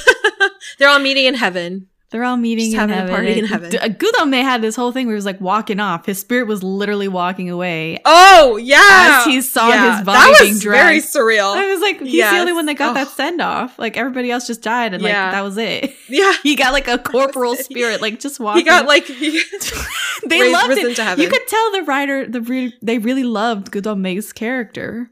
They're 0.77 0.89
all 0.89 0.99
meeting 0.99 1.25
in 1.25 1.35
heaven. 1.35 1.87
They're 2.15 2.23
all 2.23 2.37
meeting 2.37 2.71
Just 2.71 2.75
in 2.75 2.79
having 2.79 2.95
a 2.95 2.99
heaven. 2.99 3.13
party 3.13 3.31
in 3.33 3.39
And 3.39 3.47
heaven. 3.49 3.69
D- 3.71 3.77
uh, 3.77 3.89
Goo 3.89 4.09
Dong-mae 4.17 4.39
had 4.41 4.61
this 4.61 4.73
whole 4.77 4.93
thing 4.93 5.05
where 5.05 5.15
he 5.15 5.17
was 5.17 5.25
like 5.25 5.41
walking 5.41 5.81
off. 5.81 6.05
His 6.05 6.17
spirit 6.17 6.47
was 6.47 6.63
literally 6.63 7.09
walking 7.09 7.49
away. 7.49 7.99
Oh 8.05 8.55
yeah, 8.55 9.17
As 9.19 9.25
he 9.25 9.41
saw 9.41 9.67
Yeah, 9.67 9.97
his 9.97 10.05
body 10.05 10.17
that 10.31 10.37
being 10.39 10.53
was 10.53 10.63
very 10.63 10.99
surreal. 10.99 11.53
I 11.57 11.69
was 11.73 11.81
like, 11.81 11.99
he's 11.99 12.23
the 12.23 12.37
only 12.37 12.53
one 12.53 12.67
that 12.67 12.75
got 12.77 12.93
that 12.93 13.09
send 13.09 13.41
off. 13.41 13.77
Like 13.77 13.97
everybody 13.97 14.31
else 14.31 14.47
just 14.47 14.61
died, 14.61 14.93
and 14.93 15.03
like 15.03 15.11
that 15.11 15.41
was 15.43 15.57
it. 15.57 15.93
yeah, 16.07 16.31
He 16.41 16.55
got 16.55 16.71
like 16.71 16.87
a 16.87 16.97
corporal 16.97 17.55
spirit, 17.57 18.01
like 18.01 18.21
just 18.21 18.39
walking. 18.39 18.59
he 18.61 18.63
got 18.65 18.85
like 18.87 19.03
he, 19.07 19.41
they 20.25 20.39
raised- 20.39 20.53
loved 20.53 20.77
it. 20.77 21.17
You 21.19 21.27
could 21.29 21.47
tell 21.49 21.71
the 21.73 21.83
writer, 21.83 22.25
the 22.25 22.39
re- 22.39 22.73
they 22.81 22.97
really 22.97 23.25
loved 23.25 23.71
Goo 23.71 23.81
Dong-mae's 23.81 24.31
character. 24.31 25.09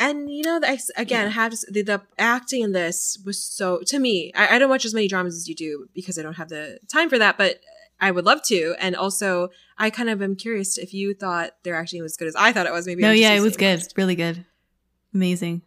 And 0.00 0.30
you 0.30 0.42
know, 0.42 0.58
I, 0.64 0.78
again, 0.96 1.26
I 1.26 1.30
have 1.30 1.52
to, 1.52 1.66
the, 1.70 1.82
the 1.82 2.02
acting 2.18 2.62
in 2.62 2.72
this 2.72 3.18
was 3.24 3.40
so 3.40 3.80
to 3.86 3.98
me. 3.98 4.32
I, 4.34 4.56
I 4.56 4.58
don't 4.58 4.70
watch 4.70 4.84
as 4.84 4.94
many 4.94 5.06
dramas 5.06 5.36
as 5.36 5.46
you 5.46 5.54
do 5.54 5.86
because 5.94 6.18
I 6.18 6.22
don't 6.22 6.34
have 6.34 6.48
the 6.48 6.78
time 6.90 7.10
for 7.10 7.18
that, 7.18 7.36
but 7.36 7.60
I 8.00 8.10
would 8.10 8.24
love 8.24 8.42
to. 8.44 8.74
And 8.80 8.96
also, 8.96 9.50
I 9.78 9.90
kind 9.90 10.08
of 10.08 10.22
am 10.22 10.36
curious 10.36 10.78
if 10.78 10.94
you 10.94 11.12
thought 11.14 11.52
their 11.62 11.76
acting 11.76 12.02
was 12.02 12.12
as 12.12 12.16
good 12.16 12.28
as 12.28 12.34
I 12.34 12.52
thought 12.52 12.66
it 12.66 12.72
was. 12.72 12.86
Maybe 12.86 13.02
no, 13.02 13.12
yeah, 13.12 13.34
it 13.34 13.40
was 13.40 13.56
good, 13.56 13.78
most. 13.78 13.94
really 13.96 14.16
good, 14.16 14.46
amazing. 15.14 15.62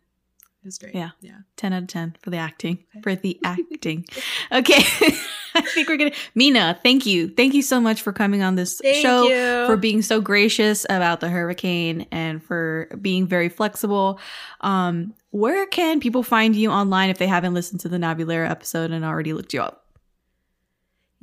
It 0.64 0.68
was 0.68 0.77
great. 0.77 0.95
Yeah. 0.95 1.10
yeah. 1.19 1.40
10 1.57 1.73
out 1.73 1.81
of 1.84 1.88
10 1.90 2.15
for 2.22 2.30
the 2.30 2.38
acting. 2.38 2.85
For 3.02 3.15
the 3.15 3.38
acting. 3.44 4.06
Okay. 4.49 4.77
I 5.56 5.61
think 5.61 5.90
we're 5.90 5.98
going 5.98 6.11
to. 6.11 6.18
Mina, 6.35 6.80
thank 6.81 7.06
you. 7.06 7.27
Thank 7.27 7.53
you 7.53 7.61
so 7.61 7.81
much 7.81 8.02
for 8.02 8.14
coming 8.14 8.44
on 8.44 8.56
this 8.56 8.80
Thank 8.81 9.06
show, 9.06 9.27
you. 9.27 9.68
for 9.68 9.76
being 9.76 10.02
so 10.02 10.22
gracious 10.22 10.85
about 10.90 11.19
the 11.19 11.27
hurricane, 11.27 12.07
and 12.14 12.41
for 12.41 12.88
being 13.02 13.27
very 13.27 13.49
flexible. 13.49 14.22
Um, 14.61 15.14
where 15.31 15.68
can 15.68 15.99
people 15.99 16.23
find 16.23 16.56
you 16.56 16.72
online 16.72 17.10
if 17.10 17.18
they 17.18 17.27
haven't 17.27 17.53
listened 17.53 17.81
to 17.81 17.90
the 17.90 17.98
Navillera 17.98 18.49
episode 18.49 18.91
and 18.91 19.03
already 19.03 19.34
looked 19.34 19.53
you 19.53 19.61
up? 19.61 19.83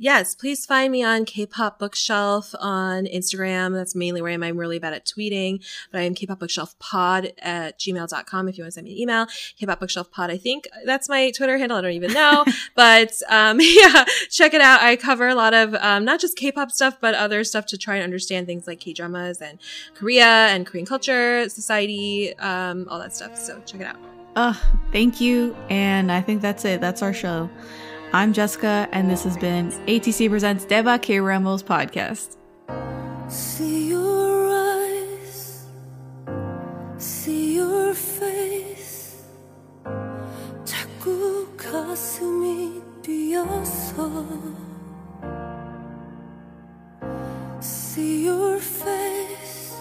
Yes, 0.01 0.33
please 0.33 0.65
find 0.65 0.91
me 0.91 1.03
on 1.03 1.25
K-pop 1.25 1.77
Bookshelf 1.77 2.55
on 2.59 3.05
Instagram. 3.05 3.73
That's 3.73 3.93
mainly 3.93 4.19
where 4.19 4.31
I 4.31 4.33
am. 4.33 4.41
I'm 4.41 4.57
really 4.57 4.79
bad 4.79 4.93
at 4.93 5.05
tweeting, 5.05 5.63
but 5.91 5.99
I 5.99 6.05
am 6.05 6.15
K-pop 6.15 6.39
Bookshelf 6.39 6.73
Pod 6.79 7.33
at 7.37 7.77
gmail.com 7.77 8.47
if 8.47 8.57
you 8.57 8.63
want 8.63 8.69
to 8.69 8.71
send 8.71 8.85
me 8.85 8.93
an 8.93 8.97
email. 8.97 9.27
K-pop 9.59 9.79
Bookshelf 9.79 10.09
Pod, 10.09 10.31
I 10.31 10.37
think 10.37 10.67
that's 10.87 11.07
my 11.07 11.29
Twitter 11.29 11.59
handle. 11.59 11.77
I 11.77 11.81
don't 11.81 11.91
even 11.91 12.13
know, 12.13 12.43
but 12.75 13.13
um, 13.29 13.59
yeah, 13.61 14.05
check 14.31 14.55
it 14.55 14.61
out. 14.61 14.81
I 14.81 14.95
cover 14.95 15.27
a 15.27 15.35
lot 15.35 15.53
of 15.53 15.75
um, 15.75 16.03
not 16.03 16.19
just 16.19 16.35
K-pop 16.35 16.71
stuff, 16.71 16.97
but 16.99 17.13
other 17.13 17.43
stuff 17.43 17.67
to 17.67 17.77
try 17.77 17.97
and 17.97 18.03
understand 18.03 18.47
things 18.47 18.65
like 18.65 18.79
K-dramas 18.79 19.39
and 19.39 19.59
Korea 19.93 20.25
and 20.25 20.65
Korean 20.65 20.87
culture, 20.87 21.47
society, 21.47 22.35
um, 22.39 22.87
all 22.89 22.97
that 22.97 23.13
stuff. 23.13 23.37
So 23.37 23.61
check 23.67 23.81
it 23.81 23.85
out. 23.85 23.97
Uh, 24.35 24.55
thank 24.91 25.21
you. 25.21 25.55
And 25.69 26.11
I 26.11 26.21
think 26.21 26.41
that's 26.41 26.65
it. 26.65 26.81
That's 26.81 27.03
our 27.03 27.13
show. 27.13 27.51
I'm 28.13 28.33
Jessica, 28.33 28.89
and 28.91 29.09
this 29.09 29.23
has 29.23 29.37
been 29.37 29.71
ATC 29.87 30.29
Presents 30.29 30.65
Daebak 30.65 31.03
Dramas 31.05 31.63
Podcast. 31.63 32.35
See 33.29 33.87
your 33.87 34.51
eyes, 34.51 35.65
see 36.97 37.55
your 37.55 37.93
face. 37.93 39.23
자꾸 40.65 41.47
가슴이 41.55 42.81
뛰어서. 43.01 44.11
See 47.61 48.25
your 48.25 48.59
face, 48.59 49.77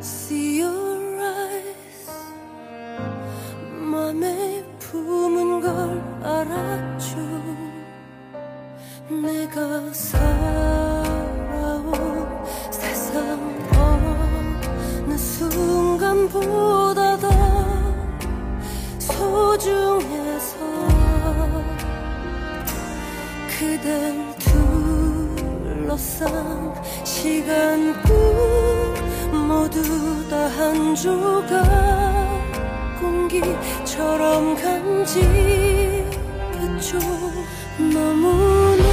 see 0.00 0.58
your 0.58 1.20
eyes. 1.20 2.10
맘에 3.78 4.69
품은 4.90 5.60
걸 5.60 6.02
알았죠. 6.20 7.16
내가 9.08 9.92
살아온 9.92 11.14
세상 12.72 13.38
어느 13.78 15.16
순간보다 15.16 17.16
더 17.18 17.30
소중해서 18.98 20.56
그댈 23.48 24.34
둘러싼 25.86 26.74
시간뿐 27.04 28.08
모두 29.46 30.28
다 30.28 30.48
한 30.48 30.96
조각 30.96 32.29
공기처럼 33.30 34.56
간직했죠 34.56 36.08
너무나 37.78 38.89